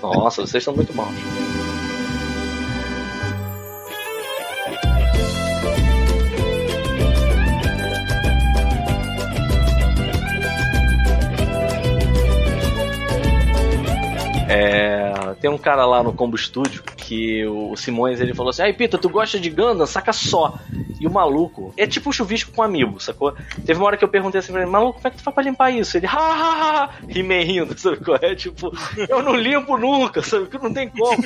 Nossa, 0.00 0.46
vocês 0.46 0.62
são 0.64 0.74
muito 0.74 0.92
bons. 0.92 1.12
É, 14.52 15.34
tem 15.40 15.50
um 15.50 15.58
cara 15.58 15.84
lá 15.86 16.02
no 16.02 16.12
Combo 16.12 16.36
Studio 16.36 16.82
que 16.96 17.44
o, 17.46 17.76
Simões 17.76 18.20
ele 18.20 18.34
falou 18.34 18.50
assim: 18.50 18.62
Aí, 18.62 18.72
Pita, 18.72 18.98
tu 18.98 19.08
gosta 19.08 19.38
de 19.38 19.50
Gundam? 19.50 19.86
Saca 19.86 20.12
só. 20.12 20.58
E 21.00 21.06
o 21.06 21.10
maluco, 21.10 21.72
é 21.76 21.84
tipo 21.86 22.10
um 22.10 22.12
chuvisco 22.12 22.52
com 22.52 22.60
um 22.62 22.64
amigo, 22.64 23.00
sacou? 23.00 23.34
Teve 23.66 23.78
uma 23.80 23.86
hora 23.86 23.96
que 23.96 24.04
eu 24.04 24.08
perguntei 24.08 24.38
assim 24.38 24.52
pra 24.52 24.62
ele: 24.62 24.70
Maluco, 24.70 24.94
como 24.94 25.08
é 25.08 25.10
que 25.10 25.16
tu 25.16 25.22
faz 25.22 25.34
pra 25.34 25.42
limpar 25.42 25.70
isso? 25.70 25.96
Ele, 25.96 26.06
ha, 26.06 26.10
ha, 26.12 26.82
ha, 26.84 26.90
ri 27.08 27.22
meio 27.22 27.44
rindo, 27.46 27.78
sabe 27.78 27.96
qual 27.96 28.18
é? 28.22 28.34
Tipo, 28.34 28.72
eu 29.08 29.22
não 29.22 29.34
limpo 29.34 29.76
nunca, 29.76 30.22
sabe? 30.22 30.46
Que 30.46 30.58
não 30.58 30.72
tem 30.72 30.88
como. 30.88 31.22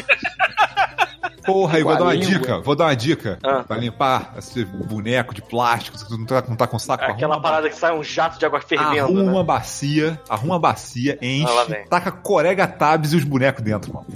Porra, 1.44 1.76
aí 1.76 1.82
vou 1.84 1.94
dar 1.94 2.02
uma 2.02 2.12
língua. 2.14 2.38
dica, 2.38 2.58
vou 2.60 2.74
dar 2.74 2.86
uma 2.86 2.96
dica. 2.96 3.38
Ah. 3.44 3.62
Pra 3.62 3.76
limpar 3.76 4.34
esse 4.36 4.64
boneco 4.64 5.32
de 5.32 5.40
plástico, 5.40 5.96
tu 5.96 6.18
não 6.18 6.26
tá, 6.26 6.42
não 6.48 6.56
tá 6.56 6.66
com 6.66 6.76
saco, 6.76 7.04
Aquela 7.04 7.34
arruma, 7.34 7.40
parada 7.40 7.68
que 7.68 7.76
sai 7.76 7.96
um 7.96 8.02
jato 8.02 8.36
de 8.36 8.44
água 8.44 8.60
fervendo. 8.60 9.04
arruma 9.04 9.22
né? 9.22 9.30
uma 9.30 9.44
bacia, 9.44 10.20
arruma 10.28 10.54
uma 10.54 10.58
bacia, 10.58 11.16
Ah, 11.22 11.24
enche, 11.24 11.64
vem. 11.68 11.84
taca 11.86 12.10
corega 12.10 12.66
tabs 12.66 13.12
e 13.16 13.18
os 13.20 13.24
bonecos 13.24 13.62
dentro, 13.64 13.92
mano. 13.94 14.06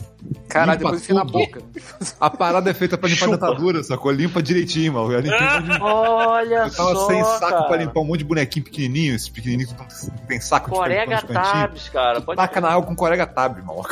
Caralho, 0.48 0.78
depois 0.78 1.00
enfia 1.00 1.14
na 1.14 1.24
boca. 1.24 1.60
A 2.20 2.28
parada 2.30 2.70
é 2.70 2.74
feita 2.74 2.98
pra 2.98 3.08
limpar 3.08 3.26
a 3.26 3.28
Chupa. 3.32 3.46
dentadura, 3.46 3.82
sacou? 3.84 4.10
Limpa 4.10 4.42
direitinho, 4.42 4.92
mano. 4.94 5.12
Eu, 5.12 5.20
limpei 5.20 5.38
um 5.38 5.60
monte 5.60 5.70
de- 5.78 5.82
Olha 5.82 6.54
eu 6.56 6.70
tava 6.74 6.94
só, 6.94 7.06
sem 7.06 7.24
saco 7.24 7.40
cara. 7.40 7.62
pra 7.64 7.76
limpar 7.76 8.00
um 8.00 8.04
monte 8.04 8.18
de 8.18 8.24
bonequinho 8.24 8.64
pequenininho, 8.64 9.14
esse 9.14 9.30
pequenininho 9.30 9.68
que 9.68 10.26
tem 10.26 10.40
saco 10.40 10.70
de 10.70 10.76
Corega 10.76 11.16
os 11.16 11.20
cantinhos. 11.22 11.50
tabs, 11.52 11.88
cara. 11.88 12.20
Pode 12.20 12.36
Taca 12.36 12.60
na 12.60 12.68
água 12.70 12.82
com 12.86 12.96
corega 12.96 13.26
tab, 13.26 13.58
maluco. 13.64 13.88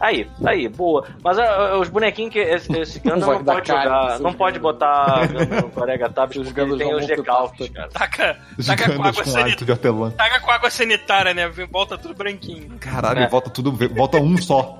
Aí, 0.00 0.28
aí, 0.44 0.68
boa. 0.68 1.04
Mas 1.22 1.38
ah, 1.38 1.76
os 1.78 1.88
bonequinhos 1.88 2.32
que 2.32 2.38
esse, 2.38 2.72
esse 2.78 3.00
Gundam 3.00 3.18
Não 3.18 3.38
não, 3.38 3.44
pode 3.44 3.68
jogar, 3.68 4.20
não 4.20 4.32
pode 4.32 4.58
botar 4.58 5.26
Gundam 5.26 5.60
no 5.62 5.70
Corega 5.70 6.08
Tabs 6.08 6.36
porque 6.38 6.60
ele 6.60 6.76
tem 6.78 6.94
os 6.94 7.06
decalques, 7.06 7.68
cara. 7.70 7.88
Taca, 7.88 8.38
taca 8.64 8.92
com 8.96 9.02
água 9.02 9.24
sanitária. 9.24 10.10
Taca 10.16 10.40
com 10.40 10.50
água 10.50 10.70
sanitária, 10.70 11.34
né? 11.34 11.48
Volta 11.70 11.98
tudo 11.98 12.14
branquinho. 12.14 12.78
Caralho, 12.78 13.20
É. 13.20 13.28
volta 13.28 13.50
tudo, 13.50 13.72
volta 13.94 14.18
um 14.18 14.36
só. 14.36 14.78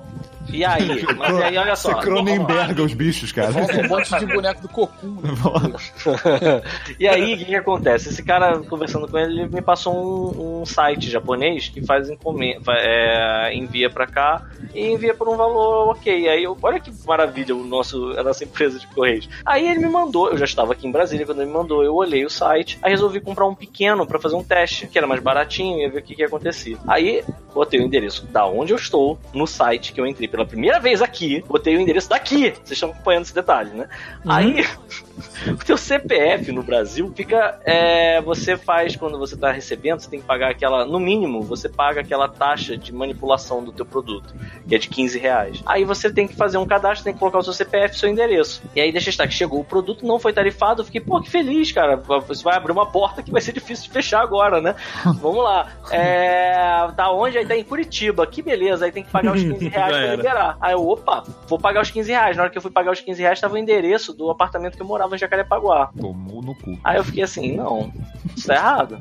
E 0.51 0.65
aí, 0.65 1.03
mas 1.17 1.37
aí 1.37 1.57
olha 1.57 1.75
só. 1.75 1.93
Você 1.93 2.01
Cronenberga 2.01 2.83
os 2.83 2.93
bichos, 2.93 3.31
cara. 3.31 3.51
Volta 3.51 3.81
um 3.81 3.87
monte 3.87 4.19
de 4.19 4.25
boneco 4.25 4.61
do 4.61 4.69
Cocum. 4.69 5.17
né? 5.21 6.61
e 6.99 7.07
aí, 7.07 7.33
o 7.33 7.37
que, 7.37 7.45
que 7.45 7.55
acontece? 7.55 8.09
Esse 8.09 8.23
cara, 8.23 8.59
conversando 8.59 9.07
com 9.07 9.17
ele, 9.17 9.41
ele 9.41 9.49
me 9.49 9.61
passou 9.61 9.93
um, 9.93 10.61
um 10.61 10.65
site 10.65 11.09
japonês 11.09 11.69
que 11.69 11.85
faz 11.85 12.09
encomenda, 12.09 12.73
é, 12.73 13.53
envia 13.53 13.89
pra 13.89 14.07
cá 14.07 14.45
e 14.73 14.87
envia 14.87 15.13
por 15.13 15.27
um 15.27 15.37
valor 15.37 15.91
ok. 15.91 16.29
Aí 16.29 16.43
eu, 16.43 16.57
olha 16.61 16.79
que 16.79 16.91
maravilha 17.05 17.55
o 17.55 17.63
nosso, 17.63 18.11
a 18.17 18.23
nossa 18.23 18.43
empresa 18.43 18.79
de 18.79 18.87
correios. 18.87 19.29
Aí 19.45 19.67
ele 19.67 19.79
me 19.79 19.89
mandou, 19.89 20.29
eu 20.29 20.37
já 20.37 20.45
estava 20.45 20.73
aqui 20.73 20.87
em 20.87 20.91
Brasília 20.91 21.25
quando 21.25 21.41
ele 21.41 21.49
me 21.49 21.57
mandou, 21.57 21.83
eu 21.83 21.95
olhei 21.95 22.25
o 22.25 22.29
site, 22.29 22.79
aí 22.81 22.91
resolvi 22.91 23.19
comprar 23.19 23.45
um 23.45 23.55
pequeno 23.55 24.05
pra 24.05 24.19
fazer 24.19 24.35
um 24.35 24.43
teste, 24.43 24.87
que 24.87 24.97
era 24.97 25.07
mais 25.07 25.21
baratinho, 25.21 25.79
ia 25.79 25.89
ver 25.89 25.99
o 25.99 26.01
que, 26.01 26.15
que 26.15 26.21
ia 26.21 26.27
acontecer. 26.27 26.77
Aí 26.87 27.23
botei 27.53 27.79
o 27.79 27.83
endereço 27.83 28.25
da 28.27 28.45
onde 28.45 28.73
eu 28.73 28.77
estou 28.77 29.19
no 29.33 29.47
site 29.47 29.93
que 29.93 29.99
eu 29.99 30.05
entrei 30.05 30.27
pela 30.27 30.38
primeira 30.45 30.79
vez 30.79 31.01
aqui, 31.01 31.43
botei 31.47 31.75
o 31.75 31.81
endereço 31.81 32.09
daqui. 32.09 32.51
Vocês 32.51 32.71
estão 32.71 32.89
acompanhando 32.91 33.23
esse 33.23 33.33
detalhe, 33.33 33.71
né? 33.71 33.87
Aí 34.27 34.65
o 35.47 35.65
teu 35.65 35.77
CPF 35.77 36.51
no 36.51 36.63
Brasil 36.63 37.11
fica. 37.15 37.59
é, 37.65 38.21
você 38.21 38.57
faz 38.57 38.95
quando 38.95 39.17
você 39.17 39.35
está 39.35 39.51
recebendo, 39.51 39.99
você 39.99 40.09
tem 40.09 40.19
que 40.19 40.25
pagar 40.25 40.51
aquela. 40.51 40.85
No 40.85 40.99
mínimo, 40.99 41.41
você 41.41 41.69
paga 41.69 42.01
aquela 42.01 42.27
taxa 42.27 42.77
de 42.77 42.93
manipulação 42.93 43.63
do 43.63 43.71
teu 43.71 43.85
produto, 43.85 44.33
que 44.67 44.75
é 44.75 44.77
de 44.77 44.87
15 44.87 45.19
reais. 45.19 45.61
Aí 45.65 45.83
você 45.83 46.11
tem 46.11 46.27
que 46.27 46.35
fazer 46.35 46.57
um 46.57 46.65
cadastro, 46.65 47.03
tem 47.03 47.13
que 47.13 47.19
colocar 47.19 47.39
o 47.39 47.43
seu 47.43 47.53
CPF 47.53 47.95
e 47.95 47.99
seu 47.99 48.09
endereço. 48.09 48.61
E 48.75 48.81
aí 48.81 48.91
deixa 48.91 49.09
estar 49.09 49.27
que 49.27 49.33
chegou 49.33 49.59
o 49.59 49.63
produto, 49.65 50.05
não 50.05 50.19
foi 50.19 50.33
tarifado. 50.33 50.81
Eu 50.81 50.85
fiquei, 50.85 51.01
pô, 51.01 51.21
que 51.21 51.29
feliz, 51.29 51.71
cara. 51.71 51.95
Você 51.97 52.43
vai 52.43 52.55
abrir 52.55 52.71
uma 52.71 52.85
porta 52.85 53.23
que 53.23 53.31
vai 53.31 53.41
ser 53.41 53.53
difícil 53.53 53.85
de 53.85 53.91
fechar 53.91 54.21
agora, 54.21 54.61
né? 54.61 54.75
Vamos 55.21 55.43
lá. 55.43 55.67
É, 55.91 56.87
tá 56.95 57.11
onde? 57.11 57.37
Aí 57.37 57.45
tá 57.45 57.55
em 57.55 57.63
Curitiba. 57.63 58.25
Que 58.25 58.41
beleza. 58.41 58.85
Aí 58.85 58.91
tem 58.91 59.03
que 59.03 59.11
pagar 59.11 59.35
os 59.35 59.41
15 59.41 59.67
reais 59.69 59.95
pra. 59.95 60.28
Liberar. 60.29 60.57
Aí 60.61 60.73
eu, 60.73 60.87
opa, 60.87 61.23
vou 61.47 61.59
pagar 61.59 61.81
os 61.81 61.91
15 61.91 62.11
reais. 62.11 62.37
Na 62.37 62.43
hora 62.43 62.51
que 62.51 62.57
eu 62.57 62.61
fui 62.61 62.71
pagar 62.71 62.91
os 62.91 63.01
15 63.01 63.21
reais, 63.21 63.41
tava 63.41 63.55
o 63.55 63.57
endereço 63.57 64.13
do 64.13 64.29
apartamento 64.29 64.75
que 64.75 64.81
eu 64.81 64.87
morava 64.87 65.15
em 65.15 65.19
Jacarepaguá. 65.19 65.89
Tomou 65.99 66.41
no 66.41 66.55
cu. 66.55 66.77
Aí 66.83 66.97
eu 66.97 67.03
fiquei 67.03 67.23
assim, 67.23 67.55
não, 67.55 67.91
isso 68.35 68.47
tá 68.47 68.55
errado. 68.55 68.99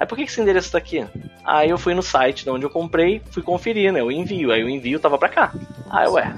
Aí 0.00 0.06
por 0.06 0.16
que 0.16 0.24
esse 0.24 0.40
endereço 0.40 0.72
tá 0.72 0.78
aqui? 0.78 1.06
Aí 1.44 1.68
eu 1.68 1.76
fui 1.78 1.92
no 1.94 2.02
site 2.02 2.44
de 2.44 2.50
onde 2.50 2.64
eu 2.64 2.70
comprei, 2.70 3.20
fui 3.30 3.42
conferir, 3.42 3.92
né? 3.92 4.02
O 4.02 4.10
envio. 4.10 4.50
Aí 4.50 4.64
o 4.64 4.68
envio 4.68 4.98
tava 4.98 5.18
pra 5.18 5.28
cá. 5.28 5.52
Aí, 5.90 6.06
ué, 6.08 6.32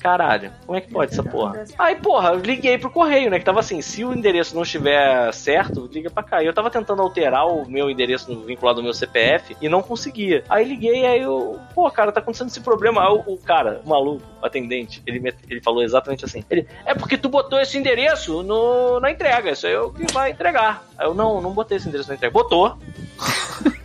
caralho, 0.00 0.50
como 0.66 0.76
é 0.78 0.80
que 0.80 0.90
pode 0.90 1.12
essa 1.12 1.22
porra? 1.22 1.64
Aí, 1.78 1.94
porra, 1.96 2.30
eu 2.30 2.38
liguei 2.40 2.76
pro 2.78 2.90
correio, 2.90 3.30
né? 3.30 3.38
Que 3.38 3.44
tava 3.44 3.60
assim, 3.60 3.80
se 3.82 4.04
o 4.04 4.12
endereço 4.12 4.54
não 4.54 4.62
estiver 4.62 5.32
certo, 5.32 5.88
liga 5.92 6.10
pra 6.10 6.22
cá. 6.22 6.42
E 6.42 6.46
eu 6.46 6.52
tava 6.54 6.70
tentando 6.70 7.02
alterar 7.02 7.46
o 7.46 7.68
meu 7.68 7.90
endereço 7.90 8.34
vinculado 8.44 8.78
ao 8.80 8.84
meu 8.84 8.94
CPF 8.94 9.56
e 9.60 9.68
não 9.68 9.82
conseguia. 9.82 10.42
Aí 10.48 10.64
liguei, 10.64 11.06
aí 11.06 11.20
eu, 11.22 11.58
pô, 11.74 11.88
cara, 11.90 12.10
tá 12.10 12.20
acontecendo 12.20 12.48
esse 12.48 12.60
problema. 12.60 13.02
Aí 13.02 13.12
o, 13.12 13.34
o 13.34 13.38
cara, 13.38 13.80
o 13.84 13.88
maluco, 13.88 14.22
o 14.42 14.46
atendente, 14.46 15.02
ele, 15.06 15.20
me- 15.20 15.34
ele 15.48 15.60
falou 15.60 15.82
exatamente 15.82 16.24
assim: 16.24 16.42
ele, 16.50 16.66
é 16.86 16.94
porque 16.94 17.16
tu 17.18 17.28
botou 17.28 17.60
esse 17.60 17.76
endereço 17.78 18.42
no, 18.42 18.98
na 19.00 19.10
entrega, 19.10 19.50
isso 19.50 19.66
aí 19.66 19.74
é 19.74 19.80
o 19.80 19.90
que 19.90 20.10
vai 20.12 20.30
entregar. 20.30 20.84
Aí 20.98 21.06
eu, 21.06 21.14
não, 21.14 21.40
não 21.40 21.52
botei 21.52 21.76
esse 21.76 21.88
endereço 21.88 22.08
na 22.08 22.14
entrega. 22.16 22.32
Botou. 22.32 22.76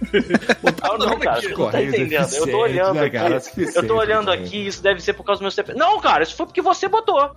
Não, 0.99 1.19
cara, 1.19 1.41
você 1.41 1.49
não 1.49 1.71
tá 1.71 1.83
entendendo. 1.83 2.33
Eu 2.33 2.47
tô 2.47 2.57
olhando 2.57 2.95
né, 2.95 3.05
aqui. 3.05 3.61
Eu 3.75 3.87
tô 3.87 3.95
olhando 3.95 4.25
cara. 4.27 4.39
aqui, 4.39 4.67
isso 4.67 4.81
deve 4.81 5.01
ser 5.01 5.13
por 5.13 5.23
causa 5.23 5.39
do 5.39 5.43
meu 5.43 5.51
CPF. 5.51 5.77
Não, 5.77 5.99
cara, 5.99 6.23
isso 6.23 6.35
foi 6.35 6.45
porque 6.47 6.61
você 6.61 6.87
botou. 6.87 7.31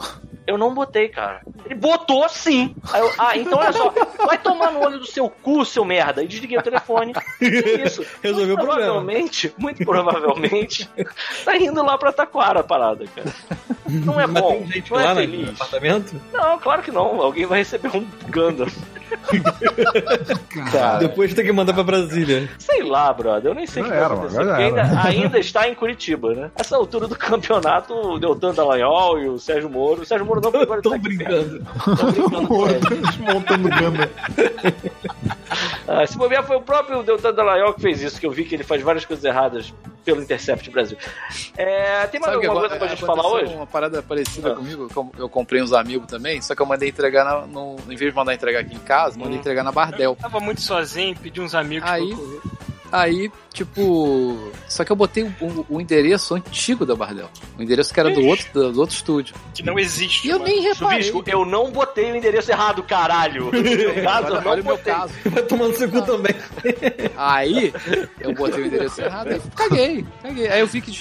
Eu 0.53 0.59
não 0.59 0.75
botei, 0.75 1.09
cara. 1.09 1.41
Ele 1.65 1.75
botou 1.75 2.29
sim. 2.29 2.75
Aí 2.93 3.01
eu, 3.01 3.11
ah, 3.19 3.37
então 3.39 3.59
olha 3.59 3.73
só, 3.73 3.91
vai 4.27 4.37
tomar 4.37 4.71
no 4.71 4.81
olho 4.85 4.99
do 4.99 5.07
seu 5.07 5.31
cu, 5.31 5.65
seu 5.65 5.83
merda. 5.83 6.23
E 6.23 6.29
desliguei 6.29 6.59
o 6.59 6.63
telefone. 6.63 7.15
Que 7.39 7.47
isso? 7.87 8.05
Resolveu 8.23 8.49
muito 8.49 8.61
o 8.61 8.67
problema. 8.67 8.93
Provavelmente, 8.93 9.55
muito 9.57 9.85
provavelmente, 9.85 10.91
tá 11.43 11.57
indo 11.57 11.83
lá 11.83 11.97
pra 11.97 12.13
Taquara 12.13 12.61
a 12.61 12.65
parada, 12.65 13.07
cara. 13.17 13.33
Não 13.89 14.21
é 14.21 14.27
Mas 14.27 14.43
bom. 14.43 14.51
tem 14.59 14.73
gente 14.73 14.91
não 14.91 14.99
lá 14.99 15.05
é 15.05 15.15
no 15.15 15.21
feliz. 15.21 15.49
apartamento? 15.49 16.21
Não, 16.33 16.59
claro 16.59 16.83
que 16.83 16.91
não. 16.91 17.21
Alguém 17.23 17.47
vai 17.47 17.61
receber 17.61 17.89
um 17.97 18.07
Gundam. 18.31 18.69
Cara, 20.71 20.99
Depois 21.01 21.35
tem 21.35 21.45
que 21.45 21.53
mandar 21.53 21.73
pra 21.75 21.83
Brasília. 21.83 22.49
Sei 22.59 22.83
lá, 22.83 23.13
brother. 23.13 23.51
Eu 23.51 23.55
nem 23.55 23.67
sei 23.67 23.83
o 23.83 23.85
que 23.85 23.91
vai 23.91 23.99
era, 23.99 24.15
acontecer. 24.15 24.39
mano, 24.39 24.53
ainda, 24.53 24.83
ainda 25.05 25.39
está 25.39 25.69
em 25.69 25.75
Curitiba, 25.75 26.35
né? 26.35 26.51
Essa 26.57 26.77
altura 26.77 27.07
do 27.07 27.17
campeonato, 27.17 27.95
o 27.95 28.19
Deltan 28.19 28.55
Dallagnol 28.55 29.19
e 29.21 29.29
o 29.29 29.39
Sérgio 29.39 29.69
Moro. 29.71 30.03
O 30.03 30.07
Sérgio 30.07 30.27
Moro 30.27 30.41
não 30.43 30.51
porque 30.51 30.65
agora 30.65 30.83
Tô 30.83 30.91
tá 30.91 30.99
brincando. 30.99 31.65
perto. 31.65 31.97
Tô 31.97 32.07
brincando 32.13 32.47
com 32.49 32.67
ele. 32.69 32.81
Montando 33.33 33.69
gama. 33.69 34.11
Ah, 35.87 36.07
se 36.07 36.17
bobear, 36.17 36.43
foi 36.45 36.57
o 36.57 36.63
próprio 36.63 37.03
Deltan 37.03 37.35
Dallagnol 37.35 37.75
que 37.75 37.83
fez 37.83 38.01
isso, 38.01 38.19
que 38.19 38.27
eu 38.27 38.31
vi 38.31 38.45
que 38.45 38.55
ele 38.55 38.65
faz 38.65 38.81
várias 38.81 39.05
coisas 39.05 39.23
erradas 39.23 39.75
pelo 40.03 40.23
Intercept 40.23 40.71
Brasil. 40.71 40.97
É, 41.57 42.07
tem 42.07 42.19
mais 42.19 42.33
Sabe 42.33 42.47
alguma 42.47 42.61
coisa 42.63 42.77
pra 42.77 42.87
gente 42.89 43.05
aconteceu 43.05 43.23
falar 43.23 43.29
hoje? 43.43 43.55
Uma 43.55 43.67
parada 43.67 44.03
parecida 44.03 44.53
Ah. 44.53 44.55
comigo, 44.57 44.89
eu, 44.97 45.13
eu 45.19 45.29
comprei 45.29 45.61
uns 45.61 45.73
amigos 45.75 46.07
também, 46.07 46.41
só 46.41 46.55
que 46.55 46.63
eu 46.63 46.67
mandei 46.67 46.89
entregar 46.89 47.25
na- 47.25 47.47
no, 47.47 47.77
em 47.89 47.97
vez 47.97 48.11
de 48.11 48.17
mandar 48.17 48.33
entregar 48.33 48.61
aqui 48.61 48.75
em 48.75 48.79
casa, 48.79 49.19
mandei 49.19 49.37
Hum. 49.37 49.41
entregar 49.41 49.63
na 49.63 49.73
Bardel. 49.73 50.17
Tava 50.19 50.41
muito 50.41 50.63
sozinho, 50.63 51.15
pedi 51.21 51.41
uns 51.43 51.55
amigos 51.55 51.91
Aí-. 51.91 52.17
Aí, 52.93 53.33
tipo. 53.53 54.53
Só 54.69 54.85
que 54.85 54.93
eu 54.93 54.97
botei 54.97 55.23
o, 55.25 55.33
o- 55.41 55.67
o 55.71 55.81
endereço 55.81 56.35
antigo 56.35 56.85
da 56.85 56.95
Bardel. 56.95 57.31
O 57.59 57.63
endereço 57.63 57.93
que 57.93 57.99
era 57.99 58.11
do 58.11 58.25
outro, 58.27 58.47
do, 58.53 58.73
do 58.73 58.81
outro 58.81 58.95
estúdio. 58.95 59.35
que 59.55 59.63
não 59.63 59.79
existe. 59.79 60.27
E 60.29 60.31
eu 60.31 60.39
mano. 60.39 60.51
nem 60.51 60.61
reparei. 60.63 61.03
Chuvisco, 61.03 61.25
eu 61.31 61.45
não 61.47 61.71
botei 61.71 62.13
o 62.13 62.17
endereço 62.17 62.51
errado, 62.51 62.83
caralho. 62.83 63.51
No 63.53 63.63
meu 63.63 64.05
caso, 64.05 64.27
eu 64.29 64.33
Olha, 64.35 64.41
não 64.43 64.51
olha 64.51 64.63
o 64.63 64.65
meu 64.67 64.77
botei. 64.77 64.93
caso. 64.93 65.13
Vai 65.27 65.43
tomar 65.45 65.69
no 65.69 65.75
seu 65.75 65.91
cu 65.91 66.03
também. 66.03 66.35
Aí, 67.17 67.73
eu 68.21 68.35
botei 68.35 68.63
o 68.63 68.67
endereço 68.67 69.01
errado, 69.01 69.29
aí 69.29 69.41
caguei, 69.57 70.05
caguei. 70.23 70.49
Aí 70.49 70.61
eu 70.61 70.67
vi 70.67 70.81
que 70.81 70.93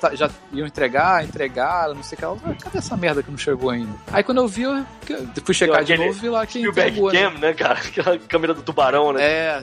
já- 0.00 0.14
já 0.14 0.30
iam 0.52 0.66
entregar, 0.66 1.24
entregaram, 1.24 1.94
não 1.94 2.02
sei 2.02 2.16
o 2.16 2.18
que. 2.18 2.24
lá. 2.26 2.36
Ah, 2.44 2.54
Cadê 2.62 2.78
essa 2.78 2.96
merda 2.96 3.22
que 3.22 3.30
não 3.30 3.38
chegou 3.38 3.70
ainda? 3.70 3.92
Aí 4.12 4.22
quando 4.22 4.38
eu 4.38 4.48
vi, 4.48 4.62
eu 4.62 4.76
eu 5.08 5.42
fui 5.44 5.54
checar 5.54 5.82
de 5.84 5.92
aquele 5.92 6.06
novo 6.08 6.18
e 6.18 6.20
vi 6.22 6.28
lá 6.28 6.46
que 6.46 6.58
Spielberg 6.58 6.90
entregou, 6.90 7.12
né? 7.12 7.22
Cam, 7.22 7.38
né, 7.38 7.52
cara? 7.54 7.78
Aquela 7.90 8.18
câmera 8.18 8.54
do 8.54 8.62
tubarão, 8.62 9.12
né? 9.12 9.22
É, 9.22 9.62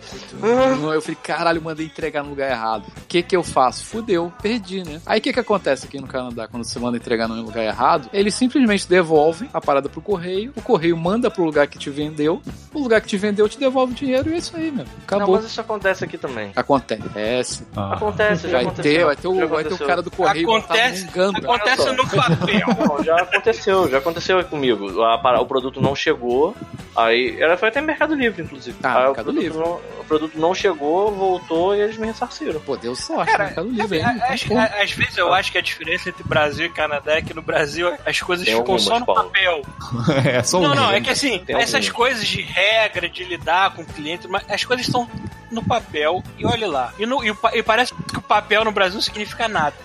eu 0.93 1.01
falei, 1.01 1.17
caralho, 1.23 1.61
mandei 1.77 1.85
entregar 1.85 2.23
no 2.23 2.29
lugar 2.31 2.49
errado. 2.49 2.85
O 2.97 3.05
que 3.07 3.21
que 3.21 3.35
eu 3.35 3.43
faço? 3.43 3.85
Fudeu, 3.85 4.33
perdi, 4.41 4.83
né? 4.83 4.99
Aí 5.05 5.19
o 5.19 5.21
que 5.21 5.31
que 5.31 5.39
acontece 5.39 5.85
aqui 5.85 6.01
no 6.01 6.07
Canadá 6.07 6.47
quando 6.47 6.63
você 6.63 6.79
manda 6.79 6.97
entregar 6.97 7.27
no 7.27 7.35
lugar 7.41 7.63
errado? 7.63 8.09
Eles 8.11 8.33
simplesmente 8.33 8.87
devolvem 8.89 9.47
a 9.53 9.61
parada 9.61 9.87
pro 9.87 10.01
correio, 10.01 10.51
o 10.55 10.61
correio 10.61 10.97
manda 10.97 11.29
pro 11.29 11.43
lugar 11.43 11.67
que 11.67 11.77
te 11.77 11.89
vendeu, 11.89 12.41
o 12.73 12.79
lugar 12.79 12.99
que 13.01 13.07
te 13.07 13.17
vendeu 13.17 13.47
te 13.47 13.59
devolve 13.59 13.93
o 13.93 13.95
dinheiro 13.95 14.29
e 14.29 14.33
é 14.33 14.37
isso 14.37 14.55
aí, 14.57 14.71
meu. 14.71 14.85
Não, 14.85 14.91
Acabou. 15.03 15.35
mas 15.35 15.45
isso 15.45 15.61
acontece 15.61 16.03
aqui 16.03 16.17
também. 16.17 16.51
Acontece. 16.55 17.63
Acontece, 17.75 18.43
já 18.49 18.57
Vai 18.57 18.65
aconteceu. 18.65 18.91
ter, 18.91 19.05
vai 19.05 19.15
ter, 19.15 19.21
Já 19.21 19.29
o, 19.29 19.35
vai 19.35 19.47
ter 19.47 19.53
o 19.53 19.57
aconteceu. 19.59 19.87
cara 19.87 20.01
do 20.01 20.11
correio 20.11 20.49
Acontece, 20.51 21.05
Gundam. 21.05 21.51
acontece 21.51 21.91
no 21.91 22.07
papel. 22.09 22.67
Não, 22.97 23.03
já 23.03 23.15
aconteceu, 23.17 23.89
já 23.89 23.97
aconteceu 23.99 24.43
comigo. 24.45 25.01
A 25.03 25.17
o 25.41 25.45
produto 25.45 25.81
não 25.81 25.93
chegou, 25.95 26.55
aí. 26.95 27.37
Era, 27.39 27.57
foi 27.57 27.69
até 27.69 27.81
Mercado 27.81 28.15
Livre, 28.15 28.41
inclusive. 28.41 28.77
Ah, 28.81 28.87
Aí 28.97 29.03
o 29.03 29.07
Mercado 29.07 29.25
produto 29.25 29.41
Livre. 29.43 29.57
Não, 29.59 29.73
o 29.99 30.03
produto 30.07 30.39
não 30.39 30.55
chegou, 30.55 31.11
voltou 31.11 31.66
e 31.75 31.81
eles 31.81 31.97
me 31.97 32.07
ressarciram. 32.07 32.59
Pô, 32.59 32.75
deu 32.77 32.95
sorte, 32.95 33.31
Cara, 33.31 33.45
Mercado 33.45 33.69
Livre, 33.69 33.97
hein? 33.99 34.05
a- 34.05 34.33
Às, 34.33 34.51
a- 34.51 34.83
às 34.83 34.91
vezes 34.91 35.17
eu 35.17 35.33
acho 35.33 35.51
que 35.51 35.57
a 35.57 35.61
diferença 35.61 36.09
entre 36.09 36.23
Brasil 36.23 36.65
e 36.65 36.69
Canadá 36.69 37.15
é 37.17 37.21
que 37.21 37.33
no 37.33 37.41
Brasil 37.41 37.91
as 38.05 38.19
coisas 38.21 38.45
Tem 38.45 38.55
ficam 38.55 38.73
algumas, 38.75 38.83
só 38.83 38.99
no 38.99 39.05
Paulo. 39.05 39.23
papel. 39.23 39.61
É 40.25 40.43
só 40.43 40.59
Não, 40.59 40.71
um. 40.71 40.75
não, 40.75 40.91
é 40.91 41.01
que 41.01 41.09
assim, 41.09 41.39
Tem 41.39 41.55
essas 41.55 41.75
algumas. 41.75 41.89
coisas 41.91 42.27
de 42.27 42.41
regra, 42.41 43.07
de 43.09 43.23
lidar 43.23 43.73
com 43.73 43.81
o 43.81 43.85
cliente, 43.85 44.27
mas 44.27 44.43
as 44.49 44.63
coisas 44.63 44.85
estão 44.85 45.09
no 45.51 45.63
papel 45.63 46.21
e 46.37 46.45
olha 46.45 46.67
lá. 46.67 46.93
E, 46.99 47.05
no- 47.05 47.23
e 47.23 47.33
e 47.53 47.63
parece 47.63 47.93
que 47.93 48.17
o 48.17 48.21
papel 48.21 48.65
no 48.65 48.71
Brasil 48.71 49.01
significa 49.01 49.47
nada. 49.47 49.75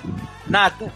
Nada. 0.53 0.93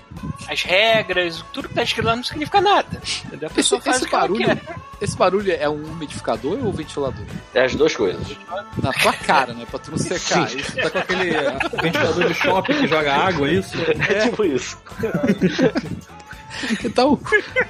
As 0.49 0.62
regras, 0.62 1.43
tudo 1.53 1.69
que 1.69 1.74
tá 1.74 1.83
escrito 1.83 2.05
lá 2.07 2.15
não 2.15 2.23
significa 2.23 2.61
nada. 2.61 3.01
Entendeu? 3.24 3.47
A 3.49 3.51
Esse, 3.51 3.55
pessoa 3.55 3.81
faz 3.81 3.97
esse 3.97 4.05
o 4.05 4.09
que 4.09 4.15
ela 4.15 4.23
barulho, 4.28 4.45
quer. 4.45 4.77
esse 5.01 5.16
barulho 5.16 5.53
é 5.53 5.69
um 5.69 5.83
umidificador 5.93 6.59
ou 6.59 6.69
um 6.69 6.73
ventilador? 6.73 7.24
É 7.55 7.65
as 7.65 7.74
duas 7.74 7.97
coisas. 7.97 8.37
Na 8.83 8.93
tua 8.93 9.12
cara, 9.15 9.55
né? 9.55 9.65
Pra 9.70 9.78
tu 9.78 9.91
não 9.93 9.99
secar. 9.99 10.47
Sim. 10.49 10.59
Isso. 10.59 10.77
Tá 10.77 10.91
com 10.91 10.99
aquele 10.99 11.31
ventilador 11.83 12.28
de 12.28 12.35
shopping 12.35 12.74
que 12.81 12.87
joga 12.87 13.15
água, 13.15 13.49
é 13.49 13.53
isso? 13.55 13.77
É 14.11 14.28
tipo 14.28 14.45
isso. 14.45 14.78
Então, 16.85 17.19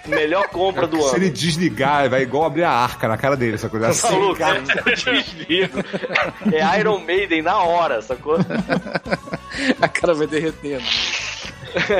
Melhor 0.07 0.49
compra 0.49 0.87
do 0.87 1.01
Se 1.01 1.09
ano. 1.09 1.17
ele 1.17 1.31
desligar, 1.31 2.09
vai 2.09 2.23
igual 2.23 2.45
abrir 2.45 2.65
a 2.65 2.71
arca 2.71 3.09
na 3.09 3.17
cara 3.17 3.37
dele, 3.37 3.55
essa 3.55 3.69
coisa 3.69 3.89
assim. 3.89 4.11
maluco? 4.11 4.37
cara. 4.37 4.61
Desligo. 4.85 5.79
É 6.53 6.79
Iron 6.81 7.01
Maiden 7.01 7.43
na 7.43 7.59
hora, 7.59 8.01
sacou? 8.03 8.37
a 9.81 9.89
cara 9.89 10.15
vai 10.15 10.27
derretendo. 10.27 10.85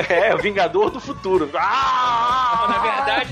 É, 0.09 0.33
o 0.33 0.39
Vingador 0.39 0.89
do 0.89 0.99
Futuro. 0.99 1.49
Ah! 1.53 2.65
Na 2.69 2.77
verdade, 2.79 3.31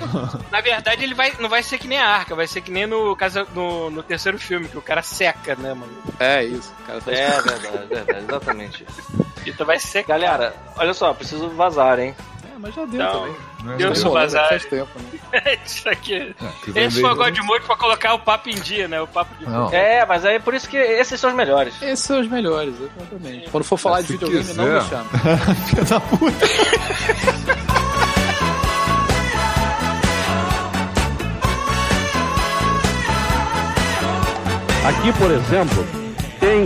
na 0.52 0.62
verdade, 0.62 1.04
ele 1.04 1.14
vai, 1.16 1.34
não 1.40 1.50
vai 1.50 1.64
ser 1.64 1.78
que 1.80 1.88
nem 1.88 1.98
a 1.98 2.08
arca, 2.08 2.36
vai 2.36 2.46
ser 2.48 2.62
que 2.62 2.72
nem 2.72 2.86
no, 2.86 3.16
caso, 3.16 3.48
no, 3.56 3.90
no 3.90 4.04
terceiro 4.04 4.38
filme, 4.38 4.68
que 4.68 4.78
o 4.78 4.82
cara 4.82 5.02
seca, 5.02 5.56
né, 5.56 5.74
mano? 5.74 5.92
É 6.20 6.44
isso. 6.44 6.72
O 6.82 6.84
cara 6.84 7.02
tá 7.02 7.12
É 7.12 7.42
verdade, 7.42 7.88
verdade, 7.88 8.26
exatamente 8.26 8.86
isso. 8.88 9.26
Então 9.48 9.66
vai 9.66 9.80
secar. 9.80 10.20
Galera, 10.20 10.54
olha 10.78 10.94
só, 10.94 11.14
preciso 11.14 11.50
vazar, 11.50 12.00
hein? 12.00 12.16
É, 12.56 12.60
mas 12.60 12.74
já 12.74 12.86
deu 12.86 13.00
Não. 13.04 13.12
também. 13.12 13.36
Não 13.64 13.74
é 13.74 13.76
Eu 13.84 13.92
isso 13.92 14.02
sou 14.04 14.16
aí. 14.16 14.24
vazar. 14.24 14.48
Faz 14.50 14.66
tempo, 14.66 14.90
né? 15.34 15.58
Isso 15.66 15.90
aqui. 15.90 16.36
quiser 16.64 16.84
Esse 16.86 17.02
foi 17.02 17.12
o 17.12 17.16
ver- 17.16 17.32
God 17.32 17.38
Mode 17.46 17.66
pra 17.66 17.76
colocar 17.76 18.14
o 18.14 18.20
papo 18.20 18.50
em 18.50 18.56
dia, 18.56 18.88
né? 18.88 19.02
O 19.02 19.08
papo 19.08 19.36
de. 19.36 19.46
Não. 19.50 19.70
É, 19.74 20.06
mas 20.06 20.24
é 20.24 20.40
por 20.40 20.54
isso 20.54 20.70
que 20.70 20.78
esses 20.78 21.20
são 21.20 21.32
os 21.32 21.36
melhores. 21.36 21.74
Esses 21.82 22.00
são 22.06 22.20
os 22.22 22.28
melhores, 22.30 22.74
exatamente. 22.80 23.50
Quando 23.50 23.64
for 23.64 23.78
falar 23.78 24.02
Se 24.02 24.08
de 24.08 24.14
videogame, 24.14 24.54
não 24.54 24.66
quiser. 24.66 24.82
me 24.84 24.90
chama. 24.90 25.10
Filha 25.68 25.84
da 25.84 26.00
puta. 26.00 26.46
Aqui, 34.88 35.12
por 35.14 35.32
exemplo, 35.32 35.86
tem 36.40 36.66